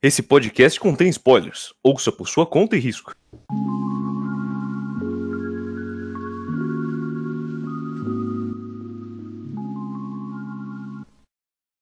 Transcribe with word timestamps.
Esse 0.00 0.22
podcast 0.22 0.78
contém 0.78 1.08
spoilers. 1.08 1.74
Ouça 1.82 2.12
por 2.12 2.28
sua 2.28 2.46
conta 2.46 2.76
e 2.76 2.78
risco. 2.78 3.12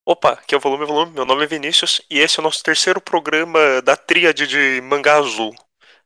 Opa, 0.07 0.31
aqui 0.33 0.55
é 0.55 0.57
o 0.57 0.61
Volume 0.61 0.87
Volume, 0.87 1.13
meu 1.13 1.27
nome 1.27 1.45
é 1.45 1.47
Vinícius 1.47 2.01
e 2.09 2.19
esse 2.21 2.39
é 2.39 2.41
o 2.41 2.45
nosso 2.45 2.63
terceiro 2.63 3.03
programa 3.03 3.83
da 3.83 3.95
tríade 3.97 4.47
de 4.47 4.81
mangá 4.81 5.19
azul. 5.19 5.55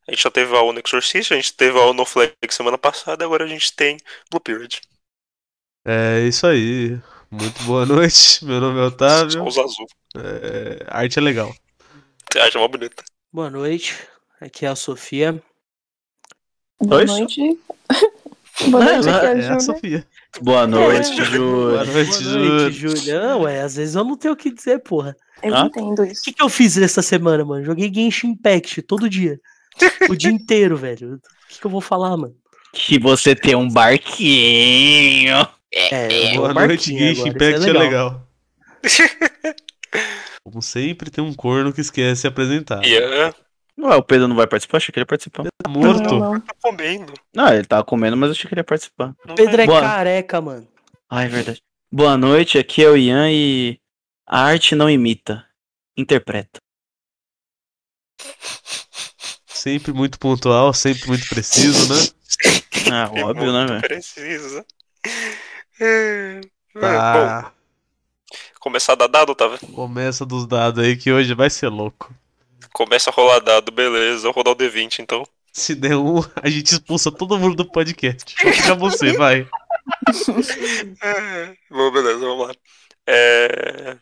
A 0.09 0.11
gente 0.11 0.25
já 0.25 0.31
teve 0.33 0.57
a 0.57 0.63
Ono 0.63 0.81
Exorcist, 0.85 1.33
a 1.33 1.37
gente 1.37 1.55
teve 1.55 1.79
a 1.79 1.83
Ono 1.83 2.05
Flag 2.05 2.33
semana 2.51 2.77
passada, 2.77 3.25
agora 3.25 3.45
a 3.45 3.49
gente 3.49 3.73
tem 3.73 3.99
Blue 4.29 4.41
Period. 4.41 4.81
É 5.87 6.23
isso 6.27 6.45
aí. 6.45 6.99
Muito 7.31 7.63
boa 7.63 7.87
noite. 7.87 8.45
Meu 8.45 8.61
nome 8.61 8.81
é 8.81 8.83
Otávio. 8.83 9.47
os 9.47 9.57
azul. 9.57 9.87
É, 10.17 10.85
arte 10.89 11.21
é 11.21 11.23
legal. 11.23 11.55
É 12.35 12.59
uma 12.59 12.69
bonita. 12.69 13.03
Boa 13.33 13.51
noite, 13.51 13.97
aqui 14.41 14.65
é 14.67 14.69
a 14.69 14.77
Sofia. 14.77 15.43
Boa 16.81 17.01
Oi? 17.01 17.05
noite. 17.07 17.59
Boa 18.71 18.85
noite, 18.85 19.09
aqui 19.09 19.27
é 19.27 19.29
a 19.29 19.33
É 19.33 19.43
Júlia. 19.43 19.61
Sofia. 19.61 20.07
Boa 20.43 20.67
noite, 20.67 21.13
É. 21.13 21.15
Boa 21.17 21.25
Júlia. 21.25 21.85
noite, 21.85 22.25
Boa 22.25 22.37
noite, 22.37 22.73
Júlio. 22.73 22.97
Júlia. 22.97 23.21
Não, 23.21 23.41
ué, 23.43 23.61
às 23.63 23.77
vezes 23.77 23.95
eu 23.95 24.05
não 24.05 24.17
tenho 24.17 24.35
o 24.35 24.37
que 24.37 24.51
dizer, 24.53 24.79
porra. 24.81 25.17
Eu 25.43 25.55
Hã? 25.55 25.67
entendo 25.67 26.03
O 26.03 26.05
isso. 26.05 26.23
que, 26.23 26.33
que 26.33 26.43
eu 26.43 26.49
fiz 26.49 26.77
nessa 26.77 27.01
semana, 27.03 27.45
mano? 27.45 27.65
Joguei 27.65 27.93
Genshin 27.93 28.29
Impact 28.29 28.83
todo 28.83 29.09
dia. 29.09 29.41
O 30.09 30.15
dia 30.17 30.31
inteiro, 30.31 30.77
velho. 30.79 31.15
O 31.15 31.21
que, 31.49 31.59
que 31.61 31.67
eu 31.67 31.71
vou 31.71 31.81
falar, 31.81 32.17
mano? 32.17 32.35
Que 32.73 32.99
você 32.99 33.35
tem 33.35 33.55
um 33.57 33.69
barquinho. 33.69 35.35
É, 35.73 36.35
Boa 36.37 36.53
vou 36.53 36.67
noite, 36.67 36.91
Genshin 36.91 37.13
isso 37.13 37.29
Impact 37.29 37.69
é 37.69 37.73
legal. 37.73 38.29
Como 40.45 40.63
sempre, 40.63 41.11
tem 41.11 41.23
um 41.23 41.35
corno 41.35 41.73
que 41.73 41.81
esquece 41.81 42.15
de 42.15 42.19
se 42.21 42.27
apresentar. 42.27 42.83
É, 42.85 43.35
Ué, 43.79 43.97
o 43.97 44.03
Pedro 44.03 44.29
não 44.29 44.37
vai 44.37 44.47
participar? 44.47 44.77
Achei 44.77 44.93
que 44.93 44.99
ele 44.99 45.03
ia 45.03 45.07
participar. 45.07 45.45
Tá 45.45 45.71
morto. 45.71 46.03
Não, 46.03 46.33
não. 46.35 46.41
tá 46.41 46.55
comendo. 46.61 47.15
Não, 47.35 47.49
ele 47.53 47.65
tava 47.65 47.85
comendo, 47.85 48.17
mas 48.17 48.29
eu 48.29 48.33
achei 48.33 48.49
que 48.49 48.55
ele 48.55 48.61
ia 48.61 48.65
participar. 48.65 49.15
Não 49.25 49.35
Pedro 49.35 49.61
é 49.61 49.67
Boa. 49.67 49.81
careca, 49.81 50.41
mano. 50.41 50.69
Ah, 51.09 51.25
é 51.25 51.29
verdade. 51.29 51.63
Boa 51.91 52.17
noite, 52.17 52.59
aqui 52.59 52.85
é 52.85 52.89
o 52.89 52.97
Ian 52.97 53.31
e 53.33 53.81
a 54.27 54.45
arte 54.45 54.75
não 54.75 54.89
imita, 54.89 55.45
interpreta. 55.97 56.61
Sempre 59.47 59.93
muito 59.93 60.19
pontual, 60.19 60.73
sempre 60.73 61.09
muito 61.09 61.29
preciso, 61.29 61.93
né? 61.93 62.01
Ah, 62.93 63.11
É 63.15 63.25
óbvio, 63.25 63.53
né, 63.53 63.67
velho? 63.67 63.81
Preciso. 63.81 64.65
É, 65.81 66.41
é, 66.41 66.41
Bom, 66.75 66.81
Tá. 66.81 67.53
Começar 68.61 68.93
a 68.93 68.97
dar 68.97 69.09
dado, 69.09 69.33
Otávio? 69.33 69.59
Começa 69.75 70.25
dos 70.25 70.47
dados 70.47 70.85
aí 70.85 70.97
que 70.97 71.11
hoje 71.11 71.35
vai 71.35 71.51
ser 71.51 71.69
louco. 71.69 72.15
Começa 72.73 73.11
a 73.11 73.13
rolar 73.13 73.41
dado, 73.41 73.73
beleza. 73.73 74.29
Eu 74.29 74.33
vou 74.33 74.45
rodar 74.45 74.53
o 74.53 74.57
D20 74.57 75.01
então. 75.01 75.27
Se 75.53 75.75
der 75.75 75.97
um, 75.97 76.21
a 76.37 76.49
gente 76.49 76.73
expulsa 76.73 77.11
todo 77.11 77.39
mundo 77.39 77.57
do 77.57 77.65
podcast. 77.65 78.37
Fica 78.37 78.75
você, 78.77 79.15
vai. 79.15 79.49
É, 81.03 81.57
Bom, 81.69 81.91
beleza, 81.91 82.21
vamos 82.21 82.47
lá. 82.47 82.55
É... 83.07 83.97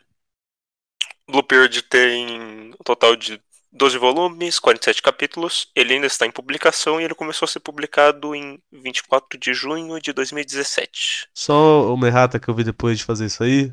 Blue 1.26 1.42
Period 1.42 1.82
tem 1.82 2.72
um 2.72 2.84
total 2.84 3.16
de 3.16 3.40
12 3.72 3.96
volumes, 3.96 4.58
47 4.58 5.00
capítulos. 5.00 5.70
Ele 5.74 5.94
ainda 5.94 6.06
está 6.06 6.26
em 6.26 6.30
publicação 6.30 7.00
e 7.00 7.04
ele 7.04 7.14
começou 7.14 7.46
a 7.46 7.48
ser 7.48 7.60
publicado 7.60 8.34
em 8.34 8.58
24 8.70 9.38
de 9.38 9.54
junho 9.54 10.00
de 10.00 10.12
2017. 10.12 11.28
Só 11.32 11.94
uma 11.94 12.06
errata 12.06 12.38
que 12.38 12.48
eu 12.48 12.54
vi 12.54 12.64
depois 12.64 12.98
de 12.98 13.04
fazer 13.04 13.26
isso 13.26 13.42
aí. 13.42 13.72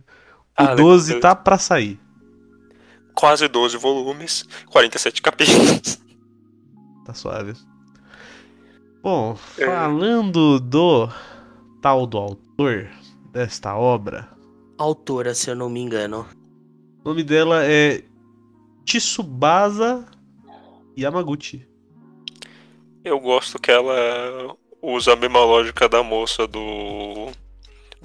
O 0.58 0.61
Ah, 0.64 0.70
legal, 0.72 0.75
12 0.78 1.08
beleza. 1.08 1.22
tá 1.22 1.36
pra 1.36 1.58
sair. 1.58 2.00
Quase 3.14 3.48
12 3.48 3.78
volumes, 3.78 4.45
47 4.67 5.22
capítulos. 5.22 6.00
Tá 7.06 7.14
suave. 7.14 7.53
Bom, 9.03 9.38
É. 9.58 9.66
falando 9.67 10.59
do 10.59 11.08
tal 11.82 12.08
do 12.08 12.17
autor 12.17 12.88
desta 13.32 13.76
obra, 13.76 14.27
Autora, 14.77 15.33
se 15.36 15.49
eu 15.49 15.55
não 15.55 15.70
me 15.70 15.80
engano. 15.80 16.26
o 17.04 17.10
nome 17.10 17.23
dela 17.23 17.64
é 17.64 18.04
Tsubasa 18.83 20.05
Yamaguchi. 20.98 21.66
Eu 23.04 23.20
gosto 23.20 23.60
que 23.60 23.72
ela 23.72 23.93
usa 24.82 25.14
a 25.14 25.16
mesma 25.16 25.39
lógica 25.45 25.87
da 25.87 26.02
moça 26.02 26.48
do. 26.48 27.30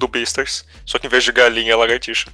Do 0.00 0.08
Beasters. 0.08 0.64
Só 0.84 0.98
que 0.98 1.06
em 1.06 1.10
vez 1.10 1.22
de 1.22 1.30
galinha 1.30 1.72
é 1.72 1.76
lagartixa. 1.76 2.32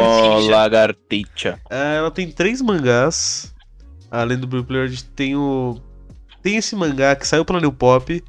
Ó, 0.00 0.38
lagartixa. 0.48 1.60
É, 1.68 1.96
Ela 1.96 2.10
tem 2.10 2.30
três 2.30 2.62
mangás. 2.62 3.54
Além 4.10 4.38
do 4.38 4.46
Blue 4.46 4.64
Player, 4.64 4.90
tem 5.14 5.36
o. 5.36 5.78
Tem 6.42 6.56
esse 6.56 6.74
mangá 6.74 7.14
que 7.14 7.26
saiu 7.26 7.44
pela 7.44 7.60
New 7.60 7.72
Pop. 7.72 8.24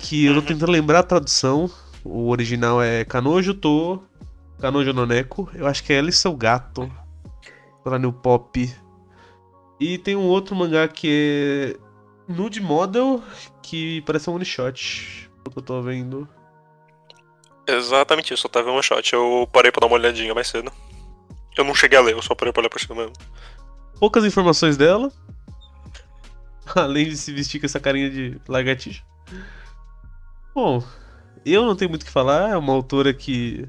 Que 0.00 0.26
eu 0.26 0.34
tô 0.34 0.42
tentando 0.42 0.72
lembrar 0.72 1.00
a 1.00 1.04
tradução. 1.04 1.70
O 2.02 2.30
original 2.30 2.82
é 2.82 3.04
Kanojo 3.04 3.52
To 3.54 4.02
Kanojo 4.60 4.92
no 4.92 5.06
Neko. 5.06 5.48
Eu 5.54 5.66
acho 5.66 5.84
que 5.84 5.92
é 5.92 5.96
ela 5.96 6.10
e 6.10 6.12
seu 6.12 6.34
gato. 6.34 6.90
Pela 7.84 7.98
New 7.98 8.12
Pop. 8.12 8.72
E 9.78 9.98
tem 9.98 10.16
um 10.16 10.26
outro 10.26 10.54
mangá 10.54 10.86
que 10.88 11.76
é 12.28 12.32
Nude 12.32 12.60
Model. 12.60 13.22
Que 13.62 14.02
parece 14.02 14.28
um 14.28 14.34
one 14.34 14.44
shot. 14.44 15.29
O 15.50 15.52
que 15.52 15.58
eu 15.58 15.62
tô 15.62 15.82
vendo. 15.82 16.28
Exatamente 17.66 18.32
isso, 18.32 18.46
eu 18.46 18.50
tava 18.50 18.70
um 18.70 18.80
shot. 18.80 19.12
Eu 19.12 19.48
parei 19.52 19.72
pra 19.72 19.80
dar 19.80 19.88
uma 19.88 19.96
olhadinha 19.96 20.32
mais 20.32 20.46
cedo. 20.46 20.72
Eu 21.56 21.64
não 21.64 21.74
cheguei 21.74 21.98
a 21.98 22.02
ler, 22.02 22.14
eu 22.14 22.22
só 22.22 22.36
parei 22.36 22.52
pra 22.52 22.60
olhar 22.60 22.70
por 22.70 22.80
cima 22.80 22.94
mesmo. 22.94 23.12
Poucas 23.98 24.24
informações 24.24 24.76
dela. 24.76 25.12
Além 26.74 27.08
de 27.08 27.16
se 27.16 27.32
vestir 27.32 27.58
com 27.58 27.66
essa 27.66 27.80
carinha 27.80 28.08
de 28.08 28.40
lagartixa. 28.46 29.02
Bom, 30.54 30.82
eu 31.44 31.64
não 31.64 31.74
tenho 31.74 31.90
muito 31.90 32.02
o 32.02 32.06
que 32.06 32.12
falar. 32.12 32.50
É 32.50 32.56
uma 32.56 32.72
autora 32.72 33.12
que. 33.12 33.68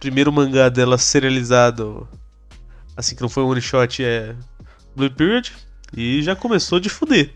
Primeiro 0.00 0.32
mangá 0.32 0.68
dela 0.68 0.98
serializado. 0.98 2.08
Assim 2.96 3.14
que 3.14 3.22
não 3.22 3.28
foi 3.28 3.44
um 3.44 3.50
one 3.50 3.60
shot 3.60 4.04
é. 4.04 4.34
Blue 4.96 5.10
Period. 5.10 5.52
E 5.96 6.22
já 6.22 6.34
começou 6.34 6.80
de 6.80 6.88
fuder. 6.88 7.32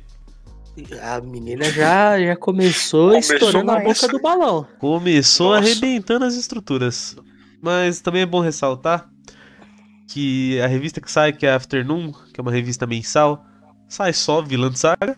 A 1.02 1.20
menina 1.20 1.64
já, 1.70 2.20
já 2.20 2.36
começou, 2.36 3.10
Começou 3.10 3.36
estourando 3.36 3.70
a 3.70 3.80
boca 3.80 4.08
do 4.08 4.20
balão. 4.20 4.66
Começou 4.78 5.54
Nossa. 5.54 5.68
arrebentando 5.68 6.24
as 6.24 6.34
estruturas. 6.34 7.16
Mas 7.60 8.00
também 8.00 8.22
é 8.22 8.26
bom 8.26 8.40
ressaltar 8.40 9.08
que 10.06 10.60
a 10.60 10.66
revista 10.66 11.00
que 11.00 11.10
sai, 11.10 11.32
que 11.32 11.46
é 11.46 11.52
a 11.52 11.56
Afternoon, 11.56 12.12
que 12.32 12.40
é 12.40 12.42
uma 12.42 12.52
revista 12.52 12.86
mensal, 12.86 13.44
sai 13.88 14.12
só 14.12 14.40
Vilã 14.40 14.70
de 14.70 14.78
Saga. 14.78 15.16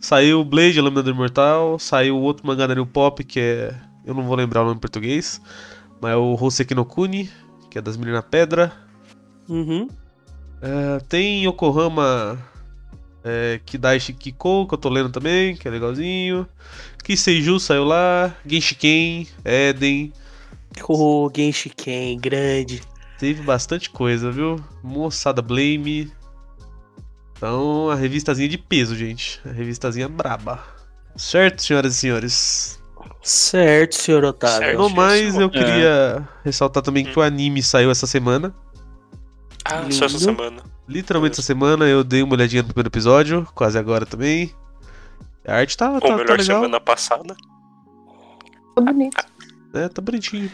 Saiu 0.00 0.44
Blade, 0.44 0.78
a 0.78 0.82
Lâmina 0.82 1.02
do 1.02 1.10
Imortal. 1.10 1.78
Saiu 1.78 2.16
outro 2.18 2.46
mangá 2.46 2.66
da 2.66 2.74
New 2.74 2.86
Pop, 2.86 3.22
que 3.24 3.40
é. 3.40 3.74
Eu 4.06 4.14
não 4.14 4.22
vou 4.22 4.36
lembrar 4.36 4.62
o 4.62 4.64
nome 4.64 4.76
em 4.76 4.80
português. 4.80 5.40
Mas 6.00 6.12
é 6.12 6.16
o 6.16 6.34
Hoseki 6.34 6.74
no 6.74 6.84
Kuni, 6.84 7.28
que 7.68 7.78
é 7.78 7.82
das 7.82 7.96
Meninas 7.96 8.24
Pedra. 8.30 8.72
Uhum. 9.48 9.88
É, 10.62 11.00
tem 11.08 11.44
Yokohama 11.44 12.38
é, 13.28 13.60
Kidaishi 13.64 14.12
Kiko, 14.14 14.66
que 14.66 14.74
eu 14.74 14.78
tô 14.78 14.88
lendo 14.88 15.10
também, 15.10 15.54
que 15.54 15.68
é 15.68 15.70
legalzinho. 15.70 16.48
Kiseiju 17.04 17.60
saiu 17.60 17.84
lá. 17.84 18.34
Genshiken, 18.46 19.26
Eden. 19.44 20.12
O 20.88 21.30
Genshiken, 21.34 22.18
grande. 22.18 22.80
Teve 23.18 23.42
bastante 23.42 23.90
coisa, 23.90 24.30
viu? 24.30 24.56
Moçada 24.82 25.42
Blame. 25.42 26.10
Então, 27.36 27.90
a 27.90 27.94
revistazinha 27.94 28.48
de 28.48 28.58
peso, 28.58 28.96
gente. 28.96 29.40
A 29.44 29.52
revistazinha 29.52 30.08
braba. 30.08 30.62
Certo, 31.16 31.62
senhoras 31.62 31.94
e 31.94 31.98
senhores? 31.98 32.78
Certo, 33.22 33.94
senhor 33.94 34.24
Otávio. 34.24 34.58
Certo. 34.68 34.78
No 34.78 34.90
mais, 34.90 35.34
eu 35.36 35.46
É. 35.46 35.50
queria 35.50 36.28
ressaltar 36.44 36.82
também 36.82 37.04
que 37.04 37.18
o 37.18 37.22
anime 37.22 37.62
saiu 37.62 37.90
essa 37.90 38.06
semana. 38.06 38.54
Ah, 39.64 39.90
só 39.90 40.06
essa 40.06 40.18
semana. 40.18 40.62
Literalmente 40.88 41.34
essa 41.34 41.42
semana 41.42 41.86
eu 41.86 42.02
dei 42.02 42.22
uma 42.22 42.32
olhadinha 42.34 42.62
no 42.62 42.68
primeiro 42.68 42.88
episódio, 42.88 43.46
quase 43.54 43.78
agora 43.78 44.06
também. 44.06 44.54
A 45.46 45.56
arte 45.56 45.76
tá, 45.76 45.90
Ou 45.90 46.00
tá, 46.00 46.08
tá 46.08 46.16
melhor, 46.16 46.38
legal. 46.38 46.44
semana 46.44 46.80
passada. 46.80 47.36
Tô 48.74 48.82
bonito. 48.82 49.24
É, 49.74 49.88
tá 49.88 50.00
bonitinho. 50.00 50.50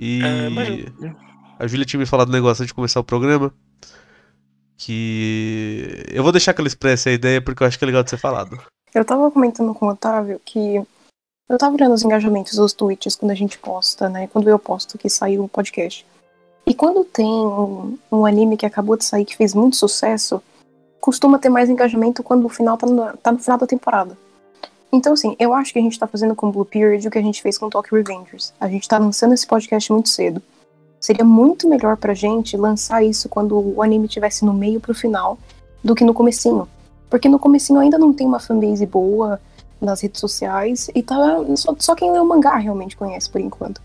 E 0.00 0.20
É, 0.22 0.48
mas- 0.48 1.14
a 1.58 1.66
Júlia 1.66 1.84
tinha 1.84 2.00
me 2.00 2.06
falado 2.06 2.28
um 2.28 2.32
negócio 2.32 2.62
antes 2.62 2.68
de 2.70 2.74
começar 2.74 3.00
o 3.00 3.04
programa. 3.04 3.52
Que 4.76 6.04
eu 6.08 6.22
vou 6.22 6.32
deixar 6.32 6.52
que 6.52 6.60
ela 6.60 6.68
expresse 6.68 7.08
a 7.08 7.12
ideia 7.12 7.40
porque 7.40 7.62
eu 7.62 7.66
acho 7.66 7.78
que 7.78 7.84
é 7.84 7.86
legal 7.86 8.02
de 8.02 8.10
ser 8.10 8.16
falado. 8.16 8.58
Eu 8.94 9.04
tava 9.04 9.30
comentando 9.30 9.72
com 9.74 9.86
o 9.86 9.90
Otávio 9.90 10.40
que 10.44 10.76
eu 11.48 11.58
tava 11.58 11.74
olhando 11.76 11.94
os 11.94 12.02
engajamentos 12.02 12.56
dos 12.56 12.72
tweets 12.72 13.14
quando 13.16 13.30
a 13.30 13.34
gente 13.36 13.58
posta, 13.58 14.08
né? 14.08 14.26
Quando 14.28 14.48
eu 14.48 14.58
posto 14.58 14.98
que 14.98 15.08
saiu 15.08 15.44
o 15.44 15.48
podcast. 15.48 16.04
E 16.66 16.72
quando 16.72 17.04
tem 17.04 17.26
um, 17.26 17.98
um 18.10 18.24
anime 18.24 18.56
que 18.56 18.64
acabou 18.64 18.96
de 18.96 19.04
sair 19.04 19.24
que 19.24 19.36
fez 19.36 19.54
muito 19.54 19.76
sucesso, 19.76 20.42
costuma 21.00 21.38
ter 21.38 21.50
mais 21.50 21.68
engajamento 21.68 22.22
quando 22.22 22.46
o 22.46 22.48
final 22.48 22.76
tá 22.76 22.86
no, 22.86 23.16
tá 23.18 23.32
no 23.32 23.38
final 23.38 23.58
da 23.58 23.66
temporada. 23.66 24.16
Então, 24.90 25.12
assim, 25.12 25.34
eu 25.38 25.52
acho 25.52 25.72
que 25.72 25.78
a 25.78 25.82
gente 25.82 25.98
tá 25.98 26.06
fazendo 26.06 26.34
com 26.34 26.50
Blue 26.50 26.64
Period 26.64 27.06
o 27.06 27.10
que 27.10 27.18
a 27.18 27.22
gente 27.22 27.42
fez 27.42 27.58
com 27.58 27.68
Tokyo 27.68 27.96
Revengers. 27.96 28.54
A 28.60 28.68
gente 28.68 28.88
tá 28.88 28.96
lançando 28.96 29.34
esse 29.34 29.46
podcast 29.46 29.92
muito 29.92 30.08
cedo. 30.08 30.40
Seria 31.00 31.24
muito 31.24 31.68
melhor 31.68 31.96
pra 31.96 32.14
gente 32.14 32.56
lançar 32.56 33.04
isso 33.04 33.28
quando 33.28 33.58
o 33.58 33.82
anime 33.82 34.08
tivesse 34.08 34.44
no 34.44 34.54
meio 34.54 34.80
pro 34.80 34.94
final 34.94 35.36
do 35.82 35.94
que 35.94 36.04
no 36.04 36.14
comecinho. 36.14 36.66
Porque 37.10 37.28
no 37.28 37.38
comecinho 37.38 37.80
ainda 37.80 37.98
não 37.98 38.12
tem 38.12 38.26
uma 38.26 38.40
fanbase 38.40 38.86
boa 38.86 39.38
nas 39.80 40.00
redes 40.00 40.20
sociais 40.20 40.88
e 40.94 41.02
tá 41.02 41.16
só, 41.56 41.74
só 41.78 41.94
quem 41.94 42.10
lê 42.10 42.18
o 42.18 42.24
mangá 42.24 42.56
realmente 42.56 42.96
conhece 42.96 43.28
por 43.28 43.40
enquanto. 43.40 43.82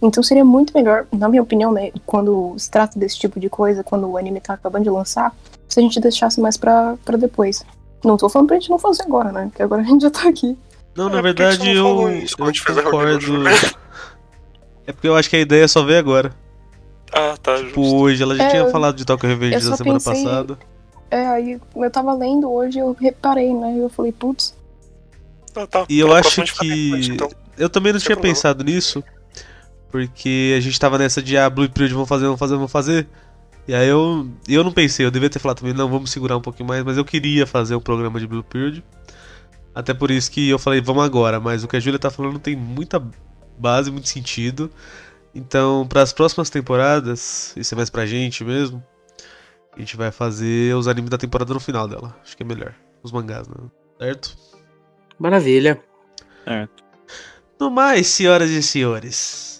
Então 0.00 0.22
seria 0.22 0.44
muito 0.44 0.72
melhor, 0.74 1.06
na 1.12 1.28
minha 1.28 1.42
opinião, 1.42 1.72
né, 1.72 1.90
quando 2.06 2.54
se 2.56 2.70
trata 2.70 2.98
desse 2.98 3.18
tipo 3.18 3.40
de 3.40 3.48
coisa, 3.50 3.82
quando 3.82 4.08
o 4.08 4.16
anime 4.16 4.40
tá 4.40 4.54
acabando 4.54 4.84
de 4.84 4.90
lançar, 4.90 5.34
se 5.68 5.80
a 5.80 5.82
gente 5.82 5.98
deixasse 6.00 6.40
mais 6.40 6.56
pra, 6.56 6.96
pra 7.04 7.16
depois. 7.16 7.64
Não 8.04 8.16
tô 8.16 8.28
falando 8.28 8.46
pra 8.48 8.56
gente 8.58 8.70
não 8.70 8.78
fazer 8.78 9.02
agora, 9.02 9.32
né? 9.32 9.46
Porque 9.50 9.62
agora 9.62 9.82
a 9.82 9.84
gente 9.84 10.02
já 10.02 10.10
tá 10.10 10.28
aqui. 10.28 10.56
Não, 10.96 11.08
É, 11.08 11.12
na 11.12 11.20
verdade 11.20 11.68
eu, 11.68 12.10
isso 12.12 12.36
eu 12.38 12.44
reunião 12.46 12.84
concordo. 12.84 13.20
junto? 13.20 13.48
É 14.86 14.92
porque 14.92 15.08
eu 15.08 15.16
acho 15.16 15.28
que 15.28 15.36
a 15.36 15.40
ideia 15.40 15.64
é 15.64 15.68
só 15.68 15.82
ver 15.84 15.96
agora. 15.98 16.32
Ah, 17.12 17.36
tá, 17.42 17.56
Tipo, 17.56 17.82
justo. 17.82 17.96
hoje 17.96 18.22
ela 18.22 18.36
já 18.36 18.44
É, 18.44 18.48
tinha 18.50 18.70
falado 18.70 18.94
de 18.96 19.04
Tokyo 19.04 19.28
Revenge 19.28 19.64
eu 19.64 19.70
na 19.70 19.76
semana 19.76 19.98
pensei- 19.98 20.24
passada. 20.24 20.58
É, 21.10 21.26
aí 21.26 21.60
eu 21.76 21.90
tava 21.90 22.12
lendo 22.14 22.50
hoje 22.50 22.78
eu 22.78 22.96
reparei, 22.98 23.52
né? 23.52 23.74
E 23.74 23.78
eu 23.80 23.88
falei, 23.88 24.12
putz, 24.12 24.54
Ah, 25.56 25.66
tá. 25.66 25.84
E 25.88 25.98
eu 25.98 26.14
acho 26.14 26.42
que. 26.44 27.10
então. 27.10 27.28
Eu 27.56 27.68
também 27.68 27.92
não 27.92 27.98
Sem 27.98 28.06
tinha 28.06 28.16
problema. 28.16 28.34
pensado 28.36 28.62
nisso. 28.62 29.02
Porque 29.90 30.54
a 30.56 30.60
gente 30.60 30.78
tava 30.78 30.98
nessa 30.98 31.22
de 31.22 31.36
ah, 31.36 31.48
Blue 31.48 31.68
Period, 31.68 31.94
vamos 31.94 32.08
fazer, 32.08 32.24
vamos 32.24 32.38
fazer, 32.38 32.54
vamos 32.54 32.72
fazer. 32.72 33.08
E 33.66 33.74
aí 33.74 33.88
eu, 33.88 34.28
eu 34.48 34.64
não 34.64 34.72
pensei, 34.72 35.04
eu 35.04 35.10
devia 35.10 35.28
ter 35.28 35.38
falado 35.38 35.58
também, 35.58 35.74
não, 35.74 35.88
vamos 35.88 36.10
segurar 36.10 36.36
um 36.36 36.40
pouquinho 36.40 36.68
mais, 36.68 36.82
mas 36.82 36.96
eu 36.96 37.04
queria 37.04 37.46
fazer 37.46 37.74
um 37.74 37.80
programa 37.80 38.18
de 38.18 38.26
Blue 38.26 38.42
Period. 38.42 38.82
Até 39.74 39.92
por 39.92 40.10
isso 40.10 40.30
que 40.30 40.48
eu 40.48 40.58
falei, 40.58 40.80
vamos 40.80 41.04
agora, 41.04 41.38
mas 41.38 41.62
o 41.62 41.68
que 41.68 41.76
a 41.76 41.80
Júlia 41.80 41.98
tá 41.98 42.10
falando 42.10 42.38
tem 42.38 42.56
muita 42.56 43.02
base, 43.58 43.90
muito 43.90 44.08
sentido. 44.08 44.70
Então, 45.34 45.86
para 45.86 46.02
as 46.02 46.12
próximas 46.12 46.50
temporadas, 46.50 47.54
isso 47.56 47.74
é 47.74 47.76
mais 47.76 47.90
pra 47.90 48.06
gente 48.06 48.42
mesmo, 48.42 48.82
a 49.76 49.78
gente 49.78 49.96
vai 49.96 50.10
fazer 50.10 50.74
os 50.74 50.88
animes 50.88 51.10
da 51.10 51.18
temporada 51.18 51.52
no 51.52 51.60
final 51.60 51.86
dela. 51.86 52.16
Acho 52.22 52.36
que 52.36 52.42
é 52.42 52.46
melhor. 52.46 52.74
Os 53.02 53.12
mangás, 53.12 53.46
né? 53.46 53.54
Certo? 53.98 54.36
Maravilha. 55.18 55.80
Certo. 56.44 56.84
No 57.60 57.70
mais, 57.70 58.06
senhoras 58.06 58.50
e 58.50 58.62
senhores, 58.62 59.57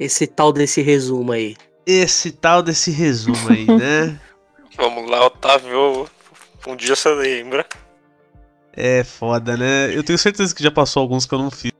Esse 0.00 0.26
tal 0.26 0.50
desse 0.52 0.80
resumo 0.80 1.30
aí. 1.32 1.54
esse 1.86 2.30
tal 2.32 2.62
desse 2.62 2.90
resumo 2.90 3.48
aí, 3.50 3.66
né? 3.66 4.18
Vamos 4.76 5.08
lá, 5.10 5.26
Otávio. 5.26 6.08
Um 6.66 6.74
dia 6.74 6.96
você 6.96 7.10
lembra. 7.14 7.66
É 8.72 9.04
foda, 9.04 9.56
né? 9.58 9.94
Eu 9.94 10.02
tenho 10.02 10.18
certeza 10.18 10.54
que 10.54 10.62
já 10.62 10.70
passou 10.70 11.02
alguns 11.02 11.26
que 11.26 11.34
eu 11.34 11.38
não 11.38 11.50
fiz. 11.50 11.70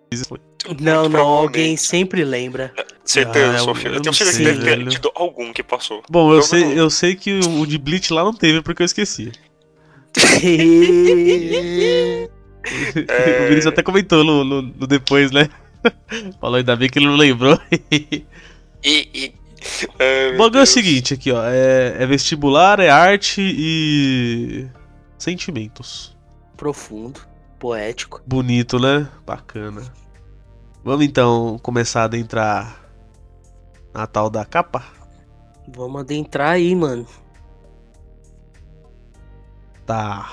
Não, 0.81 1.09
não, 1.09 1.27
alguém 1.27 1.77
sempre 1.77 2.25
lembra. 2.25 2.73
Certeza, 3.05 3.55
Ah, 3.55 3.59
Sofia. 3.61 3.89
eu 3.91 3.95
Eu 3.95 4.01
tenho 4.03 4.13
certeza 4.15 4.37
sei, 4.45 4.47
que 4.55 4.61
deve 4.65 4.85
ter 4.85 4.91
tido 4.91 5.11
algum 5.15 5.53
que 5.53 5.63
passou. 5.63 6.03
Bom, 6.11 6.31
eu 6.33 6.37
Eu 6.39 6.43
sei, 6.43 6.65
não- 6.65 6.73
eu 6.73 6.91
sei 6.91 7.15
que 7.15 7.39
o 7.41 7.65
de 7.65 7.79
Bleach 7.79 8.13
lá 8.13 8.23
não 8.25 8.35
teve 8.35 8.61
porque 8.61 8.83
eu 8.83 8.87
esqueci. 8.87 9.33
É. 10.43 12.29
O 13.41 13.49
Vinícius 13.49 13.67
até 13.67 13.83
comentou 13.83 14.23
no, 14.23 14.45
no- 14.45 14.63
no 14.63 14.87
depois, 14.87 15.31
né? 15.31 15.49
Falou 16.41 16.57
ainda 16.57 16.77
bem 16.77 16.89
que 16.89 16.99
ele 16.99 17.07
não 17.07 17.17
lembrou. 17.17 17.59
E. 18.83 19.11
e... 19.13 19.35
Ai, 19.99 20.31
O 20.31 20.39
bagulho 20.39 20.61
é 20.61 20.65
o 20.65 20.67
Deus. 20.67 20.71
seguinte 20.71 21.13
aqui, 21.13 21.31
ó. 21.31 21.43
É, 21.45 22.03
é 22.03 22.07
vestibular, 22.07 22.81
é 22.81 22.89
arte 22.89 23.43
e. 23.43 24.67
Sentimentos. 25.19 26.17
Profundo, 26.57 27.21
poético. 27.59 28.23
Bonito, 28.27 28.79
né? 28.79 29.07
Bacana. 29.27 29.83
Vamos 30.83 31.05
então 31.05 31.59
começar 31.63 32.01
a 32.01 32.05
adentrar 32.05 32.81
na 33.93 34.07
tal 34.07 34.31
da 34.31 34.47
capa? 34.47 34.83
Vamos 35.69 36.01
adentrar 36.01 36.53
aí, 36.53 36.75
mano. 36.75 37.07
Tá. 39.85 40.31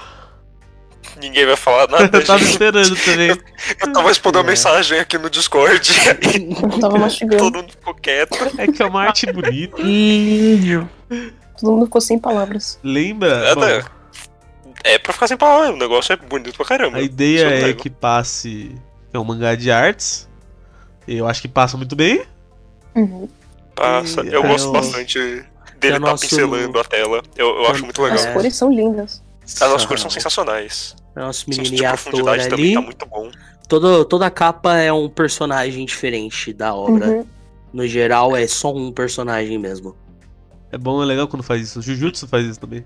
Ninguém 1.19 1.45
vai 1.45 1.55
falar 1.55 1.87
nada. 1.87 2.17
Eu 2.17 2.25
tava 2.25 2.39
gente. 2.39 2.51
esperando 2.51 2.95
também. 2.95 3.29
Eu 3.81 3.91
tava 3.93 4.07
respondendo 4.09 4.45
É. 4.45 4.47
mensagem 4.49 4.99
aqui 4.99 5.17
no 5.17 5.29
Discord. 5.29 5.89
eu 6.63 6.79
tava 6.79 6.97
mastigando. 6.97 7.37
Todo 7.43 7.55
mundo 7.57 7.71
ficou 7.71 7.93
quieto. 7.95 8.37
É 8.57 8.67
que 8.67 8.81
é 8.81 8.85
uma 8.85 9.03
arte 9.03 9.31
bonita. 9.31 9.81
Índio. 9.81 10.89
Todo 11.59 11.71
mundo 11.71 11.85
ficou 11.85 11.99
sem 12.01 12.19
palavras. 12.19 12.79
Lembra? 12.83 13.53
Bom, 13.55 13.61
Nada. 13.61 13.85
É 14.83 14.97
pra 14.99 15.11
ficar 15.11 15.27
sem 15.27 15.35
palavras, 15.35 15.71
o 15.73 15.77
negócio 15.77 16.13
é 16.13 16.15
bonito 16.15 16.55
pra 16.55 16.65
caramba. 16.65 16.97
a 16.97 17.01
ideia 17.01 17.61
eu 17.61 17.67
é 17.69 17.73
que 17.73 17.89
passe. 17.89 18.75
É 19.11 19.17
um 19.17 19.23
mangá 19.23 19.55
de 19.55 19.71
artes. 19.71 20.29
Eu 21.07 21.27
acho 21.27 21.41
que 21.41 21.47
passa 21.47 21.75
muito 21.77 21.95
bem. 21.95 22.23
Uhum. 22.95 23.27
Passa. 23.75 24.21
E 24.23 24.27
Eu 24.31 24.43
aí 24.43 24.49
gosto 24.49 24.65
eu- 24.67 24.71
bastante 24.71 25.17
dele 25.79 25.95
é 25.95 25.99
tá 25.99 25.99
nosso- 25.99 26.21
pincelando 26.29 26.79
a 26.79 26.83
tela. 26.83 27.23
Eu, 27.35 27.47
eu 27.63 27.67
acho 27.71 27.83
muito 27.83 28.01
legal. 28.01 28.17
As 28.19 28.25
É. 28.27 28.33
cores 28.33 28.55
são 28.55 28.71
lindas. 28.71 29.21
As 29.43 29.59
nossas 29.61 29.85
cores 29.85 30.01
são 30.01 30.11
sensacionais. 30.11 30.95
Nosso 31.19 31.49
O 31.49 31.53
senso 31.53 31.61
menino 31.71 31.75
de 31.77 31.83
e 31.83 31.85
ator 31.85 32.29
ali. 32.29 32.73
tá 32.73 32.81
muito 32.81 33.05
bom. 33.05 33.31
Todo, 33.67 34.05
toda 34.05 34.29
capa 34.29 34.77
é 34.77 34.91
um 34.93 35.09
personagem 35.09 35.85
diferente 35.85 36.53
da 36.53 36.73
obra. 36.73 37.07
Uhum. 37.09 37.25
No 37.73 37.85
geral, 37.85 38.35
é 38.35 38.47
só 38.47 38.73
um 38.73 38.91
personagem 38.91 39.57
mesmo. 39.57 39.95
É 40.71 40.77
bom, 40.77 41.01
é 41.01 41.05
legal 41.05 41.27
quando 41.27 41.43
faz 41.43 41.61
isso. 41.61 41.79
O 41.79 41.81
Jujutsu 41.81 42.27
faz 42.27 42.45
isso 42.45 42.59
também. 42.59 42.85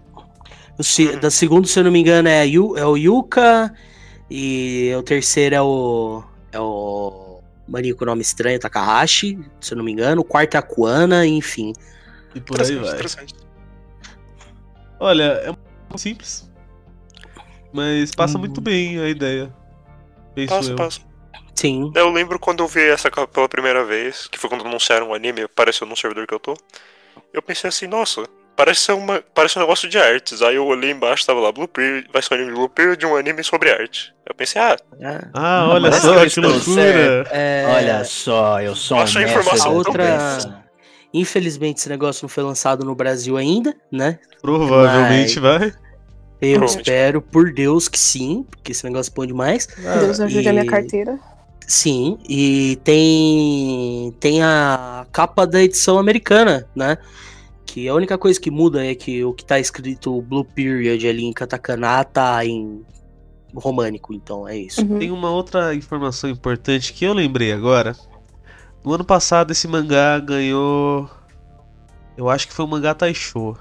O 0.77 0.83
se- 0.83 1.15
da 1.17 1.29
segundo, 1.29 1.67
se 1.67 1.79
eu 1.79 1.83
não 1.83 1.91
me 1.91 1.99
engano, 1.99 2.27
é, 2.27 2.41
a 2.41 2.43
Yu- 2.43 2.77
é 2.77 2.85
o 2.85 2.97
Yuka. 2.97 3.73
E 4.29 4.91
o 4.97 5.03
terceiro 5.03 5.55
é 5.55 5.61
o. 5.61 6.23
É 6.51 6.59
o. 6.59 7.39
Maninho 7.67 7.95
com 7.95 8.03
nome 8.05 8.21
estranho, 8.21 8.59
Takahashi, 8.59 9.39
se 9.61 9.73
eu 9.73 9.77
não 9.77 9.83
me 9.85 9.91
engano. 9.91 10.21
O 10.21 10.25
quarto 10.25 10.55
é 10.55 10.57
a 10.57 10.61
Kuana, 10.61 11.25
enfim. 11.25 11.73
E 12.35 12.39
por 12.41 12.59
aí 12.61 12.75
vai. 12.75 12.93
interessante. 12.93 13.33
Olha, 14.99 15.23
é 15.23 15.97
simples. 15.97 16.49
Mas 17.73 18.11
passa 18.13 18.37
Hum. 18.37 18.41
muito 18.41 18.59
bem 18.61 18.99
a 18.99 19.07
ideia. 19.09 19.53
Penso 20.35 20.53
Passa, 20.55 20.71
eu. 20.71 20.75
passa. 20.75 20.99
Sim. 21.55 21.91
Eu 21.95 22.09
lembro 22.09 22.39
quando 22.39 22.61
eu 22.63 22.67
vi 22.67 22.81
essa 22.89 23.09
capa 23.11 23.27
pela 23.27 23.47
primeira 23.49 23.83
vez, 23.85 24.27
que 24.27 24.39
foi 24.39 24.49
quando 24.49 24.65
anunciaram 24.65 25.09
o 25.09 25.13
anime, 25.13 25.41
apareceu 25.43 25.85
no 25.85 25.95
servidor 25.95 26.25
que 26.25 26.33
eu 26.33 26.39
tô. 26.39 26.55
Eu 27.33 27.41
pensei 27.41 27.67
assim, 27.67 27.87
nossa, 27.87 28.23
parece 28.55 28.81
ser 28.81 28.93
uma. 28.93 29.21
Parece 29.33 29.57
um 29.57 29.61
negócio 29.61 29.87
de 29.87 29.97
artes. 29.97 30.41
Aí 30.41 30.55
eu 30.55 30.65
olhei 30.65 30.91
embaixo, 30.91 31.25
tava 31.25 31.39
lá, 31.39 31.51
Blue 31.51 31.67
Period, 31.67 32.07
vai 32.11 32.21
ser 32.21 32.33
um 32.33 32.37
anime 32.37 32.53
Blue 32.53 32.69
Period 32.69 32.97
de 32.99 33.05
um 33.05 33.15
anime 33.15 33.43
sobre 33.43 33.69
arte. 33.71 34.13
Eu 34.27 34.33
pensei, 34.33 34.61
ah, 34.61 34.77
Ah, 35.03 35.29
Ah, 35.33 35.69
olha 35.69 35.91
só, 35.91 36.13
que 36.15 36.25
eu 36.25 36.29
que 36.29 36.39
loucura. 36.39 37.27
é, 37.31 37.65
Olha 37.67 38.03
só, 38.05 38.61
eu 38.61 38.75
sou 38.75 38.97
um 38.97 39.01
Acho 39.01 39.19
a 39.19 39.23
informação 39.23 39.83
conversa. 39.83 40.63
Infelizmente, 41.13 41.77
esse 41.77 41.89
negócio 41.89 42.23
não 42.23 42.29
foi 42.29 42.43
lançado 42.43 42.85
no 42.85 42.95
Brasil 42.95 43.35
ainda, 43.35 43.75
né? 43.91 44.17
Provavelmente 44.41 45.39
vai. 45.39 45.73
Eu 46.41 46.63
espero, 46.65 47.21
por 47.21 47.53
Deus, 47.53 47.87
que 47.87 47.99
sim, 47.99 48.43
porque 48.49 48.71
esse 48.71 48.83
negócio 48.83 49.11
é 49.11 49.15
bom 49.15 49.25
demais. 49.25 49.67
Deus 49.99 50.19
ajude 50.19 50.49
a 50.49 50.51
minha 50.51 50.65
e- 50.65 50.67
carteira. 50.67 51.19
Sim, 51.67 52.17
e 52.27 52.77
tem 52.83 54.13
tem 54.19 54.41
a 54.41 55.05
capa 55.11 55.45
da 55.45 55.61
edição 55.61 55.97
americana, 55.97 56.67
né? 56.75 56.97
Que 57.65 57.87
a 57.87 57.93
única 57.93 58.17
coisa 58.17 58.39
que 58.39 58.51
muda 58.51 58.85
é 58.85 58.93
que 58.93 59.23
o 59.23 59.31
que 59.33 59.45
tá 59.45 59.57
escrito 59.59 60.21
Blue 60.23 60.43
Period 60.43 61.07
ali 61.07 61.23
em 61.23 61.31
katakana 61.31 62.03
tá 62.03 62.43
em 62.45 62.83
românico, 63.55 64.13
então 64.13 64.47
é 64.47 64.57
isso. 64.57 64.81
Uhum. 64.81 64.99
Tem 64.99 65.11
uma 65.11 65.29
outra 65.29 65.73
informação 65.73 66.29
importante 66.29 66.91
que 66.91 67.05
eu 67.05 67.13
lembrei 67.13 67.53
agora. 67.53 67.95
No 68.83 68.93
ano 68.93 69.05
passado 69.05 69.51
esse 69.51 69.67
mangá 69.67 70.19
ganhou. 70.19 71.09
Eu 72.17 72.29
acho 72.29 72.47
que 72.47 72.53
foi 72.53 72.65
o 72.65 72.67
mangá 72.67 72.93
Taisho. 72.93 73.55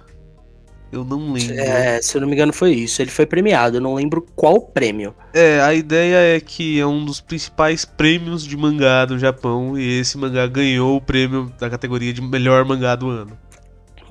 Eu 0.93 1.05
não 1.05 1.33
lembro. 1.33 1.55
É, 1.55 2.03
se 2.03 2.17
eu 2.17 2.21
não 2.21 2.29
me 2.29 2.35
engano 2.35 2.53
foi 2.53 2.73
isso. 2.73 3.01
Ele 3.01 3.11
foi 3.11 3.25
premiado, 3.25 3.77
eu 3.77 3.81
não 3.81 3.95
lembro 3.95 4.27
qual 4.35 4.61
prêmio. 4.61 5.15
É, 5.33 5.61
a 5.61 5.73
ideia 5.73 6.37
é 6.37 6.41
que 6.41 6.81
é 6.81 6.87
um 6.87 7.05
dos 7.05 7.21
principais 7.21 7.85
prêmios 7.85 8.45
de 8.45 8.57
mangá 8.57 9.05
do 9.05 9.19
Japão 9.19 9.79
e 9.79 10.01
esse 10.01 10.19
mangá 10.19 10.47
ganhou 10.47 10.97
o 10.97 11.01
prêmio 11.01 11.53
da 11.59 11.71
categoria 11.71 12.13
de 12.13 12.21
melhor 12.21 12.65
mangá 12.65 12.97
do 12.97 13.09
ano. 13.09 13.39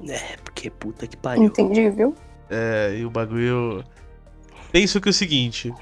É, 0.07 0.37
porque 0.43 0.69
puta 0.69 1.05
que 1.05 1.17
pariu. 1.17 1.43
Entendi, 1.43 1.89
viu? 1.89 2.15
É, 2.49 2.95
e 2.97 3.05
o 3.05 3.09
bagulho. 3.09 3.83
Penso 4.71 5.01
que 5.01 5.09
é 5.09 5.11
o 5.11 5.13
seguinte. 5.13 5.73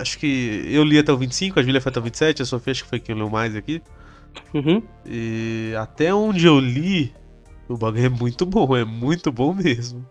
acho 0.00 0.18
que 0.18 0.64
eu 0.66 0.84
li 0.84 0.98
até 0.98 1.12
o 1.12 1.18
25, 1.18 1.60
a 1.60 1.62
Julia 1.62 1.80
foi 1.80 1.90
até 1.90 2.00
o 2.00 2.02
27, 2.02 2.42
a 2.42 2.44
Sofia 2.46 2.70
acho 2.70 2.84
que 2.84 2.88
foi 2.88 3.00
quem 3.00 3.14
leu 3.14 3.28
mais 3.28 3.54
aqui. 3.54 3.82
Uhum. 4.54 4.82
E 5.04 5.74
até 5.76 6.14
onde 6.14 6.46
eu 6.46 6.58
li, 6.58 7.12
o 7.68 7.76
bagulho 7.76 8.06
é 8.06 8.08
muito 8.08 8.46
bom, 8.46 8.76
é 8.76 8.84
muito 8.84 9.30
bom 9.32 9.52
mesmo. 9.54 10.04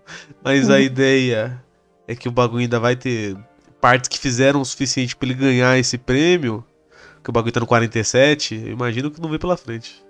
Mas 0.43 0.69
a 0.69 0.75
Uhum. 0.75 0.79
ideia 0.81 1.63
é 2.07 2.15
que 2.15 2.27
o 2.27 2.31
bagulho 2.31 2.61
ainda 2.61 2.79
vai 2.79 2.95
ter 2.95 3.35
partes 3.81 4.07
que 4.07 4.17
fizeram 4.19 4.61
o 4.61 4.65
suficiente 4.65 5.15
pra 5.15 5.27
ele 5.27 5.35
ganhar 5.35 5.77
esse 5.77 5.97
prêmio. 5.97 6.63
Que 7.23 7.29
o 7.29 7.33
bagulho 7.33 7.51
tá 7.51 7.59
no 7.59 7.67
47, 7.67 8.55
eu 8.55 8.71
imagino 8.71 9.11
que 9.11 9.19
não 9.19 9.29
vem 9.29 9.39
pela 9.39 9.57
frente. 9.57 10.01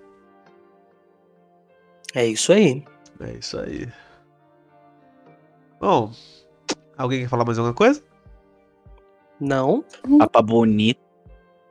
É 2.14 2.24
isso 2.24 2.52
aí. 2.52 2.84
É 3.20 3.32
isso 3.32 3.58
aí. 3.58 3.88
Bom, 5.80 6.12
alguém 6.96 7.22
quer 7.22 7.28
falar 7.28 7.44
mais 7.44 7.58
alguma 7.58 7.74
coisa? 7.74 8.02
Não. 9.40 9.84
Papa 10.18 10.42
bonito. 10.42 11.00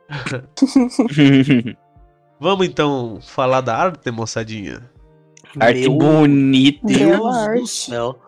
Vamos 2.40 2.66
então 2.66 3.18
falar 3.20 3.60
da 3.60 3.76
arte, 3.76 4.10
moçadinha. 4.10 4.90
Arte 5.58 5.80
Meu 5.80 5.92
bonita. 5.92 6.86
Deus 6.86 6.98
Bela 6.98 7.18
do 7.18 7.26
arte. 7.28 7.68
céu. 7.68 8.18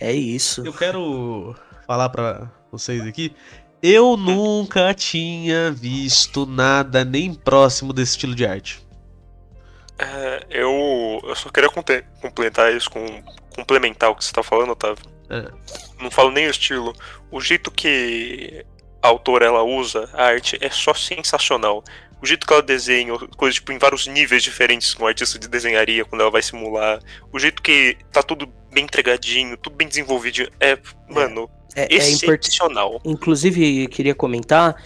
É 0.00 0.12
isso. 0.12 0.66
Eu 0.66 0.72
quero 0.72 1.54
falar 1.86 2.08
pra 2.08 2.50
vocês 2.70 3.06
aqui. 3.06 3.34
Eu 3.82 4.16
nunca 4.16 4.94
tinha 4.94 5.70
visto 5.70 6.46
nada 6.46 7.04
nem 7.04 7.34
próximo 7.34 7.92
desse 7.92 8.12
estilo 8.12 8.34
de 8.34 8.46
arte. 8.46 8.84
É, 9.98 10.46
eu, 10.50 11.20
eu 11.22 11.36
só 11.36 11.50
queria 11.50 11.70
complementar 11.70 12.74
isso 12.74 12.90
com 12.90 13.04
complementar 13.54 14.10
o 14.10 14.16
que 14.16 14.24
você 14.24 14.32
tá 14.32 14.42
falando, 14.42 14.72
Otávio. 14.72 15.04
É. 15.30 15.48
Não 16.02 16.10
falo 16.10 16.30
nem 16.30 16.46
o 16.46 16.50
estilo. 16.50 16.92
O 17.30 17.40
jeito 17.40 17.70
que 17.70 18.64
a 19.00 19.08
autora 19.08 19.46
ela 19.46 19.62
usa 19.62 20.08
a 20.12 20.24
arte 20.24 20.58
é 20.60 20.70
só 20.70 20.92
sensacional. 20.92 21.84
O 22.24 22.26
jeito 22.26 22.46
que 22.46 22.52
ela 22.54 22.62
desenha, 22.62 23.12
coisas 23.36 23.56
tipo 23.56 23.70
em 23.70 23.76
vários 23.76 24.06
níveis 24.06 24.42
diferentes 24.42 24.94
com 24.94 25.04
o 25.04 25.06
artista 25.06 25.38
de 25.38 25.46
desenharia 25.46 26.06
quando 26.06 26.22
ela 26.22 26.30
vai 26.30 26.40
simular. 26.40 26.98
O 27.30 27.38
jeito 27.38 27.60
que 27.60 27.98
tá 28.10 28.22
tudo 28.22 28.50
bem 28.72 28.84
entregadinho, 28.84 29.58
tudo 29.58 29.76
bem 29.76 29.86
desenvolvido. 29.86 30.50
É, 30.58 30.78
mano, 31.06 31.50
É, 31.76 31.82
é 31.82 31.84
importante. 31.84 32.46
excepcional. 32.46 32.98
Inclusive, 33.04 33.84
eu 33.84 33.90
queria 33.90 34.14
comentar 34.14 34.82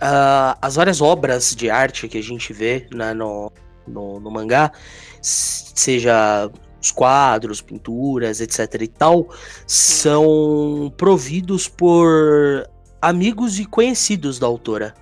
ah, 0.00 0.56
as 0.62 0.76
várias 0.76 1.02
obras 1.02 1.54
de 1.54 1.68
arte 1.68 2.08
que 2.08 2.16
a 2.16 2.22
gente 2.22 2.54
vê 2.54 2.88
né, 2.94 3.12
no, 3.12 3.52
no, 3.86 4.18
no 4.18 4.30
mangá, 4.30 4.72
seja 5.20 6.50
os 6.80 6.90
quadros, 6.90 7.60
pinturas, 7.60 8.40
etc 8.40 8.80
e 8.80 8.88
tal, 8.88 9.28
são 9.66 10.90
providos 10.96 11.68
por 11.68 12.66
amigos 13.02 13.58
e 13.58 13.66
conhecidos 13.66 14.38
da 14.38 14.46
autora. 14.46 14.94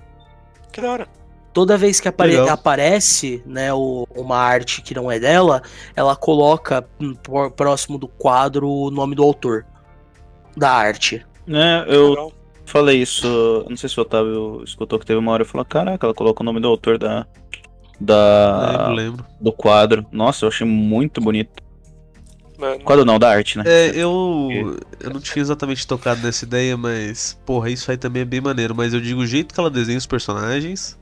Que 0.69 0.81
da 0.81 0.91
hora. 0.91 1.16
Toda 1.57 1.75
vez 1.75 1.99
que 1.99 2.07
apare- 2.07 2.33
Legal. 2.37 2.49
aparece 2.49 3.41
né, 3.43 3.73
o- 3.73 4.07
uma 4.15 4.37
arte 4.37 4.79
que 4.83 4.93
não 4.93 5.11
é 5.11 5.17
dela, 5.19 5.63
ela 5.95 6.15
coloca 6.15 6.87
hum, 7.01 7.15
por- 7.15 7.49
próximo 7.49 7.97
do 7.97 8.07
quadro 8.07 8.69
o 8.69 8.91
nome 8.91 9.15
do 9.15 9.23
autor 9.23 9.65
da 10.55 10.69
arte. 10.69 11.25
Né, 11.47 11.83
eu 11.87 12.09
Legal. 12.11 12.31
falei 12.63 13.01
isso, 13.01 13.65
não 13.67 13.75
sei 13.75 13.89
se 13.89 13.97
o 13.97 14.03
Otávio 14.03 14.61
escutou 14.63 14.99
que 14.99 15.05
teve 15.07 15.17
uma 15.17 15.31
hora 15.31 15.41
e 15.41 15.47
falou, 15.47 15.65
caraca, 15.65 16.05
ela 16.05 16.13
colocou 16.13 16.43
o 16.43 16.45
nome 16.45 16.59
do 16.59 16.67
autor 16.67 16.99
da, 16.99 17.25
da 17.99 18.89
lembro, 18.89 18.93
lembro. 18.93 19.25
do 19.41 19.51
quadro. 19.51 20.05
Nossa, 20.11 20.45
eu 20.45 20.49
achei 20.49 20.67
muito 20.67 21.19
bonito. 21.19 21.63
Mano, 22.59 22.79
Quadro 22.81 23.03
não, 23.03 23.17
da 23.17 23.29
arte, 23.31 23.57
né? 23.57 23.63
É, 23.65 23.89
eu, 23.95 24.77
eu 24.99 25.09
não 25.11 25.19
tinha 25.19 25.41
exatamente 25.41 25.87
tocado 25.87 26.21
nessa 26.21 26.45
ideia, 26.45 26.77
mas, 26.77 27.35
porra, 27.47 27.71
isso 27.71 27.89
aí 27.89 27.97
também 27.97 28.21
é 28.21 28.25
bem 28.25 28.41
maneiro. 28.41 28.75
Mas 28.75 28.93
eu 28.93 29.01
digo 29.01 29.21
o 29.21 29.25
jeito 29.25 29.55
que 29.55 29.59
ela 29.59 29.69
desenha 29.71 29.97
os 29.97 30.05
personagens, 30.07 30.97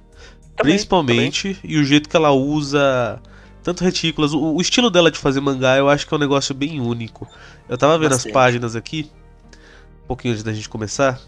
também, 0.55 0.73
principalmente, 0.73 1.59
e 1.63 1.77
o 1.77 1.83
jeito 1.83 2.09
que 2.09 2.15
ela 2.15 2.31
usa 2.31 3.21
tanto 3.61 3.83
retículas. 3.83 4.33
O, 4.33 4.55
o 4.55 4.61
estilo 4.61 4.89
dela 4.89 5.11
de 5.11 5.17
fazer 5.17 5.41
mangá 5.41 5.77
eu 5.77 5.89
acho 5.89 6.07
que 6.07 6.13
é 6.13 6.17
um 6.17 6.19
negócio 6.19 6.53
bem 6.53 6.79
único. 6.79 7.27
Eu 7.67 7.77
tava 7.77 7.97
vendo 7.97 8.11
Bastante. 8.11 8.29
as 8.29 8.33
páginas 8.33 8.75
aqui, 8.75 9.11
um 10.03 10.07
pouquinho 10.07 10.33
antes 10.33 10.43
da 10.43 10.53
gente 10.53 10.69
começar, 10.69 11.19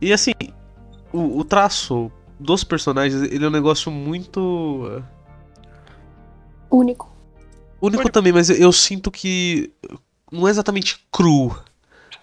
e 0.00 0.12
assim, 0.12 0.32
o, 1.12 1.38
o 1.38 1.44
traço 1.44 2.10
dos 2.38 2.64
personagens, 2.64 3.22
ele 3.22 3.44
é 3.44 3.48
um 3.48 3.52
negócio 3.52 3.90
muito. 3.90 5.02
Único. 6.70 7.16
Único 7.80 8.10
também, 8.10 8.32
mas 8.32 8.50
eu 8.50 8.72
sinto 8.72 9.10
que 9.10 9.72
não 10.30 10.46
é 10.46 10.50
exatamente 10.50 11.06
cru. 11.10 11.56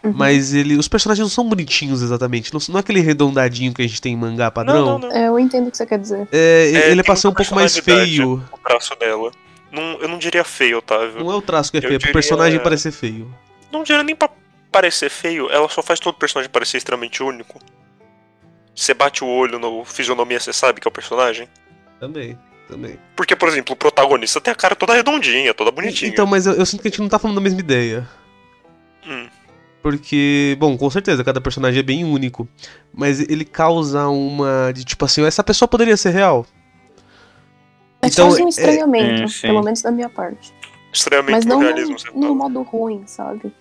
Uhum. 0.05 0.13
Mas 0.15 0.53
ele, 0.53 0.77
os 0.77 0.88
personagens 0.88 1.24
não 1.24 1.29
são 1.29 1.47
bonitinhos 1.47 2.01
exatamente. 2.01 2.53
Não, 2.53 2.59
não 2.69 2.77
é 2.77 2.79
aquele 2.79 3.00
redondadinho 3.00 3.74
que 3.74 3.81
a 3.81 3.88
gente 3.88 4.00
tem 4.00 4.13
em 4.13 4.17
mangá 4.17 4.51
padrão. 4.51 4.85
Não, 4.85 5.00
não, 5.00 5.09
não. 5.09 5.15
É, 5.15 5.27
eu 5.27 5.39
entendo 5.39 5.67
o 5.67 5.71
que 5.71 5.77
você 5.77 5.85
quer 5.85 5.97
dizer. 5.97 6.27
É, 6.31 6.71
É, 6.74 6.91
ele 6.91 7.01
tem 7.01 7.03
passou 7.03 7.31
um 7.31 7.33
pouco 7.33 7.55
mais 7.55 7.77
feio. 7.77 8.43
O 8.51 8.57
traço 8.57 8.95
dela. 8.95 9.31
Não, 9.71 10.00
eu 10.00 10.07
não 10.07 10.17
diria 10.17 10.43
feio, 10.43 10.77
Otávio. 10.77 11.24
Não 11.24 11.31
é 11.31 11.35
o 11.35 11.41
traço 11.41 11.71
que 11.71 11.77
é 11.77 11.79
Eu 11.79 11.83
feio, 11.83 11.95
é 11.95 12.00
pro 12.00 12.13
personagem 12.13 12.59
parecer 12.59 12.91
feio. 12.91 13.33
Não 13.71 13.83
diria 13.83 14.03
nem 14.03 14.15
pra 14.15 14.29
parecer 14.71 15.09
feio, 15.09 15.50
ela 15.50 15.69
só 15.69 15.81
faz 15.81 16.00
todo 16.00 16.15
personagem 16.15 16.51
parecer 16.51 16.77
extremamente 16.77 17.24
único. 17.24 17.59
Você 18.75 18.93
bate 18.93 19.24
o 19.24 19.27
olho 19.27 19.57
no 19.57 19.85
fisionomia, 19.85 20.39
você 20.39 20.51
sabe 20.51 20.81
que 20.81 20.88
é 20.88 20.89
o 20.89 20.91
personagem. 20.91 21.47
Também, 22.00 22.38
também. 22.67 23.00
Porque, 23.15 23.35
por 23.35 23.47
exemplo, 23.47 23.74
o 23.74 23.77
protagonista 23.77 24.41
tem 24.41 24.51
a 24.51 24.55
cara 24.55 24.75
toda 24.75 24.93
redondinha, 24.93 25.53
toda 25.53 25.71
bonitinha. 25.71 26.12
Então, 26.12 26.25
mas 26.25 26.45
eu, 26.45 26.53
eu 26.53 26.65
sinto 26.65 26.81
que 26.81 26.89
a 26.89 26.91
gente 26.91 27.00
não 27.00 27.07
tá 27.07 27.17
falando 27.17 27.35
da 27.35 27.41
mesma 27.41 27.59
ideia. 27.59 28.07
Hum. 29.07 29.27
Porque, 29.86 30.58
bom, 30.60 30.75
com 30.75 30.89
certeza, 30.89 31.24
cada 31.24 31.39
personagem 31.39 31.80
é 31.80 31.84
bem 31.84 32.04
único. 32.04 32.48
Mas 32.92 33.20
ele 33.20 33.46
causa 33.46 34.08
uma. 34.08 34.72
De 34.74 34.84
tipo 34.84 35.06
assim, 35.06 35.24
essa 35.24 35.44
pessoa 35.44 35.68
poderia 35.68 35.96
ser 35.96 36.10
real. 36.10 36.44
É 38.01 38.08
Então, 38.08 38.32
só 38.32 38.44
um 38.44 38.48
estranhamento, 38.48 39.32
é, 39.32 39.42
pelo 39.48 39.62
menos 39.62 39.84
da 39.84 39.92
minha 39.92 40.10
parte. 40.10 40.51
Extremamente 40.92 41.34
Mas 41.36 41.46
não 41.46 41.60
realismo, 41.60 41.98
no, 42.15 42.30
no 42.30 42.36
modo 42.36 42.63
ruim, 42.63 43.04
sabe? 43.06 43.54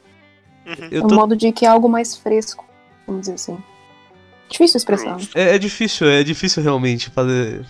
Uhum. 0.67 1.03
No 1.03 1.09
tô- 1.09 1.15
modo 1.15 1.37
de 1.37 1.53
que 1.53 1.67
é 1.67 1.69
algo 1.69 1.91
mais 1.91 2.17
fresco, 2.17 2.65
vamos 3.07 3.21
dizer 3.21 3.35
assim. 3.35 3.59
Difícil 4.49 4.79
expressar. 4.79 5.19
É, 5.35 5.57
é 5.57 5.59
difícil, 5.59 6.09
é 6.09 6.23
difícil 6.25 6.63
realmente 6.63 7.11
fazer 7.11 7.67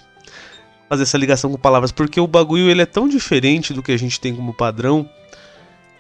fazer 0.89 1.03
essa 1.03 1.19
ligação 1.19 1.51
com 1.51 1.59
palavras, 1.59 1.91
porque 1.91 2.21
o 2.21 2.27
bagulho 2.29 2.71
ele 2.71 2.83
é 2.83 2.87
tão 2.87 3.09
diferente 3.09 3.73
do 3.73 3.83
que 3.83 3.91
a 3.91 3.97
gente 3.99 4.21
tem 4.21 4.33
como 4.33 4.55
padrão 4.55 5.11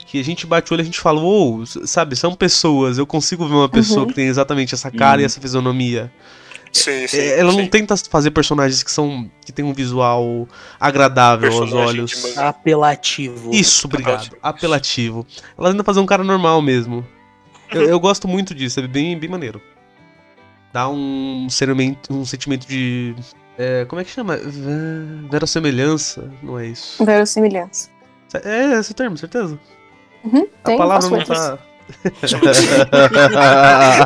que 0.06 0.20
a 0.20 0.24
gente 0.24 0.46
bate 0.46 0.70
o 0.70 0.74
olho 0.74 0.80
e 0.80 0.82
a 0.82 0.84
gente 0.84 1.00
fala, 1.00 1.20
uou, 1.20 1.62
s- 1.62 1.86
sabe, 1.86 2.14
são 2.16 2.34
pessoas, 2.34 2.98
eu 2.98 3.06
consigo 3.06 3.46
ver 3.48 3.54
uma 3.54 3.68
pessoa 3.68 4.00
Uhum. 4.02 4.06
que 4.08 4.14
tem 4.14 4.26
exatamente 4.26 4.74
essa 4.74 4.90
cara 4.90 5.20
e 5.20 5.22
Uhum. 5.22 5.26
essa 5.26 5.40
fisionomia. 5.40 6.12
Sim, 6.72 7.06
sim. 7.06 7.18
É, 7.18 7.38
Ela 7.38 7.52
não 7.52 7.60
sim. 7.60 7.68
tenta 7.68 7.96
fazer 7.96 8.32
personagens 8.32 8.82
que 8.82 8.90
são 8.90 9.30
que 9.46 9.52
tem 9.52 9.64
um 9.64 9.72
visual 9.72 10.48
agradável 10.80 11.48
aos 11.48 11.60
Personagem 11.60 11.88
olhos. 12.00 12.10
de 12.10 12.22
mangá. 12.22 12.48
Apelativo. 12.48 13.50
Isso, 13.54 13.86
obrigado. 13.86 14.14
Apelativo. 14.16 14.38
Apelativo. 14.42 15.26
Ela 15.56 15.70
tenta 15.70 15.84
fazer 15.84 16.00
um 16.00 16.06
cara 16.06 16.24
normal 16.24 16.60
mesmo. 16.60 17.06
Eu, 17.70 17.82
eu 17.82 18.00
gosto 18.00 18.26
muito 18.26 18.54
disso, 18.54 18.80
é 18.80 18.86
bem, 18.88 19.16
bem 19.18 19.28
maneiro. 19.30 19.60
Dá 20.72 20.88
um 20.88 21.46
sentimento, 21.48 22.12
um 22.12 22.24
sentimento 22.24 22.66
de. 22.66 23.14
é, 23.56 23.84
como 23.84 24.00
é 24.00 24.04
que 24.04 24.10
chama? 24.10 24.36
Ve- 24.36 25.28
Verossemelhança? 25.30 26.28
Não 26.42 26.58
é 26.58 26.66
isso. 26.66 27.04
Verossimilhança. 27.04 27.88
É 28.42 28.80
esse 28.80 28.92
termo, 28.94 29.16
certeza? 29.16 29.56
Uhum, 30.24 30.46
A 30.62 30.66
tem 30.66 30.78
palavra 30.78 31.10
não 31.10 31.24
tá. 31.24 31.58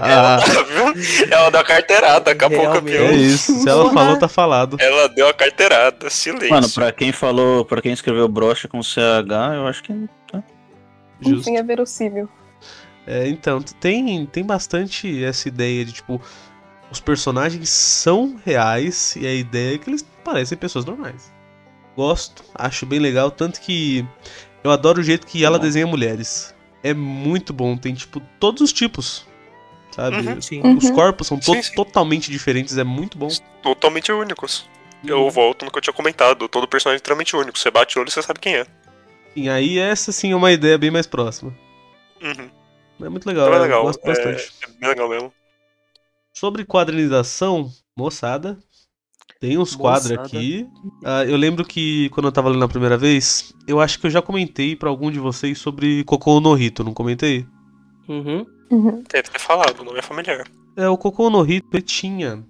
ela, 0.03 0.39
viu? 0.65 1.29
ela 1.31 1.51
deu 1.51 1.61
a 1.61 1.65
carteirada, 1.65 2.21
daqui 2.21 2.45
a 2.45 2.51
pouco 2.51 2.73
Realmente. 2.73 2.97
É 2.97 3.13
isso, 3.13 3.53
se 3.53 3.69
ela 3.69 3.93
falou, 3.93 4.19
tá 4.19 4.29
falado. 4.29 4.77
Ela 4.81 5.09
deu 5.09 5.29
a 5.29 5.35
carteirada, 5.35 6.11
silêncio. 6.11 6.51
Mano, 6.51 6.69
pra 6.71 6.91
quem 6.91 7.13
falou, 7.13 7.65
pra 7.65 7.81
quem 7.81 7.93
escreveu 7.93 8.27
brocha 8.29 8.67
com 8.67 8.83
CH, 8.83 9.55
eu 9.55 9.67
acho 9.67 9.83
que. 9.83 9.93
Justo. 11.21 11.51
Enfim, 11.51 11.57
é 11.57 11.63
verossímil. 11.63 12.29
É, 13.07 13.27
então, 13.29 13.61
tem, 13.63 14.27
tem 14.27 14.45
bastante 14.45 15.25
essa 15.25 15.49
ideia 15.49 15.85
de, 15.85 15.93
tipo, 15.93 16.21
os 16.91 17.01
personagens 17.01 17.69
são 17.69 18.37
reais 18.45 19.17
e 19.17 19.27
a 19.27 19.33
ideia 19.33 19.75
é 19.75 19.79
que 19.79 19.89
eles 19.89 20.07
parecem 20.25 20.59
pessoas 20.59 20.85
normais. 20.85 21.33
Gosto, 21.97 22.45
acho 22.55 22.87
bem 22.87 22.99
legal, 22.99 23.31
tanto 23.31 23.61
que 23.61 24.07
eu 24.65 24.71
adoro 24.71 25.01
o 25.01 25.05
jeito 25.05 25.27
que 25.27 25.45
ela 25.45 25.59
desenha 25.59 25.87
mulheres. 25.87 26.55
É 26.83 26.95
muito 26.95 27.53
bom, 27.53 27.77
tem, 27.77 27.95
tipo, 27.95 28.21
todos 28.39 28.63
os 28.63 28.73
tipos, 28.73 29.27
sabe? 29.91 30.17
Uhum. 30.19 30.41
Sim. 30.41 30.61
Uhum. 30.63 30.77
Os 30.77 30.91
corpos 30.91 31.27
são 31.27 31.39
to- 31.39 31.53
Sim, 31.55 31.63
sim. 31.63 31.75
totalmente 31.75 32.31
diferentes, 32.31 32.79
é 32.79 32.85
muito 32.85 33.19
bom. 33.19 33.29
Totalmente 33.63 34.13
únicos. 34.13 34.69
Eu 35.05 35.29
volto 35.31 35.65
no 35.65 35.71
que 35.71 35.79
eu 35.79 35.83
tinha 35.83 35.95
comentado. 35.95 36.49
Todo 36.49 36.67
personagem 36.67 36.97
é 36.97 36.99
extremamente 36.99 37.35
único. 37.37 37.59
Você 37.59 37.71
bate 37.71 37.97
o 37.97 38.01
olho 38.01 38.09
e 38.09 38.13
você 38.13 38.23
sabe 38.23 38.41
quem 38.41 38.57
é. 38.57 38.67
E 39.37 39.49
aí 39.49 39.79
essa 39.79 40.11
sim 40.11 40.33
é 40.33 40.37
uma 40.37 40.51
ideia 40.51 40.77
bem 40.77 40.91
mais 40.91 41.07
próxima. 41.07 41.55
Uhum. 42.21 42.51
É 43.07 43.09
muito 43.09 43.27
legal, 43.27 43.45
Então 43.47 43.55
é 43.55 43.59
eu 43.59 43.63
legal. 43.63 43.83
gosto 43.85 44.03
É, 44.05 44.07
bastante. 44.09 44.53
é 44.63 44.67
bem 44.81 44.89
legal 44.89 45.09
mesmo. 45.09 45.33
Sobre 46.33 46.65
quadrinização, 46.65 47.73
moçada, 47.97 48.59
tem 49.41 49.59
uns 49.59 49.77
quadros 49.77 50.13
aqui. 50.13 50.67
Ah, 51.05 51.25
eu 51.25 51.37
lembro 51.37 51.65
que 51.65 52.09
quando 52.11 52.27
eu 52.27 52.33
tava 52.33 52.49
lendo 52.49 52.65
a 52.65 52.69
primeira 52.69 52.97
vez, 52.97 53.53
eu 53.67 53.81
acho 53.81 53.99
que 53.99 54.07
eu 54.07 54.11
já 54.11 54.21
comentei 54.21 54.75
pra 54.75 54.89
algum 54.89 55.11
de 55.11 55.19
vocês 55.19 55.59
sobre 55.59 56.03
Cocô 56.05 56.41
no 56.41 56.59
Hito, 56.59 56.83
não 56.83 56.93
comentei? 56.93 57.47
Uhum. 58.09 58.45
Uhum. 58.71 59.03
Deve 59.11 59.29
ter 59.31 59.39
falado, 59.39 59.85
não 59.85 59.97
é 59.97 60.03
familiar. 60.03 60.47
É, 60.77 60.89
o 60.89 60.99
Cocô 60.99 61.31
no 61.31 61.49
Hito 61.49 61.69
ele 61.73 61.83
tinha 61.83 62.45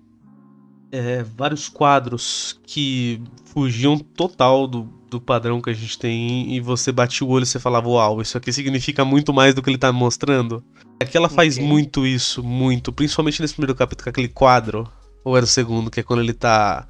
é, 0.90 1.22
vários 1.22 1.68
quadros 1.68 2.58
que 2.66 3.22
fugiam 3.44 3.98
total 3.98 4.66
do, 4.66 4.84
do 5.10 5.20
padrão 5.20 5.60
que 5.60 5.70
a 5.70 5.74
gente 5.74 5.98
tem 5.98 6.54
e 6.54 6.60
você 6.60 6.90
batia 6.92 7.26
o 7.26 7.30
olho 7.30 7.42
e 7.42 7.46
você 7.46 7.58
falava, 7.58 7.88
uau, 7.88 8.20
isso 8.20 8.36
aqui 8.38 8.52
significa 8.52 9.04
muito 9.04 9.32
mais 9.32 9.54
do 9.54 9.62
que 9.62 9.70
ele 9.70 9.78
tá 9.78 9.92
me 9.92 9.98
mostrando. 9.98 10.64
Aqui 11.00 11.16
ela 11.16 11.28
faz 11.28 11.56
Ok. 11.56 11.66
muito 11.66 12.06
isso, 12.06 12.42
muito, 12.42 12.92
principalmente 12.92 13.40
nesse 13.40 13.54
primeiro 13.54 13.74
capítulo, 13.74 14.04
com 14.04 14.10
aquele 14.10 14.28
quadro, 14.28 14.90
ou 15.28 15.36
era 15.36 15.44
o 15.44 15.48
segundo, 15.48 15.90
que 15.90 16.00
é 16.00 16.02
quando 16.02 16.20
ele 16.22 16.32
tá. 16.32 16.86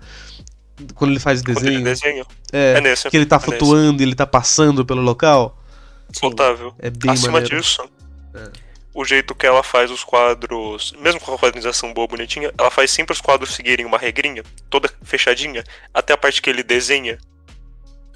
Quando 0.94 1.10
ele 1.10 1.20
faz 1.20 1.40
o 1.40 1.44
Quando 1.44 1.58
ele 1.66 1.80
desenho. 1.82 1.84
desenha. 1.84 2.26
É, 2.52 2.74
É 2.78 2.80
nesse. 2.80 3.10
que 3.10 3.16
ele 3.16 3.26
tá 3.26 3.36
é 3.36 3.38
nesse. 3.38 3.50
flutuando 3.50 4.00
e 4.02 4.04
ele 4.04 4.14
tá 4.14 4.26
passando 4.26 4.84
pelo 4.86 5.00
local. 5.02 5.58
Otávio. 6.22 6.74
É 6.78 6.88
bem 6.88 7.10
Acima 7.10 7.32
maneiro. 7.32 7.56
disso, 7.60 7.82
É. 8.34 8.50
o 8.94 9.04
jeito 9.04 9.34
que 9.34 9.46
ela 9.46 9.62
faz 9.62 9.90
os 9.90 10.02
quadros, 10.04 10.94
mesmo 11.00 11.20
com 11.20 11.34
a 11.34 11.38
quadrinização 11.38 11.92
boa, 11.92 12.06
bonitinha, 12.06 12.52
ela 12.56 12.70
faz 12.70 12.90
sempre 12.90 13.12
os 13.12 13.20
quadros 13.20 13.54
seguirem 13.54 13.84
uma 13.84 13.98
regrinha, 13.98 14.42
toda 14.70 14.88
fechadinha, 15.02 15.62
até 15.92 16.12
a 16.12 16.16
parte 16.16 16.40
que 16.40 16.48
ele 16.48 16.62
desenha. 16.62 17.18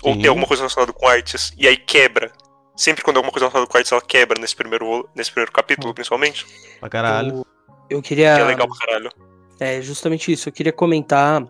Ou 0.02 0.14
Sim. 0.14 0.20
tem 0.20 0.28
alguma 0.28 0.46
coisa 0.46 0.62
relacionada 0.62 0.92
com 0.92 1.06
artes, 1.06 1.52
e 1.58 1.66
aí 1.68 1.76
quebra. 1.76 2.30
Sempre 2.74 3.02
quando 3.04 3.16
é 3.16 3.18
alguma 3.18 3.32
coisa 3.32 3.44
relacionada 3.46 3.70
com 3.70 3.76
artes, 3.76 3.92
ela 3.92 4.00
quebra 4.00 4.40
nesse 4.40 4.56
primeiro, 4.56 5.08
nesse 5.14 5.30
primeiro 5.30 5.52
capítulo, 5.52 5.92
principalmente. 5.92 6.46
Pra 6.80 6.88
caralho. 6.88 7.44
Eu, 7.90 7.98
eu 7.98 8.02
queria. 8.02 8.34
Que 8.36 8.40
é 8.40 8.44
legal 8.44 8.66
pra 8.68 8.86
caralho. 8.86 9.10
É 9.62 9.80
justamente 9.80 10.32
isso. 10.32 10.48
Eu 10.48 10.52
queria 10.52 10.72
comentar 10.72 11.46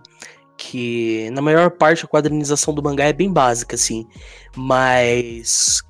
que 0.56 1.30
na 1.30 1.40
maior 1.40 1.70
parte 1.70 2.04
a 2.04 2.08
quadrinização 2.08 2.74
do 2.74 2.82
mangá 2.82 3.04
é 3.04 3.12
bem 3.12 3.32
básica, 3.32 3.74
assim. 3.74 4.06
Mas 4.54 5.82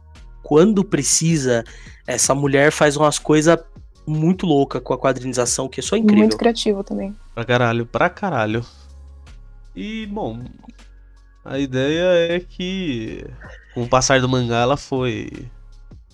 quando 0.42 0.84
precisa, 0.84 1.64
essa 2.06 2.32
mulher 2.32 2.70
faz 2.70 2.96
umas 2.96 3.18
coisas 3.18 3.58
muito 4.06 4.46
loucas 4.46 4.80
com 4.82 4.94
a 4.94 4.98
quadrinização, 4.98 5.68
que 5.68 5.80
é 5.80 5.82
só 5.82 5.96
incrível. 5.96 6.20
Muito 6.20 6.36
criativo 6.36 6.84
também. 6.84 7.16
Pra 7.34 7.44
caralho, 7.44 7.86
pra 7.86 8.08
caralho. 8.08 8.64
E, 9.74 10.06
bom, 10.06 10.44
a 11.44 11.58
ideia 11.58 12.34
é 12.36 12.40
que 12.40 13.26
com 13.74 13.82
o 13.82 13.88
passar 13.88 14.20
do 14.20 14.28
mangá 14.28 14.60
ela 14.60 14.76
foi 14.76 15.28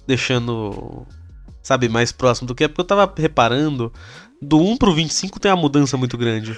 deixando, 0.07 1.07
sabe, 1.63 1.89
mais 1.89 2.13
próximo 2.13 2.47
do 2.47 2.55
que 2.55 2.65
é, 2.65 2.69
porque 2.69 2.81
eu 2.81 2.87
tava 2.87 3.13
reparando, 3.15 3.93
do 4.41 4.59
1 4.59 4.77
pro 4.77 4.95
25 4.95 5.41
tem 5.41 5.51
uma 5.51 5.61
mudança 5.61 5.97
muito 5.97 6.17
grande. 6.17 6.57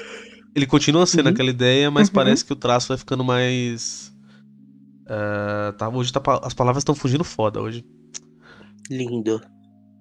Ele 0.55 0.67
continua 0.67 1.07
sendo 1.07 1.27
Uhum. 1.27 1.33
aquela 1.33 1.51
ideia, 1.51 1.91
mas 1.91 2.09
Uhum. 2.09 2.15
parece 2.15 2.45
que 2.45 2.53
o 2.53 2.57
traço 2.57 2.89
vai 2.89 2.99
ficando 2.99 3.25
mais. 3.25 4.13
ah, 5.09 5.75
tá, 5.79 5.89
hoje 5.89 6.13
tá 6.13 6.21
as 6.43 6.55
palavras 6.55 6.83
estão 6.83 6.95
fugindo 6.95 7.25
foda 7.25 7.61
hoje. 7.61 7.85
Lindo. 8.91 9.41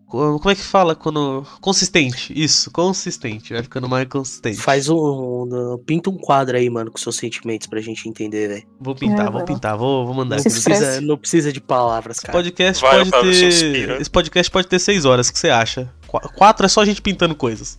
Co- 0.09 0.39
Como 0.39 0.49
é 0.51 0.55
que 0.55 0.61
fala 0.63 0.95
quando. 0.95 1.45
Consistente, 1.61 2.33
isso, 2.35 2.71
consistente. 2.71 3.53
Vai 3.53 3.61
ficando 3.61 3.87
mais 3.87 4.07
consistente. 4.07 4.57
Faz 4.57 4.89
um, 4.89 4.95
um- 4.97 5.77
Pinta 5.85 6.09
um 6.09 6.17
quadro 6.17 6.57
aí, 6.57 6.67
mano, 6.69 6.89
com 6.91 6.97
seus 6.97 7.15
sentimentos 7.15 7.67
pra 7.67 7.79
gente 7.79 8.09
entender, 8.09 8.47
velho. 8.47 8.63
Vou 8.81 8.95
pintar, 8.95 9.27
É, 9.27 9.29
vou 9.29 9.39
lá. 9.39 9.45
pintar, 9.45 9.77
vou, 9.77 10.05
vou 10.07 10.15
mandar 10.15 10.37
Não 10.37 10.43
precisa, 10.43 10.99
não 11.01 11.15
precisa 11.17 11.53
de 11.53 11.61
palavras, 11.61 12.17
Esse 12.17 12.25
cara. 12.25 12.37
podcast 12.39 12.81
Vai, 12.81 13.05
pode 13.05 13.11
ter. 13.11 14.01
Esse 14.01 14.09
podcast 14.09 14.51
pode 14.51 14.67
ter 14.67 14.79
seis 14.79 15.05
horas, 15.05 15.29
o 15.29 15.33
que 15.33 15.37
você 15.39 15.49
acha? 15.49 15.93
Qu- 16.07 16.19
Quatro 16.35 16.65
é 16.65 16.69
só 16.69 16.81
a 16.81 16.85
gente 16.85 17.01
pintando 17.01 17.35
coisas. 17.35 17.77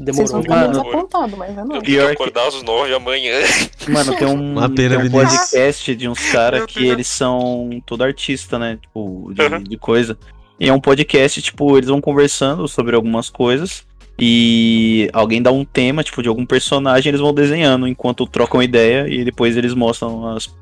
Vocês 0.00 0.30
vão 0.30 0.40
Demorou. 0.40 0.42
ficar 0.42 0.66
desapontados, 0.68 1.38
mas 1.38 1.56
é 1.56 1.60
Eu 1.60 1.64
não. 1.64 1.80
Pior 1.80 2.08
que 2.10 2.16
que- 2.16 2.22
acordar 2.22 2.48
às 2.48 2.62
nove 2.62 2.92
amanhã. 2.94 3.34
Mano, 3.88 4.16
tem 4.16 4.26
um, 4.26 4.52
Uma 4.58 4.68
pena, 4.68 4.96
tem 4.98 5.06
um 5.06 5.10
podcast 5.10 5.94
de 5.94 6.08
uns 6.08 6.30
caras 6.32 6.66
que 6.66 6.86
eles 6.86 7.06
são 7.06 7.70
todo 7.86 8.02
artista, 8.02 8.58
né? 8.58 8.78
Tipo, 8.82 9.32
de, 9.32 9.42
Uhum. 9.42 9.62
de 9.62 9.76
coisa. 9.76 10.18
E 10.58 10.68
é 10.68 10.72
um 10.72 10.80
podcast, 10.80 11.40
tipo, 11.42 11.76
eles 11.76 11.88
vão 11.88 12.00
conversando 12.00 12.66
sobre 12.66 12.96
algumas 12.96 13.28
coisas. 13.28 13.86
E 14.18 15.10
alguém 15.12 15.42
dá 15.42 15.52
um 15.52 15.64
tema, 15.64 16.02
tipo, 16.02 16.22
de 16.22 16.28
algum 16.28 16.46
personagem, 16.46 17.10
eles 17.10 17.20
vão 17.20 17.34
desenhando 17.34 17.86
enquanto 17.86 18.26
trocam 18.26 18.62
ideia 18.62 19.06
e 19.08 19.22
depois 19.24 19.56
eles 19.56 19.74
mostram 19.74 20.26
as- 20.34 20.54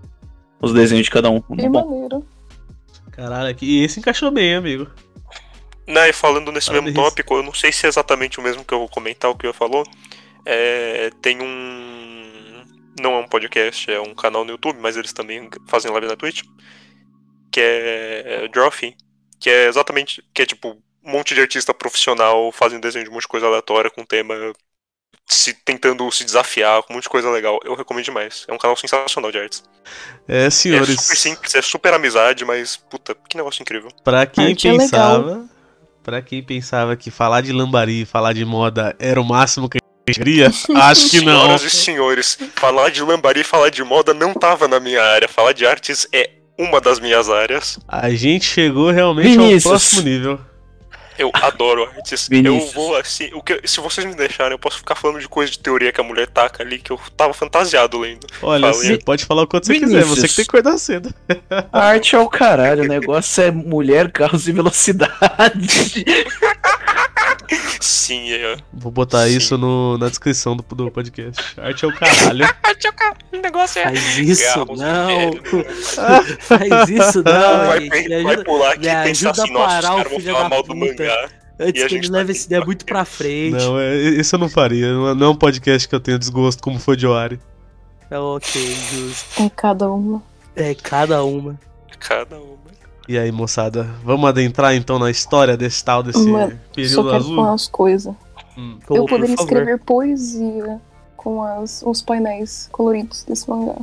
os 0.61 0.73
desenhos 0.73 1.05
de 1.05 1.11
cada 1.11 1.31
um. 1.31 1.41
Que 1.41 1.69
bom. 1.69 1.89
maneiro. 1.89 2.27
Caralho. 3.13 3.57
E 3.63 3.85
esse 3.85 4.01
encaixou 4.01 4.33
bem, 4.33 4.55
amigo. 4.57 4.89
Né, 5.87 6.09
e 6.09 6.13
falando 6.13 6.51
nesse 6.51 6.67
Parabéns. 6.69 6.95
mesmo 6.95 7.09
tópico, 7.09 7.35
eu 7.35 7.43
não 7.45 7.55
sei 7.55 7.71
se 7.71 7.87
é 7.87 7.89
exatamente 7.89 8.41
o 8.41 8.43
mesmo 8.43 8.65
que 8.65 8.73
eu 8.75 8.79
vou 8.81 8.89
comentar, 8.89 9.31
o 9.31 9.37
que 9.37 9.47
eu 9.47 9.55
falou. 9.55 9.85
É, 10.45 11.11
tem 11.23 11.41
um. 11.41 12.65
Não 13.01 13.13
é 13.15 13.19
um 13.21 13.29
podcast, 13.29 13.89
é 13.91 14.01
um 14.01 14.15
canal 14.15 14.45
no 14.45 14.53
YouTube, 14.53 14.79
mas 14.81 14.97
eles 14.97 15.13
também 15.13 15.49
fazem 15.69 15.93
live 15.93 16.07
na 16.09 16.17
Twitch. 16.17 16.43
Que 17.53 17.61
é 17.61 18.49
Drawfin. 18.53 18.95
Que 19.45 19.51
é 19.51 19.69
exatamente. 19.69 20.25
Que 20.33 20.41
é 20.41 20.47
tipo 20.47 20.71
um 21.05 21.13
monte 21.13 21.35
de 21.35 21.41
artista 21.43 21.75
profissional 21.75 22.51
fazendo 22.51 22.81
desenho 22.81 23.05
de 23.05 23.11
um 23.11 23.13
monte 23.13 23.25
de 23.25 23.29
coisa 23.29 23.47
aleatória 23.47 23.91
com 23.91 24.03
tema. 24.03 24.35
Se, 25.27 25.53
tentando 25.53 26.11
se 26.11 26.25
desafiar 26.25 26.83
com 26.83 26.95
um 26.95 26.97
monte 26.97 27.03
de 27.03 27.11
coisa 27.11 27.31
legal. 27.31 27.61
Eu 27.63 27.75
recomendo 27.75 28.07
demais. 28.07 28.47
É 28.49 28.55
um 28.55 28.57
canal 28.57 28.75
sensacional 28.75 29.31
de 29.31 29.39
artes. 29.39 29.63
É, 30.27 30.47
É 30.47 30.51
senhores, 30.51 30.99
super 30.99 31.17
simples, 31.17 31.55
é 31.55 31.61
super 31.61 31.93
amizade, 31.93 32.43
mas 32.43 32.77
puta, 32.77 33.15
que 33.29 33.37
negócio 33.37 33.61
incrível. 33.61 33.91
pra 34.03 34.25
quem 34.25 34.47
Arte 34.53 34.67
é 34.67 34.79
pensava. 34.79 35.47
Pra 36.03 36.23
quem 36.23 36.42
pensava 36.42 36.97
que 36.97 37.11
falar 37.11 37.42
de 37.42 37.53
lambari, 37.53 38.07
falar 38.07 38.33
de 38.33 38.47
moda 38.47 38.97
era 38.99 39.21
o 39.21 39.25
máximo 39.25 39.68
que 39.68 39.77
a 39.77 40.11
gente 40.11 40.18
queria, 40.18 40.47
acho 40.77 41.11
que 41.11 41.21
não. 41.21 41.40
Senhoras 41.42 41.62
e 41.64 41.71
senhores, 41.71 42.38
falar 42.57 42.90
de 42.90 43.03
lambari 43.03 43.40
e 43.40 43.45
falar 43.45 43.68
de 43.68 43.85
moda 43.85 44.14
não 44.14 44.33
tava 44.33 44.66
na 44.66 44.81
minha 44.81 45.03
área. 45.03 45.29
Falar 45.29 45.53
de 45.53 45.66
artes 45.66 46.07
é 46.12 46.31
uma 46.59 46.81
das 46.81 47.01
minhas 47.01 47.29
áreas. 47.29 47.79
A 47.88 48.11
gente 48.11 48.45
chegou 48.45 48.90
realmente 48.90 49.31
Vinícius. 49.31 49.67
ao 49.67 49.71
próximo 49.73 50.03
nível. 50.03 50.40
Eu 51.17 51.31
adoro 51.33 51.85
artes. 51.85 52.29
Vinícius. 52.29 52.75
Eu 52.75 52.83
vou 52.83 52.97
assim. 52.97 53.31
O 53.35 53.43
que, 53.43 53.61
se 53.64 53.81
vocês 53.81 54.05
me 54.05 54.14
deixarem, 54.14 54.53
eu 54.53 54.59
posso 54.59 54.79
ficar 54.79 54.97
falando 54.97 55.21
de 55.21 55.29
coisa 55.29 55.51
de 55.53 55.59
teoria 55.61 55.93
que 55.93 56.01
a 56.01 56.05
mulher 56.05 56.27
taca 56.27 56.62
ali, 56.62 56.79
que 56.79 56.90
eu 56.90 56.99
tava 57.17 57.33
fantasiado 57.33 57.99
lendo. 57.99 58.27
Olha, 58.43 58.73
Fala, 58.73 58.85
você 58.85 58.99
pode 58.99 59.25
falar 59.25 59.43
o 59.43 59.47
quanto 59.47 59.67
você 59.67 59.79
quiser, 59.79 60.05
você 60.05 60.27
que 60.27 60.35
tem 60.35 60.45
que 60.45 60.51
acordar 60.51 60.77
cedo. 60.77 61.14
A 61.73 61.85
arte 61.85 62.17
é 62.17 62.19
o 62.19 62.29
caralho, 62.29 62.83
o 62.83 62.88
negócio 62.88 63.45
é 63.45 63.51
mulher, 63.51 64.11
carros 64.11 64.49
e 64.49 64.53
velocidade. 64.53 66.05
Sim, 67.80 68.33
é. 68.33 68.57
Vou 68.72 68.90
botar 68.92 69.26
Sim. 69.28 69.37
isso 69.37 69.59
no- 69.59 69.96
na 69.98 70.09
descrição 70.09 70.57
do, 70.57 70.62
do 70.74 70.90
podcast. 70.90 71.42
Arte 71.61 71.85
é 71.85 71.88
o 71.88 71.94
caralho. 71.94 72.44
O 73.33 73.37
negócio 73.37 73.80
é. 73.80 73.85
Faz 73.85 74.18
isso, 74.18 74.59
não. 74.76 75.33
Faz 76.40 76.88
isso, 76.88 77.22
não, 77.22 77.66
Vai, 77.66 77.80
gente. 77.80 78.09
vai 78.09 78.33
ajuda, 78.35 78.44
pular 78.44 78.72
aqui 78.72 78.87
e 78.88 79.02
pensar 79.04 79.30
ajuda 79.30 79.42
assim, 79.42 79.52
nossa, 79.52 79.66
os 79.66 79.74
parar 79.85 79.92
o 79.92 79.96
caras 80.04 80.12
vão 80.24 80.35
falar 80.35 80.48
mal 80.48 80.62
do 80.62 80.68
puta. 80.74 80.87
mangá. 80.87 81.28
antes 81.61 81.83
e 81.83 81.85
a 81.85 81.88
que 81.88 81.94
ele 81.94 82.02
gente 82.02 82.12
leve 82.12 82.33
tá 82.33 82.38
essa 82.38 82.46
ideia 82.46 82.64
muito 82.64 82.85
pra 82.85 83.04
frente. 83.04 83.52
Não, 83.52 83.78
é, 83.78 83.96
isso 83.96 84.35
eu 84.35 84.38
não 84.38 84.48
faria. 84.48 84.92
Não 84.92 85.09
é- 85.09 85.24
é 85.24 85.28
um 85.28 85.35
podcast 85.37 85.88
que 85.88 85.94
eu 85.94 86.00
tenho 86.00 86.18
desgosto 86.18 86.62
como 86.62 86.78
foi 86.78 86.96
de 86.96 87.07
Oari. 87.07 87.38
É 88.11 88.18
ok, 88.18 88.76
justo. 88.92 89.42
Em 89.42 89.48
cada 89.48 89.90
uma. 89.90 90.22
É 90.54 90.74
cada 90.74 91.24
uma. 91.24 91.59
Cada 91.98 92.37
uma. 92.37 92.63
E 93.07 93.19
aí, 93.19 93.31
moçada, 93.31 93.85
vamos 94.03 94.29
adentrar 94.29 94.75
então 94.75 94.99
na 94.99 95.11
história 95.11 95.57
desse 95.57 95.85
tal, 95.85 96.03
desse 96.03 96.27
Mano, 96.27 96.53
Só 96.53 96.75
período 96.75 97.05
quero 97.05 97.17
azul? 97.17 97.37
falar 97.37 97.49
umas 97.51 97.67
coisas. 97.69 98.14
Hum. 98.57 98.79
Eu 98.88 98.97
por 98.97 99.09
poderia 99.09 99.35
escrever 99.35 99.79
poesia 99.81 100.81
com 101.17 101.43
as, 101.43 101.83
os 101.85 102.01
painéis 102.01 102.69
coloridos 102.73 103.25
desse 103.25 103.49
mangá. 103.49 103.77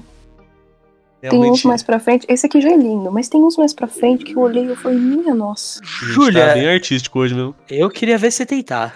Tem 1.22 1.30
uns 1.30 1.34
Realmente, 1.34 1.68
mais 1.68 1.84
pra 1.84 2.00
frente. 2.00 2.26
Esse 2.28 2.48
aqui 2.48 2.60
já 2.60 2.72
é 2.72 2.76
lindo, 2.76 3.12
mas 3.12 3.30
tem 3.30 3.44
uns 3.44 3.56
mais 3.56 3.74
pra 3.74 3.88
frente 3.88 4.24
que 4.26 4.34
eu 4.34 4.40
olhei 4.40 4.66
e 4.66 4.70
eu 4.70 4.76
falei, 4.76 4.98
minha 4.98 5.36
nossa. 5.36 5.80
gente 5.84 6.14
Júlia. 6.14 6.48
tá 6.48 6.54
bem 6.56 6.68
artístico 6.68 7.20
hoje 7.20 7.36
mesmo. 7.36 7.54
Eu 7.70 7.92
queria 7.92 8.18
ver 8.18 8.32
você 8.32 8.44
tentar. 8.44 8.96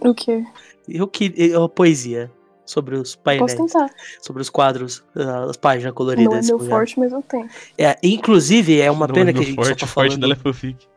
O 0.00 0.12
quê? 0.12 0.44
Eu 0.88 1.06
queria. 1.06 1.58
A 1.62 1.68
poesia. 1.68 2.30
Sobre 2.66 2.96
os 2.96 3.14
painéis. 3.14 3.54
Posso 3.54 3.72
tentar. 3.72 3.94
Sobre 4.20 4.42
os 4.42 4.50
quadros, 4.50 5.04
ah, 5.16 5.46
as 5.48 5.56
páginas 5.56 5.92
Não 5.92 5.94
coloridas. 5.94 6.34
é 6.34 6.36
desse 6.38 6.48
meu 6.50 6.58
mangá. 6.58 6.70
forte, 6.70 6.98
mas 6.98 7.12
eu 7.12 7.22
tenho. 7.22 7.48
É, 7.78 7.96
inclusive, 8.02 8.80
é 8.80 8.90
uma 8.90 9.06
Não 9.06 9.14
pena 9.14 9.30
é 9.30 9.32
que 9.32 9.38
a 9.38 9.42
gente 9.42 9.54
forte, 9.54 9.68
só 9.68 9.86
tá 9.86 9.86
falando 9.86 10.32
é 10.32 10.36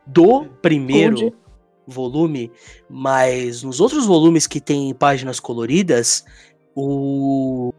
do 0.04 0.44
primeiro 0.60 1.12
Onde? 1.14 1.34
volume, 1.86 2.50
mas 2.88 3.62
nos 3.62 3.80
outros 3.80 4.04
volumes 4.04 4.46
que 4.48 4.60
tem 4.60 4.92
páginas 4.92 5.38
coloridas, 5.38 6.24
o, 6.74 7.72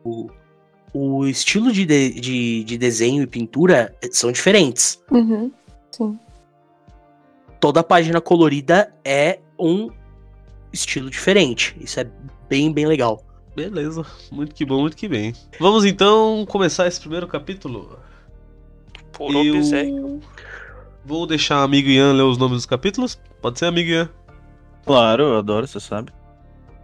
o 0.93 1.25
estilo 1.25 1.71
de, 1.71 1.85
de, 1.85 2.19
de, 2.19 2.63
de 2.63 2.77
desenho 2.77 3.23
e 3.23 3.27
pintura 3.27 3.93
são 4.11 4.31
diferentes. 4.31 5.01
Uhum. 5.11 5.51
Sim. 5.91 6.19
Toda 7.59 7.83
página 7.83 8.19
colorida 8.21 8.93
é 9.03 9.39
um 9.59 9.89
estilo 10.73 11.09
diferente. 11.09 11.75
Isso 11.79 11.99
é 11.99 12.07
bem, 12.49 12.71
bem 12.71 12.85
legal. 12.85 13.23
Beleza, 13.55 14.05
muito 14.31 14.55
que 14.55 14.63
bom, 14.65 14.81
muito 14.81 14.95
que 14.95 15.07
bem. 15.07 15.33
Vamos 15.59 15.83
então 15.83 16.45
começar 16.47 16.87
esse 16.87 16.99
primeiro 16.99 17.27
capítulo. 17.27 17.99
Por 19.11 19.35
obséquio. 19.35 19.97
Eu 19.97 20.21
vou 21.05 21.27
deixar 21.27 21.59
o 21.59 21.63
amigo 21.63 21.89
Ian 21.89 22.13
ler 22.13 22.23
os 22.23 22.37
nomes 22.37 22.57
dos 22.57 22.65
capítulos. 22.65 23.19
Pode 23.41 23.59
ser, 23.59 23.65
amigo 23.65 23.89
Ian? 23.89 24.09
Claro, 24.85 25.23
eu 25.23 25.37
adoro, 25.37 25.67
você 25.67 25.79
sabe. 25.79 26.11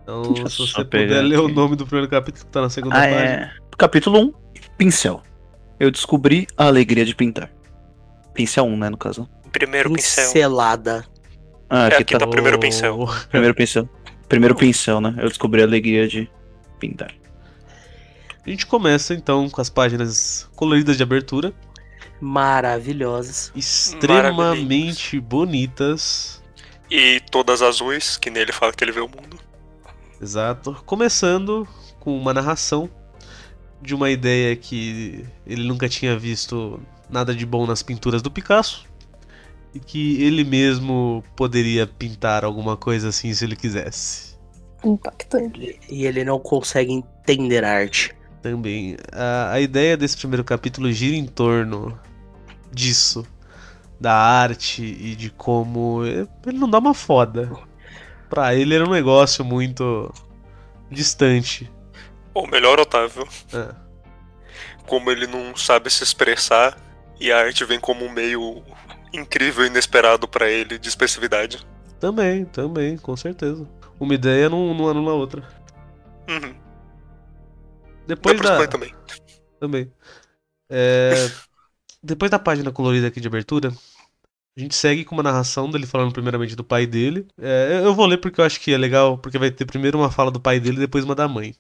Então, 0.03 0.21
Deixa 0.33 0.41
eu 0.43 0.49
se 0.49 0.57
você 0.73 0.83
puder 0.83 1.21
ler 1.21 1.39
o 1.39 1.45
aqui. 1.45 1.53
nome 1.55 1.75
do 1.75 1.85
primeiro 1.85 2.09
capítulo 2.09 2.45
que 2.45 2.51
tá 2.51 2.61
na 2.61 2.69
segunda 2.69 2.95
Ah, 2.95 3.01
página. 3.01 3.19
é. 3.21 3.51
Capítulo 3.77 4.19
1, 4.19 4.33
Pincel. 4.77 5.21
Eu 5.79 5.89
descobri 5.91 6.47
a 6.57 6.65
alegria 6.65 7.05
de 7.05 7.15
pintar. 7.15 7.49
Pincel 8.33 8.65
1, 8.65 8.77
né, 8.77 8.89
no 8.89 8.97
caso. 8.97 9.27
Primeiro 9.51 9.91
pincel. 9.91 10.25
Pincelada. 10.25 11.05
Ah, 11.69 11.83
É, 11.83 11.87
aqui, 11.87 12.01
aqui 12.03 12.13
tá. 12.13 12.19
tá 12.19 12.27
primeiro 12.27 12.59
pincel. 12.59 13.07
Primeiro 13.29 13.55
pincel. 13.55 13.89
Primeiro 14.27 14.55
pincel, 14.55 14.99
né? 15.01 15.15
Eu 15.17 15.27
descobri 15.29 15.61
a 15.61 15.65
alegria 15.65 16.07
de 16.07 16.29
pintar. 16.77 17.13
A 18.45 18.49
gente 18.49 18.65
começa 18.65 19.13
então 19.13 19.49
com 19.49 19.59
as 19.59 19.69
páginas 19.69 20.49
coloridas 20.55 20.95
de 20.95 21.03
abertura, 21.03 21.53
Maravilhosas. 22.21 23.51
extremamente 23.55 25.19
bonitas. 25.19 26.41
E 26.89 27.19
todas 27.29 27.61
azuis, 27.61 28.15
que 28.17 28.29
nele 28.29 28.51
fala 28.53 28.71
que 28.71 28.83
ele 28.83 28.93
vê 28.93 29.01
o 29.01 29.09
mundo. 29.09 29.37
Exato. 30.21 30.73
Começando 30.85 31.67
com 31.99 32.17
uma 32.17 32.33
narração 32.33 32.89
de 33.81 33.93
uma 33.93 34.09
ideia 34.09 34.55
que 34.55 35.25
ele 35.45 35.67
nunca 35.67 35.87
tinha 35.89 36.17
visto 36.17 36.81
nada 37.09 37.35
de 37.35 37.45
bom 37.45 37.67
nas 37.67 37.83
pinturas 37.83 38.21
do 38.21 38.31
Picasso. 38.31 38.85
E 39.73 39.79
que 39.79 40.23
ele 40.23 40.43
mesmo 40.43 41.23
poderia 41.35 41.85
pintar 41.85 42.43
alguma 42.43 42.77
coisa 42.77 43.09
assim 43.09 43.33
se 43.33 43.43
ele 43.43 43.55
quisesse. 43.55 44.26
Impactante. 44.83 45.79
E 45.89 46.05
ele 46.05 46.23
não 46.23 46.39
consegue 46.39 46.91
entender 46.91 47.63
arte. 47.63 48.15
Também. 48.41 48.95
A, 49.11 49.53
a 49.53 49.59
ideia 49.61 49.97
desse 49.97 50.17
primeiro 50.17 50.43
capítulo 50.43 50.91
gira 50.91 51.15
em 51.15 51.25
torno 51.25 51.99
disso. 52.71 53.25
Da 53.99 54.13
arte 54.13 54.83
e 54.83 55.15
de 55.15 55.29
como. 55.31 56.05
Ele 56.05 56.57
não 56.57 56.69
dá 56.69 56.77
uma 56.77 56.93
foda. 56.93 57.51
Pra 58.29 58.53
ele 58.53 58.75
era 58.75 58.85
um 58.85 58.91
negócio 58.91 59.43
muito 59.43 60.13
distante. 60.91 61.71
Ou 62.33 62.47
melhor, 62.47 62.79
Otávio, 62.79 63.27
É. 63.53 63.73
como 64.85 65.09
ele 65.09 65.25
não 65.25 65.55
sabe 65.57 65.89
se 65.89 66.03
expressar 66.03 66.77
e 67.19 67.31
a 67.31 67.39
arte 67.39 67.65
vem 67.65 67.79
como 67.79 68.05
um 68.05 68.11
meio 68.11 68.61
incrível 69.11 69.63
e 69.63 69.67
inesperado 69.67 70.27
pra 70.27 70.47
ele 70.49 70.77
de 70.77 70.87
expressividade. 70.87 71.65
Também, 71.99 72.45
também, 72.45 72.95
com 72.97 73.15
certeza. 73.17 73.67
Uma 73.99 74.13
ideia 74.13 74.49
não, 74.49 74.73
não 74.73 74.87
anula 74.87 75.11
a 75.11 75.15
outra. 75.15 75.43
Uhum. 76.29 76.55
Depois 78.05 78.39
da. 78.39 78.67
também. 78.67 78.93
Também. 79.59 79.91
É, 80.69 81.29
Depois 82.01 82.29
da 82.29 82.39
página 82.39 82.71
colorida 82.71 83.07
aqui 83.07 83.19
de 83.19 83.27
abertura, 83.27 83.73
a 84.55 84.59
gente 84.59 84.75
segue 84.75 85.03
com 85.03 85.15
uma 85.15 85.23
narração 85.23 85.69
dele 85.69 85.85
falando 85.85 86.13
primeiramente 86.13 86.55
do 86.55 86.63
pai 86.63 86.85
dele. 86.85 87.27
É, 87.39 87.81
eu 87.83 87.93
vou 87.93 88.05
ler 88.05 88.17
porque 88.17 88.39
eu 88.39 88.45
acho 88.45 88.59
que 88.59 88.73
é 88.73 88.77
legal, 88.77 89.17
porque 89.17 89.37
vai 89.37 89.51
ter 89.51 89.65
primeiro 89.65 89.97
uma 89.97 90.11
fala 90.11 90.31
do 90.31 90.39
pai 90.39 90.59
dele 90.59 90.77
e 90.77 90.81
depois 90.81 91.03
uma 91.03 91.15
da 91.15 91.27
mãe. 91.27 91.55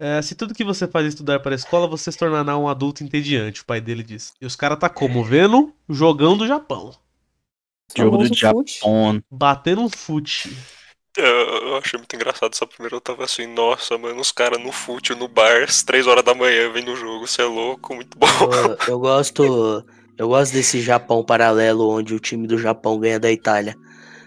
É, 0.00 0.22
se 0.22 0.34
tudo 0.34 0.54
que 0.54 0.64
você 0.64 0.86
faz 0.86 1.06
é 1.06 1.08
estudar 1.08 1.40
para 1.40 1.54
a 1.54 1.56
escola, 1.56 1.88
você 1.88 2.12
se 2.12 2.18
tornará 2.18 2.56
um 2.56 2.68
adulto 2.68 3.02
entediante, 3.02 3.62
o 3.62 3.64
pai 3.64 3.80
dele 3.80 4.02
diz. 4.02 4.32
E 4.40 4.46
os 4.46 4.54
caras 4.54 4.78
tá 4.78 4.88
como? 4.88 5.24
Vendo? 5.24 5.72
Jogão 5.88 6.36
do 6.36 6.46
Japão. 6.46 6.94
Jogo 7.96 8.18
do. 8.18 8.34
Japão. 8.34 9.22
Batendo 9.30 9.82
um 9.82 9.88
fute. 9.88 10.56
Eu, 11.18 11.68
eu 11.68 11.76
achei 11.76 11.98
muito 11.98 12.14
engraçado 12.14 12.52
essa 12.54 12.66
primeira. 12.66 12.94
Eu 12.96 13.00
tava 13.00 13.24
assim, 13.24 13.46
nossa, 13.46 13.98
mano, 13.98 14.20
os 14.20 14.30
caras 14.30 14.62
no 14.62 14.70
fute, 14.72 15.14
no 15.14 15.26
bar, 15.28 15.64
às 15.64 15.82
3 15.82 16.06
horas 16.06 16.22
da 16.24 16.34
manhã, 16.34 16.70
vem 16.72 16.84
no 16.84 16.94
jogo, 16.96 17.26
você 17.26 17.42
é 17.42 17.44
louco, 17.44 17.94
muito 17.94 18.16
bom. 18.18 18.26
Eu, 18.52 18.76
eu 18.94 18.98
gosto. 19.00 19.84
Eu 20.16 20.28
gosto 20.28 20.52
desse 20.52 20.80
Japão 20.80 21.24
paralelo 21.24 21.88
onde 21.88 22.12
o 22.14 22.18
time 22.18 22.46
do 22.46 22.58
Japão 22.58 22.98
ganha 22.98 23.20
da 23.20 23.30
Itália. 23.30 23.76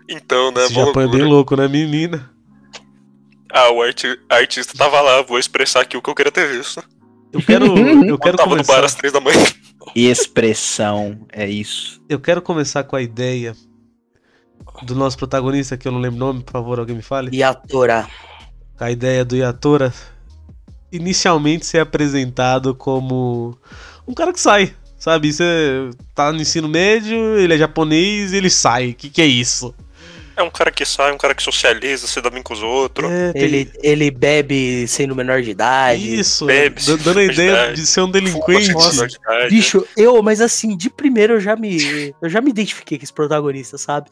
Então, 0.08 0.51
né, 0.51 0.63
Esse 0.65 0.73
Japão 0.73 1.04
é 1.04 1.08
bem 1.08 1.23
louco, 1.23 1.56
né, 1.56 1.67
menina? 1.67 2.30
Ah, 3.51 3.69
o 3.71 3.82
arti- 3.82 4.17
artista 4.30 4.77
tava 4.77 5.01
lá, 5.01 5.21
vou 5.21 5.38
expressar 5.38 5.82
aqui 5.82 5.97
o 5.97 6.01
que 6.01 6.10
eu 6.10 6.15
queria 6.15 6.32
ter 6.32 6.47
visto. 6.47 6.82
Eu 7.34 7.41
quero, 7.41 7.65
eu 8.08 8.17
quero 8.19 8.38
tava 8.38 8.56
no 8.56 8.63
bar 8.63 8.65
começar. 8.65 8.86
às 8.86 8.95
3 8.95 9.12
da 9.13 9.19
manhã. 9.19 9.43
E 9.95 10.10
expressão, 10.10 11.25
é 11.32 11.45
isso. 11.49 12.01
Eu 12.08 12.19
quero 12.19 12.41
começar 12.41 12.84
com 12.86 12.95
a 12.95 13.01
ideia 13.01 13.54
do 14.84 14.95
nosso 14.95 15.17
protagonista, 15.17 15.78
que 15.78 15.88
eu 15.88 15.91
não 15.91 16.00
lembro 16.00 16.17
o 16.17 16.19
nome, 16.19 16.43
por 16.43 16.52
favor, 16.52 16.80
alguém 16.80 16.95
me 16.95 17.02
fale. 17.02 17.30
E 17.32 17.43
a 18.80 18.89
ideia 18.91 19.24
do 19.24 19.36
Yatora 19.36 19.93
inicialmente 20.91 21.65
ser 21.65 21.80
apresentado 21.80 22.74
como 22.76 23.58
um 24.08 24.13
cara 24.13 24.34
que 24.34 24.39
sai, 24.39 24.74
sabe? 24.97 25.32
Você 25.32 25.89
tá 26.13 26.32
no 26.32 26.41
ensino 26.41 26.67
médio, 26.67 27.38
ele 27.38 27.54
é 27.54 27.58
japonês 27.58 28.34
e 28.34 28.38
ele 28.38 28.50
sai. 28.50 28.89
O 28.89 28.93
que, 28.95 29.10
que 29.10 29.21
é 29.21 29.26
isso? 29.26 29.74
É 30.36 30.41
um 30.43 30.50
cara 30.50 30.71
que 30.71 30.86
sai, 30.86 31.12
um 31.13 31.17
cara 31.17 31.36
que 31.36 31.43
socializa, 31.43 32.08
se 32.08 32.19
dá 32.19 32.30
bem 32.30 32.41
com 32.41 32.54
os 32.54 32.63
outros. 32.63 33.10
É, 33.12 33.32
tem- 33.34 33.41
Ele, 33.43 33.71
ele 33.84 34.10
bebe 34.10 34.88
sendo 34.88 35.15
menor 35.15 35.41
de 35.41 35.52
idade. 35.52 36.15
Isso, 36.19 36.45
bebe, 36.45 36.82
dando 36.84 37.19
a 37.19 37.24
ideia 37.24 37.74
de 37.74 37.86
ser 37.86 38.02
um 38.02 38.10
delinquente. 38.10 38.74
Bicho, 39.50 39.86
eu, 39.95 40.21
mas 40.24 40.41
assim, 40.41 40.76
de 40.76 40.89
primeiro 40.89 41.34
eu 41.34 41.39
já 41.39 41.56
me. 41.56 42.13
Eu 42.21 42.30
já 42.30 42.41
me 42.41 42.50
identifiquei 42.50 42.97
com 42.97 43.04
esse 43.04 43.13
protagonista, 43.13 43.78
sabe? 43.78 44.10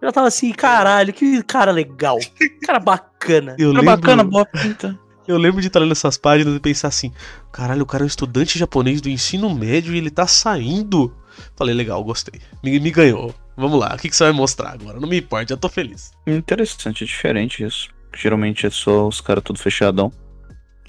Eu 0.00 0.08
já 0.08 0.12
tava 0.12 0.28
assim, 0.28 0.50
caralho, 0.52 1.12
que 1.12 1.42
cara 1.42 1.70
legal. 1.70 2.18
Que 2.36 2.48
cara 2.66 2.78
bacana. 2.80 3.54
Eu 3.58 3.70
É 3.70 3.72
lembro, 3.74 3.84
bacana, 3.84 4.24
boa 4.24 4.46
pinta. 4.46 4.98
eu 5.28 5.36
lembro 5.36 5.60
de 5.60 5.66
estar 5.66 5.78
lendo 5.80 5.92
essas 5.92 6.16
páginas 6.16 6.54
e 6.56 6.60
pensar 6.60 6.88
assim: 6.88 7.12
caralho, 7.52 7.82
o 7.82 7.86
cara 7.86 8.02
é 8.02 8.06
um 8.06 8.08
estudante 8.08 8.58
japonês 8.58 9.00
do 9.00 9.08
ensino 9.10 9.52
médio 9.54 9.94
e 9.94 9.98
ele 9.98 10.10
tá 10.10 10.26
saindo. 10.26 11.14
Falei, 11.56 11.74
legal, 11.74 12.02
gostei. 12.02 12.40
Me, 12.62 12.78
me 12.80 12.90
ganhou. 12.90 13.34
Vamos 13.56 13.78
lá, 13.78 13.94
o 13.94 13.98
que, 13.98 14.08
que 14.08 14.16
você 14.16 14.24
vai 14.24 14.32
mostrar 14.32 14.70
agora? 14.70 14.98
Não 14.98 15.08
me 15.08 15.18
importa, 15.18 15.52
já 15.54 15.56
tô 15.56 15.68
feliz. 15.68 16.12
Interessante, 16.26 17.04
é 17.04 17.06
diferente 17.06 17.62
isso. 17.62 17.88
Geralmente 18.16 18.66
é 18.66 18.70
só 18.70 19.06
os 19.06 19.20
caras 19.20 19.44
tudo 19.44 19.58
fechadão. 19.58 20.10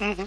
Uhum. 0.00 0.26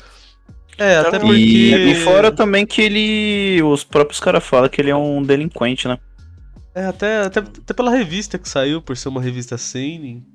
É, 0.77 0.97
até 0.97 1.17
E- 1.17 1.19
porque. 1.19 1.33
E, 1.35 1.91
e 1.91 1.95
fora 1.95 2.31
também 2.31 2.65
que 2.65 2.81
ele. 2.81 3.63
Os 3.63 3.83
próprios 3.83 4.19
caras 4.19 4.43
falam 4.43 4.69
que 4.69 4.79
ele 4.79 4.91
é 4.91 4.95
um 4.95 5.23
delinquente, 5.23 5.87
né? 5.87 5.97
É, 6.75 6.85
até, 6.87 7.21
até, 7.21 7.39
até 7.39 7.73
pela 7.73 7.89
revista 7.91 8.37
que 8.37 8.49
saiu, 8.49 8.81
por 8.81 8.97
ser 8.97 9.07
uma 9.09 9.21
revista 9.21 9.57
seinen, 9.57 10.25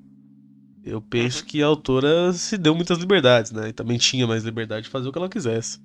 eu 0.82 1.00
penso 1.02 1.44
que 1.44 1.62
a 1.62 1.66
autora 1.66 2.32
se 2.32 2.56
deu 2.56 2.74
muitas 2.74 2.98
liberdades, 2.98 3.52
né? 3.52 3.68
E 3.68 3.72
também 3.72 3.98
tinha 3.98 4.26
mais 4.26 4.42
liberdade 4.42 4.84
de 4.84 4.90
fazer 4.90 5.08
o 5.08 5.12
que 5.12 5.18
ela 5.18 5.28
quisesse. 5.28 5.78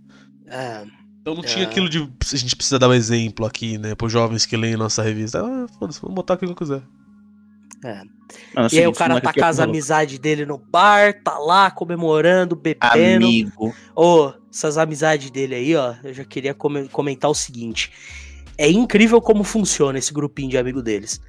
É, 0.47 0.85
Então 1.21 1.35
não 1.35 1.43
tinha 1.43 1.65
É. 1.65 1.67
aquilo 1.67 1.89
de 1.89 1.99
a 1.99 2.35
gente 2.37 2.55
precisa 2.55 2.79
dar 2.79 2.87
um 2.87 2.93
exemplo 2.93 3.45
aqui, 3.45 3.77
né? 3.77 3.95
Para 3.95 4.07
jovens 4.07 4.45
que 4.45 4.55
leem 4.55 4.77
nossa 4.77 5.01
revista. 5.03 5.41
Ah, 5.43 5.67
foda-se, 5.79 5.99
vamos 5.99 6.15
botar 6.15 6.35
o 6.35 6.37
que 6.37 6.45
eu 6.45 6.55
quiser. 6.55 6.83
Mano, 7.83 8.09
E 8.71 8.79
aí 8.79 8.85
assim, 8.85 8.87
o 8.87 8.93
cara 8.93 9.19
tá 9.21 9.29
é 9.29 9.33
com 9.33 9.39
é 9.41 9.43
as 9.43 9.59
amizades 9.59 10.17
dele 10.17 10.45
no 10.45 10.57
bar, 10.57 11.21
tá 11.23 11.37
lá 11.37 11.69
comemorando, 11.69 12.55
bebendo. 12.55 13.25
Amigo. 13.25 13.75
Ô, 13.95 14.33
essas 14.51 14.77
amizades 14.77 15.29
dele 15.29 15.55
aí, 15.55 15.75
ó, 15.75 15.95
eu 16.03 16.13
já 16.13 16.23
queria 16.23 16.53
come- 16.53 16.87
comentar 16.89 17.29
o 17.29 17.35
seguinte. 17.35 17.91
É 18.57 18.69
incrível 18.69 19.21
como 19.21 19.43
funciona 19.43 19.97
esse 19.99 20.13
grupinho 20.13 20.49
de 20.49 20.57
amigo 20.57 20.81
deles. 20.81 21.19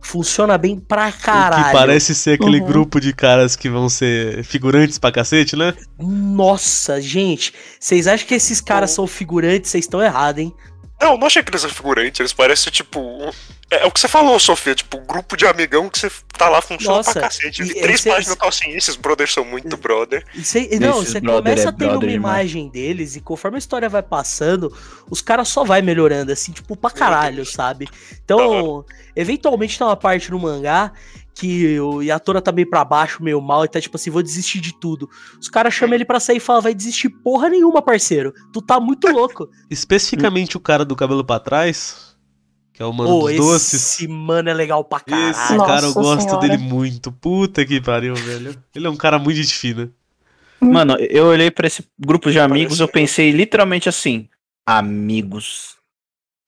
Funciona 0.00 0.56
bem 0.56 0.78
pra 0.78 1.08
O 1.08 1.12
que 1.12 1.22
caralho. 1.22 1.72
parece 1.72 2.14
ser 2.14 2.34
aquele 2.34 2.60
Uhum. 2.60 2.66
grupo 2.66 3.00
de 3.00 3.12
caras 3.12 3.56
que 3.56 3.68
vão 3.68 3.88
ser 3.88 4.44
figurantes 4.44 4.96
pra 4.98 5.10
cacete, 5.10 5.56
né? 5.56 5.74
Nossa, 5.98 7.00
gente, 7.00 7.52
vocês 7.80 8.06
acham 8.06 8.26
que 8.26 8.34
esses 8.34 8.60
caras 8.60 8.90
são 8.92 9.06
figurantes? 9.06 9.70
Vocês 9.70 9.84
estão 9.84 10.00
errados, 10.00 10.42
hein? 10.42 10.54
Não, 11.00 11.16
não 11.16 11.26
achei 11.28 11.42
que 11.42 11.50
eles 11.50 11.60
são 11.60 11.70
figurantes, 11.70 12.18
eles 12.18 12.32
parecem 12.32 12.72
tipo. 12.72 12.98
um- 13.00 13.30
É, 13.70 13.82
é 13.82 13.86
o 13.86 13.90
que 13.90 14.00
você 14.00 14.08
falou, 14.08 14.38
Sofia, 14.40 14.74
tipo, 14.74 14.96
um 14.96 15.04
grupo 15.06 15.36
de 15.36 15.46
amigão 15.46 15.90
que 15.90 15.98
você 15.98 16.10
tá 16.36 16.48
lá 16.48 16.60
funciona 16.62 16.96
Nossa, 16.96 17.12
pra 17.12 17.20
cacete. 17.22 17.62
e 17.62 17.74
Três 17.74 18.00
esse- 18.00 18.08
páginas 18.08 18.34
tava 18.36 18.48
assim, 18.48 18.70
esses 18.70 18.96
brothers 18.96 19.32
são 19.32 19.44
muito 19.44 19.76
brother. 19.76 20.24
Cê- 20.42 20.78
não, 20.80 20.94
você 21.04 21.20
começa 21.20 21.68
é 21.68 21.72
tendo 21.72 21.82
uma 21.84 21.88
brother 21.98 22.08
demais. 22.10 22.14
imagem 22.50 22.68
deles 22.70 23.14
e 23.14 23.20
conforme 23.20 23.56
a 23.56 23.58
história 23.58 23.86
vai 23.88 24.02
passando, 24.02 24.74
os 25.10 25.20
caras 25.20 25.48
só 25.48 25.64
vai 25.64 25.82
melhorando, 25.82 26.32
assim, 26.32 26.50
tipo, 26.50 26.74
pra 26.74 26.90
caralho, 26.90 27.44
sabe? 27.44 27.88
Então, 28.24 28.84
eventualmente 29.14 29.76
tem 29.78 29.86
uma 29.86 29.96
parte 29.96 30.30
no 30.30 30.38
mangá 30.38 30.90
que 31.38 31.78
o 31.78 32.02
Yatora 32.02 32.42
tá 32.42 32.50
meio 32.50 32.68
pra 32.68 32.84
baixo, 32.84 33.22
meio 33.22 33.40
mal, 33.40 33.64
e 33.64 33.68
tá 33.68 33.80
tipo 33.80 33.96
assim, 33.96 34.10
vou 34.10 34.22
desistir 34.22 34.60
de 34.60 34.72
tudo. 34.80 35.08
Os 35.40 35.48
caras 35.48 35.72
chamam 35.72 35.94
ele 35.94 36.04
pra 36.04 36.18
sair 36.18 36.38
e 36.38 36.40
falam, 36.40 36.62
vai 36.62 36.74
desistir 36.74 37.08
porra 37.10 37.48
nenhuma, 37.48 37.80
parceiro. 37.80 38.32
Tu 38.52 38.60
tá 38.60 38.80
muito 38.80 39.06
louco. 39.12 39.48
Especificamente 39.70 40.56
o 40.56 40.60
cara 40.60 40.84
do 40.84 40.96
cabelo 40.96 41.24
pra 41.24 41.38
trás, 41.38 42.16
que 42.72 42.82
é 42.82 42.86
o 42.86 42.92
mano 42.92 43.10
Ô, 43.10 43.20
dos 43.22 43.30
esse 43.30 44.06
doces. 44.06 44.06
mano 44.08 44.48
é 44.50 44.54
legal 44.54 44.82
pra 44.84 44.98
Esse 44.98 45.06
caralho. 45.06 45.58
cara 45.66 45.82
eu 45.86 45.94
Nossa 45.94 46.00
gosto 46.00 46.28
senhora. 46.28 46.40
dele 46.48 46.58
muito. 46.58 47.12
Puta 47.12 47.64
que 47.64 47.80
pariu, 47.80 48.14
velho. 48.16 48.56
Ele 48.74 48.86
é 48.86 48.90
um 48.90 48.96
cara 48.96 49.18
muito 49.18 49.36
gente 49.36 49.54
fina. 49.54 49.90
Mano, 50.60 50.96
eu 50.98 51.26
olhei 51.26 51.52
pra 51.52 51.68
esse 51.68 51.84
grupo 51.96 52.32
de 52.32 52.40
amigos, 52.40 52.80
eu 52.80 52.88
pensei 52.88 53.30
literalmente 53.30 53.88
assim: 53.88 54.28
amigos. 54.66 55.77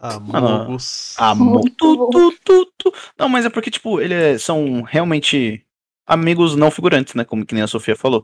Amigos. 0.00 1.14
Amor. 1.18 1.62
Tu, 1.76 1.96
bom. 1.96 2.10
tu, 2.10 2.32
tu, 2.44 2.72
tu. 2.78 2.94
Não, 3.18 3.28
mas 3.28 3.44
é 3.44 3.50
porque, 3.50 3.70
tipo, 3.70 4.00
eles 4.00 4.42
são 4.42 4.82
realmente 4.82 5.62
amigos 6.06 6.56
não 6.56 6.70
figurantes, 6.70 7.14
né? 7.14 7.24
Como 7.24 7.44
que 7.44 7.54
nem 7.54 7.62
a 7.62 7.66
Sofia 7.68 7.94
falou. 7.94 8.22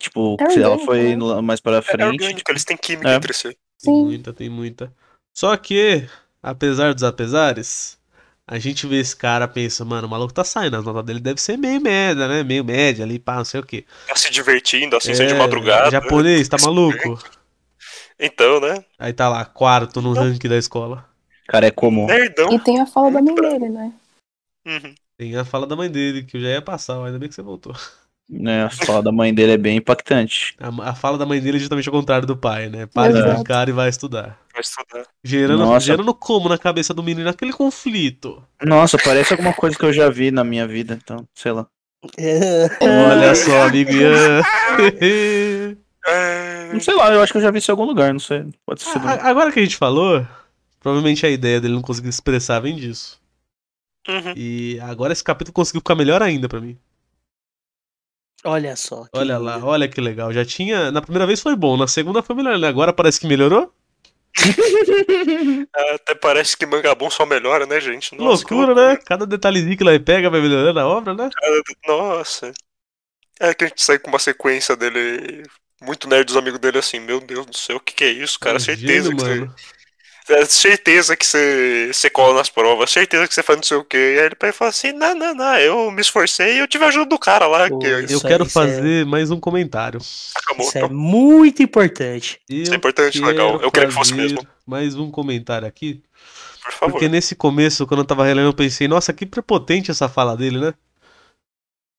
Tipo, 0.00 0.36
É 0.40 0.50
se 0.50 0.62
ela 0.62 0.78
foi 0.78 1.16
né? 1.16 1.40
mais 1.42 1.60
pra 1.60 1.76
É, 1.78 1.82
frente. 1.82 2.04
orgânico, 2.22 2.50
eles 2.50 2.64
têm 2.64 2.76
química 2.76 3.10
É. 3.10 3.14
entre 3.16 3.32
si. 3.32 3.42
Tem 3.82 3.92
Sim. 3.92 4.04
muita, 4.04 4.32
tem 4.32 4.48
muita. 4.48 4.92
Só 5.36 5.56
que, 5.56 6.06
apesar 6.42 6.94
dos 6.94 7.02
apesares, 7.02 7.98
a 8.46 8.58
gente 8.58 8.86
vê 8.86 8.96
esse 9.00 9.16
cara, 9.16 9.48
pensa, 9.48 9.84
mano, 9.84 10.06
o 10.06 10.10
maluco 10.10 10.32
tá 10.32 10.44
saindo, 10.44 10.76
as 10.76 10.84
notas 10.84 11.04
dele 11.04 11.20
deve 11.20 11.40
ser 11.40 11.56
meio 11.56 11.80
média, 11.80 12.28
né? 12.28 12.42
Meio 12.42 12.64
média 12.64 13.04
ali, 13.04 13.18
pá, 13.18 13.36
não 13.36 13.44
sei 13.44 13.60
o 13.60 13.64
quê. 13.66 13.84
Tá 14.06 14.14
se 14.16 14.30
divertindo, 14.30 14.96
assim, 14.96 15.12
É, 15.12 15.26
de 15.26 15.34
madrugada. 15.34 15.90
Japonês, 15.90 16.48
tá 16.48 16.56
maluco? 16.62 17.18
Então, 18.18 18.60
né? 18.60 18.84
Aí 18.98 19.12
tá 19.12 19.28
lá, 19.28 19.44
quarto 19.44 20.00
no 20.00 20.12
ranking 20.12 20.48
da 20.48 20.56
escola. 20.56 21.04
Cara, 21.48 21.66
é 21.66 21.70
comum. 21.70 22.06
Nerdão. 22.06 22.52
E 22.52 22.58
tem 22.58 22.80
a 22.80 22.86
fala 22.86 23.10
da 23.10 23.20
mãe 23.20 23.34
dele, 23.34 23.68
né? 23.68 23.92
Uhum. 24.66 24.94
Tem 25.18 25.36
a 25.36 25.44
fala 25.44 25.66
da 25.66 25.76
mãe 25.76 25.90
dele, 25.90 26.24
que 26.24 26.36
eu 26.36 26.40
já 26.40 26.48
ia 26.48 26.62
passar, 26.62 27.04
ainda 27.04 27.18
bem 27.18 27.28
que 27.28 27.34
você 27.34 27.42
voltou. 27.42 27.74
Né, 28.26 28.64
a 28.64 28.70
fala 28.70 29.02
da 29.02 29.12
mãe 29.12 29.34
dele 29.34 29.52
é 29.52 29.58
bem 29.58 29.76
impactante. 29.76 30.56
A, 30.58 30.90
a 30.90 30.94
fala 30.94 31.18
da 31.18 31.26
mãe 31.26 31.38
dele 31.40 31.58
é 31.58 31.60
justamente 31.60 31.88
ao 31.88 31.94
contrário 31.94 32.26
do 32.26 32.34
pai, 32.34 32.70
né? 32.70 32.86
Para 32.86 33.12
de 33.12 33.22
brincar 33.22 33.68
e 33.68 33.72
vai 33.72 33.90
estudar. 33.90 34.38
Vai 34.50 34.62
estudar. 34.62 35.06
Gerando, 35.22 35.58
Nossa. 35.58 35.84
gerando 35.84 36.14
como 36.14 36.48
na 36.48 36.56
cabeça 36.56 36.94
do 36.94 37.02
menino 37.02 37.28
aquele 37.28 37.52
conflito. 37.52 38.42
Nossa, 38.62 38.96
parece 38.96 39.34
alguma 39.34 39.52
coisa 39.52 39.76
que 39.76 39.84
eu 39.84 39.92
já 39.92 40.08
vi 40.08 40.30
na 40.30 40.42
minha 40.42 40.66
vida, 40.66 40.98
então, 41.00 41.28
sei 41.34 41.52
lá. 41.52 41.66
Olha 42.80 43.34
só, 43.34 43.64
amigo 43.64 43.92
Ian. 43.92 44.42
É... 46.70 46.72
Não 46.72 46.80
sei 46.80 46.94
lá, 46.94 47.12
eu 47.12 47.22
acho 47.22 47.32
que 47.32 47.38
eu 47.38 47.42
já 47.42 47.50
vi 47.50 47.58
isso 47.58 47.70
em 47.70 47.72
algum 47.72 47.84
lugar, 47.84 48.12
não 48.12 48.20
sei. 48.20 48.44
Pode 48.66 48.82
ser. 48.82 48.98
A- 48.98 49.28
Agora 49.28 49.52
que 49.52 49.58
a 49.60 49.62
gente 49.62 49.76
falou, 49.76 50.26
provavelmente 50.80 51.24
a 51.26 51.30
ideia 51.30 51.60
dele 51.60 51.74
não 51.74 51.82
conseguir 51.82 52.08
expressar 52.08 52.60
vem 52.60 52.76
disso. 52.76 53.20
Uhum. 54.08 54.34
E 54.36 54.78
agora 54.80 55.12
esse 55.12 55.24
capítulo 55.24 55.54
conseguiu 55.54 55.80
ficar 55.80 55.94
melhor 55.94 56.22
ainda 56.22 56.48
pra 56.48 56.60
mim. 56.60 56.78
Olha 58.44 58.76
só. 58.76 59.06
Olha 59.14 59.38
lá, 59.38 59.54
lindo. 59.54 59.66
olha 59.66 59.88
que 59.88 60.00
legal. 60.00 60.30
Já 60.32 60.44
tinha. 60.44 60.90
Na 60.92 61.00
primeira 61.00 61.26
vez 61.26 61.40
foi 61.40 61.56
bom, 61.56 61.76
na 61.78 61.86
segunda 61.88 62.22
foi 62.22 62.36
melhor, 62.36 62.58
né? 62.58 62.68
Agora 62.68 62.92
parece 62.92 63.18
que 63.18 63.26
melhorou. 63.26 63.72
Até 65.94 66.14
parece 66.14 66.56
que 66.56 66.66
manga 66.66 66.94
bom 66.94 67.08
só 67.08 67.24
melhora, 67.24 67.66
né, 67.66 67.80
gente? 67.80 68.14
Nossa, 68.16 68.44
que 68.44 68.52
loucura, 68.52 68.74
né? 68.74 68.96
Cada 69.06 69.26
detalhezinho 69.26 69.76
que 69.76 69.82
ela 69.82 69.98
pega 69.98 70.28
vai 70.28 70.40
melhorando 70.40 70.78
a 70.78 70.86
obra, 70.86 71.14
né? 71.14 71.30
Nossa. 71.86 72.52
É 73.40 73.54
que 73.54 73.64
a 73.64 73.68
gente 73.68 73.82
sai 73.82 73.98
com 73.98 74.10
uma 74.10 74.18
sequência 74.18 74.76
dele. 74.76 75.44
Muito 75.84 76.08
nerd 76.08 76.26
dos 76.26 76.36
amigos 76.36 76.58
dele 76.60 76.78
assim, 76.78 76.98
meu 77.00 77.20
Deus 77.20 77.46
do 77.46 77.56
céu, 77.56 77.76
o 77.76 77.80
que, 77.80 77.94
que 77.94 78.04
é 78.04 78.10
isso, 78.12 78.38
cara? 78.38 78.56
É 78.56 78.60
um 78.60 78.60
certeza 78.60 79.10
gênio, 79.10 79.16
que 79.16 79.22
mano. 79.22 79.54
você. 80.26 80.32
é, 80.34 80.44
certeza 80.46 81.16
que 81.16 81.26
você, 81.26 81.90
você 81.92 82.08
cola 82.10 82.34
nas 82.38 82.48
provas, 82.50 82.90
certeza 82.90 83.28
que 83.28 83.34
você 83.34 83.42
faz 83.42 83.58
não 83.58 83.62
sei 83.64 83.76
o 83.76 83.84
quê. 83.84 84.14
E 84.16 84.20
aí 84.20 84.26
ele 84.26 84.52
fala 84.52 84.70
assim: 84.70 84.92
não, 84.92 85.14
não, 85.14 85.34
não, 85.34 85.56
eu 85.58 85.90
me 85.90 86.00
esforcei 86.00 86.56
e 86.56 86.58
eu 86.60 86.68
tive 86.68 86.84
a 86.84 86.88
ajuda 86.88 87.06
do 87.06 87.18
cara 87.18 87.46
lá, 87.46 87.68
Pô, 87.68 87.78
que 87.78 87.86
é 87.86 88.00
Isso 88.02 88.14
Eu 88.14 88.20
quero 88.20 88.44
é- 88.44 88.48
fazer 88.48 89.04
mais 89.06 89.30
um 89.30 89.38
comentário. 89.40 90.00
acabou. 90.34 90.66
Isso 90.66 90.78
é 90.78 90.88
muito 90.88 91.62
importante. 91.62 92.40
Isso 92.48 92.72
é 92.72 92.74
Eu 92.74 92.78
importante, 92.78 93.20
legal. 93.20 93.60
Eu 93.60 93.70
queria 93.70 93.88
que 93.88 93.94
fosse 93.94 94.10
fazer 94.10 94.22
mesmo. 94.22 94.46
Mais 94.66 94.94
um 94.96 95.10
comentário 95.10 95.68
aqui. 95.68 96.02
Por 96.62 96.72
favor. 96.72 96.92
Porque 96.92 97.08
nesse 97.08 97.34
começo, 97.34 97.86
quando 97.86 98.00
eu 98.00 98.06
tava 98.06 98.24
relendo, 98.24 98.46
eu 98.46 98.54
pensei, 98.54 98.88
nossa, 98.88 99.12
que 99.12 99.26
prepotente 99.26 99.90
essa 99.90 100.08
fala 100.08 100.36
dele, 100.36 100.58
né? 100.58 100.74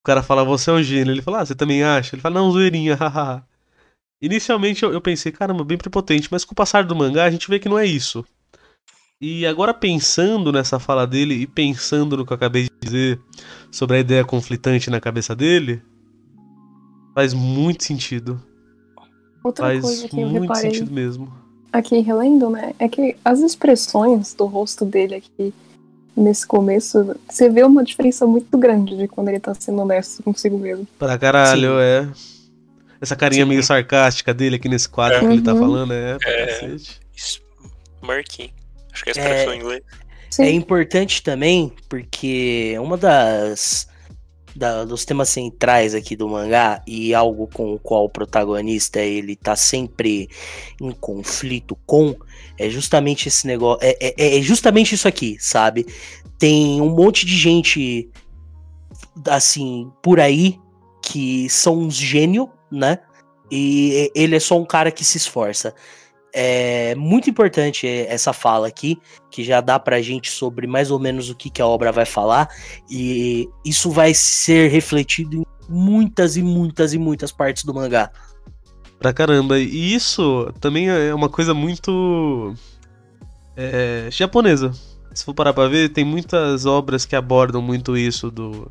O 0.00 0.04
cara 0.06 0.22
fala, 0.22 0.44
você 0.44 0.70
é 0.70 0.72
um 0.72 0.82
gênio. 0.82 1.12
Ele 1.12 1.22
fala, 1.22 1.40
ah, 1.40 1.46
você 1.46 1.54
também 1.54 1.82
acha? 1.84 2.14
Ele 2.14 2.22
fala, 2.22 2.36
não, 2.40 2.50
zoeirinha, 2.50 2.94
hahaha. 2.96 3.44
Inicialmente 4.20 4.82
eu, 4.82 4.92
eu 4.92 5.00
pensei, 5.00 5.30
caramba, 5.30 5.64
bem 5.64 5.76
prepotente, 5.76 6.28
mas 6.30 6.44
com 6.44 6.52
o 6.52 6.56
passar 6.56 6.84
do 6.84 6.96
mangá 6.96 7.24
a 7.24 7.30
gente 7.30 7.48
vê 7.48 7.58
que 7.58 7.68
não 7.68 7.78
é 7.78 7.84
isso. 7.84 8.24
E 9.20 9.46
agora 9.46 9.72
pensando 9.72 10.52
nessa 10.52 10.78
fala 10.78 11.06
dele 11.06 11.34
e 11.34 11.46
pensando 11.46 12.16
no 12.16 12.26
que 12.26 12.32
eu 12.32 12.36
acabei 12.36 12.64
de 12.64 12.70
dizer 12.82 13.20
sobre 13.70 13.96
a 13.96 14.00
ideia 14.00 14.24
conflitante 14.24 14.90
na 14.90 15.00
cabeça 15.00 15.34
dele, 15.34 15.82
faz 17.14 17.32
muito 17.32 17.84
sentido. 17.84 18.40
Outra 19.42 19.66
Faz 19.66 19.80
coisa 19.80 20.08
que 20.08 20.20
eu 20.20 20.28
muito 20.28 20.42
reparei 20.42 20.70
sentido 20.70 20.92
mesmo. 20.92 21.32
aqui 21.72 22.00
relendo, 22.00 22.50
né, 22.50 22.74
é 22.78 22.88
que 22.88 23.16
as 23.24 23.40
expressões 23.40 24.34
do 24.34 24.44
rosto 24.44 24.84
dele 24.84 25.14
aqui 25.14 25.54
nesse 26.16 26.46
começo, 26.46 27.14
você 27.28 27.48
vê 27.48 27.62
uma 27.62 27.84
diferença 27.84 28.26
muito 28.26 28.56
grande 28.56 28.96
de 28.96 29.06
quando 29.06 29.28
ele 29.28 29.40
tá 29.40 29.54
sendo 29.54 29.82
honesto 29.82 30.22
consigo 30.22 30.58
mesmo. 30.58 30.86
Pra 30.98 31.18
caralho, 31.18 31.72
Sim. 31.72 31.80
é. 31.80 32.35
Essa 33.00 33.14
carinha 33.16 33.44
Sim. 33.44 33.48
meio 33.48 33.62
sarcástica 33.62 34.32
dele 34.32 34.56
aqui 34.56 34.68
nesse 34.68 34.88
quadro 34.88 35.20
que 35.20 35.26
ele 35.26 35.42
tá 35.42 35.52
Uhum. 35.54 35.60
falando, 35.60 35.92
é. 35.92 36.16
É. 36.24 36.68
Marquinhos. 38.02 38.52
Acho 38.92 39.04
que 39.04 39.10
é 39.10 39.12
a 39.12 39.16
expressão 39.20 39.52
em 39.54 39.58
inglês. 39.58 39.82
Sim. 40.30 40.42
É 40.44 40.50
importante 40.50 41.22
também 41.22 41.72
porque 41.88 42.74
uma 42.80 42.96
das 42.96 43.86
da- 44.54 44.84
dos 44.86 45.04
temas 45.04 45.28
centrais 45.28 45.94
aqui 45.94 46.16
do 46.16 46.26
mangá 46.28 46.82
e 46.86 47.14
algo 47.14 47.46
com 47.46 47.74
o 47.74 47.78
qual 47.78 48.04
o 48.06 48.08
protagonista 48.08 49.00
ele 49.00 49.36
tá 49.36 49.54
sempre 49.54 50.30
em 50.80 50.90
conflito 50.92 51.76
com 51.84 52.16
é 52.58 52.70
justamente 52.70 53.28
esse 53.28 53.46
negócio 53.46 53.86
é, 53.86 53.96
é, 54.00 54.38
é 54.38 54.42
justamente 54.42 54.94
isso 54.94 55.06
aqui 55.06 55.36
sabe 55.38 55.86
tem 56.38 56.80
um 56.80 56.88
monte 56.88 57.26
de 57.26 57.36
gente 57.36 58.08
assim 59.28 59.90
por 60.02 60.18
aí 60.20 60.58
que 61.02 61.48
são 61.50 61.78
uns 61.80 61.94
gênio 61.94 62.50
né 62.70 62.98
e 63.50 64.10
ele 64.14 64.36
é 64.36 64.40
só 64.40 64.58
um 64.58 64.64
cara 64.64 64.90
que 64.90 65.04
se 65.04 65.16
esforça 65.16 65.74
é 66.38 66.94
muito 66.96 67.30
importante 67.30 67.86
essa 67.86 68.30
fala 68.30 68.68
aqui 68.68 69.00
que 69.30 69.42
já 69.42 69.62
dá 69.62 69.78
pra 69.78 70.02
gente 70.02 70.30
sobre 70.30 70.66
mais 70.66 70.90
ou 70.90 70.98
menos 70.98 71.30
o 71.30 71.34
que, 71.34 71.48
que 71.48 71.62
a 71.62 71.66
obra 71.66 71.90
vai 71.90 72.04
falar, 72.04 72.50
e 72.90 73.48
isso 73.64 73.90
vai 73.90 74.12
ser 74.12 74.70
refletido 74.70 75.38
em 75.38 75.46
muitas 75.66 76.36
e 76.36 76.42
muitas 76.42 76.92
e 76.92 76.98
muitas 76.98 77.32
partes 77.32 77.64
do 77.64 77.72
mangá. 77.72 78.10
Pra 78.98 79.14
caramba. 79.14 79.58
E 79.58 79.94
isso 79.94 80.52
também 80.60 80.90
é 80.90 81.14
uma 81.14 81.30
coisa 81.30 81.54
muito. 81.54 82.54
é, 83.56 84.08
japonesa. 84.10 84.72
Se 85.14 85.24
for 85.24 85.32
parar 85.32 85.54
pra 85.54 85.68
ver, 85.68 85.88
tem 85.88 86.04
muitas 86.04 86.66
obras 86.66 87.06
que 87.06 87.16
abordam 87.16 87.62
muito 87.62 87.96
isso 87.96 88.30
do. 88.30 88.70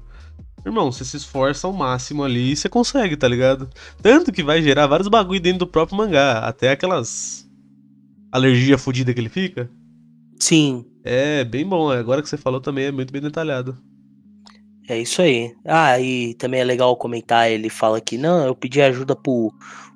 Irmão, 0.66 0.92
você 0.92 1.06
se 1.06 1.16
esforça 1.18 1.68
ao 1.68 1.74
máximo 1.74 2.24
ali 2.24 2.52
e 2.52 2.56
você 2.56 2.68
consegue, 2.68 3.16
tá 3.16 3.28
ligado? 3.28 3.70
Tanto 4.02 4.32
que 4.32 4.44
vai 4.44 4.62
gerar 4.62 4.88
vários 4.88 5.08
bagulho 5.08 5.40
dentro 5.40 5.60
do 5.60 5.68
próprio 5.68 5.98
mangá. 5.98 6.40
Até 6.40 6.72
aquelas. 6.72 7.48
alergia 8.32 8.78
fodida 8.78 9.14
que 9.14 9.20
ele 9.20 9.30
fica. 9.30 9.70
Sim, 10.40 10.86
É 11.04 11.44
bem 11.44 11.66
bom. 11.66 11.90
Agora 11.92 12.22
que 12.22 12.30
você 12.30 12.38
falou 12.38 12.60
também 12.62 12.86
é 12.86 12.92
muito 12.92 13.12
bem 13.14 13.22
detalhado. 13.22 13.78
é 14.88 15.00
isso 15.00 15.22
aí. 15.22 15.56
Ah, 15.66 16.00
e 16.00 16.34
também 16.36 16.60
é 16.62 16.64
legal 16.64 16.96
comentar, 16.98 17.50
ele 17.50 17.70
fala 17.70 18.00
que, 18.02 18.18
não, 18.18 18.46
eu 18.46 18.56
pedi 18.56 18.82
ajuda 18.82 19.16
pro, 19.16 19.52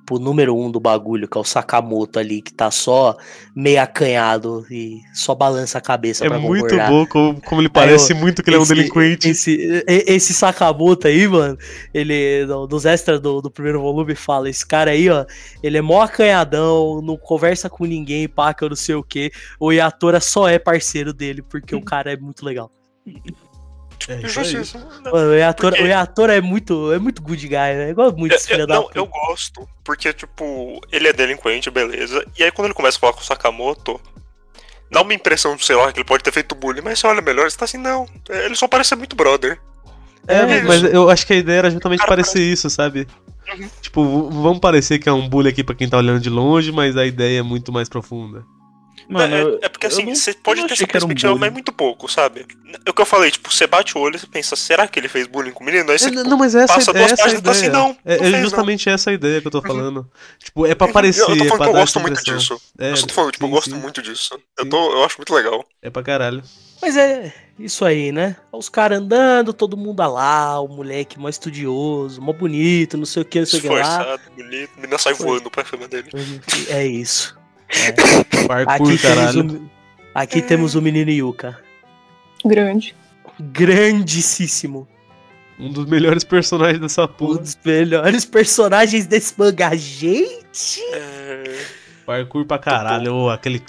pro 0.09 0.17
número 0.17 0.57
um 0.57 0.71
do 0.71 0.79
bagulho, 0.79 1.27
que 1.27 1.37
é 1.37 1.41
o 1.41 1.43
Sakamoto 1.43 2.17
ali, 2.17 2.41
que 2.41 2.51
tá 2.51 2.71
só 2.71 3.15
meio 3.55 3.79
acanhado 3.79 4.65
e 4.71 5.01
só 5.13 5.35
balança 5.35 5.77
a 5.77 5.81
cabeça 5.81 6.25
É 6.25 6.27
pra 6.27 6.39
muito 6.39 6.75
bom 6.75 7.05
como, 7.05 7.39
como 7.39 7.61
ele 7.61 7.69
parece 7.69 8.13
eu- 8.13 8.17
muito 8.17 8.41
que 8.41 8.49
ele 8.49 8.57
é 8.57 8.59
um 8.59 8.65
delinquente. 8.65 9.29
Esse, 9.29 9.83
esse 9.87 10.33
Sakamoto 10.33 11.07
aí, 11.07 11.27
mano, 11.27 11.55
ele, 11.93 12.47
dos 12.67 12.85
extras 12.85 13.19
do, 13.19 13.39
do 13.39 13.51
primeiro 13.51 13.79
volume, 13.79 14.15
fala: 14.15 14.49
esse 14.49 14.65
cara 14.65 14.89
aí, 14.89 15.07
ó, 15.11 15.25
ele 15.61 15.77
é 15.77 15.81
mó 15.81 16.01
acanhadão, 16.01 17.03
não 17.03 17.15
conversa 17.15 17.69
com 17.69 17.85
ninguém, 17.85 18.27
eu 18.61 18.69
não 18.69 18.75
sei 18.75 18.95
o 18.95 19.03
que. 19.03 19.31
O 19.59 19.71
Yatora 19.71 20.19
só 20.19 20.49
é 20.49 20.57
parceiro 20.57 21.13
dele, 21.13 21.43
porque 21.43 21.75
o 21.75 21.81
cara 21.83 22.11
é 22.11 22.17
muito 22.17 22.43
legal. 22.43 22.71
É. 24.07 24.27
Justiça. 24.27 24.77
Mano, 24.77 25.33
o 25.49 25.53
Porque- 25.55 25.81
o 25.83 25.87
Yatora 25.87 26.35
é 26.37 26.41
muito, 26.41 26.91
é 26.93 26.99
muito 26.99 27.21
good 27.21 27.45
guy, 27.47 27.55
né? 27.55 27.89
Igual 27.89 28.11
muito 28.15 28.33
esse 28.35 28.45
Eu, 28.45 28.49
filho 28.51 28.63
eu- 28.63 28.67
da 28.67 28.75
não, 28.75 28.83
puta. 28.83 28.97
eu 28.99 29.05
gosto, 29.05 29.67
porque, 29.83 30.13
tipo, 30.13 30.79
ele 30.91 31.07
é 31.07 31.13
delinquente, 31.13 31.69
beleza. 31.69 32.25
E 32.37 32.43
aí, 32.43 32.51
quando 32.51 32.65
ele 32.67 32.73
começa 32.73 32.97
a 32.97 32.99
falar 32.99 33.13
com 33.13 33.19
o 33.21 33.23
Sakamoto, 33.23 33.99
dá 34.91 35.01
uma 35.01 35.13
impressão, 35.13 35.57
sei 35.59 35.75
lá, 35.75 35.91
que 35.91 35.99
ele 35.99 36.05
pode 36.07 36.23
ter 36.23 36.31
feito 36.31 36.55
bullying, 36.55 36.81
mas 36.81 36.99
você 36.99 37.07
olha 37.07 37.21
melhor, 37.21 37.49
você 37.49 37.57
tá 37.57 37.65
assim, 37.65 37.77
não. 37.77 38.07
Ele 38.29 38.55
só 38.55 38.67
parece 38.67 38.89
ser 38.89 38.95
muito 38.95 39.15
brother. 39.15 39.59
É, 40.27 40.35
É 40.37 40.61
mas 40.63 40.83
eu 40.83 41.09
acho 41.09 41.25
que 41.25 41.33
a 41.33 41.37
ideia 41.37 41.57
era 41.59 41.71
justamente 41.71 41.99
Cara, 41.99 42.09
parecer 42.09 42.39
isso, 42.41 42.69
sabe? 42.69 43.07
Uhum. 43.51 43.69
Tipo, 43.81 44.29
vamos 44.29 44.59
parecer 44.59 44.99
que 44.99 45.09
é 45.09 45.11
um 45.11 45.27
bully 45.27 45.49
aqui 45.49 45.63
pra 45.63 45.73
quem 45.73 45.89
tá 45.89 45.97
olhando 45.97 46.19
de 46.19 46.29
longe, 46.29 46.71
mas 46.71 46.95
a 46.95 47.05
ideia 47.05 47.39
é 47.39 47.43
muito 47.43 47.71
mais 47.71 47.89
profunda. 47.89 48.43
Mano, 49.09 49.35
é, 49.35 49.41
eu- 49.41 49.59
é 49.63 49.67
porque 49.69 49.87
eu 49.87 49.89
assim, 49.89 50.05
não- 50.05 50.15
você 50.15 50.33
pode 50.35 50.61
não 50.61 50.67
ter 50.67 50.75
essa 50.75 50.83
um 50.83 50.87
perspectiva, 50.87 51.29
bullying. 51.33 51.39
mas 51.39 51.51
muito 51.53 51.73
pouco, 51.73 52.07
sabe? 52.07 52.45
É 52.85 52.89
o 52.89 52.93
que 52.93 53.01
eu 53.01 53.05
falei, 53.05 53.31
tipo, 53.31 53.51
você 53.51 53.65
bate 53.65 53.97
o 53.97 54.01
olho 54.01 54.15
e 54.15 54.19
você 54.19 54.27
pensa, 54.27 54.55
será 54.55 54.87
que 54.87 54.99
ele 54.99 55.07
fez 55.07 55.25
bullying 55.25 55.51
com 55.51 55.63
o 55.63 55.65
menino? 55.65 55.91
Aí 55.91 55.97
você, 55.97 56.05
É, 56.05 56.11
tipo, 56.11 56.23
não, 56.29 56.37
mas 56.37 56.53
essa, 56.53 56.73
passa 56.75 56.91
é 56.91 56.93
duas 56.93 57.05
essa 57.11 57.13
a 57.15 57.25
páginas 57.25 57.39
e 57.39 57.43
tá 57.43 57.51
ideia. 57.51 57.63
assim, 57.63 57.69
não, 57.69 57.97
é, 58.05 58.17
não 58.19 58.25
é 58.27 58.29
fez, 58.31 58.41
justamente 58.43 58.87
essa 58.89 59.09
a 59.09 59.13
ideia 59.13 59.41
que 59.41 59.47
eu 59.47 59.51
tô 59.51 59.57
Uhum. 59.57 59.63
falando. 59.67 60.11
Tipo, 60.43 60.65
é 60.67 60.75
pra 60.75 60.87
parecer, 60.89 61.21
eu 61.23 61.25
tô 61.25 61.33
é 61.33 61.37
falando 61.37 61.47
pra 61.57 61.57
que 61.57 61.63
eu 61.63 61.79
gosto 61.79 61.97
essa 61.99 62.07
muito 62.07 62.23
disso. 62.23 62.61
É, 62.77 62.91
eu 62.91 62.97
só 62.97 63.07
tô 63.07 63.13
falando, 63.15 63.31
tipo, 63.31 63.45
sim, 63.45 63.49
eu 63.51 63.55
gosto 63.55 63.69
sim. 63.71 63.77
muito 63.81 64.01
disso. 64.03 64.39
Eu, 64.57 64.69
tô, 64.69 64.91
eu 64.91 65.03
acho 65.03 65.17
muito 65.17 65.33
legal. 65.33 65.65
É 65.81 65.89
pra 65.89 66.03
caralho. 66.03 66.43
Mas 66.81 66.95
é 66.95 67.33
isso 67.57 67.83
aí, 67.83 68.11
né? 68.11 68.37
Os 68.53 68.69
caras 68.69 68.99
andando, 68.99 69.51
todo 69.53 69.75
mundo 69.75 69.99
lá, 70.07 70.61
o 70.61 70.67
moleque 70.67 71.19
mó 71.19 71.27
estudioso, 71.27 72.21
mó 72.21 72.31
bonito, 72.31 72.95
não 72.97 73.05
sei 73.05 73.21
o 73.23 73.25
que, 73.25 73.39
não 73.39 73.45
sei 73.47 73.59
o 73.59 73.61
que 73.63 73.67
lá. 73.69 73.81
Esforçado, 73.81 74.21
bonito. 74.37 74.71
Menina 74.77 74.97
sai 74.97 75.15
Foi. 75.15 75.25
voando 75.25 75.49
pra 75.51 75.65
cima 75.65 75.87
dele. 75.87 76.09
É 76.69 76.85
isso. 76.85 77.37
É. 77.69 77.91
Parkour, 78.47 78.87
Aqui, 78.89 78.97
temos 78.97 79.01
caralho. 79.01 79.61
o, 79.63 79.69
aqui 80.13 80.41
temos 80.41 80.75
o 80.75 80.81
menino 80.81 81.11
Yuka. 81.11 81.59
Grande. 82.45 82.95
Grandíssimo. 83.39 84.87
Um 85.59 85.71
dos 85.71 85.85
melhores 85.85 86.23
personagens 86.23 86.79
dessa 86.79 87.03
Um 87.03 87.07
porra. 87.07 87.39
dos 87.39 87.57
melhores 87.63 88.25
personagens 88.25 89.05
desse 89.05 89.33
mangá. 89.37 89.75
Gente! 89.75 90.81
É... 90.93 91.65
Parkour 92.05 92.45
pra 92.45 92.57
caralho. 92.57 93.13
Ô, 93.13 93.29
aquele. 93.29 93.61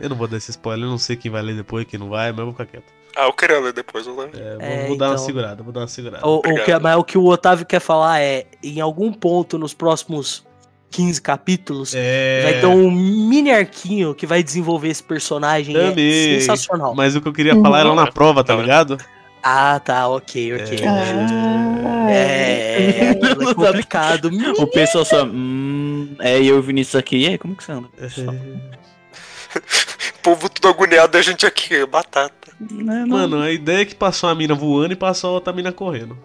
Eu 0.00 0.08
não 0.10 0.16
vou 0.16 0.28
dar 0.28 0.36
esse 0.36 0.50
spoiler, 0.50 0.84
eu 0.86 0.90
não 0.90 0.98
sei 0.98 1.16
quem 1.16 1.30
vai 1.30 1.42
ler 1.42 1.56
depois, 1.56 1.84
quem 1.86 1.98
não 1.98 2.08
vai, 2.08 2.30
mas 2.30 2.38
eu 2.40 2.44
vou 2.46 2.52
ficar 2.54 2.66
quieto. 2.66 2.92
Ah, 3.16 3.24
eu 3.24 3.32
queria 3.32 3.58
ler 3.58 3.72
depois, 3.72 4.06
eu 4.06 4.14
lembro. 4.16 4.38
É, 4.38 4.52
vou, 4.54 4.62
É, 4.62 4.86
vou 4.86 4.96
dar 4.96 5.06
uma 5.08 5.14
então. 5.14 5.26
segurada, 5.26 5.62
vou 5.62 5.72
dar 5.72 5.80
uma 5.80 5.88
segurada. 5.88 6.26
O, 6.26 6.36
o 6.36 6.42
que, 6.42 6.50
Obrigado. 6.50 6.82
mas 6.82 6.96
o 6.96 7.04
que 7.04 7.18
o 7.18 7.24
Otávio 7.24 7.66
quer 7.66 7.80
falar 7.80 8.20
é: 8.20 8.46
em 8.62 8.80
algum 8.80 9.12
ponto 9.12 9.58
nos 9.58 9.74
próximos 9.74 10.44
15 10.90 11.20
capítulos, 11.20 11.92
É. 11.94 12.40
vai 12.42 12.60
ter 12.60 12.66
um 12.66 12.90
mini 12.90 13.50
arquinho 13.50 14.14
que 14.14 14.26
vai 14.26 14.42
desenvolver 14.42 14.88
esse 14.88 15.02
personagem. 15.02 15.76
É 15.76 15.90
Também. 15.90 16.40
sensacional. 16.40 16.94
Mas 16.94 17.14
o 17.14 17.20
que 17.20 17.28
eu 17.28 17.32
queria 17.32 17.54
falar 17.60 17.80
era 17.80 17.90
lá 17.90 18.04
na 18.04 18.10
prova, 18.10 18.42
tá 18.42 18.54
Não, 18.54 18.60
é. 18.60 18.62
ligado? 18.62 18.96
Ah, 19.42 19.80
tá, 19.84 20.08
ok, 20.08 20.54
ok. 20.54 20.78
Ah, 20.86 22.10
É, 22.10 23.10
é 23.10 23.54
complicado. 23.54 24.30
O 24.58 24.66
pessoal 24.66 25.04
só. 25.04 25.24
Hum, 25.24 26.14
é, 26.18 26.40
e 26.40 26.48
eu 26.48 26.56
e 26.56 26.58
o 26.58 26.62
Vinícius 26.62 26.96
aqui. 26.96 27.16
E 27.18 27.26
aí, 27.28 27.38
como 27.38 27.54
que 27.54 27.62
você 27.64 27.72
anda? 27.72 27.88
O 27.88 27.90
povo 30.22 30.48
tudo 30.48 30.68
agoniado 30.68 31.16
a 31.16 31.22
gente 31.22 31.46
aqui, 31.46 31.84
batata. 31.86 32.32
Né, 32.60 33.04
não. 33.06 33.16
Mano, 33.16 33.40
a 33.40 33.50
ideia 33.52 33.82
é 33.82 33.84
que 33.84 33.94
passou 33.94 34.28
a 34.28 34.34
mina 34.34 34.54
voando 34.54 34.92
e 34.92 34.96
passou 34.96 35.30
a 35.30 35.32
outra 35.34 35.52
mina 35.52 35.70
correndo. 35.72 36.18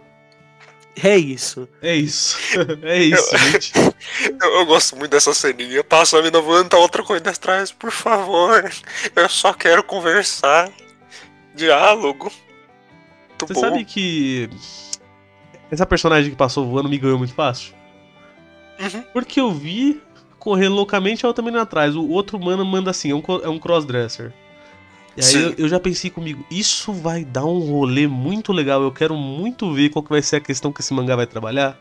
É 1.02 1.18
isso. 1.18 1.68
É 1.82 1.96
isso. 1.96 2.38
É 2.84 3.02
isso, 3.02 3.38
gente. 3.38 3.74
Eu, 4.42 4.60
eu 4.60 4.66
gosto 4.66 4.96
muito 4.96 5.12
dessa 5.12 5.34
ceninha. 5.34 5.84
Passa 5.84 6.20
a 6.20 6.22
mina 6.22 6.40
voando, 6.40 6.70
tá 6.70 6.78
outra 6.78 7.04
correndo 7.04 7.28
atrás. 7.28 7.72
Por 7.72 7.92
favor, 7.92 8.72
eu 9.16 9.30
só 9.30 9.54
quero 9.54 9.84
conversar. 9.84 10.70
Diálogo. 11.56 12.32
muito 13.30 13.48
Você 13.48 13.54
bom. 13.54 13.60
sabe 13.60 13.86
que 13.86 14.50
essa 15.72 15.86
personagem 15.86 16.32
que 16.32 16.38
passou 16.38 16.68
voando 16.68 16.90
me 16.90 16.98
ganhou 16.98 17.18
muito 17.18 17.34
fácil? 17.34 17.74
Uhum. 18.80 19.04
Porque 19.14 19.40
eu 19.40 19.52
vi 19.52 20.02
correndo 20.40 20.76
loucamente 20.76 21.24
e 21.24 21.26
ela 21.26 21.34
também 21.34 21.52
indo 21.52 21.60
atrás. 21.60 21.96
O 21.96 22.08
outro 22.10 22.40
mano 22.40 22.66
manda 22.66 22.92
assim, 22.92 23.12
é 23.12 23.16
um, 23.16 23.24
é 23.44 23.50
um 23.50 23.60
crossdresser. 23.60 24.34
E 25.16 25.24
aí 25.24 25.44
eu, 25.44 25.54
eu 25.58 25.70
já 25.70 25.80
pensei 25.80 26.10
comigo, 26.10 26.44
isso 26.50 26.92
vai 26.92 27.24
dar 27.24 27.46
um 27.46 27.60
rolê 27.60 28.08
muito 28.08 28.52
legal. 28.52 28.82
Eu 28.82 28.92
quero 28.92 29.16
muito 29.16 29.72
ver 29.74 29.90
qual 29.90 30.02
que 30.04 30.10
vai 30.10 30.22
ser 30.22 30.38
a 30.38 30.42
questão 30.42 30.72
que 30.72 30.82
esse 30.82 30.94
mangá 30.94 31.16
vai 31.16 31.28
trabalhar. 31.28 31.78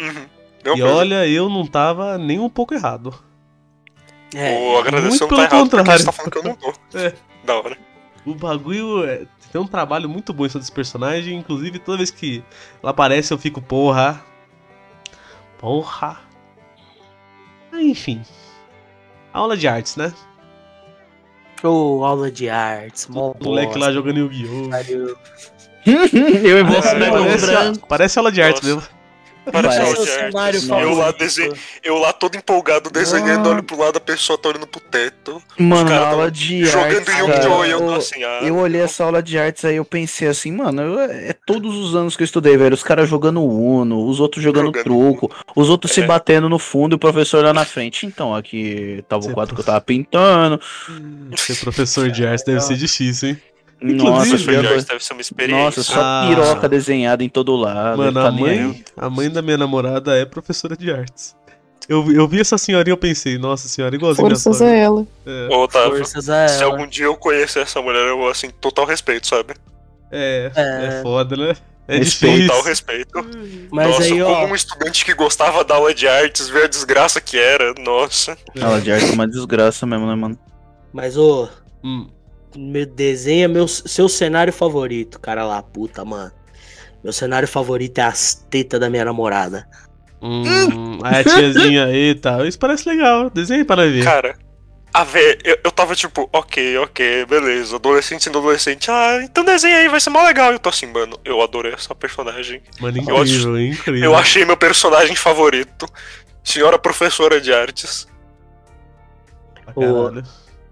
Uhum. 0.00 0.26
Não, 0.64 0.76
e 0.76 0.82
olha, 0.82 1.26
eu 1.28 1.48
não 1.48 1.64
tava 1.64 2.18
nem 2.18 2.40
um 2.40 2.48
pouco 2.48 2.74
errado. 2.74 3.14
É, 4.34 4.58
o 4.58 4.82
tá 4.82 4.90
pelo 4.90 5.28
porque 5.28 5.48
contrário. 5.48 5.98
você 5.98 6.04
tá 6.04 6.12
falando 6.12 6.32
que 6.32 6.38
eu 6.38 6.42
não 6.42 6.54
tô. 6.54 6.72
É. 6.98 7.14
Da 7.44 7.54
hora. 7.54 7.78
O 8.24 8.34
bagulho 8.34 9.04
é, 9.04 9.24
tem 9.52 9.60
um 9.60 9.66
trabalho 9.66 10.08
muito 10.08 10.32
bom 10.32 10.44
em 10.44 10.48
cima 10.48 10.60
desse 10.60 10.72
personagem. 10.72 11.38
Inclusive, 11.38 11.78
toda 11.78 11.98
vez 11.98 12.10
que 12.10 12.42
ela 12.82 12.90
aparece, 12.90 13.32
eu 13.32 13.38
fico, 13.38 13.62
porra. 13.62 14.20
Porra. 15.58 16.20
Ah, 17.72 17.80
Enfim. 17.80 18.22
Aula 19.32 19.56
de 19.56 19.68
artes, 19.68 19.94
né? 19.96 20.12
Ô, 21.62 22.04
aula 22.04 22.30
de 22.30 22.48
artes, 22.48 23.06
mó 23.08 23.32
O 23.40 23.44
moleque 23.44 23.78
lá 23.78 23.92
jogando 23.92 24.18
Yu-Gi-Oh! 24.18 24.70
eu 25.86 26.58
e 26.58 26.64
Parece, 26.64 26.88
você. 27.38 27.52
parece, 27.52 27.80
parece 27.88 28.18
aula 28.18 28.32
de 28.32 28.42
artes 28.42 28.62
mesmo. 28.62 28.82
Parece 29.52 29.78
artes. 29.78 30.08
cenário 30.08 30.60
Eu 30.80 30.94
lá 30.94 31.10
desen- 31.12 31.52
Eu 31.82 31.98
lá 31.98 32.12
todo 32.12 32.36
empolgado 32.36 32.90
desenhando, 32.90 33.48
olho 33.48 33.62
pro 33.62 33.78
lado, 33.78 33.96
a 33.96 34.00
pessoa 34.00 34.36
tá 34.36 34.48
olhando 34.48 34.66
pro 34.66 34.80
teto. 34.80 35.42
Mano, 35.58 35.92
aula 35.94 36.30
de 36.30 36.64
Jogando 36.64 36.96
artes, 37.08 37.18
Yu-Gi-Oh! 37.18 37.64
e 37.64 37.70
eu 37.70 37.78
tô 37.78 37.84
eu- 37.86 37.94
assim, 37.94 38.24
ah. 38.24 38.40
Eu 38.42 38.56
olhei 38.56 38.80
essa 38.80 39.04
aula 39.04 39.22
de 39.22 39.38
artes 39.38 39.64
aí, 39.64 39.76
eu 39.76 39.84
pensei 39.84 40.28
assim, 40.28 40.50
mano, 40.52 40.82
eu- 40.82 41.00
é 41.00 41.32
todos 41.46 41.74
os 41.76 41.94
anos 41.94 42.16
que 42.16 42.22
eu 42.22 42.24
estudei, 42.24 42.56
velho. 42.56 42.74
Os 42.74 42.82
caras 42.82 43.08
jogando 43.08 43.42
Uno, 43.44 44.06
os 44.06 44.18
outros 44.20 44.42
jogando, 44.42 44.66
Jogando 44.66 44.82
truco, 44.84 45.30
os 45.54 45.68
outros 45.68 45.92
se 45.92 46.00
É. 46.00 46.06
batendo 46.06 46.48
no 46.48 46.58
fundo 46.58 46.94
e 46.94 46.96
o 46.96 46.98
professor 46.98 47.44
lá 47.44 47.52
na 47.54 47.64
frente. 47.64 48.04
Então, 48.06 48.34
aqui 48.34 49.04
tava 49.08 49.22
Você 49.22 49.30
o 49.30 49.34
quadro 49.34 49.54
que 49.54 49.60
eu 49.60 49.64
tava 49.64 49.80
pintando. 49.80 50.60
Ser 51.36 51.56
professor 51.56 52.10
de 52.10 52.26
artes 52.26 52.44
deve 52.44 52.60
ser 52.60 52.76
difícil, 52.76 53.28
hein? 53.30 53.40
Nossa, 53.80 54.34
artes 54.34 54.84
deve 54.86 55.04
ser 55.04 55.12
uma 55.12 55.20
experiência. 55.20 55.64
nossa, 55.64 55.82
só 55.82 56.00
Ah. 56.00 56.26
piroca 56.28 56.68
desenhada 56.68 57.22
em 57.22 57.28
todo 57.28 57.54
lado. 57.56 57.98
Mano, 57.98 58.12
tá 58.22 58.28
a 58.28 58.32
mãe, 58.32 58.84
a 58.96 59.10
mãe 59.10 59.30
da 59.30 59.42
minha 59.42 59.58
namorada 59.58 60.16
é 60.16 60.24
professora 60.24 60.76
de 60.76 60.90
artes. 60.90 61.36
Eu, 61.88 62.10
eu 62.10 62.26
vi 62.26 62.40
essa 62.40 62.58
senhorinha 62.58 62.92
e 62.92 62.94
eu 62.94 62.96
pensei, 62.96 63.38
nossa 63.38 63.68
senhora, 63.68 63.94
igualzinho 63.94 64.26
minha 64.26 64.36
Forças 64.36 64.60
a 64.60 64.68
ela. 64.74 65.06
É, 65.24 65.48
Ô, 65.54 65.62
Otávio, 65.62 65.98
Forças 65.98 66.28
a 66.28 66.48
se 66.48 66.62
ela. 66.62 66.72
algum 66.72 66.86
dia 66.86 67.04
eu 67.04 67.16
conhecer 67.16 67.60
essa 67.60 67.80
mulher, 67.80 68.08
eu 68.08 68.16
vou 68.16 68.28
assim, 68.28 68.50
total 68.60 68.86
respeito, 68.86 69.26
sabe? 69.26 69.54
é, 70.10 70.50
é 70.54 70.86
É. 70.98 71.02
foda, 71.02 71.36
né? 71.36 71.54
É 71.88 71.98
Respeito. 71.98 72.48
Total 72.48 72.62
respeito. 72.64 73.24
Mas 73.70 73.86
nossa, 73.88 74.02
aí, 74.02 74.20
como 74.20 74.24
ó, 74.32 74.46
um 74.46 74.54
estudante 74.56 75.04
que 75.04 75.14
gostava 75.14 75.62
da 75.62 75.76
aula 75.76 75.94
de 75.94 76.08
artes, 76.08 76.48
ver 76.48 76.64
a 76.64 76.66
desgraça 76.66 77.20
que 77.20 77.38
era, 77.38 77.72
nossa. 77.78 78.36
Aula 78.60 78.80
de 78.80 78.90
arte 78.90 79.08
é 79.08 79.12
uma 79.12 79.28
desgraça 79.28 79.86
mesmo, 79.86 80.06
né, 80.08 80.14
mano? 80.16 80.36
mas 80.92 81.16
ô, 81.16 81.48
Hum, 81.84 82.08
desenha 82.94 83.48
meu 83.48 83.66
seu 83.68 84.08
cenário 84.08 84.52
favorito, 84.52 85.20
cara 85.20 85.44
lá, 85.44 85.62
puta, 85.62 86.04
mano. 86.04 86.32
Meu 87.02 87.12
cenário 87.12 87.46
favorito 87.46 87.98
é 87.98 88.02
as 88.02 88.34
tetas 88.50 88.80
da 88.80 88.90
minha 88.90 89.04
namorada. 89.04 89.68
hum, 90.20 90.98
aí 91.04 91.20
a 91.20 91.24
tiazinha, 91.24 91.88
eita, 91.90 92.46
isso 92.46 92.58
parece 92.58 92.88
legal, 92.88 93.30
desenha 93.30 93.60
aí 93.60 93.64
para 93.64 93.86
ver. 93.86 94.02
Cara, 94.04 94.36
a 94.92 95.04
ver, 95.04 95.38
eu, 95.44 95.58
eu 95.62 95.70
tava 95.70 95.94
tipo, 95.94 96.28
ok, 96.32 96.78
ok, 96.78 97.26
beleza, 97.26 97.76
adolescente 97.76 98.24
sendo 98.24 98.38
adolescente, 98.38 98.90
ah, 98.90 99.20
então 99.22 99.44
desenha 99.44 99.76
aí, 99.76 99.88
vai 99.88 100.00
ser 100.00 100.10
mó 100.10 100.22
legal. 100.24 100.52
Eu 100.52 100.58
tô 100.58 100.70
assim, 100.70 100.86
mano, 100.86 101.18
eu 101.24 101.40
adorei 101.42 101.72
essa 101.74 101.94
personagem. 101.94 102.62
Mano, 102.80 102.98
eu 103.06 103.16
acho- 103.18 103.32
incrível, 103.34 103.60
incrível. 103.60 104.04
Eu 104.04 104.16
achei 104.16 104.44
meu 104.44 104.56
personagem 104.56 105.14
favorito. 105.14 105.86
Senhora 106.42 106.78
professora 106.78 107.40
de 107.40 107.52
artes. 107.52 108.06
Caralho. 109.74 110.24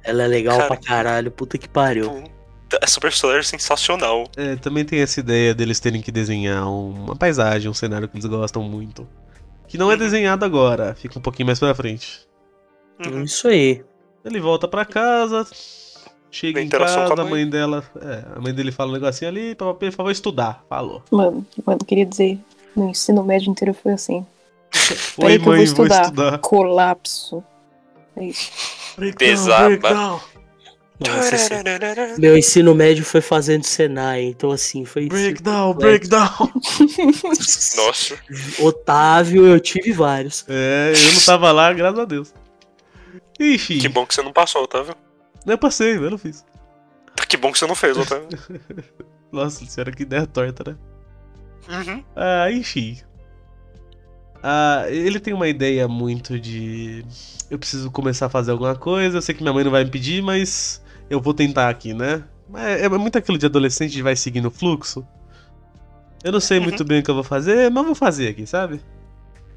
Ela 0.04 0.24
é 0.24 0.26
legal 0.26 0.56
Cara. 0.58 0.68
pra 0.68 0.76
caralho, 0.76 1.30
puta 1.30 1.56
que 1.58 1.68
pariu. 1.68 2.10
Puta, 2.10 2.78
Essa 2.82 3.00
personagem 3.00 3.40
é 3.40 3.42
sensacional. 3.44 4.24
É, 4.36 4.56
também 4.56 4.84
tem 4.84 5.00
essa 5.00 5.18
ideia 5.20 5.54
deles 5.54 5.80
terem 5.80 6.02
que 6.02 6.12
desenhar 6.12 6.68
uma 6.68 7.16
paisagem, 7.16 7.70
um 7.70 7.74
cenário 7.74 8.06
que 8.08 8.14
eles 8.16 8.26
gostam 8.26 8.62
muito. 8.62 9.06
Que 9.66 9.78
não 9.78 9.90
é 9.90 9.94
Uhum. 9.94 9.98
desenhado 9.98 10.44
agora, 10.44 10.94
fica 10.94 11.18
um 11.18 11.22
pouquinho 11.22 11.46
mais 11.46 11.58
pra 11.58 11.74
frente. 11.74 12.20
Uhum. 13.04 13.22
Isso 13.22 13.48
aí. 13.48 13.82
Ele 14.24 14.40
volta 14.40 14.68
pra 14.68 14.84
casa, 14.84 15.46
chega 16.30 16.60
em 16.60 16.68
casa, 16.68 17.06
com 17.08 17.20
a 17.20 17.24
a 17.24 17.28
mãe 17.28 17.48
dela. 17.48 17.82
É, 18.00 18.24
a 18.36 18.40
mãe 18.40 18.52
dele 18.54 18.70
fala 18.72 18.90
um 18.90 18.94
negocinho 18.94 19.30
ali, 19.30 19.54
papai, 19.54 19.90
por 19.90 19.96
favor, 19.96 20.10
estudar. 20.10 20.64
Falou. 20.68 21.02
Mano, 21.10 21.46
mano, 21.64 21.78
queria 21.86 22.06
dizer, 22.06 22.38
no 22.76 22.88
ensino 22.90 23.22
médio 23.24 23.50
inteiro 23.50 23.74
foi 23.74 23.92
assim. 23.92 24.24
Oi, 25.18 25.38
Peraí 25.38 25.38
que 25.38 25.40
eu 25.40 25.44
vou 25.44 25.54
mãe, 25.54 25.56
vou 25.56 25.64
estudar. 25.64 26.02
estudar. 26.02 26.38
Colapso. 26.38 27.42
É 28.16 28.30
breakdown, 28.96 30.20
Nossa, 31.00 31.34
assim, 31.34 31.54
meu 32.18 32.38
ensino 32.38 32.74
médio 32.74 33.04
foi 33.04 33.20
fazendo 33.20 33.64
Senai, 33.64 34.22
então 34.22 34.52
assim, 34.52 34.84
foi 34.84 35.08
breakdown, 35.08 35.74
breakdown. 35.74 36.52
Nossa, 37.76 38.16
Otávio, 38.60 39.46
eu 39.46 39.58
tive 39.58 39.92
vários. 39.92 40.44
É, 40.48 40.92
eu 40.94 41.12
não 41.12 41.20
tava 41.20 41.50
lá, 41.50 41.72
graças 41.72 41.98
a 41.98 42.04
Deus. 42.04 42.34
Enfim, 43.40 43.78
que 43.78 43.88
bom 43.88 44.06
que 44.06 44.14
você 44.14 44.22
não 44.22 44.32
passou, 44.32 44.62
Otávio. 44.62 44.94
eu 45.44 45.58
passei, 45.58 45.96
eu 45.96 46.10
não 46.10 46.18
fiz. 46.18 46.44
Que 47.28 47.36
bom 47.36 47.50
que 47.50 47.58
você 47.58 47.66
não 47.66 47.74
fez, 47.74 47.96
Otávio. 47.96 48.28
Nossa 49.32 49.66
senhora, 49.66 49.90
que 49.90 50.04
ideia 50.04 50.26
torta, 50.26 50.70
né? 50.70 50.76
Uhum. 51.68 52.04
Ah, 52.14 52.50
enfim. 52.52 53.00
Ah, 54.46 54.84
ele 54.90 55.18
tem 55.18 55.32
uma 55.32 55.48
ideia 55.48 55.88
muito 55.88 56.38
de. 56.38 57.02
Eu 57.50 57.58
preciso 57.58 57.90
começar 57.90 58.26
a 58.26 58.28
fazer 58.28 58.50
alguma 58.50 58.76
coisa. 58.76 59.16
Eu 59.16 59.22
sei 59.22 59.34
que 59.34 59.42
minha 59.42 59.54
mãe 59.54 59.64
não 59.64 59.70
vai 59.70 59.84
me 59.84 59.90
pedir, 59.90 60.22
mas 60.22 60.82
eu 61.08 61.18
vou 61.18 61.32
tentar 61.32 61.70
aqui, 61.70 61.94
né? 61.94 62.22
É, 62.54 62.84
é 62.84 62.88
muito 62.90 63.16
aquilo 63.16 63.38
de 63.38 63.46
adolescente 63.46 63.92
que 63.96 64.02
vai 64.02 64.14
seguindo 64.14 64.48
o 64.48 64.50
fluxo. 64.50 65.02
Eu 66.22 66.30
não 66.32 66.40
sei 66.40 66.58
Uhum. 66.58 66.64
muito 66.64 66.84
bem 66.84 67.00
o 67.00 67.02
que 67.02 67.10
eu 67.10 67.14
vou 67.14 67.24
fazer, 67.24 67.70
mas 67.70 67.86
vou 67.86 67.94
fazer 67.94 68.28
aqui, 68.28 68.46
sabe? 68.46 68.80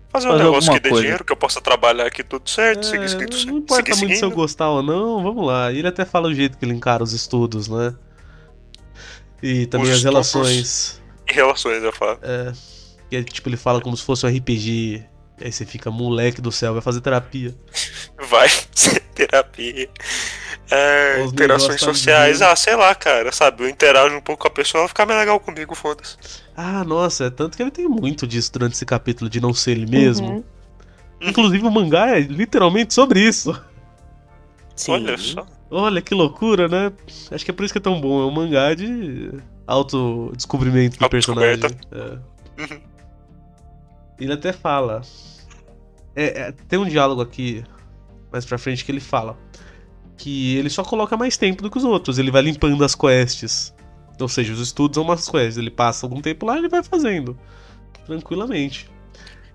Fazer 0.10 0.28
um 0.28 0.32
Fazer 0.32 0.43
negócio 0.45 0.71
que 0.71 0.80
dê 0.80 0.89
coisa. 0.89 1.04
dinheiro, 1.04 1.26
que 1.26 1.34
eu 1.34 1.38
possa 1.38 1.60
trabalhar 1.60 2.06
aqui 2.06 2.23
tudo 2.23 2.50
certo, 2.50 2.86
seguir, 2.86 3.04
É, 3.04 3.08
seguir, 3.10 3.45
não 3.47 3.58
importa 3.58 3.89
muito 3.97 3.97
se 3.97 4.04
eu 4.04 4.19
seguindo. 4.19 4.36
gostar 4.36 4.69
ou 4.69 4.82
não, 4.82 5.21
vamos 5.21 5.45
lá. 5.45 5.69
E 5.71 5.80
ele 5.80 5.88
até 5.89 6.06
fala 6.06 6.30
o 6.30 6.34
jeito 6.34 6.58
que 6.58 6.63
ele 6.63 6.73
encara 6.73 7.04
os 7.04 7.12
estudos, 7.12 7.67
né? 7.67 7.93
E 9.43 9.65
também 9.67 9.89
Os 9.91 9.97
as 9.97 10.04
relações. 10.04 11.02
E 11.30 11.34
relações, 11.34 11.84
eu 11.84 11.91
falo. 11.91 12.19
É, 12.21 12.54
que 13.10 13.15
é, 13.15 13.24
tipo, 13.24 13.50
ele 13.50 13.58
fala 13.58 13.82
como 13.82 13.96
se 13.96 14.04
fosse 14.04 14.26
um 14.26 14.30
RPG. 14.30 15.04
E 15.39 15.46
aí 15.46 15.52
você 15.52 15.65
fica, 15.65 15.91
moleque 15.91 16.41
do 16.41 16.52
céu, 16.52 16.74
vai 16.74 16.82
fazer 16.82 17.02
terapia. 17.02 17.56
Vai 18.30 18.50
ser 18.74 19.00
terapia. 19.13 19.88
É, 20.72 21.22
Os 21.24 21.32
interações 21.32 21.80
tá 21.80 21.86
sociais. 21.86 22.41
Ah, 22.41 22.56
sei 22.56 22.76
lá, 22.76 22.93
cara, 22.96 23.32
sabe? 23.32 23.63
Eu 23.63 23.70
interajo 23.70 24.15
um 24.15 24.22
pouco 24.22 24.41
com 24.41 24.48
a 24.48 24.52
pessoa, 24.52 24.82
ela 24.82 24.88
fica 24.88 25.06
mais 25.06 25.20
legal 25.20 25.39
comigo, 25.39 25.76
foda-se. 25.76 26.17
Ah, 26.56 26.84
nossa, 26.84 27.26
é 27.26 27.30
tanto 27.30 27.56
que 27.56 27.62
ele 27.62 27.72
tem 27.72 27.88
muito 27.88 28.26
disso 28.26 28.52
durante 28.52 28.74
esse 28.74 28.86
capítulo 28.86 29.30
de 29.30 29.39
não 29.39 29.54
ser 29.54 29.72
ele 29.72 29.86
mesmo. 29.86 30.28
Uhum. 30.28 30.43
Inclusive 31.22 31.65
o 31.65 31.72
mangá 31.72 32.17
é 32.17 32.20
literalmente 32.20 32.93
sobre 32.93 33.22
isso. 33.22 33.60
Sim. 34.76 34.93
Olha 34.93 35.17
só. 35.17 35.46
Olha 35.70 36.02
que 36.02 36.13
loucura, 36.13 36.67
né? 36.67 36.91
Acho 37.32 37.46
que 37.46 37.52
é 37.52 37.54
por 37.54 37.63
isso 37.63 37.74
que 37.74 37.78
é 37.78 37.82
tão 37.82 38.00
bom. 38.00 38.22
É 38.22 38.26
um 38.26 38.32
mangá 38.32 38.74
de 38.74 39.32
autodescobrimento 39.65 40.98
do 40.98 41.10
personagem. 41.10 41.72
É. 41.91 42.62
Uhum. 42.62 42.82
Ele 44.19 44.34
até 44.34 44.51
fala. 44.53 45.01
é, 46.15 46.25
é, 46.47 46.51
tem 46.67 46.80
um 46.80 46.86
diálogo 46.88 47.21
aqui 47.21 47.63
mais 48.32 48.45
pra 48.45 48.58
frente 48.58 48.84
que 48.84 48.91
ele 48.91 48.99
fala 48.99 49.38
que 50.17 50.58
ele 50.58 50.69
só 50.69 50.84
coloca 50.84 51.15
mais 51.15 51.38
tempo 51.38 51.62
do 51.62 51.69
que 51.69 51.77
os 51.77 51.84
outros. 51.84 52.17
Ele 52.17 52.32
vai 52.32 52.41
limpando 52.41 52.84
as 52.84 52.95
quests. 52.95 53.71
Ou 54.19 54.27
seja, 54.27 54.51
os 54.51 54.60
estudos 54.60 54.95
são 54.95 55.03
umas 55.03 55.30
quests. 55.30 55.58
Ele 55.58 55.69
passa 55.69 56.08
algum 56.08 56.19
tempo 56.21 56.43
lá 56.47 56.56
e 56.56 56.60
ele 56.60 56.69
vai 56.69 56.82
fazendo. 56.82 57.38
Tranquilamente. 58.06 58.89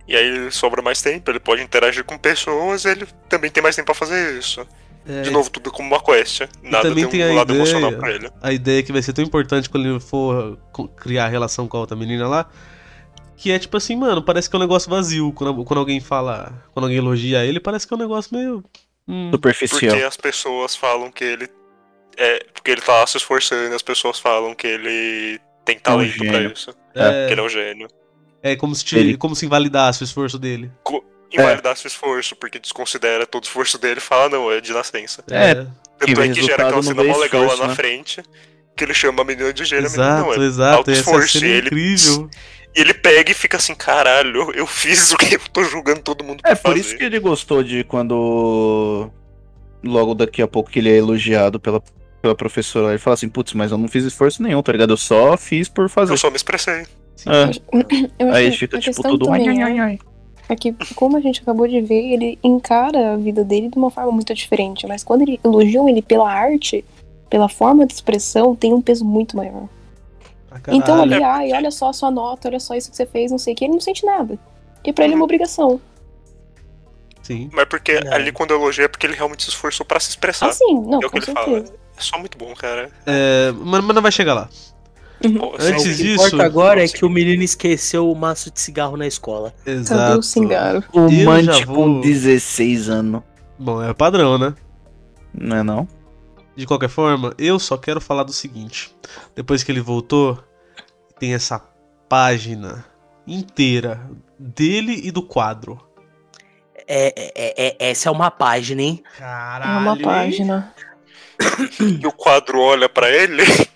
E 0.07 0.15
aí 0.17 0.25
ele 0.25 0.51
sobra 0.51 0.81
mais 0.83 1.01
tempo, 1.03 1.31
ele 1.31 1.41
pode 1.41 1.63
interagir 1.63 2.05
com 2.05 2.19
pessoas, 2.19 2.85
ele 2.85 3.07
também 3.29 3.51
tem 3.51 3.63
mais 3.63 3.75
tempo 3.77 3.87
pra 3.87 3.95
fazer 3.95 4.39
isso. 4.39 4.65
É, 5.07 5.23
De 5.23 5.31
novo, 5.31 5.51
tudo 5.51 5.71
como 5.73 5.89
uma 5.89 6.01
quest. 6.01 6.43
Nada 6.63 6.89
também 6.89 7.07
tem 7.07 7.07
um 7.07 7.11
tem 7.11 7.23
a 7.23 7.35
lado 7.35 7.53
ideia- 7.55 7.59
emocional 7.69 7.93
pra 7.99 8.11
ele. 8.13 8.31
a 8.41 8.53
ideia 8.53 8.83
que 8.85 8.93
vai 8.93 9.03
ser 9.03 9.13
tão 9.13 9.25
importante 9.25 9.69
quando 9.71 9.87
ele 9.89 10.01
for 10.01 10.59
criar 10.97 11.25
a 11.27 11.29
relação 11.29 11.67
com 11.67 11.77
a 11.77 11.81
outra 11.81 11.97
menina 11.97 12.29
lá. 12.29 12.49
Que 13.37 13.51
é 13.51 13.59
tipo 13.59 13.77
assim, 13.77 13.97
mano, 13.97 14.23
parece 14.23 14.49
que 14.49 14.55
é 14.55 14.59
um 14.59 14.63
negócio 14.63 14.89
vazio. 14.91 15.33
Quando, 15.33 15.65
quando 15.65 15.79
alguém 15.81 16.01
fala. 16.01 16.53
Quando 16.73 16.85
alguém 16.85 16.99
elogia 16.99 17.45
ele, 17.45 17.59
parece 17.61 17.87
que 17.87 17.93
é 17.93 17.97
um 17.97 18.01
negócio 18.01 18.37
meio. 18.37 18.63
hum, 19.09 19.31
Superficial. 19.33 19.81
Porque 19.93 20.05
as 20.05 20.17
pessoas 20.17 20.77
falam 20.77 21.11
que 21.11 21.25
ele. 21.25 21.49
É, 22.17 22.45
porque 22.53 22.71
ele 22.71 22.81
tá 22.83 23.07
se 23.07 23.17
esforçando, 23.17 23.75
as 23.75 23.83
pessoas 23.83 24.19
falam 24.19 24.55
que 24.55 24.67
ele 24.67 25.41
tem 25.65 25.79
talento 25.79 26.17
pra 26.19 26.27
gênio. 26.27 26.53
isso. 26.53 26.71
é, 26.95 27.27
Que 27.27 27.33
ele 27.33 27.41
é 27.41 27.45
um 27.45 27.49
gênio. 27.49 27.89
é 28.43 28.55
como 28.55 28.75
se, 28.75 28.85
te- 28.85 28.99
Ele- 28.99 29.17
como 29.17 29.35
se 29.35 29.47
invalidasse 29.47 30.03
o 30.03 30.05
esforço 30.05 30.39
dele. 30.39 30.71
Invalidar 31.33 31.75
seu 31.79 31.89
esforço, 31.89 32.37
porque 32.37 32.59
desconsidera 32.59 33.27
todo 33.27 33.45
o 33.45 33.47
esforço 33.47 33.79
dele 33.79 33.97
e 33.97 34.03
fala, 34.03 34.29
não, 34.29 34.53
é 34.53 34.61
de 34.61 34.71
nascença. 34.75 35.25
É, 35.31 35.55
Tanto 35.55 35.71
Quem 36.05 36.15
vê 36.15 36.27
é 36.29 36.33
que 36.35 36.43
gera 36.43 36.67
aquela 36.67 36.83
cena 36.83 37.03
mó 37.03 37.17
legal 37.17 37.45
lá 37.47 37.57
na 37.57 37.69
né? 37.69 37.75
frente. 37.75 38.23
que 38.77 38.85
ele 38.85 38.93
chama 38.95 39.23
a 39.23 39.25
menina 39.25 39.53
de 39.53 39.65
gênio, 39.65 39.87
a 39.87 39.91
menina 39.91 40.05
Exato, 40.09 40.27
não 40.37 40.43
é. 40.43 40.47
exato. 40.47 40.77
alto 40.79 40.91
Essa 40.91 41.01
esforço, 41.01 41.39
é 41.45 41.49
ele- 41.49 41.67
incrível. 41.69 42.31
E 42.75 42.81
ele 42.81 42.95
pega 42.95 43.31
e 43.31 43.35
fica 43.35 43.57
assim, 43.59 43.75
caralho, 43.75 44.51
eu 44.55 44.67
fiz 44.67 45.13
o 45.13 45.17
que 45.19 45.35
eu 45.35 45.41
tô 45.53 45.63
julgando 45.65 46.01
todo 46.01 46.25
mundo 46.25 46.41
É 46.45 46.55
por 46.55 46.75
isso 46.77 46.85
fazer. 46.91 46.99
que 46.99 47.05
ele 47.05 47.19
gostou 47.21 47.63
de 47.63 47.85
quando. 47.85 49.11
Logo 49.85 50.15
daqui 50.15 50.41
a 50.41 50.47
pouco 50.49 50.71
que 50.71 50.79
ele 50.79 50.91
é 50.91 50.97
elogiado 50.97 51.59
pela, 51.61 51.83
pela 52.23 52.35
professora. 52.35 52.91
Ele 52.91 52.99
fala 52.99 53.15
assim, 53.15 53.29
putz, 53.29 53.53
mas 53.53 53.73
eu 53.73 53.79
não 53.79 53.89
fiz 53.89 54.05
esforço 54.05 54.43
nenhum, 54.43 54.63
tá 54.63 54.73
ligado? 54.73 54.93
Eu 54.93 54.97
só 54.97 55.37
fiz 55.37 55.69
por 55.69 55.89
fazer. 55.89 56.13
Eu 56.13 56.17
só 56.17 56.31
me 56.31 56.37
expressei. 56.37 56.85
Ah, 57.27 57.51
Eu 58.19 58.29
acho 58.29 58.37
aí 58.37 58.51
que 58.53 58.57
fica 58.59 58.79
tipo 58.79 59.03
tudo. 59.03 59.27
também 59.27 59.49
ai, 59.49 59.59
é- 59.59 59.63
ai, 59.65 59.79
ai. 59.79 59.99
É 60.49 60.57
que, 60.57 60.75
como 60.95 61.17
a 61.17 61.21
gente 61.21 61.41
acabou 61.41 61.67
de 61.69 61.81
ver, 61.81 62.13
ele 62.13 62.39
encara 62.43 63.15
a 63.15 63.17
vida 63.17 63.45
dele 63.45 63.69
de 63.69 63.77
uma 63.79 63.91
forma 63.91 64.13
muito 64.13 64.35
diferente. 64.35 64.87
Mas 64.87 65.03
quando 65.05 65.23
ele 65.23 65.39
elogiam 65.45 65.89
ele 65.89 66.01
pela 66.03 66.31
arte, 66.31 66.85
pela 67.31 67.49
forma 67.49 67.87
de 67.87 67.93
expressão, 67.95 68.55
tem 68.55 68.73
um 68.73 68.81
peso 68.83 69.05
muito 69.05 69.37
maior. 69.37 69.69
Então 70.69 70.97
caralho. 70.99 71.15
ali, 71.15 71.23
ai, 71.25 71.53
olha 71.53 71.71
só 71.71 71.89
a 71.91 71.93
sua 71.93 72.11
nota, 72.11 72.49
olha 72.49 72.61
só 72.61 72.75
isso 72.75 72.91
que 72.91 72.97
você 72.97 73.07
fez, 73.07 73.31
não 73.31 73.39
sei 73.39 73.53
o 73.53 73.57
que, 73.57 73.65
ele 73.65 73.73
não 73.75 73.81
sente 73.81 74.05
nada. 74.05 74.39
E 74.85 74.93
pra 74.93 75.05
ele 75.05 75.15
é 75.15 75.17
uma 75.17 75.25
obrigação. 75.25 75.81
Sim. 77.23 77.49
Mas 77.53 77.67
porque 77.67 77.93
É. 77.93 78.15
ali 78.15 78.33
quando 78.33 78.51
eu 78.51 78.61
elogio 78.61 78.85
é 78.85 78.89
porque 78.89 79.07
ele 79.07 79.15
realmente 79.15 79.45
se 79.45 79.51
esforçou 79.51 79.87
pra 79.87 80.01
se 80.01 80.11
expressar. 80.11 80.49
Assim, 80.49 80.75
não, 80.81 81.01
é 81.01 81.07
o 81.07 81.11
que 81.11 81.19
ele 81.19 81.27
fala. 81.27 81.47
certeza. 81.47 81.75
É 81.97 82.01
só 82.01 82.19
muito 82.19 82.37
bom, 82.37 82.53
cara. 82.55 82.91
É, 83.07 83.53
mas, 83.53 83.85
mas 83.85 83.95
não 83.95 84.03
vai 84.03 84.11
chegar 84.13 84.35
lá. 84.35 84.49
Pô, 85.39 85.53
Antes 85.55 85.67
assim, 85.69 85.93
o 85.93 85.97
que 85.97 86.03
disso- 86.03 86.27
importa 86.27 86.45
agora 86.45 86.85
é 86.85 86.89
que 86.89 87.05
o 87.05 87.09
menino 87.09 87.45
esqueceu 87.45 88.11
o 88.11 88.17
maço 88.17 88.51
de 88.51 88.59
cigarro 88.61 88.97
na 88.97 89.07
escola. 89.07 89.55
Cadê 89.65 89.77
Exato. 89.79 90.19
o 90.19 90.23
cingaro? 90.23 90.83
O 90.93 91.09
Mante 91.25 91.65
vou- 91.65 91.77
com 91.77 92.01
16 92.01 92.89
anos. 92.89 93.23
Bom, 93.57 93.81
é 93.81 93.95
padrão, 93.95 94.37
né? 94.37 94.53
Não 95.33 95.57
é 95.59 95.63
não? 95.63 95.87
De 96.57 96.67
qualquer 96.67 96.89
forma, 96.89 97.35
eu 97.39 97.59
só 97.59 97.77
quero 97.77 98.01
falar 98.01 98.25
do 98.25 98.33
seguinte. 98.33 98.95
Depois 99.35 99.63
que 99.65 99.73
ele 99.73 99.81
voltou, 99.81 100.43
tem 101.19 101.35
essa 101.35 101.59
página 102.09 102.85
inteira 103.27 104.01
dele 104.39 105.01
e 105.05 105.11
do 105.11 105.23
quadro. 105.23 105.81
É, 106.87 107.07
é, 107.17 107.33
é- 107.35 107.67
é- 107.69 107.91
essa 107.91 108.09
é 108.09 108.13
uma 108.13 108.31
página, 108.31 108.83
hein? 108.83 109.03
É 109.17 109.19
Caralho. 109.19 109.81
uma 109.81 109.97
página. 109.99 110.75
E 111.81 112.07
o 112.07 112.13
quadro 112.13 112.61
olha 112.61 112.89
pra 112.89 113.09
ele. 113.11 113.43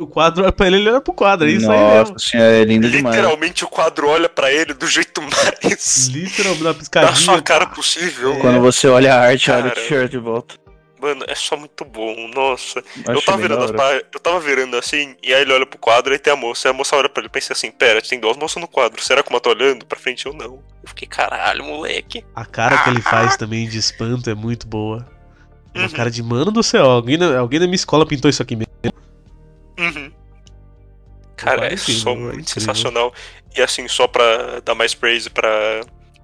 O 0.00 0.08
quadro 0.08 0.42
olha 0.42 0.50
pra 0.50 0.66
ele, 0.66 0.76
ele 0.78 0.90
olha 0.90 1.00
pro 1.00 1.12
quadro. 1.14 1.46
É 1.48 1.52
isso 1.52 1.70
aí 1.70 1.78
Nossa 1.78 1.98
mesmo. 2.00 2.18
senhora, 2.18 2.50
é 2.56 2.64
lindo 2.64 2.90
demais. 2.90 3.14
Literalmente 3.14 3.64
o 3.64 3.68
quadro 3.68 4.08
olha 4.08 4.28
pra 4.28 4.50
ele 4.52 4.74
do 4.74 4.88
jeito 4.88 5.22
mais. 5.22 6.08
Literalmente, 6.08 6.64
na 6.64 6.72
da 6.72 6.78
piscadinha. 6.78 7.14
sua 7.14 7.40
cara 7.40 7.66
possível. 7.68 8.40
Quando 8.40 8.60
você 8.60 8.88
olha 8.88 9.14
a 9.14 9.20
arte, 9.20 9.52
olha 9.52 9.60
o 9.60 9.62
Cara. 9.68 9.74
t-shirt 9.76 10.10
de 10.10 10.18
volta. 10.18 10.56
Mano, 11.02 11.24
é 11.26 11.34
só 11.34 11.56
muito 11.56 11.84
bom, 11.84 12.28
nossa. 12.32 12.82
Eu 13.08 13.20
tava 13.22 13.38
virando 13.42 13.64
as 13.64 13.72
pá- 13.72 13.92
eu 14.12 14.20
tava 14.20 14.38
virando 14.38 14.76
assim, 14.76 15.16
e 15.20 15.34
aí 15.34 15.42
ele 15.42 15.52
olha 15.52 15.66
pro 15.66 15.76
quadro 15.78 16.14
e 16.14 16.18
tem 16.18 16.32
a 16.32 16.36
moça. 16.36 16.68
E 16.68 16.70
a 16.70 16.72
moça 16.72 16.94
olha 16.94 17.08
pra 17.08 17.20
ele 17.22 17.26
e 17.26 17.30
pensa 17.30 17.52
assim, 17.52 17.72
pera, 17.72 18.00
tem 18.00 18.20
duas 18.20 18.36
moças 18.36 18.60
no 18.62 18.68
quadro. 18.68 19.02
Será 19.02 19.20
que 19.20 19.28
uma 19.28 19.40
tá 19.40 19.50
olhando 19.50 19.84
pra 19.84 19.98
frente 19.98 20.28
ou 20.28 20.32
não? 20.34 20.62
Eu 20.80 20.88
fiquei, 20.88 21.08
caralho, 21.08 21.64
moleque. 21.64 22.24
A 22.36 22.44
cara 22.46 22.78
que 22.84 22.90
ele 22.90 23.02
faz 23.02 23.36
também 23.36 23.68
de 23.68 23.78
espanto 23.78 24.30
é 24.30 24.34
muito 24.34 24.64
boa. 24.68 25.04
Uma 25.74 25.84
Uhum. 25.86 25.90
cara 25.90 26.08
de 26.10 26.22
mano 26.22 26.52
do 26.52 26.62
céu. 26.62 26.84
Alguém 26.88 27.16
na, 27.16 27.36
alguém 27.38 27.58
na 27.58 27.66
minha 27.66 27.74
escola 27.74 28.06
pintou 28.06 28.28
isso 28.28 28.42
aqui 28.42 28.54
mesmo. 28.54 28.72
Uhum. 29.78 30.12
Cara, 31.36 31.66
é 31.72 31.76
só 31.76 32.10
é 32.12 32.14
muito 32.14 32.28
incrível. 32.34 32.44
sensacional. 32.46 33.14
E 33.56 33.60
assim, 33.60 33.88
só 33.88 34.06
pra 34.06 34.60
dar 34.64 34.74
mais 34.76 34.94
praise 34.94 35.28
pra, 35.28 35.80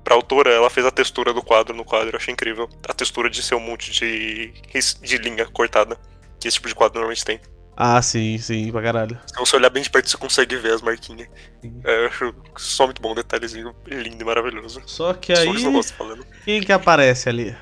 pra 0.09 0.15
autora, 0.15 0.51
ela 0.51 0.71
fez 0.71 0.87
a 0.87 0.91
textura 0.91 1.35
do 1.35 1.43
quadro 1.43 1.77
no 1.77 1.85
quadro, 1.85 2.13
eu 2.13 2.17
achei 2.17 2.33
incrível. 2.33 2.67
A 2.89 2.95
textura 2.95 3.29
de 3.29 3.43
ser 3.43 3.55
um 3.55 3.61
monte 3.61 3.93
de, 3.93 4.55
de 5.03 5.19
linha 5.19 5.45
cortada. 5.47 5.99
Que 6.41 6.49
esse 6.49 6.55
tipo 6.57 6.67
de 6.69 6.75
quadro 6.75 6.95
normalmente 6.95 7.25
tem. 7.25 7.39
Ah, 7.77 8.01
sim, 8.01 8.39
sim, 8.39 8.73
pra 8.73 8.81
caralho. 8.81 9.21
Se 9.27 9.39
você 9.39 9.57
olhar 9.57 9.69
bem 9.69 9.83
de 9.83 9.91
perto, 9.91 10.09
você 10.09 10.17
consegue 10.17 10.57
ver 10.57 10.73
as 10.73 10.81
marquinhas. 10.81 11.29
Sim. 11.61 11.81
É, 11.85 12.05
eu 12.05 12.07
acho 12.07 12.35
só 12.57 12.87
muito 12.87 13.03
bom, 13.03 13.15
detalhezinho 13.15 13.75
lindo 13.87 14.23
e 14.23 14.25
maravilhoso. 14.25 14.81
Só 14.87 15.13
que 15.13 15.37
Só 15.37 15.43
aí, 15.43 15.55
isso 15.55 15.67
eu 15.67 15.73
gosto 15.73 15.93
falando. 15.93 16.27
quem 16.45 16.63
que 16.63 16.73
aparece 16.73 17.29
ali? 17.29 17.55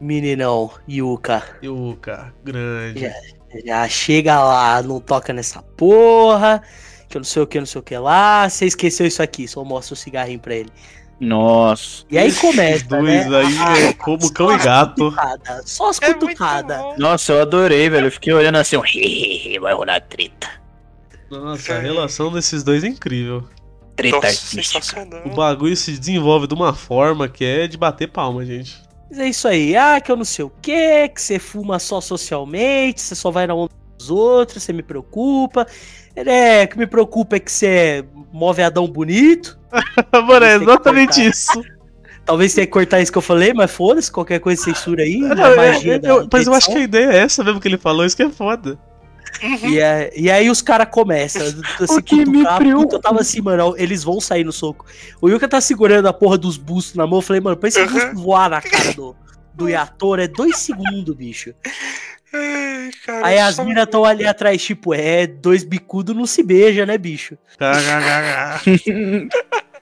Meninão, 0.00 0.70
Yuka. 0.88 1.42
Yuka, 1.62 2.34
grande. 2.42 3.00
Já, 3.00 3.12
já 3.64 3.88
chega 3.88 4.42
lá, 4.42 4.82
não 4.82 5.00
toca 5.00 5.34
nessa 5.34 5.62
porra. 5.62 6.62
Que 7.08 7.18
eu 7.18 7.20
não 7.20 7.24
sei 7.24 7.42
o 7.42 7.46
que, 7.46 7.58
não 7.58 7.66
sei 7.66 7.80
o 7.80 7.84
que 7.84 7.96
lá. 7.98 8.48
Você 8.48 8.64
esqueceu 8.64 9.06
isso 9.06 9.22
aqui, 9.22 9.46
só 9.46 9.62
mostra 9.62 9.92
o 9.92 9.96
cigarrinho 9.96 10.40
pra 10.40 10.54
ele. 10.54 10.72
Nossa. 11.18 12.04
E 12.10 12.18
aí 12.18 12.28
Esses 12.28 12.40
começa, 12.40 12.84
dois 12.84 13.26
né? 13.26 13.36
aí 13.38 13.84
é 13.86 13.92
como 13.94 14.30
cão 14.32 14.52
e 14.52 14.58
gato. 14.58 15.10
Cutucada, 15.10 15.62
Só 15.64 15.88
as 15.88 16.02
É 16.02 16.12
cutucadas. 16.12 16.98
Nossa, 16.98 17.32
eu 17.32 17.42
adorei, 17.42 17.88
velho. 17.88 18.08
Eu 18.08 18.12
fiquei 18.12 18.32
olhando 18.32 18.56
assim, 18.56 18.76
vai 19.60 19.72
rolar 19.74 20.00
treta. 20.02 20.48
Nossa, 21.30 21.74
a 21.74 21.78
relação 21.78 22.30
desses 22.30 22.62
dois 22.62 22.84
é 22.84 22.88
incrível. 22.88 23.44
Treta 23.96 24.16
Nossa, 24.16 24.28
artística. 24.28 25.08
O 25.24 25.30
bagulho 25.30 25.74
se 25.74 25.96
desenvolve 25.98 26.46
de 26.46 26.54
uma 26.54 26.74
forma 26.74 27.28
que 27.28 27.44
é 27.44 27.66
de 27.66 27.78
bater 27.78 28.08
palma, 28.08 28.44
gente. 28.44 28.76
Mas 29.08 29.18
é 29.18 29.28
isso 29.28 29.48
aí. 29.48 29.74
Ah, 29.74 30.00
que 30.00 30.12
eu 30.12 30.16
não 30.16 30.24
sei 30.24 30.44
o 30.44 30.52
que, 30.60 31.08
que 31.08 31.20
você 31.22 31.38
fuma 31.38 31.78
só 31.78 32.00
socialmente, 32.00 33.00
você 33.00 33.14
só 33.14 33.30
vai 33.30 33.46
na 33.46 33.54
onda 33.54 33.72
dos 33.96 34.10
outros, 34.10 34.62
você 34.62 34.72
me 34.72 34.82
preocupa. 34.82 35.66
É, 36.14 36.64
o 36.64 36.68
que 36.68 36.78
me 36.78 36.86
preocupa 36.86 37.36
é 37.36 37.40
que 37.40 37.50
você 37.50 37.66
é 37.66 38.04
mó 38.32 38.52
veadão 38.52 38.86
bonito. 38.86 39.58
Mano, 40.26 40.44
é 40.46 40.54
exatamente 40.56 41.26
isso. 41.26 41.62
Talvez 42.24 42.52
tenha 42.54 42.66
que 42.66 42.72
cortar 42.72 43.00
isso 43.00 43.12
que 43.12 43.18
eu 43.18 43.22
falei, 43.22 43.52
mas 43.54 43.70
foda-se, 43.70 44.10
qualquer 44.10 44.40
coisa 44.40 44.60
censura 44.62 45.02
aí. 45.04 45.18
Não, 45.18 45.44
a 45.44 45.50
é- 45.52 45.56
magia 45.56 46.00
é- 46.02 46.10
eu- 46.10 46.28
mas 46.32 46.46
eu 46.46 46.54
acho 46.54 46.70
que 46.72 46.78
a 46.78 46.80
ideia 46.82 47.12
é 47.12 47.16
essa 47.18 47.44
mesmo 47.44 47.60
que 47.60 47.68
ele 47.68 47.78
falou, 47.78 48.04
isso 48.04 48.16
que 48.16 48.22
é 48.24 48.30
foda. 48.30 48.78
E, 49.62 49.78
é- 49.78 50.10
e 50.16 50.30
aí 50.30 50.48
os 50.50 50.60
caras 50.62 50.88
começam 50.90 51.42
a 51.42 51.46
se 51.86 52.02
que 52.02 52.24
me 52.26 52.42
preocupa. 52.42 52.74
puta, 52.82 52.96
eu 52.96 53.00
tava 53.00 53.20
assim, 53.20 53.40
mano, 53.40 53.74
eles 53.78 54.02
vão 54.02 54.20
sair 54.20 54.42
no 54.44 54.52
soco. 54.52 54.86
O 55.20 55.28
Yuka 55.28 55.46
tá 55.46 55.60
segurando 55.60 56.06
a 56.08 56.12
porra 56.12 56.36
dos 56.38 56.56
bustos 56.56 56.94
na 56.96 57.06
mão, 57.06 57.18
eu 57.18 57.22
falei, 57.22 57.40
mano, 57.40 57.56
pra 57.56 57.68
esse 57.68 57.80
Uhum. 57.80 57.92
busto 57.92 58.14
voar 58.16 58.50
na 58.50 58.60
cara 58.62 58.92
do, 58.94 59.14
do 59.54 59.68
Yator 59.70 60.18
é 60.18 60.26
dois 60.26 60.56
segundos, 60.58 61.14
bicho. 61.14 61.52
Ai, 62.32 62.90
cara, 63.04 63.26
Aí 63.26 63.38
as 63.38 63.58
minas 63.58 63.86
tão 63.86 64.04
ali 64.04 64.26
atrás, 64.26 64.62
tipo, 64.64 64.92
é, 64.92 65.26
dois 65.28 65.62
bicudos 65.62 66.14
não 66.16 66.26
se 66.26 66.42
beija, 66.42 66.84
né, 66.84 66.98
bicho? 66.98 67.38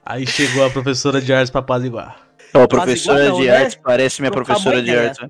Aí 0.06 0.26
chegou 0.26 0.64
a 0.64 0.70
professora 0.70 1.20
de 1.20 1.32
artes 1.32 1.50
pra 1.50 1.60
apaziguar. 1.60 2.16
Ó, 2.52 2.66
professora 2.66 3.24
igual 3.24 3.32
não, 3.38 3.40
de 3.40 3.46
né? 3.50 3.56
artes 3.56 3.78
parece 3.82 4.20
minha 4.20 4.30
Trocar 4.30 4.46
professora 4.54 4.82
de 4.82 4.94
artes. 4.96 5.26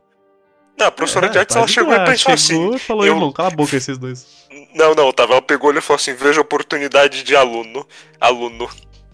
Não, 0.78 0.86
a 0.88 0.90
professora 0.90 1.28
de 1.28 1.36
É, 1.36 1.40
artes 1.40 1.54
ela 1.56 1.68
chegou 1.68 1.92
e 1.92 1.96
apaziguar. 1.96 2.36
pensou 2.36 2.36
Chegou 2.48 2.68
assim. 2.74 2.78
falou, 2.78 3.06
eu- 3.06 3.14
irmão, 3.14 3.32
cala 3.32 3.48
a 3.48 3.52
boca 3.52 3.76
esses 3.76 3.96
dois. 3.96 4.26
Não, 4.74 4.94
não, 4.94 5.12
tava. 5.12 5.34
Ela 5.34 5.42
pegou 5.42 5.70
ele 5.70 5.78
e 5.78 5.82
falou 5.82 5.96
assim: 5.96 6.14
veja 6.14 6.40
oportunidade 6.40 7.22
de 7.22 7.36
aluno. 7.36 7.86
Aluno. 8.20 8.68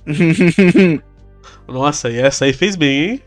Nossa, 1.69 2.11
e 2.11 2.19
essa 2.19 2.47
aí 2.47 2.53
fez 2.53 2.75
bem, 2.77 3.03
hein? 3.11 3.23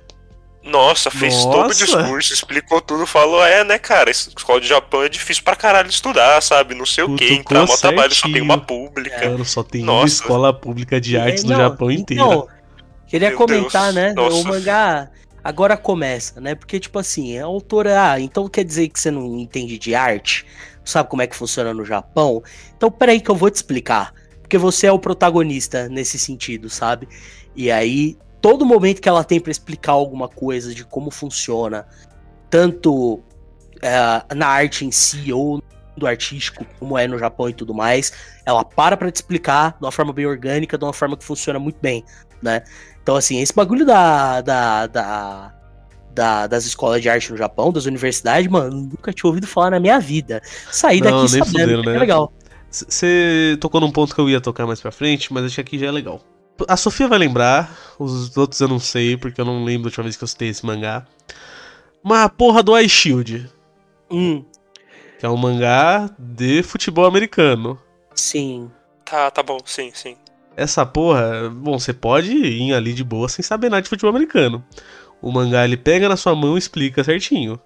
Nossa, 0.64 1.12
fez 1.12 1.44
todo 1.44 1.56
o 1.56 1.68
Nossa. 1.68 1.86
discurso, 1.86 2.34
explicou 2.34 2.80
tudo, 2.80 3.06
falou: 3.06 3.46
é, 3.46 3.64
né, 3.66 3.78
cara, 3.78 4.10
escola 4.10 4.62
de 4.62 4.68
Japão 4.68 5.04
é 5.04 5.10
difícil 5.10 5.44
pra 5.44 5.58
caralho 5.58 5.90
estudar, 5.90 6.42
sabe? 6.42 6.74
Não 6.74 6.86
sei 6.86 7.04
o 7.04 7.16
que, 7.16 7.28
Cutucou 7.28 7.58
entrar 7.58 7.68
mó 7.68 7.76
trabalho, 7.76 8.16
só 8.16 8.32
tem 8.32 8.42
uma 8.42 8.58
pública. 8.58 9.30
Mano, 9.30 9.44
só 9.44 9.62
tem 9.62 9.84
uma 9.84 9.94
Nossa. 9.94 10.14
escola 10.14 10.54
pública 10.54 11.02
de 11.02 11.18
artes 11.18 11.44
É, 11.44 11.48
no 11.48 11.54
não, 11.54 11.60
Japão 11.60 11.92
inteiro. 11.92 12.24
Então, 12.24 12.48
queria 13.08 13.30
Meu 13.30 13.38
comentar, 13.38 13.92
Deus, 13.92 13.96
né? 13.96 14.14
nossa. 14.14 14.36
O 14.38 14.44
mangá 14.46 15.10
agora 15.44 15.76
começa, 15.76 16.40
né? 16.40 16.56
Porque, 16.56 16.80
tipo 16.80 16.98
assim, 16.98 17.38
a 17.38 17.44
autora. 17.46 18.12
Ah, 18.12 18.20
então 18.20 18.48
quer 18.48 18.64
dizer 18.64 18.88
que 18.88 19.00
você 19.00 19.12
não 19.12 19.38
entende 19.38 19.78
de 19.78 19.94
arte? 19.94 20.46
Não 20.78 20.86
sabe 20.86 21.10
como 21.10 21.22
é 21.22 21.28
que 21.28 21.36
funciona 21.36 21.74
no 21.74 21.84
Japão? 21.84 22.42
Então, 22.78 22.90
peraí 22.90 23.20
que 23.20 23.30
eu 23.30 23.36
vou 23.36 23.50
te 23.50 23.56
explicar. 23.56 24.14
Porque 24.42 24.58
você 24.58 24.88
é 24.88 24.92
o 24.92 25.00
protagonista 25.00 25.90
nesse 25.90 26.18
sentido, 26.18 26.70
sabe? 26.70 27.08
E 27.56 27.70
aí, 27.72 28.18
todo 28.44 28.66
momento 28.66 29.02
que 29.02 29.08
ela 29.08 29.24
tem 29.24 29.40
pra 29.40 29.50
explicar 29.52 29.94
alguma 29.94 30.28
coisa 30.28 30.76
de 30.76 30.84
como 30.84 31.10
funciona, 31.10 31.88
tanto 32.50 33.22
eh, 33.82 34.36
na 34.36 34.48
arte 34.48 34.86
em 34.86 34.92
si 34.92 35.32
ou 35.32 35.64
do 35.96 36.06
artístico, 36.06 36.66
como 36.78 36.98
é 36.98 37.08
no 37.08 37.18
Japão 37.18 37.48
e 37.48 37.54
tudo 37.54 37.74
mais, 37.74 38.12
ela 38.46 38.66
para 38.66 38.98
pra 38.98 39.10
te 39.10 39.16
explicar 39.16 39.72
de 39.80 39.86
uma 39.86 39.92
forma 39.94 40.12
bem 40.12 40.26
orgânica, 40.26 40.78
de 40.78 40.84
uma 40.84 40.92
forma 40.92 41.16
que 41.16 41.24
funciona 41.24 41.58
muito 41.58 41.78
bem, 41.82 42.04
né? 42.42 42.64
Então, 43.02 43.16
assim, 43.16 43.40
esse 43.40 43.54
bagulho 43.56 43.86
da, 43.86 44.42
da, 44.42 44.88
da, 44.88 45.54
da- 46.14 46.48
das 46.48 46.66
escolas 46.66 47.02
de 47.02 47.08
arte 47.08 47.32
no 47.32 47.38
Japão, 47.38 47.72
das 47.72 47.86
universidades, 47.86 48.52
mano, 48.52 48.76
nunca 48.76 49.14
tinha 49.14 49.30
ouvido 49.30 49.48
falar 49.48 49.72
na 49.72 49.80
minha 49.80 50.00
vida. 50.02 50.42
Saí 50.70 51.00
Não, 51.00 51.12
daqui 51.12 51.30
sabendo, 51.30 51.46
fudendo, 51.46 51.84
que 51.84 51.90
é 51.90 51.94
né? 51.94 52.00
legal. 52.00 52.34
Você 52.70 53.58
tocou 53.62 53.80
num 53.80 53.92
ponto 53.92 54.14
que 54.14 54.20
eu 54.20 54.30
ia 54.30 54.42
tocar 54.42 54.66
mais 54.68 54.82
pra 54.82 54.92
frente, 54.92 55.32
mas 55.32 55.46
acho 55.46 55.56
que 55.56 55.62
aqui 55.62 55.80
já 55.80 55.88
é 55.88 55.92
legal. 55.92 56.20
A 56.68 56.78
Sofia 56.78 57.08
vai 57.08 57.18
lembrar, 57.20 57.76
os 58.00 58.36
outros 58.38 58.60
eu 58.62 58.68
não 58.68 58.80
sei, 58.80 59.18
porque 59.18 59.42
eu 59.42 59.46
não 59.46 59.64
lembro 59.64 59.84
da 59.84 59.88
última 59.88 60.04
vez 60.04 60.16
que 60.16 60.24
eu 60.24 60.28
citei 60.28 60.50
esse 60.50 60.66
mangá. 60.66 61.06
Uma 62.04 62.30
porra 62.30 62.62
do 62.64 62.78
Ice 62.80 62.90
Shield, 62.90 63.50
Hum, 64.12 64.46
que 65.18 65.26
é 65.26 65.30
um 65.30 65.38
mangá 65.38 66.10
de 66.20 66.62
futebol 66.64 67.06
americano. 67.06 67.80
sim. 68.16 68.72
Tá, 69.06 69.30
tá 69.30 69.44
bom, 69.44 69.58
sim, 69.66 69.92
sim. 69.94 70.16
Essa 70.56 70.86
porra, 70.86 71.50
bom, 71.50 71.78
você 71.80 71.94
pode 71.94 72.32
ir 72.32 72.74
ali 72.74 72.94
de 72.94 73.04
boa 73.04 73.28
sem 73.28 73.44
saber 73.44 73.70
nada 73.70 73.82
de 73.82 73.90
futebol 73.90 74.10
americano. 74.12 74.64
O 75.22 75.32
mangá 75.32 75.66
ele 75.66 75.78
pega 75.78 76.08
na 76.10 76.16
sua 76.18 76.36
mão 76.36 76.56
e 76.56 76.60
explica 76.60 77.04
certinho. 77.04 77.60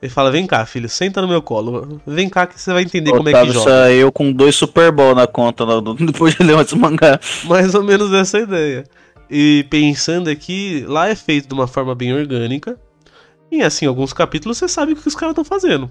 Ele 0.00 0.10
fala: 0.10 0.30
Vem 0.30 0.46
cá, 0.46 0.64
filho, 0.64 0.88
senta 0.88 1.20
no 1.20 1.28
meu 1.28 1.42
colo. 1.42 2.00
Vem 2.06 2.28
cá 2.28 2.46
que 2.46 2.60
você 2.60 2.72
vai 2.72 2.82
entender 2.82 3.10
como 3.10 3.28
é 3.28 3.32
que 3.32 3.38
Otávio 3.38 3.52
joga. 3.52 3.70
saiu 3.70 4.12
com 4.12 4.32
dois 4.32 4.54
Super 4.54 4.92
Bowl 4.92 5.14
na 5.14 5.26
conta 5.26 5.64
depois 5.98 6.34
de 6.34 6.42
ler 6.42 6.58
esse 6.58 6.76
mangá. 6.76 7.18
Mais 7.44 7.74
ou 7.74 7.82
menos 7.82 8.12
essa 8.12 8.38
ideia. 8.38 8.84
E 9.30 9.66
pensando 9.68 10.30
aqui, 10.30 10.84
lá 10.86 11.08
é 11.08 11.14
feito 11.14 11.48
de 11.48 11.54
uma 11.54 11.66
forma 11.66 11.94
bem 11.94 12.14
orgânica. 12.14 12.78
E 13.50 13.62
assim, 13.62 13.86
alguns 13.86 14.12
capítulos 14.12 14.58
você 14.58 14.68
sabe 14.68 14.92
o 14.92 14.96
que 14.96 15.06
os 15.06 15.14
caras 15.14 15.32
estão 15.32 15.44
fazendo. 15.44 15.90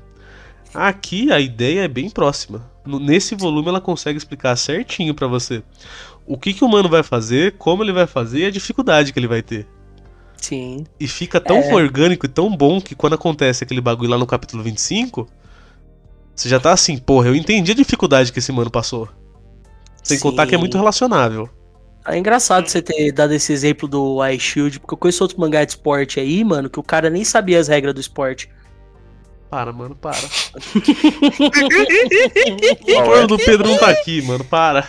Aqui 0.73 1.31
a 1.31 1.39
ideia 1.39 1.81
é 1.81 1.87
bem 1.87 2.09
próxima. 2.09 2.69
Nesse 2.85 3.35
volume 3.35 3.67
ela 3.67 3.81
consegue 3.81 4.17
explicar 4.17 4.55
certinho 4.55 5.13
pra 5.13 5.27
você 5.27 5.61
o 6.25 6.37
que, 6.37 6.53
que 6.53 6.63
o 6.63 6.67
mano 6.67 6.89
vai 6.89 7.03
fazer, 7.03 7.53
como 7.57 7.83
ele 7.83 7.93
vai 7.93 8.05
fazer 8.05 8.39
e 8.39 8.45
a 8.45 8.51
dificuldade 8.51 9.13
que 9.13 9.19
ele 9.19 9.27
vai 9.27 9.41
ter. 9.41 9.65
Sim. 10.41 10.85
E 10.99 11.07
fica 11.07 11.39
tão 11.41 11.57
É. 11.57 11.73
orgânico 11.73 12.25
e 12.25 12.29
tão 12.29 12.55
bom 12.55 12.79
que 12.79 12.95
quando 12.95 13.13
acontece 13.13 13.63
aquele 13.63 13.81
bagulho 13.81 14.09
lá 14.11 14.17
no 14.17 14.25
capítulo 14.27 14.61
25, 14.63 15.27
você 16.35 16.47
já 16.47 16.59
tá 16.59 16.71
assim, 16.71 16.97
porra, 16.97 17.27
eu 17.27 17.35
entendi 17.35 17.71
a 17.71 17.75
dificuldade 17.75 18.31
que 18.31 18.39
esse 18.39 18.51
mano 18.51 18.69
passou. 18.69 19.09
Sem 20.03 20.19
contar 20.19 20.45
que 20.47 20.53
é 20.55 20.57
Sim. 20.57 20.61
muito 20.61 20.77
relacionável. 20.77 21.49
É 22.05 22.17
engraçado 22.17 22.67
você 22.69 22.81
ter 22.81 23.11
dado 23.11 23.33
esse 23.33 23.51
exemplo 23.51 23.85
do 23.87 24.25
Ice 24.27 24.39
Shield, 24.39 24.79
porque 24.79 24.93
eu 24.93 24.97
conheço 24.97 25.21
outro 25.23 25.37
mangá 25.41 25.65
de 25.65 25.71
esporte 25.71 26.19
aí, 26.21 26.41
mano, 26.43 26.69
que 26.69 26.79
o 26.79 26.83
cara 26.83 27.09
nem 27.09 27.25
sabia 27.25 27.59
as 27.59 27.67
regras 27.67 27.93
do 27.93 27.99
esporte. 27.99 28.49
Para, 29.49 29.73
mano, 29.73 29.95
para. 29.95 30.17
Qual 32.95 33.09
O 33.09 33.15
é? 33.15 33.27
do 33.27 33.37
Pedro 33.37 33.67
não 33.69 33.77
tá 33.77 33.89
aqui, 33.89 34.21
mano, 34.21 34.43
para. 34.45 34.87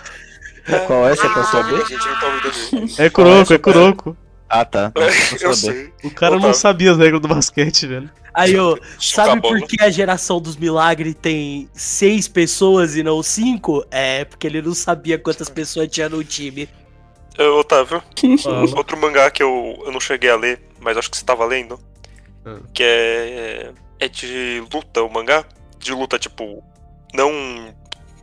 Qual 0.87 1.09
é? 1.09 1.17
Você 1.17 1.29
quer 1.29 1.41
A 1.41 1.45
saber? 1.45 1.79
gente 1.87 2.07
não 2.07 2.21
tá 2.21 2.27
ouvindo 2.27 2.93
É 3.03 3.11
Kuroko, 3.11 3.53
é 3.55 3.59
Kuroko. 3.59 4.17
Ah, 4.49 4.65
tá. 4.65 4.93
Eu 5.41 5.55
sei. 5.55 5.93
O 6.05 6.11
cara 6.11 6.33
não 6.33 6.39
Otávio. 6.41 6.57
sabia 6.59 6.93
as 6.93 6.99
regras 6.99 7.21
do 7.21 7.29
basquete, 7.29 7.87
velho. 7.87 8.11
Aí, 8.35 8.59
ô, 8.59 8.79
sabe 9.01 9.41
por 9.43 9.61
que 9.67 9.83
a 9.83 9.91
geração 9.91 10.41
dos 10.41 10.57
milagres 10.57 11.15
tem 11.21 11.69
seis 11.75 12.29
pessoas 12.29 12.95
e 12.97 13.03
não 13.03 13.23
cinco? 13.23 13.85
É, 13.91 14.25
porque 14.25 14.47
ele 14.47 14.63
não 14.63 14.75
sabia 14.75 15.19
quantas 15.19 15.49
pessoas 15.49 15.89
tinha 15.89 16.09
no 16.09 16.23
time. 16.23 16.69
Ô, 17.39 17.61
Otávio, 17.61 18.03
outro 18.77 18.97
mangá 18.97 19.31
que 19.31 19.43
eu, 19.43 19.83
eu 19.85 19.91
não 19.93 20.01
cheguei 20.01 20.31
a 20.31 20.37
ler, 20.37 20.61
mas 20.81 20.97
acho 20.97 21.11
que 21.11 21.17
você 21.17 21.25
tava 21.25 21.45
lendo, 21.45 21.79
Ah. 22.47 22.59
que 22.73 22.83
é, 22.83 23.71
é 23.99 24.09
de 24.09 24.63
luta, 24.73 25.03
o 25.03 25.11
mangá. 25.13 25.45
De 25.79 25.93
luta, 25.93 26.19
tipo, 26.19 26.63
não 27.15 27.73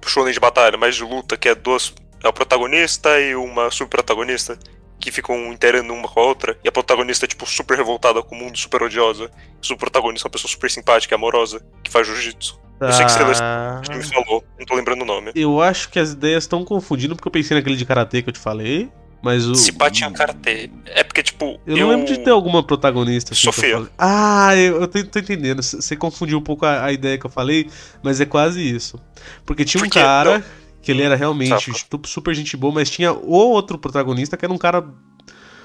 shonen 0.05 0.33
de 0.33 0.39
batalha, 0.39 0.77
mas 0.77 0.95
de 0.95 1.03
luta, 1.03 1.35
que 1.37 1.49
é 1.49 1.55
duas. 1.55 1.93
É 2.23 2.27
o 2.27 2.33
protagonista 2.33 3.19
e 3.19 3.35
uma 3.35 3.69
subprotagonista 3.69 4.57
que 4.99 5.11
ficam 5.11 5.51
interando 5.51 5.93
uma 5.93 6.07
com 6.07 6.19
a 6.19 6.23
outra. 6.23 6.57
E 6.63 6.67
a 6.67 6.71
protagonista 6.71 7.25
é, 7.25 7.27
tipo, 7.27 7.45
super 7.45 7.77
revoltada 7.77 8.21
com 8.23 8.35
o 8.35 8.37
mundo, 8.37 8.57
super 8.57 8.81
odiosa. 8.83 9.29
E 9.67 9.73
o 9.73 9.77
protagonista 9.77 10.27
é 10.27 10.29
uma 10.29 10.31
pessoa 10.31 10.49
super 10.49 10.69
simpática 10.71 11.13
e 11.13 11.15
amorosa, 11.15 11.61
que 11.83 11.91
faz 11.91 12.07
jiu-jitsu. 12.07 12.59
Eu 12.79 12.91
sei 12.91 13.05
que 13.05 13.11
você 13.11 13.41
Ah, 13.41 13.81
me 13.89 14.03
falou, 14.03 14.43
não 14.59 14.65
tô 14.65 14.75
lembrando 14.75 15.03
o 15.03 15.05
nome. 15.05 15.31
Eu 15.33 15.61
acho 15.61 15.89
que 15.89 15.97
as 15.97 16.11
ideias 16.11 16.43
estão 16.43 16.65
confundindo 16.65 17.15
porque 17.15 17.27
eu 17.27 17.31
pensei 17.31 17.55
naquele 17.55 17.77
de 17.77 17.85
karatê 17.85 18.21
que 18.21 18.27
eu 18.29 18.33
te 18.33 18.39
falei, 18.39 18.89
mas 19.21 19.47
o. 19.47 19.55
Se 19.55 19.71
tinha 19.91 20.11
karatê. 20.11 20.69
É 20.87 21.03
porque, 21.03 21.23
tipo. 21.23 21.59
Eu 21.65 21.77
não 21.77 21.89
lembro 21.89 22.05
de 22.05 22.19
ter 22.19 22.31
alguma 22.31 22.61
protagonista 22.61 23.33
assim 23.33 23.47
eu 23.47 23.53
Sofia. 23.53 23.87
Ah, 23.97 24.55
eu, 24.57 24.81
eu 24.81 24.87
tô, 24.87 25.03
tô 25.05 25.19
entendendo. 25.19 25.63
Você 25.63 25.95
confundiu 25.95 26.37
um 26.37 26.41
pouco 26.41 26.65
a, 26.65 26.83
a 26.83 26.91
ideia 26.91 27.17
que 27.17 27.25
eu 27.25 27.29
falei, 27.29 27.69
mas 28.03 28.19
é 28.19 28.25
quase 28.25 28.61
isso. 28.61 28.99
Porque 29.45 29.63
tinha 29.63 29.81
um 29.81 29.85
Porque- 29.85 29.99
cara 29.99 30.39
não. 30.39 30.45
Que 30.85 30.91
ele 30.91 31.01
era 31.01 31.15
realmente 31.15 31.49
Saca. 31.73 32.01
super 32.05 32.33
gente 32.33 32.55
boa, 32.55 32.73
mas 32.73 32.89
tinha 32.89 33.11
o 33.11 33.31
outro 33.33 33.77
protagonista 33.77 34.37
que 34.37 34.45
era 34.45 34.53
um 34.53 34.57
cara 34.57 34.85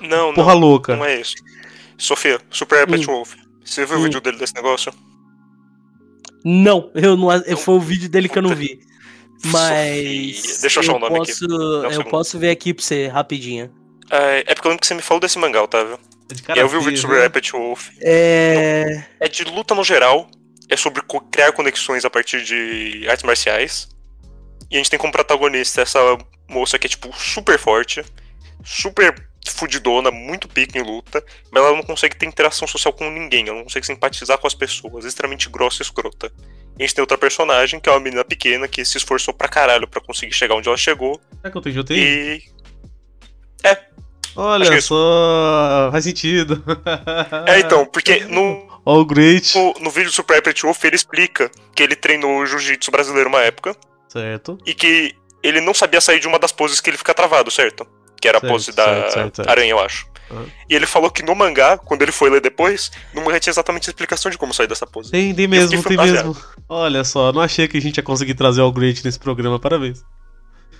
Não, 0.00 0.32
porra 0.34 0.54
não. 0.54 0.60
louca. 0.60 0.96
Não 0.96 1.04
é 1.04 1.20
isso. 1.20 1.34
Sofia, 1.98 2.40
Super 2.50 2.86
Pet 2.86 3.04
Hum. 3.08 3.12
Wolf. 3.12 3.34
Você 3.64 3.84
viu 3.84 3.96
o 3.96 4.00
Hum. 4.00 4.04
vídeo 4.04 4.20
dele 4.20 4.38
desse 4.38 4.54
negócio? 4.54 4.92
Não, 6.44 6.90
eu 6.94 7.16
não. 7.16 7.28
Foi 7.58 7.74
o 7.74 7.80
vídeo 7.80 8.08
dele 8.08 8.28
que 8.28 8.38
eu 8.38 8.42
não 8.42 8.54
vi. 8.54 8.80
Mas. 9.44 10.36
Sofia. 10.38 10.60
Deixa 10.62 10.78
eu 10.78 10.82
achar 10.82 10.94
o 10.94 10.98
nome 10.98 11.16
aqui. 11.18 11.26
posso, 11.32 11.46
um 11.46 11.84
Eu 11.84 11.90
segundo. 11.90 12.10
posso 12.10 12.38
ver 12.38 12.50
aqui 12.50 12.72
pra 12.74 12.82
você 12.84 13.06
rapidinho. 13.08 13.70
É, 14.10 14.44
é 14.46 14.54
porque 14.54 14.66
eu 14.66 14.70
lembro 14.70 14.80
que 14.80 14.86
você 14.86 14.94
me 14.94 15.02
falou 15.02 15.20
desse 15.20 15.38
mangá, 15.38 15.62
Otávio. 15.62 15.98
É 16.48 16.62
eu 16.62 16.68
vi 16.68 16.76
o 16.76 16.80
vídeo 16.80 16.98
sobre 16.98 17.18
né? 17.18 17.28
Pet 17.28 17.52
Wolf. 17.52 17.88
É. 18.00 19.04
É 19.20 19.28
de 19.28 19.44
luta 19.44 19.74
no 19.74 19.84
geral. 19.84 20.28
É 20.68 20.76
sobre 20.76 21.02
criar 21.30 21.52
conexões 21.52 22.04
a 22.04 22.10
partir 22.10 22.42
de 22.44 23.04
artes 23.08 23.24
marciais. 23.24 23.88
E 24.70 24.76
a 24.76 24.78
gente 24.78 24.90
tem 24.90 24.98
como 24.98 25.12
protagonista 25.12 25.82
essa 25.82 25.98
moça 26.48 26.78
que 26.78 26.86
é, 26.86 26.90
tipo, 26.90 27.12
super 27.16 27.58
forte. 27.58 28.04
Super 28.64 29.14
fudidona, 29.48 30.10
muito 30.10 30.48
pica 30.48 30.78
em 30.78 30.82
luta. 30.82 31.24
Mas 31.50 31.62
ela 31.62 31.76
não 31.76 31.82
consegue 31.82 32.16
ter 32.16 32.26
interação 32.26 32.68
social 32.68 32.92
com 32.92 33.10
ninguém. 33.10 33.48
Ela 33.48 33.56
não 33.56 33.64
consegue 33.64 33.86
simpatizar 33.86 34.38
com 34.38 34.46
as 34.46 34.54
pessoas. 34.54 35.04
extremamente 35.04 35.48
grossa 35.48 35.82
e 35.82 35.84
escrota. 35.84 36.30
E 36.78 36.82
a 36.82 36.86
gente 36.86 36.94
tem 36.94 37.02
outra 37.02 37.18
personagem, 37.18 37.80
que 37.80 37.88
é 37.88 37.92
uma 37.92 38.00
menina 38.00 38.24
pequena, 38.24 38.68
que 38.68 38.84
se 38.84 38.96
esforçou 38.96 39.34
pra 39.34 39.48
caralho 39.48 39.88
pra 39.88 40.00
conseguir 40.00 40.32
chegar 40.32 40.54
onde 40.54 40.68
ela 40.68 40.76
chegou. 40.76 41.20
Será 41.40 41.50
que 41.50 41.56
eu 41.56 41.84
tenho? 41.84 42.00
E. 42.00 42.42
Olha 44.36 44.62
acho 44.62 44.70
que 44.70 44.78
é 44.78 44.80
só, 44.80 45.88
faz 45.90 46.04
sentido. 46.04 46.62
É, 47.46 47.60
então, 47.60 47.84
porque 47.84 48.20
no, 48.26 48.80
All 48.84 49.04
great. 49.04 49.56
no, 49.58 49.74
no 49.80 49.90
vídeo 49.90 50.08
do 50.08 50.14
Super 50.14 50.40
Pet 50.40 50.62
Wolf 50.62 50.84
ele 50.84 50.96
explica 50.96 51.50
que 51.74 51.82
ele 51.82 51.96
treinou 51.96 52.46
jiu-jitsu 52.46 52.90
brasileiro 52.90 53.28
uma 53.28 53.40
época. 53.40 53.76
Certo. 54.10 54.58
e 54.66 54.74
que 54.74 55.14
ele 55.42 55.60
não 55.60 55.72
sabia 55.72 56.00
sair 56.00 56.20
de 56.20 56.26
uma 56.26 56.38
das 56.38 56.52
poses 56.52 56.80
que 56.80 56.90
ele 56.90 56.98
fica 56.98 57.14
travado, 57.14 57.50
certo? 57.50 57.86
Que 58.20 58.28
era 58.28 58.38
a 58.38 58.40
Certo, 58.40 58.52
pose 58.52 58.72
da 58.72 58.84
certo, 59.10 59.36
certo, 59.36 59.50
aranha, 59.50 59.70
eu 59.70 59.78
acho. 59.80 60.06
Aham. 60.30 60.46
E 60.68 60.74
ele 60.74 60.86
falou 60.86 61.10
que 61.10 61.22
no 61.22 61.34
mangá, 61.34 61.78
quando 61.78 62.02
ele 62.02 62.12
foi 62.12 62.28
ler 62.28 62.40
depois, 62.40 62.90
no 63.14 63.22
mangá 63.24 63.40
tinha 63.40 63.50
exatamente 63.50 63.88
a 63.88 63.90
explicação 63.90 64.30
de 64.30 64.36
como 64.36 64.52
sair 64.52 64.66
dessa 64.66 64.86
pose. 64.86 65.10
Tem, 65.10 65.34
tem 65.34 65.48
mesmo, 65.48 65.82
tem 65.82 65.96
mesmo. 65.96 66.36
Olha 66.68 67.02
só, 67.04 67.32
não 67.32 67.40
achei 67.40 67.66
que 67.66 67.78
a 67.78 67.80
gente 67.80 67.96
ia 67.96 68.02
conseguir 68.02 68.34
trazer 68.34 68.60
All 68.60 68.70
Great 68.72 69.04
nesse 69.04 69.18
programa, 69.18 69.58
parabéns. 69.58 70.04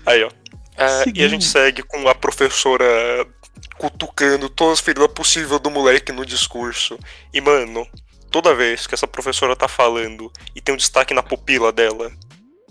Aí, 0.05 0.23
ó. 0.23 0.29
É, 0.77 1.03
e 1.13 1.23
a 1.23 1.27
gente 1.27 1.45
segue 1.45 1.83
com 1.83 2.07
a 2.07 2.15
professora 2.15 2.85
cutucando 3.77 4.49
todas 4.49 4.73
as 4.73 4.79
feridas 4.79 5.11
possíveis 5.13 5.59
do 5.59 5.69
moleque 5.69 6.11
no 6.11 6.25
discurso. 6.25 6.97
E, 7.33 7.41
mano, 7.41 7.85
toda 8.29 8.55
vez 8.55 8.87
que 8.87 8.93
essa 8.95 9.07
professora 9.07 9.55
tá 9.55 9.67
falando 9.67 10.31
e 10.55 10.61
tem 10.61 10.73
um 10.73 10.77
destaque 10.77 11.13
na 11.13 11.21
pupila 11.21 11.71
dela, 11.71 12.11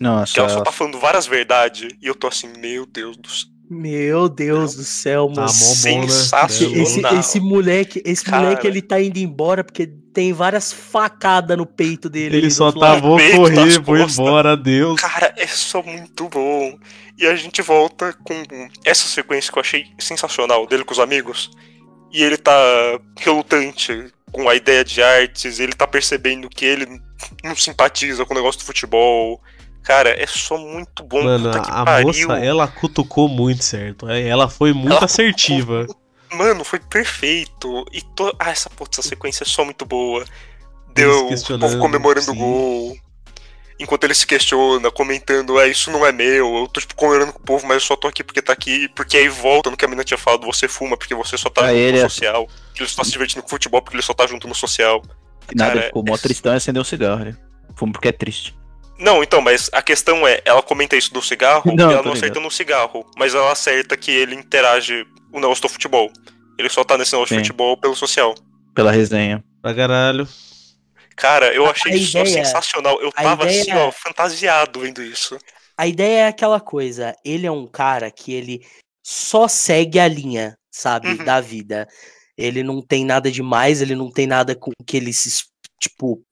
Nossa, 0.00 0.32
que 0.32 0.40
ela 0.40 0.48
só 0.48 0.62
tá 0.62 0.72
falando 0.72 0.98
várias 0.98 1.26
verdades, 1.26 1.92
e 2.00 2.06
eu 2.06 2.14
tô 2.14 2.26
assim, 2.26 2.50
meu 2.58 2.86
Deus 2.86 3.16
do 3.18 3.28
céu. 3.28 3.50
Meu 3.72 4.28
Deus 4.28 4.74
do 4.74 4.82
céu, 4.82 5.30
Tá 5.32 5.42
mano. 5.42 5.52
bom, 5.52 6.00
né? 6.00 6.08
Sensacional. 6.08 6.82
Esse, 6.82 7.00
esse 7.18 7.40
moleque, 7.40 8.02
esse 8.04 8.24
Cara. 8.24 8.42
moleque, 8.42 8.66
ele 8.66 8.82
tá 8.82 9.00
indo 9.00 9.18
embora 9.18 9.62
porque 9.62 9.86
tem 10.12 10.32
várias 10.32 10.72
facadas 10.72 11.56
no 11.56 11.64
peito 11.64 12.08
dele. 12.08 12.36
Ele 12.36 12.50
só 12.50 12.72
tá, 12.72 12.96
vou 12.96 13.16
correr, 13.16 13.78
vou 13.80 13.96
embora, 13.96 14.52
adeus. 14.54 15.00
Cara, 15.00 15.32
é 15.36 15.46
só 15.46 15.82
muito 15.84 16.28
bom. 16.28 16.76
E 17.16 17.26
a 17.26 17.36
gente 17.36 17.62
volta 17.62 18.12
com 18.24 18.34
essa 18.84 19.06
sequência 19.06 19.52
que 19.52 19.58
eu 19.58 19.62
achei 19.62 19.86
sensacional 20.00 20.66
dele 20.66 20.82
com 20.82 20.92
os 20.92 20.98
amigos. 20.98 21.50
E 22.12 22.24
ele 22.24 22.36
tá 22.36 22.52
relutante 23.16 24.08
com 24.32 24.48
a 24.48 24.56
ideia 24.56 24.84
de 24.84 25.00
artes, 25.00 25.60
ele 25.60 25.74
tá 25.74 25.86
percebendo 25.86 26.48
que 26.48 26.64
ele 26.64 27.00
não 27.44 27.54
simpatiza 27.54 28.24
com 28.24 28.32
o 28.34 28.36
negócio 28.36 28.60
do 28.60 28.64
futebol. 28.64 29.40
Cara, 29.82 30.10
é 30.10 30.26
só 30.26 30.56
muito 30.58 31.02
bom. 31.02 31.22
Mano, 31.22 31.50
Puta 31.50 31.60
que 31.62 31.70
a 31.70 31.84
pariu. 31.84 32.06
moça, 32.28 32.38
ela 32.44 32.68
cutucou 32.68 33.28
muito 33.28 33.64
certo. 33.64 34.08
é, 34.08 34.26
Ela 34.26 34.48
foi 34.48 34.72
muito 34.72 34.92
Ela 34.94 35.04
assertiva. 35.04 35.86
Mano, 36.32 36.62
foi 36.64 36.78
perfeito. 36.78 37.84
E 37.92 38.02
to... 38.02 38.32
Ah, 38.38 38.50
essa, 38.50 38.70
puta, 38.70 39.00
essa 39.00 39.08
sequência 39.08 39.42
é 39.42 39.46
só 39.46 39.64
muito 39.64 39.84
boa. 39.84 40.24
Deu 40.94 41.28
o 41.28 41.58
povo 41.58 41.78
comemorando 41.78 42.30
o 42.30 42.34
gol. 42.34 42.96
Enquanto 43.78 44.04
ele 44.04 44.14
se 44.14 44.26
questiona, 44.26 44.90
comentando, 44.90 45.58
é, 45.58 45.66
isso 45.66 45.90
não 45.90 46.04
é 46.04 46.12
meu, 46.12 46.54
eu 46.58 46.68
tô 46.68 46.80
tipo 46.80 46.94
comemorando 46.94 47.32
com 47.32 47.38
o 47.38 47.42
povo, 47.42 47.66
mas 47.66 47.76
eu 47.76 47.80
só 47.80 47.96
tô 47.96 48.06
aqui 48.08 48.22
porque 48.22 48.42
tá 48.42 48.52
aqui, 48.52 48.88
porque 48.94 49.16
aí 49.16 49.26
volta 49.30 49.70
no 49.70 49.76
que 49.76 49.84
a 49.86 49.88
menina 49.88 50.04
tinha 50.04 50.18
falado, 50.18 50.44
você 50.44 50.68
fuma 50.68 50.98
porque 50.98 51.14
você 51.14 51.38
só 51.38 51.48
tá 51.48 51.62
Ah, 51.62 51.68
junto 51.68 51.78
ele 51.78 51.92
no 51.98 52.04
é- 52.04 52.08
social, 52.10 52.46
que 52.74 52.82
ele 52.82 52.90
só 52.90 52.96
tá 52.96 53.04
se 53.04 53.12
divertindo 53.12 53.42
com 53.42 53.48
futebol 53.48 53.80
porque 53.80 53.96
ele 53.96 54.02
só 54.02 54.12
tá 54.12 54.26
junto 54.26 54.46
no 54.46 54.54
social. 54.54 55.00
nada, 55.56 55.72
cara, 55.72 55.86
ficou 55.86 56.04
mó 56.06 56.14
é- 56.14 56.18
tristão 56.18 56.52
e 56.52 56.56
acendeu 56.56 56.82
um 56.82 56.84
cigarro. 56.84 57.24
Né? 57.24 57.34
Fumo 57.74 57.90
porque 57.94 58.08
é 58.08 58.12
triste. 58.12 58.54
Não, 59.00 59.22
então, 59.22 59.40
mas 59.40 59.70
a 59.72 59.80
questão 59.82 60.26
é, 60.28 60.40
ela 60.44 60.62
comenta 60.62 60.94
isso 60.96 61.12
do 61.12 61.22
cigarro 61.22 61.72
Não, 61.74 61.90
e 61.90 61.94
ela 61.94 62.02
não 62.02 62.12
acerta 62.12 62.26
ligado. 62.34 62.42
no 62.42 62.50
cigarro, 62.50 63.10
mas 63.16 63.34
ela 63.34 63.50
acerta 63.50 63.96
que 63.96 64.10
ele 64.10 64.34
interage 64.34 65.06
o 65.32 65.40
negócio 65.40 65.62
do 65.62 65.68
futebol. 65.68 66.12
Ele 66.58 66.68
só 66.68 66.84
tá 66.84 66.98
nesse 66.98 67.12
negócio 67.14 67.34
de 67.34 67.40
Sim. 67.40 67.46
futebol 67.46 67.76
pelo 67.78 67.96
social. 67.96 68.34
Pela 68.74 68.92
resenha. 68.92 69.42
Pra 69.62 69.74
caralho. 69.74 70.28
Cara, 71.16 71.52
eu 71.54 71.66
achei 71.66 71.92
a 71.92 71.96
isso 71.96 72.12
só 72.12 72.20
ideia- 72.20 72.44
sensacional. 72.44 73.00
Eu 73.00 73.10
tava 73.12 73.44
ideia- 73.44 73.60
assim, 73.62 73.72
ó, 73.74 73.90
fantasiado 73.90 74.80
vendo 74.80 75.02
isso. 75.02 75.38
A 75.76 75.86
ideia 75.86 76.22
é 76.24 76.26
aquela 76.28 76.60
coisa, 76.60 77.14
ele 77.24 77.46
é 77.46 77.50
um 77.50 77.66
cara 77.66 78.10
que 78.10 78.32
ele 78.34 78.60
só 79.02 79.48
segue 79.48 79.98
a 79.98 80.06
linha, 80.06 80.56
sabe, 80.70 81.08
Uhum. 81.08 81.24
da 81.24 81.40
vida. 81.40 81.88
Ele 82.36 82.62
não 82.62 82.80
tem 82.82 83.04
nada 83.04 83.30
demais, 83.30 83.80
ele 83.82 83.94
não 83.94 84.10
tem 84.10 84.26
nada 84.26 84.54
com 84.54 84.70
que 84.86 84.96
ele 84.96 85.12
se 85.12 85.28
tipo 85.80 86.22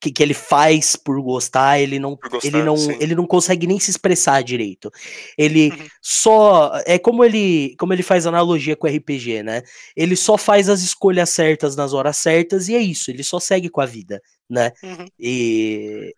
que, 0.00 0.12
que 0.12 0.22
ele 0.22 0.34
faz 0.34 0.94
por 0.94 1.20
gostar, 1.22 1.80
ele 1.80 1.98
não 1.98 2.14
gostar, 2.16 2.46
ele 2.46 2.62
não 2.62 2.76
sim. 2.76 2.96
ele 3.00 3.14
não 3.14 3.26
consegue 3.26 3.66
nem 3.66 3.80
se 3.80 3.90
expressar 3.90 4.42
direito. 4.44 4.90
Ele 5.36 5.70
Uhum. 5.70 5.86
só 6.02 6.72
é 6.86 6.98
como 6.98 7.24
ele 7.24 7.74
como 7.78 7.92
ele 7.92 8.02
faz 8.02 8.26
analogia 8.26 8.76
com 8.76 8.86
o 8.86 8.90
RPG, 8.90 9.42
né? 9.42 9.62
Ele 9.96 10.14
só 10.14 10.36
faz 10.38 10.68
as 10.68 10.82
escolhas 10.82 11.30
certas 11.30 11.74
nas 11.74 11.92
horas 11.94 12.16
certas 12.18 12.68
e 12.68 12.74
é 12.76 12.80
isso, 12.80 13.10
ele 13.10 13.24
só 13.24 13.40
segue 13.40 13.68
com 13.70 13.80
a 13.80 13.86
vida. 13.86 14.20
né? 14.50 14.72
Uhum. 14.82 15.06
E 15.18 16.14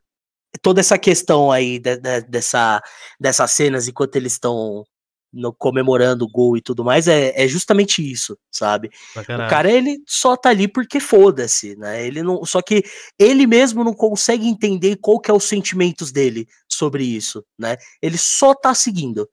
toda 0.63 0.81
essa 0.81 0.97
questão 0.99 1.51
aí 1.51 1.79
de- 1.81 1.97
de- 1.97 2.21
dessa, 2.23 2.81
dessas 3.19 3.51
cenas 3.53 3.89
enquanto 3.89 4.15
eles 4.17 4.35
estão 4.35 4.85
no- 5.33 5.53
comemorando 5.53 6.25
o 6.25 6.29
gol 6.31 6.57
e 6.57 6.61
tudo 6.61 6.85
mais 6.85 7.09
é, 7.09 7.33
é 7.41 7.47
justamente 7.49 8.03
isso, 8.09 8.37
sabe? 8.51 8.91
Pra 9.15 9.23
O 9.47 9.51
cara, 9.51 9.71
ele 9.71 10.03
só 10.07 10.37
tá 10.37 10.51
ali 10.51 10.67
porque 10.69 11.01
foda-se, 11.01 11.77
né? 11.77 12.07
Ele 12.07 12.23
não, 12.23 12.45
só 12.45 12.61
que 12.63 12.83
ele 13.19 13.47
mesmo 13.47 13.85
não 13.85 13.95
consegue 13.95 14.47
entender 14.47 14.97
qual 14.97 15.21
que 15.21 15.31
é 15.31 15.35
os 15.35 15.45
sentimentos 15.45 16.11
dele 16.13 16.47
sobre 16.69 17.05
isso, 17.05 17.45
né? 17.59 17.77
Ele 18.03 18.19
só 18.19 18.55
tá 18.55 18.75
seguindo. 18.75 19.29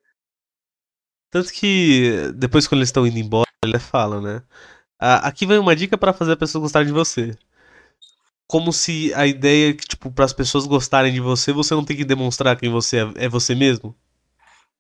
Tanto 1.30 1.52
que 1.52 2.32
depois 2.36 2.68
quando 2.68 2.80
eles 2.80 2.90
estão 2.90 3.06
indo 3.06 3.20
embora, 3.20 3.48
ele 3.66 3.80
fala, 3.80 4.22
né? 4.22 4.44
"Ah, 5.00 5.28
aqui 5.28 5.46
vai 5.46 5.58
uma 5.60 5.76
dica 5.76 5.98
pra 5.98 6.14
fazer 6.14 6.34
a 6.34 6.38
pessoa 6.38 6.62
gostar 6.62 6.84
de 6.86 6.92
você. 6.92 7.38
Como 8.48 8.72
se 8.72 9.14
a 9.14 9.28
ideia 9.28 9.70
é 9.70 9.74
que, 9.74 9.86
tipo, 9.86 10.12
para 10.12 10.26
as 10.26 10.34
pessoas 10.34 10.66
gostarem 10.66 11.14
de 11.14 11.20
você, 11.20 11.52
você 11.52 11.74
não 11.74 11.84
tem 11.84 11.98
que 11.98 12.06
demonstrar 12.06 12.58
quem 12.58 12.70
você 12.70 12.98
é, 13.00 13.26
é 13.26 13.30
você 13.30 13.54
mesmo. 13.54 13.96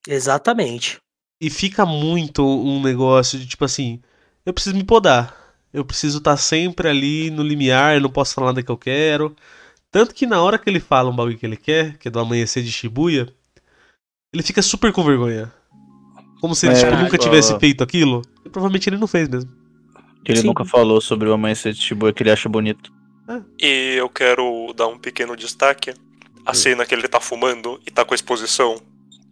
Exatamente. 0.07 0.99
E 1.39 1.49
fica 1.49 1.85
muito 1.85 2.43
um 2.45 2.81
negócio 2.81 3.37
de 3.37 3.45
tipo 3.45 3.63
assim, 3.63 4.01
eu 4.45 4.53
preciso 4.53 4.75
me 4.75 4.83
podar. 4.83 5.35
Eu 5.73 5.85
preciso 5.85 6.17
estar 6.17 6.37
sempre 6.37 6.87
ali 6.87 7.29
no 7.29 7.43
limiar, 7.43 7.95
eu 7.95 8.01
não 8.01 8.09
posso 8.09 8.33
falar 8.33 8.47
nada 8.47 8.63
que 8.63 8.71
eu 8.71 8.77
quero. 8.77 9.35
Tanto 9.91 10.15
que 10.15 10.25
na 10.25 10.41
hora 10.41 10.57
que 10.57 10.69
ele 10.69 10.79
fala 10.79 11.09
um 11.09 11.15
bagulho 11.15 11.37
que 11.37 11.45
ele 11.45 11.57
quer, 11.57 11.97
que 11.97 12.07
é 12.07 12.11
do 12.11 12.19
amanhecer 12.19 12.63
de 12.63 12.71
Shibuya, 12.71 13.27
ele 14.33 14.43
fica 14.43 14.61
super 14.61 14.91
com 14.91 15.03
vergonha. 15.03 15.51
Como 16.41 16.55
se 16.55 16.67
ele 16.67 16.75
É, 16.75 16.79
tipo, 16.79 16.91
nunca 16.91 17.17
tipo, 17.17 17.23
tivesse 17.23 17.57
feito 17.59 17.83
aquilo. 17.83 18.21
E 18.45 18.49
provavelmente 18.49 18.89
ele 18.89 18.97
não 18.97 19.07
fez 19.07 19.27
mesmo. 19.27 19.51
Que 20.23 20.31
ele 20.31 20.41
Sim. 20.41 20.47
nunca 20.47 20.65
falou 20.65 20.99
sobre 21.01 21.29
o 21.29 21.33
amanhecer 21.33 21.73
de 21.73 21.81
Shibuya 21.81 22.13
que 22.13 22.23
ele 22.23 22.31
acha 22.31 22.49
bonito. 22.49 22.91
E 23.59 23.95
eu 23.97 24.09
quero 24.09 24.73
dar 24.75 24.87
um 24.87 24.97
pequeno 24.97 25.35
destaque. 25.35 25.93
A 26.45 26.53
cena 26.53 26.85
que 26.85 26.95
ele 26.95 27.07
tá 27.09 27.19
fumando 27.19 27.79
e 27.85 27.91
tá 27.91 28.05
com 28.05 28.13
a 28.13 28.15
exposição 28.15 28.81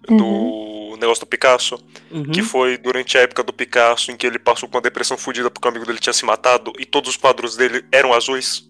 do 0.07 0.74
negócio 0.99 1.25
do 1.25 1.27
Picasso, 1.27 1.77
Uhum. 2.11 2.23
que 2.31 2.41
foi 2.41 2.77
durante 2.77 3.17
a 3.17 3.21
época 3.21 3.43
do 3.43 3.51
Picasso 3.53 4.11
em 4.11 4.17
que 4.17 4.25
ele 4.25 4.39
passou 4.39 4.69
com 4.69 4.75
uma 4.77 4.81
depressão 4.81 5.17
fodida 5.17 5.49
porque 5.51 5.67
o 5.67 5.71
amigo 5.71 5.85
dele 5.85 5.99
tinha 5.99 6.13
se 6.13 6.25
matado 6.25 6.71
e 6.79 6.85
todos 6.85 7.09
os 7.11 7.17
quadros 7.17 7.55
dele 7.55 7.85
eram 7.91 8.13
azuis. 8.13 8.69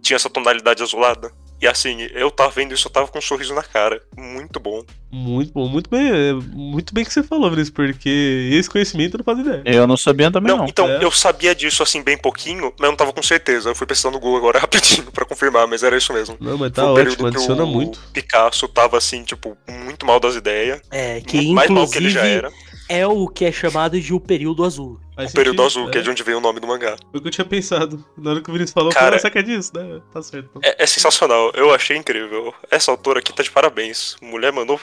Tinha 0.00 0.16
essa 0.16 0.28
tonalidade 0.30 0.82
azulada. 0.82 1.32
E 1.60 1.66
assim, 1.66 1.96
eu 2.12 2.30
tava 2.30 2.50
vendo 2.50 2.74
isso, 2.74 2.88
eu 2.88 2.92
tava 2.92 3.08
com 3.08 3.18
um 3.18 3.22
sorriso 3.22 3.54
na 3.54 3.62
cara. 3.62 4.02
Muito 4.16 4.60
bom. 4.60 4.82
Muito 5.10 5.52
bom, 5.52 5.68
muito 5.68 5.88
bem, 5.88 6.10
é, 6.10 6.32
muito 6.52 6.92
bem 6.92 7.04
que 7.04 7.12
você 7.12 7.22
falou, 7.22 7.48
Vinícius, 7.48 7.70
porque 7.70 8.50
esse 8.52 8.68
conhecimento 8.68 9.14
eu 9.14 9.18
não 9.18 9.24
fazia 9.24 9.42
ideia. 9.60 9.76
Eu 9.76 9.86
não 9.86 9.96
sabia 9.96 10.30
também, 10.30 10.50
Não, 10.50 10.58
não. 10.58 10.66
então, 10.66 10.88
É. 10.88 11.02
eu 11.04 11.10
sabia 11.12 11.54
disso 11.54 11.82
assim 11.84 12.02
bem 12.02 12.18
pouquinho, 12.18 12.72
mas 12.76 12.80
eu 12.86 12.90
não 12.90 12.96
tava 12.96 13.12
com 13.12 13.22
certeza. 13.22 13.70
Eu 13.70 13.74
fui 13.76 13.86
pensando 13.86 14.14
no 14.14 14.20
Google 14.20 14.38
agora 14.38 14.58
rapidinho 14.60 15.10
pra 15.12 15.24
confirmar, 15.24 15.66
mas 15.68 15.82
era 15.84 15.96
isso 15.96 16.12
mesmo. 16.12 16.36
Não, 16.40 16.58
mas 16.58 16.72
tá 16.72 16.82
Foi 16.82 16.90
o 16.90 16.94
ótimo, 16.94 17.04
período 17.10 17.30
que 17.30 17.36
adiciona 17.36 17.64
o 17.64 17.66
muito. 17.66 17.98
Picasso 18.12 18.66
tava 18.68 18.98
assim, 18.98 19.22
tipo, 19.22 19.56
muito 19.68 20.04
mal 20.04 20.18
das 20.18 20.34
ideias. 20.34 20.80
É, 20.90 21.20
que 21.20 21.52
mais 21.52 21.70
mal 21.70 21.88
que 21.88 21.96
ele 21.96 22.10
já 22.10 22.20
inclusive 22.26 22.38
era. 22.38 22.52
É 22.88 23.06
o 23.06 23.26
que 23.28 23.44
é 23.44 23.52
chamado 23.52 24.00
de 24.00 24.12
o 24.14 24.20
período 24.20 24.64
azul. 24.64 25.00
Faz 25.16 25.30
O 25.30 25.34
período 25.34 25.62
sentido, 25.62 25.80
azul, 25.80 25.90
que 25.90 25.98
é 25.98 26.02
de 26.02 26.10
onde 26.10 26.22
veio 26.22 26.38
o 26.38 26.40
nome 26.40 26.58
do 26.60 26.66
mangá. 26.66 26.96
Foi 27.10 27.20
o 27.20 27.22
que 27.22 27.28
eu 27.28 27.32
tinha 27.32 27.44
pensado. 27.44 28.04
Na 28.18 28.30
hora 28.32 28.40
que 28.42 28.50
o 28.50 28.52
Vinícius 28.52 28.72
falou, 28.74 28.90
Cara- 28.92 29.18
saca 29.18 29.42
disso, 29.42 29.70
né? 29.74 30.00
Tá 30.12 30.20
certo. 30.22 30.58
É, 30.62 30.82
é 30.82 30.86
sensacional, 30.86 31.50
eu 31.54 31.72
achei 31.72 31.96
incrível. 31.96 32.52
Essa 32.70 32.90
autora 32.90 33.20
aqui 33.20 33.32
tá 33.32 33.42
de 33.42 33.50
parabéns. 33.50 34.16
Mulher 34.20 34.52
mandou 34.52 34.80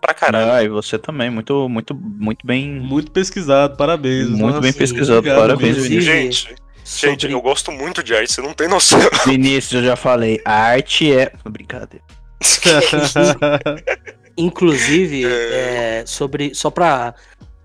pra 0.00 0.14
caralho. 0.14 0.50
Ah, 0.52 0.62
e 0.62 0.68
você 0.68 0.98
também, 0.98 1.30
muito, 1.30 1.68
muito, 1.68 1.94
muito 1.94 2.46
bem. 2.46 2.68
Muito 2.80 3.10
pesquisado, 3.10 3.76
parabéns. 3.76 4.28
Muito 4.28 4.42
Nossa, 4.46 4.60
bem 4.60 4.72
pesquisado, 4.72 5.18
obrigado, 5.18 5.40
parabéns, 5.40 5.76
Vinícius. 5.76 6.04
Vinícius. 6.04 6.42
Gente, 6.48 6.56
gente, 6.84 7.20
Sobre- 7.22 7.34
eu 7.34 7.40
gosto 7.40 7.70
muito 7.72 8.02
de 8.02 8.14
arte, 8.14 8.32
você 8.32 8.40
não 8.42 8.52
tem 8.54 8.68
noção. 8.68 8.98
Vinícius, 9.26 9.72
eu 9.74 9.82
já 9.84 9.96
falei, 9.96 10.40
a 10.44 10.52
arte 10.54 11.12
é. 11.12 11.32
Brincadeira. 11.44 12.04
Inclusive, 14.36 15.24
É. 15.30 16.00
é, 16.00 16.04
sobre. 16.06 16.54
Só 16.54 16.70
pra, 16.70 17.14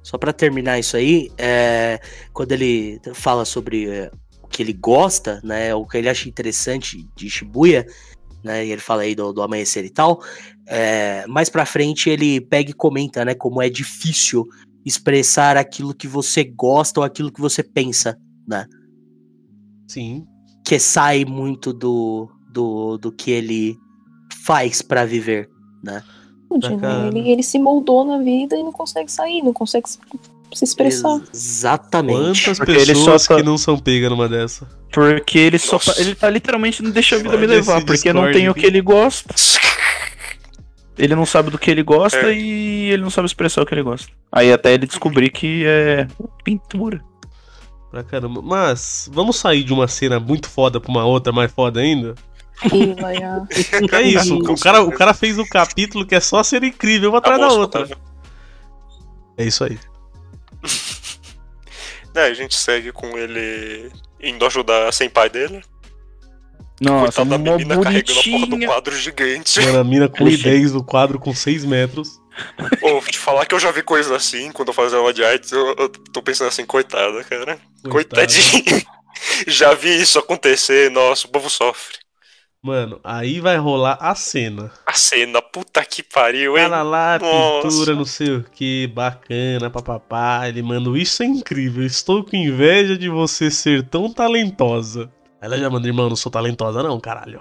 só 0.08 0.18
pra 0.18 0.32
terminar 0.32 0.80
isso 0.80 0.96
aí, 0.96 1.30
é, 1.38 2.00
quando 2.32 2.54
ele 2.54 2.98
fala 3.14 3.44
sobre 3.44 3.90
é, 3.90 4.10
o 4.42 4.48
que 4.48 4.64
ele 4.64 4.72
gosta, 4.72 5.42
né? 5.44 5.76
O 5.76 5.86
que 5.86 5.98
ele 5.98 6.08
acha 6.08 6.30
interessante 6.30 7.06
de 7.14 7.30
Shibuya, 7.30 7.86
né? 8.42 8.66
E 8.66 8.72
ele 8.72 8.80
fala 8.80 9.02
aí 9.02 9.14
do, 9.14 9.34
do 9.34 9.42
amanhecer 9.42 9.84
e 9.84 9.90
tal. 9.90 10.24
é, 10.66 11.28
mais 11.28 11.50
pra 11.50 11.66
frente 11.66 12.10
ele 12.10 12.40
pega 12.40 12.72
e 12.72 12.74
comenta, 12.74 13.26
né? 13.26 13.36
Como 13.36 13.62
é 13.62 13.70
difícil 13.70 14.48
expressar 14.86 15.58
aquilo 15.58 15.94
que 15.94 16.08
você 16.08 16.42
gosta 16.42 17.02
ou 17.02 17.06
aquilo 17.06 17.30
que 17.30 17.42
você 17.42 17.62
pensa, 17.62 18.18
né? 18.48 18.66
Sim. 19.90 20.26
Que 20.66 20.80
sai 20.80 21.26
muito 21.26 21.74
do, 21.74 22.30
do, 22.54 22.98
do 22.98 23.12
que 23.12 23.30
ele 23.30 23.76
faz 24.46 24.82
pra 24.82 25.04
viver, 25.04 25.50
né? 25.84 26.02
Né? 26.50 27.08
Ele, 27.08 27.30
ele 27.30 27.44
se 27.44 27.60
moldou 27.60 28.06
na 28.06 28.18
vida 28.18 28.56
e 28.56 28.64
não 28.64 28.72
consegue 28.72 29.12
sair, 29.12 29.42
não 29.42 29.54
consegue 29.54 29.90
se- 29.90 30.00
expressar. 30.64 31.22
Exatamente. 31.34 32.44
Quantas 32.46 32.58
Porque 32.58 32.72
ele 32.72 32.86
pessoas 32.94 33.22
só 33.24 33.34
tá- 33.36 33.40
que 33.42 33.46
não 33.46 33.58
são 33.58 33.78
pegas 33.78 34.10
numa 34.10 34.28
dessa? 34.30 34.68
Porque 34.92 35.38
ele 35.38 35.60
só. 35.60 35.74
Nossa. 35.76 36.00
Ele 36.02 36.16
tá 36.16 36.30
literalmente 36.30 36.82
não 36.82 36.90
deixa 36.92 37.16
a 37.16 37.18
vida 37.20 37.30
Olha 37.32 37.40
me 37.40 37.48
levar, 37.48 37.84
porque 37.86 38.12
não 38.14 38.32
tem 38.32 38.48
o 38.50 38.54
que 38.54 38.66
ele 38.66 38.82
gosta. 38.82 39.36
Ele 40.98 41.16
não 41.16 41.26
sabe 41.28 41.52
do 41.52 41.60
que 41.60 41.70
ele 41.70 41.84
gosta 41.84 42.32
É. 42.32 42.34
e 42.34 42.90
ele 42.92 43.04
não 43.04 43.10
sabe 43.12 43.28
expressar 43.28 43.62
o 43.62 43.66
que 43.66 43.74
ele 43.74 43.84
gosta. 43.84 44.12
Aí 44.32 44.52
até 44.52 44.74
ele 44.74 44.88
descobrir 44.88 45.30
que 45.30 45.64
é 45.66 46.08
pintura. 46.44 47.04
Pra 47.92 48.04
caramba. 48.04 48.42
Mas, 48.42 49.08
vamos 49.14 49.36
sair 49.36 49.64
de 49.64 49.72
uma 49.74 49.88
cena 49.88 50.20
muito 50.20 50.50
foda 50.50 50.80
pra 50.82 50.90
uma 50.90 51.06
outra 51.06 51.32
mais 51.32 51.52
foda 51.52 51.80
ainda? 51.82 52.16
E 52.66 53.24
a... 53.24 53.48
É 53.98 54.02
isso, 54.02 54.38
o 54.38 54.60
cara, 54.60 54.82
o 54.82 54.92
cara 54.92 55.14
fez 55.14 55.38
um 55.38 55.46
capítulo 55.46 56.06
que 56.06 56.16
é 56.16 56.20
só 56.20 56.42
ser 56.44 56.64
incrível 56.64 57.10
uma 57.10 57.20
atrás 57.20 57.40
da 57.40 57.50
outra. 57.50 57.88
É 59.38 59.46
isso 59.46 59.64
aí. 59.64 59.78
É, 62.16 62.22
a 62.26 62.34
gente 62.34 62.56
segue 62.56 62.92
com 62.92 63.16
ele 63.16 63.92
indo 64.20 64.44
ajudar 64.48 64.88
a 64.88 64.92
senpai 64.92 65.30
dele. 65.30 65.62
Nossa, 66.82 67.24
Coitada 67.24 67.30
da 67.30 67.38
menina 67.38 67.80
carregando 67.80 68.20
a 68.20 68.24
porra 68.24 68.40
do 68.40 68.48
bonitinha. 68.48 68.68
quadro 68.68 68.96
gigante. 68.98 69.62
Mano, 69.62 69.80
a 69.80 69.84
mina 69.84 70.10
com 70.10 70.24
Líder. 70.24 70.52
10 70.52 70.72
do 70.72 70.84
quadro 70.84 71.20
com 71.20 71.32
6 71.32 71.64
metros. 71.66 72.20
Pô, 72.80 73.00
te 73.02 73.20
falar 73.20 73.46
que 73.46 73.54
eu 73.54 73.60
já 73.60 73.72
vi 73.72 73.84
coisas 73.84 74.12
assim 74.12 74.52
quando 74.52 74.70
eu 74.70 74.74
fazia 74.74 74.98
aula 74.98 75.14
de 75.14 75.24
artes, 75.24 75.52
eu, 75.52 75.76
eu 75.78 75.90
tô 75.90 76.24
pensando 76.24 76.48
assim, 76.48 76.66
coitada, 76.66 77.24
cara. 77.24 77.60
Coitada. 77.88 78.26
Coitadinho. 78.26 78.84
já 79.46 79.76
vi 79.76 80.02
isso 80.02 80.18
acontecer, 80.18 80.90
nossa, 80.90 81.28
o 81.28 81.30
povo 81.30 81.52
sofre. 81.52 81.98
Mano, 82.62 83.00
aí 83.04 83.40
vai 83.40 83.56
rolar 83.58 83.98
a 84.02 84.16
cena. 84.16 84.72
A 84.86 84.94
cena, 84.94 85.42
puta 85.42 85.86
que 85.86 86.02
pariu, 86.02 86.58
hein? 86.58 86.64
Cara 86.70 86.82
lá, 86.82 87.20
Nossa. 87.20 87.68
pintura, 87.68 87.96
não 87.96 88.06
sei 88.06 88.36
o 88.36 88.44
que, 88.44 88.88
bacana, 88.88 89.70
papapá. 89.70 90.48
Ele, 90.48 90.62
mano, 90.62 90.98
isso 90.98 91.24
é 91.24 91.26
incrível. 91.26 91.86
Estou 91.86 92.24
com 92.24 92.36
inveja 92.36 92.98
de 92.98 93.10
você 93.10 93.52
ser 93.52 93.84
tão 93.88 94.12
talentosa. 94.12 95.10
Ela 95.40 95.58
já 95.58 95.70
manda, 95.70 95.88
irmão, 95.88 96.10
não 96.10 96.16
sou 96.16 96.32
talentosa, 96.32 96.82
não, 96.82 97.00
caralho. 97.00 97.40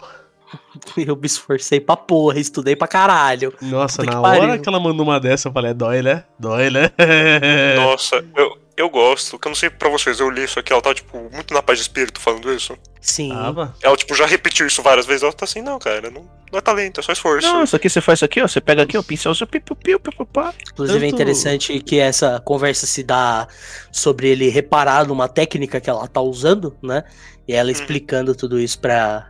Eu 0.97 1.16
me 1.16 1.26
esforcei 1.26 1.80
pra 1.80 1.97
porra, 1.97 2.38
estudei 2.38 2.76
pra 2.76 2.86
caralho. 2.88 3.53
Nossa, 3.61 3.99
Puta 4.03 4.09
que 4.09 4.14
na 4.14 4.20
hora 4.20 4.38
pariu. 4.47 4.62
que 4.62 4.68
ela 4.68 4.80
mandou 4.80 5.05
uma 5.07 5.18
dessa, 5.20 5.49
eu 5.49 5.53
falei, 5.53 5.70
é 5.72 5.74
dói, 5.74 6.03
né? 6.03 6.24
Dói, 6.38 6.70
né? 6.70 6.90
Nossa, 7.76 8.24
eu, 8.36 8.59
eu 8.76 8.88
gosto, 8.90 9.38
que 9.38 9.47
eu 9.47 9.51
não 9.51 9.57
sei 9.57 9.70
pra 9.70 9.88
vocês, 9.88 10.20
eu 10.20 10.30
li 10.30 10.44
isso 10.44 10.59
aqui, 10.59 10.72
ela 10.72 10.82
tá, 10.82 10.94
tipo, 10.94 11.18
muito 11.32 11.53
na 11.53 11.62
paz 11.62 11.78
de 11.78 11.82
espírito 11.82 12.20
falando 12.20 12.53
isso. 12.53 12.76
Sim. 13.01 13.30
Tava. 13.30 13.74
Ela, 13.82 13.97
tipo, 13.97 14.14
já 14.14 14.26
repetiu 14.26 14.66
isso 14.66 14.82
várias 14.82 15.07
vezes, 15.07 15.22
ela 15.22 15.32
tá 15.32 15.44
assim, 15.44 15.62
não, 15.62 15.78
cara, 15.78 16.11
não, 16.11 16.22
não 16.51 16.59
é 16.59 16.61
talento, 16.61 17.01
é 17.01 17.03
só 17.03 17.12
esforço. 17.12 17.47
Não, 17.47 17.62
isso 17.64 17.76
aqui 17.76 17.88
você 17.88 18.01
faz 18.01 18.18
isso 18.18 18.24
aqui, 18.24 18.40
ó. 18.42 18.49
Você 18.49 18.61
pega 18.61 18.82
aqui, 18.82 18.97
ó, 18.99 19.03
pincel, 19.03 19.34
seu 19.34 19.47
piu, 19.47 19.61
piu, 19.61 19.76
piu, 19.76 20.01
piu, 20.01 20.12
piu, 20.12 20.26
pá. 20.26 20.53
Inclusive 20.72 20.99
é 20.99 21.11
Tanto- 21.11 21.14
interessante 21.14 21.80
que 21.80 21.99
essa 21.99 22.40
conversa 22.44 22.86
se 22.86 23.03
dá 23.03 23.47
sobre 23.92 24.28
ele 24.28 24.49
reparar 24.49 25.07
numa 25.07 25.28
técnica 25.28 25.80
que 25.80 25.88
ela 25.90 26.07
tá 26.09 26.20
usando, 26.20 26.76
né? 26.82 27.05
E 27.49 27.53
ela 27.55 27.70
explicando 27.70 28.34
tudo 28.34 28.59
isso 28.59 28.78
pra, 28.80 29.28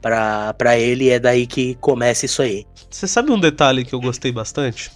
pra, 0.00 0.52
pra 0.54 0.78
ele, 0.78 1.04
e 1.04 1.10
é 1.10 1.18
daí 1.18 1.46
que 1.46 1.74
começa 1.76 2.26
isso 2.26 2.42
aí. 2.42 2.64
Você 2.90 3.06
sabe 3.06 3.30
um 3.30 3.38
detalhe 3.40 3.84
que 3.84 3.94
eu 3.94 4.00
gostei 4.00 4.30
bastante? 4.32 4.90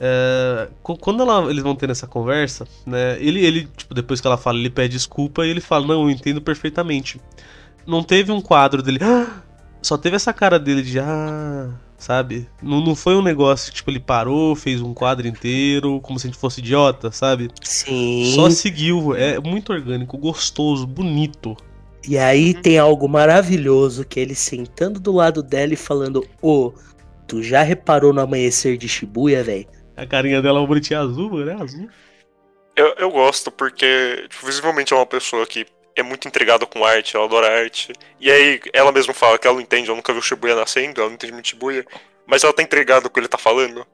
É, 0.00 0.68
qu- 0.82 0.96
quando 0.98 1.22
ela- 1.22 1.48
eles 1.50 1.62
vão 1.62 1.74
tendo 1.76 1.90
essa 1.90 2.06
conversa, 2.06 2.66
né? 2.84 3.16
Ele, 3.20 3.44
ele, 3.44 3.68
tipo, 3.76 3.94
depois 3.94 4.20
que 4.20 4.26
ela 4.26 4.36
fala, 4.36 4.58
ele 4.58 4.70
pede 4.70 4.94
desculpa 4.94 5.46
e 5.46 5.50
ele 5.50 5.60
fala, 5.60 5.86
não, 5.86 6.02
eu 6.02 6.10
entendo 6.10 6.42
perfeitamente. 6.42 7.20
Não 7.86 8.02
teve 8.02 8.32
um 8.32 8.40
quadro 8.40 8.82
dele. 8.82 8.98
"Ah!" 9.02 9.42
Só 9.82 9.96
teve 9.98 10.16
essa 10.16 10.32
cara 10.32 10.58
dele 10.58 10.82
de 10.82 10.98
ah, 10.98 11.70
sabe? 11.98 12.48
Não, 12.62 12.80
não 12.80 12.94
foi 12.94 13.14
um 13.14 13.22
negócio 13.22 13.70
que, 13.70 13.76
tipo, 13.76 13.90
ele 13.90 14.00
parou, 14.00 14.56
fez 14.56 14.80
um 14.80 14.94
quadro 14.94 15.28
inteiro, 15.28 16.00
como 16.00 16.18
se 16.18 16.26
a 16.26 16.30
gente 16.30 16.40
fosse 16.40 16.60
idiota, 16.60 17.12
sabe? 17.12 17.50
Sim. 17.62 18.32
Só 18.34 18.48
seguiu. 18.50 19.14
É 19.14 19.38
muito 19.38 19.72
orgânico, 19.72 20.16
gostoso, 20.16 20.86
bonito. 20.86 21.54
E 22.06 22.18
aí 22.18 22.52
tem 22.54 22.78
algo 22.78 23.08
maravilhoso 23.08 24.04
que 24.04 24.20
é 24.20 24.22
ele 24.22 24.34
sentando 24.34 25.00
do 25.00 25.12
lado 25.12 25.42
dela 25.42 25.72
e 25.72 25.76
falando: 25.76 26.26
Ô, 26.42 26.72
tu 27.26 27.42
já 27.42 27.62
reparou 27.62 28.12
no 28.12 28.20
amanhecer 28.20 28.76
de 28.76 28.88
Shibuya, 28.88 29.42
velho? 29.42 29.66
A 29.96 30.06
carinha 30.06 30.42
dela 30.42 30.58
é 30.58 30.60
uma 30.60 30.66
bonitinha 30.68 31.00
azul, 31.00 31.44
né? 31.44 31.56
Azul. 31.60 31.88
Eu, 32.76 32.94
eu 32.98 33.10
gosto, 33.10 33.50
porque, 33.50 34.26
tipo, 34.28 34.44
visivelmente 34.44 34.92
é 34.92 34.96
uma 34.96 35.06
pessoa 35.06 35.46
que 35.46 35.64
é 35.96 36.02
muito 36.02 36.26
intrigada 36.26 36.66
com 36.66 36.84
arte, 36.84 37.14
ela 37.16 37.24
adora 37.24 37.60
arte. 37.62 37.92
E 38.20 38.28
aí 38.30 38.60
ela 38.72 38.90
mesma 38.90 39.14
fala 39.14 39.38
que 39.38 39.46
ela 39.46 39.54
não 39.54 39.62
entende, 39.62 39.88
ela 39.88 39.96
nunca 39.96 40.12
viu 40.12 40.20
Shibuya 40.20 40.56
nascendo, 40.56 41.00
ela 41.00 41.08
não 41.08 41.14
entende 41.14 41.32
muito 41.32 41.48
Shibuya, 41.48 41.84
mas 42.26 42.42
ela 42.42 42.52
tá 42.52 42.62
intrigada 42.62 43.02
com 43.02 43.08
o 43.08 43.10
que 43.12 43.20
ele 43.20 43.28
tá 43.28 43.38
falando. 43.38 43.86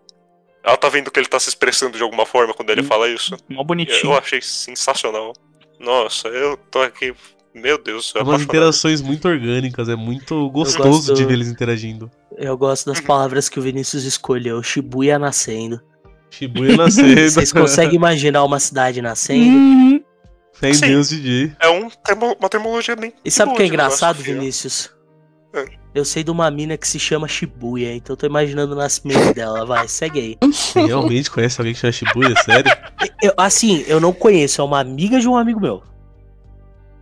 Ela 0.64 0.76
tá 0.78 0.88
vendo 0.88 1.10
que 1.10 1.20
ele 1.20 1.28
tá 1.28 1.38
se 1.38 1.48
expressando 1.50 1.96
de 1.98 2.02
alguma 2.02 2.24
forma 2.24 2.54
quando 2.54 2.70
ele 2.70 2.80
Hum. 2.80 2.84
fala 2.84 3.06
isso. 3.08 3.36
Mó 3.48 3.60
Eu 3.60 3.64
bonitinho. 3.64 4.12
achei 4.16 4.40
sensacional. 4.40 5.34
Nossa, 5.78 6.28
eu 6.28 6.56
tô 6.56 6.80
aqui. 6.80 7.14
Meu 7.54 7.82
Deus, 7.82 8.12
eu 8.14 8.22
Umas 8.22 8.42
interações 8.42 9.00
muito 9.02 9.26
orgânicas, 9.26 9.88
é 9.88 9.96
muito 9.96 10.48
gostoso 10.50 10.88
gosto- 11.08 11.14
de 11.14 11.24
ver 11.24 11.32
eles 11.34 11.48
interagindo. 11.48 12.10
Eu 12.36 12.56
gosto 12.56 12.86
das 12.86 13.00
palavras 13.00 13.48
que 13.48 13.58
o 13.58 13.62
Vinícius 13.62 14.04
escolheu. 14.04 14.62
Shibuya 14.62 15.18
nascendo. 15.18 15.80
Shibuya 16.30 16.76
nascendo. 16.76 17.08
Vocês 17.30 17.52
conseguem 17.52 17.96
imaginar 17.96 18.44
uma 18.44 18.60
cidade 18.60 19.02
nascendo? 19.02 19.44
Hum, 19.56 20.00
Fé 20.52 20.70
em 20.70 20.74
Sim. 20.74 20.86
Deus, 20.88 21.08
DJ. 21.08 21.52
É 21.58 21.68
um 21.68 21.88
termo- 21.90 22.36
uma 22.38 22.48
termologia 22.48 22.94
bem. 22.94 23.12
E 23.24 23.30
sabe 23.30 23.52
o 23.52 23.54
que 23.56 23.62
é 23.62 23.64
de 23.64 23.70
engraçado, 23.72 24.16
filosofia. 24.16 24.34
Vinícius? 24.40 24.90
É. 25.52 25.64
Eu 25.92 26.04
sei 26.04 26.22
de 26.22 26.30
uma 26.30 26.48
mina 26.52 26.76
que 26.76 26.86
se 26.86 27.00
chama 27.00 27.26
Shibuya, 27.26 27.92
então 27.94 28.12
eu 28.12 28.16
tô 28.16 28.26
imaginando 28.26 28.74
o 28.74 28.76
nascimento 28.76 29.34
dela. 29.34 29.66
Vai, 29.66 29.88
segue 29.88 30.20
aí. 30.20 30.38
Você 30.52 30.80
realmente 30.86 31.28
conhece 31.30 31.60
alguém 31.60 31.74
que 31.74 31.80
chama 31.80 31.92
Shibuya? 31.92 32.34
Sério? 32.44 32.70
Eu- 33.20 33.34
assim, 33.36 33.84
eu 33.88 33.98
não 34.00 34.12
conheço, 34.12 34.60
é 34.60 34.64
uma 34.64 34.78
amiga 34.78 35.18
de 35.18 35.26
um 35.26 35.36
amigo 35.36 35.58
meu. 35.60 35.82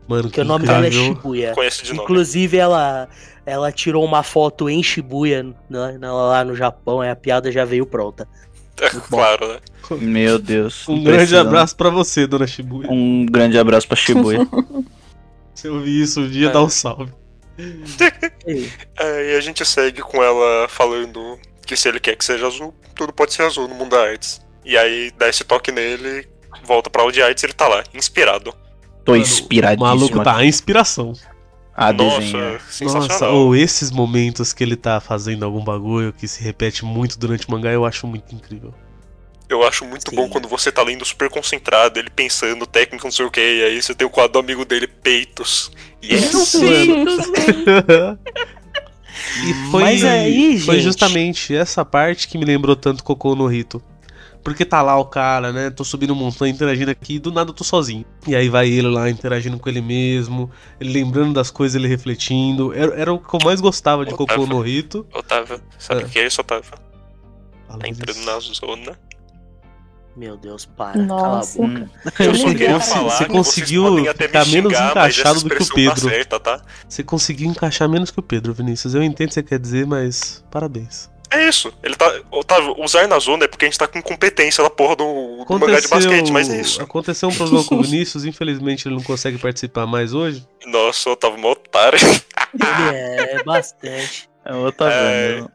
Mano, 0.08 0.30
Que 0.30 0.40
o 0.40 0.44
nome 0.44 0.66
dela 0.66 0.86
é. 0.86 0.90
Shibuya. 0.90 1.52
Conhece 1.54 1.84
de 1.84 1.90
nome. 1.92 2.02
Inclusive, 2.02 2.56
ela, 2.56 3.08
ela 3.44 3.70
tirou 3.70 4.04
uma 4.04 4.22
foto 4.22 4.68
em 4.70 4.82
Shibuya 4.82 5.42
né, 5.68 5.98
lá 6.00 6.42
no 6.44 6.54
Japão, 6.56 7.00
aí 7.02 7.10
a 7.10 7.16
piada 7.16 7.52
já 7.52 7.64
veio 7.64 7.86
pronta. 7.86 8.26
É, 8.80 8.88
claro, 8.90 9.48
né? 9.48 9.58
Meu 10.00 10.38
Deus. 10.38 10.88
Um 10.88 11.02
grande 11.02 11.36
abraço 11.36 11.74
pra 11.74 11.90
você, 11.90 12.28
dona 12.28 12.46
Shibuya. 12.46 12.88
Um 12.88 13.26
grande 13.26 13.58
abraço 13.58 13.88
pra 13.88 13.96
Shibuya. 13.96 14.46
Se 15.52 15.66
eu 15.66 15.74
ouvir 15.74 16.00
isso 16.00 16.20
um 16.20 16.28
dia, 16.28 16.46
É. 16.48 16.52
dá 16.52 16.62
um 16.62 16.68
salve. 16.68 17.12
E- 17.58 18.70
É, 18.96 19.32
e 19.32 19.36
a 19.36 19.40
gente 19.40 19.64
segue 19.64 20.00
com 20.00 20.22
ela 20.22 20.68
falando 20.68 21.36
que 21.66 21.76
se 21.76 21.88
ele 21.88 21.98
quer 21.98 22.14
que 22.14 22.24
seja 22.24 22.46
azul, 22.46 22.72
tudo 22.94 23.12
pode 23.12 23.32
ser 23.32 23.42
azul 23.42 23.66
no 23.66 23.74
mundo 23.74 23.90
da 23.96 24.00
artes. 24.00 24.40
E 24.64 24.78
aí 24.78 25.10
dá 25.18 25.28
esse 25.28 25.42
toque 25.42 25.72
nele, 25.72 26.28
volta 26.64 26.88
pra 26.88 27.02
aula 27.02 27.12
de 27.12 27.20
artes 27.20 27.42
e 27.42 27.46
ele 27.46 27.52
tá 27.54 27.66
lá, 27.66 27.82
inspirado. 27.92 28.54
Tô 29.08 29.12
Mano, 29.12 29.24
O 29.24 29.26
inspiradíssimo. 29.26 29.86
maluco 29.86 30.22
tá 30.22 30.36
a 30.36 30.44
inspiração. 30.44 31.14
A 31.74 31.92
Nossa, 31.92 32.20
desenhar. 32.20 32.60
sensacional. 32.68 33.08
Nossa, 33.08 33.28
ou 33.30 33.56
esses 33.56 33.90
momentos 33.90 34.52
que 34.52 34.62
ele 34.62 34.76
tá 34.76 35.00
fazendo 35.00 35.44
algum 35.44 35.64
bagulho 35.64 36.12
que 36.12 36.28
se 36.28 36.42
repete 36.42 36.84
muito 36.84 37.18
durante 37.18 37.48
o 37.48 37.50
mangá, 37.50 37.70
eu 37.70 37.84
acho 37.86 38.06
muito 38.06 38.34
incrível. 38.34 38.74
Eu 39.48 39.66
acho 39.66 39.86
muito 39.86 40.10
Sim. 40.10 40.16
bom 40.16 40.28
quando 40.28 40.46
você 40.46 40.70
tá 40.70 40.82
lendo 40.82 41.04
super 41.06 41.30
concentrado, 41.30 41.98
ele 41.98 42.10
pensando, 42.10 42.66
técnico, 42.66 43.06
não 43.06 43.10
sei 43.12 43.24
o 43.24 43.30
que, 43.30 43.40
e 43.40 43.62
aí 43.64 43.80
você 43.82 43.94
tem 43.94 44.06
o 44.06 44.10
quadro 44.10 44.32
do 44.34 44.38
amigo 44.40 44.62
dele, 44.66 44.86
peitos. 44.86 45.70
Yes! 46.04 46.52
E 49.44 49.70
foi, 49.70 49.82
Mas 49.82 50.04
aí, 50.04 50.58
foi 50.60 50.76
gente- 50.76 50.84
justamente 50.84 51.54
essa 51.54 51.84
parte 51.84 52.28
que 52.28 52.38
me 52.38 52.44
lembrou 52.44 52.74
tanto 52.76 53.02
Cocô 53.04 53.34
no 53.34 53.46
Rito. 53.46 53.82
Porque 54.42 54.64
tá 54.64 54.80
lá 54.80 54.96
o 54.98 55.04
cara, 55.04 55.52
né? 55.52 55.68
Tô 55.70 55.84
subindo 55.84 56.14
montanha, 56.14 56.52
interagindo 56.52 56.90
aqui, 56.90 57.14
e 57.16 57.18
do 57.18 57.30
nada 57.32 57.50
eu 57.50 57.54
tô 57.54 57.64
sozinho. 57.64 58.04
E 58.26 58.34
aí 58.34 58.48
vai 58.48 58.68
ele 58.68 58.88
lá 58.88 59.10
interagindo 59.10 59.58
com 59.58 59.68
ele 59.68 59.80
mesmo, 59.82 60.50
ele 60.80 60.92
lembrando 60.92 61.34
das 61.34 61.50
coisas, 61.50 61.74
ele 61.74 61.88
refletindo. 61.88 62.72
Era, 62.72 62.94
era 62.94 63.12
o 63.12 63.18
que 63.18 63.34
eu 63.34 63.40
mais 63.44 63.60
gostava 63.60 64.04
de 64.04 64.12
Cocô 64.12 64.24
Otávio. 64.24 64.46
no 64.46 64.60
Rito. 64.60 65.06
Otávio, 65.12 65.60
sabe 65.78 66.02
É. 66.02 66.04
o 66.04 66.08
que 66.08 66.18
é 66.18 66.26
isso, 66.26 66.40
Otávio? 66.40 66.64
Fala, 66.64 67.80
Tá 67.80 67.88
entrando 67.88 68.24
na 68.24 68.38
zona. 68.40 68.98
Meu 70.16 70.36
Deus, 70.36 70.64
para. 70.66 71.00
Nossa. 71.00 71.58
Cala 71.58 71.68
a 71.68 71.78
boca. 71.78 71.90
Eu 72.24 72.34
só 72.34 72.48
Você 72.48 72.54
queria 72.54 72.80
falar 72.80 73.10
você 73.10 73.24
que 73.24 73.30
vocês 73.30 73.46
conseguiu 73.46 73.82
podem 73.84 74.08
até 74.08 74.24
me 74.24 74.28
ficar 74.28 74.46
menos 74.46 74.72
xingar, 74.72 74.90
encaixado 74.90 75.42
do 75.42 75.48
que 75.50 75.56
o 75.56 75.62
expressão 75.62 75.74
Pedro. 75.94 76.08
Tá 76.08 76.14
certa, 76.16 76.40
tá? 76.40 76.62
Você 76.88 77.02
conseguiu 77.04 77.48
encaixar 77.50 77.88
menos 77.88 78.10
que 78.10 78.18
o 78.18 78.22
Pedro, 78.22 78.52
Vinícius. 78.52 78.94
Eu 78.94 79.02
entendo 79.02 79.26
o 79.26 79.28
que 79.28 79.34
você 79.34 79.42
quer 79.44 79.58
dizer, 79.60 79.86
mas 79.86 80.44
parabéns. 80.50 81.08
É 81.30 81.46
isso. 81.48 81.72
Ele 81.82 81.94
tá. 81.94 82.10
Otávio, 82.30 82.74
usar 82.82 83.06
na 83.06 83.18
zona 83.18 83.44
é 83.44 83.48
porque 83.48 83.64
a 83.66 83.68
gente 83.68 83.78
tá 83.78 83.86
com 83.86 84.00
competência 84.00 84.62
na 84.64 84.70
porra 84.70 84.96
do, 84.96 85.44
do 85.44 85.58
mangá 85.58 85.78
de 85.78 85.88
basquete, 85.88 86.30
mas 86.32 86.48
é 86.48 86.60
isso. 86.60 86.80
aconteceu 86.82 87.28
um 87.28 87.34
problema 87.34 87.64
com 87.64 87.76
o 87.76 87.82
Vinícius, 87.82 88.24
infelizmente 88.24 88.88
ele 88.88 88.94
não 88.96 89.02
consegue 89.02 89.36
participar 89.38 89.86
mais 89.86 90.14
hoje. 90.14 90.46
Nossa, 90.66 91.10
Otávio, 91.10 91.38
mó 91.38 91.50
otário. 91.52 91.98
Ele 92.54 93.40
é 93.40 93.44
bastante. 93.44 94.28
É 94.44 94.52
o 94.54 94.66
Otávio. 94.66 94.94
É. 94.96 95.40
né? 95.42 95.48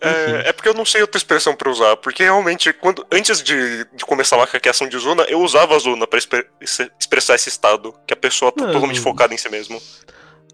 É, 0.00 0.48
é 0.48 0.52
porque 0.52 0.68
eu 0.68 0.74
não 0.74 0.84
sei 0.84 1.00
outra 1.00 1.16
expressão 1.18 1.54
pra 1.54 1.70
usar. 1.70 1.96
Porque 1.96 2.22
realmente, 2.22 2.72
quando, 2.74 3.06
antes 3.10 3.42
de, 3.42 3.84
de 3.94 4.04
começar 4.04 4.36
a 4.36 4.40
macaqueação 4.40 4.86
de 4.86 4.98
zona, 4.98 5.22
eu 5.24 5.40
usava 5.40 5.74
a 5.74 5.78
zona 5.78 6.06
pra 6.06 6.18
exper- 6.18 6.46
se- 6.62 6.90
expressar 7.00 7.34
esse 7.36 7.48
estado. 7.48 7.94
Que 8.06 8.12
a 8.12 8.16
pessoa 8.16 8.52
tá 8.52 8.66
Não. 8.66 8.72
totalmente 8.72 9.00
focada 9.00 9.32
em 9.32 9.38
si 9.38 9.48
mesmo. 9.48 9.80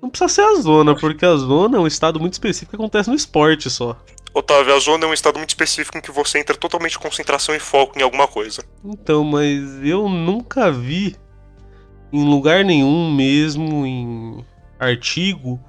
Não 0.01 0.09
precisa 0.09 0.29
ser 0.29 0.43
a 0.43 0.55
zona, 0.55 0.95
porque 0.95 1.27
a 1.27 1.35
zona 1.37 1.77
é 1.79 1.81
um 1.81 1.87
estado 1.87 2.19
muito 2.21 2.33
específico 2.35 2.71
que 2.71 2.77
acontece 2.77 3.09
no 3.11 3.17
esporte 3.17 3.69
só. 3.69 3.97
Otávio, 4.33 4.75
a 4.75 4.79
zona 4.79 5.05
é 5.05 5.09
um 5.09 5.15
estado 5.15 5.39
muito 5.39 5.51
específico 5.51 5.99
em 5.99 6.01
que 6.01 6.13
você 6.13 6.39
entra 6.39 6.57
totalmente 6.57 6.97
em 6.97 7.01
concentração 7.01 7.55
e 7.55 7.59
foco 7.59 7.99
em 7.99 8.03
alguma 8.03 8.29
coisa. 8.29 8.63
Então, 8.85 9.25
mas 9.25 9.63
eu 9.83 10.09
nunca 10.09 10.71
vi 10.71 11.17
em 12.13 12.25
lugar 12.25 12.65
nenhum, 12.65 13.13
mesmo 13.13 13.85
em 13.87 14.45
artigo, 14.79 15.61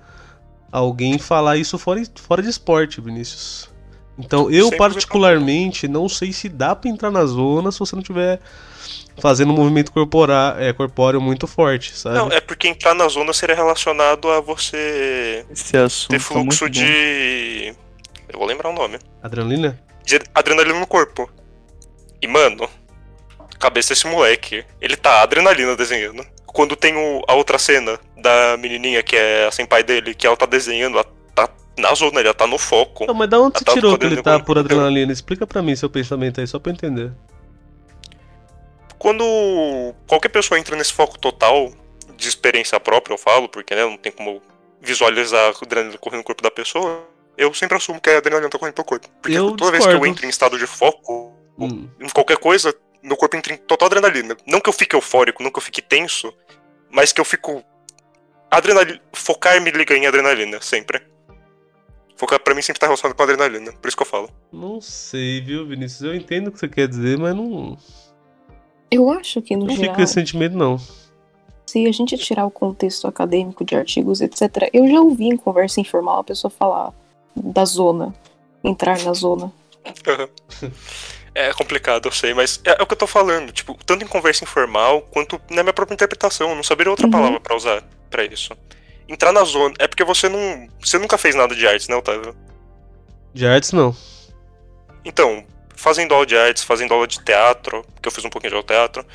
alguém 0.71 1.17
falar 1.17 1.57
isso 1.57 1.77
fora, 1.77 2.01
fora 2.15 2.41
de 2.41 2.49
esporte, 2.49 3.01
Vinícius. 3.01 3.69
Então, 4.17 4.51
eu 4.51 4.65
Sempre 4.65 4.77
particularmente 4.77 5.87
não 5.87 6.07
sei 6.07 6.31
se 6.31 6.47
dá 6.47 6.75
pra 6.75 6.89
entrar 6.89 7.09
na 7.09 7.25
zona 7.25 7.71
se 7.71 7.79
você 7.79 7.95
não 7.95 8.03
tiver 8.03 8.39
fazendo 9.19 9.51
um 9.51 9.55
movimento 9.55 9.91
corpora, 9.91 10.55
é, 10.59 10.71
corpóreo 10.73 11.19
muito 11.19 11.47
forte, 11.47 11.97
sabe? 11.97 12.15
Não, 12.15 12.31
é 12.31 12.39
porque 12.39 12.67
entrar 12.67 12.93
na 12.93 13.07
zona 13.07 13.33
seria 13.33 13.55
relacionado 13.55 14.29
a 14.29 14.39
você 14.39 15.45
Esse 15.49 15.71
ter 15.71 15.79
tá 15.79 15.89
fluxo 16.19 16.65
muito 16.65 16.79
bom. 16.79 17.75
Eu 18.31 18.39
vou 18.39 18.47
lembrar 18.47 18.69
o 18.69 18.73
nome. 18.73 18.97
Adrenalina? 19.21 19.79
De 20.03 20.19
adrenalina 20.33 20.79
no 20.79 20.87
corpo. 20.87 21.29
E, 22.21 22.27
mano, 22.27 22.69
cabeça 23.59 23.89
desse 23.93 24.07
moleque. 24.07 24.65
Ele 24.79 24.95
tá 24.95 25.21
adrenalina 25.21 25.75
desenhando. 25.75 26.25
Quando 26.45 26.75
tem 26.75 26.95
o- 26.95 27.21
a 27.27 27.33
outra 27.35 27.57
cena 27.57 27.99
da 28.17 28.57
menininha 28.57 29.01
que 29.03 29.15
é 29.15 29.47
a 29.47 29.51
senpai 29.51 29.83
dele, 29.83 30.13
que 30.13 30.27
ela 30.27 30.35
tá 30.37 30.45
desenhando, 30.45 30.95
ela 30.97 31.05
tá 31.33 31.49
na 31.77 31.93
zona, 31.93 32.19
ela 32.19 32.33
tá 32.33 32.45
no 32.45 32.57
foco. 32.57 33.05
Não, 33.05 33.13
mas 33.13 33.29
da 33.29 33.39
onde 33.39 33.57
você 33.59 33.65
tá, 33.65 33.73
tirou 33.73 33.97
que 33.97 34.05
ele 34.05 34.21
tá 34.21 34.39
por 34.39 34.57
adrenalina? 34.57 35.11
Explica 35.13 35.47
pra 35.47 35.61
mim 35.61 35.75
seu 35.75 35.89
pensamento 35.89 36.39
aí, 36.41 36.47
só 36.47 36.59
pra 36.59 36.71
eu 36.71 36.75
entender. 36.75 37.11
Quando 38.97 39.23
qualquer 40.07 40.29
pessoa 40.29 40.59
entra 40.59 40.75
nesse 40.75 40.93
foco 40.93 41.17
total, 41.17 41.71
de 42.15 42.27
experiência 42.27 42.79
própria, 42.79 43.13
eu 43.13 43.17
falo, 43.17 43.49
porque 43.49 43.73
né, 43.73 43.83
não 43.83 43.97
tem 43.97 44.11
como 44.11 44.41
visualizar 44.79 45.47
a 45.47 45.63
adrenalina 45.65 45.97
correndo 45.97 46.19
no 46.19 46.23
corpo 46.23 46.43
da 46.43 46.51
pessoa, 46.51 47.03
eu 47.41 47.53
sempre 47.53 47.77
assumo 47.77 47.99
que 47.99 48.09
a 48.09 48.17
adrenalina 48.17 48.49
tá 48.49 48.57
correndo 48.59 48.75
pelo 48.75 48.85
corpo. 48.85 49.07
Porque 49.21 49.37
Eu 49.37 49.55
toda 49.55 49.71
vez 49.71 49.83
que 49.83 49.89
eu 49.89 49.93
discordo. 49.93 50.05
entro 50.11 50.25
em 50.25 50.29
estado 50.29 50.57
de 50.57 50.67
foco, 50.67 51.33
Hum. 51.59 51.87
em 51.99 52.09
qualquer 52.09 52.37
coisa, 52.37 52.73
meu 53.03 53.15
corpo 53.17 53.35
entra 53.37 53.53
em 53.53 53.57
total 53.57 53.87
adrenalina. 53.87 54.35
Não 54.47 54.59
que 54.59 54.69
eu 54.69 54.73
fique 54.73 54.95
eufórico, 54.95 55.43
não 55.43 55.51
que 55.51 55.57
eu 55.57 55.61
fique 55.61 55.81
tenso, 55.81 56.33
mas 56.89 57.11
que 57.11 57.19
eu 57.21 57.25
fico. 57.25 57.63
Adrenalina. 58.49 58.99
Focar 59.13 59.61
me 59.61 59.71
liga 59.71 59.95
em 59.95 60.07
adrenalina, 60.07 60.59
sempre. 60.61 61.01
Focar 62.17 62.39
pra 62.39 62.53
mim 62.53 62.61
sempre 62.61 62.79
tá 62.79 62.85
relacionado 62.85 63.15
com 63.15 63.23
adrenalina, 63.23 63.71
por 63.73 63.87
isso 63.87 63.97
que 63.97 64.03
eu 64.03 64.07
falo. 64.07 64.29
Não 64.51 64.79
sei, 64.81 65.41
viu, 65.41 65.65
Vinícius? 65.67 66.01
Eu 66.03 66.15
entendo 66.15 66.47
o 66.47 66.51
que 66.51 66.59
você 66.59 66.67
quer 66.67 66.87
dizer, 66.87 67.17
mas 67.17 67.35
não, 67.35 67.77
Eu 68.91 69.09
acho 69.09 69.41
que, 69.41 69.55
no 69.55 69.65
não 69.65 69.69
geral, 69.73 69.83
fico 69.85 69.95
com 69.95 70.01
esse 70.03 70.13
sentimento, 70.13 70.55
não. 70.55 70.77
se 71.65 71.87
a 71.87 71.91
gente 71.91 72.17
tirar 72.17 72.45
o 72.45 72.51
contexto 72.51 73.07
acadêmico 73.07 73.63
de 73.65 73.75
artigos, 73.75 74.19
etc., 74.21 74.69
eu 74.73 74.87
já 74.87 74.99
ouvi 74.99 75.25
em 75.29 75.37
conversa 75.37 75.79
informal 75.79 76.19
a 76.19 76.23
pessoa 76.23 76.51
falar 76.51 76.93
da 77.35 77.65
zona, 77.65 78.13
entrar 78.63 78.99
na 79.03 79.13
zona. 79.13 79.51
É 81.33 81.53
complicado, 81.53 82.07
eu 82.09 82.11
sei, 82.11 82.33
mas 82.33 82.59
é, 82.65 82.71
é 82.77 82.83
o 82.83 82.85
que 82.85 82.91
eu 82.91 82.97
tô 82.97 83.07
falando. 83.07 83.53
Tipo, 83.53 83.73
tanto 83.85 84.03
em 84.03 84.07
conversa 84.07 84.43
informal 84.43 85.01
quanto 85.03 85.39
na 85.49 85.63
minha 85.63 85.71
própria 85.71 85.93
interpretação. 85.95 86.49
Eu 86.49 86.55
não 86.55 86.63
saberia 86.63 86.91
outra 86.91 87.05
Uhum. 87.05 87.11
palavra 87.11 87.39
pra 87.39 87.55
usar 87.55 87.81
pra 88.09 88.25
isso. 88.25 88.51
Entrar 89.07 89.31
na 89.31 89.41
zona. 89.45 89.73
É 89.79 89.87
porque 89.87 90.03
você 90.03 90.27
não. 90.27 90.67
Você 90.81 90.97
nunca 90.99 91.17
fez 91.17 91.33
nada 91.33 91.55
de 91.55 91.65
artes, 91.65 91.87
né, 91.87 91.95
Otávio? 91.95 92.35
De 93.33 93.47
artes, 93.47 93.71
não. 93.71 93.95
Então, 95.05 95.45
fazendo 95.73 96.13
aula 96.13 96.25
de 96.25 96.35
artes, 96.35 96.63
fazendo 96.63 96.93
aula 96.93 97.07
de 97.07 97.23
teatro, 97.23 97.85
que 98.01 98.09
eu 98.09 98.11
fiz 98.11 98.25
um 98.25 98.29
pouquinho 98.29 98.51
de 98.51 98.55
aula 98.57 98.63
de 98.63 98.73
teatro, 98.73 99.05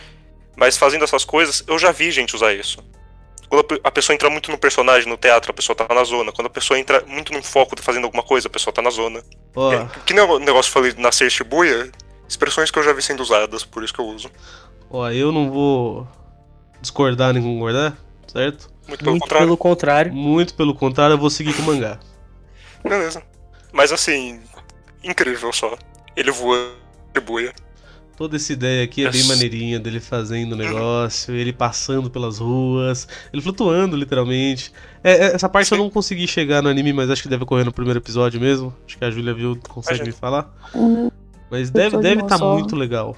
mas 0.57 0.79
fazendo 0.79 1.05
essas 1.05 1.23
coisas, 1.23 1.63
eu 1.67 1.79
já 1.79 1.93
vi 1.93 2.11
gente 2.11 2.35
usar 2.35 2.55
isso. 2.55 2.79
Quando 3.49 3.61
a 3.61 3.65
pe- 3.65 3.81
a 3.85 3.91
pessoa 3.91 4.15
entra 4.15 4.29
muito 4.29 4.51
no 4.51 4.59
personagem, 4.59 5.09
no 5.09 5.17
teatro, 5.17 5.51
a 5.51 5.55
pessoa 5.55 5.77
tá 5.77 5.87
na 5.95 6.03
zona. 6.05 6.33
Quando 6.33 6.47
a 6.49 6.51
pessoa 6.51 6.79
entra 6.79 7.05
muito 7.07 7.33
num 7.33 7.43
foco 7.43 7.77
de 7.77 7.83
fazendo 7.83 8.05
alguma 8.05 8.23
coisa, 8.23 8.49
a 8.49 8.51
pessoa 8.51 8.73
tá 8.75 8.83
na 8.83 8.91
zona. 8.91 9.23
Ó, 9.55 9.73
É, 9.73 9.89
que 10.05 10.13
nem 10.13 10.25
o 10.25 10.39
negócio 10.39 10.71
que 10.73 10.79
eu 10.79 10.83
falei 10.83 10.95
nascer 11.03 11.31
Shibuya, 11.31 11.91
expressões 12.29 12.71
que 12.71 12.79
eu 12.79 12.83
já 12.83 12.93
vi 12.93 13.03
sendo 13.03 13.23
usadas, 13.23 13.65
por 13.65 13.85
isso 13.85 13.95
que 13.95 14.01
eu 14.01 14.07
uso. 14.07 14.31
ó, 14.91 15.09
eu 15.11 15.31
não 15.33 15.51
vou 15.51 16.09
discordar 16.81 17.33
nem 17.35 17.43
concordar, 17.43 17.97
certo? 18.27 18.69
Muito 18.89 19.01
pelo 19.01 19.11
Muito 19.13 19.23
contrário. 19.23 19.47
pelo 19.47 19.57
contrário. 19.57 20.13
Muito 20.13 20.55
pelo 20.55 20.75
contrário, 20.75 21.15
eu 21.15 21.19
vou 21.19 21.31
seguir 21.31 21.55
com 21.55 21.63
o 21.63 21.67
mangá. 21.67 21.99
Beleza. 22.85 23.23
Mas 23.73 23.93
assim, 23.93 24.41
incrível 25.03 25.53
só. 25.53 25.77
Ele 26.17 26.31
voa 26.31 26.73
Shibuya. 27.15 27.53
Toda 28.17 28.37
essa 28.37 28.51
ideia 28.53 28.83
aqui 28.83 29.05
é 29.05 29.11
bem 29.11 29.25
maneirinha 29.25 29.79
dele 29.79 30.01
fazendo 30.01 30.53
o 30.55 30.57
negócio, 30.57 31.35
ele 31.35 31.53
passando 31.53 32.09
pelas 32.09 32.39
ruas, 32.39 33.07
ele 33.31 33.43
flutuando, 33.43 33.95
literalmente. 33.95 34.73
É, 35.05 35.13
é, 35.13 35.35
essa 35.35 35.49
parte 35.51 35.71
eu 35.71 35.77
não 35.77 35.91
consegui 35.91 36.27
chegar 36.27 36.63
no 36.63 36.71
anime, 36.71 36.95
mas 36.95 37.11
acho 37.11 37.23
que 37.23 37.29
deve 37.29 37.43
ocorrer 37.43 37.67
no 37.67 37.73
primeiro 37.73 37.99
episódio 38.01 38.41
mesmo. 38.41 38.73
Acho 38.87 38.97
que 38.97 39.05
a 39.05 39.11
Júlia 39.11 39.35
viu, 39.35 39.59
consegue 39.69 40.03
me 40.05 40.13
falar. 40.13 40.51
Hum, 40.75 41.11
Mas 41.51 41.69
deve 41.69 41.99
estar 41.99 42.39
só- 42.39 42.55
muito 42.55 42.75
legal. 42.75 43.15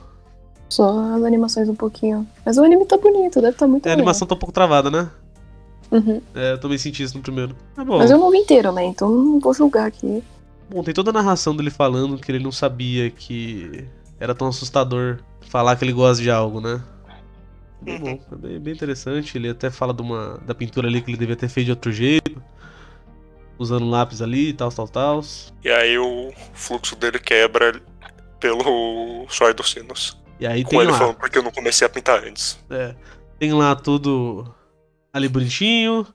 Só 0.68 1.14
as 1.14 1.22
animações 1.22 1.68
um 1.68 1.76
pouquinho. 1.76 2.26
Mas 2.44 2.58
o 2.58 2.64
anime 2.64 2.84
tá 2.84 2.98
bonito, 2.98 3.40
deve 3.40 3.56
tá 3.56 3.68
muito 3.68 3.86
É, 3.86 3.90
a 3.90 3.92
legal. 3.92 4.00
animação 4.00 4.26
tá 4.26 4.34
um 4.34 4.38
pouco 4.38 4.52
travada, 4.52 4.90
né? 4.90 5.08
Uhum. 5.92 6.20
É, 6.34 6.52
eu 6.52 6.58
também 6.58 6.76
senti 6.76 7.04
isso 7.04 7.16
no 7.16 7.22
primeiro. 7.22 7.54
É 7.78 7.84
bom. 7.84 7.98
Mas 7.98 8.10
eu 8.10 8.18
não 8.18 8.30
vi 8.32 8.38
inteiro, 8.38 8.72
né? 8.72 8.84
Então 8.84 9.08
não 9.08 9.38
vou 9.38 9.54
julgar 9.54 9.86
aqui. 9.86 10.22
Bom, 10.68 10.82
tem 10.82 10.92
toda 10.92 11.08
a 11.10 11.12
narração 11.12 11.54
dele 11.56 11.70
falando 11.70 12.18
que 12.18 12.30
ele 12.30 12.42
não 12.42 12.52
sabia 12.52 13.08
que 13.10 13.86
era 14.20 14.34
tão 14.34 14.48
assustador 14.48 15.18
falar 15.48 15.76
que 15.76 15.84
ele 15.84 15.92
gosta 15.92 16.22
de 16.22 16.30
algo, 16.30 16.60
né? 16.60 16.82
Bem 17.80 17.94
Uhum. 17.94 18.16
bom, 18.16 18.20
é 18.32 18.36
bem, 18.36 18.60
bem 18.60 18.74
interessante. 18.74 19.38
Ele 19.38 19.48
até 19.50 19.70
fala 19.70 19.94
de 19.94 20.02
uma, 20.02 20.38
da 20.46 20.54
pintura 20.54 20.88
ali 20.88 21.00
que 21.00 21.10
ele 21.10 21.16
devia 21.16 21.36
ter 21.36 21.48
feito 21.48 21.66
de 21.66 21.72
outro 21.72 21.92
jeito. 21.92 22.42
Usando 23.58 23.84
um 23.84 23.90
lápis 23.90 24.22
ali 24.22 24.50
e 24.50 24.52
tal, 24.52 24.70
tal, 24.70 24.88
tal. 24.88 25.20
E 25.64 25.68
aí 25.70 25.98
o 25.98 26.32
fluxo 26.54 26.94
dele 26.94 27.18
quebra 27.18 27.80
pelo 28.38 29.26
suor 29.28 29.52
dos 29.54 29.70
sinos. 29.70 30.16
E 30.38 30.46
aí 30.46 30.62
Com 30.62 30.70
tem 30.70 30.80
ele 30.80 30.90
lá, 30.92 30.98
falando 30.98 31.16
porque 31.16 31.38
eu 31.38 31.42
não 31.42 31.50
comecei 31.50 31.84
a 31.86 31.90
pintar 31.90 32.22
antes. 32.24 32.58
é, 32.70 32.94
tem 33.38 33.52
lá 33.52 33.74
tudo 33.74 34.52
ali 35.12 35.28
bonitinho, 35.28 36.06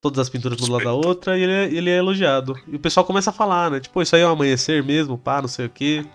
todas 0.00 0.18
as 0.18 0.30
pinturas 0.30 0.58
uma 0.58 0.66
do 0.66 0.72
lado 0.72 0.84
da 0.84 0.92
outra, 0.94 1.36
e 1.38 1.42
ele 1.42 1.52
é, 1.52 1.64
ele 1.66 1.90
é 1.90 1.96
elogiado. 1.98 2.58
E 2.66 2.76
o 2.76 2.80
pessoal 2.80 3.04
começa 3.04 3.28
a 3.30 3.32
falar, 3.34 3.70
né? 3.70 3.80
Tipo, 3.80 4.00
isso 4.00 4.16
aí 4.16 4.22
é 4.22 4.26
um 4.26 4.30
amanhecer 4.30 4.82
mesmo, 4.82 5.18
pá, 5.18 5.42
não 5.42 5.48
sei 5.48 5.66
o 5.66 5.70
quê. 5.70 6.06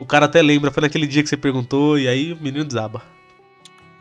O 0.00 0.06
cara 0.06 0.26
até 0.26 0.40
lembra, 0.42 0.70
foi 0.72 0.80
naquele 0.80 1.06
dia 1.06 1.22
que 1.22 1.28
você 1.28 1.36
perguntou, 1.36 1.96
e 1.98 2.08
aí 2.08 2.32
o 2.32 2.36
menino 2.42 2.64
desaba. 2.64 3.02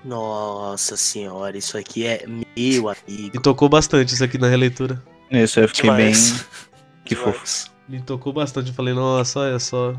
Nossa 0.03 0.95
senhora, 0.95 1.57
isso 1.57 1.77
aqui 1.77 2.05
é 2.05 2.25
meu 2.25 2.87
amigo. 2.89 3.31
Me 3.33 3.41
tocou 3.41 3.67
bastante 3.67 4.13
isso 4.13 4.23
aqui 4.23 4.37
na 4.37 4.47
releitura. 4.47 5.03
Isso, 5.29 5.59
eu 5.59 5.67
fiquei 5.67 5.83
Demais. 5.89 6.31
bem. 6.31 6.41
Que 7.05 7.15
Demais. 7.15 7.71
Me 7.87 7.99
tocou 8.01 8.31
bastante. 8.31 8.69
Eu 8.69 8.73
falei, 8.75 8.93
nossa, 8.93 9.39
olha 9.39 9.57
só. 9.59 9.95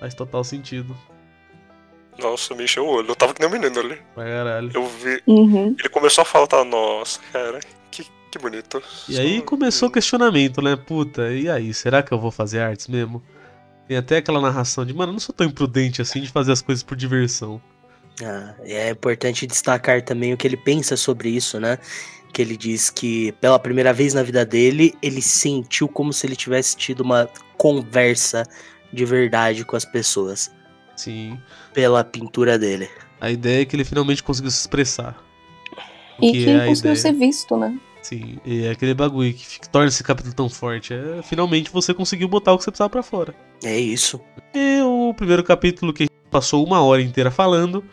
Faz 0.00 0.12
total 0.12 0.42
sentido. 0.42 0.96
Nossa, 2.20 2.52
me 2.54 2.64
encheu 2.64 2.84
o 2.84 2.88
olho. 2.88 3.08
Eu 3.10 3.14
tava 3.16 3.32
que 3.32 3.40
nem 3.40 3.48
um 3.48 3.52
menino 3.52 3.78
ali. 3.78 3.96
Pra 4.14 4.24
caralho. 4.24 4.70
Eu 4.74 4.86
vi. 4.86 5.22
Uhum. 5.26 5.76
Ele 5.78 5.88
começou 5.88 6.22
a 6.22 6.24
falar, 6.24 6.48
tá, 6.48 6.64
nossa, 6.64 7.20
cara, 7.32 7.60
que, 7.92 8.04
que 8.30 8.38
bonito. 8.40 8.82
E 9.08 9.18
aí 9.20 9.38
Só- 9.38 9.44
começou 9.44 9.88
o 9.88 9.92
questionamento, 9.92 10.60
né? 10.60 10.74
Puta, 10.74 11.30
e 11.32 11.48
aí? 11.48 11.72
Será 11.72 12.02
que 12.02 12.12
eu 12.12 12.18
vou 12.18 12.32
fazer 12.32 12.58
artes 12.58 12.88
mesmo? 12.88 13.22
Tem 13.88 13.96
até 13.96 14.18
aquela 14.18 14.40
narração 14.40 14.84
de, 14.84 14.92
mano, 14.92 15.10
eu 15.10 15.14
não 15.14 15.20
sou 15.20 15.34
tão 15.34 15.46
imprudente 15.46 16.02
assim 16.02 16.20
de 16.20 16.28
fazer 16.28 16.52
as 16.52 16.60
coisas 16.60 16.82
por 16.84 16.94
diversão. 16.94 17.58
Ah, 18.22 18.54
é 18.60 18.90
importante 18.90 19.46
destacar 19.46 20.02
também 20.02 20.34
o 20.34 20.36
que 20.36 20.46
ele 20.46 20.58
pensa 20.58 20.94
sobre 20.94 21.30
isso, 21.30 21.58
né? 21.58 21.78
Que 22.32 22.42
ele 22.42 22.54
diz 22.56 22.90
que 22.90 23.32
pela 23.40 23.58
primeira 23.58 23.92
vez 23.92 24.12
na 24.12 24.22
vida 24.22 24.44
dele, 24.44 24.94
ele 25.00 25.22
sentiu 25.22 25.88
como 25.88 26.12
se 26.12 26.26
ele 26.26 26.36
tivesse 26.36 26.76
tido 26.76 27.00
uma 27.00 27.30
conversa 27.56 28.44
de 28.92 29.04
verdade 29.06 29.64
com 29.64 29.74
as 29.76 29.86
pessoas 29.86 30.50
Sim. 30.94 31.38
pela 31.72 32.04
pintura 32.04 32.58
dele. 32.58 32.90
A 33.20 33.30
ideia 33.30 33.62
é 33.62 33.64
que 33.64 33.74
ele 33.74 33.84
finalmente 33.84 34.22
conseguiu 34.22 34.50
se 34.50 34.60
expressar. 34.60 35.16
E 36.20 36.32
que 36.32 36.44
que 36.44 36.50
é 36.50 36.56
a 36.56 36.66
conseguiu 36.66 36.92
ideia. 36.92 36.96
ser 36.96 37.12
visto, 37.12 37.56
né? 37.56 37.78
Sim, 38.08 38.38
e 38.44 38.64
é 38.64 38.70
aquele 38.70 38.94
bagulho 38.94 39.32
que 39.34 39.44
fica- 39.46 39.68
torna 39.68 39.88
esse 39.88 40.02
capítulo 40.02 40.32
tão 40.34 40.48
forte. 40.48 40.94
É, 40.94 41.20
finalmente 41.22 41.70
você 41.70 41.92
conseguiu 41.92 42.26
botar 42.28 42.52
o 42.54 42.58
que 42.58 42.64
você 42.64 42.70
precisava 42.70 42.88
pra 42.88 43.02
fora. 43.02 43.34
É 43.62 43.78
isso. 43.78 44.18
E 44.54 44.80
o 44.82 45.12
primeiro 45.14 45.44
capítulo 45.44 45.92
que 45.92 46.04
a 46.04 46.06
gente 46.06 46.30
passou 46.30 46.64
uma 46.66 46.80
hora 46.82 47.02
inteira 47.02 47.30
falando 47.30 47.84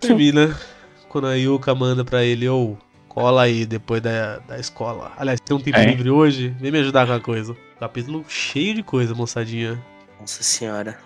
termina 0.00 0.56
quando 1.08 1.26
a 1.26 1.34
Yuka 1.34 1.74
manda 1.74 2.04
pra 2.04 2.22
ele, 2.24 2.48
ou 2.48 2.78
cola 3.08 3.42
aí 3.42 3.64
depois 3.66 4.00
da, 4.00 4.38
da 4.40 4.58
escola. 4.58 5.12
Aliás, 5.16 5.40
tem 5.40 5.56
um 5.56 5.60
tempo 5.60 5.78
É. 5.78 5.86
livre 5.86 6.10
hoje, 6.10 6.48
vem 6.60 6.70
me 6.72 6.78
ajudar 6.78 7.06
com 7.06 7.12
a 7.14 7.20
coisa. 7.20 7.56
Capítulo 7.80 8.24
cheio 8.28 8.74
de 8.74 8.82
coisa, 8.82 9.14
moçadinha. 9.14 9.82
Nossa 10.20 10.42
senhora. 10.42 10.98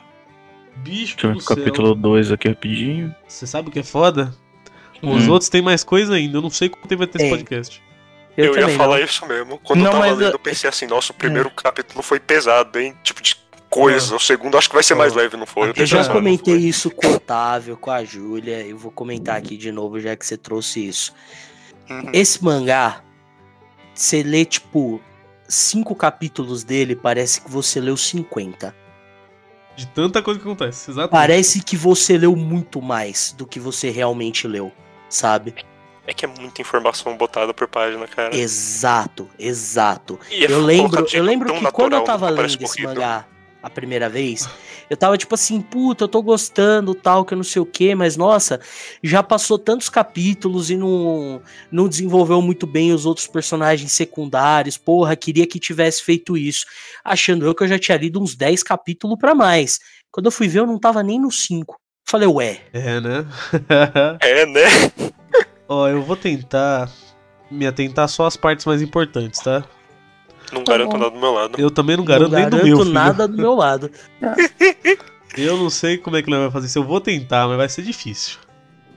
Bicho 0.77 1.17
Deixa 1.17 1.27
eu 1.27 1.31
ver 1.31 1.35
do 1.35 1.39
o 1.39 1.43
céu. 1.43 1.57
capítulo 1.57 1.95
2 1.95 2.31
aqui 2.33 2.49
rapidinho. 2.49 3.15
Você 3.27 3.47
sabe 3.47 3.69
o 3.69 3.73
que 3.73 3.81
é 3.81 3.83
foda? 3.83 4.33
Os 5.03 5.27
Hum. 5.27 5.31
outros 5.33 5.49
tem 5.49 5.63
mais 5.63 5.85
coisa 5.85 6.15
ainda, 6.15 6.39
eu 6.39 6.43
não 6.43 6.51
sei 6.51 6.69
quanto 6.69 6.89
tempo 6.89 6.99
vai 6.99 7.07
ter 7.07 7.21
esse 7.21 7.31
podcast. 7.31 7.83
Eu, 8.37 8.55
ia 8.55 8.61
também 8.61 8.77
falar 8.77 8.99
não. 8.99 9.05
isso 9.05 9.27
mesmo. 9.27 9.59
Quando 9.65 9.81
Não, 9.81 9.87
eu 9.87 9.93
tava 9.93 10.05
lendo, 10.07 10.23
eu- 10.23 10.31
eu 10.33 10.39
pensei 10.39 10.69
assim, 10.71 10.87
nossa, 10.87 11.13
o 11.13 11.15
primeiro 11.15 11.51
capítulo 11.51 12.03
foi 12.03 12.21
pesado, 12.21 12.79
hein? 12.79 12.95
Tipo 13.03 13.21
de 13.23 13.37
coisa. 13.69 14.15
O 14.15 14.21
segundo 14.21 14.57
acho 14.57 14.69
que 14.69 14.75
vai 14.75 14.83
ser 14.85 14.95
mais 14.95 15.13
leve, 15.13 15.37
não 15.37 15.45
foi? 15.47 15.69
Eu 15.71 15.75
terceiro 15.75 16.05
já 16.05 16.13
comentei 16.13 16.55
isso 16.57 16.91
com 16.91 17.07
o 17.09 17.15
Otávio, 17.15 17.77
com 17.77 17.91
a 17.91 18.05
Júlia. 18.05 18.65
Eu 18.65 18.79
vou 18.79 18.91
comentar 18.93 19.37
aqui 19.37 19.57
de 19.57 19.71
novo, 19.73 19.99
já 20.01 20.15
que 20.17 20.25
você 20.25 20.37
trouxe 20.37 20.87
isso. 20.87 21.13
Uhum. 21.91 22.11
Esse 22.13 22.43
mangá, 22.45 23.03
você 23.95 24.23
lê, 24.23 24.45
tipo, 24.45 25.01
cinco 25.49 25.95
capítulos 25.97 26.63
dele, 26.63 26.95
parece 26.95 27.41
que 27.41 27.51
você 27.51 27.81
leu 27.81 27.97
50. 27.97 28.75
De 29.77 29.87
tanta 29.87 30.23
coisa 30.23 30.39
que 30.41 30.47
acontece, 30.47 30.91
exatamente. 30.91 31.11
Parece 31.11 31.61
que 31.63 31.77
você 31.77 32.17
leu 32.19 32.35
muito 32.37 32.81
mais 32.83 33.33
do 33.37 33.47
que 33.47 33.59
você 33.61 33.91
realmente 33.91 34.47
leu, 34.49 34.73
sabe? 35.09 35.55
É 36.07 36.15
que 36.15 36.25
é 36.25 36.29
muita 36.29 36.63
informação 36.63 37.15
botada 37.19 37.53
por 37.53 37.69
página, 37.69 38.07
cara. 38.07 38.35
Exato, 38.35 39.29
exato. 39.39 40.19
É 40.31 40.51
Eu 40.51 40.63
lembro, 40.63 41.07
eu 41.13 41.23
lembro 41.23 41.53
que 41.53 41.71
quando 41.71 41.93
eu 41.93 41.99
natural, 41.99 42.05
tava 42.05 42.31
lendo 42.31 42.63
esse 42.63 42.83
mangá 42.83 43.27
a 43.63 43.69
primeira 43.69 44.09
vez, 44.09 44.49
eu 44.89 44.97
tava 44.97 45.19
tipo 45.19 45.35
assim, 45.35 45.61
puta, 45.61 46.05
eu 46.05 46.09
tô 46.09 46.23
gostando, 46.23 46.95
tal, 46.95 47.27
que 47.27 47.35
eu 47.35 47.37
não 47.37 47.45
sei 47.45 47.61
o 47.61 47.67
que, 47.67 47.95
mas 47.95 48.17
nossa, 48.17 48.59
já 49.03 49.23
passou 49.23 49.59
tantos 49.59 49.91
capítulos 49.91 50.71
e 50.71 50.77
não, 50.77 51.43
não 51.71 51.87
desenvolveu 51.87 52.41
muito 52.41 52.67
bem 52.67 52.93
os 52.93 53.05
outros 53.05 53.27
personagens 53.27 53.93
secundários, 53.93 54.79
porra, 54.79 55.15
queria 55.15 55.47
que 55.47 55.61
tivesse 55.61 56.03
feito 56.03 56.39
isso. 56.39 56.65
Achando 57.05 57.45
eu 57.45 57.55
que 57.55 57.65
eu 57.65 57.69
já 57.69 57.79
tinha 57.79 57.99
lido 57.99 58.19
uns 58.23 58.35
10 58.35 58.63
capítulos 58.63 59.19
pra 59.19 59.35
mais. 59.35 59.79
Quando 60.11 60.27
eu 60.27 60.33
fui 60.33 60.49
ver, 60.49 60.61
eu 60.61 60.67
não 60.67 60.79
tava 60.79 61.03
nem 61.03 61.21
no 61.21 61.31
5. 61.31 61.79
Falei, 62.09 62.27
ué, 62.29 62.61
É, 62.73 63.01
né? 63.01 63.27
É, 64.21 64.47
né? 64.47 64.63
Ó, 65.69 65.87
eu 65.89 66.03
vou 66.03 66.17
tentar 66.17 66.91
me 67.51 67.67
atentar 67.67 68.09
só 68.09 68.27
às 68.27 68.37
partes 68.37 68.65
mais 68.65 68.81
importantes, 68.81 69.41
tá? 69.41 69.63
Não 70.51 70.65
Tá 70.65 70.73
garanto 70.73 70.93
bom. 70.93 70.99
nada 70.99 71.11
do 71.11 71.21
meu 71.21 71.33
lado. 71.33 71.61
Eu 71.61 71.71
também 71.71 71.97
não 71.97 72.05
garanto 72.05 72.31
não 72.31 72.39
nem 72.39 72.47
do 72.49 72.51
garanto 72.57 72.67
meu, 72.67 72.79
filho. 72.79 72.91
nada 72.93 73.29
do 73.29 73.37
meu 73.37 73.55
lado. 73.55 73.91
Eu 75.37 75.57
não 75.59 75.69
sei 75.69 75.99
como 75.99 76.17
é 76.17 76.23
que 76.23 76.31
ele 76.31 76.39
vai 76.39 76.51
fazer 76.51 76.67
isso. 76.67 76.79
Eu 76.79 76.85
vou 76.85 77.01
tentar, 77.01 77.47
mas 77.47 77.59
vai 77.59 77.69
ser 77.69 77.83
difícil. 77.83 78.39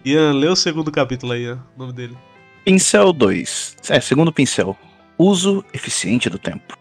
Ian, 0.03 0.31
lê 0.33 0.47
o 0.47 0.55
segundo 0.55 0.89
capítulo 0.89 1.33
aí, 1.33 1.43
Ian, 1.43 1.59
o 1.75 1.79
nome 1.79 1.93
dele. 1.93 2.17
Pincel 2.63 3.11
2. 3.11 3.75
É, 3.89 3.99
segundo 3.99 4.31
pincel. 4.31 4.75
Uso 5.17 5.63
eficiente 5.73 6.29
do 6.29 6.39
tempo. 6.39 6.77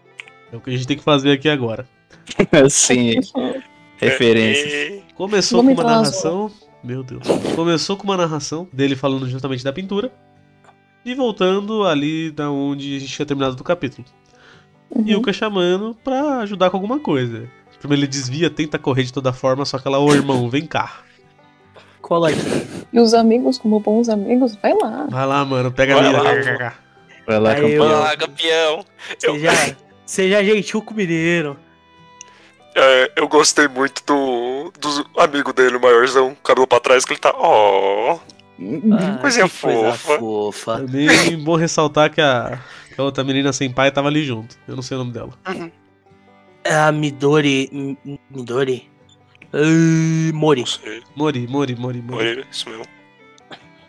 É 0.51 0.55
o 0.55 0.61
que 0.61 0.69
a 0.69 0.73
gente 0.73 0.87
tem 0.87 0.97
que 0.97 1.03
fazer 1.03 1.31
aqui 1.33 1.49
agora. 1.49 1.85
Sim, 2.71 3.19
referências. 3.97 5.03
Começou 5.21 5.61
Vamos 5.61 5.75
com 5.75 5.81
uma 5.83 5.91
narração. 5.91 6.51
Meu 6.83 7.03
Deus. 7.03 7.21
Começou 7.55 7.95
com 7.95 8.03
uma 8.05 8.17
narração 8.17 8.67
dele 8.73 8.95
falando 8.95 9.29
justamente 9.29 9.63
da 9.63 9.71
pintura. 9.71 10.11
E 11.05 11.13
voltando 11.13 11.83
ali 11.83 12.31
da 12.31 12.49
onde 12.49 12.95
a 12.95 12.99
gente 12.99 13.13
tinha 13.13 13.25
terminado 13.25 13.55
do 13.55 13.63
capítulo. 13.63 14.03
Uhum. 14.89 15.03
Yuka 15.07 15.31
chamando 15.31 15.95
pra 16.03 16.39
ajudar 16.39 16.71
com 16.71 16.77
alguma 16.77 16.99
coisa. 16.99 17.47
Primeiro 17.77 18.01
ele 18.01 18.07
desvia, 18.07 18.49
tenta 18.49 18.79
correr 18.79 19.03
de 19.03 19.13
toda 19.13 19.31
forma, 19.31 19.63
só 19.63 19.77
que 19.77 19.87
ela, 19.87 19.99
ô 19.99 20.11
irmão, 20.11 20.49
vem 20.49 20.65
cá. 20.65 21.01
Cola 22.01 22.29
aqui. 22.31 22.39
E 22.91 22.99
os 22.99 23.13
amigos, 23.13 23.59
como 23.59 23.79
bons 23.79 24.09
amigos, 24.09 24.55
vai 24.55 24.73
lá. 24.73 25.05
Vai 25.07 25.27
lá, 25.27 25.45
mano, 25.45 25.71
pega 25.71 25.93
a 25.93 26.01
Vai 26.01 26.07
mina. 26.07 26.23
lá. 26.23 26.73
Vai 27.27 27.39
lá, 27.39 27.51
Aí 27.51 27.61
eu- 27.75 27.79
campeão. 27.79 28.03
Ah, 28.03 28.17
campeão! 28.17 28.85
Eu, 29.21 29.33
Seja, 29.35 29.77
seja 30.03 30.43
gentil 30.43 30.81
com 30.81 30.95
o 30.95 30.97
mineiro. 30.97 31.57
É, 32.75 33.11
eu 33.15 33.27
gostei 33.27 33.67
muito 33.67 34.03
do, 34.05 34.71
do 34.79 35.19
amigo 35.19 35.51
dele, 35.53 35.77
o 35.77 35.81
maiorzão, 35.81 36.35
cabelo 36.43 36.67
pra 36.67 36.79
trás, 36.79 37.05
que 37.05 37.13
ele 37.13 37.19
tá. 37.19 37.33
Ó. 37.35 38.19
Ah, 38.93 39.17
Coisinha 39.19 39.49
que 39.49 39.57
coisa 39.59 39.93
fofa. 39.93 40.19
fofa. 40.19 40.77
Também 40.77 41.37
bom 41.43 41.55
ressaltar 41.57 42.11
que 42.11 42.21
a, 42.21 42.59
que 42.93 43.01
a 43.01 43.03
outra 43.03 43.23
menina 43.23 43.51
sem 43.51 43.71
pai 43.71 43.91
tava 43.91 44.07
ali 44.07 44.23
junto. 44.23 44.55
Eu 44.67 44.75
não 44.75 44.83
sei 44.83 44.95
o 44.95 44.99
nome 44.99 45.11
dela. 45.11 45.31
É 46.63 46.75
a 46.75 46.91
Midori. 46.91 47.97
Midori? 48.29 48.89
Ai, 49.53 50.31
Mori. 50.31 50.63
Mori, 51.15 51.47
Mori, 51.47 51.75
Mori, 51.75 52.01
Mori. 52.01 52.27
Olha 52.27 52.47
isso 52.51 52.69
mesmo. 52.69 52.85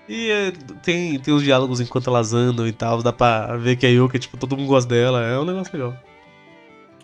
E 0.09 0.30
é, 0.30 0.53
tem, 0.83 1.18
tem 1.18 1.33
os 1.33 1.43
diálogos 1.43 1.80
enquanto 1.80 2.09
elas 2.09 2.33
andam 2.33 2.66
e 2.66 2.72
tal. 2.72 3.03
Dá 3.03 3.12
pra 3.12 3.57
ver 3.57 3.76
que 3.76 3.87
a 3.87 3.89
Yuka, 3.91 4.18
tipo, 4.18 4.37
todo 4.37 4.57
mundo 4.57 4.68
gosta 4.68 4.89
dela. 4.93 5.22
É 5.22 5.39
um 5.39 5.45
negócio 5.45 5.72
legal. 5.72 5.97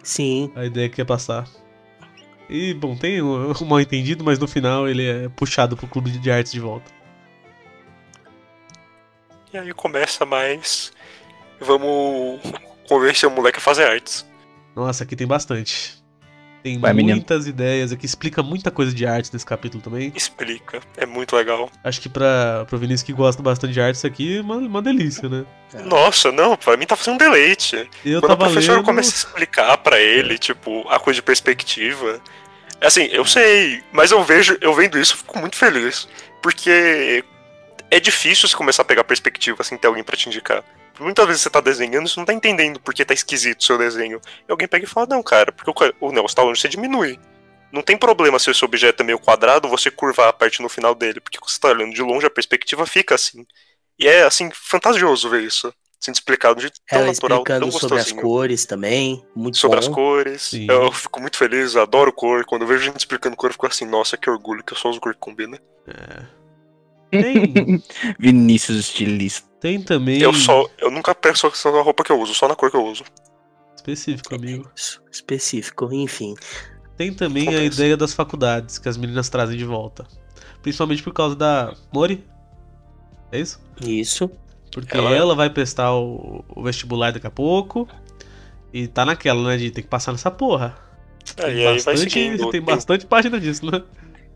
Sim. 0.03 0.51
A 0.57 0.65
ideia 0.65 0.89
que 0.89 0.97
quer 0.97 1.05
passar. 1.05 1.45
E, 2.49 2.73
bom, 2.75 2.97
tem 2.97 3.21
um, 3.21 3.53
um 3.53 3.65
mal 3.65 3.81
entendido, 3.81 4.25
mas 4.25 4.39
no 4.39 4.49
final 4.49 4.89
ele 4.89 5.07
é 5.07 5.29
puxado 5.29 5.77
pro 5.77 5.87
clube 5.87 6.11
de 6.11 6.31
artes 6.31 6.53
de 6.53 6.61
volta. 6.61 6.91
E 9.53 9.59
aí 9.59 9.73
começa 9.73 10.25
mais. 10.25 10.93
Vamos 11.61 12.41
convencer 12.89 13.29
o 13.29 13.33
moleque 13.33 13.59
a 13.59 13.63
fazer 13.63 13.85
artes. 13.85 14.27
Nossa, 14.75 15.05
aqui 15.05 15.17
tem 15.17 15.27
bastante. 15.27 15.98
Tem 16.63 16.79
Vai, 16.79 16.93
menino. 16.93 17.17
muitas 17.17 17.47
ideias 17.47 17.93
aqui, 17.93 18.05
explica 18.05 18.43
muita 18.43 18.71
coisa 18.71 18.93
de 18.93 19.07
arte 19.07 19.31
nesse 19.33 19.47
capítulo 19.47 19.83
também. 19.83 20.13
Explica. 20.15 20.81
É 20.97 21.07
muito 21.07 21.37
legal. 21.37 21.71
Acho 21.85 22.01
que 22.01 22.09
pra, 22.09 22.65
pro 22.69 22.79
Vinícius 22.79 23.03
que 23.05 23.13
gosta 23.13 23.43
bastante 23.43 23.73
de 23.73 23.81
arte, 23.81 23.97
isso 23.97 24.07
aqui 24.07 24.39
é 24.39 24.41
uma, 24.41 24.57
uma 24.57 24.83
delícia, 24.83 25.29
né? 25.29 25.45
Nossa, 25.85 26.33
não, 26.33 26.57
pra 26.57 26.77
mim 26.77 26.87
tá 26.87 26.97
fazendo 26.97 27.15
um 27.15 27.19
deleite. 27.19 27.89
Eu 28.05 28.21
Quando 28.21 28.33
o 28.33 28.37
professor 28.37 28.77
lendo... 28.77 28.85
começa 28.85 29.11
a 29.11 29.15
explicar 29.15 29.79
pra 29.79 30.01
ele, 30.01 30.39
tipo, 30.39 30.87
a 30.89 30.99
coisa 30.99 31.17
de 31.17 31.23
perspectiva. 31.23 32.21
Assim, 32.81 33.09
eu 33.13 33.25
sei, 33.25 33.83
mas 33.93 34.11
eu 34.11 34.23
vejo, 34.25 34.57
eu 34.61 34.75
vendo 34.75 34.99
isso, 34.99 35.15
eu 35.15 35.19
fico 35.19 35.39
muito 35.39 35.57
feliz. 35.57 36.09
Porque 36.43 37.25
é 37.91 38.01
difícil 38.01 38.49
você 38.49 38.57
começar 38.57 38.83
a 38.83 38.85
pegar 38.85 39.05
perspectiva 39.05 39.63
sem 39.65 39.77
ter 39.79 39.87
alguém 39.87 40.05
pra 40.05 40.17
te 40.17 40.29
indicar. 40.29 40.63
Muitas 40.99 41.27
vezes 41.27 41.43
você 41.43 41.51
tá 41.51 41.61
desenhando, 41.61 42.09
você 42.09 42.19
não 42.19 42.27
tá 42.27 42.33
entendendo 42.33 42.81
porque 42.81 43.05
tá 43.05 43.15
esquisito 43.15 43.61
o 43.61 43.65
seu 43.65 43.79
desenho. 43.79 44.21
E 44.49 44.51
alguém 44.51 44.67
pega 44.67 44.85
e 44.85 44.89
fala, 44.89 45.07
não, 45.07 45.23
cara, 45.23 45.53
porque 45.53 45.71
o, 45.71 46.09
o 46.09 46.13
negócio 46.13 46.37
tá 46.37 46.43
longe, 46.43 46.61
você 46.61 46.69
diminui. 46.69 47.19
Não 47.71 47.83
tem 47.83 47.97
problema 47.97 48.39
se 48.39 48.51
esse 48.51 48.65
objeto 48.65 49.03
é 49.03 49.07
meio 49.07 49.19
quadrado, 49.19 49.69
você 49.69 49.91
curvar 49.91 50.29
a 50.29 50.33
parte 50.33 50.63
no 50.63 50.69
final 50.69 50.95
dele. 50.95 51.21
Porque 51.21 51.39
quando 51.39 51.51
você 51.51 51.61
tá 51.61 51.69
olhando 51.69 51.93
de 51.93 52.03
longe, 52.03 52.27
a 52.27 52.31
perspectiva 52.31 52.87
fica 52.87 53.15
assim. 53.15 53.47
E 53.99 54.07
é, 54.07 54.23
assim, 54.23 54.51
fantasioso 54.53 55.29
ver 55.29 55.43
isso. 55.43 55.73
Sendo 56.01 56.15
explicado 56.15 56.57
de 56.57 56.63
jeito 56.63 56.81
tão 56.87 56.99
Ela 57.01 57.09
natural, 57.09 57.43
tão 57.43 57.57
explicando 57.57 57.73
sobre 57.73 57.99
as 57.99 58.05
gostosinho 58.05 58.23
cores 58.23 58.65
também. 58.65 59.27
Muito 59.35 59.59
sobre 59.59 59.81
bom. 59.81 59.87
as 59.87 59.89
cores. 59.89 60.43
Sim. 60.43 60.67
Eu 60.71 60.93
fico 60.93 61.21
muito 61.21 61.37
feliz, 61.37 61.77
adoro 61.77 62.13
cor. 62.13 62.45
Quando 62.45 62.63
eu 62.63 62.69
vejo 62.69 62.85
gente 62.85 62.99
explicando 62.99 63.37
cor, 63.37 63.51
eu 63.51 63.55
fico 63.55 63.67
assim, 63.67 63.85
nossa, 63.85 64.17
que 64.17 64.31
orgulho 64.31 64.63
que 64.63 64.73
eu 64.73 64.79
só 64.79 64.89
uso 64.89 65.01
cor 65.01 65.13
que 65.13 65.21
combina. 65.21 65.61
Tem, 67.11 67.83
Vinícius 68.19 68.79
estilista. 68.79 69.48
Tem 69.61 69.81
também... 69.83 70.21
Eu 70.21 70.33
só. 70.33 70.69
Eu 70.79 70.91
nunca 70.91 71.15
penso 71.15 71.51
só 71.55 71.73
na 71.73 71.83
roupa 71.83 72.05
que 72.05 72.13
eu 72.13 72.21
uso, 72.21 72.35
só 72.35 72.47
na 72.49 72.55
cor 72.55 72.71
que 72.71 72.77
eu 72.77 72.85
uso. 72.85 73.05
Específico, 73.77 74.35
amigo. 74.35 74.71
Específico, 75.11 75.89
enfim. 75.93 76.35
Tem 76.97 77.13
também 77.15 77.49
a 77.49 77.63
ideia 77.63 77.97
das 77.97 78.13
faculdades, 78.13 78.79
que 78.79 78.89
as 78.89 78.97
meninas 78.97 79.29
trazem 79.29 79.57
de 79.57 79.65
volta. 79.65 80.07
Principalmente 80.63 81.03
por 81.03 81.13
causa 81.13 81.37
da 81.37 81.75
Mori. 81.93 82.25
É 83.31 83.39
isso? 83.41 83.61
Isso. 83.81 84.31
Porque 84.73 84.97
Ela- 84.97 85.15
ela, 85.15 85.35
vai 85.35 85.49
prestar 85.49 85.95
o, 85.95 86.45
o 86.49 86.63
vestibular 86.63 87.13
daqui 87.13 87.27
a 87.27 87.31
pouco. 87.31 87.89
E 88.73 88.87
tá 88.87 89.05
naquela, 89.05 89.49
né? 89.49 89.57
De 89.57 89.71
ter 89.71 89.83
que 89.83 89.89
passar 89.89 90.13
nessa 90.13 90.31
porra. 90.31 90.77
É, 91.37 91.45
aí 91.45 91.65
vai 91.65 91.75
bastante, 91.75 91.99
seguindo. 92.01 92.51
tem 92.51 92.61
bastante 92.61 93.07
página 93.07 93.41
disso, 93.41 93.65
né? 93.71 93.83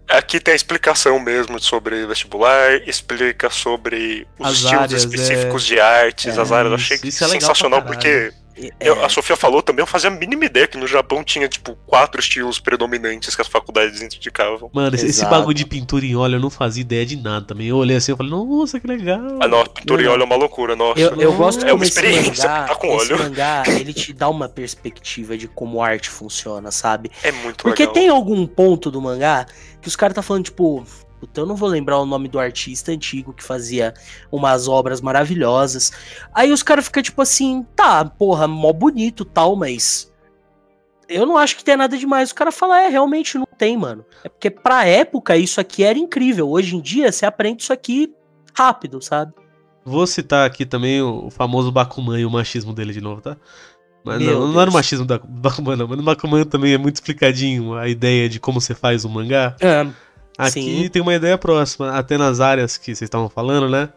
Aqui 0.09 0.39
tem 0.41 0.53
a 0.53 0.55
explicação 0.57 1.19
mesmo 1.19 1.59
sobre 1.61 2.05
vestibular, 2.07 2.75
explica 2.87 3.49
sobre 3.49 4.27
os 4.39 4.47
As 4.49 4.53
estilos 4.55 4.75
áreas, 4.83 5.05
específicos 5.05 5.65
de 5.65 5.81
artes, 5.81 6.37
É, 6.37 6.41
as 6.41 6.53
áreas. 6.53 6.71
Eu 6.71 6.75
achei 6.77 6.97
isso- 6.97 7.07
isso 7.09 7.25
é 7.25 7.29
sensacional 7.29 7.83
porque 7.83 8.09
É, 8.09 8.33
eu- 8.81 9.05
a 9.05 9.09
Sofia 9.09 9.37
falou 9.37 9.63
também, 9.63 9.83
eu 9.83 9.87
fazia 9.87 10.09
a 10.09 10.13
mínima 10.13 10.45
ideia 10.45 10.67
que 10.67 10.77
no 10.77 10.87
Japão 10.87 11.25
tinha, 11.25 11.49
tipo, 11.49 11.77
quatro 11.87 12.21
estilos 12.21 12.59
predominantes 12.59 13.35
que 13.35 13.41
as 13.43 13.49
faculdades 13.49 14.01
indicavam. 14.03 14.71
Mano, 14.73 14.95
esse, 14.95 15.07
esse 15.07 15.21
Exato. 15.21 15.31
bagulho 15.35 15.55
de 15.55 15.65
pintura 15.67 16.05
em 16.05 16.15
óleo 16.17 16.37
eu 16.37 16.41
não 16.41 16.51
fazia 16.51 16.81
ideia 16.83 17.05
de 17.07 17.17
nada 17.17 17.47
também. 17.47 17.67
Eu 17.69 17.77
olhei 17.77 17.97
assim 17.97 18.13
e 18.13 18.17
falei, 18.17 18.31
nossa, 18.33 18.79
que 18.79 18.87
legal. 18.87 19.21
Ah, 19.41 19.49
não, 19.49 19.65
pintura 19.67 20.03
em 20.03 20.05
Não. 20.07 20.13
óleo 20.13 20.23
é 20.23 20.25
uma 20.25 20.37
loucura, 20.37 20.77
nossa. 20.77 21.01
Eu, 21.01 21.15
eu 21.21 21.33
gosto 21.35 21.65
É 21.65 21.73
uma 21.73 21.85
experiência 21.85 22.49
mangá, 22.49 22.63
pintar 22.63 22.77
com 22.79 22.87
esse 22.97 23.13
óleo. 23.13 23.19
mangá, 23.25 23.63
ele 23.69 23.93
te 23.93 24.13
dá 24.13 24.29
uma 24.29 24.49
perspectiva 24.49 25.37
de 25.37 25.49
como 25.49 25.83
a 25.83 25.89
arte 25.89 26.09
funciona, 26.11 26.71
sabe? 26.71 27.11
É 27.23 27.33
muito 27.33 27.63
Porque 27.63 27.83
legal. 27.83 27.95
tem 27.95 28.09
algum 28.09 28.47
ponto 28.47 28.91
do 28.91 29.01
mangá 29.01 29.47
que 29.81 29.89
os 29.89 29.97
caras 29.97 30.15
tá 30.15 30.23
falando, 30.23 30.45
tipo, 30.45 30.85
puta, 31.23 31.41
eu 31.41 31.47
não 31.47 31.55
vou 31.55 31.69
lembrar 31.69 32.01
o 32.01 32.07
nome 32.07 32.27
do 32.27 32.41
artista 32.41 32.91
antigo 32.91 33.33
que 33.33 33.45
fazia 33.45 33.95
umas 34.31 34.67
obras 34.67 35.01
maravilhosas. 35.01 35.93
Aí 36.35 36.51
os 36.51 36.65
caras 36.65 36.87
ficam 36.87 37.01
tipo 37.01 37.23
assim, 37.23 37.65
tá, 37.77 38.05
porra, 38.05 38.49
mó 38.49 38.73
bonito 38.73 39.25
tal, 39.25 39.55
mas 39.55 40.13
eu 41.09 41.25
não 41.25 41.39
acho 41.39 41.57
que 41.57 41.63
tem 41.63 41.77
nada 41.77 41.97
demais. 41.97 42.33
O 42.33 42.35
cara 42.35 42.51
fala, 42.51 42.81
é, 42.81 42.89
realmente 42.89 43.39
não 43.39 43.47
tem, 43.47 43.77
mano. 43.77 44.05
É 44.25 44.29
porque 44.29 44.51
pra 44.51 44.85
época 44.85 45.37
isso 45.37 45.61
aqui 45.61 45.85
era 45.85 45.97
incrível. 45.97 46.51
Hoje 46.51 46.75
em 46.75 46.81
dia 46.81 47.13
você 47.13 47.25
aprende 47.25 47.63
isso 47.63 47.73
aqui 47.73 48.13
rápido, 48.53 49.01
sabe? 49.01 49.33
Vou 49.85 50.05
citar 50.09 50.45
aqui 50.45 50.67
também 50.67 51.03
o, 51.03 51.31
famoso 51.31 51.71
Bakuman 51.71 52.19
e 52.19 52.27
o 52.27 52.31
machismo 52.31 52.73
dele 52.73 52.93
de 52.93 53.01
novo, 53.01 53.21
tá? 53.21 53.37
Mas 54.05 54.21
Meu 54.21 54.41
não, 54.41 54.53
não 54.55 54.61
era 54.61 54.69
o 54.69 54.73
machismo 54.73 55.07
do 55.07 55.21
Bakuman, 55.25 55.77
não. 55.77 55.87
Mas 55.87 55.99
no 55.99 56.03
Bakuman 56.03 56.45
também 56.45 56.73
é 56.73 56.79
muito 56.79 56.97
explicadinho 56.97 57.75
a 57.75 57.87
ideia 57.87 58.29
de 58.29 58.41
como 58.41 58.61
você 58.61 58.75
faz 58.75 59.05
o 59.05 59.09
mangá. 59.09 59.55
É, 59.61 59.87
Aqui 60.39 60.85
Sim. 60.85 60.89
tem 60.89 61.03
uma 61.03 61.15
ideia 61.15 61.37
próxima, 61.37 61.91
até 61.91 62.17
nas 62.17 62.41
áreas 62.41 62.77
que 62.77 62.87
vocês 62.87 63.03
estavam 63.03 63.29
falando, 63.29 63.69
né? 63.69 63.91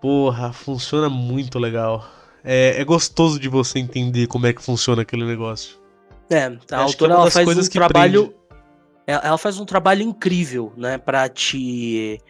Porra, 0.00 0.52
funciona 0.52 1.08
muito 1.08 1.58
legal. 1.58 2.04
É, 2.44 2.80
é 2.80 2.84
gostoso 2.84 3.38
de 3.40 3.48
você 3.48 3.78
entender 3.78 4.26
como 4.26 4.46
é 4.46 4.52
que 4.52 4.62
funciona 4.62 5.02
aquele 5.02 5.24
negócio. 5.24 5.78
É, 6.28 6.44
a 6.44 6.50
é 6.70 6.74
autora 6.74 7.14
uma 7.14 7.22
ela 7.22 7.30
faz 7.30 7.48
um 7.48 7.68
trabalho. 7.68 8.28
prende. 8.28 8.46
Ela 9.06 9.38
faz 9.38 9.60
um 9.60 9.64
trabalho 9.64 10.02
incrível, 10.02 10.72
né, 10.76 10.98
Pra 10.98 11.28
te 11.28 12.20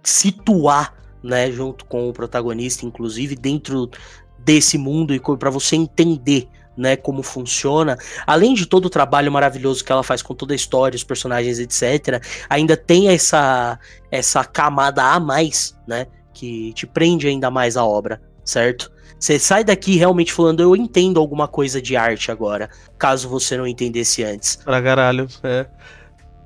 situar, 0.00 0.94
né, 1.22 1.50
junto 1.50 1.84
com 1.86 2.08
o 2.08 2.12
protagonista, 2.12 2.86
inclusive 2.86 3.34
dentro 3.34 3.90
desse 4.38 4.78
mundo 4.78 5.12
e 5.14 5.20
para 5.20 5.50
você 5.50 5.74
entender, 5.74 6.48
né, 6.76 6.96
como 6.96 7.22
funciona. 7.22 7.96
Além 8.26 8.54
de 8.54 8.66
todo 8.66 8.86
o 8.86 8.90
trabalho 8.90 9.30
maravilhoso 9.30 9.84
que 9.84 9.92
ela 9.92 10.02
faz 10.02 10.22
com 10.22 10.34
toda 10.34 10.52
a 10.52 10.56
história, 10.56 10.96
os 10.96 11.04
personagens, 11.04 11.58
etc, 11.58 12.22
ainda 12.48 12.76
tem 12.76 13.08
essa 13.08 13.78
essa 14.10 14.44
camada 14.44 15.02
a 15.02 15.18
mais, 15.18 15.76
né, 15.86 16.06
que 16.32 16.72
te 16.72 16.86
prende 16.86 17.26
ainda 17.26 17.50
mais 17.50 17.76
a 17.76 17.84
obra, 17.84 18.22
certo? 18.44 18.92
Você 19.18 19.38
sai 19.38 19.64
daqui 19.64 19.96
realmente 19.96 20.32
falando, 20.32 20.60
eu 20.60 20.76
entendo 20.76 21.18
alguma 21.18 21.48
coisa 21.48 21.80
de 21.80 21.96
arte 21.96 22.30
agora, 22.30 22.68
caso 22.98 23.28
você 23.28 23.56
não 23.56 23.66
entendesse 23.66 24.22
antes. 24.22 24.56
Pra 24.56 24.82
caralho, 24.82 25.26
é. 25.42 25.66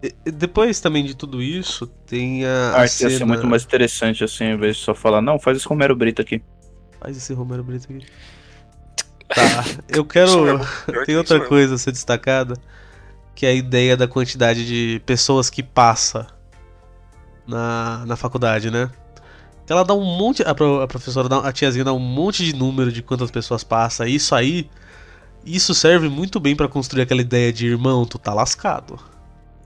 E- 0.02 0.30
depois 0.30 0.80
também 0.80 1.04
de 1.04 1.16
tudo 1.16 1.42
isso, 1.42 1.86
tem 2.06 2.44
a, 2.44 2.70
A 2.70 2.80
arte 2.82 3.02
ia 3.02 3.10
ser 3.10 3.18
cena... 3.18 3.26
muito 3.26 3.46
mais 3.46 3.64
interessante, 3.64 4.22
assim, 4.22 4.46
ao 4.46 4.52
invés 4.52 4.76
de 4.76 4.82
só 4.82 4.94
falar, 4.94 5.20
não, 5.20 5.38
faz 5.38 5.56
esse 5.56 5.66
Romero 5.66 5.96
Brito 5.96 6.22
aqui. 6.22 6.40
Faz 7.00 7.16
esse 7.16 7.32
Romero 7.34 7.64
Brito 7.64 7.86
aqui. 7.92 8.06
Tá, 9.28 9.64
eu 9.88 10.04
quero... 10.04 10.58
Tem 11.06 11.16
outra 11.16 11.40
coisa 11.46 11.74
a 11.74 11.78
ser 11.78 11.92
destacada, 11.92 12.54
que 13.34 13.44
é 13.46 13.50
a 13.50 13.54
ideia 13.54 13.96
da 13.96 14.08
quantidade 14.08 14.66
de 14.66 15.00
pessoas 15.06 15.48
que 15.50 15.62
passa 15.62 16.26
na, 17.46 18.04
na 18.06 18.16
faculdade, 18.16 18.70
né? 18.70 18.90
Ela 19.68 19.84
dá 19.84 19.92
um 19.94 20.02
monte. 20.04 20.42
A, 20.42 20.54
pro- 20.54 20.80
a 20.80 20.88
professora, 20.88 21.28
dá, 21.28 21.40
a 21.40 21.52
tiazinha 21.52 21.84
dá 21.84 21.92
um 21.92 21.98
monte 21.98 22.42
de 22.42 22.54
número 22.54 22.90
de 22.90 23.02
quantas 23.02 23.30
pessoas 23.30 23.62
passa. 23.62 24.08
E 24.08 24.14
isso 24.14 24.34
aí. 24.34 24.68
Isso 25.44 25.74
serve 25.74 26.08
muito 26.08 26.40
bem 26.40 26.56
pra 26.56 26.68
construir 26.68 27.02
aquela 27.02 27.20
ideia 27.20 27.52
de 27.52 27.66
irmão, 27.66 28.04
tu 28.06 28.18
tá 28.18 28.32
lascado. 28.34 28.98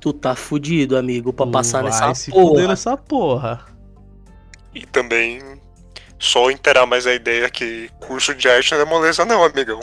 Tu 0.00 0.12
tá 0.12 0.34
fudido, 0.34 0.96
amigo, 0.96 1.32
pra 1.32 1.46
Tu 1.46 1.52
passar 1.52 1.82
vai 1.82 1.90
nessa 1.92 2.14
se 2.14 2.30
fuder 2.32 2.44
porra. 2.50 2.66
nessa 2.68 2.96
porra. 2.96 3.60
E 4.74 4.84
também 4.86 5.40
só 6.24 6.50
inteirar 6.52 6.86
mais 6.86 7.04
a 7.06 7.12
ideia 7.12 7.50
que 7.50 7.90
curso 7.98 8.32
de 8.34 8.48
arte 8.48 8.70
não 8.72 8.80
é 8.80 8.84
moleza, 8.84 9.24
não, 9.24 9.42
amigão. 9.42 9.80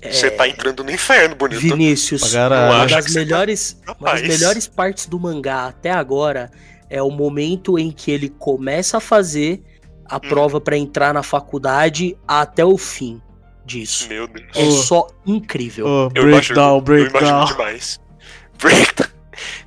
Você 0.00 0.28
É, 0.28 0.30
tá 0.30 0.46
entrando 0.46 0.84
no 0.84 0.90
inferno, 0.92 1.34
bonito. 1.34 1.60
Vinícius, 1.60 2.32
caralho. 2.32 2.72
uma 2.72 2.84
acho 2.84 2.94
das 2.94 3.04
que 3.06 3.10
você 3.10 3.18
tá- 3.18 3.24
melhores, 3.24 3.82
uma 3.98 4.12
das 4.12 4.22
melhores 4.22 4.66
partes 4.68 5.06
do 5.06 5.18
mangá 5.18 5.66
até 5.66 5.90
agora 5.90 6.50
é 6.88 7.02
o 7.02 7.10
momento 7.10 7.76
em 7.76 7.90
que 7.90 8.12
ele 8.12 8.28
começa 8.28 8.98
a 8.98 9.00
fazer 9.00 9.60
a 10.08 10.16
Hum. 10.16 10.20
prova 10.20 10.60
pra 10.60 10.76
entrar 10.76 11.12
na 11.12 11.24
faculdade 11.24 12.16
até 12.28 12.64
o 12.64 12.78
fim 12.78 13.20
disso. 13.66 14.08
Meu 14.08 14.28
Deus. 14.28 14.46
É 14.54 14.62
Oh. 14.64 14.70
só 14.70 15.08
incrível. 15.26 15.86
Oh, 15.86 16.04
Eu 16.14 16.22
breakdown, 16.22 16.78
imagino, 16.78 16.96
eu 16.96 17.06
imagino 17.08 17.10
breakdown. 17.10 17.44
demais. 17.46 18.00
Breakdown. 18.58 19.08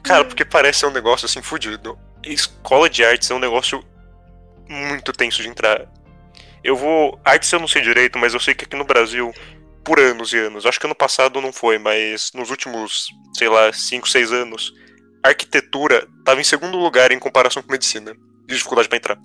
Cara, 0.02 0.24
porque 0.26 0.44
parece 0.46 0.86
um 0.86 0.92
negócio 0.92 1.26
assim 1.26 1.42
fudido. 1.42 1.98
Escola 2.24 2.90
de 2.90 3.04
artes 3.04 3.30
é 3.30 3.36
um 3.36 3.40
negócio 3.40 3.84
muito 4.72 5.12
tenso 5.12 5.42
de 5.42 5.50
entrar. 5.50 5.88
Eu 6.64 6.76
vou. 6.76 7.20
Artes 7.26 7.52
eu 7.52 7.60
não 7.60 7.68
sei 7.68 7.82
direito, 7.82 8.18
mas 8.18 8.34
eu 8.34 8.40
sei 8.40 8.54
que 8.54 8.66
aqui 8.66 8.76
no 8.76 8.86
Brasil, 8.86 9.34
por 9.84 10.00
anos 10.00 10.32
e 10.32 10.38
anos, 10.38 10.66
acho 10.66 10.80
que 10.80 10.86
ano 10.86 10.96
passado 10.96 11.42
não 11.42 11.52
foi, 11.52 11.78
mas 11.78 12.32
nos 12.34 12.50
últimos, 12.50 13.08
sei 13.34 13.50
lá, 13.50 13.74
5, 13.74 14.08
6 14.08 14.32
anos, 14.32 14.74
arquitetura 15.24 16.08
tava 16.24 16.40
em 16.40 16.44
segundo 16.44 16.78
lugar 16.78 17.12
em 17.12 17.20
comparação 17.20 17.62
com 17.62 17.72
medicina. 17.72 18.16
De 18.48 18.56
dificuldade 18.56 18.90
pra 18.90 18.98
entrar. 18.98 19.18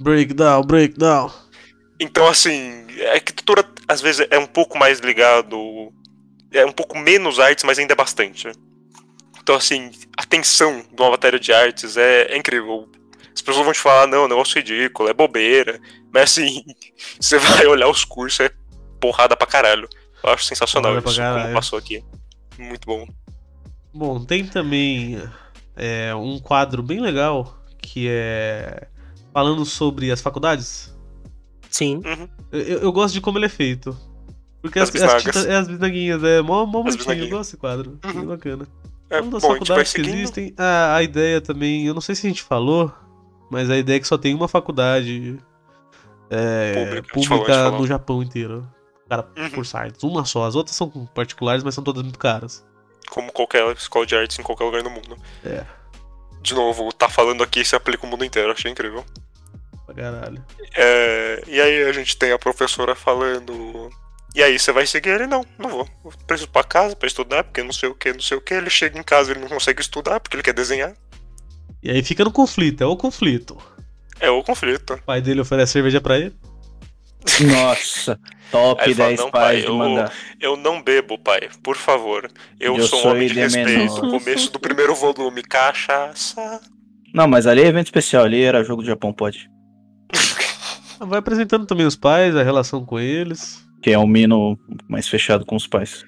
Breakdown, 0.00 0.62
breakdown. 0.62 1.30
Então, 2.00 2.26
assim, 2.26 2.86
a 3.10 3.14
arquitetura 3.14 3.64
às 3.86 4.00
vezes 4.00 4.26
é 4.30 4.38
um 4.38 4.46
pouco 4.46 4.78
mais 4.78 4.98
ligado. 5.00 5.92
É 6.50 6.64
um 6.64 6.72
pouco 6.72 6.98
menos 6.98 7.38
artes, 7.38 7.64
mas 7.64 7.78
ainda 7.78 7.92
é 7.92 7.96
bastante. 7.96 8.50
Então, 9.40 9.54
assim, 9.54 9.90
a 10.16 10.24
tensão 10.24 10.82
de 10.92 11.02
uma 11.02 11.10
matéria 11.10 11.38
de 11.38 11.52
artes 11.52 11.96
é, 11.96 12.32
é 12.32 12.36
incrível. 12.36 12.88
As 13.34 13.40
pessoas 13.40 13.64
vão 13.64 13.72
te 13.72 13.80
falar, 13.80 14.06
não, 14.06 14.28
negócio 14.28 14.56
ridículo, 14.56 15.08
é 15.08 15.14
bobeira. 15.14 15.80
Mas, 16.12 16.24
assim, 16.32 16.62
você 17.20 17.38
vai 17.38 17.66
olhar 17.66 17.88
os 17.88 18.04
cursos, 18.04 18.40
é 18.40 18.50
porrada 19.00 19.36
pra 19.36 19.46
caralho. 19.46 19.88
Eu 20.22 20.30
acho 20.30 20.44
sensacional 20.44 20.92
Porrada 21.02 21.10
isso, 21.10 21.42
como 21.42 21.54
passou 21.54 21.78
aqui. 21.78 22.04
Muito 22.58 22.86
bom. 22.86 23.06
Bom, 23.92 24.24
tem 24.24 24.46
também 24.46 25.20
é, 25.76 26.14
um 26.14 26.38
quadro 26.38 26.82
bem 26.82 27.00
legal 27.00 27.58
que 27.78 28.06
é 28.08 28.88
falando 29.32 29.64
sobre 29.64 30.10
as 30.12 30.20
faculdades. 30.20 30.94
Sim. 31.70 32.02
Uhum. 32.04 32.28
Eu, 32.52 32.78
eu 32.80 32.92
gosto 32.92 33.14
de 33.14 33.20
como 33.20 33.38
ele 33.38 33.46
é 33.46 33.48
feito. 33.48 33.96
Porque 34.60 34.78
As 34.78 34.94
as, 34.94 35.02
as, 35.02 35.22
tintas- 35.22 35.46
é 35.46 35.56
as 35.56 35.66
bisnaguinhas, 35.66 36.22
é 36.22 36.40
mó, 36.40 36.64
mó 36.64 36.82
bonitinho, 36.82 37.24
eu 37.24 37.28
gosto 37.28 37.50
desse 37.50 37.56
quadro. 37.56 37.98
Uhum. 38.04 38.12
Bem 38.12 38.26
bacana. 38.26 38.68
É, 39.10 39.20
Uma 39.20 39.32
das 39.32 39.42
bom, 39.42 39.48
faculdades 39.52 39.92
que 39.92 40.00
seguindo. 40.00 40.14
existem, 40.14 40.54
a, 40.56 40.96
a 40.96 41.02
ideia 41.02 41.40
também, 41.40 41.84
eu 41.86 41.92
não 41.92 42.00
sei 42.00 42.14
se 42.14 42.26
a 42.26 42.30
gente 42.30 42.42
falou, 42.42 42.92
mas 43.52 43.68
a 43.68 43.76
ideia 43.76 43.98
é 43.98 44.00
que 44.00 44.08
só 44.08 44.16
tem 44.16 44.34
uma 44.34 44.48
faculdade 44.48 45.38
é, 46.30 47.02
Pública, 47.12 47.28
falou, 47.28 47.46
falou. 47.46 47.80
no 47.80 47.86
Japão 47.86 48.22
inteiro. 48.22 48.66
Cara, 49.08 49.28
Uhum. 49.36 49.50
por. 49.50 49.64
Uma 50.02 50.24
só. 50.24 50.44
As 50.44 50.54
outras 50.54 50.74
são 50.74 50.88
particulares, 51.14 51.62
mas 51.62 51.74
são 51.74 51.84
todas 51.84 52.02
muito 52.02 52.18
caras. 52.18 52.64
Como 53.10 53.30
qualquer 53.30 53.70
escola 53.76 54.06
de 54.06 54.16
artes 54.16 54.38
em 54.38 54.42
qualquer 54.42 54.64
lugar 54.64 54.82
do 54.82 54.88
mundo. 54.88 55.18
É. 55.44 55.66
De 56.40 56.54
novo, 56.54 56.90
tá 56.92 57.10
falando 57.10 57.42
aqui 57.44 57.62
se 57.62 57.76
aplica 57.76 58.06
o 58.06 58.08
mundo 58.08 58.24
inteiro, 58.24 58.50
achei 58.50 58.70
incrível. 58.70 59.04
Pra 59.84 59.94
caralho. 59.94 60.42
É, 60.74 61.42
e 61.46 61.60
aí 61.60 61.82
a 61.84 61.92
gente 61.92 62.16
tem 62.16 62.32
a 62.32 62.38
professora 62.38 62.94
falando. 62.94 63.90
E 64.34 64.42
aí, 64.42 64.58
você 64.58 64.72
vai 64.72 64.86
seguir 64.86 65.10
ele? 65.10 65.26
Não, 65.26 65.44
não 65.58 65.68
vou. 65.68 65.88
Eu 66.02 66.12
preciso 66.26 66.48
ir 66.48 66.52
pra 66.52 66.64
casa 66.64 66.96
pra 66.96 67.06
estudar, 67.06 67.44
porque 67.44 67.62
não 67.62 67.72
sei 67.72 67.90
o 67.90 67.94
que, 67.94 68.14
não 68.14 68.22
sei 68.22 68.38
o 68.38 68.40
que. 68.40 68.54
Ele 68.54 68.70
chega 68.70 68.98
em 68.98 69.02
casa 69.02 69.30
ele 69.30 69.40
não 69.40 69.48
consegue 69.48 69.82
estudar 69.82 70.20
porque 70.20 70.34
ele 70.36 70.42
quer 70.42 70.54
desenhar. 70.54 70.94
E 71.82 71.90
aí 71.90 72.02
fica 72.02 72.24
no 72.24 72.30
conflito, 72.30 72.82
é 72.82 72.86
o 72.86 72.96
conflito. 72.96 73.56
É 74.20 74.30
o 74.30 74.42
conflito. 74.42 74.94
O 74.94 75.02
pai 75.02 75.20
dele 75.20 75.40
oferece 75.40 75.72
cerveja 75.72 76.00
pra 76.00 76.16
ele. 76.18 76.32
Nossa, 77.52 78.18
top 78.50 78.80
Aí 78.82 78.88
ele 78.88 78.94
fala, 78.96 79.08
10 79.10 79.20
"Não, 79.20 79.30
pais 79.30 79.64
eu-. 79.64 79.78
Eu 80.40 80.56
não 80.56 80.82
bebo, 80.82 81.16
pai, 81.18 81.48
por 81.62 81.76
favor. 81.76 82.28
Eu, 82.58 82.76
Eu 82.76 82.86
sou 82.86 82.98
um 82.98 83.02
sou 83.02 83.10
homem 83.12 83.28
de 83.28 83.34
respeito. 83.34 83.68
menor." 83.68 84.00
Começo 84.10 84.52
do 84.52 84.58
primeiro 84.58 84.94
volume, 84.94 85.42
cachaça. 85.42 86.60
Não, 87.14 87.28
mas 87.28 87.46
ali 87.46 87.62
é 87.62 87.66
evento 87.66 87.86
especial, 87.86 88.24
ali 88.24 88.42
era 88.42 88.64
jogo 88.64 88.82
do 88.82 88.88
Japão, 88.88 89.12
pode. 89.12 89.48
Vai 91.00 91.18
apresentando 91.18 91.66
também 91.66 91.86
os 91.86 91.96
pais, 91.96 92.34
a 92.36 92.42
relação 92.42 92.84
com 92.84 92.98
eles. 92.98 93.60
Que 93.82 93.90
é 93.90 93.98
um 93.98 94.06
mino 94.06 94.56
mais 94.88 95.08
fechado 95.08 95.44
com 95.44 95.56
os 95.56 95.66
pais. 95.66 96.04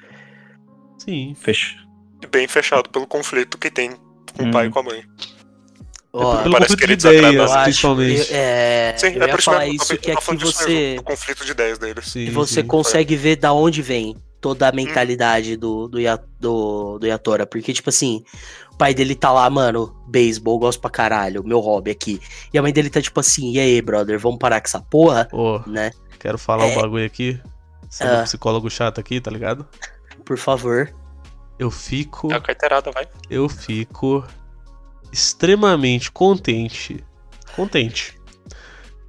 Sim. 0.98 1.34
Fecha. 1.38 1.76
Bem 2.30 2.46
fechado 2.46 2.88
pelo 2.88 3.06
conflito 3.06 3.58
que 3.58 3.70
tem 3.70 3.90
com 4.36 4.48
o 4.48 4.50
pai 4.52 4.66
e 4.66 4.68
Hum. 4.68 4.70
com 4.70 4.78
a 4.78 4.82
mãe. 4.84 5.02
Ó, 6.16 6.36
Pelo 6.42 6.52
parece 6.52 6.76
conflito 6.76 6.78
que 6.78 6.84
ele 6.84 6.96
de 6.96 7.06
ideias, 7.08 7.52
principalmente. 7.64 8.30
eu- 8.30 8.36
é, 8.36 8.94
Sim, 8.96 9.06
eu 9.08 9.12
é 9.22 9.26
ia 9.26 9.28
por 9.30 9.38
isso 9.40 9.50
falar 9.50 9.66
isso 9.66 9.96
que 9.98 10.10
é 10.12 10.20
falando 10.20 10.40
disso 10.44 10.52
você, 10.52 10.68
mesmo, 10.68 10.96
do 10.96 11.02
conflito 11.02 11.44
de 11.44 11.50
ideias 11.50 11.78
deles. 11.78 12.06
Sim, 12.06 12.24
que 12.26 12.30
você 12.30 12.60
sim. 12.60 12.66
consegue 12.68 13.16
ver 13.16 13.36
da 13.36 13.52
onde 13.52 13.82
vem 13.82 14.16
toda 14.40 14.68
a 14.68 14.72
mentalidade 14.72 15.56
do, 15.56 15.88
do, 15.88 15.98
do, 16.38 16.98
do 17.00 17.06
Yatora. 17.06 17.46
Porque, 17.46 17.72
tipo 17.72 17.88
assim, 17.90 18.22
o 18.72 18.76
pai 18.76 18.94
dele 18.94 19.16
tá 19.16 19.32
lá, 19.32 19.48
mano, 19.50 19.92
beisebol, 20.06 20.58
gosto 20.58 20.80
pra 20.80 20.90
caralho, 20.90 21.42
meu 21.42 21.58
hobby 21.58 21.90
aqui. 21.90 22.20
E 22.52 22.58
a 22.58 22.62
mãe 22.62 22.72
dele 22.72 22.90
tá 22.90 23.00
tipo 23.02 23.18
assim, 23.18 23.52
e 23.52 23.58
aí, 23.58 23.82
brother, 23.82 24.16
vamos 24.18 24.38
parar 24.38 24.60
com 24.60 24.66
essa 24.68 24.80
porra, 24.80 25.28
Ô, 25.32 25.60
né? 25.66 25.90
quero 26.20 26.38
falar 26.38 26.66
um 26.66 26.70
É. 26.70 26.74
bagulho 26.76 27.04
aqui. 27.06 27.40
Sendo 27.90 28.12
Ah. 28.12 28.22
psicólogo 28.22 28.70
chato 28.70 29.00
aqui, 29.00 29.20
tá 29.20 29.30
ligado? 29.30 29.66
Por 30.24 30.38
favor. 30.38 30.92
Eu 31.58 31.70
fico. 31.70 32.32
É 32.32 32.36
a 32.36 32.40
carteirada, 32.40 32.90
vai. 32.92 33.06
Eu 33.30 33.48
fico 33.48 34.24
extremamente 35.14 36.10
contente. 36.10 37.02
Contente. 37.54 38.18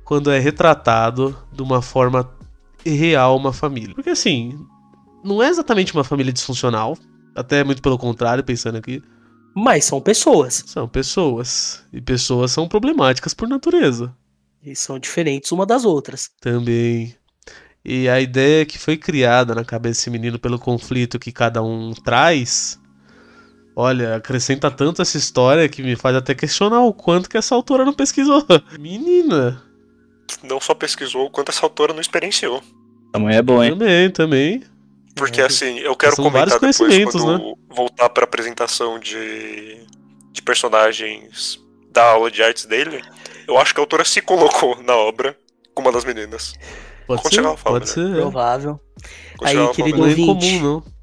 Quando 0.03 0.31
é 0.31 0.39
retratado 0.39 1.35
de 1.51 1.63
uma 1.63 1.81
forma 1.81 2.31
real 2.85 3.35
uma 3.35 3.51
família. 3.51 3.95
Porque 3.95 4.11
assim, 4.11 4.57
não 5.23 5.41
é 5.41 5.49
exatamente 5.49 5.93
uma 5.93 6.03
família 6.03 6.31
disfuncional. 6.31 6.95
Até 7.35 7.63
muito 7.63 7.81
pelo 7.81 7.97
contrário, 7.97 8.43
pensando 8.43 8.77
aqui. 8.77 9.01
Mas 9.55 9.85
são 9.85 9.99
pessoas. 9.99 10.63
São 10.67 10.87
pessoas. 10.87 11.83
E 11.91 11.99
pessoas 11.99 12.51
são 12.51 12.67
problemáticas 12.67 13.33
por 13.33 13.47
natureza. 13.49 14.15
E 14.63 14.75
são 14.75 14.99
diferentes 14.99 15.51
uma 15.51 15.65
das 15.65 15.85
outras. 15.85 16.29
Também. 16.39 17.15
E 17.83 18.07
a 18.07 18.21
ideia 18.21 18.65
que 18.65 18.77
foi 18.77 18.95
criada 18.95 19.55
na 19.55 19.65
cabeça 19.65 20.01
desse 20.01 20.09
menino 20.09 20.39
pelo 20.39 20.59
conflito 20.59 21.19
que 21.19 21.31
cada 21.31 21.63
um 21.63 21.93
traz, 21.93 22.79
olha, 23.76 24.15
acrescenta 24.15 24.69
tanto 24.71 25.01
essa 25.01 25.17
história 25.17 25.67
que 25.69 25.82
me 25.84 25.95
faz 25.95 26.15
até 26.15 26.34
questionar 26.34 26.82
o 26.82 26.93
quanto 26.93 27.30
que 27.30 27.38
essa 27.38 27.53
autora 27.55 27.84
não 27.86 27.93
pesquisou. 27.93 28.43
Menina, 28.80 29.61
Não 30.43 30.59
só 30.59 30.73
pesquisou, 30.73 31.30
quanto 31.30 31.49
essa 31.49 31.65
autora 31.65 31.93
não 31.93 32.01
experienciou. 32.01 32.61
A 33.13 33.19
mãe 33.19 33.36
é 33.36 33.41
boa, 33.41 33.65
hein? 33.65 33.71
também, 33.78 34.09
também. 34.09 34.63
Porque 35.15 35.39
É. 35.41 35.45
assim, 35.45 35.80
eu 35.80 35.95
quero 35.95 36.15
São 36.15 36.26
comentar 36.26 36.59
depois 36.59 36.78
conhecimentos, 36.78 37.23
né? 37.23 37.38
quando 37.39 37.57
voltar 37.69 38.09
pra 38.09 38.26
apresentação 38.26 38.99
de, 38.99 39.78
de 40.32 40.41
personagens 40.41 41.59
da 41.91 42.03
aula 42.11 42.30
de 42.30 42.43
artes 42.43 42.65
dele. 42.65 43.01
Eu 43.47 43.57
acho 43.57 43.73
que 43.73 43.80
a 43.80 43.84
autora 43.84 44.03
se 44.03 44.21
colocou 44.21 44.82
na 44.84 44.93
obra 44.95 45.38
como 45.73 45.88
uma 45.88 45.93
das 45.93 46.03
meninas. 46.03 46.53
Pode 47.07 47.21
Quando 47.21 47.34
ser, 47.36 47.63
pode 47.63 47.86
né? 47.86 47.91
ser. 47.91 48.11
é. 48.17 48.21
Provável. 48.21 48.80
Quando 49.38 49.49
Aí, 49.49 49.67
querido 49.73 49.97
falando, 49.99 50.17
Não 50.17 50.26
é 50.26 50.30
ouvinte. 50.30 50.47
incomum, 50.55 50.63
não. 50.84 50.94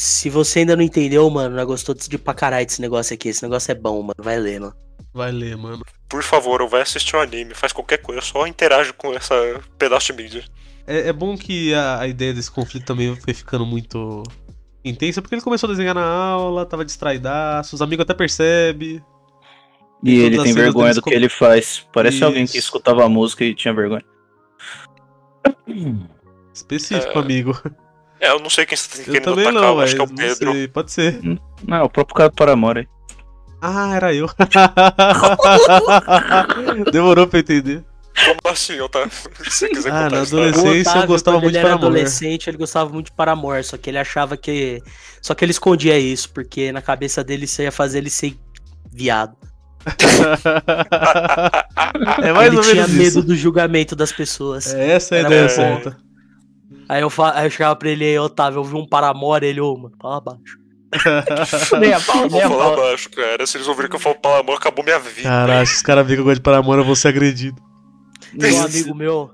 Se 0.00 0.30
você 0.30 0.60
ainda 0.60 0.76
não 0.76 0.82
entendeu, 0.84 1.28
mano, 1.28 1.56
não 1.56 1.66
gostou 1.66 1.92
de 1.92 2.16
pra 2.16 2.32
caralho 2.32 2.64
desse 2.64 2.80
negócio 2.80 3.12
aqui. 3.12 3.30
Esse 3.30 3.42
negócio 3.42 3.72
é 3.72 3.74
bom, 3.74 4.00
mano. 4.00 4.14
Vai 4.16 4.38
lendo. 4.38 4.72
Vai 5.12 5.32
ler, 5.32 5.56
mano. 5.56 5.84
Por 6.08 6.22
favor, 6.22 6.62
ou 6.62 6.68
vai 6.68 6.82
assistir 6.82 7.16
um 7.16 7.20
anime, 7.20 7.52
faz 7.52 7.72
qualquer 7.72 7.98
coisa, 7.98 8.20
só 8.20 8.46
interage 8.46 8.92
com 8.92 9.12
essa 9.12 9.34
pedaço 9.76 10.12
de 10.12 10.22
mídia. 10.22 10.44
É, 10.86 11.08
é 11.08 11.12
bom 11.12 11.36
que 11.36 11.74
a, 11.74 11.98
a 11.98 12.06
ideia 12.06 12.32
desse 12.32 12.48
conflito 12.48 12.84
também 12.86 13.16
foi 13.16 13.34
ficando 13.34 13.66
muito 13.66 14.22
intensa, 14.84 15.20
porque 15.20 15.34
ele 15.34 15.42
começou 15.42 15.68
a 15.68 15.72
desenhar 15.72 15.96
na 15.96 16.06
aula, 16.06 16.64
tava 16.64 16.84
distraidaço, 16.84 17.74
os 17.74 17.82
amigos 17.82 18.04
até 18.04 18.14
percebem. 18.14 19.02
E 20.04 20.14
todas 20.14 20.26
ele 20.26 20.42
tem 20.44 20.54
vergonha 20.54 20.94
do 20.94 21.02
que 21.02 21.12
ele 21.12 21.28
faz. 21.28 21.84
Parece 21.92 22.22
alguém 22.22 22.44
que 22.44 22.56
Isso. 22.56 22.68
escutava 22.68 23.04
a 23.04 23.08
música 23.08 23.44
e 23.44 23.52
tinha 23.52 23.74
vergonha. 23.74 24.04
Específico, 26.54 27.18
É, 27.18 27.20
amigo. 27.20 27.60
É, 28.20 28.30
eu 28.30 28.40
não 28.40 28.50
sei 28.50 28.66
quem 28.66 28.76
você 28.76 28.88
tá 28.88 28.96
Eu 28.98 29.04
querendo 29.12 29.32
atacar, 29.40 29.52
não, 29.52 29.80
acho 29.80 29.94
que 29.94 30.00
é 30.00 30.04
o 30.04 30.08
Pedro. 30.08 30.52
sei, 30.52 30.68
pode 30.68 30.92
ser. 30.92 31.20
Não, 31.22 31.76
é 31.76 31.82
o 31.82 31.88
próprio 31.88 32.16
cara 32.16 32.28
do 32.30 32.34
Paramore 32.34 32.80
aí. 32.80 32.88
Ah, 33.60 33.92
era 33.94 34.14
eu. 34.14 34.28
Demorou 36.92 37.26
pra 37.26 37.40
entender. 37.40 37.82
Como 38.24 38.38
assim, 38.52 38.74
eu 38.74 38.88
tá? 38.88 39.06
Se 39.10 39.28
você 39.50 39.68
quiser 39.68 39.90
Ah, 39.92 40.04
contar 40.04 40.10
na 40.10 40.18
a 40.18 40.22
adolescência- 40.22 40.98
eu 40.98 41.06
gostava 41.06 41.36
muito 41.36 41.46
ele 41.46 41.52
de 41.52 41.58
era 41.58 41.68
Paramore. 41.68 41.86
adolescente, 41.94 42.50
ele 42.50 42.56
gostava 42.56 42.90
muito 42.90 43.06
de 43.06 43.12
Paramore, 43.12 43.62
só 43.64 43.76
que 43.76 43.90
ele 43.90 43.98
achava 43.98 44.36
que. 44.36 44.82
Só 45.22 45.34
que 45.34 45.44
ele 45.44 45.52
escondia 45.52 45.98
isso, 45.98 46.30
porque 46.32 46.72
na 46.72 46.82
cabeça 46.82 47.22
dele 47.22 47.44
isso 47.44 47.62
ia 47.62 47.70
fazer 47.72 47.98
ele 47.98 48.10
ser 48.10 48.36
viado. 48.92 49.36
é 52.22 52.32
mais 52.32 52.48
ele 52.48 52.56
ou 52.56 52.62
tinha 52.62 52.74
menos 52.74 52.90
medo 52.90 53.02
isso. 53.08 53.22
do 53.22 53.36
julgamento 53.36 53.94
das 53.96 54.12
pessoas. 54.12 54.74
É 54.74 54.92
essa 54.92 55.14
a 55.14 55.18
Era 55.18 55.28
ideia 55.28 55.48
certa. 55.48 55.96
Aí, 56.88 57.02
eu 57.02 57.10
fa... 57.10 57.32
Aí 57.34 57.46
eu 57.46 57.50
chegava 57.50 57.76
pra 57.76 57.88
ele 57.90 58.04
aí, 58.04 58.18
Otávio, 58.18 58.58
eu 58.60 58.64
vi 58.64 58.74
um 58.74 58.86
Paramore, 58.86 59.46
ele, 59.46 59.60
ô, 59.60 59.76
mano, 59.76 59.94
fala 60.00 60.20
baixo. 60.20 60.58
nem 61.80 61.92
a 61.92 62.00
pau, 62.00 62.22
Eu 62.22 62.28
vou 62.30 62.38
nem 62.38 62.42
a 62.42 62.48
falar 62.48 62.64
pau. 62.64 62.76
baixo, 62.76 63.10
cara. 63.10 63.46
Se 63.46 63.56
eles 63.58 63.68
ouvirem 63.68 63.90
que 63.90 63.96
eu 63.96 64.00
falo 64.00 64.14
pelo 64.16 64.34
amor, 64.36 64.56
acabou 64.56 64.84
minha 64.84 64.98
vida. 64.98 65.28
Caralho, 65.28 65.66
se 65.66 65.74
os 65.76 65.82
caras 65.82 66.04
verem 66.06 66.16
que 66.16 66.20
eu 66.22 66.24
gosto 66.24 66.36
de 66.36 66.42
Paramore, 66.42 66.78
eu 66.80 66.84
vou 66.84 66.96
ser 66.96 67.08
agredido. 67.08 67.60
Um 68.34 68.62
amigo 68.64 68.94
meu, 68.94 69.30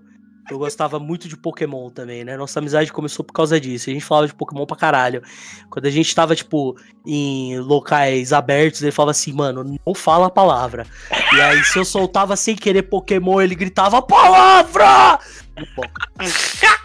eu 0.51 0.59
gostava 0.59 0.99
muito 0.99 1.28
de 1.28 1.36
Pokémon 1.36 1.90
também, 1.90 2.24
né? 2.24 2.36
Nossa 2.36 2.59
amizade 2.59 2.92
começou 2.92 3.24
por 3.24 3.32
causa 3.32 3.59
disso. 3.61 3.88
A 3.88 3.92
gente 3.92 4.05
falava 4.05 4.26
de 4.26 4.34
Pokémon 4.34 4.66
pra 4.66 4.76
caralho. 4.76 5.22
Quando 5.70 5.86
a 5.86 5.90
gente 5.90 6.14
tava, 6.14 6.36
tipo, 6.36 6.76
em 7.07 7.58
locais 7.58 8.33
abertos, 8.33 8.83
ele 8.83 8.92
falava 8.92 9.12
assim, 9.12 9.33
mano, 9.33 9.64
não 9.64 9.95
fala 9.95 10.26
a 10.26 10.30
palavra. 10.30 10.87
E 11.34 11.41
aí, 11.41 11.64
se 11.64 11.79
eu 11.79 11.84
soltava 11.84 12.37
sem 12.37 12.54
querer 12.54 12.83
Pokémon, 12.83 13.41
ele 13.41 13.54
gritava, 13.54 14.03
palavra! 14.03 15.18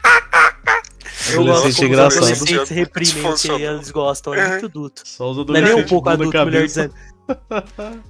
Eu 1.31 1.43
gosto 1.43 1.61
como 1.61 1.69
os 1.69 1.79
engraçado. 1.79 2.23
adolescentes 2.23 2.69
reprimem 2.69 3.23
eles 3.59 3.91
gostam, 3.91 4.33
é 4.33 4.49
muito 4.49 4.69
duto. 4.69 5.03
Só 5.05 5.31
os 5.31 5.45
Não 5.45 5.55
é 5.55 5.61
nem 5.61 5.73
um 5.75 5.85
pouco 5.85 6.09
adulto, 6.09 6.45
melhor 6.45 6.65
dizendo. 6.65 6.93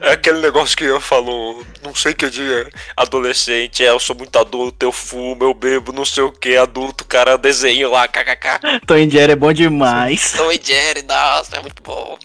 É 0.00 0.12
aquele 0.12 0.40
negócio 0.40 0.76
que 0.76 0.82
eu 0.84 1.00
falo, 1.00 1.64
não 1.84 1.94
sei 1.94 2.12
que 2.12 2.28
dia, 2.28 2.68
adolescente, 2.96 3.84
é, 3.84 3.90
eu 3.90 4.00
sou 4.00 4.16
muito 4.16 4.36
adulto, 4.36 4.84
eu 4.84 4.90
fumo, 4.90 5.44
eu 5.44 5.54
bebo, 5.54 5.92
não 5.92 6.04
sei 6.04 6.24
o 6.24 6.32
que, 6.32 6.56
adulto, 6.56 7.04
cara, 7.04 7.38
desenho 7.38 7.88
lá, 7.90 8.08
kkk. 8.08 8.80
Tom 8.84 8.96
e 8.96 9.08
Jerry 9.08 9.32
é 9.32 9.36
bom 9.36 9.52
demais. 9.52 10.32
Tom 10.36 10.50
e 10.50 10.60
Jerry, 10.60 11.02
nossa, 11.02 11.56
é 11.56 11.62
muito 11.62 11.80
bom. 11.82 12.18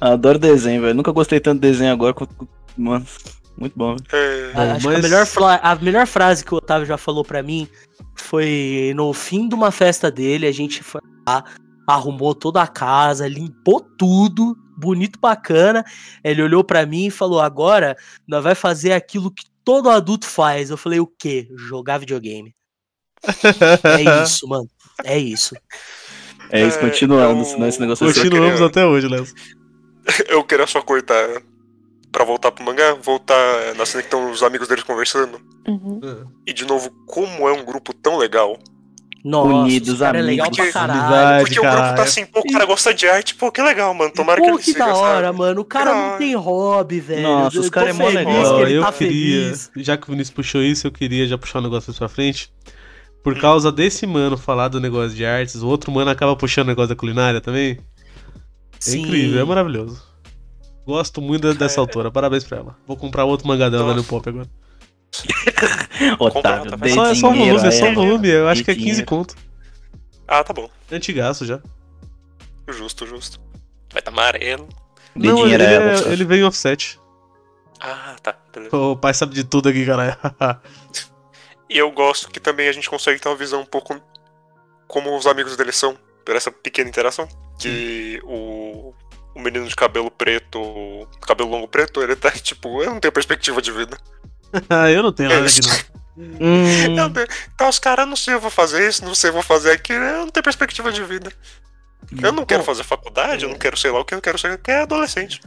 Adoro 0.00 0.38
desenho, 0.38 0.80
velho. 0.80 0.94
Nunca 0.94 1.12
gostei 1.12 1.38
tanto 1.38 1.60
de 1.60 1.68
desenho 1.70 1.92
agora. 1.92 2.14
quanto- 2.14 2.48
Mano, 2.78 3.04
muito 3.58 3.74
bom. 3.76 3.94
É, 4.10 4.52
Bom, 4.54 4.60
Acho 4.62 4.80
que 4.80 4.86
a 4.88 4.90
mas- 4.92 5.02
melhor, 5.02 5.60
a 5.62 5.74
melhor 5.74 6.06
frase 6.06 6.42
que 6.42 6.54
o 6.54 6.56
Otávio 6.56 6.86
já 6.86 6.96
falou 6.96 7.22
pra 7.22 7.42
mim 7.42 7.68
foi 8.14 8.92
no 8.96 9.12
fim 9.12 9.46
de 9.48 9.54
uma 9.54 9.70
festa 9.70 10.10
dele, 10.10 10.46
a 10.46 10.52
gente 10.52 10.82
foi 10.82 11.02
lá, 11.28 11.44
arrumou 11.86 12.34
toda 12.34 12.62
a 12.62 12.66
casa, 12.66 13.28
limpou 13.28 13.80
tudo, 13.98 14.56
bonito, 14.80 15.18
bacana. 15.20 15.84
Ele 16.24 16.42
olhou 16.42 16.64
pra 16.64 16.84
mim 16.86 17.06
e 17.06 17.10
falou: 17.10 17.40
"Agora 17.40 17.96
nós 18.26 18.42
vai 18.42 18.54
fazer 18.54 18.92
aquilo 18.92 19.30
que 19.30 19.44
todo 19.64 19.90
adulto 19.90 20.26
faz". 20.26 20.70
Eu 20.70 20.76
falei: 20.76 20.98
"O 20.98 21.06
quê? 21.06 21.46
Jogar 21.56 21.98
videogame". 21.98 22.54
É 23.84 24.00
isso, 24.24 24.48
mano. 24.48 24.68
É 25.04 25.18
isso. 25.18 25.54
É 26.50 26.66
isso, 26.66 26.78
É, 26.78 26.80
continuando, 26.80 27.40
eu- 27.42 27.44
senão 27.44 27.68
esse 27.68 27.80
negócio. 27.80 28.04
Continuamos 28.06 28.52
queria- 28.54 28.66
até 28.66 28.84
hoje, 28.86 29.06
Léo. 29.06 29.24
eu 30.28 30.42
queria 30.42 30.66
só 30.66 30.82
cortar 30.82 31.28
pra 32.10 32.24
voltar 32.24 32.50
pro 32.50 32.64
mangá, 32.64 32.94
voltar 32.94 33.74
na 33.76 33.86
cena 33.86 34.02
que 34.02 34.08
estão 34.08 34.32
os 34.32 34.42
amigos 34.42 34.66
deles 34.66 34.82
conversando. 34.82 35.40
Uhum. 35.68 36.24
E 36.46 36.52
de 36.52 36.64
novo, 36.64 36.90
como 37.06 37.48
é 37.48 37.52
um 37.52 37.64
grupo 37.64 37.92
tão 37.94 38.16
legal 38.16 38.58
Nossa, 39.22 39.52
Unidos, 39.54 39.98
cara 39.98 40.18
é 40.18 40.22
legal 40.22 40.46
amigos. 40.46 40.70
pra 40.70 40.72
caralho. 40.72 41.44
Porque 41.44 41.58
o 41.58 41.62
grupo 41.62 41.76
caralho. 41.76 41.96
tá 41.96 42.02
assim, 42.04 42.24
pô, 42.26 42.40
o 42.40 42.52
cara 42.52 42.64
gosta 42.64 42.94
de 42.94 43.06
arte, 43.06 43.34
pô, 43.34 43.52
que 43.52 43.60
legal, 43.60 43.92
mano. 43.92 44.10
Tomara 44.12 44.40
que 44.40 44.46
Pô, 44.46 44.54
ele 44.54 44.62
que 44.62 44.72
siga, 44.72 44.78
da 44.86 44.94
hora, 44.94 45.26
sabe? 45.26 45.38
mano. 45.38 45.60
O 45.60 45.64
cara 45.64 45.94
não 45.94 46.18
tem 46.18 46.34
hobby, 46.34 47.00
velho. 47.00 47.22
Nossa, 47.22 47.56
Eu 47.56 47.60
os 47.60 47.66
tô 47.66 47.72
cara 47.72 47.90
é 47.90 47.92
mó 47.92 48.08
legal. 48.08 48.56
que 48.56 48.62
ele 48.62 48.72
eu 48.74 48.82
tá 48.82 48.92
queria, 48.92 49.42
feliz. 49.42 49.70
já 49.76 49.96
que 49.96 50.04
o 50.08 50.10
Vinícius 50.12 50.34
puxou 50.34 50.62
isso, 50.62 50.86
eu 50.86 50.90
queria 50.92 51.26
já 51.26 51.36
puxar 51.36 51.58
um 51.58 51.62
negócio 51.62 51.92
pra 51.92 52.08
frente. 52.08 52.50
Por 53.22 53.36
Hum. 53.36 53.40
causa 53.40 53.70
desse 53.70 54.06
mano 54.06 54.38
falar 54.38 54.68
do 54.68 54.80
negócio 54.80 55.14
de 55.14 55.24
artes, 55.26 55.56
o 55.62 55.68
outro 55.68 55.92
mano 55.92 56.10
acaba 56.10 56.34
puxando 56.34 56.64
o 56.66 56.70
negócio 56.70 56.88
da 56.88 56.96
culinária 56.96 57.40
também. 57.42 57.72
É 57.72 57.78
Sim. 58.78 59.02
incrível, 59.02 59.40
é 59.42 59.44
maravilhoso. 59.44 60.02
Gosto 60.86 61.20
muito 61.20 61.52
dessa 61.52 61.78
autora, 61.80 62.10
parabéns 62.10 62.42
pra 62.44 62.56
ela. 62.58 62.76
Vou 62.86 62.96
comprar 62.96 63.24
outro 63.26 63.46
mangá 63.46 63.68
dela 63.68 63.92
no. 63.94 64.02
Pop 64.02 64.26
agora. 64.26 64.48
Dê 66.80 66.90
Só, 66.90 67.06
é 67.06 67.14
só 67.14 67.32
dinheiro 67.32 67.58
volume, 67.58 67.68
é 67.68 67.70
só 67.70 67.84
a 67.84 67.88
ela. 67.88 67.94
volume, 67.94 68.28
eu 68.28 68.48
acho 68.48 68.64
que 68.64 68.70
é 68.70 68.74
15 68.74 68.86
dinheiro. 68.86 69.06
conto. 69.06 69.34
Ah, 70.26 70.44
tá 70.44 70.52
bom. 70.52 70.70
Antigaço 70.90 71.44
já. 71.44 71.60
Justo, 72.68 73.06
justo. 73.06 73.40
Vai 73.92 74.00
tá 74.02 74.10
amarelo. 74.10 74.68
Não, 75.14 75.46
ele, 75.46 75.62
é- 75.62 75.96
só. 75.96 76.08
ele 76.08 76.24
vem 76.24 76.40
em 76.40 76.44
offset. 76.44 76.98
Ah, 77.80 78.14
tá. 78.22 78.36
Beleza. 78.52 78.76
O 78.76 78.96
pai 78.96 79.12
sabe 79.14 79.34
de 79.34 79.42
tudo 79.42 79.68
aqui, 79.68 79.84
caralho. 79.84 80.16
E 81.72 81.78
eu 81.78 81.88
gosto 81.92 82.28
que 82.28 82.40
também 82.40 82.68
a 82.68 82.72
gente 82.72 82.90
consegue 82.90 83.20
ter 83.20 83.28
uma 83.28 83.36
visão 83.36 83.60
um 83.60 83.64
pouco 83.64 83.94
como 84.88 85.16
os 85.16 85.24
amigos 85.24 85.56
dele 85.56 85.70
são, 85.70 85.96
por 86.24 86.34
essa 86.34 86.50
pequena 86.50 86.88
interação. 86.88 87.28
Que 87.60 88.20
o, 88.24 88.92
o 89.36 89.40
menino 89.40 89.68
de 89.68 89.76
cabelo 89.76 90.10
preto, 90.10 91.06
cabelo 91.20 91.48
longo 91.48 91.68
preto, 91.68 92.02
ele 92.02 92.16
tá 92.16 92.28
tipo, 92.42 92.82
eu 92.82 92.90
não 92.90 92.98
tenho 92.98 93.12
perspectiva 93.12 93.62
de 93.62 93.70
vida. 93.70 93.96
eu 94.94 95.02
não 95.02 95.12
tenho 95.12 95.30
nada 95.30 95.46
aqui 95.46 95.60
não. 95.60 96.00
Hum, 96.20 96.96
Tá, 97.56 97.68
os 97.68 97.78
caras, 97.78 98.06
não 98.06 98.16
sei, 98.16 98.34
eu 98.34 98.40
vou 98.40 98.50
fazer 98.50 98.86
isso, 98.88 99.04
não 99.04 99.14
sei, 99.14 99.30
eu 99.30 99.34
vou 99.34 99.42
fazer 99.42 99.70
aquilo, 99.70 100.02
eu 100.04 100.18
não 100.18 100.28
tenho 100.28 100.44
perspectiva 100.44 100.92
de 100.92 101.02
vida. 101.02 101.32
Eu 102.20 102.32
não 102.32 102.44
quero 102.44 102.64
fazer 102.64 102.82
faculdade, 102.82 103.44
eu 103.44 103.50
não 103.50 103.58
quero 103.58 103.76
sei 103.76 103.90
lá 103.90 104.00
o 104.00 104.04
que, 104.04 104.14
eu 104.14 104.20
quero 104.20 104.38
ser 104.38 104.58
que 104.58 104.70
é 104.70 104.82
adolescente. 104.82 105.40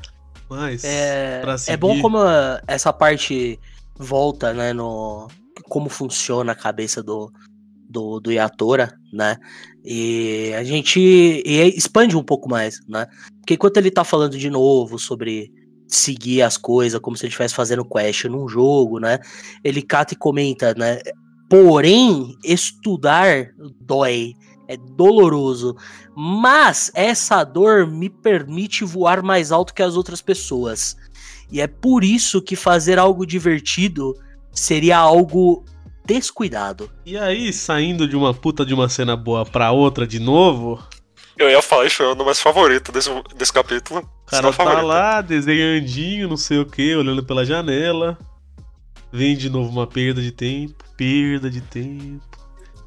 Mas, 0.49 0.83
É, 0.83 1.41
pra 1.41 1.53
é 1.53 1.57
seguir... 1.57 1.77
bom 1.77 2.01
como 2.01 2.19
essa 2.67 2.93
parte 2.93 3.59
volta, 3.97 4.53
né, 4.53 4.73
no 4.73 5.27
como 5.69 5.89
funciona 5.89 6.51
a 6.51 6.55
cabeça 6.55 7.01
do, 7.01 7.31
do, 7.89 8.19
do 8.19 8.31
Yatora, 8.31 8.93
né? 9.11 9.37
E 9.83 10.53
a 10.57 10.63
gente 10.63 10.99
e 10.99 11.77
expande 11.77 12.15
um 12.15 12.23
pouco 12.23 12.49
mais, 12.49 12.79
né? 12.87 13.07
Porque 13.39 13.55
enquanto 13.55 13.77
ele 13.77 13.91
tá 13.91 14.03
falando 14.03 14.37
de 14.37 14.49
novo 14.49 14.97
sobre 14.97 15.51
seguir 15.95 16.41
as 16.41 16.57
coisas 16.57 16.99
como 16.99 17.15
se 17.15 17.25
ele 17.25 17.29
estivesse 17.29 17.53
fazendo 17.53 17.85
quest 17.85 18.25
num 18.25 18.47
jogo, 18.47 18.99
né? 18.99 19.19
Ele 19.63 19.81
cata 19.81 20.13
e 20.13 20.17
comenta, 20.17 20.73
né? 20.73 20.99
Porém, 21.49 22.35
estudar 22.43 23.49
dói, 23.81 24.33
é 24.67 24.77
doloroso, 24.77 25.75
mas 26.15 26.91
essa 26.95 27.43
dor 27.43 27.85
me 27.85 28.09
permite 28.09 28.83
voar 28.83 29.21
mais 29.21 29.51
alto 29.51 29.73
que 29.73 29.83
as 29.83 29.95
outras 29.95 30.21
pessoas. 30.21 30.95
E 31.51 31.61
é 31.61 31.67
por 31.67 32.03
isso 32.03 32.41
que 32.41 32.55
fazer 32.55 32.97
algo 32.97 33.25
divertido 33.25 34.15
seria 34.51 34.97
algo 34.97 35.63
descuidado. 36.05 36.89
E 37.05 37.17
aí, 37.17 37.53
saindo 37.53 38.07
de 38.07 38.15
uma 38.15 38.33
puta 38.33 38.65
de 38.65 38.73
uma 38.73 38.89
cena 38.89 39.15
boa 39.15 39.45
pra 39.45 39.71
outra 39.71 40.07
de 40.07 40.19
novo, 40.19 40.81
Eu 41.37 41.49
ia 41.49 41.61
falar 41.61 41.85
isso, 41.85 42.03
é 42.03 42.13
o 42.13 42.25
mais 42.25 42.39
favorito 42.39 42.91
desse, 42.91 43.09
desse 43.35 43.51
capítulo. 43.51 44.01
o 44.01 44.29
cara 44.29 44.43
tá 44.43 44.53
favorito. 44.53 44.85
lá 44.85 45.21
desenhandinho, 45.21 46.29
não 46.29 46.37
sei 46.37 46.59
o 46.59 46.65
que, 46.65 46.95
olhando 46.95 47.23
pela 47.23 47.45
janela. 47.45 48.17
Vem 49.11 49.35
de 49.35 49.49
novo 49.49 49.69
uma 49.69 49.87
perda 49.87 50.21
de 50.21 50.31
tempo, 50.31 50.83
perda 50.95 51.49
de 51.49 51.61
tempo. 51.61 52.23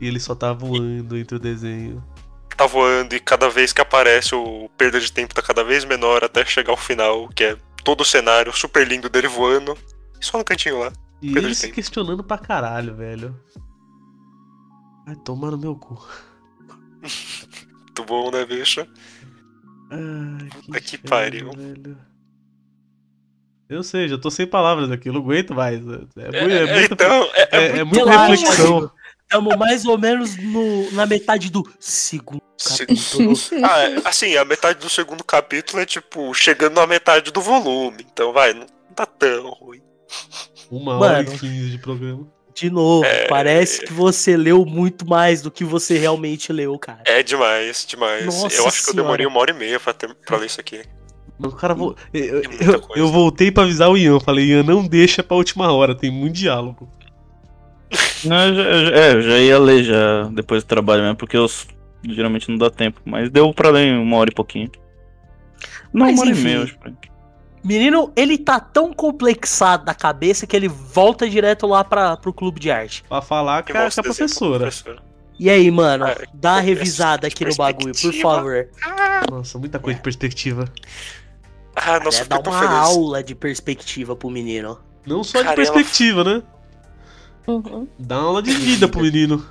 E 0.01 0.07
ele 0.07 0.21
só 0.21 0.35
tá 0.35 0.53
voando 0.53 1.17
entre 1.17 1.37
o 1.37 1.41
desenho. 1.41 2.03
Tá 2.57 2.67
voando 2.67 3.15
e 3.15 3.21
cada 3.21 3.51
vez 3.51 3.73
que 3.73 3.81
aparece 3.81 4.35
o 4.35 4.69
perda 4.79 4.99
de 4.99 5.13
tempo 5.13 5.35
tá 5.35 5.43
cada 5.43 5.63
vez 5.63 5.85
menor 5.85 6.25
até 6.25 6.45
chegar 6.45 6.73
ao 6.73 6.77
final, 6.77 7.29
que 7.29 7.45
é 7.45 7.57
todo 7.85 8.01
o 8.01 8.05
cenário 8.05 8.53
super 8.53 8.87
lindo 8.87 9.09
dele 9.09 9.29
voando. 9.29 9.77
E 10.21 10.25
só 10.25 10.39
no 10.39 10.45
cantinho 10.45 10.79
lá. 10.79 10.93
E 11.21 11.37
ele 11.37 11.55
se 11.55 11.71
questionando 11.71 12.25
pra 12.25 12.39
caralho, 12.39 12.95
velho. 12.95 13.39
Vai 15.07 15.17
tomar 15.17 15.51
no 15.51 15.59
meu 15.59 15.77
cu. 15.77 16.03
Muito 17.99 18.05
bom, 18.05 18.31
né, 18.31 18.45
bicho? 18.45 18.87
Ai, 19.91 20.49
Puta 20.51 20.81
que 20.83 20.97
inferno, 20.97 21.09
pariu. 21.09 21.51
velho. 21.53 21.97
Eu 23.71 23.83
sei, 23.83 24.07
já 24.07 24.19
tô 24.19 24.31
sem 24.31 24.47
palavras 24.47 24.91
aqui, 24.91 25.11
não 25.11 25.21
aguento 25.21 25.55
mais. 25.55 25.81
É, 25.81 25.83
É, 25.85 25.87
muito- 25.87 26.17
é 26.19 26.79
é, 26.79 26.85
então, 26.85 27.23
é, 27.35 27.43
é 27.43 27.49
é- 27.53 27.67
é 27.79 27.85
muito 27.85 28.01
muita 28.01 28.11
Relaxa, 28.11 28.31
reflexão. 28.33 28.91
Estamos 29.23 29.57
mais 29.57 29.85
ou 29.87 29.99
menos 29.99 30.37
no- 30.37 30.91
na 30.93 31.07
metade 31.07 31.51
do 31.51 31.67
segundo 31.81 32.43
capítulo. 32.63 33.33
Ah, 33.65 34.09
assim, 34.11 34.37
a 34.37 34.45
metade 34.45 34.79
do 34.79 34.91
segundo 34.91 35.25
capítulo 35.25 35.81
é 35.83 35.87
tipo 35.87 36.33
chegando 36.35 36.75
na 36.75 36.87
metade 36.87 37.31
do 37.33 37.41
volume. 37.41 38.07
Então 38.13 38.33
vai, 38.33 38.53
não 38.53 38.67
tá 38.95 39.07
tão 39.07 39.49
ruim. 39.53 39.81
Uma 40.71 40.99
hora 40.99 41.23
Mano. 41.23 41.35
e 41.35 41.39
quinze 41.39 41.71
de 41.71 41.79
programa. 41.79 42.29
De 42.57 42.71
novo, 42.71 43.05
É. 43.05 43.27
parece 43.27 43.85
que 43.85 43.93
você 43.93 44.35
leu 44.37 44.65
muito 44.65 45.07
mais 45.07 45.43
do 45.43 45.51
que 45.51 45.63
você 45.63 45.99
realmente 45.99 46.53
leu, 46.53 46.79
cara. 46.79 47.01
É 47.05 47.23
demais, 47.23 47.85
demais. 47.87 48.25
Nossa 48.25 48.57
eu 48.57 48.67
acho 48.67 48.83
que 48.85 48.91
eu 48.91 48.95
demorei 48.95 49.27
Senhora. 49.27 49.29
uma 49.35 49.41
hora 49.41 49.51
e 49.51 49.55
meia 49.55 49.79
pra, 49.79 49.93
ter, 49.93 50.15
pra 50.27 50.39
ler 50.39 50.47
isso 50.47 50.59
aqui. 50.61 50.83
Mas 51.39 51.53
o 51.53 51.57
cara 51.57 51.75
vo... 51.75 51.95
eu, 52.15 52.41
eu, 52.43 52.83
eu 52.97 53.09
voltei 53.09 53.53
pra 53.53 53.65
avisar 53.65 53.91
o 53.91 53.97
Ian. 53.99 54.19
Falei, 54.21 54.47
Ian, 54.47 54.63
não 54.63 54.87
deixa 54.89 55.23
pra 55.23 55.37
última 55.37 55.71
hora, 55.71 55.95
tem 55.95 56.11
muito 56.11 56.35
diálogo. 56.35 56.89
Não, 58.25 58.37
eu 58.49 58.55
já, 58.55 58.63
eu 58.63 58.87
já- 58.87 58.97
é, 58.97 59.13
eu 59.13 59.21
já 59.23 59.39
ia 59.39 59.59
ler 59.59 59.85
já 59.85 60.23
depois 60.33 60.65
do 60.65 60.67
trabalho 60.67 61.03
mesmo, 61.03 61.17
porque 61.17 61.37
eu 61.37 61.47
geralmente 62.09 62.49
não 62.49 62.57
dá 62.57 62.71
tempo. 62.71 63.03
Mas 63.05 63.29
deu 63.29 63.53
pra 63.53 63.69
ler 63.69 63.89
em 63.89 63.99
uma 63.99 64.17
hora 64.17 64.31
e 64.31 64.35
pouquinho. 64.35 64.71
Não, 65.93 66.07
Mas 66.07 66.15
uma 66.15 66.23
hora 66.23 66.31
enfim. 66.31 66.41
e 66.41 66.45
meia, 66.45 66.57
eu 66.57 66.63
acho. 66.63 66.79
Menino, 67.67 68.13
ele 68.15 68.39
tá 68.39 68.61
tão 68.61 68.93
complexado 68.93 69.85
da 69.85 69.95
cabeça 69.95 70.47
que 70.47 70.55
ele 70.55 70.69
volta 70.69 71.29
direto 71.29 71.67
lá 71.67 71.83
pra, 71.83 72.17
pro 72.17 72.33
clube 72.33 72.61
de 72.61 72.71
arte. 72.71 73.03
Pra 73.09 73.21
falar 73.21 73.63
Que 73.65 73.73
com 73.73 73.79
a, 73.79 73.91
com 73.91 74.01
a 74.01 74.03
professora. 74.05 74.59
professora. 74.61 75.03
E 75.39 75.51
aí, 75.51 75.71
mano, 75.71 76.07
Ah, 76.07 76.17
dá 76.33 76.53
uma 76.55 76.61
revisada 76.61 77.27
aqui 77.27 77.45
no 77.45 77.55
bagulho, 77.57 77.93
por 78.01 78.13
favor. 78.15 78.69
Nossa, 79.31 79.59
muita 79.59 79.79
coisa 79.79 79.97
de 79.99 80.03
perspectiva. 80.03 80.67
Ah, 81.75 82.01
nossa, 82.01 82.23
é, 82.23 82.25
dá 82.25 82.39
uma 82.39 82.59
feliz. 82.59 82.75
aula 82.75 83.23
de 83.23 83.35
perspectiva 83.35 84.17
pro 84.17 84.31
menino. 84.31 84.79
Não 85.05 85.23
só 85.23 85.39
de 85.39 85.45
Cara, 85.45 85.61
ela- 85.63 85.73
perspectiva, 85.73 86.25
né? 86.25 86.43
Uhum. 87.47 87.87
Dá 87.99 88.19
uma 88.19 88.27
aula 88.29 88.43
de 88.43 88.51
vida 88.53 88.89
pro 88.89 89.03
menino. 89.03 89.45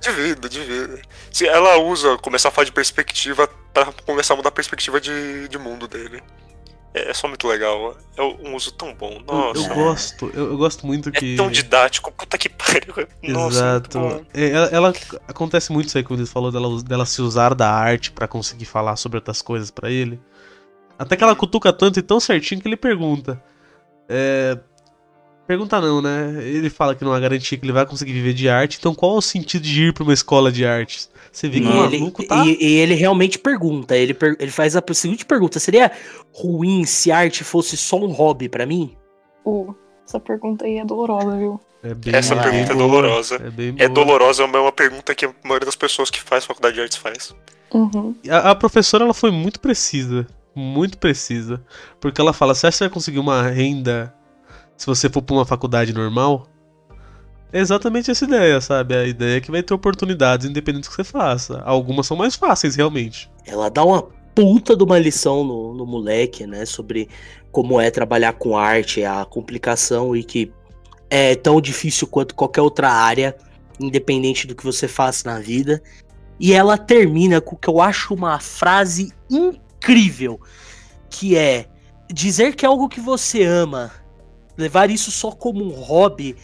De 0.00 0.10
vida, 0.10 0.48
de 0.48 0.60
vida. 0.60 1.00
Se 1.30 1.46
ela 1.46 1.76
usa 1.78 2.16
começar 2.18 2.48
a 2.48 2.52
falar 2.52 2.64
de 2.66 2.72
perspectiva 2.72 3.48
pra 3.74 3.86
começar 4.06 4.34
a 4.34 4.36
mudar 4.36 4.48
a 4.48 4.52
perspectiva 4.52 5.00
de, 5.00 5.48
de 5.48 5.58
mundo 5.58 5.86
dele. 5.88 6.22
É, 6.94 7.10
é 7.10 7.14
só 7.14 7.26
muito 7.26 7.46
legal. 7.48 7.96
É 8.16 8.22
um 8.22 8.54
uso 8.54 8.70
tão 8.72 8.94
bom. 8.94 9.22
Eu, 9.26 9.34
Nossa. 9.34 9.60
eu 9.70 9.74
gosto, 9.74 10.30
eu, 10.34 10.50
eu 10.50 10.56
gosto 10.58 10.86
muito 10.86 11.08
É 11.08 11.12
que. 11.12 11.36
tão 11.36 11.50
didático. 11.50 12.12
Puta 12.12 12.36
que 12.36 12.48
pariu. 12.48 13.06
Nossa, 13.22 13.56
Exato. 13.56 14.26
É, 14.34 14.50
ela, 14.50 14.66
ela- 14.66 14.92
acontece 15.26 15.72
muito 15.72 15.88
isso 15.88 15.96
aí 15.98 16.04
que 16.04 16.12
o 16.12 16.16
Luiz 16.16 16.30
falou 16.30 16.52
dela, 16.52 16.82
dela 16.82 17.06
se 17.06 17.22
usar 17.22 17.54
da 17.54 17.70
arte 17.70 18.10
pra 18.10 18.28
conseguir 18.28 18.66
falar 18.66 18.96
sobre 18.96 19.18
outras 19.18 19.40
coisas 19.40 19.70
pra 19.70 19.90
ele. 19.90 20.20
Até 20.98 21.16
que 21.16 21.24
ela 21.24 21.34
cutuca 21.34 21.72
tanto 21.72 21.98
e 21.98 22.02
tão 22.02 22.20
certinho 22.20 22.60
que 22.60 22.68
ele 22.68 22.76
pergunta. 22.76 23.42
É, 24.08 24.58
pergunta 25.46 25.80
não, 25.80 26.02
né? 26.02 26.42
Ele 26.44 26.68
fala 26.68 26.94
que 26.94 27.04
não 27.04 27.12
há 27.14 27.18
garantia 27.18 27.56
que 27.58 27.64
ele 27.64 27.72
vai 27.72 27.86
conseguir 27.86 28.12
viver 28.12 28.34
de 28.34 28.48
arte, 28.48 28.76
então 28.78 28.94
qual 28.94 29.14
é 29.14 29.18
o 29.18 29.22
sentido 29.22 29.62
de 29.62 29.84
ir 29.88 29.92
pra 29.94 30.04
uma 30.04 30.12
escola 30.12 30.52
de 30.52 30.64
artes? 30.66 31.08
Você 31.32 31.48
vê 31.48 31.60
que 31.60 31.66
o. 31.66 31.70
E 31.70 31.74
maluco 31.74 32.22
tá. 32.26 32.44
e, 32.46 32.58
e 32.60 32.74
ele 32.78 32.94
realmente 32.94 33.38
pergunta, 33.38 33.96
ele, 33.96 34.12
per- 34.12 34.36
ele 34.38 34.50
faz 34.50 34.76
a 34.76 34.82
seguinte 34.92 35.24
pergunta, 35.24 35.58
seria 35.58 35.90
ruim 36.32 36.84
se 36.84 37.10
arte 37.10 37.42
fosse 37.42 37.76
só 37.76 37.96
um 37.96 38.12
hobby 38.12 38.48
pra 38.50 38.66
mim? 38.66 38.94
Uh, 39.44 39.74
essa 40.06 40.20
pergunta 40.20 40.66
aí 40.66 40.76
é 40.78 40.84
dolorosa, 40.84 41.36
viu? 41.36 41.58
É 41.82 41.94
bem- 41.94 42.14
Essa 42.14 42.34
bem 42.34 42.44
pergunta 42.44 42.72
é 42.72 42.76
boa, 42.76 42.88
dolorosa. 42.88 43.34
É, 43.36 43.50
bem 43.50 43.74
É 43.78 43.88
boa. 43.88 44.04
dolorosa, 44.06 44.46
mas 44.46 44.56
é 44.56 44.58
uma 44.60 44.70
pergunta 44.72 45.14
que 45.14 45.24
a 45.24 45.34
maioria 45.42 45.66
das 45.66 45.74
pessoas 45.74 46.10
que 46.10 46.20
faz 46.20 46.44
faculdade 46.44 46.74
de 46.76 46.82
artes 46.82 46.96
faz. 46.98 47.34
Uhum. 47.72 48.14
A, 48.28 48.50
a 48.50 48.54
professora 48.54 49.02
ela 49.04 49.14
foi 49.14 49.30
muito 49.30 49.58
precisa. 49.58 50.26
Muito 50.54 50.98
precisa. 50.98 51.64
Porque 51.98 52.20
ela 52.20 52.34
fala: 52.34 52.54
você 52.54 52.66
acha 52.66 52.74
que 52.74 52.78
você 52.78 52.84
vai 52.84 52.92
conseguir 52.94 53.18
uma 53.18 53.42
renda 53.48 54.14
se 54.76 54.84
você 54.86 55.08
for 55.08 55.22
pra 55.22 55.34
uma 55.34 55.46
faculdade 55.46 55.94
normal? 55.94 56.46
É 57.52 57.60
exatamente 57.60 58.10
essa 58.10 58.24
ideia, 58.24 58.60
sabe? 58.60 58.96
A 58.96 59.06
ideia 59.06 59.36
é 59.36 59.40
que 59.40 59.50
vai 59.50 59.62
ter 59.62 59.74
oportunidades 59.74 60.48
independente 60.48 60.84
do 60.84 60.90
que 60.90 60.96
você 60.96 61.04
faça. 61.04 61.60
Algumas 61.64 62.06
são 62.06 62.16
mais 62.16 62.34
fáceis, 62.34 62.76
realmente. 62.76 63.30
Ela 63.44 63.68
dá 63.68 63.84
uma 63.84 64.02
puta 64.34 64.74
de 64.74 64.82
uma 64.82 64.98
lição 64.98 65.44
no, 65.44 65.74
no 65.74 65.84
moleque, 65.84 66.46
né? 66.46 66.64
Sobre 66.64 67.08
como 67.50 67.78
é 67.78 67.90
trabalhar 67.90 68.32
com 68.32 68.56
arte, 68.56 69.04
a 69.04 69.24
complicação 69.26 70.16
e 70.16 70.24
que 70.24 70.50
é 71.10 71.34
tão 71.34 71.60
difícil 71.60 72.06
quanto 72.06 72.34
qualquer 72.34 72.62
outra 72.62 72.90
área, 72.90 73.36
independente 73.78 74.46
do 74.46 74.54
que 74.54 74.64
você 74.64 74.88
faça 74.88 75.30
na 75.30 75.38
vida. 75.38 75.82
E 76.40 76.54
ela 76.54 76.78
termina 76.78 77.38
com 77.38 77.54
o 77.54 77.58
que 77.58 77.68
eu 77.68 77.82
acho 77.82 78.14
uma 78.14 78.40
frase 78.40 79.12
incrível, 79.30 80.40
que 81.10 81.36
é 81.36 81.66
dizer 82.10 82.54
que 82.54 82.64
é 82.64 82.68
algo 82.68 82.88
que 82.88 83.00
você 83.00 83.44
ama, 83.44 83.92
levar 84.56 84.90
isso 84.90 85.10
só 85.10 85.30
como 85.30 85.62
um 85.62 85.70
hobby, 85.70 86.34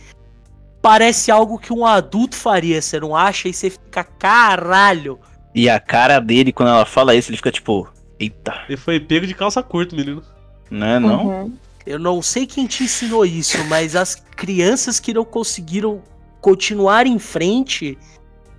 parece 0.83 1.31
algo 1.31 1.59
que 1.59 1.73
um 1.73 1.85
adulto 1.87 2.37
faria, 2.37 2.81
você 2.81 2.99
não 3.01 3.15
acha? 3.17 3.49
E 3.49 3.53
você 3.55 3.71
fica, 3.71 4.05
caralho. 4.05 5.19
E 5.55 5.69
a 5.69 5.81
cara 5.81 6.21
dele, 6.21 6.53
quando 6.53 6.69
ela 6.69 6.85
fala 6.85 7.15
isso, 7.15 7.31
ele 7.31 7.37
fica 7.37 7.51
tipo, 7.51 7.89
eita, 8.19 8.55
Ele 8.69 8.77
foi 8.77 9.01
pego 9.01 9.27
de 9.27 9.35
calça 9.35 9.63
curta, 9.63 9.97
menino. 9.97 10.23
né? 10.71 10.99
Não? 10.99 11.27
Uhum. 11.27 11.53
Eu 11.87 11.99
não 11.99 12.21
sei 12.21 12.47
quem 12.47 12.67
te 12.67 12.85
ensinou 12.85 13.25
isso, 13.25 13.57
mas 13.65 13.97
as 13.97 14.15
crianças 14.15 15.01
que 15.01 15.15
não 15.15 15.25
conseguiram 15.25 16.03
continuar 16.41 17.07
em 17.07 17.19
frente 17.19 17.97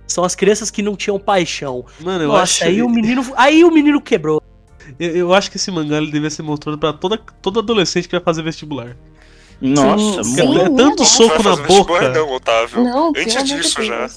são 0.06 0.24
as 0.24 0.34
crianças 0.34 0.70
que 0.70 0.82
não 0.82 0.96
tinham 0.96 1.18
paixão. 1.18 1.84
Mano, 2.00 2.24
eu 2.24 2.28
Nossa, 2.28 2.42
acho. 2.42 2.64
aí 2.64 2.82
o 2.82 2.88
menino, 2.88 3.24
aí 3.36 3.64
o 3.64 3.70
menino 3.70 4.00
quebrou. 4.00 4.42
Eu, 4.98 5.10
eu 5.16 5.32
acho 5.34 5.48
que 5.50 5.56
esse 5.56 5.70
mangá 5.70 5.98
ele 5.98 6.10
devia 6.10 6.28
ser 6.28 6.42
mostrado 6.42 6.76
pra 6.76 6.92
toda, 6.92 7.16
todo 7.40 7.60
adolescente 7.60 8.08
que 8.08 8.16
vai 8.16 8.24
fazer 8.24 8.42
vestibular. 8.42 8.96
Nossa, 9.60 10.24
Sim, 10.24 10.36
mano. 10.36 10.60
é 10.60 10.68
minha 10.68 10.76
tanto 10.76 11.04
soco 11.04 11.42
Vai 11.42 11.56
na 11.56 11.62
boca. 11.66 12.08
Não, 12.10 12.32
Otávio. 12.32 12.82
Não, 12.82 13.08
Antes 13.16 13.44
disso 13.44 13.82
já. 13.82 14.08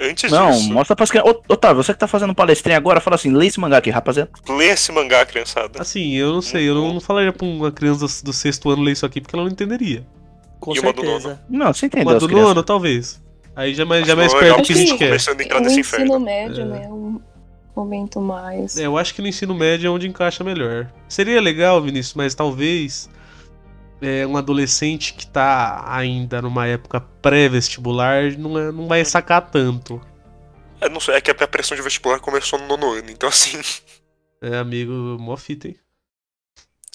Antes 0.00 0.30
Não, 0.30 0.50
disso, 0.50 0.72
mostra 0.72 0.94
pras 0.94 1.10
crianças. 1.10 1.32
Ô, 1.32 1.42
Otávio, 1.52 1.82
você 1.82 1.92
que 1.94 1.98
tá 1.98 2.06
fazendo 2.06 2.34
palestrinha 2.34 2.76
agora, 2.76 3.00
fala 3.00 3.14
assim, 3.16 3.30
lê 3.30 3.46
esse 3.46 3.58
mangá 3.58 3.78
aqui, 3.78 3.90
rapaziada. 3.90 4.30
lê 4.48 4.66
esse 4.66 4.92
mangá, 4.92 5.24
criançada. 5.24 5.80
Assim, 5.80 6.14
eu 6.14 6.32
não 6.32 6.42
sei, 6.42 6.68
eu 6.68 6.74
não, 6.74 6.92
não 6.94 7.00
falaria 7.00 7.32
pra 7.32 7.46
uma 7.46 7.72
criança 7.72 8.22
do, 8.22 8.32
sexto 8.32 8.70
ano 8.70 8.82
ler 8.82 8.92
isso 8.92 9.06
aqui 9.06 9.20
porque 9.22 9.34
ela 9.34 9.44
não 9.44 9.50
entenderia. 9.50 10.06
Com 10.60 10.74
E 10.74 10.80
uma 10.80 10.92
do 10.92 11.00
certeza. 11.02 11.40
Não, 11.48 11.72
você 11.72 11.86
entendeu 11.86 12.08
Uma 12.08 12.18
do 12.18 12.26
crianças. 12.26 12.48
nono, 12.48 12.62
talvez. 12.62 13.22
Aí 13.54 13.74
já 13.74 13.82
é 13.82 13.86
mais, 13.86 14.06
já 14.06 14.12
é 14.12 14.16
mais 14.16 14.34
perto 14.34 14.56
do 14.58 14.62
que 14.64 14.72
a 14.72 14.76
gente 14.76 14.92
que- 14.92 14.98
quer. 14.98 15.06
Começando 15.08 15.40
a 15.40 15.44
entrar 15.44 15.60
nesse 15.60 15.80
ensino 15.80 16.02
inferno. 16.04 16.20
médio, 16.20 16.62
É. 16.62 16.64
né? 16.66 16.88
Um 16.88 17.20
momento 17.74 18.20
mais. 18.20 18.76
É, 18.76 18.84
eu 18.86 18.98
acho 18.98 19.14
que 19.14 19.22
no 19.22 19.28
ensino 19.28 19.54
médio 19.54 19.88
é 19.88 19.90
onde 19.90 20.06
encaixa 20.06 20.44
melhor. 20.44 20.88
Seria 21.08 21.40
legal, 21.40 21.80
Vinícius, 21.80 22.14
mas 22.14 22.34
talvez 22.34 23.08
é, 24.00 24.26
um 24.26 24.36
adolescente 24.36 25.14
que 25.14 25.26
tá 25.26 25.84
ainda 25.86 26.42
numa 26.42 26.66
época 26.66 27.00
pré-vestibular 27.00 28.36
não, 28.38 28.58
é- 28.58 28.72
não 28.72 28.86
vai 28.88 29.04
sacar 29.04 29.50
tanto. 29.50 30.00
É, 30.80 30.88
não 30.88 31.00
sei, 31.00 31.14
é 31.14 31.20
que 31.20 31.30
a 31.30 31.48
pressão 31.48 31.76
de 31.76 31.82
vestibular 31.82 32.20
começou 32.20 32.58
no 32.58 32.66
nono 32.66 32.92
ano, 32.92 33.10
então 33.10 33.28
assim. 33.28 33.58
É, 34.42 34.58
amigo, 34.58 34.92
mó 35.18 35.36
fita, 35.36 35.68
hein? 35.68 35.76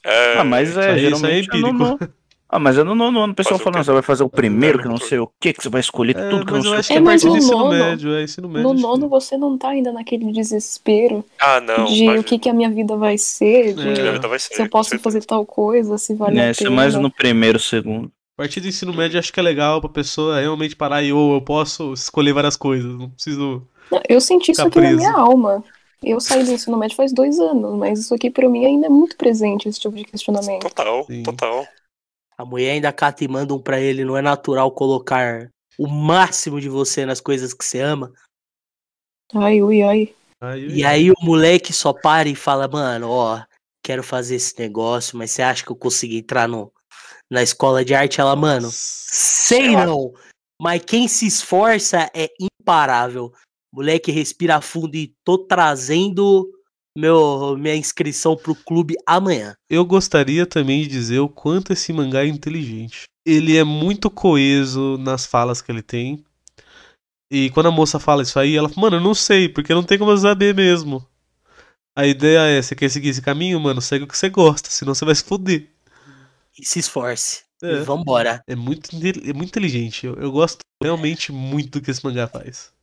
É, 0.04 0.38
Ah, 0.38 0.44
mas 0.44 0.78
é, 0.78 0.92
aí- 0.92 1.08
isso 1.08 1.16
geralmente 1.18 1.50
aí 1.52 1.58
é 1.58 1.60
é 1.60 1.62
no 1.62 1.68
empírico. 1.70 2.14
Ah, 2.54 2.60
mas 2.60 2.78
é 2.78 2.84
no 2.84 2.94
nono 2.94 3.18
ano, 3.22 3.32
o 3.32 3.36
pessoal 3.36 3.58
falando, 3.58 3.82
você 3.86 3.94
vai 3.94 4.02
fazer 4.02 4.24
o 4.24 4.30
primeiro, 4.30 4.78
que 4.80 4.88
não 4.88 4.98
sei 4.98 5.20
o 5.20 5.32
que, 5.40 5.54
que 5.54 5.64
você 5.64 5.70
vai 5.70 5.80
escolher 5.80 6.18
É, 6.18 6.30
tudo 6.30 6.46
que 6.46 6.52
não 6.52 6.62
sei 6.62 6.72
o 6.72 6.84
que 6.84 6.92
É, 6.92 6.96
é 6.96 7.00
a 7.00 7.02
mas 7.02 7.22
partir 7.24 7.28
do 7.28 7.32
no 7.32 7.38
ensino 7.38 7.58
nono- 7.58 7.70
médio, 7.72 8.14
é 8.14 8.24
ensino 8.24 8.50
médio. 8.50 8.64
No 8.64 8.74
nono 8.74 9.08
você 9.08 9.38
não 9.38 9.58
tá 9.58 9.70
ainda 9.70 9.94
naquele 9.94 10.30
desespero 10.34 11.24
Ah, 11.40 11.62
não. 11.62 11.86
de 11.86 12.04
imagina. 12.04 12.20
o 12.20 12.24
que, 12.26 12.38
que 12.38 12.50
a 12.50 12.54
minha 12.54 12.70
vida 12.70 12.98
vai 12.98 13.18
ser, 13.18 13.74
de 13.74 13.88
É. 13.90 13.94
Que 13.94 14.02
a 14.02 14.12
vida 14.12 14.28
vai 14.28 14.38
ser, 14.38 14.54
se 14.54 14.62
eu 14.62 14.70
posso 14.70 15.00
fazer 15.00 15.24
tal 15.24 15.46
coisa, 15.46 15.98
se 15.98 16.14
vale 16.14 16.36
né, 16.36 16.50
a 16.50 16.52
isso 16.52 16.64
é 16.64 16.66
pena. 16.66 16.76
mais 16.76 16.94
no 16.96 17.10
primeiro, 17.10 17.58
segundo. 17.58 18.12
A 18.38 18.42
partir 18.44 18.60
do 18.60 18.68
ensino 18.68 18.94
médio, 18.94 19.18
acho 19.18 19.32
que 19.32 19.40
é 19.40 19.44
legal 19.44 19.80
pra 19.80 19.90
pessoa 19.90 20.40
realmente 20.42 20.76
parar 20.76 21.02
e, 21.04 21.14
ou 21.14 21.36
eu 21.36 21.42
posso 21.42 21.94
escolher 21.94 22.34
várias 22.34 22.58
coisas, 22.58 22.94
não 22.98 23.10
preciso. 23.10 23.66
Não, 23.90 24.02
Eu 24.10 24.20
senti 24.20 24.52
isso 24.52 24.62
aqui 24.62 24.76
na 24.78 24.82
preso. 24.88 24.98
minha 24.98 25.14
alma. 25.14 25.64
Eu 26.04 26.20
saí 26.20 26.44
do 26.44 26.52
ensino 26.52 26.76
médio 26.78 26.98
faz 26.98 27.14
dois 27.14 27.40
anos, 27.40 27.78
mas 27.78 28.00
isso 28.00 28.14
aqui 28.14 28.30
pra 28.32 28.50
mim 28.50 28.66
ainda 28.66 28.88
é 28.88 28.90
muito 28.90 29.16
presente, 29.16 29.70
esse 29.70 29.80
tipo 29.80 29.96
de 29.96 30.04
questionamento. 30.04 30.64
Total, 30.64 31.06
Sim. 31.06 31.22
total. 31.24 31.64
A 32.42 32.46
mulher 32.46 32.72
ainda 32.72 32.92
cata 32.92 33.24
e 33.24 33.28
manda 33.28 33.54
um 33.54 33.62
pra 33.62 33.80
ele, 33.80 34.04
não 34.04 34.18
é 34.18 34.22
natural 34.22 34.72
colocar 34.72 35.48
o 35.78 35.88
máximo 35.88 36.60
de 36.60 36.68
você 36.68 37.06
nas 37.06 37.22
coisas 37.22 37.54
que 37.54 37.64
você 37.64 37.80
ama. 37.82 38.12
Ai, 39.36 39.62
ui, 39.62 39.84
ai. 39.84 40.16
Aí, 40.42 40.80
E 40.80 40.84
aí 40.84 41.12
o 41.12 41.16
moleque 41.22 41.72
só 41.72 41.94
para 41.94 42.28
e 42.28 42.34
fala, 42.34 42.68
mano, 42.68 43.12
ó, 43.12 43.44
quero 43.86 44.02
fazer 44.02 44.38
esse 44.38 44.58
negócio, 44.58 45.16
mas 45.16 45.30
você 45.30 45.44
acha 45.44 45.64
que 45.64 45.72
eu 45.72 45.76
consegui 45.76 46.18
entrar 46.18 46.48
no, 46.48 46.74
na 47.30 47.44
escola 47.44 47.86
de 47.86 47.94
arte? 47.94 48.20
Ela, 48.20 48.36
mano, 48.36 48.70
sei 48.72 49.76
não, 49.76 50.12
mas 50.60 50.84
quem 50.84 51.08
se 51.08 51.28
esforça 51.28 52.10
é 52.12 52.28
imparável. 52.40 53.32
Moleque, 53.72 54.12
respira 54.12 54.60
fundo 54.62 54.96
e 54.96 55.14
tô 55.24 55.38
trazendo 55.38 56.52
meu, 56.98 57.56
minha 57.58 57.76
inscrição 57.76 58.36
pro 58.36 58.56
clube 58.56 58.96
amanhã. 59.06 59.54
Eu 59.70 59.86
gostaria 59.86 60.46
também 60.46 60.84
de 60.84 60.90
dizer 60.90 61.20
o 61.20 61.30
quanto 61.30 61.74
esse 61.74 61.94
mangá 61.94 62.24
é 62.24 62.28
inteligente. 62.28 63.04
Ele 63.26 63.58
é 63.58 63.64
muito 63.64 64.10
coeso 64.10 64.98
nas 64.98 65.26
falas 65.26 65.62
que 65.62 65.72
ele 65.72 65.82
tem. 65.82 66.24
E 67.32 67.50
quando 67.52 67.68
a 67.68 67.72
moça 67.72 68.00
fala 68.00 68.24
isso 68.24 68.38
aí, 68.40 68.56
ela 68.56 68.68
fala, 68.68 68.82
mano, 68.82 68.98
eu 68.98 69.02
não 69.02 69.14
sei, 69.14 69.48
porque 69.48 69.74
não 69.74 69.84
tem 69.84 69.98
como 69.98 70.12
eu 70.12 70.18
saber 70.18 70.54
mesmo. 70.54 71.06
A 71.96 72.06
ideia 72.06 72.40
é, 72.40 72.62
você 72.62 72.76
quer 72.76 72.90
seguir 72.90 73.10
esse 73.10 73.22
caminho, 73.22 73.60
mano, 73.60 73.82
segue 73.82 74.04
o 74.04 74.08
que 74.08 74.18
você 74.18 74.30
gosta, 74.30 74.70
senão 74.70 74.94
você 74.94 75.06
vai 75.06 75.16
se 75.16 75.24
foder. 75.24 75.70
E 76.58 76.66
se 76.66 76.80
esforce. 76.80 77.44
E 77.64 77.68
É, 77.68 77.82
vambora. 77.82 78.42
é, 78.48 78.56
muito, 78.56 78.90
é 78.96 79.34
muito 79.34 79.50
inteligente. 79.50 80.06
Eu, 80.06 80.16
eu 80.16 80.32
gosto 80.32 80.60
realmente 80.82 81.32
muito 81.32 81.80
do 81.80 81.82
que 81.82 81.92
esse 81.92 82.04
mangá 82.04 82.28
faz. 82.28 82.74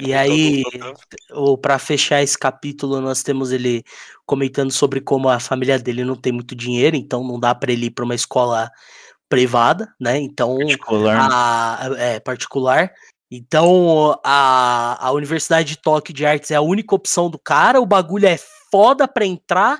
E 0.00 0.12
aí, 0.14 0.62
Todo- 0.64 0.94
ou 1.32 1.58
para 1.58 1.78
fechar 1.78 2.22
esse 2.22 2.38
capítulo, 2.38 3.00
nós 3.00 3.22
temos 3.22 3.50
ele 3.52 3.82
comentando 4.26 4.70
sobre 4.70 5.00
como 5.00 5.28
a 5.28 5.40
família 5.40 5.78
dele 5.78 6.04
não 6.04 6.16
tem 6.16 6.32
muito 6.32 6.54
dinheiro, 6.54 6.96
então 6.96 7.22
não 7.24 7.38
dá 7.38 7.54
para 7.54 7.72
ele 7.72 7.86
ir 7.86 7.90
para 7.90 8.04
uma 8.04 8.14
escola 8.14 8.70
privada, 9.28 9.92
né? 10.00 10.18
Então, 10.18 10.56
Particular. 10.58 11.28
a, 11.32 11.88
é 11.98 12.20
particular. 12.20 12.92
Então, 13.32 14.18
a, 14.24 15.06
a 15.06 15.12
Universidade 15.12 15.68
de 15.70 15.76
Tóquio 15.80 16.12
de 16.12 16.26
Artes 16.26 16.50
é 16.50 16.56
a 16.56 16.60
única 16.60 16.94
opção 16.96 17.30
do 17.30 17.38
cara. 17.38 17.80
O 17.80 17.86
bagulho 17.86 18.26
é 18.26 18.36
foda 18.72 19.06
pra 19.06 19.24
entrar, 19.24 19.78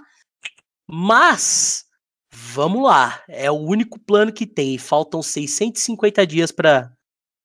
mas 0.89 1.85
vamos 2.33 2.85
lá, 2.85 3.23
é 3.29 3.51
o 3.51 3.57
único 3.57 3.99
plano 3.99 4.33
que 4.33 4.47
tem. 4.47 4.79
Faltam 4.79 5.21
650 5.23 6.25
dias 6.27 6.53
pra 6.53 6.93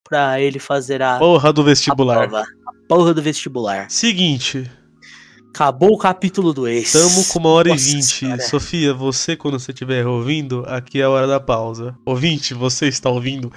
para 0.07 0.39
ele 0.39 0.59
fazer 0.59 1.01
a, 1.01 1.17
Porra 1.17 1.51
do 1.51 1.61
a 1.61 1.65
vestibular. 1.65 2.27
prova, 2.27 2.41
a 2.41 2.87
porra 2.87 3.13
do 3.13 3.21
vestibular. 3.21 3.89
Seguinte, 3.89 4.69
Acabou 5.49 5.93
o 5.93 5.97
capítulo 5.97 6.51
2. 6.53 6.91
tamo 6.91 7.25
com 7.25 7.39
uma 7.39 7.49
hora 7.49 7.69
e 7.69 7.71
Nossa 7.71 7.85
vinte. 7.85 8.03
Senhora. 8.03 8.41
Sofia, 8.41 8.93
você, 8.93 9.37
quando 9.37 9.57
você 9.57 9.71
estiver 9.71 10.05
ouvindo, 10.05 10.65
aqui 10.67 10.99
é 10.99 11.03
a 11.05 11.09
hora 11.09 11.25
da 11.27 11.39
pausa. 11.39 11.97
Ouvinte, 12.05 12.53
você 12.53 12.87
está 12.87 13.09
ouvindo? 13.09 13.49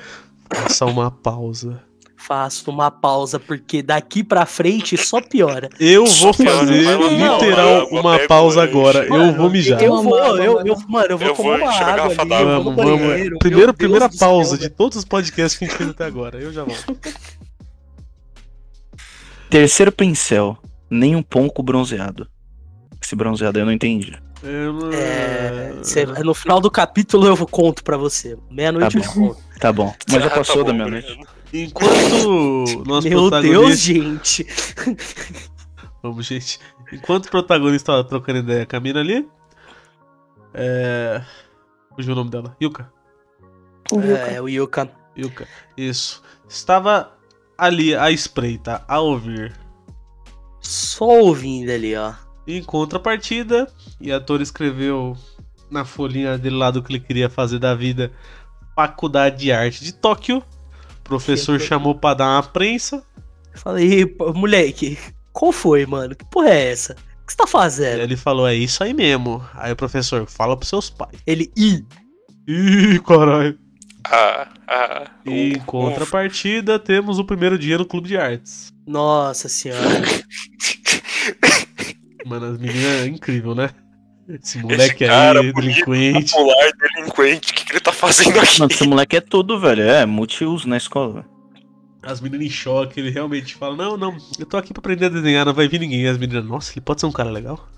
Faça 0.54 0.84
uma 0.86 1.10
pausa. 1.10 1.82
Faço 2.20 2.68
uma 2.70 2.90
pausa, 2.90 3.38
porque 3.38 3.80
daqui 3.80 4.24
pra 4.24 4.44
frente 4.44 4.96
só 4.96 5.20
piora. 5.22 5.68
Eu 5.78 6.04
vou 6.04 6.32
fazer 6.34 6.82
literal 7.10 7.86
uma 7.92 8.18
pausa 8.26 8.60
agora. 8.62 9.06
Eu 9.06 9.32
vou 9.34 9.48
mijar. 9.48 9.80
Eu 9.82 10.02
vou, 10.02 10.18
eu, 10.36 10.60
eu, 10.66 10.76
mano, 10.88 11.06
eu 11.10 11.18
vou 11.18 11.32
tomar 11.34 11.56
uma 11.58 11.72
água 11.72 12.06
ali, 12.18 12.32
eu 12.32 12.62
vou 12.62 12.64
no 12.64 12.74
Vamos, 12.74 12.84
vamos. 12.84 13.00
banheiro. 13.08 13.38
Primeiro, 13.38 13.72
primeira 13.72 14.10
pausa 14.10 14.58
de 14.58 14.68
todos 14.68 14.98
os 14.98 15.04
podcasts 15.04 15.56
que 15.56 15.64
a 15.64 15.68
gente 15.68 15.76
fez 15.76 15.90
até 15.90 16.04
agora. 16.04 16.38
Eu 16.38 16.52
já 16.52 16.64
volto. 16.64 16.96
Terceiro 19.48 19.92
pincel. 19.92 20.58
Nem 20.90 21.14
um 21.14 21.22
pouco 21.22 21.62
bronzeado. 21.62 22.26
Esse 23.02 23.14
bronzeado 23.14 23.58
eu 23.58 23.66
não 23.66 23.72
entendi. 23.72 24.16
Eu 24.42 24.92
É, 24.92 25.72
cê- 25.82 26.06
no 26.06 26.34
final 26.34 26.60
do 26.60 26.70
capítulo 26.70 27.26
eu 27.26 27.46
conto 27.46 27.84
pra 27.84 27.96
você. 27.96 28.36
Meia-noite 28.50 28.92
Tá 28.92 28.98
eu 28.98 29.02
te 29.02 29.08
conto. 29.14 29.36
Tá 29.60 29.72
bom. 29.72 29.94
Mas 30.10 30.20
já 30.22 30.26
Ah, 30.26 30.30
tá 30.30 30.36
passou 30.36 30.64
da 30.64 30.72
bom, 30.72 30.76
minha 30.78 30.88
noite. 30.88 31.06
Breno. 31.06 31.26
Enquanto 31.52 32.84
nosso 32.86 33.08
Meu 33.08 33.30
Deus, 33.30 33.30
protagonista. 33.30 33.76
gente. 33.76 34.46
Vamos, 36.02 36.26
gente. 36.26 36.60
Enquanto 36.92 37.26
o 37.26 37.30
protagonista 37.30 37.92
tava 37.92 38.04
trocando 38.04 38.38
ideia 38.40 38.66
com 38.66 38.76
a 38.76 38.80
mina 38.80 39.00
ali. 39.00 39.28
É. 40.54 41.22
Fugiu 41.94 42.12
o 42.12 42.16
nome 42.16 42.30
dela. 42.30 42.56
Yuka. 42.62 42.92
Yuka. 43.92 44.06
É, 44.06 44.40
o 44.40 44.48
Yuka. 44.48 44.90
Yuka. 45.16 45.48
Isso. 45.76 46.22
Estava 46.48 47.12
ali 47.56 47.94
à 47.94 48.10
espreita, 48.10 48.84
a 48.86 49.00
ouvir. 49.00 49.52
Só 50.60 51.04
ouvindo 51.06 51.70
ali, 51.70 51.96
ó. 51.96 52.14
Em 52.46 52.62
contrapartida, 52.62 53.70
e 54.00 54.10
ator 54.12 54.40
escreveu 54.40 55.16
na 55.70 55.84
folhinha 55.84 56.38
dele 56.38 56.56
lá 56.56 56.70
do 56.70 56.82
que 56.82 56.92
ele 56.92 57.00
queria 57.00 57.28
fazer 57.28 57.58
da 57.58 57.74
vida 57.74 58.12
Faculdade 58.74 59.38
de 59.38 59.52
Arte 59.52 59.84
de 59.84 59.92
Tóquio. 59.92 60.42
O 61.08 61.16
professor 61.18 61.58
chamou 61.58 61.94
pra 61.94 62.12
dar 62.14 62.36
uma 62.36 62.42
prensa. 62.42 63.02
Falei, 63.54 64.04
pô, 64.04 64.32
moleque, 64.34 64.98
qual 65.32 65.50
foi, 65.52 65.86
mano? 65.86 66.14
Que 66.14 66.24
porra 66.26 66.50
é 66.50 66.70
essa? 66.70 66.92
O 67.22 67.26
que 67.26 67.32
você 67.32 67.36
tá 67.38 67.44
E 67.44 67.48
fazendo? 67.50 68.02
ele 68.02 68.16
falou: 68.16 68.46
É 68.46 68.54
isso 68.54 68.84
aí 68.84 68.92
mesmo. 68.92 69.42
Aí 69.54 69.72
o 69.72 69.76
professor, 69.76 70.26
fala 70.26 70.56
pros 70.56 70.68
seus 70.68 70.90
pais. 70.90 71.12
Ele, 71.26 71.50
ih, 71.56 71.82
Ih, 72.46 73.00
caralho. 73.00 73.58
Ah, 74.06 74.48
ah. 74.68 75.04
Em 75.26 75.56
o- 75.56 75.60
contrapartida, 75.64 76.78
temos 76.78 77.18
o 77.18 77.24
primeiro 77.24 77.58
dia 77.58 77.76
no 77.78 77.84
Clube 77.86 78.08
de 78.08 78.16
Artes. 78.16 78.68
nossa 78.86 79.48
senhora. 79.48 79.82
Mano, 82.26 82.46
as 82.52 82.58
meninas 82.58 83.02
é 83.02 83.06
incrível, 83.06 83.54
né? 83.54 83.70
Esse 84.28 84.58
Esse 84.58 84.58
moleque 84.58 85.06
cara 85.06 85.40
aí, 85.40 85.52
bonito, 85.52 85.86
delinquente. 85.86 86.32
popular, 86.32 86.70
delinquente, 86.72 87.50
o 87.50 87.54
que, 87.54 87.64
que 87.64 87.72
ele 87.72 87.80
tá 87.80 87.92
fazendo 87.92 88.38
aqui? 88.38 88.60
Mano, 88.60 88.72
esse 88.72 88.86
moleque 88.86 89.16
é 89.16 89.20
tudo, 89.22 89.58
velho. 89.58 89.82
É, 89.82 90.04
multiuso 90.04 90.68
na 90.68 90.76
escola. 90.76 91.14
velho. 91.14 91.26
As 92.02 92.20
meninas 92.20 92.46
em 92.46 92.50
choque, 92.50 93.00
ele 93.00 93.10
realmente 93.10 93.54
fala: 93.54 93.74
Não, 93.74 93.96
não, 93.96 94.16
eu 94.38 94.44
tô 94.46 94.56
aqui 94.58 94.72
pra 94.74 94.80
aprender 94.80 95.06
a 95.06 95.08
desenhar, 95.08 95.46
não 95.46 95.54
vai 95.54 95.66
vir 95.66 95.80
ninguém. 95.80 96.02
E 96.02 96.08
as 96.08 96.18
meninas, 96.18 96.44
nossa, 96.44 96.72
ele 96.72 96.82
pode 96.82 97.00
ser 97.00 97.06
um 97.06 97.12
cara 97.12 97.30
legal. 97.30 97.68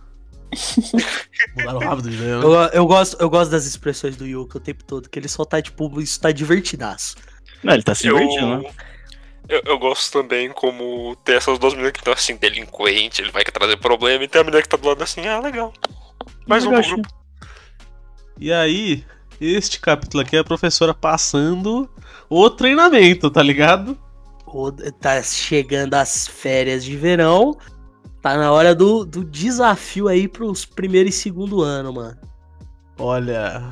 Mudaram 1.56 1.78
rápido, 1.78 2.10
né? 2.10 2.32
Eu, 2.32 2.52
eu, 2.52 2.86
gosto, 2.86 3.16
eu 3.20 3.30
gosto 3.30 3.50
das 3.50 3.66
expressões 3.66 4.16
do 4.16 4.26
Yuka 4.26 4.58
o 4.58 4.60
tempo 4.60 4.82
todo, 4.84 5.08
que 5.08 5.18
ele 5.18 5.28
só 5.28 5.44
tá, 5.44 5.62
tipo, 5.62 6.00
isso 6.00 6.20
tá 6.20 6.32
divertidaço. 6.32 7.14
Não, 7.62 7.74
ele 7.74 7.84
tá 7.84 7.94
se 7.94 8.02
divertindo, 8.02 8.58
né? 8.58 8.70
Eu, 9.48 9.62
eu 9.66 9.78
gosto 9.78 10.12
também 10.12 10.50
como 10.52 11.14
ter 11.24 11.36
essas 11.36 11.58
duas 11.58 11.72
meninas 11.72 11.92
que 11.92 11.98
estão 11.98 12.12
assim, 12.12 12.36
delinquente, 12.36 13.22
ele 13.22 13.30
vai 13.30 13.44
trazer 13.44 13.76
problema, 13.76 14.24
e 14.24 14.28
tem 14.28 14.40
a 14.40 14.44
menina 14.44 14.62
que 14.62 14.68
tá 14.68 14.76
do 14.76 14.88
lado 14.88 15.02
assim, 15.02 15.26
ah, 15.26 15.40
legal. 15.40 15.72
Mais 16.46 16.64
um 16.66 16.70
grupo. 16.70 17.08
E 18.38 18.52
aí, 18.52 19.04
este 19.40 19.80
capítulo 19.80 20.22
aqui 20.22 20.36
é 20.36 20.40
a 20.40 20.44
professora 20.44 20.94
passando 20.94 21.88
o 22.28 22.48
treinamento, 22.50 23.30
tá 23.30 23.42
ligado? 23.42 23.98
O- 24.46 24.72
Tá 24.72 25.22
chegando 25.22 25.94
as 25.94 26.26
férias 26.26 26.84
de 26.84 26.96
verão. 26.96 27.56
Tá 28.22 28.36
na 28.36 28.52
hora 28.52 28.74
do, 28.74 29.04
do 29.04 29.24
desafio 29.24 30.08
aí 30.08 30.28
pros 30.28 30.64
primeiro 30.64 31.08
e 31.08 31.12
segundo 31.12 31.62
ano, 31.62 31.92
mano. 31.92 32.18
Olha, 32.98 33.62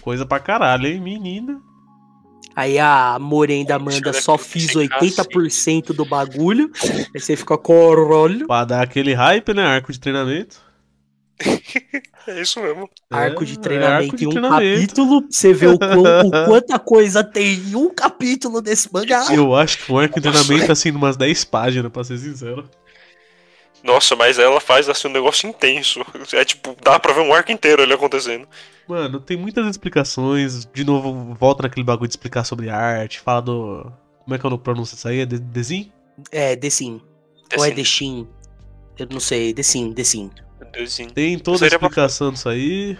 coisa 0.00 0.24
pra 0.24 0.38
caralho, 0.38 0.86
hein, 0.86 1.00
menina. 1.00 1.60
Aí 2.54 2.78
a 2.78 3.18
Morenda 3.20 3.78
manda 3.78 4.12
só 4.14 4.38
fiz 4.38 4.66
sem 4.72 4.88
80% 4.88 5.92
do 5.92 6.04
bagulho. 6.06 6.70
Aí 7.14 7.20
você 7.20 7.36
fica 7.36 7.58
corolho. 7.58 8.46
Pra 8.46 8.64
dar 8.64 8.82
aquele 8.82 9.12
hype, 9.14 9.52
né? 9.52 9.62
Arco 9.66 9.92
de 9.92 9.98
treinamento. 10.00 10.64
É 12.26 12.40
isso 12.40 12.60
mesmo. 12.60 12.88
Arco 13.10 13.42
É, 13.42 13.46
de 13.46 13.52
é 13.52 13.56
treinamento 13.60 14.04
arco 14.04 14.16
de 14.16 14.24
em 14.24 14.26
um 14.26 14.30
treinamento. 14.30 14.74
capítulo. 14.80 15.26
Você 15.30 15.52
vê 15.52 15.66
o, 15.68 15.78
quão- 15.78 16.02
o 16.26 16.30
quanta 16.46 16.78
coisa 16.78 17.22
tem 17.22 17.54
em 17.54 17.74
um 17.76 17.88
capítulo 17.94 18.60
desse 18.60 18.92
mangá. 18.92 19.24
Eu 19.32 19.54
acho 19.54 19.78
que 19.84 19.92
um 19.92 19.98
arco 19.98 20.20
de 20.20 20.28
treinamento, 20.30 20.72
assim, 20.72 20.90
umas 20.90 21.16
10 21.16 21.44
páginas, 21.44 21.92
pra 21.92 22.02
ser 22.02 22.18
sincero. 22.18 22.68
Nossa, 23.84 24.16
mas 24.16 24.38
ela 24.38 24.60
faz 24.60 24.88
assim 24.88 25.06
um 25.06 25.12
negócio 25.12 25.48
intenso. 25.48 26.00
É 26.32 26.44
tipo, 26.44 26.74
dá 26.82 26.98
pra 26.98 27.12
ver 27.12 27.20
um 27.20 27.32
arco 27.32 27.52
inteiro 27.52 27.82
ali 27.82 27.92
acontecendo. 27.92 28.48
Mano, 28.88 29.20
tem 29.20 29.36
muitas 29.36 29.66
explicações. 29.68 30.66
De 30.74 30.84
novo, 30.84 31.34
volta 31.38 31.62
naquele 31.62 31.84
bagulho 31.84 32.08
de 32.08 32.12
explicar 32.12 32.42
sobre 32.44 32.68
arte. 32.68 33.20
Fala 33.20 33.42
do. 33.42 33.92
Como 34.24 34.34
é 34.34 34.38
que 34.38 34.44
eu 34.44 34.50
não 34.50 34.58
pronuncio 34.58 34.96
isso 34.96 35.06
aí? 35.06 35.20
É 35.20 35.26
de- 35.26 35.38
Desin? 35.38 35.92
É, 36.32 36.56
Dessim. 36.56 37.00
Ou 37.56 37.64
é 37.64 37.70
Deshin? 37.70 38.26
Eu 38.98 39.06
não 39.10 39.20
sei, 39.20 39.52
Dessim, 39.52 39.92
Dessim. 39.92 40.30
Tem 41.14 41.38
toda 41.38 41.56
a 41.56 41.68
pra- 41.68 41.76
explicação 41.76 42.32
disso 42.32 42.48
aí. 42.48 42.96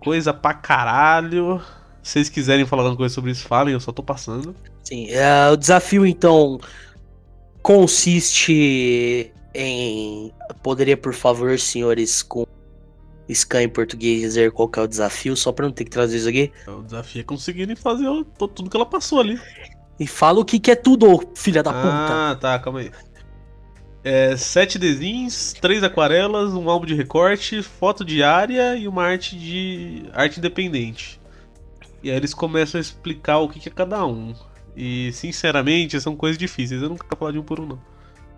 Coisa 0.00 0.32
pra 0.34 0.54
caralho. 0.54 1.60
Se 2.02 2.12
vocês 2.12 2.28
quiserem 2.28 2.66
falar 2.66 2.82
alguma 2.82 2.96
coisa 2.96 3.14
sobre 3.14 3.30
isso, 3.30 3.46
falem, 3.46 3.74
eu 3.74 3.80
só 3.80 3.92
tô 3.92 4.02
passando. 4.02 4.54
Sim, 4.82 5.08
é, 5.10 5.48
o 5.50 5.56
desafio 5.56 6.04
então 6.04 6.58
consiste 7.62 9.32
em. 9.54 10.32
Poderia, 10.62 10.96
por 10.96 11.14
favor, 11.14 11.58
senhores, 11.58 12.22
com 12.22 12.44
scan 13.32 13.62
em 13.62 13.68
português 13.68 14.20
dizer 14.20 14.50
qual 14.52 14.68
que 14.68 14.78
é 14.78 14.82
o 14.82 14.86
desafio, 14.88 15.36
só 15.36 15.52
pra 15.52 15.66
não 15.66 15.72
ter 15.72 15.84
que 15.84 15.90
trazer 15.90 16.18
isso 16.18 16.28
aqui? 16.28 16.52
O 16.66 16.82
desafio 16.82 17.20
é 17.20 17.24
conseguirem 17.24 17.76
fazer 17.76 18.06
tudo 18.36 18.68
que 18.68 18.76
ela 18.76 18.84
passou 18.86 19.20
ali. 19.20 19.40
E 20.00 20.06
fala 20.06 20.40
o 20.40 20.44
que, 20.44 20.58
que 20.58 20.70
é 20.70 20.74
tudo, 20.74 21.06
filha 21.34 21.62
da 21.62 21.72
puta. 21.72 21.88
Ah, 21.88 22.36
tá, 22.40 22.58
calma 22.58 22.80
aí. 22.80 22.90
É, 24.04 24.36
sete 24.36 24.78
desenhos, 24.78 25.52
três 25.60 25.82
aquarelas, 25.84 26.52
um 26.54 26.68
álbum 26.68 26.86
de 26.86 26.94
recorte, 26.94 27.62
foto 27.62 28.04
diária 28.04 28.74
e 28.76 28.88
uma 28.88 29.04
arte 29.04 29.36
de 29.38 30.04
arte 30.12 30.38
independente. 30.38 31.20
E 32.02 32.10
aí 32.10 32.16
eles 32.16 32.34
começam 32.34 32.78
a 32.78 32.82
explicar 32.82 33.38
o 33.38 33.48
que, 33.48 33.60
que 33.60 33.68
é 33.68 33.72
cada 33.72 34.04
um. 34.04 34.34
E 34.76 35.12
sinceramente 35.12 36.00
são 36.00 36.16
coisas 36.16 36.36
difíceis. 36.38 36.82
Eu 36.82 36.88
não 36.88 36.96
quero 36.96 37.16
falar 37.16 37.30
de 37.32 37.38
um 37.38 37.42
por 37.44 37.60
um 37.60 37.66
não. 37.66 37.80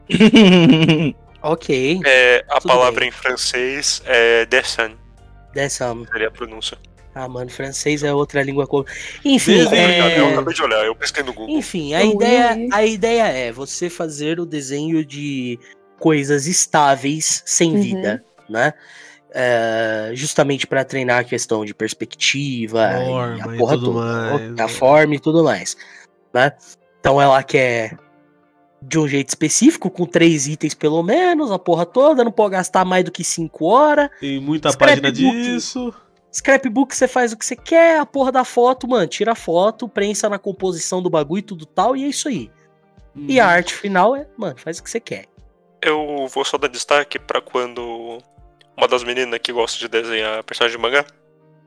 Ok, 1.47 2.01
É, 2.07 2.43
a 2.49 2.55
Tudo 2.55 2.69
palavra 2.69 3.01
bem. 3.01 3.11
em 3.11 3.13
francês 3.13 4.03
é 4.07 4.47
dessin, 4.47 4.97
dessa. 5.53 5.95
seria 6.11 6.29
a 6.29 6.31
pronúncia. 6.31 6.79
Ah, 7.15 7.29
mano, 7.29 7.49
francês 7.51 8.03
é 8.03 8.13
outra 8.13 8.43
língua. 8.43 8.67
co- 8.67 8.85
Enfim, 9.25 9.59
Desenho, 9.59 9.89
é... 9.89 10.19
Eu 10.19 10.29
acabei 10.31 10.53
de 10.55 10.63
olhar, 10.63 10.85
eu 10.85 10.97
pesquei 10.97 11.23
no 11.23 11.33
Google. 11.33 11.57
Enfim, 11.57 11.95
a 11.95 12.01
Ui, 12.01 12.15
ideia, 12.15 12.69
a 12.73 12.85
ideia 12.85 13.23
é 13.29 13.53
você 13.53 13.89
fazer 13.89 14.41
o 14.41 14.47
desenho 14.47 15.05
de 15.05 15.59
coisas 15.99 16.47
estáveis 16.47 17.43
sem 17.47 17.75
Uhum. 17.75 17.83
vida, 17.83 18.25
né? 18.51 18.73
É, 19.37 20.11
justamente 20.15 20.67
para 20.67 20.85
treinar 20.85 21.19
a 21.21 21.25
questão 21.25 21.65
de 21.65 21.75
perspectiva 21.75 22.89
e 23.03 23.07
Forma 23.07 23.51
a 23.51 23.55
e 23.55 23.59
porra 23.59 23.75
tudo 23.77 23.93
toda, 23.93 24.05
mais, 24.05 24.61
a 24.61 24.63
é. 24.65 24.69
forma 24.69 25.15
e 25.15 25.19
tudo 25.19 25.43
mais, 25.45 25.77
né? 26.33 26.53
Então 27.01 27.21
ela 27.21 27.43
quer 27.43 27.99
de 28.81 28.99
um 28.99 29.09
jeito 29.09 29.31
específico, 29.31 29.91
com 29.91 30.05
três 30.07 30.47
itens 30.47 30.75
pelo 30.75 31.03
menos, 31.03 31.51
a 31.51 31.59
porra 31.59 31.85
toda, 31.87 32.23
não 32.23 32.31
pode 32.31 32.53
gastar 32.53 32.85
mais 32.85 33.03
do 33.05 33.11
que 33.11 33.25
cinco 33.25 33.65
horas. 33.67 34.09
Tem 34.21 34.39
muita 34.41 34.73
página 34.77 35.11
disso. 35.11 35.93
Scrapbook 36.35 36.95
você 36.97 37.07
faz 37.07 37.33
o 37.33 37.37
que 37.37 37.47
você 37.47 37.55
quer, 37.55 38.01
a 38.01 38.07
porra 38.07 38.33
da 38.33 38.45
foto, 38.45 38.89
mano, 38.89 39.07
tira 39.07 39.33
a 39.33 39.37
foto, 39.37 39.89
prensa 39.89 40.29
na 40.29 40.39
composição 40.39 41.01
do 41.03 41.09
bagulho 41.09 41.39
e 41.39 41.43
tudo 41.43 41.65
tal, 41.65 41.97
e 41.97 42.05
é 42.05 42.09
isso 42.09 42.29
aí. 42.29 42.51
E 43.29 43.39
a 43.39 43.47
arte 43.47 43.73
final 43.75 44.17
é, 44.17 44.27
mano, 44.37 44.57
faz 44.59 44.79
o 44.79 44.83
que 44.83 44.91
você 44.91 44.99
quer. 44.99 45.27
Eu 45.81 46.27
vou 46.29 46.45
só 46.45 46.59
dar 46.59 46.67
destaque 46.69 47.19
pra 47.19 47.41
quando 47.41 48.19
uma 48.77 48.89
das 48.89 49.05
meninas 49.05 49.39
que 49.41 49.53
gosta 49.53 49.79
de 49.79 49.87
desenhar 49.87 50.43
personagem 50.43 50.77
de 50.77 50.83
mangá, 50.83 51.05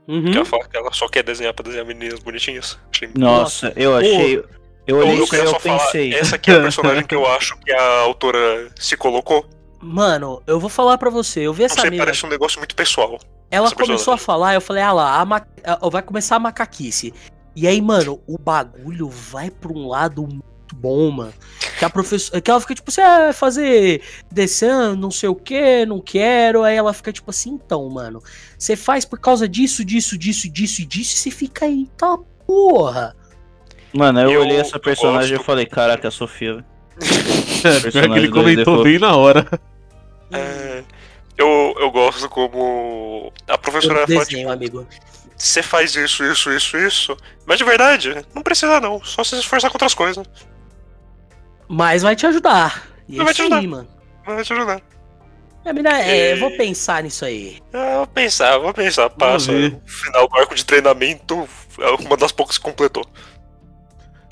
Uhum. 0.08 0.32
que 0.32 0.38
ela 0.38 0.46
fala 0.46 0.66
que 0.68 0.78
ela 0.78 0.92
só 0.94 1.08
quer 1.10 1.22
desenhar 1.24 1.54
pra 1.54 1.64
desenhar 1.64 1.86
meninas 1.86 2.20
bonitinhas. 2.22 2.78
Achei 2.94 3.10
Nossa, 3.16 3.74
eu 3.76 3.96
achei. 3.96 4.38
Eu 4.38 4.46
Eu, 4.88 4.98
olhei 5.00 5.12
eu 5.12 5.24
isso 5.24 5.26
e 5.26 5.30
queria 5.32 5.46
eu 5.46 5.50
só 5.52 5.60
falar, 5.60 5.80
pensei. 5.86 6.14
essa 6.14 6.36
aqui 6.38 6.50
é 6.50 6.56
a 6.56 6.62
personagem 6.62 7.06
que 7.06 7.14
eu 7.16 7.26
acho 7.36 7.58
que 7.60 7.72
a 7.74 8.00
autora 8.02 8.72
se 8.78 8.96
colocou. 8.96 9.46
Mano, 9.82 10.42
eu 10.48 10.60
vou 10.62 10.70
falar 10.70 10.98
pra 10.98 11.10
você, 11.10 11.42
eu 11.42 11.54
vi 11.54 11.60
Não 11.64 11.66
essa 11.66 11.82
sei, 11.82 11.90
mina, 11.90 12.04
parece 12.06 12.26
um 12.26 12.30
negócio 12.30 12.58
muito 12.58 12.74
pessoal. 12.74 13.20
Ela 13.50 13.68
essa 13.68 13.76
começou 13.76 14.14
a 14.14 14.18
falar, 14.18 14.54
eu 14.54 14.62
falei, 14.62 14.84
ah 14.84 14.92
lá, 14.94 15.20
a 15.20 15.26
ma- 15.26 15.46
vai 15.92 16.02
começar 16.02 16.36
a 16.36 16.40
macaquice. 16.40 17.14
E 17.56 17.68
aí, 17.68 17.82
mano, 17.82 18.22
o 18.28 18.38
bagulho 18.38 19.10
vai 19.10 19.50
pra 19.50 19.72
um 19.72 19.88
lado 19.88 20.22
muito 20.22 20.44
bom, 20.76 21.10
mano. 21.10 21.34
Que 21.80 21.86
a 21.86 21.90
professora, 21.90 22.40
que 22.42 22.52
ela 22.52 22.60
fica 22.60 22.76
tipo, 22.76 22.92
você 22.92 23.02
vai 23.02 23.34
fazer 23.34 24.02
desenho, 24.32 24.96
não 24.96 25.10
sei 25.10 25.30
o 25.30 25.36
que, 25.36 25.86
não 25.86 26.00
quero. 26.00 26.64
Aí 26.64 26.76
ela 26.76 26.94
fica 26.94 27.12
tipo 27.12 27.30
assim, 27.32 27.52
então, 27.52 27.90
mano, 27.90 28.22
você 28.58 28.76
faz 28.76 29.06
por 29.06 29.20
causa 29.20 29.48
disso, 29.48 29.84
disso, 29.86 30.18
disso, 30.18 30.50
disso 30.50 30.82
e 30.82 30.86
disso, 30.86 31.16
e 31.16 31.18
você 31.20 31.32
fica 31.32 31.66
aí, 31.66 31.88
tá 31.98 32.18
porra. 32.46 33.16
Mano, 33.94 34.20
eu, 34.22 34.32
Eu- 34.32 34.42
olhei 34.42 34.58
essa 34.58 34.78
personagem 34.80 35.34
e 35.34 35.38
gosto. 35.38 35.46
falei, 35.46 35.66
caraca, 35.66 36.08
a 36.10 36.12
Sofia. 36.12 36.64
É, 37.64 37.80
pior 37.92 38.10
que 38.12 38.20
ele 38.20 38.30
comentou 38.30 38.84
bem 38.84 39.00
na 39.00 39.16
hora. 39.16 39.48
É, 40.32 40.84
eu, 41.38 41.76
eu 41.80 41.92
gosto 41.92 42.28
como 42.30 43.32
a 43.48 43.58
professora 43.58 44.02
Eu 44.02 44.08
fala, 44.08 44.20
desenho, 44.26 44.40
tipo, 44.40 44.52
amigo. 44.52 44.88
você 45.36 45.62
faz 45.64 45.96
isso, 45.96 46.24
isso, 46.24 46.52
isso, 46.52 46.78
isso. 46.78 47.18
Mas 47.46 47.58
de 47.58 47.64
verdade, 47.64 48.26
não 48.34 48.42
precisa 48.42 48.80
não. 48.82 49.04
Só 49.04 49.24
se 49.24 49.36
esforçar 49.38 49.70
com 49.70 49.76
outras 49.76 49.94
coisas. 49.94 50.26
Mas 51.68 52.02
vai 52.02 52.16
te 52.16 52.26
ajudar. 52.26 52.88
E 53.08 53.16
é 53.16 53.24
Vai 53.24 53.26
isso 53.28 53.36
te 53.36 53.42
ajudar. 53.44 53.58
aí, 53.60 53.68
mano. 53.68 53.88
Vai 54.26 54.44
te 54.44 54.54
ajudar. 54.54 54.82
A 55.66 55.74
mina, 55.74 56.00
é, 56.02 56.30
E- 56.30 56.32
eu 56.34 56.40
vou 56.40 56.52
pensar 56.58 57.04
nisso 57.04 57.26
aí. 57.26 57.60
Ah, 57.74 57.98
vou 57.98 58.08
pensar, 58.08 58.58
vou 58.58 58.74
pensar. 58.74 59.10
Passa. 59.10 59.52
ver. 59.52 59.74
O 59.86 59.90
final 59.90 60.28
do 60.28 60.38
arco 60.38 60.56
de 60.56 60.64
treinamento 60.64 61.48
é 61.80 61.90
uma 61.92 62.16
das 62.16 62.32
poucas 62.32 62.58
que 62.58 62.64
completou. 62.64 63.06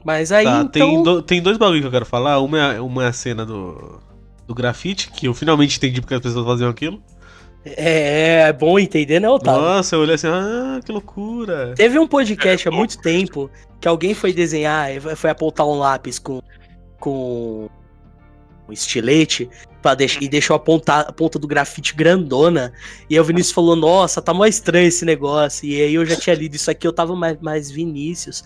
Mas 0.04 0.32
aí, 0.32 0.46
Tá, 0.46 0.62
então... 0.62 0.70
tem, 0.70 1.04
do- 1.04 1.22
tem 1.22 1.42
dois 1.42 1.58
bagulho 1.58 1.82
que 1.82 1.88
eu 1.88 1.92
quero 1.92 2.06
falar. 2.06 2.40
Uma 2.40 2.74
é, 2.76 2.80
uma 2.80 3.04
é 3.04 3.08
a 3.08 3.14
cena 3.14 3.46
do, 3.46 4.00
do 4.48 4.54
grafite, 4.54 5.10
que 5.12 5.28
eu 5.28 5.34
finalmente 5.34 5.78
entendi 5.78 6.02
porque 6.02 6.14
as 6.16 6.22
pessoas 6.22 6.46
faziam 6.46 6.70
aquilo. 6.70 7.02
É, 7.66 8.42
é 8.48 8.54
bom 8.54 8.78
entender, 8.78 9.20
né, 9.20 9.28
Otávio? 9.28 9.60
Nossa, 9.62 9.96
eu 9.96 10.02
olhei 10.02 10.14
assim, 10.16 10.28
ah, 10.28 10.80
que 10.86 10.92
loucura. 10.92 11.74
Teve 11.76 11.98
um 11.98 12.08
podcast 12.08 12.68
há 12.68 12.72
É, 12.72 12.76
muito 12.76 13.00
tempo 13.00 13.50
que 13.82 13.88
alguém 13.88 14.14
foi 14.14 14.32
desenhar, 14.32 14.90
foi 15.16 15.32
apontar 15.32 15.66
um 15.68 15.74
lápis 15.80 16.20
com, 16.20 16.42
com 17.00 17.68
um 18.70 18.72
estilete 18.72 19.50
pra 19.82 19.96
deix- 19.96 20.18
e 20.22 20.28
deixou 20.30 20.56
a 20.56 20.60
ponta, 20.60 21.00
a 21.02 21.12
ponta 21.12 21.40
do 21.40 21.48
grafite 21.48 21.96
grandona. 21.96 22.72
E 23.10 23.16
aí 23.16 23.20
o 23.20 23.24
Vinícius 23.24 23.54
falou: 23.54 23.76
Nossa, 23.76 24.22
tá 24.22 24.32
mó 24.32 24.46
estranho 24.46 24.88
esse 24.88 25.04
negócio. 25.04 25.68
E 25.68 25.82
aí 25.82 25.96
eu 25.96 26.06
já 26.06 26.16
tinha 26.16 26.36
lido 26.36 26.54
isso 26.56 26.70
aqui, 26.70 26.86
eu 26.88 26.94
tava 26.94 27.16
mais, 27.16 27.40
mais 27.42 27.72
Vinícius. 27.72 28.44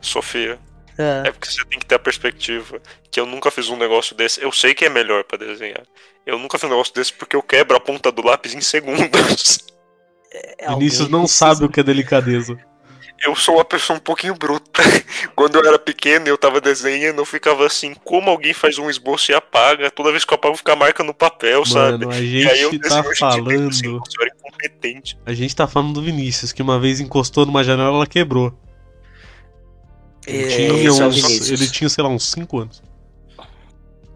Sofia, 0.00 0.58
Ah, 0.98 1.24
é 1.26 1.30
porque 1.32 1.48
você 1.50 1.64
tem 1.66 1.78
que 1.78 1.86
ter 1.86 1.94
a 1.96 1.98
perspectiva 1.98 2.80
que 3.10 3.20
eu 3.20 3.26
nunca 3.26 3.50
fiz 3.50 3.68
um 3.68 3.76
negócio 3.76 4.14
desse. 4.16 4.42
Eu 4.42 4.50
sei 4.52 4.74
que 4.74 4.84
é 4.84 4.88
melhor 4.88 5.24
pra 5.24 5.36
desenhar. 5.38 5.82
Eu 6.24 6.38
nunca 6.38 6.58
fiz 6.58 6.66
um 6.66 6.70
negócio 6.70 6.94
desse 6.94 7.12
porque 7.12 7.36
eu 7.36 7.42
quebro 7.42 7.76
a 7.76 7.80
ponta 7.80 8.10
do 8.10 8.24
lápis 8.24 8.54
em 8.54 8.60
segundos. 8.60 9.58
é, 10.32 10.68
Vinícius 10.70 11.00
alguém 11.02 11.12
não 11.12 11.20
precisa- 11.20 11.38
sabe 11.46 11.64
o 11.64 11.68
que 11.68 11.80
é 11.80 11.82
delicadeza. 11.82 12.58
Eu 13.24 13.34
sou 13.34 13.54
uma 13.54 13.64
pessoa 13.64 13.96
um 13.96 14.00
pouquinho 14.00 14.34
bruta. 14.34 14.82
Quando 15.34 15.54
eu 15.56 15.66
era 15.66 15.78
pequeno 15.78 16.26
e 16.26 16.28
eu 16.28 16.36
tava 16.36 16.60
desenhando, 16.60 17.18
eu 17.18 17.24
ficava 17.24 17.66
assim, 17.66 17.94
como 18.04 18.28
alguém 18.30 18.52
faz 18.52 18.76
um 18.76 18.90
esboço 18.90 19.30
e 19.32 19.34
apaga? 19.34 19.90
Toda 19.90 20.10
vez 20.10 20.22
que 20.24 20.34
eu 20.34 20.36
apago 20.36 20.54
fica 20.56 20.74
a 20.74 20.76
marca 20.76 21.02
no 21.02 21.14
papel, 21.14 21.64
sabe? 21.64 22.04
Mano, 22.04 22.10
a 22.10 22.20
E 22.20 22.46
aí 22.46 22.60
eu 22.60 22.70
gente 22.70 22.86
tá 22.86 23.00
assim, 23.00 23.14
falando. 23.18 23.60
"Nossa, 23.62 23.86
eu 23.86 24.00
era 24.26 24.32
incompetente. 24.36 25.18
A 25.24 25.32
gente 25.32 25.56
tá 25.56 25.66
falando 25.66 25.94
do 25.94 26.02
Vinícius, 26.02 26.52
que 26.52 26.60
uma 26.60 26.78
vez 26.78 27.00
encostou 27.00 27.46
numa 27.46 27.64
janela 27.64 27.88
ela 27.96 28.06
quebrou. 28.06 28.52
Ele, 30.26 30.44
É, 30.44 30.48
tinha, 30.48 30.88
é 30.88 30.90
uns, 30.90 31.50
ele 31.50 31.68
tinha, 31.68 31.88
sei 31.88 32.02
lá, 32.02 32.10
uns 32.10 32.30
5 32.30 32.58
anos. 32.58 32.82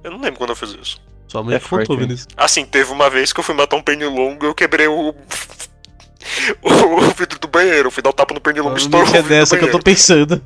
Eu 0.02 0.10
não 0.10 0.20
lembro 0.20 0.38
quando 0.38 0.50
eu 0.50 0.56
fiz 0.56 0.70
isso. 0.80 1.00
Sua 1.28 1.42
mãe 1.42 1.54
É 1.54 1.60
que 1.60 1.68
contou, 1.68 1.94
hein? 1.94 2.02
Vinícius. 2.02 2.28
Assim, 2.36 2.64
teve 2.64 2.90
uma 2.90 3.08
vez 3.08 3.32
que 3.32 3.38
eu 3.38 3.44
fui 3.44 3.54
matar 3.54 3.76
um 3.76 3.82
pernilongo 3.82 4.44
e 4.44 4.48
eu 4.48 4.54
quebrei 4.54 4.88
o. 4.88 5.10
o 5.10 7.00
vidro 7.16 7.38
do 7.38 7.46
banheiro. 7.46 7.86
Eu 7.86 7.90
fui 7.92 8.02
dar 8.02 8.10
um 8.10 8.12
tapa 8.12 8.34
no 8.34 8.40
pernilongo 8.40 8.76
e 8.76 8.80
estourou 8.80 9.14
é 9.14 9.22
dessa 9.22 9.56
que 9.56 9.64
eu 9.64 9.70
tô 9.70 9.78
pensando. 9.78 10.42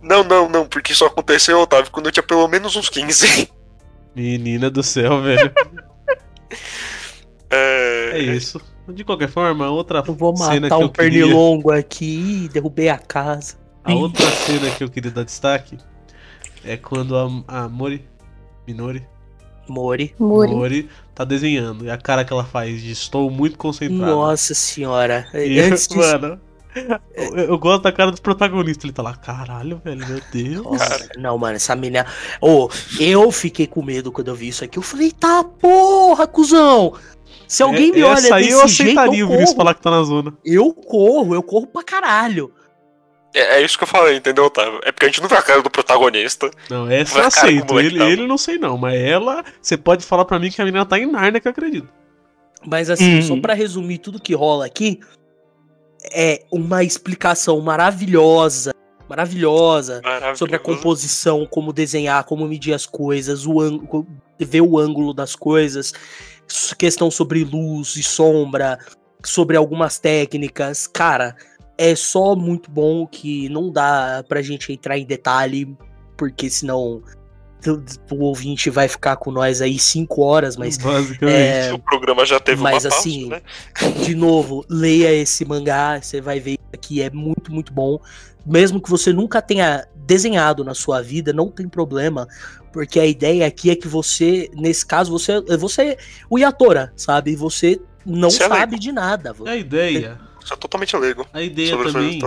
Não, 0.00 0.22
não, 0.22 0.48
não, 0.48 0.66
porque 0.66 0.92
isso 0.92 1.04
aconteceu, 1.04 1.60
Otávio, 1.60 1.90
quando 1.90 2.06
eu 2.06 2.12
tinha 2.12 2.22
pelo 2.22 2.46
menos 2.48 2.76
uns 2.76 2.88
15. 2.88 3.48
Menina 4.14 4.70
do 4.70 4.82
céu, 4.82 5.22
velho. 5.22 5.52
É, 7.54 8.10
É 8.14 8.18
isso. 8.18 8.58
De 8.88 9.04
qualquer 9.04 9.28
forma, 9.28 9.68
outra 9.70 10.02
Eu 10.06 10.14
vou 10.14 10.34
cena 10.36 10.60
matar 10.62 10.76
que 10.76 10.82
um 10.82 10.86
eu 10.86 10.90
queria... 10.90 11.22
pernilongo 11.22 11.70
aqui. 11.70 12.48
Derrubei 12.52 12.88
a 12.88 12.98
casa. 12.98 13.56
A 13.84 13.94
outra 13.94 14.30
cena 14.30 14.70
que 14.70 14.84
eu 14.84 14.88
queria 14.88 15.10
dar 15.10 15.24
destaque 15.24 15.76
é 16.64 16.76
quando 16.76 17.16
a, 17.16 17.64
a 17.64 17.68
Mori. 17.68 18.04
Minori. 18.66 19.04
Mori. 19.68 20.14
Muri. 20.18 20.88
tá 21.14 21.24
desenhando. 21.24 21.84
E 21.84 21.90
a 21.90 21.96
cara 21.96 22.24
que 22.24 22.32
ela 22.32 22.44
faz 22.44 22.80
de 22.80 22.92
estou 22.92 23.30
muito 23.30 23.58
concentrado. 23.58 24.12
Nossa 24.12 24.54
senhora. 24.54 25.26
E, 25.34 25.58
Antes 25.60 25.88
disso, 25.88 25.98
mano. 25.98 26.40
Eu, 27.14 27.36
eu 27.36 27.58
gosto 27.58 27.82
da 27.82 27.92
cara 27.92 28.10
dos 28.10 28.20
protagonistas. 28.20 28.84
Ele 28.84 28.92
tá 28.92 29.02
lá, 29.02 29.14
caralho, 29.14 29.80
velho, 29.84 30.06
meu 30.06 30.20
Deus. 30.32 30.64
Nossa, 30.64 31.08
não, 31.18 31.36
mano, 31.36 31.56
essa 31.56 31.76
menina. 31.76 32.06
Ô, 32.40 32.68
eu 32.98 33.30
fiquei 33.30 33.66
com 33.66 33.82
medo 33.82 34.10
quando 34.10 34.28
eu 34.28 34.34
vi 34.34 34.48
isso 34.48 34.64
aqui. 34.64 34.78
Eu 34.78 34.82
falei, 34.82 35.10
tá 35.12 35.44
porra, 35.44 36.26
cuzão! 36.26 36.94
Se 37.46 37.62
alguém 37.62 37.92
me 37.92 38.00
É- 38.00 38.04
olha 38.04 38.18
Essa 38.18 38.36
aí 38.36 38.44
desse 38.44 38.54
eu 38.54 38.68
jeito, 38.68 38.98
aceitaria 38.98 39.20
eu 39.20 39.26
o 39.26 39.30
Vinícius 39.30 39.56
falar 39.56 39.74
que 39.74 39.82
tá 39.82 39.90
na 39.90 40.02
zona. 40.02 40.32
Eu 40.44 40.72
corro, 40.72 41.34
eu 41.34 41.42
corro 41.42 41.66
pra 41.66 41.82
caralho. 41.82 42.50
É, 43.34 43.56
é 43.56 43.62
isso 43.62 43.76
que 43.78 43.84
eu 43.84 43.88
falei, 43.88 44.16
entendeu, 44.16 44.44
Otávio? 44.44 44.80
É 44.84 44.92
porque 44.92 45.06
a 45.06 45.08
gente 45.08 45.20
não 45.22 45.28
vê 45.28 45.36
a 45.36 45.42
cara 45.42 45.62
do 45.62 45.70
protagonista. 45.70 46.50
Não, 46.70 46.90
essa 46.90 47.14
Vai 47.14 47.22
eu 47.22 47.26
aceito. 47.28 47.78
é 47.78 47.84
Ele, 47.84 47.98
tava. 47.98 48.10
ele 48.10 48.26
não 48.26 48.38
sei 48.38 48.58
não, 48.58 48.76
mas 48.76 49.00
ela, 49.00 49.44
você 49.60 49.76
pode 49.76 50.04
falar 50.04 50.24
pra 50.24 50.38
mim 50.38 50.50
que 50.50 50.60
a 50.60 50.64
menina 50.64 50.84
tá 50.86 50.98
em 50.98 51.10
Narnia 51.10 51.40
que 51.40 51.48
eu 51.48 51.52
acredito. 51.52 51.88
Mas 52.66 52.88
assim, 52.90 53.16
Uhum. 53.16 53.22
só 53.22 53.36
pra 53.40 53.54
resumir 53.54 53.98
tudo 53.98 54.20
que 54.20 54.34
rola 54.34 54.66
aqui, 54.66 55.00
é 56.12 56.42
uma 56.50 56.82
explicação 56.84 57.60
maravilhosa, 57.60 58.72
maravilhosa 59.08 60.00
Maravilhoso. 60.02 60.38
sobre 60.38 60.56
a 60.56 60.58
composição, 60.58 61.46
como 61.46 61.72
desenhar, 61.72 62.24
como 62.24 62.46
medir 62.46 62.72
as 62.72 62.86
coisas, 62.86 63.46
o 63.46 63.60
ângulo, 63.60 64.06
ver 64.38 64.60
o 64.60 64.78
ângulo 64.78 65.12
das 65.14 65.34
coisas, 65.36 65.92
questão 66.78 67.10
sobre 67.10 67.44
luz 67.44 67.96
e 67.96 68.02
sombra, 68.02 68.78
sobre 69.24 69.56
algumas 69.56 69.98
técnicas. 69.98 70.86
Cara, 70.86 71.36
é 71.76 71.94
só 71.94 72.34
muito 72.34 72.70
bom 72.70 73.06
que 73.06 73.48
não 73.48 73.70
dá 73.70 74.24
pra 74.28 74.42
gente 74.42 74.72
entrar 74.72 74.98
em 74.98 75.04
detalhe, 75.04 75.76
porque 76.16 76.48
senão 76.50 77.02
o 78.10 78.24
ouvinte 78.24 78.68
vai 78.70 78.88
ficar 78.88 79.16
com 79.16 79.30
nós 79.30 79.62
aí 79.62 79.78
cinco 79.78 80.22
horas, 80.22 80.56
mas 80.56 80.76
Basicamente. 80.76 81.68
é, 81.68 81.72
O 81.72 81.78
programa 81.78 82.26
já 82.26 82.40
teve 82.40 82.60
Mas 82.60 82.84
uma 82.84 82.90
pausa, 82.90 82.98
assim, 83.00 83.28
né? 83.28 83.40
de 84.04 84.14
novo, 84.14 84.64
leia 84.68 85.12
esse 85.12 85.44
mangá, 85.44 86.00
você 86.00 86.20
vai 86.20 86.40
ver 86.40 86.58
que 86.80 87.00
é 87.00 87.10
muito, 87.10 87.52
muito 87.52 87.72
bom. 87.72 87.98
Mesmo 88.44 88.80
que 88.80 88.90
você 88.90 89.12
nunca 89.12 89.40
tenha 89.40 89.86
desenhado 89.94 90.64
na 90.64 90.74
sua 90.74 91.00
vida, 91.00 91.32
não 91.32 91.48
tem 91.48 91.68
problema, 91.68 92.26
porque 92.72 92.98
a 92.98 93.06
ideia 93.06 93.46
aqui 93.46 93.70
é 93.70 93.76
que 93.76 93.86
você, 93.86 94.50
nesse 94.54 94.84
caso, 94.84 95.12
você, 95.12 95.40
você 95.56 95.96
o 96.28 96.38
Yatora, 96.38 96.92
sabe? 96.96 97.36
Você 97.36 97.80
não 98.04 98.30
Você 98.30 98.42
é 98.42 98.48
sabe 98.48 98.78
de 98.78 98.90
nada. 98.90 99.32
A 99.46 99.56
ideia, 99.56 100.18
Você 100.18 100.31
é 100.50 100.56
totalmente 100.56 100.96
leigo 100.96 101.26
a 101.32 101.42
ideia 101.42 101.76
também. 101.76 102.20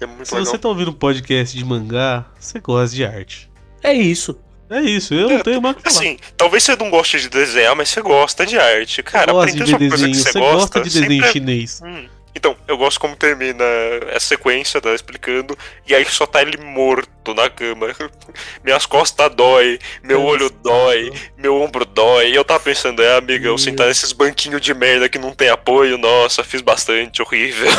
É 0.00 0.06
muito 0.06 0.26
se 0.26 0.34
legal. 0.34 0.46
você 0.46 0.58
tá 0.58 0.68
ouvindo 0.68 0.90
um 0.90 0.94
podcast 0.94 1.56
de 1.56 1.64
mangá, 1.64 2.24
você 2.38 2.60
gosta 2.60 2.94
de 2.94 3.04
arte. 3.04 3.50
É 3.82 3.92
isso. 3.92 4.38
É 4.70 4.80
isso, 4.82 5.14
eu 5.14 5.30
não 5.30 5.36
É, 5.38 5.42
tenho 5.42 5.62
mais 5.62 5.76
o 5.76 5.78
que 5.78 5.90
falar. 5.90 5.96
Assim, 6.04 6.18
talvez 6.36 6.62
você 6.62 6.76
não 6.76 6.90
goste 6.90 7.18
de 7.18 7.30
desenhar, 7.30 7.74
mas 7.74 7.88
você 7.88 8.02
gosta 8.02 8.44
de 8.44 8.58
arte. 8.58 9.02
Cara, 9.02 9.32
gosta 9.32 9.56
de 9.56 9.62
aprender 9.74 9.78
ver 9.78 9.84
uma 9.86 9.88
coisa 9.88 10.06
desenho, 10.06 10.12
que 10.12 10.22
você 10.22 10.32
você 10.32 10.38
gosta 10.38 10.80
de 10.82 10.84
desenho 10.90 11.10
sempre 11.10 11.26
é- 11.28 11.32
chinês. 11.32 11.80
Hum, 11.82 12.06
Então, 12.38 12.56
eu 12.68 12.78
gosto 12.78 13.00
como 13.00 13.16
termina 13.16 13.64
essa 14.12 14.26
sequência, 14.28 14.80
tá 14.80 14.94
explicando, 14.94 15.58
e 15.84 15.92
aí 15.92 16.04
só 16.04 16.24
tá 16.24 16.40
ele 16.40 16.56
morto 16.56 17.34
na 17.34 17.50
cama. 17.50 17.88
Minhas 18.62 18.86
costas 18.86 19.34
dói, 19.34 19.80
meu 20.04 20.22
olho 20.22 20.48
dói, 20.48 21.12
meu 21.36 21.60
ombro 21.60 21.84
dói. 21.84 22.30
E 22.30 22.36
eu 22.36 22.44
tava 22.44 22.60
pensando, 22.60 23.02
é, 23.02 23.16
amiga, 23.16 23.48
eu 23.48 23.58
sentar 23.58 23.88
nesses 23.88 24.12
banquinhos 24.12 24.60
de 24.60 24.72
merda 24.72 25.08
que 25.08 25.18
não 25.18 25.32
tem 25.32 25.48
apoio, 25.48 25.98
nossa, 25.98 26.44
fiz 26.44 26.60
bastante, 26.60 27.20
horrível. 27.20 27.72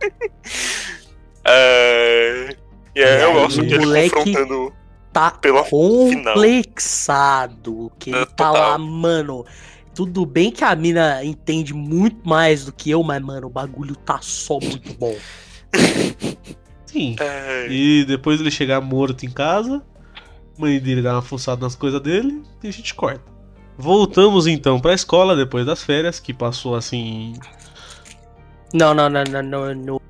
é... 1.44 2.56
E 2.96 3.02
é, 3.02 3.24
eu 3.24 3.34
gosto 3.34 3.62
de 3.62 3.74
ele 3.74 4.08
confrontando. 4.08 4.72
Tá 5.12 5.30
Pela 5.32 5.64
complexado. 5.64 6.32
Que 7.98 8.08
ele 8.08 8.22
É, 8.22 8.24
tá 8.24 8.50
lá, 8.50 8.78
mano. 8.78 9.44
Tudo 9.98 10.24
bem 10.24 10.52
que 10.52 10.62
a 10.62 10.76
mina 10.76 11.24
entende 11.24 11.74
muito 11.74 12.20
mais 12.22 12.64
do 12.64 12.72
que 12.72 12.88
eu, 12.88 13.02
mas, 13.02 13.20
mano, 13.20 13.48
o 13.48 13.50
bagulho 13.50 13.96
tá 13.96 14.20
só 14.22 14.60
muito 14.60 14.94
bom. 14.94 15.16
Sim. 16.86 17.16
É, 17.18 17.66
E 17.68 18.04
depois 18.04 18.40
ele 18.40 18.48
chegar 18.48 18.80
morto 18.80 19.26
em 19.26 19.28
casa, 19.28 19.84
a 20.56 20.60
mãe 20.60 20.78
dele 20.78 21.02
dá 21.02 21.14
uma 21.14 21.22
fuçada 21.22 21.62
nas 21.62 21.74
coisas 21.74 22.00
dele 22.00 22.44
e 22.62 22.68
a 22.68 22.70
gente 22.70 22.94
corta. 22.94 23.24
Voltamos 23.76 24.46
então 24.46 24.78
pra 24.78 24.94
escola 24.94 25.34
depois 25.34 25.66
das 25.66 25.82
férias, 25.82 26.20
que 26.20 26.32
passou 26.32 26.76
assim. 26.76 27.32
Não, 28.72 28.94
não, 28.94 29.10
não, 29.10 29.24
não, 29.24 29.42
não, 29.42 29.74
não, 29.74 30.00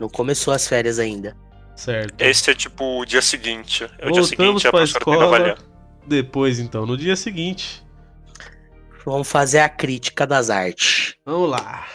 não 0.00 0.08
começou 0.10 0.52
as 0.52 0.68
férias 0.68 0.98
ainda. 0.98 1.34
Certo. 1.74 2.20
esse 2.20 2.50
é 2.50 2.54
tipo 2.54 3.00
o 3.00 3.06
dia 3.06 3.22
seguinte. 3.22 3.84
É 3.84 4.06
o 4.06 4.12
dia 4.12 4.20
Voltamos 4.20 4.28
seguinte, 4.28 4.66
a 4.66 4.70
pra 4.70 4.80
que 4.80 4.84
escola. 4.84 5.56
Depois 6.06 6.58
então, 6.58 6.84
no 6.84 6.94
dia 6.94 7.16
seguinte. 7.16 7.83
Vamos 9.04 9.28
fazer 9.28 9.58
a 9.60 9.68
crítica 9.68 10.26
das 10.26 10.50
artes. 10.50 11.14
Vamos 11.24 11.50
lá. 11.50 11.86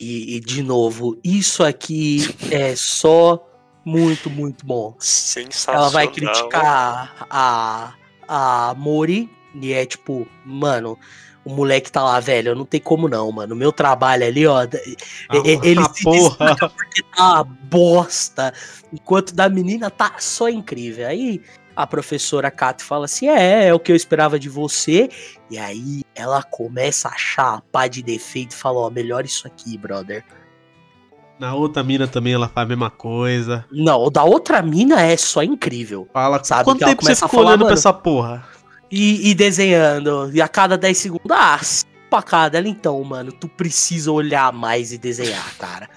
E, 0.00 0.36
e, 0.36 0.40
de 0.40 0.62
novo, 0.62 1.18
isso 1.24 1.64
aqui 1.64 2.20
é 2.50 2.76
só 2.76 3.44
muito, 3.84 4.28
muito 4.30 4.64
bom. 4.64 4.94
Sensacional. 4.98 5.82
Ela 5.84 5.90
vai 5.90 6.06
criticar 6.08 7.26
a, 7.28 7.94
a 8.28 8.74
Mori 8.76 9.28
e 9.60 9.72
é 9.72 9.84
tipo, 9.86 10.28
mano, 10.44 10.96
o 11.44 11.50
moleque 11.54 11.90
tá 11.90 12.04
lá, 12.04 12.20
velho, 12.20 12.54
não 12.54 12.64
tem 12.66 12.80
como 12.80 13.08
não, 13.08 13.32
mano. 13.32 13.56
Meu 13.56 13.72
trabalho 13.72 14.24
ali, 14.26 14.46
ó, 14.46 14.62
e- 14.64 14.68
e- 15.48 15.60
ele 15.68 15.80
Ah, 15.80 15.90
se 15.92 16.04
porra. 16.04 16.54
porque 16.56 17.02
tá 17.16 17.32
uma 17.34 17.44
bosta, 17.44 18.52
enquanto 18.92 19.34
da 19.34 19.48
menina 19.48 19.90
tá 19.90 20.14
só 20.18 20.48
incrível. 20.48 21.08
Aí 21.08 21.40
a 21.78 21.86
professora 21.86 22.50
Kato 22.50 22.82
fala 22.84 23.04
assim: 23.04 23.28
é, 23.28 23.68
é 23.68 23.74
o 23.74 23.78
que 23.78 23.92
eu 23.92 23.96
esperava 23.96 24.36
de 24.36 24.48
você. 24.48 25.08
E 25.48 25.56
aí 25.56 26.02
ela 26.12 26.42
começa 26.42 27.08
a 27.08 27.16
chapar 27.16 27.88
de 27.88 28.02
defeito 28.02 28.50
e 28.50 28.56
fala: 28.56 28.80
ó, 28.80 28.90
melhor 28.90 29.24
isso 29.24 29.46
aqui, 29.46 29.78
brother. 29.78 30.24
Na 31.38 31.54
outra 31.54 31.84
mina 31.84 32.08
também 32.08 32.32
ela 32.32 32.48
faz 32.48 32.64
a 32.66 32.68
mesma 32.68 32.90
coisa. 32.90 33.64
Não, 33.70 34.02
o 34.02 34.10
da 34.10 34.24
outra 34.24 34.60
mina 34.60 35.00
é 35.00 35.16
só 35.16 35.40
incrível. 35.44 36.08
Fala, 36.12 36.42
Sabe, 36.42 36.64
quanto 36.64 36.84
tempo 36.84 37.04
você 37.04 37.12
a 37.12 37.14
ficou 37.14 37.30
falar, 37.30 37.50
olhando 37.50 37.64
pra 37.66 37.74
essa 37.74 37.92
porra? 37.92 38.44
E, 38.90 39.30
e 39.30 39.34
desenhando. 39.36 40.32
E 40.34 40.42
a 40.42 40.48
cada 40.48 40.76
10 40.76 40.98
segundos, 40.98 41.30
ah, 41.30 41.60
pra 42.10 42.22
cada. 42.22 42.58
Ela 42.58 42.66
então, 42.66 43.00
mano, 43.04 43.30
tu 43.30 43.46
precisa 43.46 44.10
olhar 44.10 44.52
mais 44.52 44.92
e 44.92 44.98
desenhar, 44.98 45.54
cara. 45.58 45.88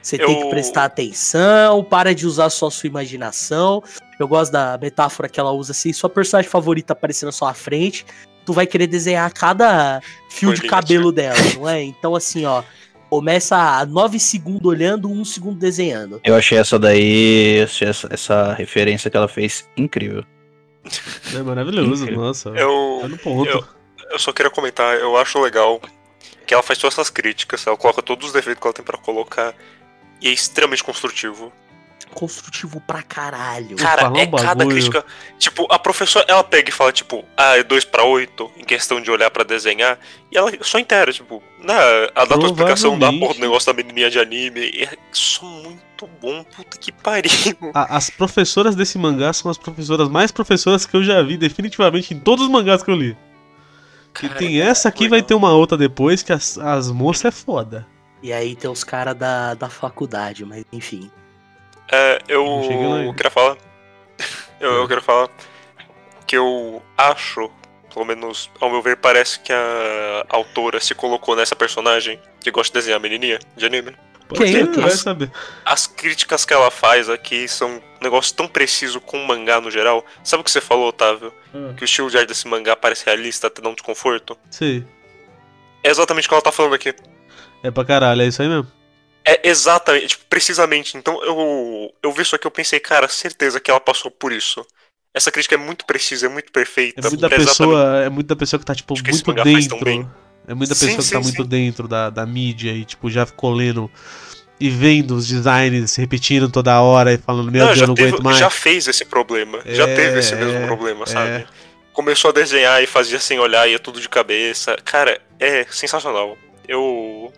Você 0.00 0.16
tem 0.16 0.38
que 0.38 0.44
Eu- 0.44 0.50
prestar 0.50 0.84
atenção, 0.84 1.84
para 1.84 2.14
de 2.14 2.26
usar 2.26 2.48
só 2.48 2.68
a 2.68 2.70
sua 2.70 2.86
imaginação. 2.86 3.82
Eu 4.18 4.26
gosto 4.28 4.52
da 4.52 4.78
metáfora 4.80 5.28
que 5.28 5.38
ela 5.38 5.52
usa 5.52 5.72
assim: 5.72 5.92
sua 5.92 6.08
personagem 6.10 6.50
favorita 6.50 6.92
aparecer 6.92 7.26
na 7.26 7.32
sua 7.32 7.52
frente, 7.54 8.04
tu 8.44 8.52
vai 8.52 8.66
querer 8.66 8.86
desenhar 8.86 9.32
cada 9.32 10.00
fio 10.30 10.50
de 10.50 10.56
Folhinha, 10.56 10.70
cabelo 10.70 11.12
dela, 11.12 11.36
não 11.54 11.68
é? 11.68 11.82
Então, 11.82 12.14
assim, 12.14 12.44
ó, 12.46 12.62
começa 13.10 13.56
a 13.56 13.84
9 13.86 14.18
segundos 14.18 14.66
olhando, 14.66 15.08
1 15.10 15.24
segundo 15.24 15.58
desenhando. 15.58 16.20
Eu 16.24 16.34
achei 16.34 16.56
essa 16.58 16.78
daí, 16.78 17.62
achei 17.62 17.88
essa, 17.88 18.08
essa 18.10 18.52
referência 18.54 19.10
que 19.10 19.16
ela 19.16 19.28
fez 19.28 19.68
incrível. 19.76 20.24
É 21.34 21.42
maravilhoso, 21.42 22.04
Incrível. 22.04 22.24
nossa. 22.24 22.48
Eu, 22.50 22.98
Tá 23.02 23.08
no 23.08 23.18
ponto. 23.18 23.48
eu- 23.50 23.64
eu 24.12 24.18
só 24.20 24.32
queria 24.32 24.50
comentar, 24.50 24.96
eu 24.98 25.16
acho 25.16 25.40
legal 25.40 25.80
que 26.46 26.54
ela 26.54 26.62
faz 26.62 26.78
todas 26.78 26.94
essas 26.94 27.10
críticas, 27.10 27.66
ela 27.66 27.76
coloca 27.76 28.00
todos 28.00 28.28
os 28.28 28.32
defeitos 28.32 28.60
que 28.62 28.66
ela 28.68 28.74
tem 28.74 28.84
pra 28.84 28.96
colocar 28.96 29.52
e 30.22 30.28
é 30.28 30.30
extremamente 30.30 30.84
construtivo. 30.84 31.52
Construtivo 32.16 32.80
pra 32.80 33.02
caralho. 33.02 33.76
Cara, 33.76 34.04
é 34.04 34.06
um 34.08 34.30
cada 34.30 34.54
bagulho. 34.54 34.70
crítica. 34.76 35.04
Tipo, 35.38 35.66
a 35.70 35.78
professora, 35.78 36.24
ela 36.26 36.42
pega 36.42 36.70
e 36.70 36.72
fala, 36.72 36.90
tipo, 36.90 37.22
ah, 37.36 37.58
é 37.58 37.62
2 37.62 37.84
pra 37.84 38.04
8 38.04 38.50
em 38.56 38.64
questão 38.64 39.02
de 39.02 39.10
olhar 39.10 39.30
pra 39.30 39.44
desenhar. 39.44 39.98
E 40.32 40.36
ela 40.38 40.50
só 40.62 40.78
inteira, 40.78 41.12
tipo, 41.12 41.42
na, 41.62 41.74
a 42.14 42.24
dá 42.24 42.38
tua 42.38 42.46
explicação 42.46 42.98
da 42.98 43.12
porra 43.12 43.34
do 43.34 43.40
negócio 43.40 43.66
da 43.70 43.76
menininha 43.76 44.08
de 44.10 44.18
anime. 44.18 44.60
e 44.60 44.84
É 44.84 44.96
só 45.12 45.44
muito 45.44 46.08
bom, 46.20 46.42
puta 46.42 46.78
que 46.78 46.90
pariu. 46.90 47.30
A- 47.74 47.96
as 47.98 48.08
professoras 48.08 48.74
desse 48.74 48.96
mangá 48.96 49.30
são 49.34 49.50
as 49.50 49.58
professoras 49.58 50.08
mais 50.08 50.32
professoras 50.32 50.86
que 50.86 50.96
eu 50.96 51.04
já 51.04 51.22
vi, 51.22 51.36
definitivamente, 51.36 52.14
em 52.14 52.18
todos 52.18 52.46
os 52.46 52.50
mangás 52.50 52.82
que 52.82 52.90
eu 52.90 52.96
li. 52.96 53.14
E 54.22 54.28
Cara, 54.28 54.34
tem 54.36 54.58
é 54.58 54.64
essa 54.64 54.88
aqui, 54.88 55.06
vai 55.08 55.20
ter 55.22 55.34
uma 55.34 55.52
outra 55.52 55.76
depois, 55.76 56.22
que 56.22 56.32
as, 56.32 56.56
as 56.56 56.90
moças 56.90 57.26
é 57.26 57.30
foda. 57.30 57.86
E 58.22 58.32
aí 58.32 58.56
tem 58.56 58.70
os 58.70 58.82
caras 58.82 59.14
da, 59.14 59.52
da 59.52 59.68
faculdade, 59.68 60.42
mas 60.46 60.64
enfim. 60.72 61.10
É, 61.90 62.18
eu 62.28 63.12
queria 63.16 63.30
falar. 63.30 63.56
Eu, 64.58 64.70
Hum. 64.70 64.74
eu 64.76 64.88
quero 64.88 65.02
falar 65.02 65.28
que 66.26 66.34
eu 66.34 66.82
acho, 66.96 67.50
pelo 67.92 68.06
menos 68.06 68.50
ao 68.58 68.70
meu 68.70 68.80
ver, 68.80 68.96
parece 68.96 69.38
que 69.40 69.52
a 69.52 70.24
autora 70.30 70.80
se 70.80 70.94
colocou 70.94 71.36
nessa 71.36 71.54
personagem 71.54 72.18
que 72.40 72.50
gosta 72.50 72.72
de 72.72 72.78
desenhar 72.80 72.96
a 72.98 73.02
menininha 73.02 73.38
de 73.54 73.66
anime. 73.66 73.94
Pode 74.26 74.40
Quem? 74.40 74.66
Quem? 74.72 74.82
vai 74.82 74.90
saber. 74.92 75.30
As 75.62 75.86
críticas 75.86 76.46
que 76.46 76.54
ela 76.54 76.70
faz 76.70 77.10
aqui 77.10 77.46
são 77.46 77.68
um 77.76 77.80
negócio 78.02 78.34
tão 78.34 78.48
preciso 78.48 78.98
com 78.98 79.22
o 79.22 79.26
mangá 79.26 79.60
no 79.60 79.70
geral. 79.70 80.02
Sabe 80.24 80.40
o 80.40 80.44
que 80.44 80.50
você 80.50 80.60
falou, 80.62 80.88
Otávio? 80.88 81.32
Ah. 81.54 81.74
Que 81.76 81.82
o 81.82 81.84
estilo 81.84 82.10
de 82.10 82.16
arte 82.16 82.28
desse 82.28 82.48
mangá 82.48 82.74
parece 82.74 83.04
realista, 83.04 83.48
até 83.48 83.60
dá 83.60 83.68
um 83.68 83.74
desconforto. 83.74 84.36
Sei. 84.50 84.84
É 85.84 85.90
exatamente 85.90 86.24
o 86.24 86.28
que 86.30 86.34
ela 86.34 86.42
tá 86.42 86.50
falando 86.50 86.74
aqui. 86.74 86.94
É 87.62 87.70
pra 87.70 87.84
caralho, 87.84 88.22
é 88.22 88.26
isso 88.26 88.40
aí 88.40 88.48
mesmo. 88.48 88.66
É 89.28 89.48
exatamente, 89.48 90.06
tipo, 90.08 90.24
precisamente. 90.30 90.96
Então 90.96 91.22
eu, 91.24 91.92
eu 92.02 92.12
vi 92.12 92.22
isso 92.22 92.36
aqui 92.36 92.46
eu 92.46 92.50
pensei, 92.50 92.78
cara, 92.78 93.08
certeza 93.08 93.58
que 93.58 93.70
ela 93.70 93.80
passou 93.80 94.10
por 94.10 94.32
isso. 94.32 94.64
Essa 95.12 95.32
crítica 95.32 95.54
é 95.54 95.58
muito 95.58 95.84
precisa, 95.84 96.26
é 96.26 96.28
muito 96.28 96.52
perfeita. 96.52 97.00
É 97.00 97.08
muita 97.10 97.26
é 97.26 97.34
exatamente- 97.34 97.48
pessoa, 97.48 98.04
é 98.04 98.08
muita 98.08 98.36
pessoa 98.36 98.60
que 98.60 98.66
tá, 98.66 98.74
tipo, 98.74 98.94
Acho 98.94 99.02
muito 99.04 99.32
dentro. 99.42 100.10
É 100.48 100.54
muita 100.54 100.74
Sim, 100.76 100.86
pessoa 100.86 101.02
que 101.02 101.10
tá 101.10 101.18
sim, 101.18 101.24
muito 101.24 101.42
sim. 101.42 101.48
dentro 101.48 101.88
da, 101.88 102.08
da 102.08 102.24
mídia 102.24 102.70
e, 102.70 102.84
tipo, 102.84 103.10
já 103.10 103.26
ficou 103.26 103.52
lendo 103.52 103.90
e 104.60 104.70
vendo 104.70 105.16
os 105.16 105.26
designs 105.26 105.90
se 105.90 106.00
repetindo 106.00 106.48
toda 106.48 106.80
hora 106.80 107.12
e 107.12 107.18
falando, 107.18 107.50
meu 107.50 107.60
Não, 107.62 107.66
Deus, 107.68 107.78
já, 107.78 107.84
eu 107.84 107.88
não 107.88 107.94
teve- 107.96 108.08
aguento 108.10 108.22
mais. 108.22 108.38
já 108.38 108.48
fez 108.48 108.86
esse 108.86 109.04
problema. 109.04 109.60
já 109.66 109.88
É, 109.88 109.94
teve 109.96 110.18
esse 110.20 110.36
mesmo 110.36 110.58
é, 110.58 110.66
problema, 110.66 111.02
é. 111.02 111.06
sabe? 111.06 111.46
Começou 111.92 112.28
a 112.28 112.32
desenhar 112.32 112.80
e 112.82 112.86
fazia 112.86 113.18
sem 113.18 113.40
olhar, 113.40 113.66
ia 113.68 113.78
tudo 113.78 114.00
de 114.00 114.08
cabeça. 114.08 114.76
Cara, 114.84 115.20
é 115.40 115.64
sensacional. 115.70 116.38
Eu 116.68 117.32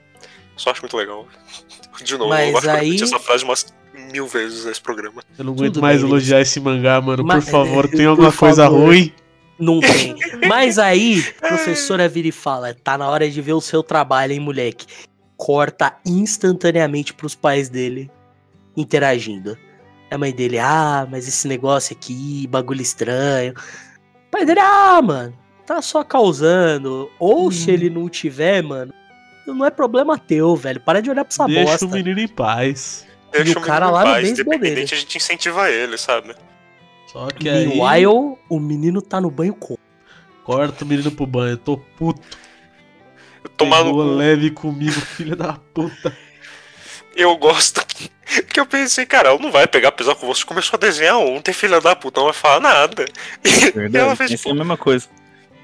só 0.59 0.71
acho 0.71 0.83
muito 0.83 0.97
legal. 0.97 1.27
De 2.03 2.17
novo, 2.17 2.31
Mas 2.31 2.51
eu 2.51 2.57
acho 2.59 2.61
que 2.67 2.69
eu 2.69 2.75
aí- 2.75 2.85
repeti 2.91 3.05
essa 3.05 3.19
frase 3.19 3.45
umas 3.45 3.67
mil 4.13 4.27
vezes 4.27 4.65
nesse 4.65 4.81
programa. 4.81 5.23
Eu 5.39 5.45
não 5.45 5.53
aguento 5.55 5.75
Tudo 5.75 5.83
mais 5.83 6.01
bem, 6.01 6.09
elogiar 6.11 6.41
esse 6.41 6.61
mangá, 6.61 7.01
mano. 7.01 7.25
Mas- 7.25 7.45
Por 7.47 7.51
favor, 7.51 7.89
tem 7.89 7.99
Por 8.01 8.07
alguma 8.09 8.33
coisa 8.33 8.65
favor. 8.65 8.87
ruim? 8.87 9.13
Não 9.59 9.81
tem. 9.81 10.15
Mas 10.49 10.79
aí, 10.79 11.25
a 11.43 11.49
professora 11.49 12.09
vira 12.09 12.29
e 12.29 12.33
fala: 12.33 12.73
tá 12.75 12.97
na 12.97 13.09
hora 13.09 13.29
de 13.29 13.41
ver 13.43 13.55
o 13.55 13.61
seu 13.61 13.83
trabalho, 13.83 14.33
hein, 14.33 14.39
moleque? 14.41 14.87
Corta 15.37 15.97
instantaneamente 16.07 17.13
pros 17.13 17.35
pais 17.35 17.69
dele 17.69 18.09
interagindo. 18.77 19.59
A 20.11 20.17
mãe 20.17 20.33
dele, 20.33 20.59
ah, 20.59 21.07
mas 21.11 21.27
esse 21.29 21.47
negócio 21.49 21.95
aqui, 21.97 22.47
bagulho 22.49 22.81
estranho. 22.81 23.53
O 23.53 24.31
pai 24.31 24.45
dele, 24.47 24.61
ah, 24.61 25.01
mano, 25.03 25.37
tá 25.67 25.83
só 25.83 26.03
causando. 26.05 27.11
Ou 27.19 27.51
se 27.51 27.71
ele 27.71 27.91
não 27.91 28.09
tiver, 28.09 28.63
mano, 28.63 28.93
não 29.55 29.67
é 29.67 29.71
problema 29.71 30.19
teu, 30.19 30.55
velho. 30.57 30.81
Para 30.81 31.01
de 31.03 31.11
olhar 31.11 31.25
pra 31.25 31.33
essa 31.33 31.47
Deixa 31.47 31.65
bosta. 31.65 31.87
o 31.87 31.91
menino 31.91 32.21
em 32.21 32.29
paz. 32.29 33.07
Deixa 33.33 33.59
o 33.59 33.63
cara 33.63 33.91
lá 33.91 34.01
no 34.05 34.13
paz, 34.13 34.23
beisebol 34.23 34.55
independente, 34.55 34.95
a 34.95 34.97
gente 34.97 35.17
incentiva 35.17 35.71
ele, 35.71 35.99
sabe? 35.99 36.35
Só 37.13 37.27
que 37.29 37.49
aí, 37.49 37.67
Meanwhile, 37.67 38.37
o 38.49 38.59
menino 38.61 39.01
tá 39.03 39.21
no 39.21 39.31
banho 39.31 39.55
com. 39.55 39.77
corta 40.45 40.85
o 40.85 40.89
menino 40.89 41.11
pro 41.11 41.27
banho. 41.27 41.57
Tô 41.57 41.77
puto. 41.77 42.21
No 43.45 43.51
Pegou 43.51 43.93
cu. 43.95 44.03
leve 44.03 44.51
comigo, 44.51 44.93
filha 45.01 45.35
da 45.37 45.55
puta. 45.75 46.17
Eu 47.17 47.37
gosto 47.37 47.85
que, 47.87 48.11
que 48.49 48.61
eu 48.61 48.67
pensei, 48.67 49.05
cara, 49.05 49.31
ela 49.31 49.39
não 49.39 49.51
vai 49.51 49.67
pegar 49.67 49.91
pesar 49.93 50.15
com 50.15 50.27
você. 50.27 50.45
Começou 50.45 50.77
a 50.77 50.81
desenhar 50.81 51.19
ontem, 51.19 51.53
filha 51.53 51.81
da 51.81 51.97
puta, 51.97 52.21
não 52.21 52.27
vai 52.27 52.35
falar 52.35 52.61
nada. 52.61 53.05
E 53.45 53.49
ela 53.65 54.15
Verdade. 54.15 54.17
fez, 54.17 54.31
tipo, 54.33 54.49
é 54.49 54.53
a 54.53 54.55
mesma 54.55 54.77
coisa. 54.77 55.09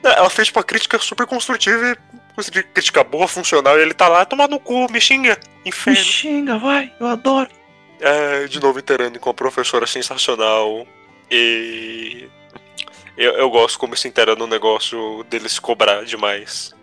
ela 0.03 0.31
fez 0.31 0.49
tipo, 0.49 0.59
uma 0.59 0.65
crítica 0.65 0.99
super 0.99 1.27
construtiva 1.27 1.93
e 1.93 2.14
coisa 2.35 2.51
de 2.51 2.63
crítica 2.63 3.05
boa, 3.05 3.29
funcional, 3.29 3.79
e 3.79 3.83
ele 3.83 3.95
tá 3.95 4.09
lá, 4.09 4.25
tomar 4.25 4.49
no 4.49 4.59
cu, 4.59 4.91
me 4.91 5.01
xinga, 5.01 5.39
inferno. 5.65 6.01
xinga, 6.01 6.59
vai, 6.59 6.93
eu 6.99 7.07
adoro. 7.07 7.49
É, 8.01 8.47
de 8.47 8.61
novo 8.61 8.79
inteirando 8.79 9.19
com 9.19 9.31
a 9.31 9.35
professora 9.35 9.87
sensacional. 9.87 10.87
E. 11.31 12.29
Eu, 13.17 13.33
eu 13.35 13.49
gosto 13.49 13.79
como 13.79 13.97
se 13.97 14.09
inteira 14.09 14.35
no 14.35 14.47
negócio 14.47 15.25
dele 15.31 15.49
se 15.49 15.61
cobrar 15.61 16.05
demais. 16.05 16.75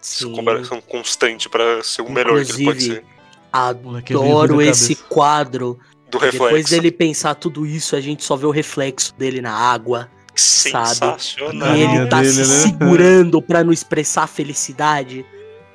Se 0.00 0.24
Sim. 0.24 0.34
cobração 0.34 0.80
constante 0.82 1.48
pra 1.48 1.82
ser 1.82 2.02
o 2.02 2.10
melhor 2.10 2.44
que 2.44 2.52
ele 2.52 2.64
pode 2.64 2.84
Inclusive, 2.84 2.94
ser. 2.96 3.00
É 3.00 3.14
Adoro 3.50 4.60
esse 4.60 4.94
quadro. 4.96 5.78
Do 6.10 6.18
Depois 6.18 6.34
reflexo. 6.34 6.70
dele 6.70 6.92
pensar 6.92 7.34
tudo 7.34 7.66
isso, 7.66 7.96
a 7.96 8.00
gente 8.00 8.22
só 8.22 8.36
vê 8.36 8.46
o 8.46 8.50
reflexo 8.50 9.14
dele 9.14 9.40
na 9.40 9.52
água. 9.52 10.08
Sensacional. 10.34 11.76
E 11.76 11.82
ele 11.82 12.06
tá 12.06 12.20
dele, 12.20 12.32
se 12.32 12.40
né? 12.40 12.44
segurando 12.46 13.40
pra 13.42 13.62
não 13.64 13.72
expressar 13.72 14.26
felicidade. 14.26 15.24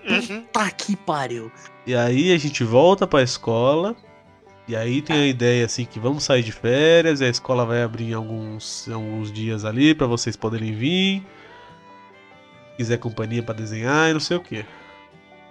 Uhum. 0.07 0.43
Tá 0.51 0.69
que 0.71 0.95
pariu. 0.95 1.51
E 1.85 1.95
aí 1.95 2.31
a 2.33 2.37
gente 2.37 2.63
volta 2.63 3.05
pra 3.07 3.21
escola. 3.21 3.95
E 4.67 4.75
aí 4.75 5.01
tem 5.01 5.15
a 5.17 5.25
ideia 5.27 5.65
assim 5.65 5.83
que 5.83 5.99
vamos 5.99 6.23
sair 6.23 6.43
de 6.43 6.51
férias, 6.51 7.21
e 7.21 7.25
a 7.25 7.29
escola 7.29 7.65
vai 7.65 7.81
abrir 7.81 8.11
em 8.11 8.13
alguns, 8.13 8.87
alguns 8.87 9.31
dias 9.31 9.65
ali 9.65 9.95
pra 9.95 10.05
vocês 10.05 10.35
poderem 10.35 10.73
vir. 10.73 11.25
Quiser 12.77 12.97
companhia 12.97 13.41
pra 13.43 13.53
desenhar 13.55 14.09
e 14.09 14.13
não 14.13 14.19
sei 14.19 14.37
o 14.37 14.41
que. 14.41 14.63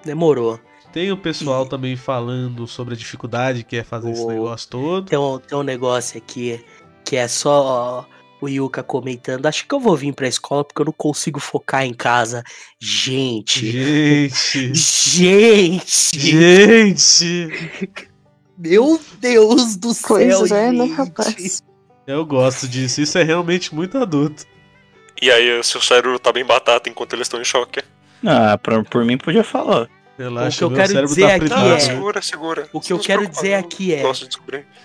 Demorou. 0.05 0.59
Tem 0.93 1.11
o 1.13 1.17
pessoal 1.17 1.67
também 1.67 1.97
falando 1.97 2.67
sobre 2.67 2.95
a 2.95 2.97
dificuldade 2.97 3.65
que 3.65 3.77
é 3.77 3.83
fazer 3.85 4.13
esse 4.13 4.23
O- 4.23 4.29
negócio 4.29 4.71
todo. 4.71 5.07
Tem 5.07 5.19
um, 5.19 5.39
tem 5.39 5.59
um 5.59 5.63
negócio 5.63 6.17
aqui 6.17 6.65
que 7.05 7.17
é 7.17 7.27
só 7.29 8.07
o 8.41 8.49
Yuka 8.49 8.83
comentando. 8.83 9.47
Acho 9.47 9.67
que 9.67 9.75
eu 9.75 9.81
vou 9.81 9.97
vir 9.97 10.13
pra 10.15 10.29
escola 10.29 10.65
porque 10.65 10.81
eu 10.81 10.87
não 10.87 10.93
consigo 10.93 11.41
focar 11.41 11.85
em 11.85 11.95
casa. 11.95 12.43
Gente. 12.81 13.71
Gente! 13.71 14.75
Gente! 14.75 16.19
Gente! 16.19 17.61
Meu 18.57 19.01
Deus 19.21 19.77
do 19.77 19.95
céu, 19.95 20.07
Pois 20.39 20.51
é, 20.51 20.73
né, 20.73 20.87
gente. 20.87 20.97
rapaz? 20.97 21.63
Eu 22.07 22.25
gosto 22.27 22.67
disso, 22.67 23.01
isso 23.01 23.17
é 23.19 23.23
realmente 23.23 23.75
muito 23.75 23.97
adulto. 23.99 24.45
E 25.21 25.31
aí, 25.31 25.63
seu 25.63 25.81
cérebro 25.81 26.19
tá 26.19 26.33
bem 26.33 26.45
batata 26.45 26.89
enquanto 26.89 27.13
eles 27.13 27.27
estão 27.27 27.41
em 27.41 27.45
choque. 27.45 27.81
Ah, 28.25 28.57
pra, 28.59 28.83
por 28.83 29.05
mim 29.05 29.17
podia 29.19 29.45
falar. 29.45 29.89
Relaxa, 30.19 30.67
O 30.67 30.71
que 30.71 30.75
eu 30.75 30.77
quero 30.77 30.89
cérebro 30.89 31.09
dizer 31.09 31.29
tá 31.29 31.35
aqui 31.35 31.69
é- 31.75 31.79
segura, 31.79 32.23
segura. 32.23 32.69
O 32.73 32.81
que 32.81 32.93
eu 32.93 32.99
quero 32.99 33.29
dizer 33.29 33.55
aqui 33.55 33.95
é-. 33.95 34.03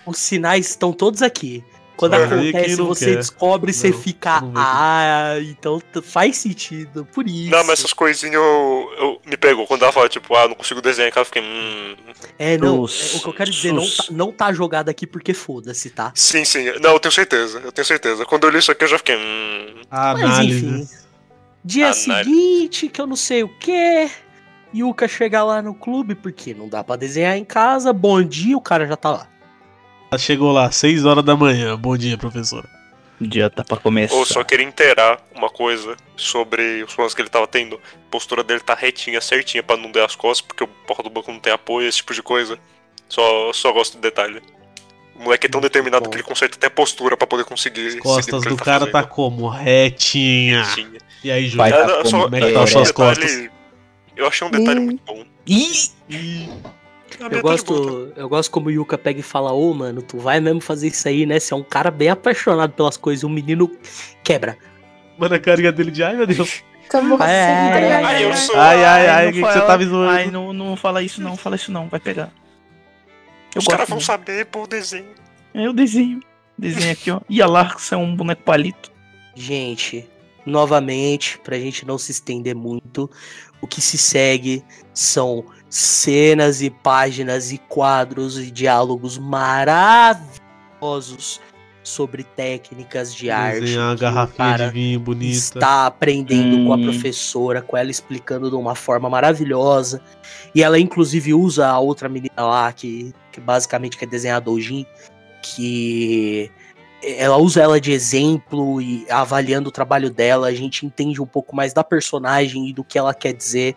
Os 0.05 0.17
sinais 0.19 0.69
estão 0.69 0.93
todos 0.93 1.21
aqui. 1.23 1.63
Quando 1.95 2.15
acontece, 2.15 2.75
você 2.77 3.05
quer. 3.11 3.17
descobre 3.17 3.71
e 3.71 3.73
você 3.73 3.93
fica. 3.93 4.41
Ah, 4.55 5.35
então 5.41 5.81
faz 6.03 6.37
sentido. 6.37 7.05
Por 7.13 7.27
isso. 7.27 7.51
Não, 7.51 7.63
mas 7.63 7.79
essas 7.79 7.93
coisinhas 7.93 8.35
eu, 8.35 8.91
eu- 8.97 9.21
me 9.25 9.37
pegou. 9.37 9.67
Quando 9.67 9.83
ela 9.83 9.91
fala, 9.91 10.09
tipo, 10.09 10.35
ah, 10.35 10.47
não 10.47 10.55
consigo 10.55 10.81
desenhar 10.81 11.09
em 11.09 11.11
casa, 11.13 11.21
eu 11.21 11.25
fiquei, 11.25 11.41
hum. 11.43 11.95
É, 12.39 12.57
não. 12.57 12.87
Sus, 12.87 13.13
é, 13.13 13.17
o 13.17 13.21
que 13.21 13.27
eu 13.29 13.33
quero 13.33 13.51
dizer, 13.51 13.71
não 13.73 13.85
tá, 13.85 14.03
não 14.11 14.31
tá 14.31 14.51
jogado 14.53 14.89
aqui 14.89 15.05
porque 15.05 15.33
foda-se, 15.33 15.89
tá? 15.91 16.11
Sim, 16.15 16.43
sim. 16.43 16.65
Não, 16.81 16.91
eu 16.93 16.99
tenho 16.99 17.11
certeza. 17.11 17.61
Eu 17.63 17.71
tenho 17.71 17.85
certeza. 17.85 18.25
Quando 18.25 18.45
eu 18.45 18.49
li 18.49 18.59
isso 18.59 18.71
aqui, 18.71 18.83
eu 18.83 18.87
já 18.89 18.97
fiquei, 18.97 19.15
hum. 19.15 19.81
A 19.91 20.13
Mas, 20.13 20.23
análise. 20.23 20.65
enfim. 20.65 20.87
Dia 21.63 21.85
Análise. 21.91 22.03
seguinte, 22.23 22.89
que 22.89 22.99
eu 22.99 23.07
não 23.07 23.15
sei 23.15 23.43
o 23.43 23.49
que. 23.59 24.09
Yuka 24.75 25.07
chega 25.07 25.43
lá 25.43 25.61
no 25.61 25.75
clube, 25.75 26.15
porque 26.15 26.53
não 26.53 26.67
dá 26.67 26.83
pra 26.83 26.95
desenhar 26.95 27.37
em 27.37 27.45
casa. 27.45 27.93
Bom 27.93 28.23
dia, 28.23 28.57
o 28.57 28.61
cara 28.61 28.87
já 28.87 28.95
tá 28.97 29.11
lá. 29.11 29.27
Ela 30.13 30.19
chegou 30.19 30.51
lá, 30.51 30.69
6 30.71 31.05
horas 31.05 31.23
da 31.25 31.35
manhã. 31.35 31.75
Bom 31.75 31.97
dia, 31.97 32.15
professora. 32.19 32.69
O 33.19 33.25
dia 33.25 33.49
tá 33.49 33.63
pra 33.63 33.77
começar. 33.77 34.13
Ou 34.13 34.23
só 34.27 34.43
queria 34.43 34.63
inteirar 34.65 35.19
uma 35.33 35.49
coisa 35.49 35.97
sobre 36.15 36.83
os 36.83 36.93
planos 36.93 37.15
que 37.15 37.21
ele 37.23 37.29
tava 37.29 37.47
tendo. 37.47 37.77
A 37.77 38.11
postura 38.11 38.43
dele 38.43 38.59
tá 38.59 38.75
retinha, 38.75 39.19
certinha, 39.19 39.63
pra 39.63 39.75
não 39.75 39.91
dar 39.91 40.05
as 40.05 40.15
costas, 40.15 40.41
porque 40.45 40.63
o 40.63 40.67
porra 40.67 41.01
do 41.03 41.09
banco 41.09 41.31
não 41.31 41.39
tem 41.39 41.51
apoio, 41.51 41.87
esse 41.87 41.97
tipo 41.97 42.13
de 42.13 42.21
coisa. 42.21 42.59
Só, 43.09 43.51
só 43.53 43.71
gosto 43.71 43.93
de 43.95 44.01
detalhe. 44.01 44.39
O 45.15 45.23
moleque 45.23 45.47
é 45.47 45.49
tão 45.49 45.59
Muito 45.59 45.71
determinado 45.71 46.03
bom. 46.05 46.11
que 46.11 46.17
ele 46.17 46.23
conserta 46.23 46.57
até 46.57 46.67
a 46.67 46.71
postura 46.71 47.17
pra 47.17 47.25
poder 47.25 47.43
conseguir. 47.45 47.89
seguir 47.89 48.01
Costas 48.03 48.43
do 48.43 48.55
cara 48.55 48.85
tá 48.85 48.91
fazendo. 49.01 49.09
como? 49.09 49.49
Retinha. 49.49 50.63
Retinha. 50.63 50.99
E 51.23 51.31
aí, 51.31 51.49
Vai 51.49 51.71
Júlio? 51.71 51.87
tá 51.87 52.03
como- 52.03 52.35
é 52.35 52.39
que 52.39 52.51
tá 52.53 52.63
as 52.63 52.69
suas 52.69 52.87
detalhe- 52.89 53.15
costas? 53.19 53.49
Eu 54.15 54.27
achei 54.27 54.47
um 54.47 54.51
detalhe 54.51 54.79
muito 54.79 55.01
bom. 55.05 55.23
Ih! 55.47 55.89
Eu 57.19 57.29
tá 57.29 57.41
gosto, 57.41 58.13
eu 58.15 58.29
gosto 58.29 58.51
como 58.51 58.67
o 58.67 58.71
Yuka 58.71 58.97
pega 58.97 59.19
e 59.19 59.23
fala, 59.23 59.51
ô 59.53 59.73
mano, 59.73 60.01
tu 60.01 60.17
vai 60.17 60.39
mesmo 60.39 60.61
fazer 60.61 60.87
isso 60.87 61.07
aí, 61.07 61.25
né? 61.25 61.39
Você 61.39 61.53
é 61.53 61.57
um 61.57 61.63
cara 61.63 61.91
bem 61.91 62.09
apaixonado 62.09 62.73
pelas 62.73 62.97
coisas, 62.97 63.23
e 63.23 63.25
um 63.25 63.29
menino 63.29 63.71
quebra. 64.23 64.57
Mano, 65.17 65.35
a 65.35 65.39
carinha 65.39 65.71
dele 65.71 65.91
de 65.91 66.03
ai, 66.03 66.15
meu 66.15 66.27
Deus. 66.27 66.63
Bom, 66.91 67.17
Ai, 67.19 67.33
ai, 67.33 67.91
ai, 67.91 68.03
Ai, 68.03 68.25
eu 68.25 68.33
sou. 68.35 68.55
Ai, 68.55 68.83
ai, 68.83 69.07
ai, 69.07 69.31
que, 69.31 69.39
você 69.39 69.61
tá 69.61 69.77
me 69.77 69.85
zoando? 69.85 70.11
Ai, 70.11 70.29
não, 70.29 70.53
não 70.53 70.75
fala 70.75 71.01
isso 71.01 71.21
não, 71.21 71.35
fala 71.35 71.55
isso 71.55 71.71
não, 71.71 71.87
vai 71.87 71.99
pegar. 71.99 72.31
Eu 73.55 73.59
Os 73.59 73.65
caras 73.65 73.89
vão 73.89 73.99
saber 73.99 74.45
pô, 74.45 74.63
o 74.63 74.67
desenho. 74.67 75.07
É 75.53 75.67
o 75.67 75.73
desenho. 75.73 76.19
Desenho 76.57 76.91
aqui, 76.91 77.09
ó. 77.09 77.21
E 77.29 77.41
a 77.41 77.47
Larks 77.47 77.91
é 77.91 77.97
um 77.97 78.15
boneco 78.15 78.43
palito. 78.43 78.91
Gente, 79.35 80.07
novamente, 80.45 81.39
pra 81.39 81.57
gente 81.57 81.85
não 81.85 81.97
se 81.97 82.11
estender 82.11 82.55
muito, 82.55 83.09
o 83.61 83.67
que 83.67 83.81
se 83.81 83.97
segue 83.97 84.63
são 84.93 85.45
cenas 85.73 86.61
e 86.61 86.69
páginas 86.69 87.51
e 87.51 87.57
quadros 87.57 88.37
e 88.37 88.51
diálogos 88.51 89.17
maravilhosos 89.17 90.21
sobre 91.81 92.23
técnicas 92.23 93.13
de 93.15 93.31
arte. 93.31 93.61
Desenhar 93.61 93.87
uma 93.89 93.95
garrafinha 93.95 94.55
de 94.55 94.69
vinho 94.69 94.99
bonita. 94.99 95.35
está 95.35 95.87
aprendendo 95.87 96.63
com 96.67 96.73
a 96.73 96.75
Hum. 96.75 96.83
professora, 96.83 97.59
com 97.59 97.75
ela 97.75 97.89
explicando 97.89 98.51
de 98.51 98.55
uma 98.55 98.75
forma 98.75 99.09
maravilhosa. 99.09 99.99
E 100.53 100.61
ela, 100.61 100.77
inclusive, 100.79 101.33
usa 101.33 101.67
a 101.67 101.79
outra 101.79 102.07
menina 102.07 102.35
lá, 102.37 102.71
que, 102.71 103.11
que 103.31 103.41
basicamente 103.41 103.97
quer 103.97 104.05
desenhar 104.05 104.37
a 104.37 104.39
Doujin, 104.39 104.85
que 105.41 106.51
ela 107.03 107.37
usa 107.37 107.61
ela 107.61 107.81
de 107.81 107.91
exemplo 107.91 108.81
e 108.81 109.05
avaliando 109.09 109.69
o 109.69 109.71
trabalho 109.71 110.09
dela, 110.09 110.47
a 110.47 110.53
gente 110.53 110.85
entende 110.85 111.21
um 111.21 111.25
pouco 111.25 111.55
mais 111.55 111.73
da 111.73 111.83
personagem 111.83 112.69
e 112.69 112.73
do 112.73 112.83
que 112.83 112.97
ela 112.97 113.13
quer 113.13 113.33
dizer. 113.33 113.75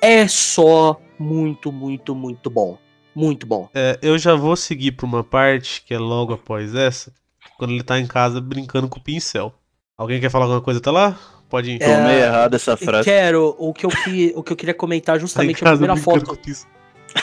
É 0.00 0.26
só 0.28 1.00
muito, 1.18 1.72
muito, 1.72 2.14
muito 2.14 2.50
bom. 2.50 2.78
Muito 3.14 3.46
bom. 3.46 3.68
É, 3.74 3.98
eu 4.02 4.18
já 4.18 4.34
vou 4.34 4.54
seguir 4.56 4.92
pra 4.92 5.06
uma 5.06 5.24
parte 5.24 5.82
que 5.86 5.94
é 5.94 5.98
logo 5.98 6.34
após 6.34 6.74
essa, 6.74 7.12
quando 7.56 7.72
ele 7.72 7.82
tá 7.82 7.98
em 7.98 8.06
casa 8.06 8.40
brincando 8.40 8.88
com 8.88 8.98
o 8.98 9.02
pincel. 9.02 9.54
Alguém 9.96 10.20
quer 10.20 10.30
falar 10.30 10.44
alguma 10.44 10.60
coisa 10.60 10.78
até 10.80 10.90
lá? 10.90 11.18
Pode 11.48 11.70
ir. 11.70 11.82
É, 11.82 11.86
Tô 11.96 12.02
meio 12.02 12.18
errado 12.24 12.54
essa 12.54 12.76
frase. 12.76 13.04
Quero, 13.04 13.54
o 13.58 13.72
que, 13.72 13.86
eu, 13.86 13.90
que- 13.90 14.32
o 14.36 14.42
que 14.42 14.52
eu 14.52 14.56
queria 14.56 14.74
comentar 14.74 15.14
Tá 15.14 15.16
em 15.16 15.20
justamente 15.20 15.64
a 15.64 15.70
primeira 15.70 15.96
foto. 15.96 16.38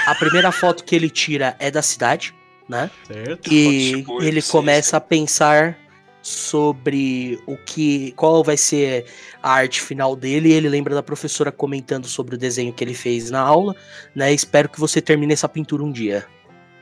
A 0.08 0.16
primeira 0.16 0.52
foto 0.52 0.84
que 0.84 0.96
ele 0.96 1.10
tira 1.10 1.56
é 1.60 1.70
da 1.70 1.84
cidade, 1.84 2.34
né? 2.68 2.90
Certo. 3.06 3.54
E 3.54 4.04
ele 4.22 4.42
começa 4.42 4.98
a 4.98 5.02
pensar 5.02 5.78
sobre 6.24 7.38
o 7.46 7.58
que. 7.58 8.14
qual 8.14 8.44
vai 8.44 8.56
ser 8.56 9.06
a 9.44 9.52
arte 9.52 9.82
final 9.82 10.16
dele. 10.16 10.52
Ele 10.52 10.70
lembra 10.70 10.96
da 10.96 11.04
professora 11.04 11.52
comentando 11.52 12.08
sobre 12.08 12.36
o 12.36 12.38
desenho 12.38 12.74
que 12.74 12.84
ele 12.84 12.94
fez 12.94 13.30
na 13.30 13.42
aula, 13.42 13.76
né? 14.16 14.34
Espero 14.34 14.70
que 14.70 14.80
você 14.80 15.02
termine 15.02 15.34
essa 15.34 15.50
pintura 15.50 15.84
um 15.84 15.92
dia. 15.92 16.26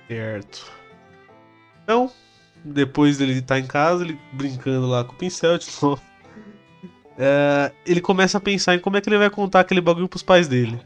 Certo. 0.08 0.72
Então, 1.84 2.12
depois 2.64 3.18
dele 3.18 3.34
estar 3.34 3.60
em 3.60 3.66
casa, 3.66 4.04
ele 4.04 4.20
brincando 4.32 4.88
lá 4.88 5.04
com 5.04 5.14
o 5.14 5.16
pincel 5.16 5.58
é, 7.18 7.72
ele 7.86 8.00
começa 8.00 8.38
a 8.38 8.42
pensar 8.42 8.76
em 8.76 8.80
como 8.80 8.98
é 8.98 9.02
que 9.02 9.10
ele 9.10 9.18
vai 9.18 9.30
contar 9.30 9.62
aquele 9.62 9.82
bagulho 9.82 10.08
pros 10.08 10.24
pais 10.24 10.48
dele. 10.48 10.80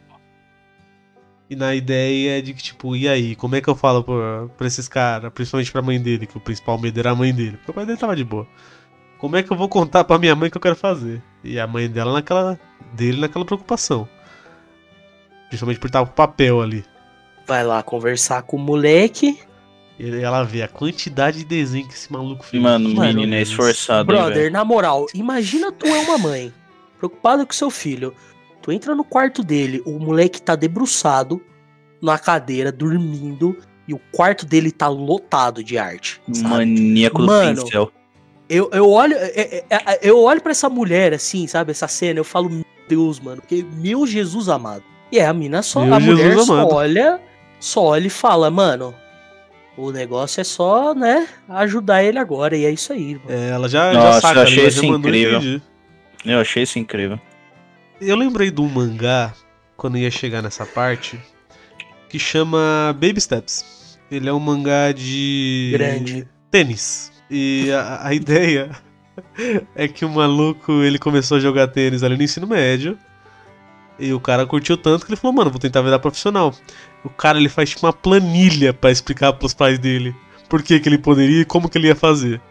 E 1.49 1.55
na 1.55 1.75
ideia 1.75 2.41
de 2.41 2.53
que, 2.53 2.63
tipo, 2.63 2.95
e 2.95 3.07
aí, 3.07 3.35
como 3.35 3.55
é 3.55 3.61
que 3.61 3.67
eu 3.67 3.75
falo 3.75 4.03
pra, 4.03 4.47
pra 4.57 4.65
esses 4.67 4.87
caras, 4.87 5.31
principalmente 5.31 5.71
pra 5.71 5.81
mãe 5.81 6.01
dele, 6.01 6.25
que 6.25 6.37
o 6.37 6.41
principal 6.41 6.79
medo 6.79 6.99
era 6.99 7.11
a 7.11 7.15
mãe 7.15 7.33
dele, 7.33 7.57
porque 7.57 7.71
o 7.71 7.73
pai 7.73 7.85
dele 7.85 7.99
tava 7.99 8.15
de 8.15 8.23
boa. 8.23 8.47
Como 9.19 9.37
é 9.37 9.43
que 9.43 9.51
eu 9.51 9.57
vou 9.57 9.69
contar 9.69 10.03
pra 10.03 10.17
minha 10.17 10.35
mãe 10.35 10.47
o 10.47 10.51
que 10.51 10.57
eu 10.57 10.61
quero 10.61 10.75
fazer? 10.75 11.21
E 11.43 11.59
a 11.59 11.67
mãe 11.67 11.87
dela 11.87 12.13
naquela. 12.13 12.59
dele 12.93 13.21
naquela 13.21 13.45
preocupação. 13.45 14.07
Principalmente 15.47 15.79
por 15.79 15.87
estar 15.87 16.03
com 16.03 16.11
o 16.11 16.15
papel 16.15 16.61
ali. 16.61 16.83
Vai 17.47 17.63
lá 17.63 17.81
conversar 17.83 18.41
com 18.41 18.57
o 18.57 18.59
moleque. 18.59 19.39
E 19.97 20.09
ela 20.19 20.43
vê 20.43 20.63
a 20.63 20.67
quantidade 20.67 21.39
de 21.39 21.45
desenho 21.45 21.87
que 21.87 21.93
esse 21.93 22.11
maluco 22.11 22.43
fez. 22.43 22.61
Mano, 22.61 22.89
o 22.89 22.95
Mano, 22.95 23.13
menino 23.13 23.35
é 23.35 23.41
esforçado, 23.41 24.07
Brother, 24.07 24.51
na 24.51 24.65
moral, 24.65 25.05
imagina 25.13 25.71
tu 25.71 25.85
é 25.85 25.99
uma 26.01 26.17
mãe, 26.17 26.53
preocupada 26.97 27.45
com 27.45 27.53
seu 27.53 27.69
filho. 27.71 28.13
Tu 28.65 28.71
entra 28.71 28.95
no 28.95 29.03
quarto 29.03 29.43
dele, 29.43 29.79
o 29.85 29.99
moleque 29.99 30.41
tá 30.41 30.55
debruçado 30.55 31.39
na 32.01 32.17
cadeira, 32.17 32.71
dormindo, 32.71 33.55
e 33.87 33.93
o 33.93 34.01
quarto 34.11 34.43
dele 34.43 34.71
tá 34.71 34.87
lotado 34.87 35.63
de 35.63 35.77
arte. 35.77 36.19
sabe? 36.33 36.49
Maníaco 36.49 37.19
do 37.19 37.27
Mano, 37.27 37.63
pincel. 37.63 37.91
Eu, 38.49 38.67
eu 38.73 38.89
olho 38.89 39.13
é, 39.17 39.57
é, 39.59 39.65
é, 39.69 39.99
eu 40.01 40.19
olho 40.19 40.41
para 40.41 40.49
essa 40.49 40.67
mulher 40.67 41.13
assim, 41.13 41.45
sabe, 41.45 41.69
essa 41.69 41.87
cena, 41.87 42.19
eu 42.19 42.23
falo, 42.23 42.49
meu 42.49 42.65
Deus, 42.89 43.19
mano, 43.19 43.39
que 43.47 43.61
meu 43.61 44.07
Jesus 44.07 44.49
amado. 44.49 44.83
E 45.11 45.19
é, 45.19 45.27
a 45.27 45.33
mina 45.33 45.61
só, 45.61 45.85
Meu 45.85 45.93
a 45.93 45.99
mulher 45.99 46.31
Jesus 46.31 46.47
só 46.47 46.53
amado. 46.53 46.73
olha, 46.73 47.21
só 47.59 47.83
olha 47.83 48.07
e 48.07 48.09
fala, 48.09 48.49
mano, 48.49 48.95
o 49.77 49.91
negócio 49.91 50.41
é 50.41 50.43
só, 50.43 50.95
né, 50.95 51.27
ajudar 51.49 52.03
ele 52.03 52.17
agora, 52.17 52.57
e 52.57 52.65
é 52.65 52.71
isso 52.71 52.91
aí. 52.91 53.13
mano. 53.13 53.25
É, 53.29 53.49
ela 53.49 53.69
já, 53.69 53.93
já 53.93 53.99
Nossa, 53.99 54.21
saca 54.21 54.39
eu 54.39 54.43
achei 54.43 54.59
ela 54.59 54.71
já 54.71 54.79
isso 54.79 54.85
incrível. 54.85 55.61
Eu 56.25 56.39
achei 56.39 56.63
isso 56.63 56.79
incrível. 56.79 57.19
Eu 57.99 58.15
lembrei 58.15 58.51
de 58.51 58.61
um 58.61 58.67
mangá, 58.67 59.33
quando 59.77 59.97
ia 59.97 60.11
chegar 60.11 60.41
nessa 60.41 60.65
parte, 60.65 61.19
que 62.09 62.19
chama 62.19 62.93
Baby 62.93 63.21
Steps. 63.21 63.99
Ele 64.11 64.29
é 64.29 64.33
um 64.33 64.39
mangá 64.39 64.91
de. 64.91 65.71
Grande. 65.73 66.27
Tênis. 66.51 67.11
E 67.29 67.71
a, 67.71 68.07
a 68.07 68.13
ideia 68.13 68.69
é 69.75 69.87
que 69.87 70.05
o 70.05 70.09
maluco 70.09 70.71
ele 70.83 70.99
começou 70.99 71.37
a 71.37 71.39
jogar 71.39 71.67
tênis 71.67 72.03
ali 72.03 72.17
no 72.17 72.23
ensino 72.23 72.45
médio. 72.45 72.97
E 73.97 74.13
o 74.13 74.19
cara 74.19 74.45
curtiu 74.45 74.75
tanto 74.75 75.05
que 75.05 75.11
ele 75.11 75.19
falou, 75.19 75.35
mano, 75.35 75.49
vou 75.49 75.59
tentar 75.59 75.81
virar 75.81 75.99
profissional. 75.99 76.53
O 77.03 77.09
cara 77.09 77.39
ele 77.39 77.47
faz 77.47 77.69
tipo 77.69 77.85
uma 77.85 77.93
planilha 77.93 78.73
pra 78.73 78.91
explicar 78.91 79.31
pros 79.33 79.53
pais 79.53 79.79
dele 79.79 80.13
por 80.49 80.61
que, 80.61 80.79
que 80.79 80.89
ele 80.89 80.97
poderia 80.97 81.41
e 81.41 81.45
como 81.45 81.69
que 81.69 81.77
ele 81.77 81.87
ia 81.87 81.95
fazer. 81.95 82.41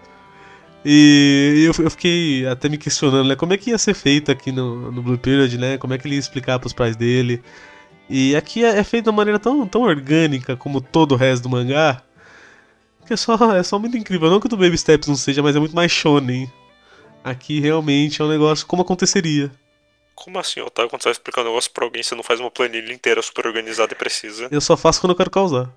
E 0.84 1.64
eu, 1.66 1.84
eu 1.84 1.90
fiquei 1.90 2.46
até 2.46 2.68
me 2.68 2.76
questionando, 2.76 3.28
né? 3.28 3.36
Como 3.36 3.52
é 3.52 3.56
que 3.56 3.70
ia 3.70 3.78
ser 3.78 3.94
feito 3.94 4.30
aqui 4.30 4.52
no, 4.52 4.92
no 4.92 5.02
Blue 5.02 5.16
Period, 5.18 5.56
né? 5.56 5.78
Como 5.78 5.94
é 5.94 5.98
que 5.98 6.06
ele 6.06 6.16
ia 6.16 6.20
explicar 6.20 6.58
pros 6.58 6.72
pais 6.74 6.94
dele. 6.94 7.42
E 8.08 8.36
aqui 8.36 8.64
é, 8.64 8.78
é 8.78 8.84
feito 8.84 9.04
de 9.04 9.10
uma 9.10 9.16
maneira 9.16 9.38
tão, 9.38 9.66
tão 9.66 9.82
orgânica 9.82 10.56
como 10.56 10.80
todo 10.80 11.12
o 11.12 11.16
resto 11.16 11.44
do 11.44 11.48
mangá. 11.48 12.02
Que 13.06 13.14
é 13.14 13.16
só, 13.16 13.34
é 13.54 13.62
só 13.62 13.78
muito 13.78 13.96
incrível. 13.96 14.30
Não 14.30 14.40
que 14.40 14.46
o 14.46 14.48
do 14.48 14.56
Baby 14.56 14.76
Steps 14.76 15.08
não 15.08 15.16
seja, 15.16 15.42
mas 15.42 15.56
é 15.56 15.58
muito 15.58 15.74
mais 15.74 15.90
shonen. 15.90 16.50
Aqui 17.22 17.60
realmente 17.60 18.20
é 18.20 18.24
um 18.24 18.28
negócio 18.28 18.66
como 18.66 18.82
aconteceria. 18.82 19.50
Como 20.14 20.38
assim, 20.38 20.60
Otávio? 20.60 20.90
Quando 20.90 21.02
você 21.02 21.08
vai 21.08 21.12
explicar 21.12 21.40
um 21.40 21.44
negócio 21.44 21.70
pra 21.70 21.84
alguém, 21.84 22.02
você 22.02 22.14
não 22.14 22.22
faz 22.22 22.38
uma 22.40 22.50
planilha 22.50 22.92
inteira 22.92 23.20
super 23.22 23.46
organizada 23.46 23.92
e 23.92 23.96
precisa? 23.96 24.48
Eu 24.50 24.60
só 24.60 24.76
faço 24.76 25.00
quando 25.00 25.10
eu 25.10 25.16
quero 25.16 25.30
causar. 25.30 25.70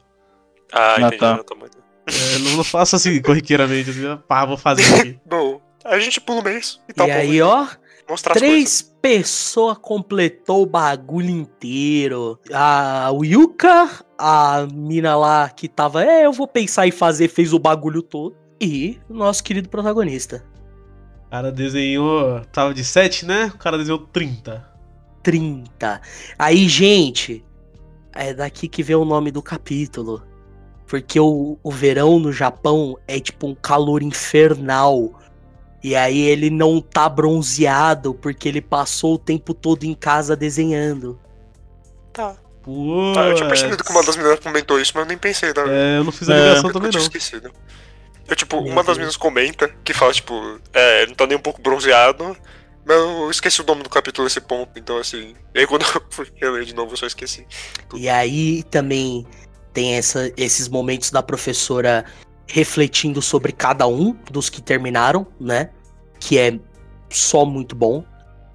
Ah, 0.71 0.95
Ah, 0.95 1.01
entendi. 1.01 1.17
tá. 1.17 1.38
né, 1.38 1.43
tamanho. 1.43 1.71
É, 2.07 2.39
não, 2.39 2.57
não 2.57 2.63
faço 2.63 2.95
assim, 2.95 3.21
corriqueiramente, 3.21 3.89
assim, 3.89 4.05
ah, 4.07 4.17
pá, 4.17 4.45
vou 4.45 4.57
fazer 4.57 4.84
aqui. 4.95 5.19
Bom, 5.27 5.61
a 5.84 5.99
gente 5.99 6.21
pula 6.21 6.41
o 6.41 6.43
mês 6.43 6.79
e 6.88 6.93
tá 6.93 7.07
e 7.07 7.11
aí, 7.11 7.41
ó, 7.41 7.67
Mostrar 8.09 8.35
três 8.35 8.81
pessoas 9.01 9.77
completou 9.77 10.63
o 10.63 10.65
bagulho 10.65 11.29
inteiro. 11.29 12.39
A 12.53 13.09
Yuka, 13.23 14.05
a 14.17 14.65
mina 14.71 15.17
lá 15.17 15.49
que 15.49 15.67
tava, 15.67 16.05
é, 16.05 16.25
eu 16.25 16.31
vou 16.31 16.47
pensar 16.47 16.88
em 16.88 16.91
fazer, 16.91 17.27
fez 17.27 17.51
o 17.51 17.59
bagulho 17.59 18.01
todo. 18.01 18.35
E 18.61 18.97
o 19.09 19.13
nosso 19.13 19.43
querido 19.43 19.67
protagonista. 19.67 20.43
O 21.27 21.29
cara 21.29 21.51
desenhou. 21.51 22.41
Tava 22.45 22.73
de 22.73 22.84
7, 22.84 23.25
né? 23.25 23.51
O 23.53 23.57
cara 23.57 23.77
desenhou 23.77 23.99
30. 23.99 24.65
30. 25.21 26.01
Aí, 26.39 26.67
gente, 26.69 27.43
é 28.15 28.34
daqui 28.34 28.69
que 28.69 28.81
vem 28.81 28.95
o 28.95 29.05
nome 29.05 29.31
do 29.31 29.43
capítulo. 29.43 30.23
Porque 30.88 31.19
o, 31.19 31.57
o 31.61 31.72
verão 31.72 32.18
no 32.19 32.31
Japão 32.31 32.97
é 33.07 33.19
tipo 33.19 33.47
um 33.47 33.55
calor 33.55 34.01
infernal. 34.01 35.19
E 35.84 35.95
aí 35.95 36.19
ele 36.19 36.49
não 36.49 36.81
tá 36.81 37.07
bronzeado 37.07 38.14
porque 38.14 38.47
ele 38.47 38.61
passou 38.61 39.15
o 39.15 39.18
tempo 39.19 39.53
todo 39.53 39.84
em 39.84 39.93
casa 39.93 40.35
desenhando. 40.35 41.19
Tá. 42.14 42.35
Tá, 43.14 43.27
eu 43.27 43.35
tinha 43.35 43.47
percebido 43.47 43.81
que 43.81 43.91
uma 43.91 44.03
das 44.03 44.18
meninas 44.18 44.39
comentou 44.41 44.80
isso, 44.80 44.91
mas 44.93 45.03
eu 45.03 45.07
nem 45.07 45.18
pensei, 45.18 45.53
tá? 45.53 45.64
É, 45.68 45.99
eu 45.99 46.03
não 46.03 46.11
fiz 46.11 46.30
a 46.30 46.35
É, 46.35 46.49
ligação 46.49 46.69
Eu 46.69 46.73
também 46.73 46.89
tinha 46.89 46.99
não. 46.99 47.05
esquecido. 47.07 47.51
Eu, 48.27 48.35
tipo, 48.35 48.61
Meu 48.61 48.73
uma 48.73 48.84
das 48.84 48.97
meninas 48.97 49.15
comenta 49.15 49.69
que 49.85 49.93
fala, 49.93 50.11
tipo, 50.11 50.34
é, 50.73 51.03
ele 51.03 51.09
não 51.11 51.15
tá 51.15 51.26
nem 51.26 51.38
um 51.38 51.41
pouco 51.41 51.61
bronzeado, 51.61 52.35
mas 52.85 52.97
eu 52.97 53.31
esqueci 53.31 53.61
o 53.61 53.65
nome 53.65 53.84
do 53.84 53.89
capítulo 53.89 54.26
nesse 54.26 54.41
ponto, 54.41 54.77
então 54.77 54.97
assim. 54.97 55.34
E 55.55 55.59
aí 55.59 55.68
quando 55.68 55.84
eu 55.84 56.03
fui 56.09 56.27
reler 56.35 56.65
de 56.65 56.76
novo, 56.76 56.91
eu 56.91 56.97
só 56.97 57.07
esqueci. 57.07 57.47
E 57.95 58.09
aí 58.09 58.64
também 58.64 59.26
tem 59.78 59.94
essa- 59.94 60.32
esses 60.36 60.68
momentos 60.68 61.12
da 61.12 61.22
professora 61.22 62.04
refletindo 62.48 63.22
sobre 63.22 63.52
cada 63.52 63.86
um 63.86 64.18
dos 64.32 64.49
que 64.49 64.60
terminaram, 64.60 65.28
né? 65.40 65.70
Que 66.20 66.40
é 66.40 66.60
só 67.12 67.45
muito 67.45 67.76
bom. 67.76 68.04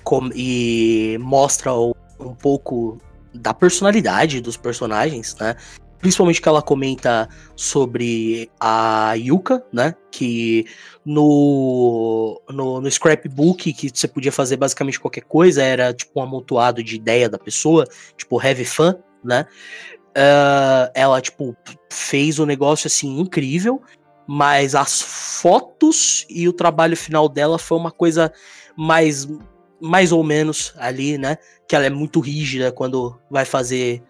Com- 0.03 0.31
e 0.35 1.17
mostra 1.21 1.73
o- 1.73 1.95
um 2.19 2.35
pouco 2.35 2.99
da 3.33 3.55
personalidade 3.55 4.41
dos 4.41 4.57
personagens, 4.57 5.37
né? 5.39 5.55
Principalmente 6.01 6.43
que 6.43 6.49
ela 6.49 6.61
comenta 6.61 7.29
sobre 7.55 8.51
a 8.59 9.13
Yuka, 9.15 9.65
né? 9.73 9.95
Que 10.11 10.67
no, 11.05 12.43
no, 12.51 12.81
no 12.81 12.91
scrapbook, 12.91 13.73
que 13.73 13.91
você 13.95 14.09
podia 14.09 14.33
fazer 14.33 14.57
basicamente 14.57 14.99
qualquer 14.99 15.23
coisa, 15.23 15.63
era 15.63 15.95
tipo 15.95 16.19
um 16.19 16.23
amontoado 16.25 16.83
de 16.83 16.97
ideia 16.97 17.29
da 17.29 17.39
pessoa, 17.39 17.87
tipo 18.17 18.43
heavy 18.45 18.65
fan, 18.65 18.97
né? 19.23 19.47
Ah, 20.15 20.91
ela, 20.95 21.21
tipo, 21.21 21.57
fez 21.91 22.39
um 22.39 22.47
negócio 22.47 22.87
assim 22.87 23.19
incrível, 23.19 23.83
mas 24.27 24.75
as 24.75 25.01
fotos 25.03 26.27
e 26.29 26.49
o 26.49 26.53
trabalho 26.53 26.97
final 26.97 27.29
dela 27.29 27.59
foi 27.59 27.79
uma 27.79 27.91
coisa 27.91 28.33
mais, 28.77 29.29
mais 29.81 30.13
ou 30.13 30.23
menos 30.23 30.75
ali, 30.79 31.19
né? 31.19 31.37
Que 31.67 31.75
ela 31.77 31.87
é 31.87 31.91
muito 31.91 32.21
rígida 32.21 32.71
quando 32.73 33.19
vai 33.31 33.45
fazer 33.45 34.03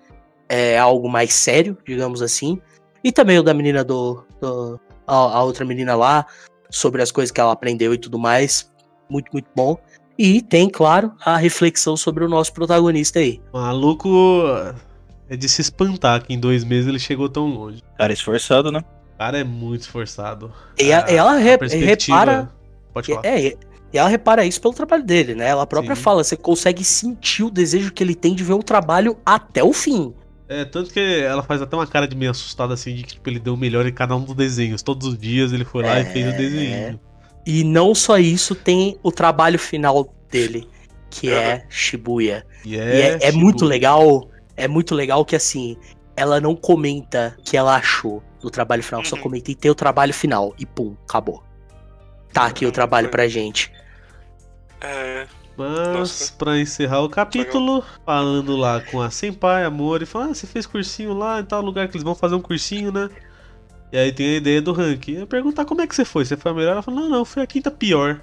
é, 0.49 0.79
algo 0.79 1.09
mais 1.09 1.33
sério, 1.33 1.77
digamos 1.87 2.21
assim. 2.23 2.61
E 3.03 3.11
também 3.11 3.39
o 3.39 3.43
da 3.43 3.55
menina 3.55 3.83
do. 3.85 4.25
do- 4.41 4.81
a, 5.05 5.15
a 5.15 5.43
outra 5.43 5.65
menina 5.65 5.97
lá, 5.97 6.25
sobre 6.71 7.03
as 7.03 7.11
coisas 7.11 7.33
que 7.33 7.41
ela 7.41 7.53
aprendeu 7.53 7.93
e 7.93 7.99
tudo 7.99 8.19
mais. 8.19 8.71
Muito, 9.11 9.31
muito 9.33 9.49
bom. 9.55 9.77
E 10.17 10.41
tem, 10.41 10.71
claro, 10.71 11.13
a 11.25 11.37
reflexão 11.37 11.97
sobre 11.97 12.25
o 12.25 12.29
nosso 12.29 12.53
protagonista 12.53 13.19
aí. 13.19 13.41
Maluco. 13.53 14.09
É 15.33 15.37
de 15.37 15.49
se 15.49 15.63
espantar 15.63 16.23
que 16.23 16.35
em 16.35 16.39
dois 16.39 16.63
meses 16.63 16.87
ele 16.89 16.99
chegou 16.99 17.27
tão 17.29 17.47
longe. 17.47 17.83
Cara 17.97 18.13
esforçado, 18.13 18.71
né? 18.71 18.85
Cara 19.19 19.39
é 19.39 19.45
muito 19.45 19.81
esforçado. 19.83 20.53
E 20.79 20.93
a- 20.93 21.05
A- 21.07 21.11
ela 21.11 21.37
re- 21.39 21.57
repara. 21.69 22.51
Pode 22.93 23.07
falar. 23.09 23.25
É, 23.27 23.41
e 23.93 23.99
ela 23.99 24.09
repara 24.09 24.45
isso 24.45 24.61
pelo 24.61 24.75
trabalho 24.75 25.03
dele, 25.05 25.35
né? 25.35 25.49
Ela 25.49 25.67
própria 25.67 25.97
Sim. 25.97 26.03
fala, 26.03 26.23
você 26.23 26.37
consegue 26.37 26.85
sentir 26.85 27.45
o 27.45 27.51
desejo 27.51 27.93
que 27.93 28.03
ele 28.03 28.15
tem 28.15 28.35
de 28.35 28.45
ver 28.45 28.53
o 28.53 28.63
trabalho 28.63 29.17
até 29.25 29.63
o 29.65 29.73
fim. 29.73 30.13
É, 30.49 30.67
tanto 30.67 30.93
que 30.93 31.01
ela 31.01 31.43
faz 31.43 31.63
até 31.63 31.75
uma 31.75 31.87
cara 31.87 32.07
de 32.07 32.15
meio 32.15 32.31
assustada 32.31 32.75
assim, 32.75 32.95
de 32.95 33.05
que 33.05 33.15
tipo, 33.15 33.31
ele 33.31 33.39
deu 33.39 33.55
o 33.55 33.57
melhor 33.57 33.87
em 33.87 33.93
cada 33.93 34.15
um 34.15 34.21
dos 34.23 34.35
desenhos. 34.35 34.83
Todos 34.83 35.07
os 35.09 35.17
dias 35.17 35.51
ele 35.53 35.65
foi 35.65 35.83
lá 35.83 35.99
e 36.01 36.05
fez 36.05 36.27
o 36.27 36.31
É. 36.31 36.33
desenho. 36.37 37.01
E 37.47 37.65
não 37.65 37.95
só 37.95 38.19
isso, 38.19 38.55
tem 38.55 38.99
o 39.03 39.11
trabalho 39.11 39.59
final 39.59 40.13
dele, 40.31 40.69
que 41.09 41.31
é 41.31 41.65
Shibuya. 41.71 42.45
E 42.67 42.75
E 42.75 42.79
é, 42.79 42.83
é, 42.83 43.09
é 43.15 43.19
tipo, 43.19 43.39
muito 43.39 43.65
legal, 43.65 44.29
é 44.63 44.69
muito 44.69 44.95
legal 44.95 45.25
que 45.25 45.35
assim, 45.35 45.77
ela 46.17 46.41
não 46.41 46.55
comenta 46.55 47.35
o 47.39 47.43
que 47.43 47.57
ela 47.57 47.75
achou 47.77 48.23
do 48.41 48.49
trabalho 48.51 48.83
final, 48.83 49.05
só 49.05 49.17
Uhum. 49.17 49.23
comenta 49.23 49.51
e 49.51 49.55
tem 49.55 49.71
o 49.71 49.75
trabalho 49.75 50.15
final. 50.15 50.55
E 50.59 50.65
pum, 50.65 50.95
acabou. 51.09 51.43
Tá 52.33 52.47
aqui 52.47 52.65
o 52.65 52.69
Uhum, 52.69 52.73
trabalho 52.73 53.09
pra 53.09 53.27
gente. 53.29 53.73
É, 54.81 55.27
Mas, 55.57 55.93
Nossa. 55.93 56.33
pra 56.39 56.59
encerrar 56.59 57.01
o 57.03 57.09
capítulo, 57.11 57.85
falando 58.07 58.57
lá 58.57 58.81
com 58.81 59.01
a 59.01 59.11
Senpai, 59.11 59.65
amor, 59.65 60.01
e 60.03 60.07
fala, 60.07 60.27
ah, 60.27 60.35
você 60.35 60.47
fez 60.47 60.65
cursinho 60.67 61.13
lá 61.13 61.41
em 61.41 61.45
tal 61.45 61.61
lugar 61.61 61.89
que 61.89 61.97
eles 61.97 62.03
vão 62.05 62.15
fazer 62.15 62.35
um 62.35 62.41
cursinho, 62.41 62.91
né? 62.91 63.11
E 63.93 63.99
aí 63.99 64.11
tem 64.13 64.27
a 64.35 64.37
ideia 64.39 64.63
do 64.63 64.73
ranking. 64.73 65.13
Eu 65.17 65.27
perguntar 65.27 65.65
como 65.67 65.83
é 65.83 65.87
que 65.87 65.95
você 65.95 66.05
foi? 66.05 66.25
Você 66.25 66.37
foi 66.37 66.51
a 66.53 66.55
melhor? 66.55 66.73
Ela 66.73 66.83
fala, 66.83 67.01
não, 67.03 67.09
não, 67.11 67.25
foi 67.25 67.43
a 67.43 67.47
quinta 67.47 67.71
pior. 67.71 68.23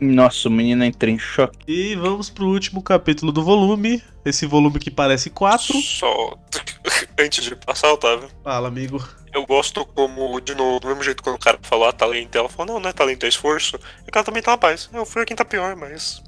Nossa, 0.00 0.48
o 0.48 0.50
menino 0.50 0.82
entra 0.82 1.10
em 1.10 1.18
choque. 1.18 1.58
E 1.68 1.94
vamos 1.94 2.30
pro 2.30 2.46
último 2.46 2.82
capítulo 2.82 3.30
do 3.30 3.44
volume. 3.44 4.02
Esse 4.24 4.46
volume 4.46 4.78
que 4.78 4.90
parece 4.90 5.28
quatro. 5.28 5.74
Só 5.82 6.38
antes 7.18 7.44
de 7.44 7.54
passar, 7.54 7.92
Otávio. 7.92 8.28
Fala, 8.42 8.68
amigo. 8.68 9.06
Eu 9.32 9.46
gosto 9.46 9.84
como, 9.84 10.40
de 10.40 10.54
novo, 10.54 10.80
do 10.80 10.88
mesmo 10.88 11.04
jeito 11.04 11.22
quando 11.22 11.36
o 11.36 11.38
cara 11.38 11.58
falou 11.62 11.86
ah, 11.86 11.92
talento, 11.92 12.36
ela 12.36 12.48
falou, 12.48 12.74
não, 12.74 12.80
não 12.80 12.90
é 12.90 12.92
talento, 12.92 13.24
é 13.24 13.28
esforço. 13.28 13.78
E 14.04 14.08
o 14.08 14.12
cara 14.12 14.24
também 14.24 14.42
tá 14.42 14.52
na 14.52 14.58
paz. 14.58 14.88
Eu 14.92 15.04
fui 15.06 15.22
a 15.22 15.26
quinta 15.26 15.44
pior, 15.44 15.76
mas. 15.76 16.22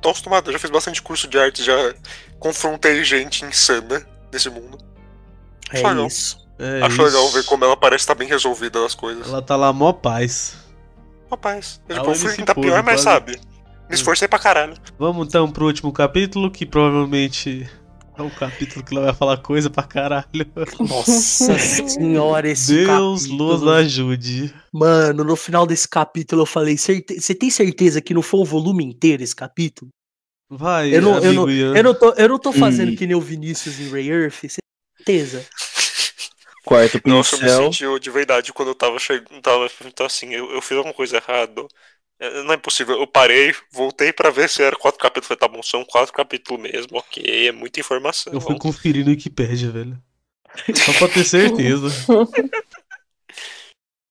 Tô 0.00 0.10
acostumado, 0.10 0.48
eu 0.48 0.52
já 0.52 0.58
fiz 0.58 0.70
bastante 0.70 1.02
curso 1.02 1.26
de 1.26 1.38
arte, 1.38 1.62
já 1.62 1.94
confrontei 2.38 3.02
gente 3.02 3.44
insana 3.44 4.06
nesse 4.32 4.48
mundo. 4.48 4.78
É 5.72 5.80
Só 5.80 5.92
não. 5.92 6.06
isso. 6.06 6.46
É 6.58 6.82
Acho 6.82 6.94
isso. 6.94 7.02
legal 7.02 7.28
ver 7.30 7.44
como 7.44 7.64
ela 7.64 7.76
parece 7.76 8.02
estar 8.02 8.14
bem 8.14 8.28
resolvida 8.28 8.80
nas 8.80 8.94
coisas. 8.94 9.28
Ela 9.28 9.42
tá 9.42 9.56
lá 9.56 9.72
mó 9.72 9.92
paz. 9.92 10.56
Rapaz, 11.30 11.80
eu, 11.88 11.96
tipo, 11.96 12.10
eu 12.10 12.14
fui 12.14 12.44
Pose, 12.44 12.60
pior, 12.60 12.82
mas 12.82 13.02
quase. 13.02 13.02
sabe. 13.02 13.32
Me 13.88 13.94
esforcei 13.94 14.28
pra 14.28 14.38
caralho. 14.38 14.74
Vamos 14.98 15.26
então 15.28 15.50
pro 15.50 15.66
último 15.66 15.92
capítulo, 15.92 16.50
que 16.50 16.64
provavelmente 16.66 17.68
é 18.16 18.22
um 18.22 18.30
capítulo 18.30 18.84
que 18.84 18.94
ela 18.94 19.06
vai 19.06 19.14
falar 19.14 19.36
coisa 19.38 19.70
pra 19.70 19.82
caralho. 19.82 20.26
Nossa 20.80 21.56
senhora, 21.88 22.48
esse 22.48 22.74
Deus 22.84 23.22
capítulo. 23.26 23.52
nos 23.58 23.66
ajude. 23.68 24.54
Mano, 24.72 25.24
no 25.24 25.36
final 25.36 25.66
desse 25.66 25.88
capítulo 25.88 26.42
eu 26.42 26.46
falei, 26.46 26.76
"Certe- 26.76 27.20
você 27.20 27.34
tem 27.34 27.50
certeza 27.50 28.00
que 28.00 28.12
não 28.14 28.22
foi 28.22 28.40
o 28.40 28.44
volume 28.44 28.84
inteiro 28.84 29.22
esse 29.22 29.34
capítulo? 29.36 29.90
Vai, 30.50 30.94
Eu 30.94 31.02
não- 31.02 31.18
eu 31.18 31.50
Ian. 31.50 31.76
Eu 31.76 31.82
não 31.84 31.94
tô, 31.94 32.10
eu 32.12 32.28
não 32.28 32.38
tô 32.38 32.52
fazendo 32.52 32.92
Hum. 32.92 32.96
que 32.96 33.06
nem 33.06 33.14
o 33.16 33.20
Vinícius 33.20 33.78
em 33.80 33.90
Ray 33.90 34.08
Earth, 34.10 34.44
certeza. 34.98 35.44
Quarto 36.68 37.00
Nossa, 37.06 37.36
eu 37.36 37.40
me 37.40 37.44
pincel. 37.46 37.72
senti 37.72 38.00
de 38.00 38.10
verdade 38.10 38.52
quando 38.52 38.68
eu 38.68 38.74
tava 38.74 38.98
chegando. 38.98 39.40
Tava, 39.40 39.70
então, 39.86 40.04
assim, 40.04 40.34
eu, 40.34 40.50
eu 40.52 40.60
fiz 40.60 40.76
alguma 40.76 40.94
coisa 40.94 41.16
errada. 41.16 41.66
É, 42.20 42.42
Não 42.42 42.52
é 42.52 42.56
possível. 42.58 42.98
Eu 43.00 43.06
parei, 43.06 43.54
voltei 43.72 44.12
pra 44.12 44.28
ver 44.28 44.50
se 44.50 44.62
era 44.62 44.76
quatro 44.76 45.00
capítulos. 45.00 45.28
Falei, 45.28 45.38
tá 45.40 45.48
bom, 45.48 45.62
são 45.62 45.82
quatro 45.84 46.12
capítulos 46.12 46.60
mesmo. 46.60 46.98
Ok, 46.98 47.48
é 47.48 47.52
muita 47.52 47.80
informação. 47.80 48.34
Eu 48.34 48.40
fui 48.40 48.58
conferir 48.58 49.02
no 49.02 49.10
Wikipedia, 49.12 49.70
velho. 49.70 49.98
Só 50.74 50.92
pra 50.98 51.08
ter 51.08 51.24
certeza. 51.24 51.86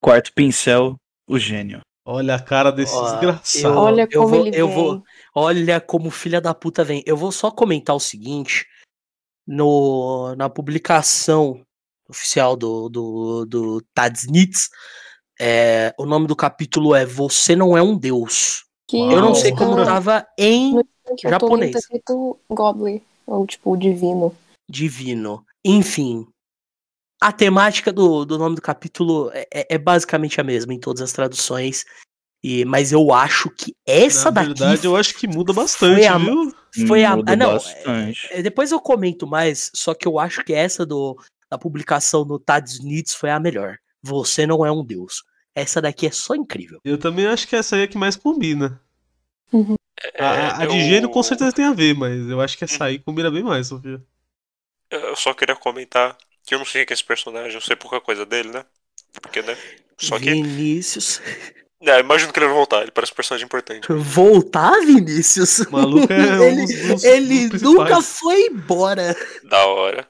Quarto 0.02 0.32
pincel, 0.34 0.96
o 1.30 1.38
gênio. 1.38 1.82
Olha 2.06 2.36
a 2.36 2.42
cara 2.42 2.72
desse 2.72 2.96
Ó, 2.96 3.12
desgraçado. 3.12 3.76
eu- 3.76 3.80
Olha 3.82 4.08
como 4.08 4.28
vou- 4.30 4.48
ele 4.48 4.58
eu 4.60 4.68
vem. 4.68 4.76
vou- 4.76 5.04
Olha 5.36 5.82
como 5.82 6.10
filha 6.10 6.40
da 6.40 6.54
puta 6.54 6.84
vem. 6.84 7.04
Eu 7.06 7.18
vou 7.18 7.32
só 7.32 7.52
comentar 7.52 7.96
o 7.96 8.00
seguinte. 8.00 8.66
No, 9.46 10.36
na 10.36 10.50
publicação 10.50 11.62
oficial 12.10 12.56
do, 12.56 12.90
do, 12.90 13.46
do 13.46 13.82
Tadsnitz, 13.94 14.70
é, 15.40 15.94
o 15.98 16.06
nome 16.06 16.28
do 16.28 16.36
capítulo 16.36 16.96
é 16.96 17.06
Você 17.06 17.56
Não 17.56 17.78
É 17.78 17.82
Um 17.82 17.98
Deus. 17.98 18.66
Que 18.90 18.98
Eu 18.98 19.22
não 19.22 19.36
sei 19.36 19.54
como 19.54 19.84
tava 19.84 20.26
em 20.38 20.74
no 20.74 20.84
japonês. 21.22 21.72
tá 21.74 21.80
escrito 21.80 22.40
Godly, 22.50 23.04
ou 23.26 23.46
tipo, 23.46 23.76
divino. 23.76 24.36
divino. 24.70 25.46
Enfim, 25.64 26.26
a 27.22 27.32
temática 27.32 27.92
do, 27.92 28.24
do 28.24 28.38
nome 28.38 28.56
do 28.56 28.62
capítulo 28.62 29.30
é, 29.34 29.46
é- 29.54 29.68
é 29.76 29.78
basicamente 29.78 30.40
a 30.40 30.44
mesma 30.44 30.74
em 30.74 30.80
todas 30.80 31.02
as 31.02 31.12
traduções. 31.12 31.84
E, 32.44 32.64
mas 32.66 32.92
eu 32.94 33.12
acho 33.12 33.50
que 33.50 33.76
essa 33.86 34.26
Na 34.26 34.42
daqui 34.42 34.48
verdade, 34.54 34.86
eu 34.86 34.96
acho 34.96 35.16
que 35.16 35.28
muda 35.28 35.52
bastante, 35.52 36.06
a- 36.06 36.18
viu? 36.18 36.54
foi 36.88 37.04
a. 37.04 37.18
Muda 37.18 37.34
ah, 37.34 37.36
não, 37.36 37.54
bastante. 37.54 38.28
é, 38.32 38.42
depois 38.42 38.72
eu 38.72 38.80
comento 38.80 39.26
mais, 39.28 39.70
só 39.76 39.94
que 39.94 40.08
eu 40.08 40.18
acho 40.20 40.44
que 40.46 40.54
essa 40.54 40.86
do, 40.86 41.18
da 41.50 41.58
publicação 41.58 42.26
no 42.26 42.40
Tadsnitz 42.40 43.14
foi 43.16 43.30
a 43.30 43.40
melhor. 43.40 43.78
Você 44.02 44.46
não 44.48 44.66
é 44.66 44.72
um 44.72 44.84
deus. 44.86 45.24
Essa 45.56 45.82
daqui 45.82 46.08
é 46.08 46.12
só 46.12 46.36
incrível. 46.36 46.80
Eu 46.84 46.98
também 46.98 47.26
acho 47.28 47.48
que 47.48 47.56
essa 47.56 47.76
aí 47.76 47.82
é 47.82 47.86
a 47.86 47.88
que 47.88 47.98
mais 47.98 48.16
combina. 48.16 48.80
É, 50.14 50.24
A, 50.24 50.30
a- 50.30 50.58
a 50.64 50.66
de 50.66 50.78
eu- 50.78 50.82
gênio 50.90 51.10
com 51.10 51.24
certeza 51.24 51.52
tem 51.52 51.66
a 51.66 51.74
ver, 51.74 51.96
mas 51.96 52.30
eu 52.30 52.40
acho 52.40 52.58
que 52.58 52.64
essa 52.64 52.86
aí 52.86 53.00
combina 53.00 53.32
bem 53.32 53.44
mais, 53.44 53.68
Sofia. 53.68 54.02
Eu 54.90 55.16
só 55.16 55.34
queria 55.34 55.56
comentar 55.56 56.16
que 56.46 56.54
eu 56.54 56.60
não 56.60 56.66
sei 56.66 56.86
quem 56.86 56.94
é 56.94 56.96
esse 56.96 57.04
personagem, 57.04 57.56
eu 57.56 57.62
sei 57.62 57.76
pouca 57.76 58.00
coisa 58.00 58.26
dele, 58.26 58.50
né? 58.52 58.64
Porque, 59.22 59.42
né? 59.42 59.58
Só 59.98 60.20
que. 60.20 60.32
Vinícius. 60.32 61.22
É, 61.82 62.00
imagino 62.00 62.32
que 62.34 62.40
ele 62.40 62.48
vai 62.48 62.56
voltar, 62.56 62.82
ele 62.84 62.92
parece 62.92 63.12
um 63.12 63.16
personagem 63.16 63.46
importante. 63.46 63.88
Voltar, 63.92 64.80
Vinícius? 64.86 65.60
O 65.60 65.72
maluco 65.72 66.12
é 66.12 66.18
um 66.40 66.44
ele 66.44 66.66
dos- 66.66 66.88
dos- 66.88 67.04
ele 67.04 67.50
dos 67.50 67.62
nunca 67.62 67.86
principais. 67.86 68.20
foi 68.20 68.42
embora. 68.48 69.16
Da 69.44 69.66
hora. 69.66 70.08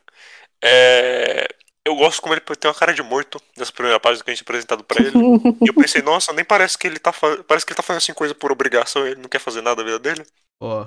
É, 0.64 1.48
Eu 1.86 1.96
gosto 1.96 2.22
como 2.22 2.34
ele 2.34 2.42
tem 2.42 2.70
uma 2.70 2.76
cara 2.78 2.94
de 2.94 3.02
morto 3.02 3.40
nessa 3.58 3.72
primeira 3.72 4.00
página 4.00 4.24
que 4.24 4.30
a 4.30 4.34
gente 4.34 4.42
apresentado 4.44 4.84
pra 4.84 5.02
ele. 5.06 5.12
E 5.64 5.70
eu 5.70 5.74
pensei, 5.74 6.02
nossa, 6.02 6.34
nem 6.34 6.44
parece 6.44 6.78
que 6.78 6.86
ele 6.88 7.00
tá 7.00 7.12
fa... 7.14 7.44
parece 7.48 7.66
que 7.66 7.72
ele 7.72 7.78
tá 7.78 7.84
fazendo 7.84 8.00
assim 8.00 8.14
coisa 8.14 8.36
por 8.36 8.52
obrigação, 8.52 9.06
ele 9.08 9.22
não 9.22 9.30
quer 9.30 9.40
fazer 9.40 9.62
nada 9.62 9.78
da 9.78 9.84
vida 9.84 10.00
dele. 10.00 10.26
Ó, 10.60 10.86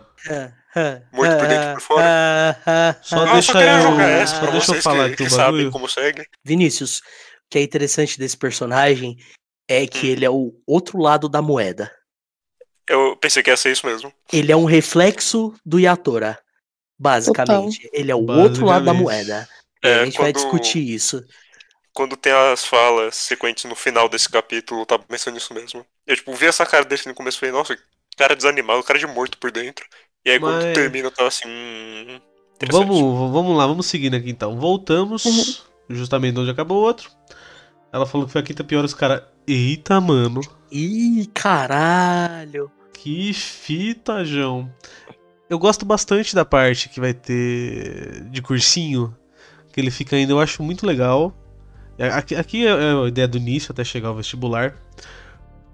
Muito 1.13 1.37
por 1.39 1.47
dentro 1.47 1.71
e 1.71 1.73
por 1.75 1.81
fora. 1.81 3.01
Só 3.03 3.17
Ah, 3.25 3.33
deixa 3.33 3.53
só 3.53 3.59
queria 3.59 3.79
eu- 3.79 3.83
jogar 3.83 4.09
essa 4.09 4.41
pra 4.41 4.51
deixa 4.51 4.57
eu 4.57 4.75
vocês 4.75 4.83
falar 4.85 5.11
que, 5.11 5.17
que 5.17 5.31
sabem 5.31 5.71
como 5.71 5.89
segue. 5.89 6.25
Vinícius, 6.45 6.99
o 6.99 7.03
que 7.51 7.59
é 7.59 7.63
interessante 7.63 8.19
desse 8.19 8.37
personagem 8.37 9.17
é 9.69 9.87
que 9.87 10.09
Hum. 10.09 10.11
ele 10.11 10.25
é 10.25 10.31
o 10.31 10.53
outro 10.67 10.99
lado 10.99 11.29
da 11.29 11.41
moeda. 11.41 11.91
Eu 12.89 13.17
pensei 13.17 13.43
que 13.43 13.49
ia 13.51 13.57
ser 13.57 13.71
isso 13.73 13.87
mesmo. 13.87 14.13
Ele 14.33 14.51
é 14.53 14.57
um 14.57 14.65
reflexo 14.65 15.55
do 15.65 15.79
Yatora. 15.79 16.39
Basicamente. 16.99 17.89
Ele 17.93 18.11
é 18.11 18.15
o 18.15 18.27
outro 18.27 18.67
lado 18.67 18.85
da 18.85 18.93
Basicamente. 18.93 19.03
moeda. 19.03 19.49
É, 19.83 20.01
a 20.01 20.05
gente 20.05 20.19
vai 20.19 20.33
quando- 20.33 20.43
discutir 20.43 20.81
isso. 20.81 21.25
Quando 21.93 22.17
tem 22.17 22.33
as 22.33 22.65
falas 22.65 23.17
sequentes 23.17 23.65
no 23.65 23.75
final 23.75 24.09
desse 24.09 24.29
capítulo, 24.29 24.83
eu 24.83 24.87
tava 24.87 25.03
pensando 25.03 25.35
nisso 25.35 25.53
mesmo. 25.53 25.85
Eu, 26.07 26.15
tipo, 26.17 26.33
vi 26.35 26.47
essa 26.47 26.65
cara 26.65 26.85
dele 26.85 27.03
no 27.07 27.15
começo 27.15 27.37
e 27.37 27.41
falei, 27.41 27.53
nossa, 27.53 27.77
cara 28.17 28.37
desanimado, 28.37 28.83
cara 28.85 28.99
de 28.99 29.07
morto 29.07 29.37
por 29.39 29.51
dentro. 29.51 29.85
E 30.25 30.31
aí 30.31 30.39
quando 30.39 30.63
Mas- 30.63 30.75
termina, 30.75 31.09
eu 31.09 31.11
tava 31.11 31.29
assim, 31.29 31.49
hum. 31.49 32.21
Vamos, 32.71 33.01
vamos 33.33 33.57
lá, 33.57 33.67
vamos 33.67 33.87
seguindo 33.87 34.15
aqui 34.17 34.31
então. 34.31 34.59
Voltamos, 34.59 35.25
Uhum. 35.25 35.55
justamente 35.97 36.39
onde 36.39 36.51
acabou 36.51 36.79
o 36.79 36.85
outro. 36.85 37.11
Ela 37.93 38.07
falou 38.07 38.27
que 38.27 38.33
foi 38.33 38.43
a 38.43 38.45
quinta 38.45 38.63
pior, 38.63 38.85
os 38.85 38.95
caras. 38.95 39.23
Eita, 39.49 40.01
mano. 40.01 40.41
Ih, 40.71 41.27
caralho. 41.35 42.71
Que 42.93 43.33
fita, 43.33 44.25
João. 44.25 44.71
Eu 45.49 45.59
gosto 45.59 45.85
bastante 45.85 46.35
da 46.35 46.45
parte 46.45 46.89
que 46.89 47.01
vai 47.01 47.13
ter 47.15 48.21
de 48.31 48.41
cursinho. 48.43 49.17
Ele 49.81 49.91
fica 49.91 50.17
ainda, 50.17 50.33
eu 50.33 50.41
acho 50.41 50.63
muito 50.63 50.87
legal. 50.87 51.35
É, 51.99 52.09
Aqui, 52.09 52.35
aqui 52.35 52.67
é 52.67 52.71
é 52.71 53.05
a 53.05 53.09
ideia 53.09 53.29
do 53.29 53.37
início 53.37 53.73
até 53.73 53.85
chegar 53.85 54.09
ao 54.09 54.17
vestibular. 54.17 54.75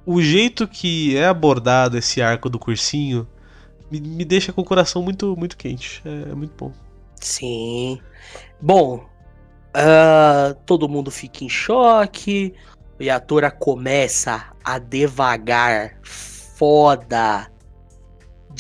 O 0.05 0.23
jeito 0.23 0.67
que 0.67 1.17
é 1.17 1.27
abordado 1.27 1.99
esse 1.99 2.23
arco 2.23 2.49
do 2.49 2.59
cursinho 2.59 3.27
me, 3.91 4.01
me 4.01 4.25
deixa 4.25 4.53
com 4.53 4.61
o 4.61 4.65
coração 4.65 5.03
muito, 5.03 5.37
muito 5.37 5.57
quente. 5.57 6.03
É, 6.05 6.31
é 6.31 6.35
muito 6.35 6.55
bom. 6.57 6.73
Sim. 7.21 8.01
Bom, 8.61 9.07
ah, 9.75 10.55
todo 10.65 10.89
mundo 10.89 11.11
fica 11.11 11.45
em 11.45 11.49
choque. 11.49 12.55
O 12.99 13.03
Yatora 13.03 13.51
começa 13.51 14.47
a 14.65 14.79
devagar. 14.79 15.99
Foda. 16.03 17.51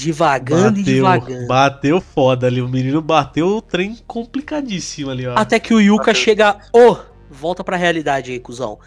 Devagando 0.04 0.78
e 0.78 0.82
devagando. 0.82 1.46
bateu 1.46 2.00
foda 2.02 2.46
ali. 2.46 2.60
O 2.60 2.68
menino 2.68 3.00
bateu 3.00 3.46
o 3.48 3.62
trem 3.62 3.96
complicadíssimo 4.06 5.10
ali, 5.10 5.26
ó. 5.26 5.34
Até 5.36 5.58
que 5.58 5.72
o 5.72 5.80
Yuka 5.80 6.06
Bateu. 6.06 6.14
chega. 6.14 6.58
Ô, 6.72 6.96
volta 7.30 7.64
pra 7.64 7.76
realidade 7.78 8.30
aí, 8.30 8.38
cuzão. 8.38 8.78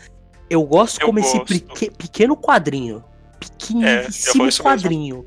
Eu 0.50 0.64
gosto 0.64 1.02
Eu 1.02 1.08
como 1.08 1.20
esse 1.20 1.38
gosto. 1.38 1.48
peque- 1.48 1.92
pequeno 1.92 2.38
quadrinho, 2.38 3.04
É, 3.04 3.38
pequeníssimo 3.40 4.44
mesmo. 4.46 4.64
quadrinho 4.64 5.26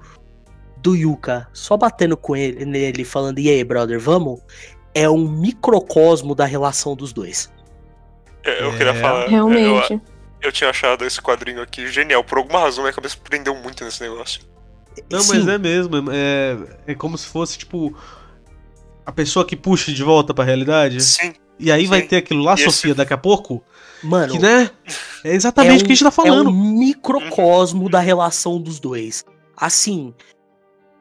do 0.77 0.95
Yuka, 0.97 1.49
só 1.53 1.77
batendo 1.77 2.17
com 2.17 2.37
ele 2.37 2.65
nele, 2.65 3.05
falando, 3.05 3.39
e 3.39 3.49
aí, 3.49 3.63
brother, 3.65 3.99
vamos? 4.01 4.41
É 4.95 5.09
um 5.11 5.29
microcosmo 5.29 6.35
da 6.35 6.45
relação 6.45 6.95
dos 6.95 7.13
dois. 7.13 7.51
Eu, 8.45 8.53
eu 8.53 8.73
É, 8.73 8.77
queria 8.79 8.95
falar. 8.95 9.23
Eu, 9.25 9.29
Realmente. 9.31 10.01
eu 10.41 10.53
tinha 10.53 10.71
achado 10.71 11.05
esse 11.05 11.21
quadrinho 11.21 11.61
aqui 11.63 11.87
genial. 11.89 12.23
Por 12.25 12.39
alguma 12.39 12.61
razão, 12.61 12.83
minha 12.85 12.93
cabeça 12.93 13.17
prendeu 13.23 13.55
muito 13.55 13.85
nesse 13.85 14.01
negócio. 14.03 14.43
Não, 15.11 15.21
Sim, 15.21 15.39
mas 15.39 15.49
é 15.49 15.59
mesmo. 15.59 15.97
É, 16.11 16.57
é 16.89 16.95
como 16.95 17.17
se 17.19 17.27
fosse, 17.27 17.59
tipo, 17.59 17.95
a 19.07 19.13
pessoa 19.13 19.45
que 19.45 19.57
puxa 19.57 19.93
de 19.93 20.03
volta 20.03 20.33
pra 20.35 20.45
realidade. 20.45 21.01
Sim, 21.03 21.33
E 21.59 21.71
aí 21.71 21.87
vai 21.87 22.01
sim. 22.03 22.09
ter 22.09 22.17
aquilo 22.17 22.43
lá, 22.43 22.55
esse- 22.55 22.65
Sofia, 22.65 22.95
daqui 22.95 23.13
a 23.13 23.19
pouco. 23.19 23.63
Mano, 24.03 24.33
Que, 24.33 24.39
né? 24.41 24.69
É 25.25 25.33
exatamente 25.35 25.83
É 25.83 25.85
o 25.85 25.87
que 25.87 25.93
a 25.93 25.95
gente 25.95 26.03
tá 26.05 26.09
é 26.09 26.11
falando. 26.11 26.51
um 26.51 26.79
microcosmo 26.79 27.89
da 27.89 28.01
relação 28.01 28.61
dos 28.61 28.81
dois. 28.81 29.25
Assim, 29.57 30.13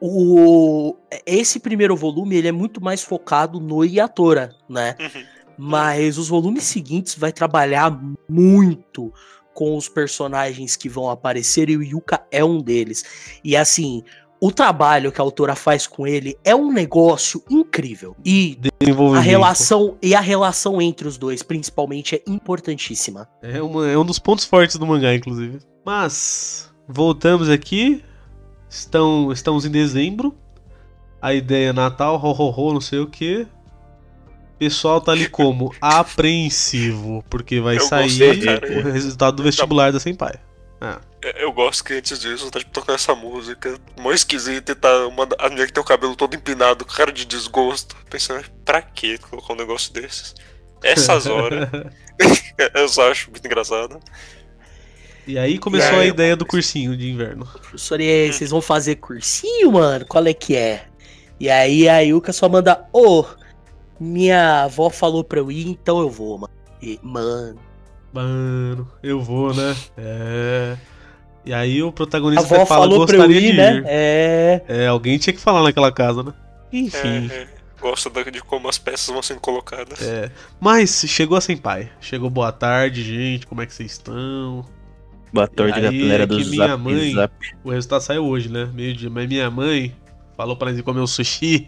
o 0.00 0.94
esse 1.26 1.58
primeiro 1.60 1.96
volume 1.96 2.36
ele 2.36 2.48
é 2.48 2.52
muito 2.52 2.82
mais 2.82 3.02
focado 3.02 3.60
no 3.60 3.84
Yatora, 3.84 4.54
né? 4.68 4.94
Uhum. 5.00 5.22
Mas 5.58 6.16
os 6.18 6.28
volumes 6.28 6.64
seguintes 6.64 7.14
vai 7.16 7.32
trabalhar 7.32 8.00
muito 8.28 9.12
com 9.54 9.76
os 9.76 9.88
personagens 9.88 10.76
que 10.76 10.88
vão 10.88 11.08
aparecer 11.10 11.68
e 11.70 11.76
o 11.76 11.82
Yuka 11.82 12.22
é 12.30 12.44
um 12.44 12.60
deles. 12.60 13.04
E 13.44 13.56
assim, 13.56 14.02
o 14.40 14.50
trabalho 14.50 15.12
que 15.12 15.20
a 15.20 15.24
autora 15.24 15.54
faz 15.54 15.86
com 15.86 16.06
ele 16.06 16.36
é 16.44 16.54
um 16.54 16.72
negócio 16.72 17.42
incrível. 17.50 18.16
E 18.24 18.58
a 19.18 19.20
relação 19.20 19.96
e 20.02 20.14
a 20.14 20.20
relação 20.20 20.82
entre 20.82 21.06
os 21.06 21.16
dois, 21.16 21.42
principalmente, 21.42 22.16
é 22.16 22.22
importantíssima. 22.26 23.28
É, 23.42 23.62
uma- 23.62 23.88
é 23.88 23.96
um 23.96 24.04
dos 24.04 24.18
pontos 24.18 24.44
fortes 24.44 24.76
do 24.76 24.86
mangá, 24.86 25.14
inclusive. 25.14 25.60
Mas, 25.84 26.72
voltamos 26.88 27.48
aqui. 27.48 28.02
Estão, 28.68 29.30
estamos 29.30 29.64
em 29.66 29.70
dezembro. 29.70 30.34
A 31.20 31.34
ideia 31.34 31.68
é 31.68 31.72
Natal, 31.72 32.16
ho, 32.20 32.30
ho, 32.32 32.50
ho, 32.50 32.72
não 32.72 32.80
sei 32.80 32.98
o 32.98 33.06
que. 33.06 33.46
O 34.62 34.64
pessoal 34.64 35.00
tá 35.00 35.10
ali 35.10 35.28
como? 35.28 35.74
Apreensivo, 35.80 37.24
porque 37.28 37.60
vai 37.60 37.78
Eu 37.78 37.80
sair 37.80 38.04
gostei, 38.04 38.78
o 38.78 38.92
resultado 38.92 39.36
do 39.36 39.42
vestibular 39.42 39.90
da 39.90 39.98
Senpai. 39.98 40.34
Ah, 40.80 41.00
É, 41.20 41.42
Eu 41.42 41.52
gosto 41.52 41.82
que 41.82 41.94
antes 41.94 42.20
disso 42.20 42.48
tá 42.48 42.60
tipo, 42.60 42.70
tocando 42.70 42.94
essa 42.94 43.12
música. 43.12 43.76
Mó 43.98 44.12
esquisita 44.12 44.70
e 44.70 44.74
tá 44.76 45.08
uma, 45.08 45.26
a 45.40 45.48
mulher 45.50 45.66
que 45.66 45.72
tem 45.72 45.82
o 45.82 45.84
cabelo 45.86 46.14
todo 46.14 46.36
empinado, 46.36 46.84
com 46.84 46.92
cara 46.92 47.10
de 47.10 47.24
desgosto. 47.24 47.96
Pensando, 48.08 48.44
pra 48.64 48.80
que 48.80 49.18
colocar 49.18 49.52
um 49.52 49.56
negócio 49.56 49.92
desses? 49.92 50.32
Essas 50.80 51.26
horas. 51.26 51.68
eu 52.74 52.88
só 52.88 53.10
acho 53.10 53.32
muito 53.32 53.44
engraçado. 53.44 53.98
e 55.26 55.36
aí 55.38 55.58
começou 55.58 55.94
E 55.94 55.96
aí, 55.96 56.00
a 56.02 56.06
ideia 56.06 56.36
do 56.36 56.46
cursinho 56.46 56.96
de 56.96 57.10
inverno. 57.10 57.46
Professor, 57.46 58.00
e 58.00 58.08
aí, 58.08 58.32
vocês 58.32 58.50
vão 58.50 58.60
fazer 58.60 58.94
cursinho, 58.96 59.72
mano? 59.72 60.06
Qual 60.06 60.24
é 60.24 60.32
que 60.32 60.54
é? 60.54 60.86
E 61.40 61.50
aí 61.50 61.88
a 61.88 61.98
Yuka 61.98 62.32
só 62.32 62.48
manda, 62.48 62.86
ô, 62.92 63.24
minha 64.02 64.64
avó 64.64 64.90
falou 64.90 65.22
pra 65.24 65.38
eu 65.38 65.50
ir, 65.50 65.68
então 65.68 66.00
eu 66.00 66.10
vou, 66.10 66.38
mano. 66.38 66.52
E, 66.82 66.98
mano, 67.02 67.58
Mano, 68.12 68.86
eu 69.02 69.20
vou, 69.22 69.54
né? 69.54 69.74
É. 69.96 70.76
E 71.46 71.52
aí 71.54 71.82
o 71.82 71.90
protagonista 71.90 72.44
avó 72.54 72.66
fala, 72.66 72.82
falou 72.82 73.06
pra 73.06 73.16
eu 73.16 73.20
gostaria 73.22 73.48
ir, 73.48 73.50
de 73.52 73.56
né? 73.56 73.76
ir. 73.78 73.84
É. 73.86 74.64
É, 74.68 74.86
alguém 74.86 75.16
tinha 75.16 75.32
que 75.32 75.40
falar 75.40 75.62
naquela 75.62 75.90
casa, 75.90 76.22
né? 76.22 76.32
Enfim. 76.72 77.30
É, 77.32 77.34
é, 77.34 77.48
gosto 77.80 78.10
da- 78.10 78.22
de 78.22 78.42
como 78.42 78.68
as 78.68 78.76
peças 78.76 79.06
vão 79.08 79.22
sendo 79.22 79.40
colocadas. 79.40 80.00
É. 80.02 80.30
Mas 80.60 81.04
chegou 81.08 81.38
a 81.38 81.40
Senpai. 81.40 81.90
Chegou 82.02 82.28
boa 82.28 82.52
tarde, 82.52 83.02
gente. 83.02 83.46
Como 83.46 83.62
é 83.62 83.66
que 83.66 83.72
vocês 83.74 83.92
estão? 83.92 84.64
Boa 85.32 85.48
tarde, 85.48 85.80
galera 85.80 86.24
é 86.24 86.26
do 86.26 86.36
que 86.36 86.44
minha 86.44 86.68
Zap 86.68 86.82
mãe- 86.82 87.14
Zap. 87.14 87.32
O 87.64 87.70
resultado 87.70 88.00
saiu 88.02 88.24
hoje, 88.26 88.50
né? 88.50 88.68
Meio-dia. 88.74 89.08
Mas 89.08 89.26
minha 89.26 89.50
mãe 89.50 89.96
falou 90.36 90.56
pra 90.56 90.70
ir 90.72 90.82
comer 90.82 91.00
um 91.00 91.06
sushi. 91.06 91.66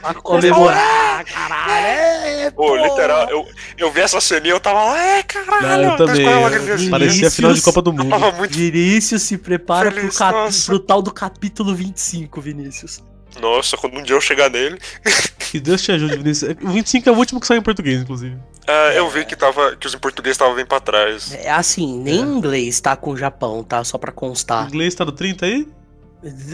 Pra 0.00 0.14
comemorar, 0.14 1.24
caralho. 1.24 1.72
É, 1.72 2.50
Pô, 2.50 2.66
pô. 2.68 2.76
literal, 2.76 3.28
eu, 3.30 3.46
eu 3.78 3.90
vi 3.92 4.00
essa 4.00 4.20
cena 4.20 4.46
e 4.46 4.50
eu 4.50 4.60
tava 4.60 4.82
lá, 4.84 5.16
é 5.18 5.22
caralho, 5.22 5.82
Não, 5.84 5.92
eu 5.92 5.96
tá 5.98 6.06
também. 6.06 6.26
uma 6.26 6.48
eu-. 6.50 6.90
Parecia 6.90 7.28
a 7.28 7.30
final 7.30 7.52
de 7.52 7.60
Copa 7.62 7.80
do 7.82 7.92
Mundo. 7.92 8.18
muito. 8.36 8.54
Vinícius 8.54 9.22
se 9.22 9.38
prepara 9.38 9.90
pro, 9.90 10.00
Feliz, 10.00 10.18
capi- 10.18 10.38
nossa. 10.38 10.66
pro 10.66 10.78
tal 10.78 11.00
do 11.02 11.12
capítulo 11.12 11.74
25, 11.74 12.40
Vinícius. 12.40 13.02
Nossa, 13.40 13.76
quando 13.78 13.96
um 13.98 14.02
dia 14.02 14.14
eu 14.16 14.20
chegar 14.20 14.50
nele. 14.50 14.78
Que 15.52 15.60
Deus 15.60 15.82
te 15.82 15.92
ajude, 15.92 16.16
Vinícius. 16.16 16.56
O 16.62 16.68
25 16.70 17.06
é 17.10 17.12
o 17.12 17.14
último 17.16 17.38
que 17.38 17.46
saiu 17.46 17.58
em 17.58 17.62
português, 17.62 18.00
inclusive. 18.00 18.38
ah, 18.66 18.90
eu 18.94 19.10
vi 19.10 19.22
que, 19.26 19.36
tava, 19.36 19.76
que 19.76 19.86
os 19.86 19.92
em 19.92 19.98
português 19.98 20.32
estavam 20.32 20.54
bem 20.54 20.64
pra 20.64 20.80
trás. 20.80 21.30
É 21.34 21.50
assim, 21.50 21.98
nem 21.98 22.20
É. 22.20 22.22
inglês 22.22 22.80
tá 22.80 22.96
com 22.96 23.10
o 23.10 23.16
Japão, 23.18 23.62
tá? 23.62 23.84
Só 23.84 23.98
pra 23.98 24.10
O 24.10 24.14
constar. 24.14 24.66
inglês 24.68 24.94
tá 24.94 25.04
no 25.04 25.12
30 25.12 25.44
aí? 25.44 25.68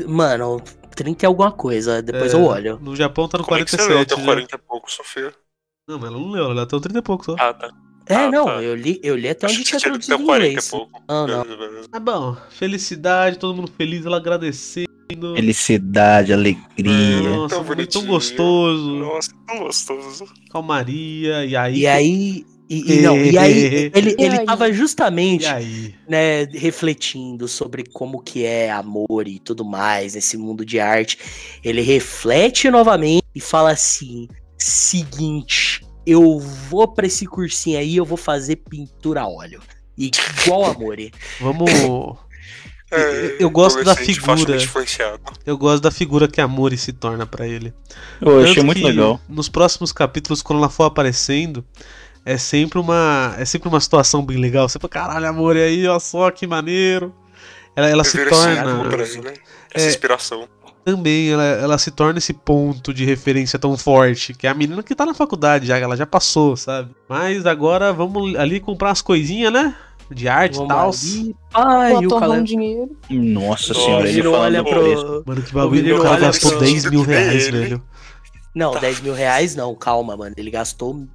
Mano, 0.07 0.61
30 0.99 1.25
é 1.25 1.29
alguma 1.29 1.53
coisa, 1.53 2.03
depois 2.03 2.35
É, 2.35 2.37
eu 2.37 2.43
olho. 2.45 2.79
No 2.83 2.97
Japão 2.97 3.29
tá 3.29 3.39
no 3.39 3.45
Como 3.45 3.57
é 3.61 3.65
que 3.65 3.71
você 3.71 3.77
47. 3.77 3.95
leu 3.95 4.03
até 4.03 4.17
já. 4.17 4.25
40 4.25 4.55
e 4.57 4.59
pouco, 4.59 4.91
Sofia? 4.91 5.33
Não, 5.89 5.97
mas 5.99 6.11
ela 6.11 6.19
não 6.21 6.31
leu, 6.33 6.51
ela 6.51 6.63
até 6.65 6.75
o 6.77 6.81
30 6.81 6.99
e 6.99 7.03
pouco 7.03 7.25
só. 7.25 7.37
Ah, 7.39 7.55
tá. 7.55 7.71
É, 8.07 8.15
Ah, 8.17 8.31
não, 8.31 8.47
tá. 8.47 8.63
eu 8.63 8.75
li, 8.75 8.99
eu 9.03 9.15
li 9.17 9.29
até 9.29 9.47
Acho 9.47 9.55
onde 9.55 9.65
tinha 9.65 9.81
traduzido 9.81 10.15
em 10.21 10.27
40 10.27 10.45
e 10.45 10.49
inglês. 10.51 10.71
pouco. 10.71 11.03
Não. 11.09 11.45
Ah, 11.93 12.01
bom. 12.01 12.37
Felicidade, 12.51 13.39
todo 13.39 13.55
mundo 13.55 13.71
feliz, 13.77 14.05
ela 14.05 14.17
agradecendo. 14.17 14.89
Felicidade, 15.37 16.33
alegria. 16.33 17.31
Nossa, 17.31 17.63
Tão 17.63 17.87
tão 17.87 18.07
gostoso. 18.07 18.91
Nossa, 18.97 19.31
tão 19.47 19.59
gostoso. 19.61 20.25
Calmaria. 20.51 21.45
E 21.47 21.57
aí. 21.57 21.79
E 21.79 21.87
aí. 21.87 22.47
E, 22.69 22.99
e 22.99 23.01
não, 23.01 23.17
e 23.17 23.39
aí 23.39 23.91
ele, 23.95 24.15
E 24.19 24.23
ele 24.25 24.39
aí? 24.41 24.47
tava 24.47 24.71
justamente 24.73 25.45
E 25.45 25.49
aí? 25.49 25.95
né, 26.09 26.45
refletindo 26.45 27.49
sobre 27.49 27.83
como 27.83 28.21
que 28.21 28.45
é 28.45 28.71
amor 28.71 29.27
e 29.27 29.39
tudo 29.39 29.65
mais 29.65 30.15
nesse 30.15 30.37
mundo 30.37 30.65
de 30.65 30.79
arte. 30.79 31.19
Ele 31.65 31.81
reflete 31.81 32.71
novamente 32.71 33.25
e 33.35 33.41
fala 33.41 33.71
assim: 33.71 34.29
seguinte, 34.57 35.81
eu 36.07 36.39
vou 36.39 36.87
pra 36.89 37.07
esse 37.07 37.27
cursinho 37.27 37.79
aí, 37.79 37.97
eu 37.97 38.05
vou 38.05 38.19
fazer 38.19 38.57
pintura 38.57 39.23
a 39.23 39.29
óleo. 39.29 39.63
Igual 39.97 40.67
Amore. 40.67 41.13
Vamos. 41.41 41.71
É, 42.91 43.37
eu 43.39 43.51
gosto 43.51 43.85
da 43.85 43.95
figura. 43.95 44.57
Eu 45.45 45.59
gosto 45.59 45.83
da 45.83 45.91
figura 45.91 46.27
que 46.27 46.41
a 46.41 46.49
Mori 46.49 46.79
se 46.79 46.91
torna 46.91 47.27
pra 47.27 47.47
ele. 47.47 47.75
Eu 48.19 48.41
achei 48.41 48.63
muito 48.63 48.83
legal. 48.83 49.21
Nos 49.29 49.47
próximos 49.47 49.93
capítulos, 49.93 50.41
quando 50.41 50.61
ela 50.61 50.71
for 50.71 50.85
aparecendo, 50.85 51.63
é 52.29 52.37
sempre 52.37 52.79
uma. 52.79 53.35
É 53.39 53.45
sempre 53.47 53.69
uma 53.69 53.81
situação 53.81 54.23
bem 54.25 54.37
legal. 54.37 54.69
Você 54.69 54.79
fala, 54.79 54.91
caralho, 54.91 55.27
amor, 55.27 55.57
e 55.57 55.63
aí, 55.63 55.89
ó 55.89 55.99
só 55.99 56.31
que 56.31 56.47
maneiro. 56.47 57.15
Ela, 57.75 57.89
ela 57.89 58.05
se 58.05 58.19
torna. 58.29 58.93
ele, 58.93 59.23
né? 59.23 59.35
Essa 59.73 59.87
É. 59.87 59.89
inspiração. 59.89 60.47
Também, 60.85 61.31
ela, 61.31 61.45
ela 61.45 61.79
se 61.79 61.91
torna 61.91 62.19
esse 62.19 62.33
ponto 62.35 62.93
de 62.93 63.05
referência 63.05 63.59
tão 63.59 63.77
forte. 63.79 64.35
Que 64.35 64.47
é 64.47 64.51
a 64.51 64.55
menina 64.55 64.83
que 64.83 64.95
tá 64.95 65.07
na 65.07 65.15
faculdade 65.15 65.67
já, 65.67 65.79
ela 65.79 65.97
já 65.97 66.07
passou, 66.07 66.57
sabe? 66.57 66.95
Mas 67.09 67.47
agora 67.47 67.93
vamos 67.93 68.37
ali 68.37 68.61
comprar 68.61 68.91
as 68.91 69.01
coisinhas, 69.01 69.53
né? 69.53 69.75
De 70.11 70.29
arte 70.29 70.59
e 70.61 70.69
tal. 70.69 70.91
e 72.03 72.07
o 72.07 72.33
um 72.33 72.43
dinheiro. 72.43 72.97
Nossa 73.11 73.73
Nossa, 73.73 73.75
senhora, 73.75 74.09
ele 74.09 74.23
falando 74.23 74.41
olha 74.43 74.65
pro. 74.65 75.23
Mano, 75.27 75.43
que 75.43 75.53
bagulho. 75.55 75.99
O 75.99 76.03
cara 76.03 76.21
gastou 76.21 76.51
pro- 76.53 76.61
10 76.61 76.91
mil 76.91 77.03
reais, 77.03 77.49
velho. 77.53 77.83
Não, 78.55 78.73
10 78.79 79.01
mil 79.01 79.15
reais 79.15 79.55
não, 79.55 79.75
calma, 79.75 80.17
mano. 80.17 80.35
Ele 80.37 80.51
gastou. 80.51 81.07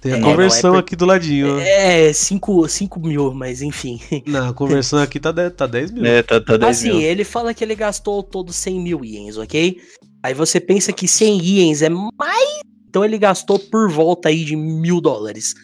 Tem 0.00 0.12
a 0.12 0.18
É, 0.18 0.20
conversão 0.20 0.70
não, 0.70 0.78
é 0.78 0.82
por- 0.82 0.86
aqui 0.86 0.96
do 0.96 1.04
ladinho. 1.04 1.56
ó. 1.56 1.58
É, 1.58 2.12
5 2.12 2.68
cinco 2.68 3.00
mil, 3.00 3.32
mas 3.34 3.62
enfim. 3.62 4.00
Não, 4.26 4.48
a 4.50 4.54
conversão 4.54 5.00
aqui 5.00 5.18
tá 5.18 5.32
10, 5.32 5.52
tá 5.54 5.66
10 5.66 5.90
mil. 5.90 6.04
É, 6.06 6.22
tá, 6.22 6.40
tá 6.40 6.56
10 6.56 6.78
Assim, 6.78 6.88
mil. 6.92 7.00
ele 7.00 7.24
fala 7.24 7.52
que 7.52 7.64
ele 7.64 7.74
gastou 7.74 8.22
todo 8.22 8.52
100 8.52 8.80
mil 8.80 9.04
ienes, 9.04 9.36
ok? 9.36 9.76
Aí 10.22 10.34
você 10.34 10.60
pensa 10.60 10.92
que 10.92 11.08
100 11.08 11.40
ienes 11.42 11.82
é 11.82 11.88
mais. 11.88 12.60
Então 12.88 13.04
ele 13.04 13.18
gastou 13.18 13.58
por 13.58 13.90
volta 13.90 14.28
aí 14.28 14.44
de 14.44 14.54
mil 14.56 15.00
dólares. 15.00 15.54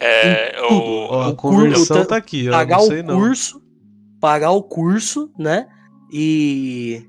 É, 0.00 0.60
o. 0.70 0.74
Ó, 1.10 1.22
a 1.22 1.28
o 1.28 1.36
conversão 1.36 1.86
curso- 1.96 2.08
tá 2.08 2.16
aqui, 2.16 2.48
ó. 2.48 2.52
pagar 2.52 2.76
não 2.76 2.84
o 2.84 2.86
sei 2.86 3.02
não. 3.02 3.18
curso, 3.18 3.62
pagar 4.20 4.50
o 4.50 4.62
curso, 4.62 5.30
né? 5.38 5.66
E. 6.12 7.02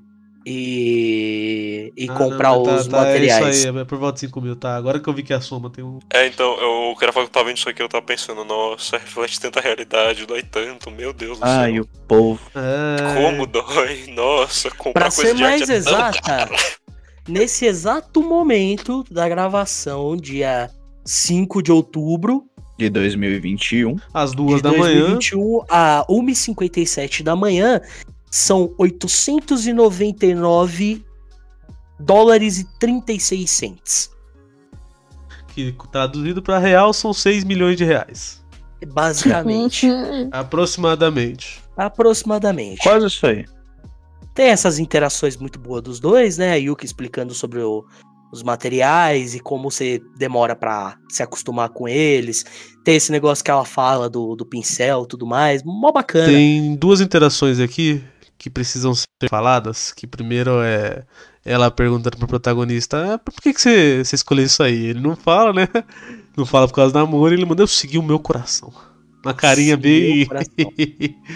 E. 0.46 1.92
E 1.96 2.08
Ah, 2.08 2.14
comprar 2.14 2.52
não, 2.52 2.64
mas 2.64 2.82
os 2.82 2.86
tá, 2.86 2.98
tá, 2.98 3.04
materiais. 3.04 3.46
É 3.46 3.50
isso 3.50 3.68
aí, 3.70 3.80
é 3.80 3.84
por 3.84 3.98
volta 3.98 4.14
de 4.14 4.20
5 4.20 4.40
mil, 4.40 4.56
tá? 4.56 4.76
Agora 4.76 5.00
que 5.00 5.08
eu 5.08 5.12
vi 5.12 5.22
que 5.22 5.32
a 5.32 5.40
soma 5.40 5.70
tem 5.70 5.84
um. 5.84 5.98
É, 6.12 6.26
então, 6.26 6.56
eu 6.60 6.96
quero 6.96 7.12
falar 7.12 7.26
que 7.26 7.30
eu 7.30 7.32
tava 7.34 7.46
vendo 7.46 7.56
isso 7.56 7.68
aqui, 7.68 7.82
eu 7.82 7.88
tava 7.88 8.04
pensando, 8.04 8.44
nossa, 8.44 8.96
reflete 8.98 9.40
tanta 9.40 9.60
realidade, 9.60 10.26
dói 10.26 10.42
tanto, 10.42 10.90
meu 10.90 11.12
Deus 11.12 11.38
do 11.38 11.44
Ai, 11.44 11.72
céu. 11.74 11.82
o 11.82 11.86
povo. 12.06 12.40
É... 12.54 13.14
Como 13.14 13.46
dói, 13.46 14.06
nossa, 14.14 14.70
comprar 14.70 15.08
Pra 15.08 15.10
coisa 15.10 15.30
ser 15.30 15.36
de 15.36 15.42
mais 15.42 15.68
é 15.68 15.74
exata, 15.74 16.48
nesse 17.28 17.66
exato 17.66 18.22
momento 18.22 19.04
da 19.10 19.28
gravação, 19.28 20.16
dia 20.16 20.70
5 21.04 21.62
de 21.62 21.72
outubro 21.72 22.44
De 22.78 22.88
2021. 22.88 23.96
Às 24.14 24.32
duas 24.32 24.56
de 24.56 24.62
da 24.62 24.70
manhã. 24.70 25.16
2021, 25.16 25.64
a 25.68 26.06
1h57 26.08 27.22
da 27.22 27.34
manhã, 27.34 27.80
são 28.30 28.74
899 28.78 31.04
dólares 31.98 32.58
e 32.58 32.64
36 32.78 33.50
cents. 33.50 34.10
Que 35.54 35.74
traduzido 35.90 36.42
pra 36.42 36.58
real 36.58 36.92
são 36.92 37.12
6 37.12 37.42
milhões 37.44 37.76
de 37.76 37.84
reais. 37.84 38.44
Basicamente. 38.92 39.88
Aproximadamente. 40.30 41.60
aproximadamente. 41.76 42.80
Quase 42.82 43.06
isso 43.06 43.26
aí. 43.26 43.44
Tem 44.34 44.46
essas 44.50 44.78
interações 44.78 45.36
muito 45.36 45.58
boas 45.58 45.82
dos 45.82 45.98
dois, 45.98 46.38
né? 46.38 46.52
A 46.52 46.56
Yuki 46.56 46.84
explicando 46.86 47.34
sobre 47.34 47.60
o- 47.60 47.84
os 48.32 48.40
materiais 48.42 49.34
e 49.34 49.40
como 49.40 49.68
você 49.70 50.00
demora 50.16 50.54
pra 50.54 50.96
se 51.08 51.22
acostumar 51.24 51.70
com 51.70 51.88
eles. 51.88 52.44
Tem 52.84 52.94
esse 52.94 53.10
negócio 53.10 53.42
que 53.44 53.50
ela 53.50 53.64
fala 53.64 54.08
do, 54.08 54.36
do 54.36 54.46
pincel 54.46 55.02
e 55.04 55.08
tudo 55.08 55.26
mais. 55.26 55.62
Mó 55.64 55.90
bacana. 55.90 56.26
Tem 56.26 56.76
duas 56.76 57.00
interações 57.00 57.58
aqui 57.58 58.04
que 58.38 58.48
precisam 58.48 58.94
ser 58.94 59.06
faladas. 59.28 59.92
Que 59.92 60.06
primeiro 60.06 60.60
é 60.62 61.04
ela 61.44 61.70
perguntando 61.70 62.16
pro 62.16 62.26
protagonista: 62.28 63.14
ah, 63.14 63.18
por 63.18 63.34
que, 63.42 63.52
que 63.52 63.60
você, 63.60 64.04
você 64.04 64.14
escolheu 64.16 64.44
isso 64.46 64.62
aí? 64.62 64.86
Ele 64.86 65.00
não 65.00 65.16
fala, 65.16 65.52
né? 65.52 65.68
Não 66.36 66.46
fala 66.46 66.68
por 66.68 66.74
causa 66.74 66.92
do 66.92 67.00
amor, 67.00 67.32
ele 67.32 67.44
manda 67.44 67.64
eu 67.64 67.66
seguir 67.66 67.98
o 67.98 68.02
meu 68.02 68.20
coração. 68.20 68.72
Uma 69.24 69.34
carinha 69.34 69.74
Seguir 69.74 69.82
bem. 69.82 70.22
o 70.22 70.28
coração. 70.28 70.52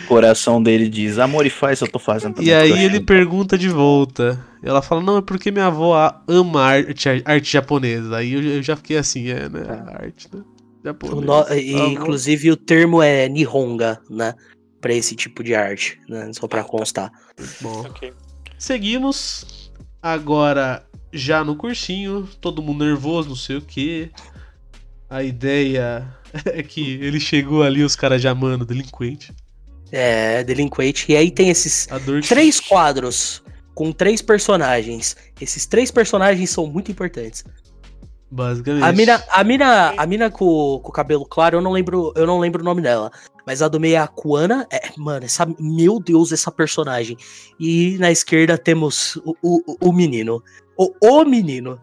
O 0.04 0.06
coração 0.06 0.62
dele 0.62 0.88
diz: 0.88 1.18
Amor 1.18 1.44
e 1.44 1.50
faz, 1.50 1.80
eu 1.80 1.88
tô 1.88 1.98
fazendo 1.98 2.40
e 2.40 2.54
aí 2.54 2.70
ele 2.70 2.86
achei- 2.86 3.00
pergunta 3.00 3.58
de 3.58 3.68
volta: 3.68 4.38
Ela 4.62 4.80
fala, 4.80 5.02
não, 5.02 5.16
é 5.16 5.20
porque 5.20 5.50
minha 5.50 5.66
avó 5.66 6.22
ama 6.28 6.62
arte, 6.62 7.08
arte 7.24 7.52
japonesa. 7.52 8.16
Aí 8.16 8.32
eu, 8.32 8.42
eu 8.42 8.62
já 8.62 8.76
fiquei 8.76 8.96
assim, 8.96 9.28
é, 9.30 9.48
né? 9.48 9.62
Arte, 9.92 10.28
né? 10.32 10.40
O 10.40 10.84
Japonesa. 10.86 11.20
no- 11.26 11.32
Avó. 11.32 11.54
inclusive 11.88 12.52
o 12.52 12.56
termo 12.56 13.02
é 13.02 13.28
Nihonga, 13.28 14.00
né? 14.08 14.34
Pra 14.82 14.92
esse 14.92 15.16
tipo 15.16 15.42
de 15.42 15.54
arte, 15.54 15.98
né? 16.08 16.30
Só 16.34 16.46
pra 16.46 16.62
constar. 16.62 17.10
Bom, 17.62 17.80
Ok. 17.86 18.12
seguimos. 18.58 19.72
Agora, 20.02 20.84
já 21.12 21.42
no 21.44 21.56
cursinho, 21.56 22.28
todo 22.40 22.60
mundo 22.60 22.84
nervoso, 22.84 23.28
não 23.30 23.36
sei 23.36 23.56
o 23.56 23.62
que. 23.62 24.10
A 25.08 25.22
ideia 25.22 26.06
é 26.46 26.62
que 26.62 26.94
ele 27.00 27.20
chegou 27.20 27.62
ali, 27.62 27.82
os 27.84 27.94
caras 27.96 28.20
já, 28.20 28.34
mano, 28.34 28.64
delinquente. 28.66 29.32
É, 29.92 30.42
delinquente. 30.42 31.10
E 31.12 31.16
aí 31.16 31.30
tem 31.30 31.48
esses 31.50 31.86
que- 31.86 32.28
três 32.28 32.58
quadros 32.60 33.42
com 33.74 33.92
três 33.92 34.20
personagens. 34.20 35.16
Esses 35.40 35.64
três 35.64 35.90
personagens 35.90 36.50
são 36.50 36.66
muito 36.66 36.90
importantes. 36.90 37.44
Basicamente. 38.32 38.82
A 38.82 38.92
mina, 38.92 39.24
a 39.28 39.44
mina, 39.44 39.94
a 39.94 40.06
mina 40.06 40.30
com, 40.30 40.80
com 40.82 40.88
o 40.88 40.92
cabelo 40.92 41.26
claro, 41.26 41.58
eu 41.58 41.60
não 41.60 41.70
lembro, 41.70 42.14
eu 42.16 42.26
não 42.26 42.40
lembro 42.40 42.62
o 42.62 42.64
nome 42.64 42.80
dela. 42.80 43.10
Mas 43.46 43.60
a 43.60 43.68
do 43.68 43.78
meio 43.78 43.96
é 43.96 43.98
a 43.98 44.08
Kuana. 44.08 44.66
É, 44.72 44.90
mano, 44.96 45.26
essa, 45.26 45.46
meu 45.60 46.00
Deus, 46.00 46.32
essa 46.32 46.50
personagem. 46.50 47.16
E 47.60 47.98
na 47.98 48.10
esquerda 48.10 48.56
temos 48.56 49.16
o, 49.16 49.36
o, 49.42 49.88
o 49.88 49.92
menino. 49.92 50.42
O, 50.78 50.90
o 51.02 51.24
menino. 51.26 51.78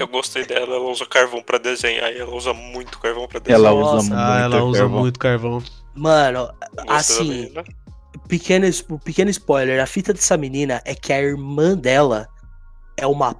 Eu 0.00 0.08
gostei 0.08 0.46
dela, 0.46 0.76
ela 0.76 0.90
usa 0.90 1.04
carvão 1.04 1.42
pra 1.42 1.58
desenhar 1.58 2.10
e 2.10 2.18
ela 2.18 2.34
usa 2.34 2.54
muito 2.54 2.98
carvão 2.98 3.28
pra 3.28 3.38
desenhar. 3.38 3.60
Ela 3.60 3.78
Nossa. 3.78 3.96
usa 3.96 4.08
muito 4.08 4.18
Ah, 4.18 4.40
ela 4.40 4.64
usa 4.64 4.80
carvão. 4.80 5.00
muito 5.00 5.18
carvão. 5.18 5.62
Mano, 5.94 6.48
gostei 6.86 6.96
assim, 6.96 7.54
pequeno, 8.26 8.66
pequeno 9.04 9.30
spoiler, 9.30 9.82
a 9.82 9.86
fita 9.86 10.14
dessa 10.14 10.38
menina 10.38 10.80
é 10.86 10.94
que 10.94 11.12
a 11.12 11.20
irmã 11.20 11.76
dela 11.76 12.26
é 12.96 13.06
uma 13.06 13.36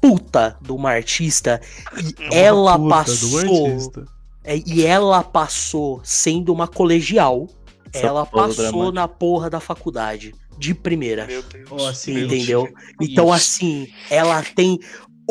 puta 0.00 0.56
de 0.60 0.72
uma 0.72 0.90
artista 0.90 1.60
e 1.96 2.24
Uma 2.24 2.34
ela 2.34 2.78
passou 2.78 3.38
artista. 3.66 4.04
é, 4.44 4.56
e 4.66 4.84
ela 4.86 5.22
passou 5.22 6.00
sendo 6.04 6.52
uma 6.52 6.66
colegial, 6.66 7.48
Essa 7.92 8.06
ela 8.06 8.24
passou 8.26 8.70
dramática. 8.70 8.92
na 8.92 9.08
porra 9.08 9.50
da 9.50 9.60
faculdade 9.60 10.34
de 10.58 10.74
primeira, 10.74 11.26
Meu 11.26 11.42
Deus. 11.42 11.84
Assim, 11.86 12.14
meu 12.14 12.26
entendeu? 12.26 12.62
Deus. 12.64 12.74
Então 13.00 13.24
Isso. 13.26 13.34
assim, 13.34 13.88
ela 14.10 14.42
tem 14.42 14.78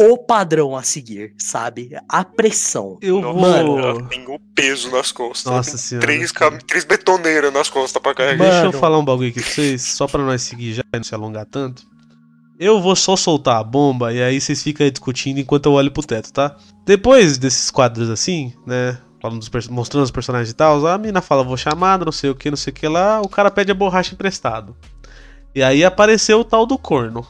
o 0.02 0.18
padrão 0.18 0.78
a 0.78 0.82
seguir, 0.82 1.34
sabe? 1.38 1.92
A 2.08 2.24
pressão. 2.24 2.98
Eu 3.02 3.20
Nossa, 3.22 3.34
vou. 3.34 3.42
Mano. 3.42 3.80
ela 3.80 4.04
tem 4.08 4.26
o 4.28 4.40
peso 4.56 4.90
nas 4.92 5.12
costas. 5.12 5.52
Nossa 5.52 5.72
Tem 5.72 5.78
senhora. 5.78 6.08
Três, 6.08 6.32
cam- 6.32 6.58
três 6.66 6.86
betoneiras 6.86 7.52
nas 7.52 7.70
costas 7.70 8.02
pra 8.02 8.16
carregar. 8.16 8.50
Deixa 8.50 8.66
eu 8.66 8.72
falar 8.80 8.98
um 8.98 9.04
bagulho 9.04 9.30
aqui 9.30 9.42
pra 9.42 9.52
vocês, 9.52 9.82
só 9.82 10.08
pra 10.08 10.24
nós 10.24 10.42
seguir 10.42 10.74
já 10.74 10.84
e 10.94 10.98
não 10.98 11.04
se 11.04 11.14
alongar 11.14 11.46
tanto. 11.46 11.86
Eu 12.60 12.82
vou 12.82 12.96
só 12.96 13.16
soltar 13.16 13.58
a 13.58 13.64
bomba 13.64 14.14
e 14.14 14.22
aí 14.22 14.40
vocês 14.40 14.62
ficam 14.62 14.84
aí 14.84 14.92
discutindo 14.92 15.40
enquanto 15.40 15.68
eu 15.68 15.74
olho 15.74 15.92
pro 15.92 16.04
teto, 16.04 16.34
tá? 16.34 16.58
Depois 16.86 17.38
desses 17.38 17.72
quadros 17.72 18.10
assim, 18.10 18.54
né? 18.68 18.98
falando 19.22 19.40
dos 19.40 19.50
pers- 19.50 19.68
mostrando 19.68 20.04
os 20.04 20.12
personagens 20.12 20.50
e 20.50 20.54
tal, 20.54 20.86
a 20.88 20.98
mina 20.98 21.22
fala, 21.22 21.44
vou 21.44 21.58
chamar, 21.58 22.00
não 22.04 22.12
sei 22.12 22.30
o 22.30 22.36
que, 22.36 22.50
não 22.50 22.58
sei 22.58 22.72
o 22.72 22.74
que 22.74 22.88
lá, 22.88 23.22
o 23.22 23.28
cara 23.28 23.52
pede 23.52 23.72
a 23.72 23.76
borracha 23.76 24.14
emprestado. 24.14 24.76
E 25.54 25.62
aí 25.64 25.84
apareceu 25.84 26.40
o 26.40 26.44
tal 26.46 26.66
do 26.66 26.78
corno. 26.78 27.26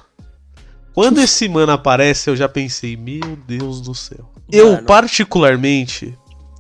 Quando 0.94 1.20
esse 1.20 1.48
mano 1.48 1.72
aparece, 1.72 2.30
eu 2.30 2.36
já 2.36 2.50
pensei, 2.50 2.98
meu 2.98 3.38
Deus 3.48 3.82
do 3.82 3.96
céu. 3.96 4.30
Eu, 4.52 4.84
particularmente, 4.84 6.18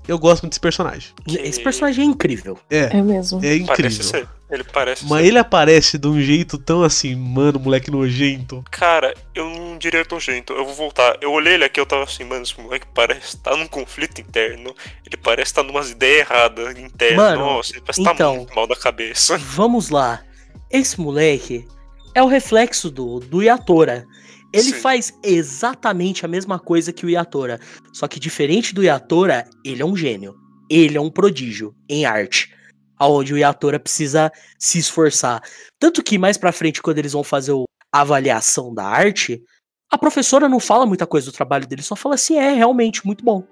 eu 0.09 0.17
gosto 0.19 0.43
muito 0.43 0.51
desse 0.53 0.59
personagem. 0.59 1.11
Esse 1.27 1.61
personagem 1.61 2.03
é 2.03 2.07
incrível. 2.07 2.57
É, 2.69 2.97
É 2.97 3.01
mesmo. 3.01 3.39
é 3.43 3.55
incrível. 3.55 3.75
Parece 3.75 4.03
ser. 4.03 4.27
Ele 4.49 4.63
parece 4.63 5.05
Mas 5.05 5.21
ser. 5.21 5.27
ele 5.27 5.37
aparece 5.37 5.97
de 5.99 6.07
um 6.07 6.19
jeito 6.19 6.57
tão 6.57 6.81
assim, 6.81 7.15
mano, 7.15 7.59
moleque 7.59 7.91
nojento. 7.91 8.63
Cara, 8.71 9.13
eu 9.35 9.47
não 9.47 9.77
diria 9.77 10.03
tão 10.03 10.19
jeito. 10.19 10.53
Eu 10.53 10.65
vou 10.65 10.73
voltar. 10.73 11.17
Eu 11.21 11.31
olhei 11.31 11.53
ele 11.53 11.65
aqui 11.65 11.79
eu 11.79 11.85
tava 11.85 12.03
assim, 12.03 12.23
mano, 12.23 12.41
esse 12.41 12.59
moleque 12.59 12.87
parece 12.93 13.35
estar 13.35 13.55
num 13.55 13.67
conflito 13.67 14.19
interno. 14.19 14.73
Ele 15.05 15.17
parece 15.17 15.51
estar 15.51 15.61
numas 15.63 15.91
ideias 15.91 16.21
erradas 16.27 16.77
internas. 16.79 17.15
Mano, 17.17 17.45
Nossa, 17.45 17.73
ele 17.73 17.81
parece 17.81 18.01
estar 18.01 18.13
então. 18.15 18.35
muito 18.37 18.55
mal 18.55 18.65
da 18.65 18.75
cabeça. 18.75 19.37
Vamos 19.37 19.89
lá. 19.89 20.23
Esse 20.71 20.99
moleque 20.99 21.67
é 22.15 22.23
o 22.23 22.27
reflexo 22.27 22.89
do, 22.89 23.19
do 23.19 23.43
Yatora. 23.43 24.07
Ele 24.51 24.63
Sim. 24.63 24.73
faz 24.73 25.13
exatamente 25.23 26.25
a 26.25 26.27
mesma 26.27 26.59
coisa 26.59 26.91
que 26.91 27.05
o 27.05 27.09
Yatora. 27.09 27.59
Só 27.93 28.07
que 28.07 28.19
diferente 28.19 28.73
do 28.73 28.83
Yatora, 28.83 29.47
ele 29.63 29.81
é 29.81 29.85
um 29.85 29.95
gênio. 29.95 30.35
Ele 30.69 30.97
é 30.97 31.01
um 31.01 31.09
prodígio 31.09 31.75
em 31.87 32.05
arte. 32.05 32.53
Onde 32.99 33.33
o 33.33 33.37
Yatora 33.37 33.79
precisa 33.79 34.31
se 34.57 34.79
esforçar. 34.79 35.41
Tanto 35.79 36.03
que 36.03 36.17
mais 36.17 36.37
pra 36.37 36.51
frente, 36.51 36.81
quando 36.81 36.97
eles 36.97 37.13
vão 37.13 37.23
fazer 37.23 37.53
a 37.91 38.01
avaliação 38.01 38.73
da 38.73 38.85
arte, 38.85 39.41
a 39.89 39.97
professora 39.97 40.49
não 40.49 40.59
fala 40.59 40.85
muita 40.85 41.07
coisa 41.07 41.31
do 41.31 41.33
trabalho 41.33 41.65
dele, 41.65 41.81
só 41.81 41.95
fala 41.95 42.15
assim, 42.15 42.37
é 42.37 42.53
realmente 42.53 43.05
muito 43.05 43.23
bom. 43.23 43.43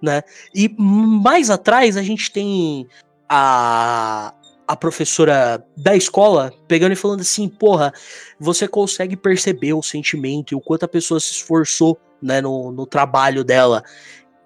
Né? 0.00 0.22
E 0.54 0.68
mais 0.78 1.48
atrás 1.48 1.96
a 1.96 2.02
gente 2.02 2.30
tem 2.30 2.88
a, 3.28 4.34
a 4.72 4.76
professora 4.76 5.62
da 5.76 5.94
escola 5.94 6.50
pegando 6.66 6.92
e 6.92 6.96
falando 6.96 7.20
assim, 7.20 7.46
porra, 7.46 7.92
você 8.40 8.66
consegue 8.66 9.16
perceber 9.16 9.74
o 9.74 9.82
sentimento 9.82 10.52
e 10.52 10.54
o 10.54 10.60
quanto 10.60 10.84
a 10.84 10.88
pessoa 10.88 11.20
se 11.20 11.32
esforçou 11.32 11.98
né, 12.22 12.40
no, 12.40 12.72
no 12.72 12.86
trabalho 12.86 13.44
dela. 13.44 13.82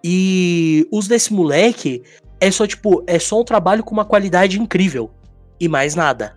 E 0.03 0.87
os 0.91 1.07
desse 1.07 1.33
moleque 1.33 2.03
é 2.41 2.51
só, 2.51 2.67
tipo, 2.67 3.05
é 3.07 3.21
só 3.21 3.41
um 3.41 3.45
trabalho 3.45 3.85
com 3.85 3.93
uma 3.93 4.05
qualidade 4.05 4.61
incrível. 4.61 5.11
E 5.61 5.69
mais 5.69 5.95
nada. 5.95 6.37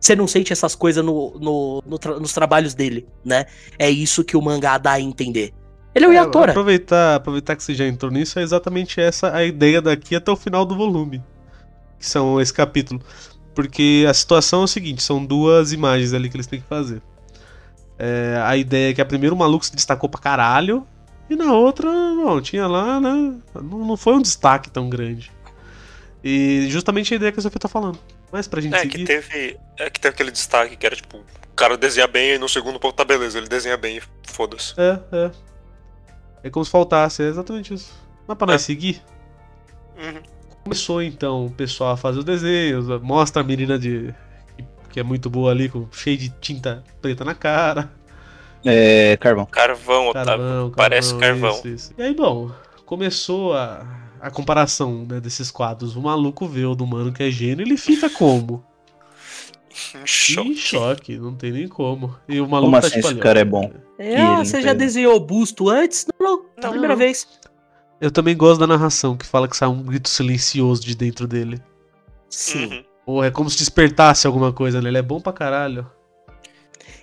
Você 0.00 0.14
não 0.14 0.28
sente 0.28 0.52
essas 0.52 0.76
coisas 0.76 1.04
no, 1.04 1.38
no, 1.40 1.82
no 1.84 1.98
tra- 1.98 2.20
nos 2.20 2.32
trabalhos 2.32 2.72
dele, 2.72 3.06
né? 3.24 3.46
É 3.78 3.90
isso 3.90 4.24
que 4.24 4.36
o 4.36 4.40
mangá 4.42 4.78
dá 4.78 4.92
a 4.92 5.00
entender. 5.00 5.52
Ele 5.92 6.04
é 6.04 6.08
o 6.08 6.12
É, 6.12 6.14
Yatora. 6.14 6.52
aproveitar, 6.52 7.16
aproveitar 7.16 7.56
que 7.56 7.64
você 7.64 7.74
já 7.74 7.84
entrou 7.86 8.12
nisso, 8.12 8.38
é 8.38 8.42
exatamente 8.42 9.00
essa 9.00 9.34
a 9.34 9.44
ideia 9.44 9.82
daqui 9.82 10.14
até 10.14 10.30
o 10.30 10.36
final 10.36 10.64
do 10.64 10.76
volume. 10.76 11.20
Que 12.00 12.06
são 12.06 12.40
esse 12.40 12.52
capítulo. 12.52 13.00
Porque 13.54 14.04
a 14.08 14.14
situação 14.14 14.62
é 14.62 14.64
o 14.64 14.66
seguinte, 14.66 15.02
são 15.02 15.24
duas 15.24 15.72
imagens 15.72 16.12
ali 16.12 16.28
que 16.28 16.36
eles 16.36 16.46
têm 16.48 16.60
que 16.60 16.66
fazer. 16.66 17.00
É, 17.98 18.40
a 18.44 18.56
ideia 18.56 18.90
é 18.90 18.94
que 18.94 19.00
a 19.00 19.04
primeira 19.04 19.34
o 19.34 19.38
maluco 19.38 19.64
se 19.64 19.74
destacou 19.76 20.08
pra 20.08 20.20
caralho. 20.20 20.86
E 21.28 21.36
na 21.36 21.52
outra, 21.52 21.88
não, 21.88 22.40
tinha 22.40 22.66
lá, 22.66 22.98
né? 22.98 23.34
Não, 23.54 23.62
não 23.86 23.96
foi 23.96 24.14
um 24.14 24.22
destaque 24.22 24.68
tão 24.70 24.88
grande. 24.88 25.30
E 26.24 26.66
justamente 26.70 27.12
a 27.12 27.16
ideia 27.16 27.30
que 27.30 27.38
a 27.38 27.42
Sofia 27.42 27.60
tá 27.60 27.68
falando. 27.68 27.98
Mas 28.32 28.48
pra 28.48 28.60
gente 28.60 28.74
É 28.74 28.80
seguir. 28.80 28.98
que 28.98 29.04
teve. 29.04 29.58
É 29.78 29.90
que 29.90 30.00
teve 30.00 30.14
aquele 30.14 30.30
destaque 30.30 30.76
que 30.76 30.86
era 30.86 30.96
tipo, 30.96 31.18
o 31.18 31.54
cara 31.54 31.76
desenha 31.76 32.06
bem 32.06 32.32
e 32.34 32.38
no 32.38 32.48
segundo 32.48 32.80
ponto 32.80 32.94
tá 32.94 33.04
beleza, 33.04 33.36
ele 33.38 33.48
desenha 33.48 33.76
bem 33.76 33.98
e 33.98 34.02
foda-se. 34.26 34.74
É, 34.78 34.98
é. 35.12 35.30
É 36.44 36.50
como 36.50 36.64
se 36.64 36.70
faltasse, 36.70 37.22
é 37.22 37.26
exatamente 37.26 37.74
isso. 37.74 37.92
Mas 38.26 38.36
pra 38.38 38.46
nós 38.46 38.62
É. 38.62 38.64
seguir, 38.64 39.02
Uhum. 39.98 40.22
Começou 40.62 41.02
então 41.02 41.46
o 41.46 41.50
pessoal 41.50 41.92
a 41.92 41.96
fazer 41.96 42.18
os 42.20 42.24
desenhos, 42.24 42.86
mostra 43.02 43.42
a 43.42 43.44
menina 43.44 43.78
de. 43.78 44.14
que 44.90 45.00
é 45.00 45.02
muito 45.02 45.28
boa 45.30 45.50
ali, 45.50 45.68
com 45.68 45.86
cheio 45.92 46.16
de 46.16 46.28
tinta 46.40 46.84
preta 47.00 47.24
na 47.24 47.34
cara. 47.34 47.90
É, 48.64 49.16
carvão. 49.16 49.46
Carvão, 49.46 50.08
Otávio. 50.08 50.26
Carvão, 50.26 50.72
parece 50.76 51.16
carvão. 51.16 51.50
Isso, 51.50 51.68
isso. 51.68 51.94
E 51.96 52.02
aí, 52.02 52.14
bom, 52.14 52.50
começou 52.84 53.54
a, 53.54 53.86
a 54.20 54.30
comparação 54.30 55.06
né, 55.08 55.18
desses 55.20 55.50
quadros. 55.50 55.96
O 55.96 56.02
maluco 56.02 56.46
vê 56.46 56.64
o 56.64 56.74
do 56.74 56.86
mano 56.86 57.12
que 57.12 57.22
é 57.22 57.30
gênio, 57.30 57.64
ele 57.64 57.76
fica 57.76 58.10
como? 58.10 58.64
Em 59.94 60.06
choque. 60.06 60.48
Em 60.48 60.56
choque, 60.56 61.16
não 61.16 61.34
tem 61.34 61.52
nem 61.52 61.68
como. 61.68 62.14
E 62.28 62.40
o 62.40 62.48
maluco 62.48 62.70
Como 62.72 62.80
tá 62.80 62.86
assim 62.86 62.96
tipo 62.96 63.08
esse 63.08 63.18
cara 63.18 63.40
é 63.40 63.44
bom? 63.44 63.70
É, 63.98 64.16
ah, 64.16 64.34
ele 64.34 64.44
você 64.44 64.60
já 64.60 64.74
desenhou 64.74 65.16
o 65.16 65.20
busto 65.20 65.68
antes? 65.68 66.06
Não, 66.18 66.26
não. 66.26 66.44
Não, 66.62 66.70
primeira 66.70 66.96
vez. 66.96 67.26
Eu 68.00 68.10
também 68.10 68.36
gosto 68.36 68.60
da 68.60 68.66
narração, 68.66 69.16
que 69.16 69.26
fala 69.26 69.46
que 69.48 69.56
sai 69.56 69.68
um 69.68 69.82
grito 69.82 70.08
silencioso 70.08 70.82
de 70.82 70.94
dentro 70.94 71.26
dele. 71.28 71.60
Sim. 72.28 72.64
Uhum. 72.66 72.84
Porra, 73.04 73.26
é 73.26 73.30
como 73.30 73.50
se 73.50 73.58
despertasse 73.58 74.26
alguma 74.26 74.52
coisa 74.52 74.78
nele. 74.78 74.88
Ele 74.90 74.98
é 74.98 75.02
bom 75.02 75.20
pra 75.20 75.32
caralho. 75.32 75.86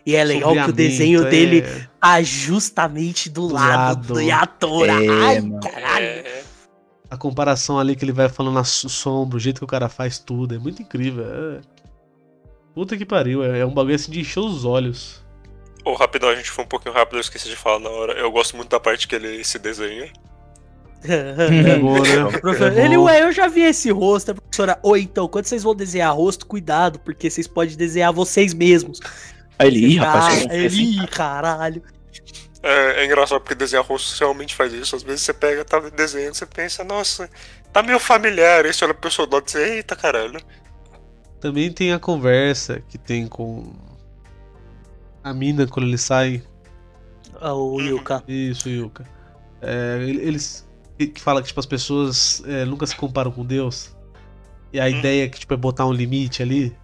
E 0.06 0.16
é 0.16 0.24
legal 0.24 0.54
que 0.54 0.70
o 0.70 0.74
desenho 0.74 1.26
é- 1.28 1.30
dele 1.30 1.64
tá 2.00 2.22
justamente 2.24 3.30
do, 3.30 3.48
Do 3.48 3.54
lado, 3.54 3.78
lado. 3.78 4.14
do 4.14 4.20
Yatora. 4.22 4.94
É, 5.04 5.10
Ai, 5.10 5.42
mano. 5.42 5.60
caralho. 5.60 6.06
É, 6.06 6.44
A 7.10 7.18
comparação 7.18 7.78
ali 7.80 7.96
que 7.96 8.04
ele 8.06 8.12
vai 8.12 8.28
falando 8.30 8.56
na 8.56 8.64
so- 8.64 8.90
sombra, 8.90 9.38
o 9.38 9.40
jeito 9.40 9.60
que 9.60 9.64
o 9.64 9.68
cara 9.68 9.88
faz 9.90 10.18
tudo, 10.20 10.56
é 10.56 10.58
muito 10.58 10.82
incrível. 10.82 11.24
é- 11.26 11.62
Puta 12.74 12.96
que 12.98 13.06
pariu, 13.06 13.44
é, 13.44 13.60
é 13.60 13.66
um 13.66 13.74
bagulho 13.74 13.96
assim 13.96 14.12
de 14.12 14.20
encher 14.22 14.40
os 14.40 14.64
olhos. 14.66 15.24
Ô, 15.86 15.94
rapidão, 15.94 16.30
a 16.30 16.36
gente 16.36 16.52
foi 16.52 16.64
um 16.64 16.68
pouquinho 16.68 16.94
rápido, 16.94 17.16
eu 17.18 17.22
esqueci 17.22 17.50
de 17.50 17.56
falar 17.56 17.80
na 17.80 17.90
hora. 17.90 18.14
Eu 18.14 18.32
gosto 18.32 18.56
muito 18.56 18.70
da 18.70 18.80
parte 18.80 19.08
que 19.08 19.16
ele 19.16 19.44
se 19.44 19.58
desenha. 19.58 20.12
É 21.04 21.78
bom, 21.80 22.00
né? 22.02 22.40
Profe- 22.40 22.64
É 22.76 22.86
Ele, 22.86 22.98
ué, 22.98 23.24
eu 23.24 23.32
já 23.32 23.48
vi 23.48 23.62
esse 23.62 23.92
rosto. 23.92 24.32
A 24.32 24.36
professora, 24.36 24.80
ou 24.82 24.98
então, 24.98 25.28
quando 25.28 25.46
vocês 25.46 25.64
vão 25.64 25.76
desenhar 25.76 26.16
rosto, 26.16 26.46
cuidado, 26.46 27.00
porque 27.00 27.30
vocês 27.30 27.48
podem 27.48 27.76
desenhar 27.78 28.12
vocês 28.12 28.54
mesmos. 28.54 29.00
Aí 29.60 29.68
ele, 29.68 29.86
ih, 29.94 29.98
rapaz, 29.98 30.26
Ah, 30.46 30.50
fez 30.50 30.74
assim. 30.74 30.82
ele, 30.96 31.04
ih, 31.04 31.08
caralho. 31.08 31.84
É, 32.64 33.02
é 33.04 33.06
engraçado 33.06 33.40
porque 33.40 33.56
desenhar 33.56 33.86
rosto 33.86 34.18
realmente 34.20 34.56
faz 34.56 34.74
isso. 34.74 34.96
Às 34.96 35.04
vezes 35.04 35.22
você 35.22 35.34
pega, 35.34 35.64
tá 35.64 35.80
desenhando, 35.80 36.34
você 36.34 36.46
pensa, 36.46 36.84
nossa, 36.84 37.30
tá 37.72 37.82
meio 37.84 38.00
familiar. 38.00 38.66
Aí 38.66 38.74
você 38.74 38.84
olha 38.84 38.94
pro 38.94 39.04
pessoal 39.10 39.28
do 39.28 39.36
lado 39.36 39.44
e 39.44 39.46
diz, 39.46 39.56
eita 39.56 39.96
caralho. 39.96 40.40
Também 41.40 41.72
tem 41.72 41.94
a 41.94 42.00
conversa 42.00 42.82
que 42.90 42.98
tem 42.98 43.28
com 43.28 43.72
a 45.24 45.34
mina 45.34 45.68
quando 45.68 45.86
eles 45.88 46.02
saem. 46.02 46.42
Ah, 47.40 47.54
O 47.54 47.80
Yuka. 47.80 48.24
Isso, 48.28 48.68
Yuka. 48.68 49.06
É, 49.62 50.00
ele- 50.02 50.22
eles 50.22 50.67
que 50.98 51.22
fala 51.22 51.42
que 51.42 51.48
tipo, 51.48 51.60
as 51.60 51.66
pessoas 51.66 52.42
é, 52.46 52.66
nunca 52.66 52.86
se 52.88 52.96
comparam 52.96 53.32
com 53.32 53.46
Deus. 53.46 53.96
E 54.74 54.80
a 54.80 54.90
ideia 54.90 55.26
é 55.26 55.28
que 55.30 55.40
tipo, 55.40 55.54
é 55.54 55.58
botar 55.58 55.86
um 55.86 55.94
limite 55.94 56.42
ali. 56.42 56.76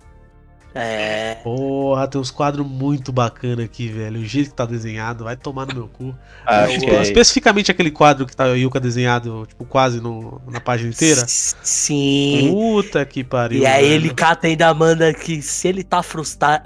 É. 0.75 1.35
Porra, 1.43 2.07
tem 2.07 2.19
uns 2.19 2.31
quadros 2.31 2.65
muito 2.65 3.11
bacana 3.11 3.63
aqui, 3.63 3.87
velho. 3.89 4.19
O 4.21 4.25
jeito 4.25 4.49
que 4.49 4.55
tá 4.55 4.65
desenhado 4.65 5.23
vai 5.25 5.35
tomar 5.37 5.67
no 5.67 5.75
meu 5.75 5.87
cu. 5.87 6.15
Acho 6.45 6.73
Tipo, 6.79 6.85
que 6.85 6.91
é. 6.95 7.01
Especificamente 7.03 7.69
aquele 7.69 7.91
quadro 7.91 8.25
que 8.25 8.35
tá 8.35 8.45
o 8.45 8.55
Yuka 8.55 8.79
desenhado, 8.79 9.45
tipo, 9.47 9.65
quase 9.65 10.01
no, 10.01 10.41
na 10.47 10.59
página 10.59 10.89
inteira. 10.89 11.21
S- 11.21 11.55
Sim. 11.61 12.49
Puta 12.51 13.05
que 13.05 13.23
pariu. 13.23 13.61
E 13.61 13.65
aí 13.67 13.83
velho. 13.83 13.93
ele 13.93 14.09
cata 14.15 14.47
ainda 14.47 14.73
manda 14.73 15.13
que 15.13 15.43
se 15.43 15.67
ele 15.67 15.83
tá 15.83 16.01
frustrado. 16.01 16.63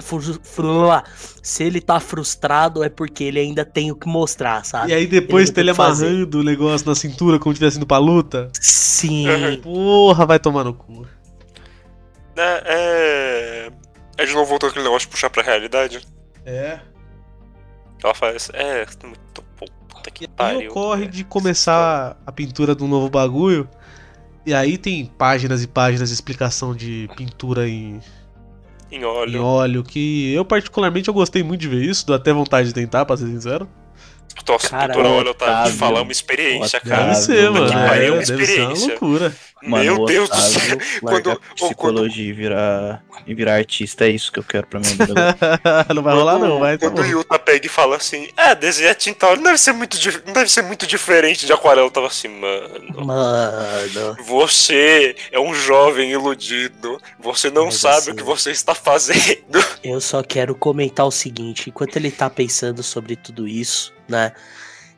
Se 1.41 1.63
ele 1.63 1.81
tá 1.81 1.99
frustrado 1.99 2.84
é 2.84 2.89
porque 2.89 3.23
ele 3.25 3.39
ainda 3.39 3.65
tem 3.65 3.91
o 3.91 3.95
que 3.95 4.07
mostrar, 4.07 4.63
sabe? 4.65 4.91
E 4.91 4.93
aí 4.95 5.05
depois 5.07 5.49
Ele 5.49 5.55
tá 5.55 5.61
ele 5.61 5.73
fazer. 5.73 6.07
amarrando 6.07 6.39
o 6.39 6.43
negócio 6.43 6.88
na 6.88 6.95
cintura 6.95 7.39
como 7.39 7.53
se 7.53 7.59
tivesse 7.59 7.77
indo 7.77 7.85
pra 7.85 7.97
luta. 7.97 8.49
Sim. 8.53 9.25
Porra, 9.61 10.25
vai 10.25 10.39
tomar 10.39 10.63
no 10.63 10.73
cu. 10.73 11.05
É, 12.35 12.63
é... 12.65 13.71
é 14.18 14.26
de 14.26 14.34
novo 14.34 14.45
voltando 14.45 14.69
aquele 14.72 14.85
negócio 14.85 15.07
de 15.07 15.11
puxar 15.11 15.30
pra 15.30 15.44
realidade. 15.44 16.02
É. 16.45 16.80
Ela 18.03 18.14
faz. 18.14 18.49
É, 18.53 18.85
muito 19.06 19.44
bom. 19.60 19.65
Puta 19.89 20.11
que 20.11 20.26
E 20.26 20.27
pariu. 20.27 20.72
ocorre 20.72 21.06
é. 21.06 21.07
de 21.07 21.23
começar 21.23 22.18
a 22.26 22.31
pintura 22.31 22.76
de 22.76 22.84
um 22.84 22.88
novo 22.88 23.10
bagulho. 23.10 23.68
E 24.45 24.53
aí 24.53 24.77
tem 24.77 25.06
páginas 25.06 25.61
e 25.64 25.68
páginas 25.68 26.10
de 26.10 26.15
explicação 26.15 26.73
de 26.76 27.10
pintura 27.18 27.68
em, 27.68 27.99
Em 28.91 28.99
em 28.99 29.03
óleo. 29.03 29.44
óleo, 29.44 29.84
que 29.84 30.31
eu 30.34 30.45
particularmente 30.45 31.10
eu 31.10 31.14
gostei 31.14 31.44
muito 31.44 31.60
de 31.61 31.68
ver 31.68 31.84
isso, 31.84 32.06
dou 32.07 32.15
até 32.15 32.31
vontade 32.31 32.69
de 32.69 32.73
tentar, 32.73 33.06
pra 33.06 33.18
ser 33.18 33.26
sincero. 33.26 33.68
Nossa, 34.47 34.69
Cara, 34.69 34.88
pintura 34.93 35.09
óleo 35.09 35.34
tá 35.34 35.45
Otávio. 35.45 35.72
de 35.72 35.77
falar 35.77 36.01
uma 36.01 36.11
experiência, 36.11 36.77
Otávio. 36.77 36.89
cara. 36.89 37.03
Deve 37.14 37.15
ser, 37.26 37.49
mano. 37.51 37.68
que 37.69 37.73
É, 37.73 37.77
uma 37.77 37.88
deve 37.89 38.26
ser 38.26 38.34
uma 38.34 38.41
experiência. 38.43 38.88
loucura. 38.89 39.35
Meu 39.64 40.01
o 40.01 40.05
Deus 40.05 40.30
do 40.30 40.35
céu. 40.39 40.77
Quando- 41.01 41.41
psicologia 41.55 42.30
e 42.30 42.31
virar, 42.31 43.03
e 43.26 43.34
virar 43.34 43.55
artista, 43.55 44.05
é 44.05 44.09
isso 44.09 44.31
que 44.31 44.38
eu 44.38 44.43
quero 44.43 44.68
pra 44.68 44.80
minha 44.80 44.91
vida. 44.95 45.35
agora. 45.35 45.85
não 45.95 46.03
vai 46.03 46.14
rolar 46.14 46.38
não, 46.39 46.59
vai, 46.59 46.77
tá 46.77 46.85
Quando 46.88 46.99
o. 47.01 47.05
Yuta 47.05 47.39
pega 47.39 47.65
e 47.65 47.69
fala 47.69 47.95
assim, 47.97 48.30
é, 48.38 48.53
desenhar 48.53 48.93
tinta 48.93 49.35
não 49.35 49.41
deve 49.43 49.57
ser 49.57 49.72
muito, 49.73 49.97
dif- 49.97 50.22
não 50.27 50.34
deve 50.34 50.49
ser 50.51 50.61
muito 50.61 50.85
diferente 50.85 51.45
de 51.47 51.51
aquarela. 51.53 51.88
Eu 51.88 51.91
tava 51.91 52.05
assim, 52.07 52.27
mano. 52.27 53.03
Mano. 53.05 54.15
Você 54.26 55.15
é 55.31 55.39
um 55.39 55.53
jovem 55.53 56.11
iludido. 56.11 57.01
Você 57.19 57.49
não 57.49 57.65
Mas 57.65 57.76
sabe 57.76 57.97
assim- 57.97 58.11
o 58.11 58.15
que 58.15 58.23
você 58.23 58.51
está 58.51 58.76
fazendo. 58.76 59.18
Eu 59.84 59.99
só 59.99 60.22
quero 60.22 60.53
comentar 60.53 61.05
o 61.07 61.11
seguinte: 61.11 61.69
enquanto 61.69 61.95
ele 61.97 62.11
tá 62.11 62.30
pensando 62.30 62.84
sobre 62.84 63.15
tudo 63.15 63.47
isso, 63.47 63.91
né? 64.07 64.31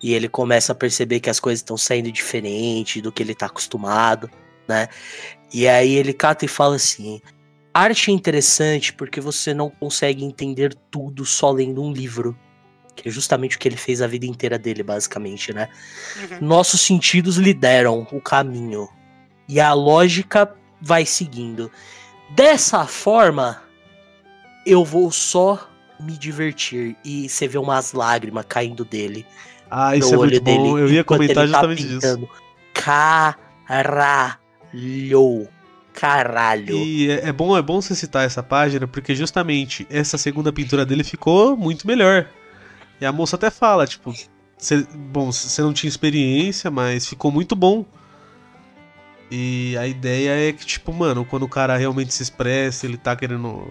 E 0.01 0.13
ele 0.13 0.29
começa 0.29 0.71
a 0.71 0.75
perceber 0.75 1.19
que 1.19 1.29
as 1.29 1.39
coisas 1.39 1.59
estão 1.59 1.77
saindo 1.77 2.11
diferente 2.11 3.01
do 3.01 3.11
que 3.11 3.21
ele 3.21 3.35
tá 3.35 3.47
acostumado, 3.47 4.29
né? 4.67 4.87
E 5.53 5.67
aí 5.67 5.95
ele 5.95 6.13
cata 6.13 6.45
e 6.45 6.47
fala 6.47 6.75
assim: 6.75 7.21
arte 7.73 8.11
é 8.11 8.13
interessante 8.13 8.93
porque 8.93 9.19
você 9.19 9.53
não 9.53 9.69
consegue 9.69 10.23
entender 10.23 10.73
tudo 10.89 11.25
só 11.25 11.51
lendo 11.51 11.83
um 11.83 11.91
livro. 11.91 12.37
Que 12.95 13.07
é 13.07 13.11
justamente 13.11 13.55
o 13.55 13.59
que 13.59 13.67
ele 13.67 13.77
fez 13.77 14.01
a 14.01 14.07
vida 14.07 14.25
inteira 14.25 14.59
dele, 14.59 14.83
basicamente, 14.83 15.53
né? 15.53 15.69
Nossos 16.41 16.81
sentidos 16.81 17.37
lideram 17.37 18.05
o 18.11 18.19
caminho. 18.19 18.89
E 19.47 19.59
a 19.59 19.73
lógica 19.73 20.53
vai 20.81 21.05
seguindo. 21.05 21.71
Dessa 22.35 22.85
forma, 22.85 23.63
eu 24.65 24.83
vou 24.83 25.11
só 25.11 25.69
me 25.99 26.17
divertir. 26.17 26.95
E 27.03 27.27
você 27.29 27.47
vê 27.47 27.57
umas 27.57 27.93
lágrimas 27.93 28.45
caindo 28.47 28.83
dele. 28.85 29.25
Ah, 29.69 29.91
no 29.91 29.97
isso 29.97 30.13
é 30.13 30.17
olho 30.17 30.31
muito 30.31 30.43
bom. 30.43 30.51
dele 30.73 30.81
Eu 30.83 30.89
ia 30.91 31.03
comentar 31.03 31.35
tá 31.35 31.45
justamente 31.45 31.83
disso. 31.83 31.95
pintando. 31.95 32.29
Caralho. 32.73 34.39
Caralho. 35.93 36.75
E 36.77 37.11
é, 37.11 37.27
é 37.29 37.31
bom, 37.33 37.57
é 37.57 37.61
bom 37.61 37.81
você 37.81 37.93
citar 37.93 38.25
essa 38.25 38.41
página, 38.41 38.87
porque 38.87 39.13
justamente 39.13 39.85
essa 39.89 40.17
segunda 40.17 40.51
pintura 40.53 40.85
dele 40.85 41.03
ficou 41.03 41.57
muito 41.57 41.85
melhor. 41.85 42.27
E 43.01 43.05
a 43.05 43.11
moça 43.11 43.35
até 43.35 43.49
fala, 43.49 43.85
tipo, 43.85 44.13
cê- 44.57 44.85
bom, 44.95 45.31
você 45.31 45.61
não 45.61 45.73
tinha 45.73 45.89
experiência, 45.89 46.71
mas 46.71 47.05
ficou 47.07 47.31
muito 47.31 47.55
bom. 47.55 47.85
E 49.31 49.75
a 49.77 49.87
ideia 49.87 50.49
é 50.49 50.53
que, 50.53 50.65
tipo, 50.65 50.91
mano, 50.93 51.23
quando 51.25 51.43
o 51.43 51.49
cara 51.49 51.75
realmente 51.77 52.13
se 52.13 52.23
expressa, 52.23 52.85
ele 52.85 52.97
tá 52.97 53.15
querendo. 53.15 53.67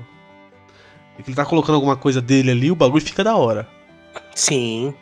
Ele 1.26 1.34
tá 1.34 1.44
colocando 1.44 1.74
alguma 1.74 1.96
coisa 1.96 2.20
dele 2.20 2.50
ali, 2.50 2.70
o 2.70 2.76
bagulho 2.76 3.04
fica 3.04 3.24
da 3.24 3.36
hora. 3.36 3.66
Sim. 4.34 4.94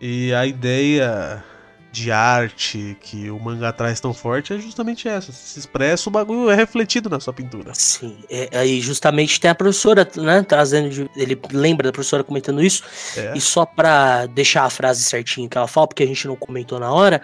E 0.00 0.32
a 0.34 0.44
ideia 0.46 1.42
de 1.90 2.10
arte 2.10 2.96
que 3.00 3.30
o 3.30 3.38
mangá 3.38 3.72
traz 3.72 4.00
tão 4.00 4.12
forte 4.12 4.52
é 4.52 4.58
justamente 4.58 5.06
essa. 5.08 5.30
Se 5.30 5.60
expressa, 5.60 6.08
o 6.08 6.12
bagulho 6.12 6.50
é 6.50 6.54
refletido 6.56 7.08
na 7.08 7.20
sua 7.20 7.32
pintura. 7.32 7.72
Sim, 7.72 8.18
é, 8.28 8.48
aí 8.58 8.80
justamente 8.80 9.38
tem 9.40 9.48
a 9.48 9.54
professora, 9.54 10.06
né, 10.16 10.42
trazendo, 10.42 10.90
de- 10.90 11.08
ele 11.16 11.40
lembra 11.52 11.86
da 11.88 11.92
professora 11.92 12.24
comentando 12.24 12.60
isso, 12.60 12.82
É. 13.16 13.32
e 13.36 13.40
só 13.40 13.64
pra 13.64 14.26
deixar 14.26 14.64
a 14.64 14.70
frase 14.70 15.04
certinha 15.04 15.48
que 15.48 15.56
ela 15.56 15.68
fala, 15.68 15.86
porque 15.86 16.02
a 16.02 16.06
gente 16.06 16.26
não 16.26 16.34
comentou 16.34 16.80
na 16.80 16.92
hora, 16.92 17.22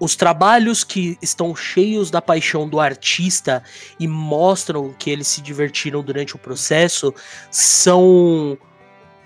os 0.00 0.16
trabalhos 0.16 0.82
que 0.82 1.18
estão 1.20 1.54
cheios 1.54 2.10
da 2.10 2.22
paixão 2.22 2.66
do 2.66 2.80
artista 2.80 3.62
e 3.98 4.08
mostram 4.08 4.94
que 4.98 5.10
eles 5.10 5.28
se 5.28 5.42
divertiram 5.42 6.02
durante 6.02 6.34
o 6.34 6.38
processo 6.38 7.14
são 7.50 8.56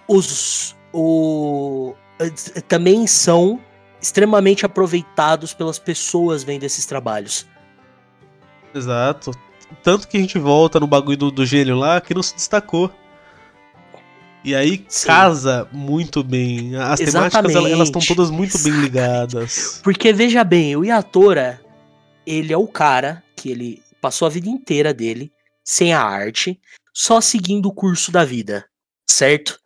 os 0.09 0.77
o, 0.93 1.95
eh, 2.19 2.31
também 2.69 3.07
são 3.07 3.61
extremamente 4.03 4.67
aproveitados 4.67 5.55
pelas 5.55 5.79
pessoas 5.79 6.43
vendo 6.43 6.65
esses 6.65 6.85
trabalhos. 6.85 7.47
Exato. 8.75 9.31
Tanto 9.83 10.07
que 10.09 10.17
a 10.17 10.21
gente 10.21 10.39
volta 10.39 10.79
no 10.79 10.87
bagulho 10.87 11.17
do, 11.17 11.31
do 11.31 11.47
gênio 11.47 11.77
lá 11.77 12.01
que 12.01 12.15
não 12.15 12.23
se 12.23 12.35
destacou. 12.35 12.93
E 14.45 14.55
aí 14.55 14.85
Sim. 14.89 15.07
casa 15.07 15.67
muito 15.73 16.23
bem. 16.23 16.77
As 16.77 17.01
temáticas 17.01 17.55
elas- 17.55 17.89
estão 17.89 18.01
Exatamente. 18.01 18.07
todas 18.09 18.31
muito 18.31 18.59
bem 18.59 18.73
ligadas. 18.75 19.81
Porque 19.83 20.13
veja 20.13 20.45
bem, 20.45 20.77
o 20.77 20.85
Yatora, 20.85 21.61
ele 22.27 22.53
é 22.53 22.57
o 22.57 22.67
cara 22.69 23.23
que 23.35 23.51
ele 23.51 23.83
passou 24.03 24.27
a 24.27 24.31
vida 24.31 24.49
inteira 24.49 24.93
dele 24.93 25.33
sem 25.65 25.95
a 25.95 26.03
arte, 26.03 26.61
só 26.93 27.23
seguindo 27.23 27.67
o 27.67 27.73
curso 27.73 28.13
da 28.13 28.23
vida, 28.23 28.67
certo? 29.09 29.59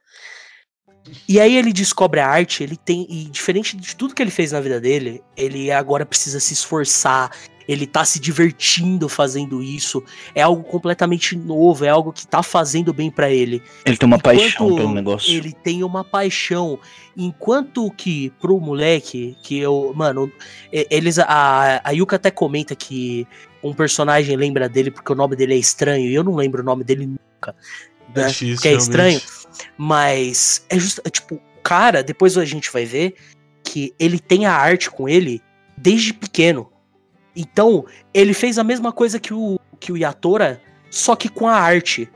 E 1.28 1.40
aí 1.40 1.56
ele 1.56 1.72
descobre 1.72 2.20
a 2.20 2.28
arte, 2.28 2.62
ele 2.62 2.76
tem 2.76 3.06
e 3.10 3.24
diferente 3.24 3.76
de 3.76 3.96
tudo 3.96 4.14
que 4.14 4.22
ele 4.22 4.30
fez 4.30 4.52
na 4.52 4.60
vida 4.60 4.80
dele, 4.80 5.22
ele 5.36 5.72
agora 5.72 6.06
precisa 6.06 6.38
se 6.38 6.52
esforçar, 6.52 7.32
ele 7.69 7.86
tá 7.86 8.03
se 8.03 8.19
divertindo 8.19 9.11
fazendo 9.11 9.62
isso, 9.62 10.03
é 10.35 10.40
algo 10.40 10.62
completamente 10.65 11.36
novo, 11.36 11.85
é 11.85 11.90
algo 11.90 12.15
que 12.15 12.27
tá 12.27 12.43
fazendo 12.43 12.95
bem 12.95 13.11
pra 13.11 13.31
ele. 13.31 13.62
Ele 13.85 13.97
tem 13.99 14.07
uma 14.07 14.16
Enquanto 14.16 14.39
paixão 14.39 14.74
pelo 14.74 14.95
negócio. 14.95 15.31
Ele 15.31 15.53
tem 15.53 15.85
uma 15.85 16.03
paixão. 16.03 16.81
Enquanto 17.15 17.90
que 17.90 18.31
pro 18.40 18.59
moleque, 18.59 19.36
que 19.43 19.59
eu. 19.59 19.93
Mano, 19.95 20.32
eles. 20.73 21.19
A, 21.19 21.82
a 21.85 21.90
Yuka 21.90 22.16
até 22.16 22.31
comenta 22.31 22.74
que 22.74 23.27
um 23.62 23.74
personagem 23.74 24.35
lembra 24.35 24.69
dele 24.69 24.90
porque 24.90 25.12
o 25.12 25.16
nome 25.16 25.36
dele 25.36 25.53
é 25.55 25.59
estranho. 25.59 26.07
E 26.07 26.15
eu 26.15 26.24
não 26.24 26.35
lembro 26.35 26.62
o 26.62 26.65
nome 26.65 26.85
dele 26.85 27.07
nunca. 27.07 27.55
É 28.15 28.20
né? 28.20 28.28
difícil, 28.28 28.55
Porque 28.55 28.69
é 28.69 28.70
realmente. 28.70 28.89
estranho. 28.89 29.20
Mas 29.77 30.65
é 30.70 30.78
just, 30.78 31.01
é 31.05 31.11
tipo, 31.11 31.35
o 31.35 31.40
cara, 31.62 32.03
depois 32.03 32.39
a 32.39 32.45
gente 32.47 32.70
vai 32.73 32.86
ver 32.86 33.15
que 33.62 33.93
ele 33.99 34.19
tem 34.19 34.47
a 34.47 34.55
arte 34.55 34.90
com 34.90 35.07
ele 35.07 35.43
desde 35.77 36.15
pequeno. 36.15 36.70
Então, 37.40 37.86
ele 38.12 38.35
fez 38.35 38.59
a 38.59 38.65
mesma 38.65 38.90
coisa 38.90 39.20
que 39.20 39.32
o, 39.32 39.60
que 39.78 39.93
o 39.93 39.97
Yatora, 39.97 40.60
só 40.90 41.15
que 41.15 41.28
com 41.28 41.47
a 41.47 41.55
arte. 41.55 42.10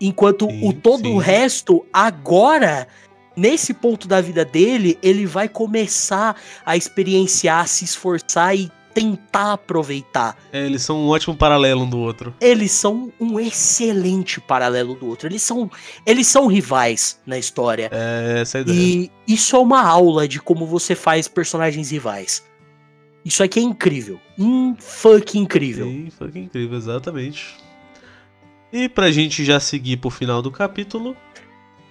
Enquanto 0.00 0.46
Sim, 0.46 0.66
o 0.66 0.72
todo 0.72 1.04
sim. 1.04 1.14
o 1.14 1.18
resto, 1.18 1.84
agora, 1.92 2.88
nesse 3.36 3.74
ponto 3.74 4.08
da 4.08 4.18
vida 4.22 4.46
dele, 4.46 4.98
ele 5.02 5.26
vai 5.26 5.46
começar 5.46 6.34
a 6.64 6.74
experienciar, 6.74 7.68
se 7.68 7.84
esforçar 7.84 8.56
e 8.56 8.72
tentar 8.94 9.52
aproveitar. 9.52 10.38
É, 10.50 10.64
eles 10.64 10.80
são 10.80 10.96
um 10.96 11.08
ótimo 11.08 11.36
paralelo 11.36 11.82
um 11.82 11.90
do 11.90 11.98
outro. 11.98 12.34
Eles 12.40 12.72
são 12.72 13.12
um 13.20 13.38
excelente 13.38 14.40
paralelo 14.40 14.94
do 14.94 15.06
outro. 15.06 15.28
Eles 15.28 15.42
são, 15.42 15.70
eles 16.06 16.26
são 16.26 16.46
rivais 16.46 17.20
na 17.26 17.36
história. 17.36 17.90
É 17.92 18.40
essa 18.40 18.56
a 18.56 18.60
ideia. 18.62 18.74
E 18.74 19.10
isso 19.28 19.54
é 19.54 19.58
uma 19.58 19.82
aula 19.82 20.26
de 20.26 20.40
como 20.40 20.64
você 20.64 20.94
faz 20.94 21.28
personagens 21.28 21.90
rivais. 21.90 22.42
Isso 23.24 23.42
aqui 23.42 23.58
é 23.60 23.62
incrível. 23.62 24.18
Um 24.38 24.74
funk 24.78 25.38
incrível. 25.38 25.86
Sim, 25.86 26.08
foi 26.16 26.28
incrível, 26.34 26.76
exatamente. 26.78 27.54
E 28.72 28.88
pra 28.88 29.10
gente 29.10 29.44
já 29.44 29.58
seguir 29.60 29.96
pro 29.98 30.10
final 30.10 30.40
do 30.40 30.50
capítulo, 30.50 31.16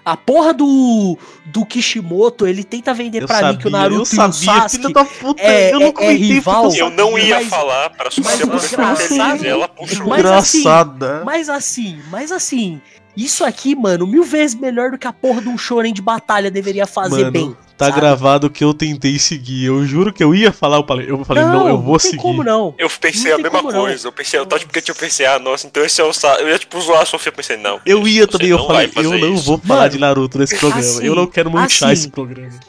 A 0.06 0.16
porra 0.18 0.54
do, 0.54 1.18
do 1.46 1.66
Kishimoto, 1.66 2.48
ele 2.48 2.64
tenta 2.64 2.94
vender 2.94 3.22
eu 3.22 3.28
pra 3.28 3.36
sabia, 3.36 3.52
mim 3.52 3.58
que 3.60 3.68
o 3.68 3.70
Naruto 3.70 3.96
eu 3.96 4.00
e 4.00 4.02
o 4.02 4.06
sabia, 4.06 4.32
Sasuke... 4.62 4.70
filho 4.78 4.94
da 4.94 5.06
puta, 5.06 5.42
é- 5.44 5.72
eu 5.74 5.76
é- 5.78 5.80
não 5.82 5.88
é 5.88 5.92
comentei 5.92 6.16
rival. 6.18 6.74
Eu 6.74 6.90
não 6.90 7.20
ia 7.20 7.36
Mas- 7.36 7.48
falar 7.48 7.90
para 7.92 8.06
mas 8.06 8.16
Sucia 8.16 8.46
o 8.46 8.50
porque 8.50 8.74
engraçado- 8.74 9.46
ela 9.46 9.68
puxou. 9.68 10.08
Mas 10.08 10.26
assim, 10.26 10.60
Engraçada. 10.62 11.24
Mas 11.26 11.50
assim, 11.50 12.00
mas 12.10 12.32
assim, 12.32 12.82
Isso 13.18 13.44
aqui, 13.44 13.76
mano, 13.76 14.08
mil 14.08 14.24
vezes 14.24 14.56
melhor 14.56 14.92
do 14.92 14.98
que 14.98 15.06
a 15.06 15.12
porra 15.12 15.42
de 15.42 15.50
um 15.50 15.58
shonen 15.58 15.94
de 15.94 16.02
batalha 16.02 16.50
deveria 16.50 16.88
fazer 16.88 17.24
Mano, 17.26 17.32
bem. 17.32 17.58
Tá 17.80 17.86
sabe? 17.86 18.00
gravado 18.02 18.50
que 18.50 18.62
eu 18.64 18.74
tentei 18.74 19.18
seguir. 19.18 19.64
Eu 19.66 19.86
juro 19.86 20.12
que 20.12 20.22
eu 20.22 20.36
ia 20.36 20.52
falar, 20.52 20.78
eu 20.78 20.86
falei, 20.86 21.10
eu 21.10 21.24
falei 21.24 21.44
não, 21.46 21.68
eu 21.68 21.82
vou 21.82 21.98
tem 21.98 22.12
seguir. 22.12 22.22
como 22.22 22.44
não. 22.44 22.76
Eu 22.78 22.90
pensei 22.90 23.32
Não 23.32 23.40
a 23.40 23.42
mesma 23.42 23.60
como 23.60 23.72
não. 23.72 23.80
coisa. 23.82 24.08
Eu 24.08 24.12
pensei, 24.12 24.38
eu 24.40 24.46
tava 24.46 24.62
porque 24.66 24.92
eu 24.92 24.96
pensei, 24.96 25.26
ah, 25.26 25.40
nossa, 25.40 25.66
então 25.66 25.84
esse 25.86 26.02
é 26.02 26.04
o 26.04 26.12
Sa... 26.12 26.36
Eu 26.42 26.50
ia 26.50 26.60
tipo 26.60 26.80
zoar 26.82 27.02
a 27.02 27.06
Sofia, 27.06 27.30
eu 27.30 27.36
pensei, 27.36 27.56
não. 27.56 27.80
Eu 27.86 28.06
ia 28.08 28.28
também, 28.28 28.50
eu 28.50 28.58
não 28.58 28.68
falei, 28.68 28.92
eu 28.98 29.04
não 29.18 29.34
isso. 29.34 29.44
vou 29.46 29.58
falar 29.58 29.80
Mano, 29.82 29.92
de 29.92 29.98
Naruto 29.98 30.38
nesse 30.38 30.58
programa. 30.60 30.82
assim, 30.86 31.06
eu 31.06 31.16
não 31.16 31.26
quero 31.26 31.50
manchar 31.50 31.92
assim, 31.92 32.02
esse 32.02 32.10
programa. 32.10 32.60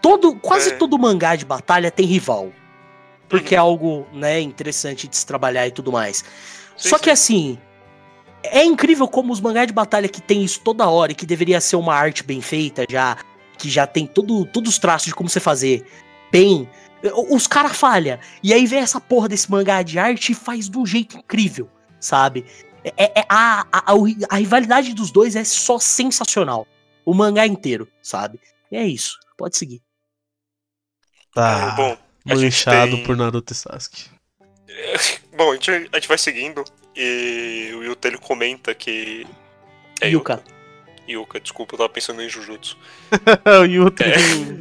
Todo, 0.00 0.34
quase 0.36 0.70
É. 0.70 0.72
todo 0.76 0.96
mangá 0.98 1.34
de 1.34 1.44
batalha 1.44 1.90
tem 1.90 2.06
rival. 2.06 2.50
Porque 3.28 3.54
Uhum. 3.54 3.58
é 3.58 3.60
algo, 3.60 4.06
né, 4.12 4.40
interessante 4.40 5.08
de 5.08 5.16
se 5.16 5.26
trabalhar 5.26 5.66
e 5.66 5.70
tudo 5.72 5.90
mais. 5.90 6.18
Sim, 6.76 6.88
Só 6.90 6.96
sim. 6.98 7.02
que 7.04 7.10
assim, 7.10 7.58
é 8.44 8.62
incrível 8.64 9.08
como 9.08 9.32
os 9.32 9.40
mangás 9.40 9.66
de 9.66 9.72
batalha 9.72 10.06
que 10.08 10.20
tem 10.20 10.44
isso 10.44 10.60
toda 10.62 10.86
hora 10.88 11.10
e 11.10 11.14
que 11.14 11.26
deveria 11.26 11.60
ser 11.60 11.74
uma 11.76 11.94
arte 11.94 12.22
bem 12.22 12.40
feita 12.40 12.84
já, 12.88 13.16
que 13.64 13.70
já 13.70 13.86
tem 13.86 14.06
todo, 14.06 14.44
todos 14.44 14.72
os 14.74 14.78
traços 14.78 15.06
de 15.08 15.14
como 15.14 15.28
você 15.28 15.40
fazer 15.40 15.86
bem, 16.30 16.68
os 17.30 17.46
caras 17.46 17.74
falham. 17.76 18.18
E 18.42 18.52
aí 18.52 18.66
vem 18.66 18.80
essa 18.80 19.00
porra 19.00 19.26
desse 19.28 19.50
mangá 19.50 19.82
de 19.82 19.98
arte 19.98 20.32
e 20.32 20.34
faz 20.34 20.68
de 20.68 20.76
um 20.76 20.84
jeito 20.84 21.16
incrível, 21.16 21.68
sabe? 21.98 22.44
É, 22.84 23.20
é- 23.20 23.26
a, 23.28 23.62
a, 23.72 23.92
a, 23.92 23.94
a 24.30 24.36
rivalidade 24.36 24.92
dos 24.92 25.10
dois 25.10 25.34
é 25.34 25.44
só 25.44 25.78
sensacional. 25.78 26.66
O 27.06 27.14
mangá 27.14 27.46
inteiro, 27.46 27.88
sabe? 28.02 28.38
E 28.70 28.76
é 28.76 28.86
isso. 28.86 29.18
Pode 29.36 29.56
seguir. 29.56 29.80
Tá. 31.34 31.72
É, 31.72 31.76
bom, 31.76 31.98
manchado 32.26 32.96
tem- 32.96 33.04
por 33.04 33.16
Naruto 33.16 33.52
e 33.52 33.56
Sasuke. 33.56 34.04
Bom, 35.36 35.50
a 35.50 35.54
gente, 35.54 35.70
a 35.70 35.96
gente 35.96 36.08
vai 36.08 36.18
seguindo 36.18 36.64
e 36.94 37.72
o 37.76 37.82
Yuta 37.82 38.08
ele 38.08 38.18
comenta 38.18 38.74
que. 38.74 39.26
É 40.00 40.08
Yuka. 40.08 40.34
Yuka, 40.34 40.53
desculpa, 41.42 41.74
eu 41.74 41.78
tava 41.78 41.88
pensando 41.88 42.22
em 42.22 42.28
Jujutsu. 42.28 42.76
o 43.60 43.64
Yuta, 43.64 44.04
É. 44.04 44.16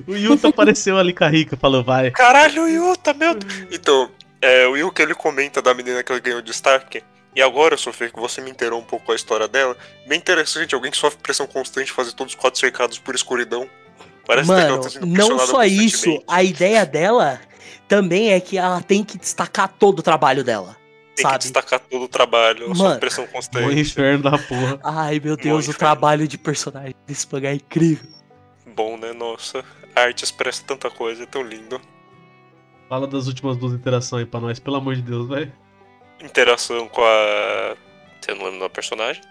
o 0.07 0.15
Yuta 0.15 0.49
apareceu 0.49 0.98
ali 0.98 1.14
com 1.14 1.24
a 1.24 1.30
Rika, 1.30 1.56
falou, 1.57 1.84
vai. 1.84 2.11
Caralho, 2.11 2.68
Yuta, 2.68 3.14
meu 3.14 3.36
Deus. 3.36 3.68
Então, 3.72 4.10
é, 4.41 4.68
o 4.68 4.76
Yuka 4.76 5.02
ele 5.02 5.15
comenta 5.15 5.61
da 5.61 5.74
menina 5.74 6.03
que 6.03 6.11
ele 6.11 6.22
ganhou 6.22 6.41
destaque. 6.41 7.03
E 7.36 7.41
agora, 7.41 7.78
Sofia, 7.78 8.10
que 8.10 8.20
você 8.20 8.41
me 8.41 8.52
inteirou 8.52 8.80
um 8.80 8.84
pouco 8.84 9.11
a 9.11 9.15
história 9.15 9.48
dela, 9.48 9.76
bem 10.07 10.20
interessante, 10.20 10.76
alguém 10.76 10.91
que 10.91 10.98
sofre 10.98 11.20
pressão 11.22 11.48
constante 11.48 11.91
fazer 11.91 12.11
todos 12.11 12.34
os 12.34 12.40
quadros 12.40 12.60
cercados 12.60 12.99
por 12.99 13.15
escuridão. 13.15 13.68
Parece 14.26 14.52
até 14.52 14.61
que 14.61 14.68
ela 14.68 14.78
Mano, 14.78 14.84
tá 14.84 14.90
sendo 14.90 15.07
não 15.07 15.40
só 15.40 15.64
isso, 15.64 16.24
a 16.28 16.44
ideia 16.44 16.86
dela 16.86 17.41
também 17.88 18.32
é 18.32 18.40
que 18.40 18.57
ela 18.57 18.82
tem 18.82 19.03
que 19.03 19.18
destacar 19.18 19.68
todo 19.68 19.99
o 19.99 20.03
trabalho 20.03 20.44
dela. 20.44 20.78
Tem 21.15 21.23
que 21.26 21.31
sabe? 21.31 21.38
destacar 21.40 21.80
todo 21.80 22.03
o 22.06 22.07
trabalho, 22.07 22.61
Mano, 22.69 22.76
sofre 22.76 22.99
pressão 22.99 23.23
O 23.26 23.27
constante. 23.27 23.80
inferno 23.80 24.23
da 24.23 24.38
porra. 24.38 24.80
Ai, 24.84 25.19
meu 25.23 25.38
Deus, 25.38 25.68
o 25.68 25.73
trabalho 25.73 26.27
de 26.27 26.38
personagem 26.38 26.95
desse 27.06 27.27
mangá 27.31 27.49
é 27.49 27.56
incrível. 27.56 28.10
Bom, 28.76 28.98
né? 28.98 29.14
Nossa, 29.14 29.64
a 29.95 30.02
arte 30.02 30.23
expressa 30.23 30.64
tanta 30.65 30.90
coisa, 30.90 31.23
é 31.23 31.26
tão 31.27 31.44
lindo. 31.44 31.80
Fala 32.90 33.06
das 33.07 33.27
últimas 33.27 33.57
duas 33.57 33.73
interações 33.73 34.23
aí 34.23 34.26
pra 34.30 34.40
nós, 34.40 34.60
pelo 34.60 34.76
amor 34.77 34.95
de 34.95 35.02
Deus, 35.03 35.27
vai. 35.27 35.52
Interação 36.19 36.88
com 36.88 37.02
a. 37.03 37.76
Você 38.19 38.34
não 38.34 38.45
lembra 38.45 38.61
da 38.61 38.69
personagem? 38.69 39.22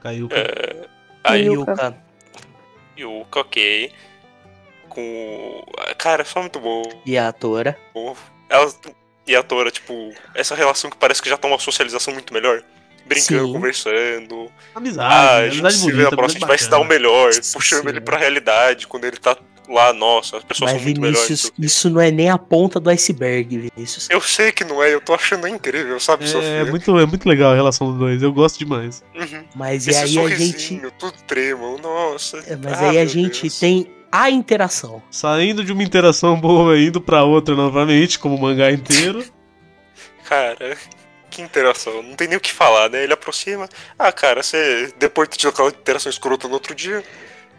Caiu. 0.00 0.28
É, 0.30 0.86
a 1.24 1.34
Yuka. 1.34 1.96
Yuka. 2.98 3.40
Ok. 3.40 3.92
Com. 4.88 5.64
Cara, 5.98 6.24
só 6.24 6.40
muito 6.40 6.60
bom. 6.60 6.82
E 7.04 7.18
a 7.18 7.28
atora. 7.28 7.76
Ela 8.48 8.72
e 9.26 9.34
a 9.36 9.42
Tora, 9.42 9.70
tipo, 9.70 10.12
essa 10.34 10.54
relação 10.54 10.90
que 10.90 10.96
parece 10.96 11.20
que 11.22 11.28
já 11.28 11.36
tá 11.36 11.48
uma 11.48 11.58
socialização 11.58 12.12
muito 12.14 12.32
melhor. 12.32 12.62
Brincando, 13.06 13.46
Sim. 13.48 13.52
conversando. 13.52 14.50
Amizade, 14.74 15.12
Ah, 15.14 15.36
a 15.36 15.42
gente 15.48 15.60
amizade 15.60 15.76
se 15.76 15.92
vê 15.92 16.02
na 16.04 16.10
próxima, 16.10 16.24
a 16.24 16.28
gente 16.40 16.48
vai 16.48 16.58
se 16.58 16.70
dar 16.70 16.78
o 16.78 16.84
melhor, 16.84 17.32
puxando 17.52 17.88
ele 17.88 18.00
pra 18.00 18.16
realidade, 18.16 18.86
quando 18.86 19.04
ele 19.04 19.18
tá 19.18 19.36
lá, 19.68 19.92
nossa, 19.92 20.38
as 20.38 20.44
pessoas 20.44 20.70
Mas 20.72 20.80
são 20.80 20.84
muito 20.86 21.00
melhores. 21.02 21.26
Vinícius, 21.26 21.50
que- 21.50 21.64
isso 21.66 21.90
não 21.90 22.00
é 22.00 22.10
nem 22.10 22.30
a 22.30 22.38
ponta 22.38 22.80
do 22.80 22.88
iceberg, 22.88 23.70
Vinícius. 23.76 24.08
Eu 24.08 24.22
sei 24.22 24.52
que 24.52 24.64
não 24.64 24.82
é, 24.82 24.94
eu 24.94 25.02
tô 25.02 25.12
achando 25.12 25.46
incrível, 25.46 26.00
sabe, 26.00 26.24
É, 26.24 26.28
Sofia? 26.28 26.64
muito, 26.64 26.98
é 26.98 27.04
muito 27.04 27.28
legal 27.28 27.52
a 27.52 27.54
relação 27.54 27.88
dos 27.90 27.98
dois, 27.98 28.22
eu 28.22 28.32
gosto 28.32 28.58
demais. 28.58 29.02
Uhum. 29.14 29.44
Mas 29.54 29.86
e 29.86 29.90
Esse 29.90 30.18
aí 30.18 30.18
a 30.18 30.36
gente. 30.36 30.82
tudo 30.98 31.14
tremo, 31.26 31.76
nossa. 31.82 32.38
é, 32.46 32.56
Mas 32.56 32.72
Ah, 32.72 32.88
aí 32.90 32.98
a 32.98 33.04
gente 33.06 33.42
Deus. 33.42 33.58
tem 33.58 33.90
a 34.14 34.30
interação. 34.30 35.02
Saindo 35.10 35.64
de 35.64 35.72
uma 35.72 35.82
interação 35.82 36.40
boa 36.40 36.78
e 36.78 36.86
indo 36.86 37.00
pra 37.00 37.24
outra 37.24 37.56
novamente, 37.56 38.16
como 38.16 38.36
o 38.36 38.40
mangá 38.40 38.70
inteiro. 38.70 39.24
Cara, 40.22 40.78
que 41.28 41.42
interação, 41.42 42.00
não 42.00 42.14
tem 42.14 42.28
nem 42.28 42.38
o 42.38 42.40
que 42.40 42.52
falar, 42.52 42.88
né? 42.88 43.02
Ele 43.02 43.12
aproxima. 43.12 43.68
Ah, 43.98 44.12
cara, 44.12 44.40
você. 44.40 44.94
Depois 44.96 45.28
de 45.28 45.32
ter 45.32 45.40
tido 45.40 45.50
aquela 45.50 45.68
interação 45.68 46.08
escrota 46.08 46.46
no 46.46 46.54
outro 46.54 46.74
dia. 46.76 47.04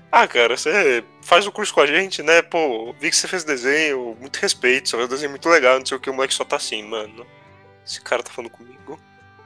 Ah, 0.09 0.25
cara, 0.25 0.55
você 0.55 1.03
faz 1.21 1.45
o 1.45 1.51
curso 1.51 1.73
com 1.73 1.81
a 1.81 1.85
gente, 1.85 2.23
né? 2.23 2.41
Pô, 2.41 2.95
vi 2.99 3.09
que 3.09 3.17
você 3.17 3.27
fez 3.27 3.43
desenho, 3.43 4.15
muito 4.19 4.37
respeito, 4.37 4.87
você 4.89 4.95
fez 4.95 5.09
desenho 5.09 5.31
muito 5.31 5.49
legal, 5.49 5.77
não 5.77 5.85
sei 5.85 5.97
o 5.97 5.99
que, 5.99 6.09
o 6.09 6.13
moleque 6.13 6.33
só 6.33 6.45
tá 6.45 6.55
assim, 6.55 6.81
mano. 6.83 7.27
Esse 7.85 7.99
cara 8.01 8.23
tá 8.23 8.31
falando 8.31 8.49
comigo. 8.49 8.97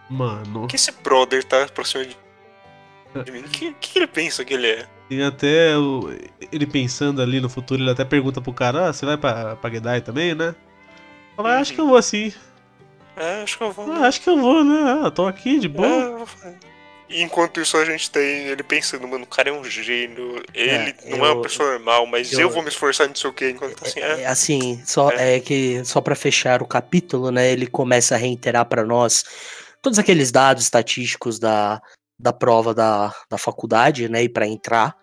Mano, 0.09 0.65
O 0.65 0.67
que 0.67 0.75
esse 0.75 0.91
brother 0.91 1.43
tá 1.43 1.63
aproxima 1.63 2.05
de, 2.05 2.15
de 3.25 3.31
mim? 3.31 3.39
O 3.39 3.49
que, 3.49 3.73
que 3.73 3.97
ele 3.97 4.07
pensa 4.07 4.45
que 4.45 4.53
ele 4.53 4.67
é? 4.67 4.98
Tem 5.09 5.23
até 5.23 5.75
o- 5.77 6.09
ele 6.51 6.65
pensando 6.67 7.21
ali 7.21 7.41
no 7.41 7.49
futuro, 7.49 7.81
ele 7.81 7.89
até 7.91 8.05
pergunta 8.05 8.39
pro 8.41 8.53
cara, 8.53 8.89
ah, 8.89 8.93
você 8.93 9.05
vai 9.05 9.17
pra, 9.17 9.55
pra 9.55 9.69
Gedai 9.69 10.01
também, 10.01 10.35
né? 10.35 10.55
Fala, 11.35 11.55
"Ah, 11.55 11.59
acho 11.59 11.73
que 11.73 11.81
eu 11.81 11.87
vou 11.87 11.97
assim. 11.97 12.31
É, 13.17 13.41
acho 13.43 13.57
que 13.57 13.63
eu 13.63 13.71
vou. 13.71 13.91
Ah, 13.91 14.07
acho 14.07 14.21
que 14.21 14.29
eu 14.29 14.37
vou, 14.37 14.63
né? 14.63 15.01
Ah, 15.05 15.11
tô 15.11 15.27
aqui 15.27 15.59
de 15.59 15.67
boa. 15.67 15.87
É, 15.87 16.09
vou 16.11 16.25
fazer. 16.25 16.57
E 17.09 17.23
enquanto 17.23 17.59
isso 17.59 17.75
a 17.75 17.83
gente 17.83 18.11
tem 18.11 18.45
ele 18.47 18.61
pensando, 18.61 19.07
mano, 19.07 19.23
o 19.23 19.27
cara 19.27 19.49
é 19.49 19.51
um 19.51 19.63
gênio, 19.65 20.43
ele 20.53 20.71
É, 20.71 20.95
não 21.17 21.25
é 21.25 21.29
eu- 21.29 21.33
uma 21.37 21.41
pessoa 21.41 21.71
normal, 21.71 22.05
mas 22.05 22.31
eu, 22.31 22.41
eu- 22.41 22.49
vou 22.51 22.61
me 22.61 22.69
esforçar 22.69 23.07
não 23.07 23.15
sei 23.15 23.29
o 23.29 23.33
que, 23.33 23.49
enquanto 23.49 23.75
tá 23.77 23.87
assim, 23.87 23.99
É, 23.99 24.21
é, 24.21 24.27
assim, 24.27 24.81
só 24.85 25.09
é. 25.09 25.39
que 25.39 25.83
só 25.85 26.01
para 26.01 26.13
fechar 26.15 26.61
o 26.61 26.67
capítulo, 26.67 27.31
né, 27.31 27.51
ele 27.51 27.65
começa 27.65 28.13
a 28.13 28.17
reiterar 28.17 28.63
para 28.65 28.85
nós 28.85 29.23
todos 29.81 29.97
aqueles 29.97 30.31
dados 30.31 30.61
estatísticos 30.63 31.39
da, 31.39 31.81
da 32.19 32.33
prova 32.33 32.73
da, 32.73 33.13
da 33.29 33.37
faculdade, 33.37 34.09
né, 34.09 34.23
e 34.23 34.29
para 34.29 34.47
entrar. 34.47 34.95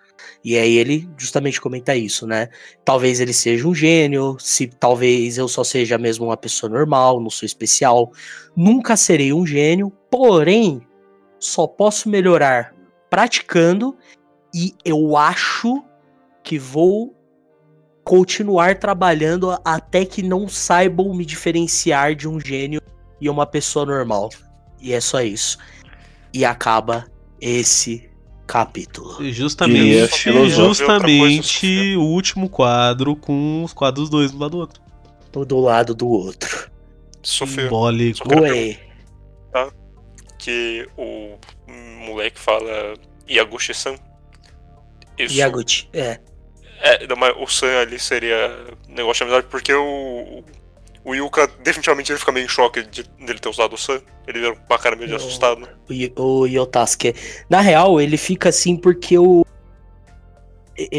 E 0.45 0.57
aí 0.57 0.77
ele 0.77 1.09
justamente 1.17 1.61
comenta 1.61 1.95
isso, 1.95 2.27
né? 2.27 2.49
Talvez 2.85 3.21
ele 3.21 3.33
seja 3.33 3.67
um 3.67 3.75
gênio, 3.75 4.37
se 4.39 4.67
talvez 4.67 5.39
eu 5.39 5.49
só 5.49 5.63
seja 5.63 5.99
mesmo 5.99 6.27
uma 6.27 6.37
pessoa 6.37 6.71
normal, 6.71 7.21
não 7.21 7.31
sou 7.31 7.47
especial. 7.47 8.13
Nunca 8.57 8.97
serei 8.97 9.33
um 9.33 9.47
gênio, 9.47 9.93
porém 10.11 10.81
só 11.39 11.67
posso 11.67 12.09
melhorar 12.09 12.75
praticando 13.11 13.97
e 14.55 14.75
eu 14.85 15.17
acho 15.17 15.83
que 16.43 16.59
vou 16.59 17.15
continuar 18.05 18.79
trabalhando 18.79 19.59
até 19.65 20.05
que 20.05 20.23
não 20.23 20.49
saibam 20.49 21.13
me 21.13 21.25
diferenciar 21.27 22.15
de 22.15 22.29
um 22.29 22.39
gênio 22.39 22.81
e 23.21 23.29
uma 23.29 23.45
pessoa 23.45 23.85
normal. 23.85 24.31
E 24.81 24.93
é 24.93 25.01
só 25.01 25.21
isso. 25.21 25.59
E 26.37 26.45
acaba 26.45 27.07
esse 27.41 28.09
capítulo. 28.47 29.23
E 29.23 29.29
E 29.29 29.33
justamente, 29.33 29.99
é 29.99 30.07
filosófico. 30.09 30.67
justamente 30.67 31.97
o 31.97 32.03
último 32.03 32.49
quadro 32.49 33.17
com 33.17 33.63
os 33.65 33.73
quadros 33.73 34.11
dois 34.11 34.33
um 34.33 34.39
lado 34.39 34.51
do 34.51 34.59
outro. 34.59 34.83
Um 35.35 35.45
do 35.45 35.61
lado 35.61 35.95
do 35.95 36.09
outro. 36.09 36.71
Sofia, 37.23 37.65
Simbólico. 37.65 38.29
Ué, 38.41 38.79
que 40.39 40.89
o 40.97 41.37
moleque 42.07 42.39
fala 42.39 42.95
Yaguchi-san. 43.29 43.97
Yaguchi, 45.19 45.89
é. 45.93 46.21
É, 46.81 47.07
não, 47.07 47.17
mas 47.17 47.35
o 47.39 47.47
San 47.47 47.81
ali 47.81 47.99
seria 47.99 48.67
negócio 48.89 49.25
de 49.25 49.31
amizade, 49.31 49.47
porque 49.51 49.73
o. 49.75 50.45
O 51.07 51.15
Yuka, 51.15 51.47
definitivamente, 51.63 52.11
ele 52.11 52.19
fica 52.19 52.33
meio 52.33 52.47
em 52.47 52.49
choque 52.49 52.83
de, 52.83 53.05
dele 53.05 53.39
ter 53.39 53.49
usado 53.49 53.75
o 53.75 53.79
San. 53.79 54.03
Ele 54.27 54.41
vira 54.41 54.57
com 54.57 54.63
uma 54.69 54.77
cara 54.77 54.97
meio 54.97 55.09
de 55.09 55.15
assustado. 55.15 55.69
O, 55.89 56.21
o 56.21 56.47
Yotasuke. 56.47 57.15
Na 57.49 57.61
real, 57.61 58.01
ele 58.01 58.17
fica 58.17 58.49
assim 58.49 58.77
porque 58.77 59.17
o. 59.17 59.47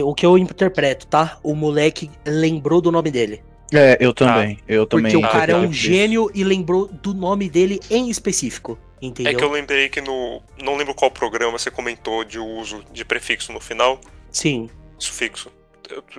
O 0.02 0.16
que 0.16 0.26
eu 0.26 0.38
interpreto, 0.38 1.06
tá? 1.08 1.38
O 1.44 1.54
moleque 1.54 2.10
lembrou 2.26 2.80
do 2.80 2.90
nome 2.90 3.12
dele. 3.12 3.44
É, 3.74 3.98
eu 4.00 4.14
também. 4.14 4.58
Eu 4.66 4.86
também. 4.88 5.12
Porque 5.12 5.28
o 5.28 5.30
cara 5.30 5.52
é 5.52 5.56
um 5.58 5.74
gênio 5.74 6.32
e 6.34 6.42
lembrou 6.42 6.88
do 6.88 7.14
nome 7.14 7.50
dele 7.50 7.82
em 7.90 8.10
específico. 8.10 8.80
Entendeu? 9.02 9.34
É 9.34 9.36
que 9.36 9.44
eu 9.44 9.52
lembrei 9.52 9.90
que 9.90 10.00
no. 10.00 10.42
Não 10.64 10.78
lembro 10.78 10.96
qual 10.96 11.12
programa 11.12 11.60
você 11.60 11.70
comentou 11.70 12.24
de 12.24 12.40
uso 12.40 12.82
de 12.94 13.04
prefixo 13.04 13.52
no 13.52 13.60
final. 13.60 14.00
Sim, 14.32 14.70
Sufixo. 14.98 15.52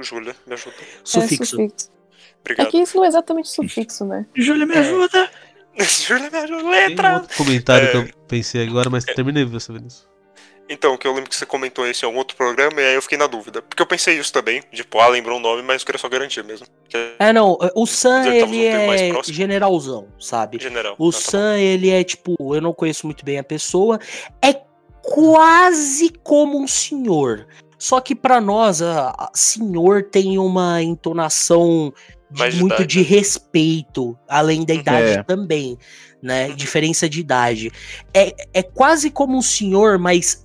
Júlia, 0.00 0.36
me 0.46 0.52
ajuda. 0.52 0.76
sufixo. 1.02 1.42
É, 1.42 1.68
sufixo. 1.68 1.92
É 1.94 1.97
Obrigado. 2.52 2.70
que 2.70 2.78
isso 2.78 2.96
não 2.96 3.04
é 3.04 3.08
exatamente 3.08 3.48
sufixo, 3.48 4.04
né? 4.04 4.26
Júlia, 4.34 4.66
me 4.66 4.74
É. 4.74 4.78
ajuda! 4.78 5.30
Júlia, 5.78 6.30
me 6.30 6.38
ajuda. 6.38 6.62
Tem 6.70 6.88
Letra! 6.88 7.14
outro 7.14 7.36
comentário 7.36 7.88
É. 7.88 7.90
que 7.90 7.96
eu 7.96 8.08
pensei 8.26 8.66
agora, 8.66 8.90
mas 8.90 9.04
terminei 9.04 9.44
você 9.44 9.72
vendo 9.72 9.86
isso. 9.88 10.08
Então, 10.70 10.98
que 10.98 11.06
eu 11.06 11.14
lembro 11.14 11.30
que 11.30 11.36
você 11.36 11.46
comentou 11.46 11.86
isso 11.88 12.04
em 12.04 12.06
algum 12.06 12.18
outro 12.18 12.36
programa 12.36 12.78
e 12.78 12.84
aí 12.84 12.94
eu 12.94 13.00
fiquei 13.00 13.16
na 13.16 13.26
dúvida. 13.26 13.62
Porque 13.62 13.80
eu 13.80 13.86
pensei 13.86 14.18
isso 14.18 14.30
também. 14.30 14.62
Tipo, 14.70 14.98
ah, 15.00 15.08
lembrou 15.08 15.38
o 15.38 15.40
nome, 15.40 15.62
mas 15.62 15.80
eu 15.80 15.86
queria 15.86 15.98
só 15.98 16.10
garantir 16.10 16.44
mesmo. 16.44 16.66
Que 16.86 17.14
É, 17.18 17.32
não, 17.32 17.56
o 17.74 17.86
Sam, 17.86 18.26
ele 18.26 18.44
um 18.44 18.62
é 18.62 19.08
próximo. 19.12 19.34
generalzão, 19.34 20.08
é 20.18 20.22
sabe? 20.22 20.58
general. 20.60 20.94
O 20.98 21.08
Ah, 21.08 21.12
tá 21.12 21.16
bom. 21.18 21.30
Sam, 21.30 21.58
ele 21.58 21.88
é 21.88 22.04
tipo, 22.04 22.36
eu 22.54 22.60
não 22.60 22.74
conheço 22.74 23.06
muito 23.06 23.24
bem 23.24 23.38
a 23.38 23.42
pessoa. 23.42 23.98
É 24.44 24.52
quase 25.00 26.10
como 26.22 26.60
um 26.60 26.66
senhor. 26.68 27.46
Só 27.78 27.98
que 28.00 28.14
pra 28.14 28.38
nós, 28.38 28.82
a, 28.82 29.08
a 29.10 29.30
senhor 29.34 30.02
tem 30.10 30.38
uma 30.38 30.82
entonação 30.82 31.94
de 32.30 32.50
de 32.50 32.60
muito 32.60 32.74
idade, 32.74 32.86
de 32.86 32.98
né? 33.00 33.04
respeito, 33.08 34.18
além 34.28 34.64
da 34.64 34.74
idade 34.74 35.12
É. 35.18 35.22
também, 35.22 35.78
né? 36.22 36.48
Uhum. 36.48 36.56
Diferença 36.56 37.08
de 37.08 37.20
idade. 37.20 37.70
É, 38.12 38.34
é 38.52 38.62
quase 38.62 39.10
como 39.10 39.36
um 39.36 39.42
senhor, 39.42 39.98
mas 39.98 40.44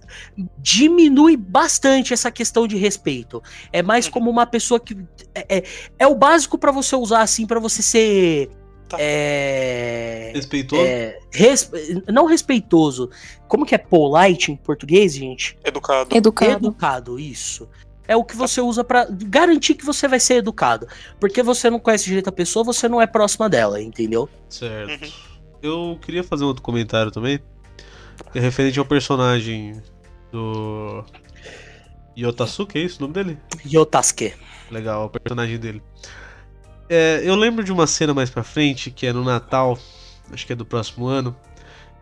diminui 0.59 1.35
bastante 1.35 2.13
essa 2.13 2.31
questão 2.31 2.67
de 2.67 2.77
respeito. 2.77 3.41
É 3.71 3.81
mais 3.81 4.05
Uhum. 4.05 4.11
como 4.11 4.29
uma 4.29 4.45
pessoa 4.45 4.79
que 4.79 4.95
é, 5.35 5.57
é, 5.57 5.63
é 5.99 6.07
o 6.07 6.15
básico 6.15 6.57
pra 6.57 6.71
você 6.71 6.95
usar 6.95 7.21
assim 7.21 7.45
pra 7.45 7.59
você 7.59 7.81
ser 7.81 8.49
Tá. 8.87 8.97
é, 8.99 10.31
Respeitou? 10.35 10.79
é, 10.85 11.17
res- 11.31 11.71
não 12.11 12.25
respeitoso. 12.25 13.09
Como 13.47 13.65
que 13.65 13.73
é 13.73 13.77
polite 13.77 14.51
em 14.51 14.55
português, 14.55 15.15
gente? 15.15 15.57
Educado. 15.63 16.15
Educado. 16.15 16.51
Educado, 16.67 17.19
isso. 17.19 17.67
É 18.13 18.15
o 18.15 18.23
que 18.23 18.37
você 18.37 18.61
usa 18.61 18.83
pra 18.83 19.07
garantir 19.09 19.73
que 19.73 19.83
você 19.83 20.07
vai 20.07 20.19
ser 20.19 20.35
educado. 20.35 20.87
Porque 21.19 21.41
você 21.41 21.67
não 21.67 21.79
conhece 21.79 22.05
direito 22.05 22.27
a 22.27 22.31
pessoa, 22.31 22.63
você 22.63 22.87
não 22.87 23.01
é 23.01 23.07
próxima 23.07 23.49
dela, 23.49 23.81
entendeu? 23.81 24.29
Certo. 24.47 25.03
Uhum. 25.03 25.11
Eu 25.63 25.99
queria 25.99 26.23
fazer 26.23 26.43
um 26.43 26.47
outro 26.47 26.61
comentário 26.61 27.09
também. 27.09 27.39
Que 28.31 28.37
é 28.37 28.41
referente 28.41 28.77
ao 28.77 28.85
personagem 28.85 29.81
do. 30.31 31.03
Yotasuke, 32.15 32.77
é 32.77 32.83
isso 32.83 32.99
o 32.99 33.01
nome 33.01 33.15
dele? 33.15 33.39
Yotasuke. 33.65 34.35
Legal, 34.69 35.07
o 35.07 35.09
personagem 35.09 35.57
dele. 35.57 35.81
É, 36.87 37.19
eu 37.23 37.33
lembro 37.33 37.63
de 37.63 37.71
uma 37.71 37.87
cena 37.87 38.13
mais 38.13 38.29
pra 38.29 38.43
frente, 38.43 38.91
que 38.91 39.07
é 39.07 39.13
no 39.13 39.23
Natal, 39.23 39.75
acho 40.31 40.45
que 40.45 40.53
é 40.53 40.55
do 40.55 40.65
próximo 40.65 41.07
ano, 41.07 41.35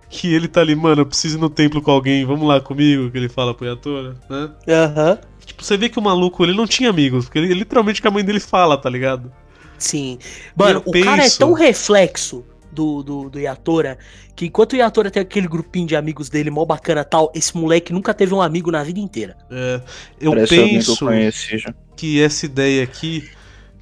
que 0.10 0.34
ele 0.34 0.50
tá 0.50 0.60
ali, 0.60 0.76
mano, 0.76 1.04
eu 1.04 1.06
preciso 1.06 1.38
ir 1.38 1.40
no 1.40 1.50
templo 1.50 1.82
com 1.82 1.92
alguém, 1.92 2.26
vamos 2.26 2.46
lá 2.46 2.60
comigo, 2.60 3.10
que 3.10 3.18
ele 3.18 3.30
fala 3.30 3.54
pro 3.54 3.66
Yatora, 3.66 4.18
né? 4.30 4.52
Aham. 4.68 5.31
Tipo, 5.52 5.64
você 5.64 5.76
vê 5.76 5.90
que 5.90 6.00
o 6.00 6.02
maluco, 6.02 6.44
ele 6.44 6.54
não 6.56 6.66
tinha 6.66 6.90
amigos, 6.90 7.26
porque 7.26 7.40
ele, 7.40 7.54
literalmente 7.54 8.02
que 8.02 8.08
a 8.08 8.12
mãe 8.12 8.24
dele 8.24 8.40
fala, 8.40 8.78
tá 8.78 8.90
ligado? 8.90 9.32
Sim. 9.78 10.18
Mano, 10.56 10.82
o 10.86 10.92
cara 10.92 11.22
é 11.22 11.24
penso- 11.26 11.40
tão 11.40 11.52
reflexo 11.52 12.46
do, 12.72 13.04
do, 13.04 13.30
do 13.30 13.40
Yatora 13.40 13.98
que 14.34 14.46
enquanto 14.46 14.74
o 14.74 14.76
Yatora 14.78 15.12
tem 15.12 15.22
aquele 15.22 15.48
grupinho 15.48 15.86
de 15.86 15.96
amigos 15.96 16.30
dele 16.30 16.50
mó 16.50 16.64
bacana 16.64 17.04
tal, 17.04 17.32
esse 17.36 17.56
moleque 17.58 17.92
nunca 17.92 18.14
teve 18.14 18.34
um 18.34 18.42
amigo 18.42 18.72
na 18.72 18.82
vida 18.82 19.00
inteira. 19.00 19.36
É, 19.52 19.82
eu 20.20 20.32
Parece 20.32 20.56
alguém 20.56 20.70
que 20.70 20.76
eu 20.76 20.96
penso 20.96 21.06
conheci 21.06 21.64
que 21.98 22.22
essa 22.22 22.46
ideia 22.46 22.84
aqui 22.84 23.30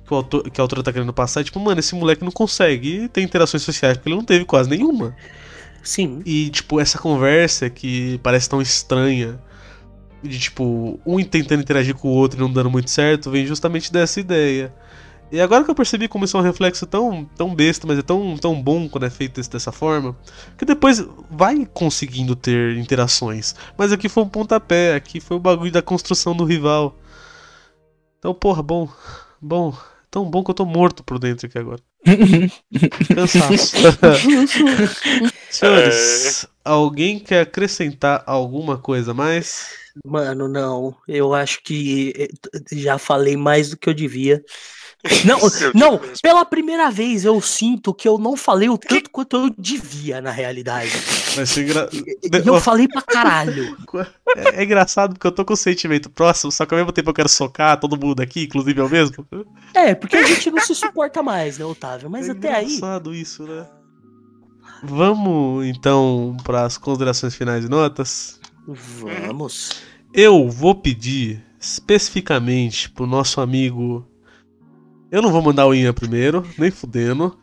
que, 0.05 0.13
o 0.13 0.15
autor, 0.15 0.49
que 0.49 0.59
a 0.59 0.63
autora 0.63 0.81
tá 0.81 0.91
querendo 0.91 1.13
passar 1.13 1.41
é 1.41 1.43
tipo, 1.43 1.59
mano, 1.59 1.79
esse 1.79 1.93
moleque 1.93 2.23
não 2.23 2.31
consegue 2.31 3.07
ter 3.09 3.21
interações 3.21 3.61
sociais 3.61 3.95
porque 3.95 4.09
ele 4.09 4.15
não 4.15 4.25
teve 4.25 4.43
quase 4.43 4.67
nenhuma. 4.69 5.15
Sim. 5.83 6.21
E, 6.25 6.49
tipo, 6.49 6.79
essa 6.79 6.97
conversa 6.97 7.69
que 7.69 8.19
parece 8.23 8.49
tão 8.49 8.61
estranha, 8.61 9.39
de 10.23 10.39
tipo, 10.39 10.99
um 11.05 11.23
tentando 11.23 11.61
interagir 11.61 11.95
com 11.95 12.07
o 12.07 12.11
outro 12.11 12.39
e 12.39 12.41
não 12.41 12.51
dando 12.51 12.69
muito 12.69 12.89
certo, 12.89 13.31
vem 13.31 13.45
justamente 13.45 13.91
dessa 13.91 14.19
ideia. 14.19 14.73
E 15.31 15.39
agora 15.39 15.63
que 15.63 15.69
eu 15.69 15.75
percebi 15.75 16.07
como 16.07 16.25
isso 16.25 16.35
é 16.35 16.39
um 16.39 16.43
reflexo 16.43 16.87
tão, 16.87 17.23
tão 17.37 17.53
besta, 17.53 17.85
mas 17.85 17.99
é 17.99 18.01
tão, 18.01 18.35
tão 18.35 18.59
bom 18.59 18.89
quando 18.89 19.05
é 19.05 19.09
feito 19.11 19.39
dessa 19.47 19.71
forma, 19.71 20.17
que 20.57 20.65
depois 20.65 21.05
vai 21.29 21.67
conseguindo 21.71 22.35
ter 22.35 22.75
interações. 22.77 23.53
Mas 23.77 23.91
aqui 23.91 24.09
foi 24.09 24.23
um 24.23 24.29
pontapé, 24.29 24.95
aqui 24.95 25.19
foi 25.19 25.37
o 25.37 25.39
bagulho 25.39 25.71
da 25.71 25.83
construção 25.83 26.35
do 26.35 26.43
rival. 26.45 26.97
Então, 28.17 28.33
porra, 28.33 28.63
bom, 28.63 28.89
bom, 29.39 29.77
tão 30.09 30.25
bom 30.25 30.43
que 30.43 30.49
eu 30.49 30.55
tô 30.55 30.65
morto 30.65 31.03
por 31.03 31.19
dentro 31.19 31.45
aqui 31.45 31.59
agora. 31.59 31.79
Cansaço. 33.13 33.75
Senhores, 35.51 36.47
alguém 36.65 37.19
quer 37.19 37.41
acrescentar 37.41 38.23
alguma 38.25 38.77
coisa 38.77 39.11
a 39.11 39.13
mais? 39.13 39.69
Mano, 40.05 40.47
não. 40.47 40.95
Eu 41.07 41.33
acho 41.33 41.61
que 41.63 42.13
eh, 42.17 42.29
já 42.71 42.97
falei 42.97 43.35
mais 43.35 43.69
do 43.69 43.77
que 43.77 43.89
eu 43.89 43.93
devia. 43.93 44.43
Não, 45.23 45.39
não, 45.73 46.01
pela 46.21 46.43
primeira 46.43 46.91
vez 46.91 47.23
eu 47.23 47.39
sinto 47.39 47.93
que 47.93 48.05
eu 48.05 48.17
não 48.17 48.35
falei 48.35 48.67
o 48.67 48.77
tanto 48.77 49.09
quanto 49.09 49.37
eu 49.37 49.55
devia, 49.57 50.19
na 50.19 50.29
realidade. 50.29 50.91
Vai 51.37 51.45
ser 51.45 51.63
engra... 51.63 51.89
E 51.93 52.45
eu 52.45 52.59
falei 52.59 52.85
pra 52.85 53.01
caralho. 53.01 53.77
é, 54.35 54.59
é 54.59 54.63
engraçado 54.63 55.13
porque 55.13 55.25
eu 55.25 55.31
tô 55.31 55.45
com 55.45 55.53
o 55.53 55.57
sentimento 55.57 56.09
próximo, 56.09 56.51
só 56.51 56.65
que 56.65 56.73
ao 56.73 56.77
mesmo 56.77 56.91
tempo 56.91 57.09
eu 57.09 57.13
quero 57.13 57.29
socar 57.29 57.79
todo 57.79 57.97
mundo 57.97 58.19
aqui, 58.19 58.43
inclusive 58.43 58.77
eu 58.77 58.89
mesmo. 58.89 59.25
É, 59.73 59.95
porque 59.95 60.17
a 60.17 60.23
gente 60.23 60.51
não 60.51 60.59
se 60.59 60.75
suporta 60.75 61.23
mais, 61.23 61.57
né, 61.57 61.63
Otávio? 61.63 62.09
Mas 62.09 62.27
é 62.27 62.33
até 62.33 62.53
aí. 62.53 62.65
engraçado 62.65 63.15
isso, 63.15 63.43
né? 63.43 63.65
Vamos 64.83 65.65
então 65.65 66.35
para 66.43 66.63
as 66.63 66.77
considerações 66.77 67.35
finais 67.35 67.63
e 67.63 67.69
notas. 67.69 68.39
Vamos. 68.67 69.81
Eu 70.13 70.49
vou 70.49 70.73
pedir 70.75 71.43
especificamente 71.59 72.89
pro 72.89 73.05
nosso 73.05 73.41
amigo. 73.41 74.07
Eu 75.11 75.21
não 75.21 75.31
vou 75.31 75.41
mandar 75.41 75.65
o 75.67 75.73
Inha 75.73 75.93
primeiro, 75.93 76.45
nem 76.57 76.71
fudendo. 76.71 77.37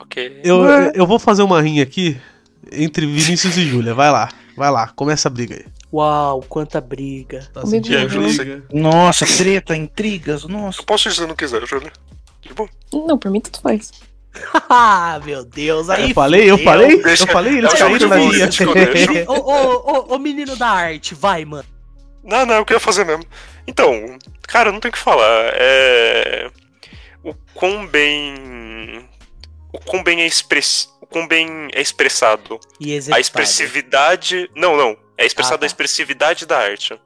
Ok. 0.00 0.40
Eu, 0.44 0.64
eu 0.94 1.06
vou 1.06 1.18
fazer 1.18 1.42
uma 1.42 1.60
rinha 1.60 1.82
aqui 1.82 2.16
entre 2.72 3.06
Vinícius 3.06 3.56
e 3.56 3.62
Júlia. 3.66 3.94
Vai 3.94 4.10
lá, 4.10 4.28
vai 4.56 4.70
lá, 4.70 4.88
começa 4.88 5.28
a 5.28 5.30
briga 5.30 5.56
aí. 5.56 5.64
Uau, 5.92 6.44
quanta 6.48 6.80
briga. 6.80 7.48
Tá 7.52 7.62
Comigo 7.62 7.86
sentindo 7.86 8.20
não. 8.20 8.28
briga? 8.34 8.64
Nossa, 8.72 9.26
treta, 9.26 9.76
intrigas, 9.76 10.44
nossa. 10.44 10.80
Eu 10.80 10.84
posso 10.84 11.08
ir 11.08 11.12
se 11.12 11.20
eu 11.22 11.26
não 11.28 11.34
quiser, 11.34 11.66
Júlia. 11.66 11.92
De 12.42 12.52
boa. 12.52 12.68
Não, 12.92 13.18
por 13.18 13.30
mim 13.30 13.40
tudo 13.40 13.60
faz. 13.60 13.90
Ah, 14.68 15.20
meu 15.24 15.44
Deus, 15.44 15.88
aí. 15.90 16.10
Eu 16.10 16.14
falei, 16.14 16.42
eu 16.48 16.58
fudeu. 16.58 16.72
falei, 16.72 17.02
Deixa- 17.02 17.24
eu 17.24 17.28
falei, 17.28 17.58
eles 17.58 17.72
caíram 17.72 18.08
na 18.08 18.16
político, 18.16 18.74
deixa. 18.74 19.24
Ô, 19.26 19.34
ô, 19.34 19.90
ô, 20.12 20.14
ô, 20.14 20.18
menino 20.18 20.54
da 20.54 20.68
arte, 20.68 21.12
vai, 21.14 21.44
mano. 21.44 21.64
Não, 22.22 22.44
não, 22.46 22.56
eu 22.56 22.64
queria 22.64 22.80
fazer 22.80 23.04
mesmo. 23.04 23.24
Então, 23.66 24.18
cara, 24.42 24.72
não 24.72 24.80
tem 24.80 24.88
o 24.88 24.92
que 24.92 24.98
falar. 24.98 25.52
É. 25.54 26.50
O 27.22 27.34
quão 27.54 27.86
bem. 27.86 29.08
O 29.72 29.78
quão 29.78 30.02
bem 30.02 30.22
é 30.22 30.26
express... 30.26 30.88
O 31.00 31.06
quão 31.06 31.26
bem 31.26 31.68
é 31.72 31.80
expressado. 31.80 32.58
E 32.80 32.94
A 33.12 33.20
expressividade. 33.20 34.50
Não, 34.54 34.76
não. 34.76 34.96
É 35.16 35.24
expressada 35.26 35.56
Ah, 35.56 35.58
tá. 35.60 35.66
a 35.66 35.68
expressividade 35.68 36.46
da 36.46 36.58
arte. 36.58 36.98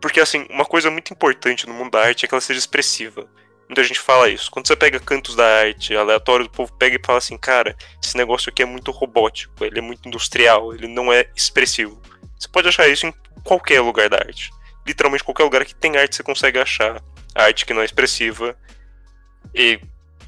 Porque, 0.00 0.20
assim, 0.20 0.46
uma 0.50 0.64
coisa 0.64 0.90
muito 0.90 1.12
importante 1.12 1.66
no 1.66 1.74
mundo 1.74 1.92
da 1.92 2.00
arte 2.00 2.24
é 2.24 2.28
que 2.28 2.34
ela 2.34 2.40
seja 2.40 2.58
expressiva. 2.58 3.28
Muita 3.68 3.84
gente 3.84 4.00
fala 4.00 4.28
isso. 4.28 4.50
Quando 4.50 4.66
você 4.66 4.76
pega 4.76 5.00
cantos 5.00 5.34
da 5.34 5.46
arte 5.60 5.96
aleatório, 5.96 6.44
o 6.46 6.50
povo 6.50 6.72
pega 6.74 6.96
e 6.96 7.06
fala 7.06 7.18
assim, 7.18 7.38
cara, 7.38 7.74
esse 8.04 8.16
negócio 8.16 8.50
aqui 8.50 8.62
é 8.62 8.66
muito 8.66 8.90
robótico, 8.90 9.64
ele 9.64 9.78
é 9.78 9.82
muito 9.82 10.06
industrial, 10.06 10.74
ele 10.74 10.88
não 10.88 11.12
é 11.12 11.26
expressivo. 11.34 11.98
Você 12.42 12.48
pode 12.48 12.66
achar 12.66 12.88
isso 12.88 13.06
em 13.06 13.14
qualquer 13.44 13.80
lugar 13.80 14.08
da 14.08 14.16
arte. 14.16 14.50
Literalmente 14.84 15.22
qualquer 15.22 15.44
lugar 15.44 15.64
que 15.64 15.76
tem 15.76 15.96
arte 15.96 16.16
você 16.16 16.24
consegue 16.24 16.58
achar 16.58 17.00
arte 17.32 17.64
que 17.64 17.72
não 17.72 17.82
é 17.82 17.84
expressiva. 17.84 18.58
E, 19.54 19.78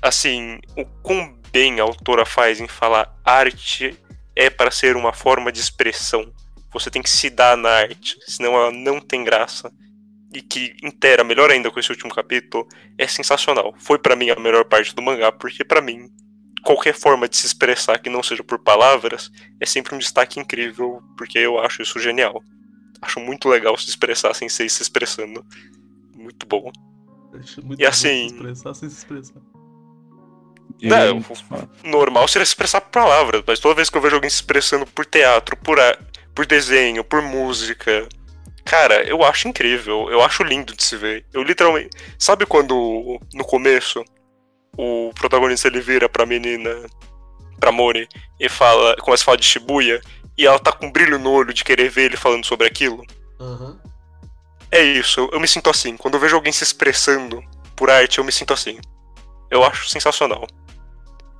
assim, 0.01 0.61
o 0.77 0.85
quão 1.03 1.37
bem 1.51 1.81
a 1.81 1.83
autora 1.83 2.25
faz 2.25 2.61
em 2.61 2.69
falar 2.69 3.13
arte 3.25 3.99
é 4.37 4.49
para 4.49 4.71
ser 4.71 4.97
uma 4.97 5.13
forma 5.13 5.51
de 5.51 5.59
expressão. 5.59 6.33
Você 6.73 6.89
tem 6.89 7.03
que 7.03 7.11
se 7.11 7.29
dar 7.31 7.57
na 7.57 7.69
arte, 7.69 8.17
senão 8.29 8.55
ela 8.55 8.71
não 8.71 9.01
tem 9.01 9.25
graça. 9.25 9.73
E 10.33 10.41
que 10.41 10.77
inteira, 10.85 11.25
melhor 11.25 11.51
ainda 11.51 11.69
com 11.69 11.81
esse 11.81 11.91
último 11.91 12.15
capítulo, 12.15 12.69
é 12.97 13.09
sensacional. 13.09 13.75
Foi 13.79 13.99
pra 13.99 14.15
mim 14.15 14.31
a 14.31 14.37
melhor 14.37 14.65
parte 14.67 14.95
do 14.95 15.03
mangá, 15.03 15.33
porque 15.33 15.65
pra 15.65 15.81
mim 15.81 16.09
qualquer 16.63 16.95
forma 16.95 17.29
de 17.29 17.37
se 17.37 17.47
expressar 17.47 17.99
que 17.99 18.09
não 18.09 18.23
seja 18.23 18.43
por 18.43 18.59
palavras 18.59 19.31
é 19.61 19.67
sempre 19.67 19.95
um 19.95 19.99
destaque 19.99 20.41
incrível, 20.41 20.94
porque 21.17 21.39
eu 21.39 21.59
acho 21.59 21.83
isso 21.83 21.99
genial. 21.99 22.43
Acho 23.03 23.21
muito 23.21 23.49
legal 23.49 23.77
se 23.77 23.89
expressar 23.89 24.35
sem 24.35 24.49
ser 24.49 24.69
se 24.71 24.83
expressando. 24.83 25.45
Muito 26.15 26.47
bom. 26.47 26.71
Muito 27.63 27.81
E 27.81 27.85
assim- 27.87 28.29
Se 28.29 28.35
expressar 28.37 28.75
sem 28.75 28.89
se 28.89 28.97
expressar. 28.99 29.41
Não, 30.83 31.21
normal 31.85 32.27
seria 32.29 32.45
se 32.45 32.51
expressar 32.51 32.81
por 32.81 32.91
palavras, 32.91 33.43
mas 33.47 33.59
toda 33.61 33.75
vez 33.75 33.89
que 33.89 33.97
eu 33.97 34.01
vejo 34.03 34.15
alguém 34.17 34.31
se 34.31 34.37
expressando 34.37 34.87
por 34.87 35.07
teatro, 35.07 35.57
por, 35.57 35.79
a- 35.81 35.99
por 36.35 36.47
desenho, 36.47 37.05
por 37.05 37.23
música, 37.23 38.09
cara, 38.65 39.03
eu 39.05 39.23
acho 39.25 39.49
incrível, 39.49 40.09
eu 40.11 40.21
acho 40.23 40.43
lindo 40.43 40.75
de 40.75 40.83
se 40.83 40.97
ver. 40.97 41.25
Eu 41.33 41.43
literalmente. 41.43 41.91
Sabe 42.19 42.45
quando 42.47 43.21
no 43.33 43.45
começo 43.45 44.05
o 44.77 45.11
protagonista 45.15 45.69
ele 45.69 45.81
vira 45.81 46.09
pra 46.09 46.27
menina, 46.27 46.71
pra 47.59 47.73
Mori, 47.73 48.09
e 48.39 48.49
fala, 48.49 48.97
começa 48.97 49.23
a 49.23 49.27
falar 49.27 49.37
de 49.39 49.47
Shibuya, 49.47 50.01
e 50.37 50.47
ela 50.47 50.59
tá 50.59 50.73
com 50.73 50.87
um 50.87 50.93
brilho 50.93 51.19
no 51.19 51.31
olho 51.31 51.53
de 51.53 51.65
querer 51.65 51.89
ver 51.89 52.07
ele 52.07 52.17
falando 52.17 52.45
sobre 52.45 52.67
aquilo? 52.67 53.05
Aham. 53.41 53.79
É 54.71 54.83
isso, 54.83 55.21
eu, 55.21 55.31
eu 55.33 55.41
me 55.41 55.47
sinto 55.47 55.71
assim. 55.71 55.97
Quando 55.97 56.15
eu 56.15 56.21
vejo 56.21 56.35
alguém 56.35 56.53
se 56.53 56.65
expressando 56.65 57.43
por 57.77 57.91
arte, 57.91 58.19
eu 58.19 58.25
me 58.25 58.33
sinto 58.33 58.53
assim. 58.53 58.79
Eu 59.51 59.63
acho 59.65 59.89
sensacional. 59.89 60.47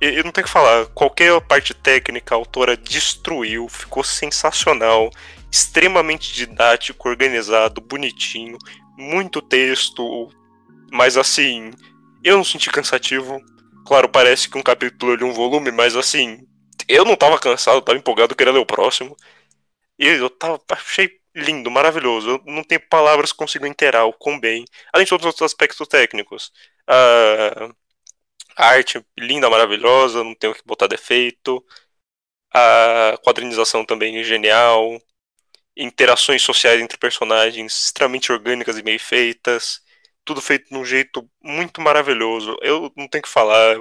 E 0.01 0.05
eu 0.05 0.23
não 0.23 0.31
tenho 0.31 0.43
o 0.43 0.47
que 0.47 0.53
falar, 0.53 0.85
qualquer 0.87 1.39
parte 1.41 1.73
técnica 1.73 2.35
a 2.35 2.37
autora 2.37 2.75
destruiu, 2.75 3.67
ficou 3.69 4.03
sensacional, 4.03 5.09
extremamente 5.51 6.33
didático, 6.33 7.07
organizado, 7.07 7.81
bonitinho, 7.81 8.57
muito 8.97 9.41
texto, 9.41 10.29
mas 10.91 11.17
assim, 11.17 11.71
eu 12.23 12.37
não 12.37 12.43
senti 12.43 12.69
cansativo. 12.69 13.41
Claro, 13.85 14.09
parece 14.09 14.49
que 14.49 14.57
um 14.57 14.63
capítulo 14.63 15.15
de 15.17 15.23
um 15.23 15.31
volume, 15.33 15.71
mas 15.71 15.95
assim, 15.95 16.39
eu 16.87 17.05
não 17.05 17.15
tava 17.15 17.39
cansado, 17.39 17.81
tava 17.81 17.97
empolgado, 17.97 18.35
queria 18.35 18.53
ler 18.53 18.59
o 18.59 18.65
próximo. 18.65 19.15
E 19.99 20.07
eu 20.07 20.29
tava, 20.29 20.61
achei 20.71 21.09
lindo, 21.35 21.71
maravilhoso. 21.71 22.29
Eu 22.31 22.43
não 22.53 22.63
tenho 22.63 22.81
palavras 22.89 23.31
que 23.31 23.37
consigo 23.39 23.67
inteirar 23.67 24.05
o 24.05 24.13
quão 24.13 24.39
bem. 24.39 24.65
Além 24.93 25.05
de 25.05 25.09
todos 25.09 25.25
os 25.25 25.27
outros 25.29 25.45
aspectos 25.51 25.87
técnicos. 25.87 26.51
A, 26.87 27.69
a 28.57 28.67
arte 28.69 29.05
linda, 29.19 29.49
maravilhosa, 29.49 30.23
não 30.23 30.35
tenho 30.35 30.53
que 30.55 30.63
botar 30.65 30.87
defeito. 30.87 31.63
A 32.53 33.17
quadrinização 33.23 33.85
também 33.85 34.17
é 34.19 34.23
genial. 34.23 35.01
Interações 35.77 36.41
sociais 36.43 36.81
entre 36.81 36.97
personagens 36.97 37.85
extremamente 37.85 38.31
orgânicas 38.31 38.77
e 38.77 38.83
bem 38.83 38.99
feitas. 38.99 39.81
Tudo 40.25 40.41
feito 40.41 40.69
de 40.69 40.75
um 40.75 40.83
jeito 40.83 41.29
muito 41.41 41.81
maravilhoso. 41.81 42.57
Eu 42.61 42.91
não 42.97 43.07
tenho 43.07 43.21
que 43.21 43.29
falar. 43.29 43.79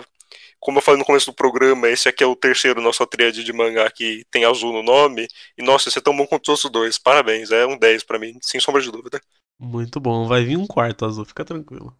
Como 0.60 0.78
eu 0.78 0.82
falei 0.82 0.98
no 0.98 1.04
começo 1.04 1.26
do 1.26 1.34
programa, 1.34 1.88
esse 1.88 2.08
aqui 2.08 2.22
é 2.24 2.26
o 2.26 2.36
terceiro 2.36 2.80
nossa 2.80 3.06
tríade 3.06 3.44
de 3.44 3.52
mangá 3.52 3.90
que 3.90 4.24
tem 4.30 4.44
azul 4.44 4.72
no 4.72 4.82
nome. 4.82 5.26
E 5.58 5.62
nossa, 5.62 5.88
esse 5.88 5.98
é 5.98 6.02
tão 6.02 6.16
bom 6.16 6.26
quanto 6.26 6.44
os 6.52 6.64
outros 6.64 6.70
dois. 6.72 6.98
Parabéns, 6.98 7.50
é 7.50 7.66
um 7.66 7.78
10 7.78 8.04
pra 8.04 8.18
mim, 8.18 8.38
sem 8.42 8.60
sombra 8.60 8.80
de 8.80 8.90
dúvida. 8.90 9.20
Muito 9.58 10.00
bom. 10.00 10.26
Vai 10.26 10.44
vir 10.44 10.56
um 10.56 10.66
quarto 10.66 11.04
azul, 11.04 11.24
fica 11.24 11.44
tranquilo. 11.44 11.96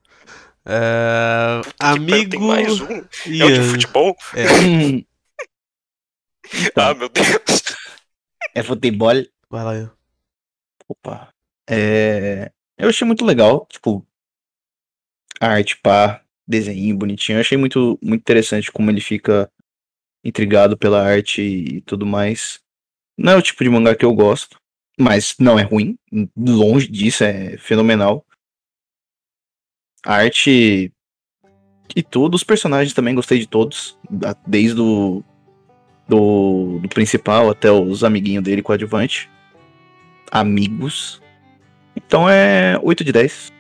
É... 0.66 1.60
Amigo. 1.78 2.30
Tem 2.30 2.40
mais 2.40 2.80
um? 2.80 2.86
É 2.86 3.00
o 3.00 3.04
de 3.28 3.36
Ian. 3.36 3.62
futebol? 3.70 4.16
É, 4.34 4.44
Então. 6.66 6.88
Ah, 6.90 6.94
meu 6.94 7.08
Deus. 7.08 7.26
É 8.54 8.62
futebol. 8.62 9.12
vai 9.50 9.64
lá, 9.64 9.74
Ian. 9.74 9.92
Opa. 10.88 11.28
É... 11.68 12.50
Eu 12.78 12.88
achei 12.88 13.06
muito 13.06 13.24
legal, 13.24 13.66
tipo, 13.70 14.06
arte 15.46 15.76
pá, 15.82 16.22
desenho 16.46 16.96
bonitinho. 16.96 17.36
Eu 17.36 17.40
achei 17.40 17.58
muito, 17.58 17.98
muito 18.02 18.20
interessante 18.20 18.70
como 18.70 18.90
ele 18.90 19.00
fica 19.00 19.50
intrigado 20.24 20.76
pela 20.76 21.02
arte 21.02 21.42
e 21.42 21.80
tudo 21.82 22.06
mais. 22.06 22.60
Não 23.16 23.32
é 23.32 23.36
o 23.36 23.42
tipo 23.42 23.62
de 23.62 23.70
mangá 23.70 23.94
que 23.94 24.04
eu 24.04 24.14
gosto, 24.14 24.58
mas 24.98 25.34
não 25.38 25.58
é 25.58 25.62
ruim. 25.62 25.96
Longe 26.36 26.88
disso, 26.88 27.24
é 27.24 27.56
fenomenal. 27.58 28.24
A 30.04 30.16
arte 30.16 30.92
e 31.94 32.02
tudo, 32.02 32.34
os 32.34 32.44
personagens 32.44 32.94
também 32.94 33.14
gostei 33.14 33.38
de 33.38 33.46
todos, 33.46 33.98
desde 34.46 34.80
o 34.80 35.22
do, 36.08 36.78
do 36.80 36.88
principal 36.88 37.50
até 37.50 37.70
os 37.70 38.04
amiguinhos 38.04 38.44
dele 38.44 38.62
coadjuvante. 38.62 39.30
Amigos. 40.30 41.22
Então 41.96 42.28
é 42.28 42.78
8 42.82 43.04
de 43.04 43.12
10. 43.12 43.53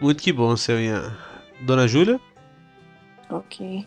Muito 0.00 0.22
que 0.22 0.32
bom, 0.32 0.56
seu 0.56 0.80
Ian. 0.80 1.16
Dona 1.62 1.88
Júlia? 1.88 2.20
Ok. 3.30 3.86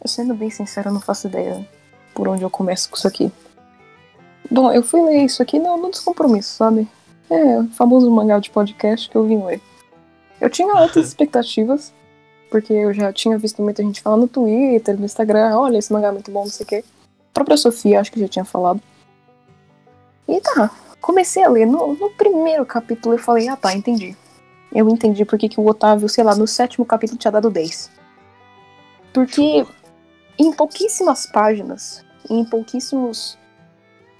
Eu 0.00 0.08
sendo 0.08 0.34
bem 0.34 0.50
sincero, 0.50 0.88
eu 0.88 0.92
não 0.92 1.00
faço 1.00 1.26
ideia 1.26 1.66
por 2.14 2.28
onde 2.28 2.42
eu 2.42 2.50
começo 2.50 2.88
com 2.88 2.96
isso 2.96 3.08
aqui. 3.08 3.30
Bom, 4.50 4.72
eu 4.72 4.82
fui 4.82 5.02
ler 5.02 5.24
isso 5.24 5.42
aqui 5.42 5.58
no, 5.58 5.76
no 5.76 5.90
descompromisso, 5.90 6.54
sabe? 6.56 6.88
É, 7.28 7.58
o 7.58 7.68
famoso 7.70 8.10
mangá 8.10 8.38
de 8.38 8.50
podcast 8.50 9.10
que 9.10 9.16
eu 9.16 9.26
vim 9.26 9.44
ler. 9.44 9.60
Eu 10.40 10.48
tinha 10.48 10.72
altas 10.78 11.08
expectativas, 11.08 11.92
porque 12.50 12.72
eu 12.72 12.94
já 12.94 13.12
tinha 13.12 13.36
visto 13.36 13.60
muita 13.60 13.82
gente 13.82 14.00
falar 14.00 14.16
no 14.16 14.28
Twitter, 14.28 14.96
no 14.96 15.04
Instagram, 15.04 15.56
olha, 15.58 15.78
esse 15.78 15.92
mangá 15.92 16.08
é 16.08 16.12
muito 16.12 16.30
bom, 16.30 16.44
não 16.44 16.50
sei 16.50 16.64
o 16.64 16.68
quê. 16.68 16.84
A 17.30 17.34
própria 17.34 17.56
Sofia, 17.56 18.00
acho 18.00 18.12
que 18.12 18.20
já 18.20 18.28
tinha 18.28 18.44
falado. 18.44 18.80
E 20.28 20.40
tá, 20.40 20.70
comecei 21.00 21.42
a 21.42 21.48
ler. 21.48 21.66
No, 21.66 21.94
no 21.94 22.10
primeiro 22.10 22.64
capítulo 22.64 23.16
eu 23.16 23.18
falei, 23.18 23.48
ah 23.48 23.56
tá, 23.56 23.74
entendi. 23.74 24.16
Eu 24.76 24.90
entendi 24.90 25.24
porque 25.24 25.48
que 25.48 25.58
o 25.58 25.66
Otávio, 25.66 26.06
sei 26.06 26.22
lá, 26.22 26.34
no 26.34 26.46
sétimo 26.46 26.84
capítulo 26.84 27.18
tinha 27.18 27.32
dado 27.32 27.48
10. 27.48 27.90
Porque 29.10 29.64
em 30.38 30.52
pouquíssimas 30.52 31.24
páginas, 31.24 32.04
em 32.28 32.44
pouquíssimos. 32.44 33.38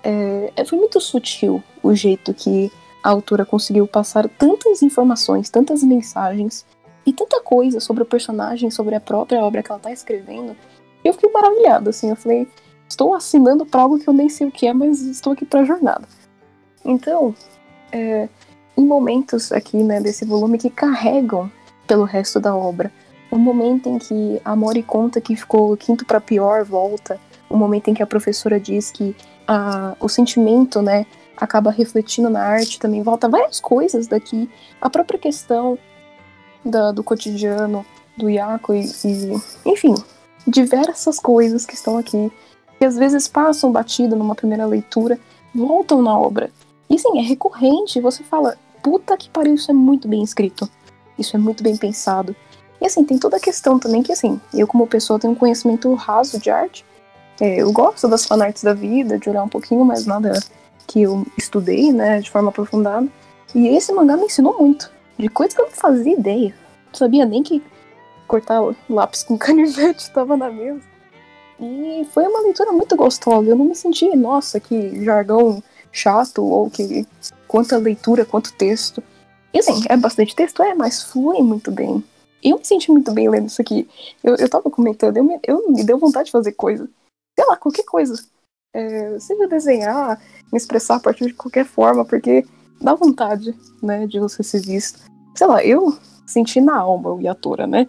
É, 0.02 0.64
foi 0.64 0.78
muito 0.78 0.98
sutil 0.98 1.62
o 1.82 1.94
jeito 1.94 2.32
que 2.32 2.72
a 3.02 3.10
autora 3.10 3.44
conseguiu 3.44 3.86
passar 3.86 4.26
tantas 4.30 4.80
informações, 4.80 5.50
tantas 5.50 5.82
mensagens 5.82 6.64
e 7.04 7.12
tanta 7.12 7.38
coisa 7.42 7.78
sobre 7.78 8.02
o 8.02 8.06
personagem, 8.06 8.70
sobre 8.70 8.94
a 8.94 9.00
própria 9.00 9.44
obra 9.44 9.62
que 9.62 9.70
ela 9.70 9.78
tá 9.78 9.92
escrevendo. 9.92 10.56
Eu 11.04 11.12
fiquei 11.12 11.30
maravilhada, 11.30 11.90
assim. 11.90 12.08
Eu 12.08 12.16
falei, 12.16 12.48
estou 12.88 13.14
assinando 13.14 13.66
pra 13.66 13.82
algo 13.82 13.98
que 13.98 14.08
eu 14.08 14.14
nem 14.14 14.30
sei 14.30 14.46
o 14.46 14.50
que 14.50 14.66
é, 14.66 14.72
mas 14.72 15.02
estou 15.02 15.34
aqui 15.34 15.44
pra 15.44 15.64
jornada. 15.64 16.08
Então, 16.82 17.34
é, 17.92 18.26
em 18.76 18.84
momentos 18.84 19.52
aqui, 19.52 19.76
né, 19.78 20.00
desse 20.00 20.24
volume 20.24 20.58
que 20.58 20.70
carregam 20.70 21.50
pelo 21.86 22.04
resto 22.04 22.38
da 22.40 22.54
obra. 22.54 22.92
O 23.30 23.38
momento 23.38 23.88
em 23.88 23.98
que 23.98 24.40
a 24.44 24.54
Mori 24.54 24.82
conta 24.82 25.20
que 25.20 25.34
ficou 25.34 25.76
quinto 25.76 26.04
para 26.04 26.20
pior 26.20 26.64
volta, 26.64 27.18
o 27.48 27.56
momento 27.56 27.88
em 27.88 27.94
que 27.94 28.02
a 28.02 28.06
professora 28.06 28.58
diz 28.60 28.90
que 28.90 29.16
a, 29.46 29.96
o 30.00 30.08
sentimento, 30.08 30.82
né, 30.82 31.06
acaba 31.36 31.70
refletindo 31.70 32.30
na 32.30 32.42
arte 32.42 32.78
também 32.78 33.02
volta, 33.02 33.28
várias 33.28 33.60
coisas 33.60 34.06
daqui, 34.06 34.48
a 34.80 34.88
própria 34.88 35.18
questão 35.18 35.78
da- 36.64 36.92
do 36.92 37.02
cotidiano 37.02 37.84
do 38.16 38.28
Yako 38.30 38.74
e, 38.74 38.86
e, 39.04 39.40
enfim, 39.64 39.94
diversas 40.46 41.18
coisas 41.18 41.66
que 41.66 41.74
estão 41.74 41.98
aqui, 41.98 42.32
que 42.78 42.84
às 42.84 42.96
vezes 42.96 43.28
passam 43.28 43.70
batido 43.70 44.16
numa 44.16 44.34
primeira 44.34 44.66
leitura, 44.66 45.18
voltam 45.54 46.00
na 46.02 46.18
obra. 46.18 46.50
E 46.88 46.94
assim, 46.94 47.18
é 47.18 47.22
recorrente, 47.22 48.00
você 48.00 48.22
fala, 48.22 48.56
puta 48.86 49.16
que 49.16 49.28
pariu, 49.28 49.56
isso 49.56 49.68
é 49.68 49.74
muito 49.74 50.06
bem 50.06 50.22
escrito. 50.22 50.70
Isso 51.18 51.34
é 51.34 51.40
muito 51.40 51.60
bem 51.60 51.76
pensado. 51.76 52.36
E 52.80 52.86
assim, 52.86 53.02
tem 53.02 53.18
toda 53.18 53.36
a 53.36 53.40
questão 53.40 53.80
também 53.80 54.00
que 54.00 54.12
assim, 54.12 54.40
eu 54.54 54.64
como 54.64 54.86
pessoa 54.86 55.18
tenho 55.18 55.32
um 55.32 55.36
conhecimento 55.36 55.92
raso 55.94 56.38
de 56.38 56.50
arte. 56.50 56.86
É, 57.40 57.62
eu 57.62 57.72
gosto 57.72 58.06
das 58.06 58.24
fanarts 58.24 58.62
da 58.62 58.74
vida, 58.74 59.18
de 59.18 59.28
olhar 59.28 59.42
um 59.42 59.48
pouquinho, 59.48 59.84
mas 59.84 60.06
nada 60.06 60.38
que 60.86 61.02
eu 61.02 61.26
estudei, 61.36 61.92
né, 61.92 62.20
de 62.20 62.30
forma 62.30 62.50
aprofundada. 62.50 63.08
E 63.52 63.66
esse 63.66 63.92
mangá 63.92 64.16
me 64.16 64.26
ensinou 64.26 64.56
muito. 64.56 64.88
De 65.18 65.28
coisas 65.28 65.52
que 65.52 65.60
eu 65.60 65.66
não 65.66 65.72
fazia 65.72 66.12
ideia. 66.12 66.54
Não 66.86 66.94
sabia 66.94 67.26
nem 67.26 67.42
que 67.42 67.60
cortar 68.28 68.62
lápis 68.88 69.24
com 69.24 69.34
canivete 69.36 70.04
estava 70.04 70.36
na 70.36 70.48
mesa. 70.48 70.80
E 71.58 72.06
foi 72.12 72.24
uma 72.24 72.40
leitura 72.40 72.70
muito 72.70 72.94
gostosa. 72.94 73.50
Eu 73.50 73.56
não 73.56 73.64
me 73.64 73.74
senti, 73.74 74.14
nossa, 74.14 74.60
que 74.60 75.04
jargão 75.04 75.60
chato 75.90 76.44
ou 76.44 76.70
que 76.70 77.04
quanta 77.46 77.76
leitura, 77.76 78.24
quanto 78.24 78.52
texto. 78.52 79.02
E 79.52 79.58
assim, 79.58 79.82
é 79.88 79.96
bastante 79.96 80.34
texto, 80.34 80.62
é, 80.62 80.74
mas 80.74 81.02
flui 81.02 81.40
muito 81.42 81.70
bem. 81.70 82.02
Eu 82.42 82.58
me 82.58 82.64
senti 82.64 82.90
muito 82.90 83.10
bem 83.12 83.28
lendo 83.28 83.48
isso 83.48 83.60
aqui. 83.60 83.88
Eu, 84.22 84.36
eu 84.36 84.48
tava 84.48 84.70
comentando, 84.70 85.16
eu 85.16 85.24
me, 85.24 85.38
eu 85.42 85.70
me 85.70 85.82
deu 85.82 85.98
vontade 85.98 86.26
de 86.26 86.32
fazer 86.32 86.52
coisa. 86.52 86.88
Sei 87.38 87.46
lá, 87.46 87.56
qualquer 87.56 87.84
coisa. 87.84 88.22
É, 88.74 89.18
seja 89.18 89.48
desenhar, 89.48 90.20
me 90.52 90.58
expressar 90.58 90.96
a 90.96 91.00
partir 91.00 91.26
de 91.26 91.34
qualquer 91.34 91.64
forma, 91.64 92.04
porque 92.04 92.44
dá 92.80 92.94
vontade, 92.94 93.54
né, 93.82 94.06
de 94.06 94.20
você 94.20 94.42
ser 94.42 94.60
visto. 94.60 95.00
Sei 95.34 95.46
lá, 95.46 95.64
eu 95.64 95.96
senti 96.26 96.60
na 96.60 96.76
alma 96.76 97.12
o 97.12 97.20
Yatora, 97.20 97.66
né? 97.66 97.88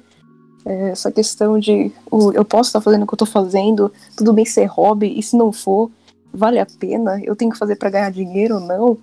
É, 0.65 0.89
essa 0.89 1.11
questão 1.11 1.59
de 1.59 1.91
o, 2.09 2.31
eu 2.31 2.45
posso 2.45 2.69
estar 2.69 2.81
fazendo 2.81 3.03
o 3.03 3.07
que 3.07 3.13
eu 3.13 3.17
tô 3.17 3.25
fazendo, 3.25 3.91
tudo 4.15 4.33
bem 4.33 4.45
ser 4.45 4.65
hobby, 4.65 5.17
e 5.17 5.23
se 5.23 5.35
não 5.35 5.51
for, 5.51 5.91
vale 6.33 6.59
a 6.59 6.65
pena? 6.65 7.21
Eu 7.23 7.35
tenho 7.35 7.51
que 7.51 7.57
fazer 7.57 7.75
para 7.75 7.89
ganhar 7.89 8.11
dinheiro 8.11 8.55
ou 8.55 8.61
não? 8.61 8.97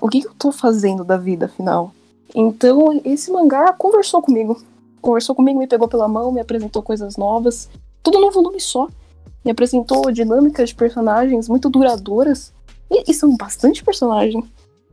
O 0.00 0.08
que, 0.08 0.22
que 0.22 0.28
eu 0.28 0.34
tô 0.34 0.50
fazendo 0.50 1.04
da 1.04 1.16
vida, 1.16 1.46
afinal? 1.46 1.92
Então, 2.34 3.00
esse 3.04 3.30
mangá 3.30 3.72
conversou 3.72 4.22
comigo. 4.22 4.60
Conversou 5.00 5.34
comigo, 5.34 5.58
me 5.58 5.66
pegou 5.66 5.88
pela 5.88 6.08
mão, 6.08 6.32
me 6.32 6.40
apresentou 6.40 6.82
coisas 6.82 7.16
novas. 7.16 7.68
Tudo 8.02 8.20
num 8.20 8.30
volume 8.30 8.60
só. 8.60 8.88
Me 9.44 9.50
apresentou 9.50 10.10
dinâmicas 10.10 10.70
de 10.70 10.74
personagens 10.74 11.48
muito 11.48 11.68
duradouras. 11.68 12.52
E, 12.90 13.10
e 13.10 13.14
são 13.14 13.36
bastante 13.36 13.84
personagens. 13.84 14.44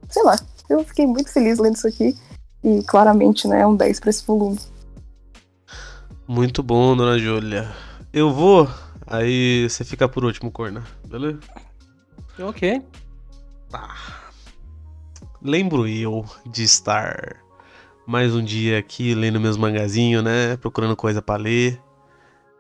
Sei 0.10 0.24
lá, 0.24 0.36
eu 0.70 0.84
fiquei 0.84 1.06
muito 1.06 1.32
feliz 1.32 1.58
lendo 1.60 1.76
isso 1.76 1.88
aqui. 1.88 2.16
E 2.64 2.82
claramente, 2.84 3.48
né, 3.48 3.62
é 3.62 3.68
um 3.68 3.76
10 3.76 4.00
pra 4.00 4.10
esse 4.10 4.26
volume. 4.26 4.58
Muito 6.28 6.62
bom, 6.62 6.96
dona 6.96 7.18
Júlia. 7.18 7.70
Eu 8.12 8.34
vou, 8.34 8.68
aí 9.06 9.70
você 9.70 9.86
fica 9.86 10.10
por 10.10 10.26
último, 10.26 10.52
Corna, 10.52 10.84
beleza? 11.08 11.40
Ok. 12.40 12.82
Lembro 15.42 15.88
eu 15.88 16.26
de 16.46 16.64
estar 16.64 17.38
mais 18.08 18.34
um 18.34 18.44
dia 18.44 18.80
aqui 18.80 19.14
lendo 19.14 19.40
meus 19.40 19.56
mangazinhos, 19.56 20.24
né? 20.24 20.58
Procurando 20.58 20.96
coisa 20.96 21.22
pra 21.22 21.36
ler. 21.36 21.80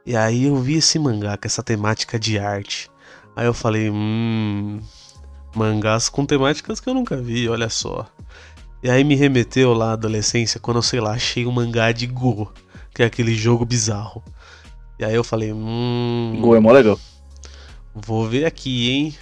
E 0.05 0.15
aí 0.15 0.45
eu 0.45 0.55
vi 0.57 0.75
esse 0.75 0.99
mangá 0.99 1.35
com 1.37 1.47
essa 1.47 1.63
temática 1.63 2.19
de 2.19 2.37
arte. 2.37 2.89
Aí 3.35 3.47
eu 3.47 3.53
falei, 3.53 3.89
hum. 3.89 4.79
Mangás 5.55 6.07
com 6.07 6.23
temáticas 6.23 6.79
que 6.79 6.87
eu 6.87 6.93
nunca 6.93 7.17
vi, 7.17 7.49
olha 7.49 7.67
só. 7.67 8.05
E 8.83 8.91
aí 8.91 9.03
me 9.03 9.15
remeteu 9.15 9.73
lá 9.73 9.89
à 9.89 9.93
adolescência 9.93 10.59
quando 10.59 10.77
eu, 10.77 10.83
sei 10.83 10.99
lá, 10.99 11.13
achei 11.13 11.47
um 11.47 11.51
mangá 11.51 11.91
de 11.91 12.05
Go, 12.05 12.53
que 12.93 13.01
é 13.01 13.07
aquele 13.07 13.33
jogo 13.33 13.65
bizarro. 13.65 14.23
E 14.99 15.03
aí 15.03 15.15
eu 15.15 15.23
falei, 15.23 15.51
hum. 15.51 16.37
Gol 16.39 16.55
é 16.55 16.59
mó 16.59 16.71
legal. 16.71 16.99
Vou 17.95 18.27
ver 18.29 18.45
aqui, 18.45 18.91
hein? 18.91 19.15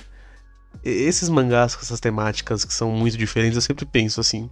Esses 0.83 1.29
mangás 1.29 1.75
com 1.75 1.81
essas 1.81 1.99
temáticas 1.99 2.63
que 2.63 2.73
são 2.73 2.91
muito 2.91 3.17
diferentes, 3.17 3.55
eu 3.55 3.61
sempre 3.61 3.85
penso 3.85 4.19
assim, 4.19 4.49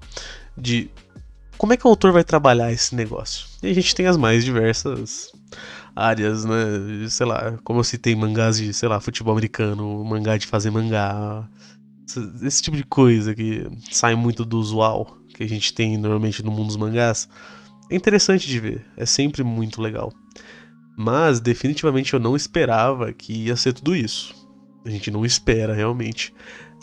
de 0.57 0.89
como 1.57 1.73
é 1.73 1.77
que 1.77 1.85
o 1.85 1.89
autor 1.89 2.11
vai 2.11 2.23
trabalhar 2.23 2.71
esse 2.71 2.95
negócio? 2.95 3.47
E 3.61 3.67
a 3.67 3.73
gente 3.73 3.93
tem 3.93 4.07
as 4.07 4.17
mais 4.17 4.43
diversas 4.43 5.31
áreas, 5.95 6.43
né? 6.43 6.55
Sei 7.09 7.25
lá, 7.25 7.57
como 7.63 7.79
eu 7.79 7.83
citei 7.83 8.15
mangás 8.15 8.57
de, 8.57 8.73
sei 8.73 8.89
lá, 8.89 8.99
futebol 8.99 9.33
americano, 9.33 10.03
mangá 10.03 10.37
de 10.37 10.47
fazer 10.47 10.71
mangá. 10.71 11.47
Esse 12.41 12.61
tipo 12.61 12.75
de 12.75 12.83
coisa 12.83 13.33
que 13.33 13.65
sai 13.91 14.15
muito 14.15 14.43
do 14.43 14.59
usual 14.59 15.17
que 15.33 15.43
a 15.43 15.47
gente 15.47 15.73
tem 15.73 15.97
normalmente 15.97 16.43
no 16.43 16.51
mundo 16.51 16.67
dos 16.67 16.77
mangás. 16.77 17.27
É 17.89 17.95
interessante 17.95 18.47
de 18.47 18.59
ver, 18.59 18.85
é 18.97 19.05
sempre 19.05 19.43
muito 19.43 19.81
legal. 19.81 20.11
Mas 20.97 21.39
definitivamente 21.39 22.13
eu 22.13 22.19
não 22.19 22.35
esperava 22.35 23.11
que 23.11 23.33
ia 23.33 23.55
ser 23.55 23.73
tudo 23.73 23.95
isso. 23.95 24.42
A 24.85 24.89
gente 24.89 25.09
não 25.09 25.25
espera 25.25 25.73
realmente. 25.73 26.33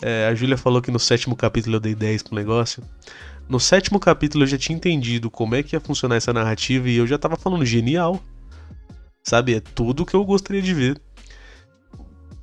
É, 0.01 0.27
a 0.27 0.33
Júlia 0.33 0.57
falou 0.57 0.81
que 0.81 0.91
no 0.91 0.99
sétimo 0.99 1.35
capítulo 1.35 1.75
eu 1.75 1.79
dei 1.79 1.93
10 1.93 2.23
pro 2.23 2.35
negócio. 2.35 2.83
No 3.47 3.59
sétimo 3.59 3.99
capítulo 3.99 4.43
eu 4.43 4.47
já 4.47 4.57
tinha 4.57 4.75
entendido 4.75 5.29
como 5.29 5.55
é 5.55 5.61
que 5.61 5.75
ia 5.75 5.79
funcionar 5.79 6.15
essa 6.15 6.33
narrativa 6.33 6.89
e 6.89 6.95
eu 6.95 7.05
já 7.05 7.17
tava 7.17 7.35
falando 7.35 7.65
genial. 7.65 8.21
Sabe, 9.23 9.55
é 9.55 9.59
tudo 9.59 10.05
que 10.05 10.15
eu 10.15 10.25
gostaria 10.25 10.61
de 10.61 10.73
ver. 10.73 10.99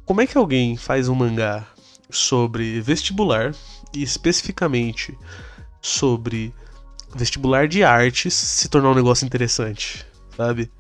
Como 0.04 0.20
é 0.20 0.26
que 0.26 0.38
alguém 0.38 0.76
faz 0.76 1.08
um 1.08 1.14
mangá 1.14 1.66
sobre 2.08 2.80
vestibular 2.80 3.52
e 3.94 4.02
especificamente 4.02 5.16
sobre 5.80 6.54
vestibular 7.14 7.66
de 7.66 7.82
artes 7.82 8.34
se 8.34 8.68
tornar 8.68 8.90
um 8.90 8.94
negócio 8.94 9.26
interessante, 9.26 10.06
sabe? 10.36 10.70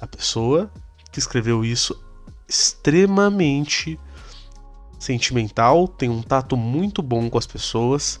A 0.00 0.06
pessoa 0.06 0.70
que 1.10 1.18
escreveu 1.18 1.64
isso 1.64 1.98
extremamente 2.48 3.98
sentimental, 5.00 5.88
tem 5.88 6.08
um 6.08 6.22
tato 6.22 6.56
muito 6.56 7.02
bom 7.02 7.28
com 7.28 7.38
as 7.38 7.46
pessoas, 7.46 8.20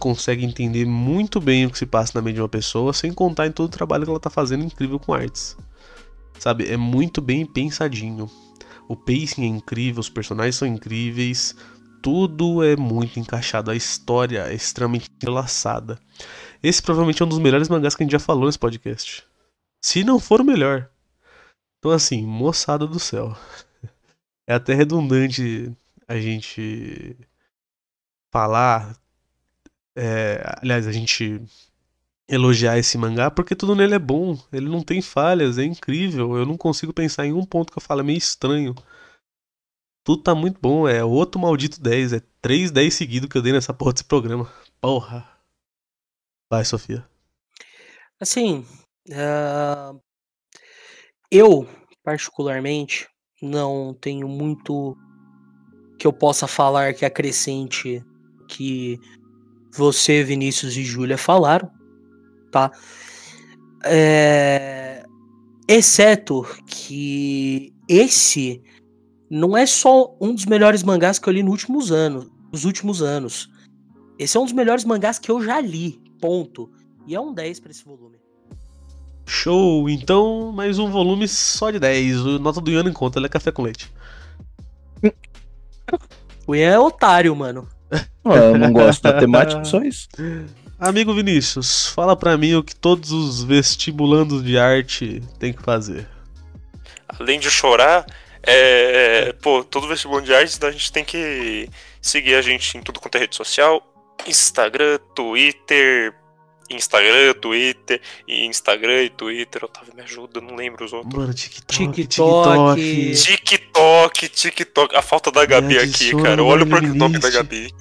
consegue 0.00 0.44
entender 0.44 0.84
muito 0.86 1.40
bem 1.40 1.66
o 1.66 1.70
que 1.70 1.78
se 1.78 1.86
passa 1.86 2.12
na 2.14 2.22
mente 2.22 2.36
de 2.36 2.40
uma 2.42 2.48
pessoa, 2.48 2.92
sem 2.92 3.12
contar 3.12 3.46
em 3.46 3.52
todo 3.52 3.66
o 3.66 3.72
trabalho 3.72 4.04
que 4.04 4.10
ela 4.10 4.20
tá 4.20 4.30
fazendo 4.30 4.64
incrível 4.64 4.98
com 4.98 5.12
artes. 5.12 5.56
Sabe, 6.38 6.66
é 6.68 6.76
muito 6.76 7.20
bem 7.20 7.46
pensadinho. 7.46 8.30
O 8.88 8.96
pacing 8.96 9.44
é 9.44 9.46
incrível, 9.46 10.00
os 10.00 10.08
personagens 10.08 10.56
são 10.56 10.66
incríveis, 10.66 11.54
tudo 12.02 12.62
é 12.62 12.76
muito 12.76 13.18
encaixado, 13.18 13.70
a 13.70 13.76
história 13.76 14.46
é 14.46 14.54
extremamente 14.54 15.10
enlaçada. 15.22 15.98
Esse 16.62 16.82
provavelmente 16.82 17.22
é 17.22 17.24
um 17.26 17.28
dos 17.28 17.38
melhores 17.38 17.68
mangás 17.68 17.94
que 17.94 18.02
a 18.02 18.04
gente 18.04 18.12
já 18.12 18.18
falou 18.18 18.46
nesse 18.46 18.58
podcast. 18.58 19.24
Se 19.82 20.04
não 20.04 20.18
for 20.18 20.40
o 20.40 20.44
melhor. 20.44 20.88
Então, 21.78 21.90
assim, 21.90 22.24
moçada 22.26 22.86
do 22.86 22.98
céu. 22.98 23.36
É 24.48 24.54
até 24.54 24.74
redundante 24.74 25.76
a 26.08 26.18
gente 26.18 27.16
falar. 28.32 28.96
é, 29.96 30.42
aliás, 30.60 30.86
a 30.86 30.92
gente 30.92 31.42
elogiar 32.28 32.76
esse 32.78 32.98
mangá, 32.98 33.30
porque 33.30 33.54
tudo 33.54 33.74
nele 33.74 33.94
é 33.94 33.98
bom. 33.98 34.38
Ele 34.52 34.68
não 34.68 34.82
tem 34.82 35.00
falhas, 35.00 35.58
é 35.58 35.64
incrível. 35.64 36.36
Eu 36.36 36.44
não 36.46 36.56
consigo 36.56 36.92
pensar 36.92 37.26
em 37.26 37.32
um 37.32 37.44
ponto 37.44 37.72
que 37.72 37.78
eu 37.78 37.82
falo, 37.82 38.00
é 38.00 38.04
meio 38.04 38.18
estranho. 38.18 38.74
Tudo 40.04 40.22
tá 40.22 40.34
muito 40.34 40.60
bom, 40.60 40.88
é 40.88 41.04
outro 41.04 41.40
maldito 41.40 41.80
10, 41.80 42.12
é 42.12 42.20
3 42.40 42.70
10 42.70 42.94
seguidos 42.94 43.28
que 43.28 43.36
eu 43.36 43.42
dei 43.42 43.52
nessa 43.52 43.74
porra 43.74 43.92
desse 43.92 44.04
programa. 44.04 44.52
Porra. 44.80 45.28
Vai, 46.50 46.64
Sofia. 46.64 47.04
Assim, 48.20 48.64
ah, 49.12 49.94
eu, 51.30 51.68
particularmente, 52.04 53.08
não 53.42 53.92
tenho 53.94 54.28
muito 54.28 54.96
que 55.98 56.06
eu 56.06 56.12
possa 56.12 56.46
falar 56.46 56.94
que 56.94 57.04
acrescente 57.04 58.04
que 58.48 58.98
você, 59.72 60.22
Vinícius 60.22 60.76
e 60.76 60.84
Júlia 60.84 61.18
falaram, 61.18 61.70
tá? 62.50 62.70
É, 63.84 64.96
Exceto 65.68 66.46
que 66.64 67.72
esse 67.88 68.62
não 69.28 69.56
é 69.56 69.66
só 69.66 70.16
um 70.20 70.32
dos 70.32 70.46
melhores 70.46 70.84
mangás 70.84 71.18
que 71.18 71.28
eu 71.28 71.32
li 71.32 71.42
nos 71.42 71.50
últimos 71.50 71.90
anos, 71.90 72.28
nos 72.52 72.64
últimos 72.64 73.02
anos. 73.02 73.50
Esse 74.16 74.36
é 74.36 74.40
um 74.40 74.44
dos 74.44 74.52
melhores 74.52 74.84
mangás 74.84 75.18
que 75.18 75.28
eu 75.28 75.42
já 75.42 75.60
li, 75.60 76.00
ponto. 76.20 76.70
E 77.04 77.16
é 77.16 77.20
um 77.20 77.34
10 77.34 77.58
pra 77.58 77.72
esse 77.72 77.84
volume. 77.84 78.16
Show! 79.26 79.90
Então, 79.90 80.52
mais 80.52 80.78
um 80.78 80.88
volume 80.88 81.26
só 81.26 81.72
de 81.72 81.80
10. 81.80 82.20
O 82.20 82.38
nota 82.38 82.60
do 82.60 82.70
Ian 82.70 82.88
em 82.88 82.92
conta, 82.92 83.18
ele 83.18 83.26
é 83.26 83.28
café 83.28 83.50
com 83.50 83.62
leite. 83.62 83.92
O 86.46 86.54
Ian 86.54 86.70
é 86.70 86.78
otário, 86.78 87.34
mano. 87.34 87.68
Ah, 88.24 88.34
eu 88.34 88.58
não 88.58 88.72
gosto 88.72 89.02
da 89.02 89.18
temática, 89.18 89.64
só 89.64 89.80
isso. 89.80 90.08
Amigo 90.78 91.14
Vinícius, 91.14 91.88
fala 91.88 92.16
pra 92.16 92.36
mim 92.36 92.54
o 92.54 92.62
que 92.62 92.74
todos 92.74 93.10
os 93.10 93.42
vestibulandos 93.42 94.44
de 94.44 94.58
arte 94.58 95.22
têm 95.38 95.52
que 95.52 95.62
fazer. 95.62 96.06
Além 97.08 97.40
de 97.40 97.50
chorar, 97.50 98.04
é, 98.42 99.32
pô, 99.40 99.64
todo 99.64 99.88
vestibular 99.88 100.22
de 100.22 100.34
artes, 100.34 100.60
a 100.62 100.70
gente 100.70 100.92
tem 100.92 101.04
que 101.04 101.68
seguir 102.00 102.34
a 102.34 102.42
gente 102.42 102.76
em 102.76 102.82
tudo 102.82 103.00
quanto 103.00 103.16
é 103.16 103.20
rede 103.20 103.34
social. 103.34 103.82
Instagram, 104.26 104.98
Twitter, 105.14 106.14
Instagram, 106.70 107.34
Twitter, 107.34 108.00
Instagram 108.26 109.04
e 109.04 109.10
Twitter. 109.10 109.64
Otávio, 109.64 109.94
me 109.94 110.02
ajuda, 110.02 110.40
não 110.40 110.56
lembro 110.56 110.84
os 110.84 110.92
outros. 110.92 111.14
Mano, 111.14 111.32
TikTok, 111.34 112.06
TikTok. 112.06 112.80
TikTok. 112.80 113.14
TikTok, 113.14 114.28
TikTok. 114.28 114.96
A 114.96 115.02
falta 115.02 115.30
da 115.30 115.44
Gabi 115.44 115.78
aqui, 115.78 116.10
cara. 116.22 116.42
Olha 116.42 116.64
o 116.64 116.66
My 116.66 116.80
nome 116.96 117.18
da. 117.18 117.30
Gabi. 117.30 117.72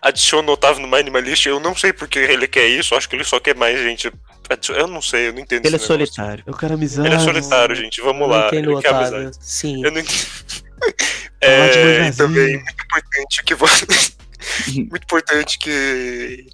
Adiciona 0.00 0.50
o 0.50 0.54
Otávio 0.54 0.82
no 0.82 0.88
My 0.88 0.98
Animalist. 0.98 1.46
Eu 1.46 1.60
não 1.60 1.76
sei 1.76 1.92
porque 1.92 2.18
ele 2.18 2.48
quer 2.48 2.66
isso. 2.66 2.94
Acho 2.94 3.08
que 3.08 3.14
ele 3.14 3.24
só 3.24 3.38
quer 3.38 3.54
mais 3.54 3.78
gente. 3.80 4.10
Eu 4.70 4.86
não 4.88 5.00
sei, 5.00 5.28
eu 5.28 5.32
não 5.32 5.40
entendo 5.40 5.64
Ele 5.64 5.76
é 5.76 5.78
solitário. 5.78 6.42
Eu 6.44 6.54
quero 6.54 6.74
amizade. 6.74 7.08
Ele 7.08 7.14
é 7.14 7.18
solitário, 7.20 7.76
gente. 7.76 8.00
Vamos 8.00 8.22
Eu 8.22 8.26
lá. 8.26 8.48
entendo, 8.48 8.72
Ele 8.72 8.82
quer 8.82 8.88
Otávio. 8.90 9.16
amizade. 9.18 9.36
Sim. 9.40 9.84
Eu 9.84 9.92
não 9.92 10.00
entendo. 10.00 10.18
É, 11.44 12.12
também 12.12 12.56
muito 12.56 12.84
importante 12.84 13.42
que 13.44 13.54
você. 13.56 13.86
muito 14.74 15.02
importante 15.02 15.58
que 15.58 16.46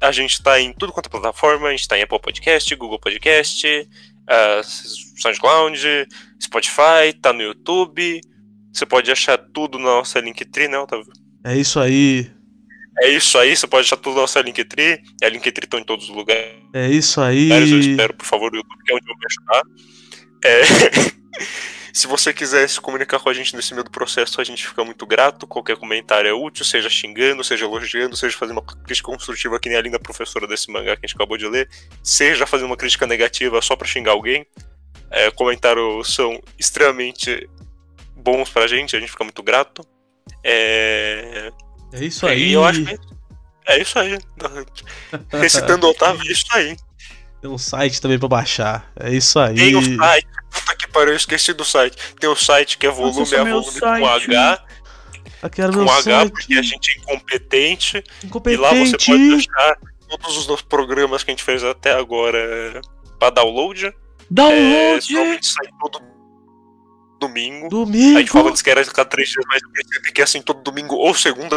a 0.00 0.12
gente 0.12 0.42
tá 0.42 0.60
em 0.60 0.72
tudo 0.72 0.92
quanto 0.92 1.06
é 1.06 1.10
plataforma, 1.10 1.68
a 1.68 1.70
gente 1.70 1.86
tá 1.88 1.98
em 1.98 2.02
Apple 2.02 2.20
Podcast, 2.20 2.74
Google 2.74 2.98
Podcast, 2.98 3.88
ah, 4.28 4.60
SoundCloud, 4.64 5.80
Spotify, 6.42 7.12
tá 7.20 7.32
no 7.32 7.42
YouTube. 7.42 8.20
Você 8.72 8.86
pode 8.86 9.10
achar 9.10 9.36
tudo 9.36 9.78
na 9.78 9.86
nossa 9.86 10.20
Linktree, 10.20 10.68
né, 10.68 10.78
Otávio? 10.78 11.12
É 11.44 11.56
isso 11.56 11.80
aí. 11.80 12.30
É 13.02 13.08
isso 13.08 13.38
aí, 13.38 13.56
você 13.56 13.66
pode 13.66 13.86
achar 13.86 13.96
tudo 13.96 14.14
na 14.14 14.20
nossa 14.22 14.40
Linktree. 14.40 15.00
A 15.22 15.28
Linktree 15.28 15.64
estão 15.64 15.80
em 15.80 15.84
todos 15.84 16.08
os 16.08 16.14
lugares. 16.14 16.52
É 16.72 16.88
isso 16.88 17.20
Eu 17.20 17.24
aí. 17.24 17.80
espero, 17.80 18.14
por 18.14 18.26
favor, 18.26 18.52
o 18.52 18.56
YouTube, 18.56 18.84
que 18.84 18.92
é 18.92 18.94
onde 18.94 19.04
eu 19.04 19.14
vou 19.14 19.18
me 19.18 19.26
ajudar. 19.26 19.62
É, 20.44 20.60
Se 21.92 22.06
você 22.06 22.32
quiser 22.32 22.68
se 22.68 22.80
comunicar 22.80 23.18
com 23.18 23.28
a 23.28 23.34
gente 23.34 23.54
nesse 23.54 23.72
meio 23.74 23.84
do 23.84 23.90
processo, 23.90 24.40
a 24.40 24.44
gente 24.44 24.66
fica 24.66 24.84
muito 24.84 25.06
grato. 25.06 25.46
Qualquer 25.46 25.76
comentário 25.76 26.28
é 26.28 26.32
útil, 26.32 26.64
seja 26.64 26.88
xingando, 26.88 27.42
seja 27.42 27.64
elogiando, 27.64 28.16
seja 28.16 28.36
fazendo 28.36 28.58
uma 28.58 28.64
crítica 28.84 29.10
construtiva, 29.10 29.58
que 29.58 29.68
nem 29.68 29.78
a 29.78 29.82
linda 29.82 29.98
professora 29.98 30.46
desse 30.46 30.70
mangá 30.70 30.96
que 30.96 31.04
a 31.04 31.06
gente 31.06 31.16
acabou 31.16 31.36
de 31.36 31.46
ler, 31.46 31.68
seja 32.02 32.46
fazendo 32.46 32.66
uma 32.66 32.76
crítica 32.76 33.06
negativa 33.06 33.60
só 33.60 33.74
pra 33.76 33.86
xingar 33.86 34.12
alguém. 34.12 34.46
É, 35.10 35.30
comentários 35.30 36.14
são 36.14 36.40
extremamente 36.58 37.48
bons 38.14 38.48
pra 38.48 38.66
gente, 38.66 38.94
a 38.94 39.00
gente 39.00 39.10
fica 39.10 39.24
muito 39.24 39.42
grato. 39.42 39.82
É, 40.44 41.50
É 41.92 42.04
isso 42.04 42.26
aí. 42.26 42.52
eu 42.52 42.64
acho 42.64 42.84
que 42.84 42.98
é 43.66 43.80
isso 43.80 43.98
aí. 43.98 44.18
Recitando 45.40 45.86
o 45.86 45.90
Otávio, 45.90 46.28
é 46.28 46.32
isso 46.32 46.46
aí. 46.52 46.76
Tem 47.40 47.50
um 47.50 47.58
site 47.58 48.00
também 48.00 48.18
pra 48.18 48.28
baixar. 48.28 48.90
É 48.98 49.10
isso 49.12 49.38
aí. 49.38 49.54
Tem 49.54 49.74
o 49.76 49.82
site, 49.96 50.26
puta 50.50 50.76
que 50.76 50.88
pariu, 50.88 51.10
eu 51.10 51.16
esqueci 51.16 51.52
do 51.52 51.64
site. 51.64 51.96
Tem 52.20 52.28
o 52.28 52.36
site 52.36 52.76
que 52.76 52.86
é 52.86 52.90
volume 52.90 53.20
Nossa, 53.20 53.40
a 53.40 53.44
meu 53.44 53.60
volume 53.62 53.72
com 53.72 53.86
site. 53.86 54.30
H, 54.34 54.64
Aqui 55.42 55.62
era 55.62 55.72
com 55.72 55.78
meu 55.78 55.90
H, 55.90 56.02
site. 56.02 56.30
porque 56.32 56.54
a 56.54 56.62
gente 56.62 56.90
é 56.92 56.98
incompetente. 56.98 58.04
E 58.22 58.26
Incompetente. 58.26 58.60
lá 58.62 58.70
você 58.74 58.96
pode 59.06 59.34
achar 59.34 59.76
todos 60.08 60.36
os 60.36 60.46
nossos 60.46 60.62
programas 60.62 61.22
que 61.22 61.30
a 61.30 61.32
gente 61.32 61.42
fez 61.44 61.64
até 61.64 61.92
agora 61.92 62.80
pra 63.18 63.30
download. 63.30 63.86
É, 63.86 63.94
Download! 64.28 65.12
normalmente 65.12 65.46
sai 65.46 65.66
todo 65.80 66.02
domingo. 67.20 67.68
Domingo. 67.68 68.16
A 68.18 68.20
gente 68.20 68.30
falou 68.32 68.52
que 68.52 68.70
era 68.70 68.84
cada 68.84 69.04
três 69.08 69.28
dias, 69.30 69.44
mas 69.48 69.62
eu 69.62 69.70
percebi 69.70 70.12
que 70.12 70.20
é 70.20 70.24
assim 70.24 70.42
todo 70.42 70.62
domingo 70.62 70.94
ou 70.96 71.14
segunda, 71.14 71.56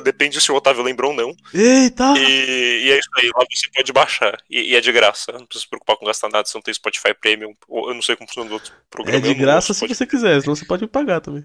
depende 0.00 0.40
se 0.40 0.50
o 0.50 0.54
Otávio 0.54 0.82
lembrou 0.82 1.10
ou 1.12 1.16
não. 1.16 1.34
Eita. 1.52 2.14
E, 2.18 2.86
e 2.86 2.92
é 2.92 2.98
isso 2.98 3.08
aí, 3.16 3.30
lá 3.34 3.44
você 3.50 3.68
pode 3.74 3.92
baixar. 3.92 4.36
E, 4.48 4.72
e 4.72 4.76
é 4.76 4.80
de 4.80 4.92
graça, 4.92 5.32
não 5.32 5.46
precisa 5.46 5.64
se 5.64 5.68
preocupar 5.68 5.96
com 5.96 6.06
gastar 6.06 6.28
nada, 6.28 6.46
você 6.46 6.56
não 6.56 6.62
tem 6.62 6.74
Spotify 6.74 7.14
Premium, 7.14 7.54
ou 7.68 7.88
eu 7.88 7.94
não 7.94 8.02
sei 8.02 8.16
como 8.16 8.28
funciona 8.28 8.48
os 8.48 8.52
outros 8.54 8.72
É 8.72 8.76
programas. 8.90 9.22
de 9.22 9.28
eu 9.28 9.34
não 9.34 9.40
graça 9.40 9.74
se 9.74 9.86
você 9.86 10.06
quiser, 10.06 10.40
senão 10.40 10.54
você 10.56 10.64
pode 10.64 10.86
pagar 10.86 11.20
também. 11.20 11.44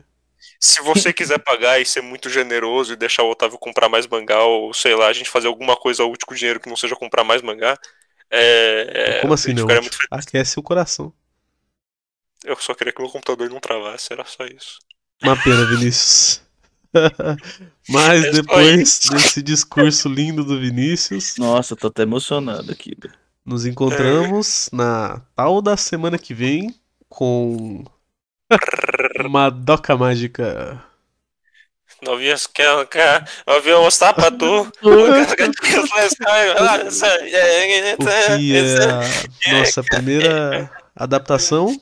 Se 0.59 0.81
você 0.81 1.11
quiser 1.13 1.39
pagar 1.39 1.79
e 1.79 1.85
ser 1.85 2.01
muito 2.01 2.29
generoso 2.29 2.93
e 2.93 2.95
deixar 2.95 3.23
o 3.23 3.31
Otávio 3.31 3.57
comprar 3.57 3.89
mais 3.89 4.07
mangá, 4.07 4.41
ou 4.43 4.73
sei 4.73 4.95
lá, 4.95 5.07
a 5.07 5.13
gente 5.13 5.29
fazer 5.29 5.47
alguma 5.47 5.75
coisa 5.75 6.03
útil 6.05 6.27
com 6.27 6.33
o 6.33 6.37
dinheiro 6.37 6.59
que 6.59 6.69
não 6.69 6.75
seja 6.75 6.95
comprar 6.95 7.23
mais 7.23 7.41
mangá, 7.41 7.77
é. 8.29 9.19
Como 9.21 9.33
a 9.33 9.35
assim, 9.35 9.53
não? 9.53 9.65
muito 9.65 9.97
feliz. 9.97 10.07
Aquece 10.09 10.57
o 10.59 10.63
coração. 10.63 11.13
Eu 12.43 12.55
só 12.55 12.73
queria 12.73 12.93
que 12.93 13.01
meu 13.01 13.11
computador 13.11 13.49
não 13.49 13.59
travasse, 13.59 14.11
era 14.13 14.25
só 14.25 14.45
isso. 14.45 14.79
Uma 15.21 15.35
pena, 15.41 15.65
Vinícius. 15.65 16.41
Mas 17.89 18.25
É 18.25 18.31
depois 18.31 18.99
desse 19.09 19.41
discurso 19.41 20.09
lindo 20.09 20.43
do 20.43 20.59
Vinícius, 20.59 21.37
Nossa, 21.37 21.75
tô 21.75 21.87
até 21.87 22.03
emocionado 22.03 22.71
aqui. 22.71 22.95
nos 23.45 23.65
encontramos 23.65 24.69
na 24.71 25.21
tal 25.35 25.61
da 25.61 25.75
semana 25.77 26.17
que 26.17 26.33
vem 26.33 26.73
com 27.09 27.83
Madoka 29.29 29.95
Mágica. 29.97 30.83
Novinhas 32.01 32.47
quer, 32.47 32.87
quer, 32.87 33.29
novinha 33.45 33.77
mostrar 33.77 34.13
pra 34.13 34.31
tu. 34.31 34.61
O 34.61 34.71
que 35.35 35.43
é 38.55 39.51
a 39.51 39.59
nossa 39.59 39.83
primeira 39.83 40.71
adaptação, 40.95 41.79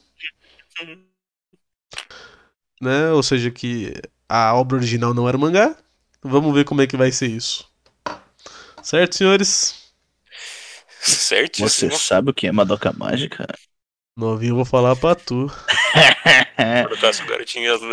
né? 2.82 3.12
Ou 3.12 3.24
seja, 3.24 3.50
que 3.50 3.94
a 4.30 4.53
obra 4.53 4.77
original 4.77 5.14
não 5.14 5.27
era 5.27 5.38
mangá. 5.38 5.75
Vamos 6.24 6.53
ver 6.53 6.64
como 6.64 6.82
é 6.82 6.88
que 6.88 6.95
vai 6.95 7.11
ser 7.11 7.27
isso. 7.27 7.66
Certo, 8.83 9.16
senhores? 9.16 9.75
Você 11.01 11.16
Certíssimo. 11.16 11.98
sabe 11.98 12.30
o 12.32 12.33
que 12.33 12.48
é 12.48 12.51
Madoka 12.51 12.93
Mágica? 12.95 13.48
Novinho, 14.16 14.51
eu 14.51 14.56
vou 14.58 14.66
falar 14.66 14.95
pra 14.98 15.16
tu. 15.16 15.49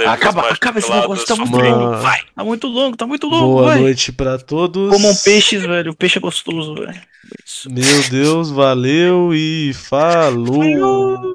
Acaba, 0.06 0.50
acaba 0.50 0.78
esse 0.80 0.90
negócio, 0.90 1.24
tá 1.26 1.36
muito 1.36 1.54
Uma- 1.56 1.68
longo. 1.68 1.96
Vai, 2.02 2.20
tá 2.34 2.44
muito 2.44 2.66
longo, 2.66 2.96
tá 2.96 3.06
muito 3.06 3.26
longo, 3.28 3.46
Boa 3.58 3.66
vai. 3.66 3.80
noite 3.80 4.12
pra 4.12 4.38
todos. 4.38 4.90
Comam 4.92 5.14
peixes, 5.14 5.62
velho. 5.62 5.92
O 5.92 5.96
peixe 5.96 6.18
é 6.18 6.20
gostoso, 6.20 6.74
velho. 6.74 7.00
Isso. 7.44 7.70
Meu 7.70 8.02
Deus, 8.10 8.50
valeu 8.50 9.32
e 9.34 9.72
falou. 9.74 10.62
Falou. 10.62 11.34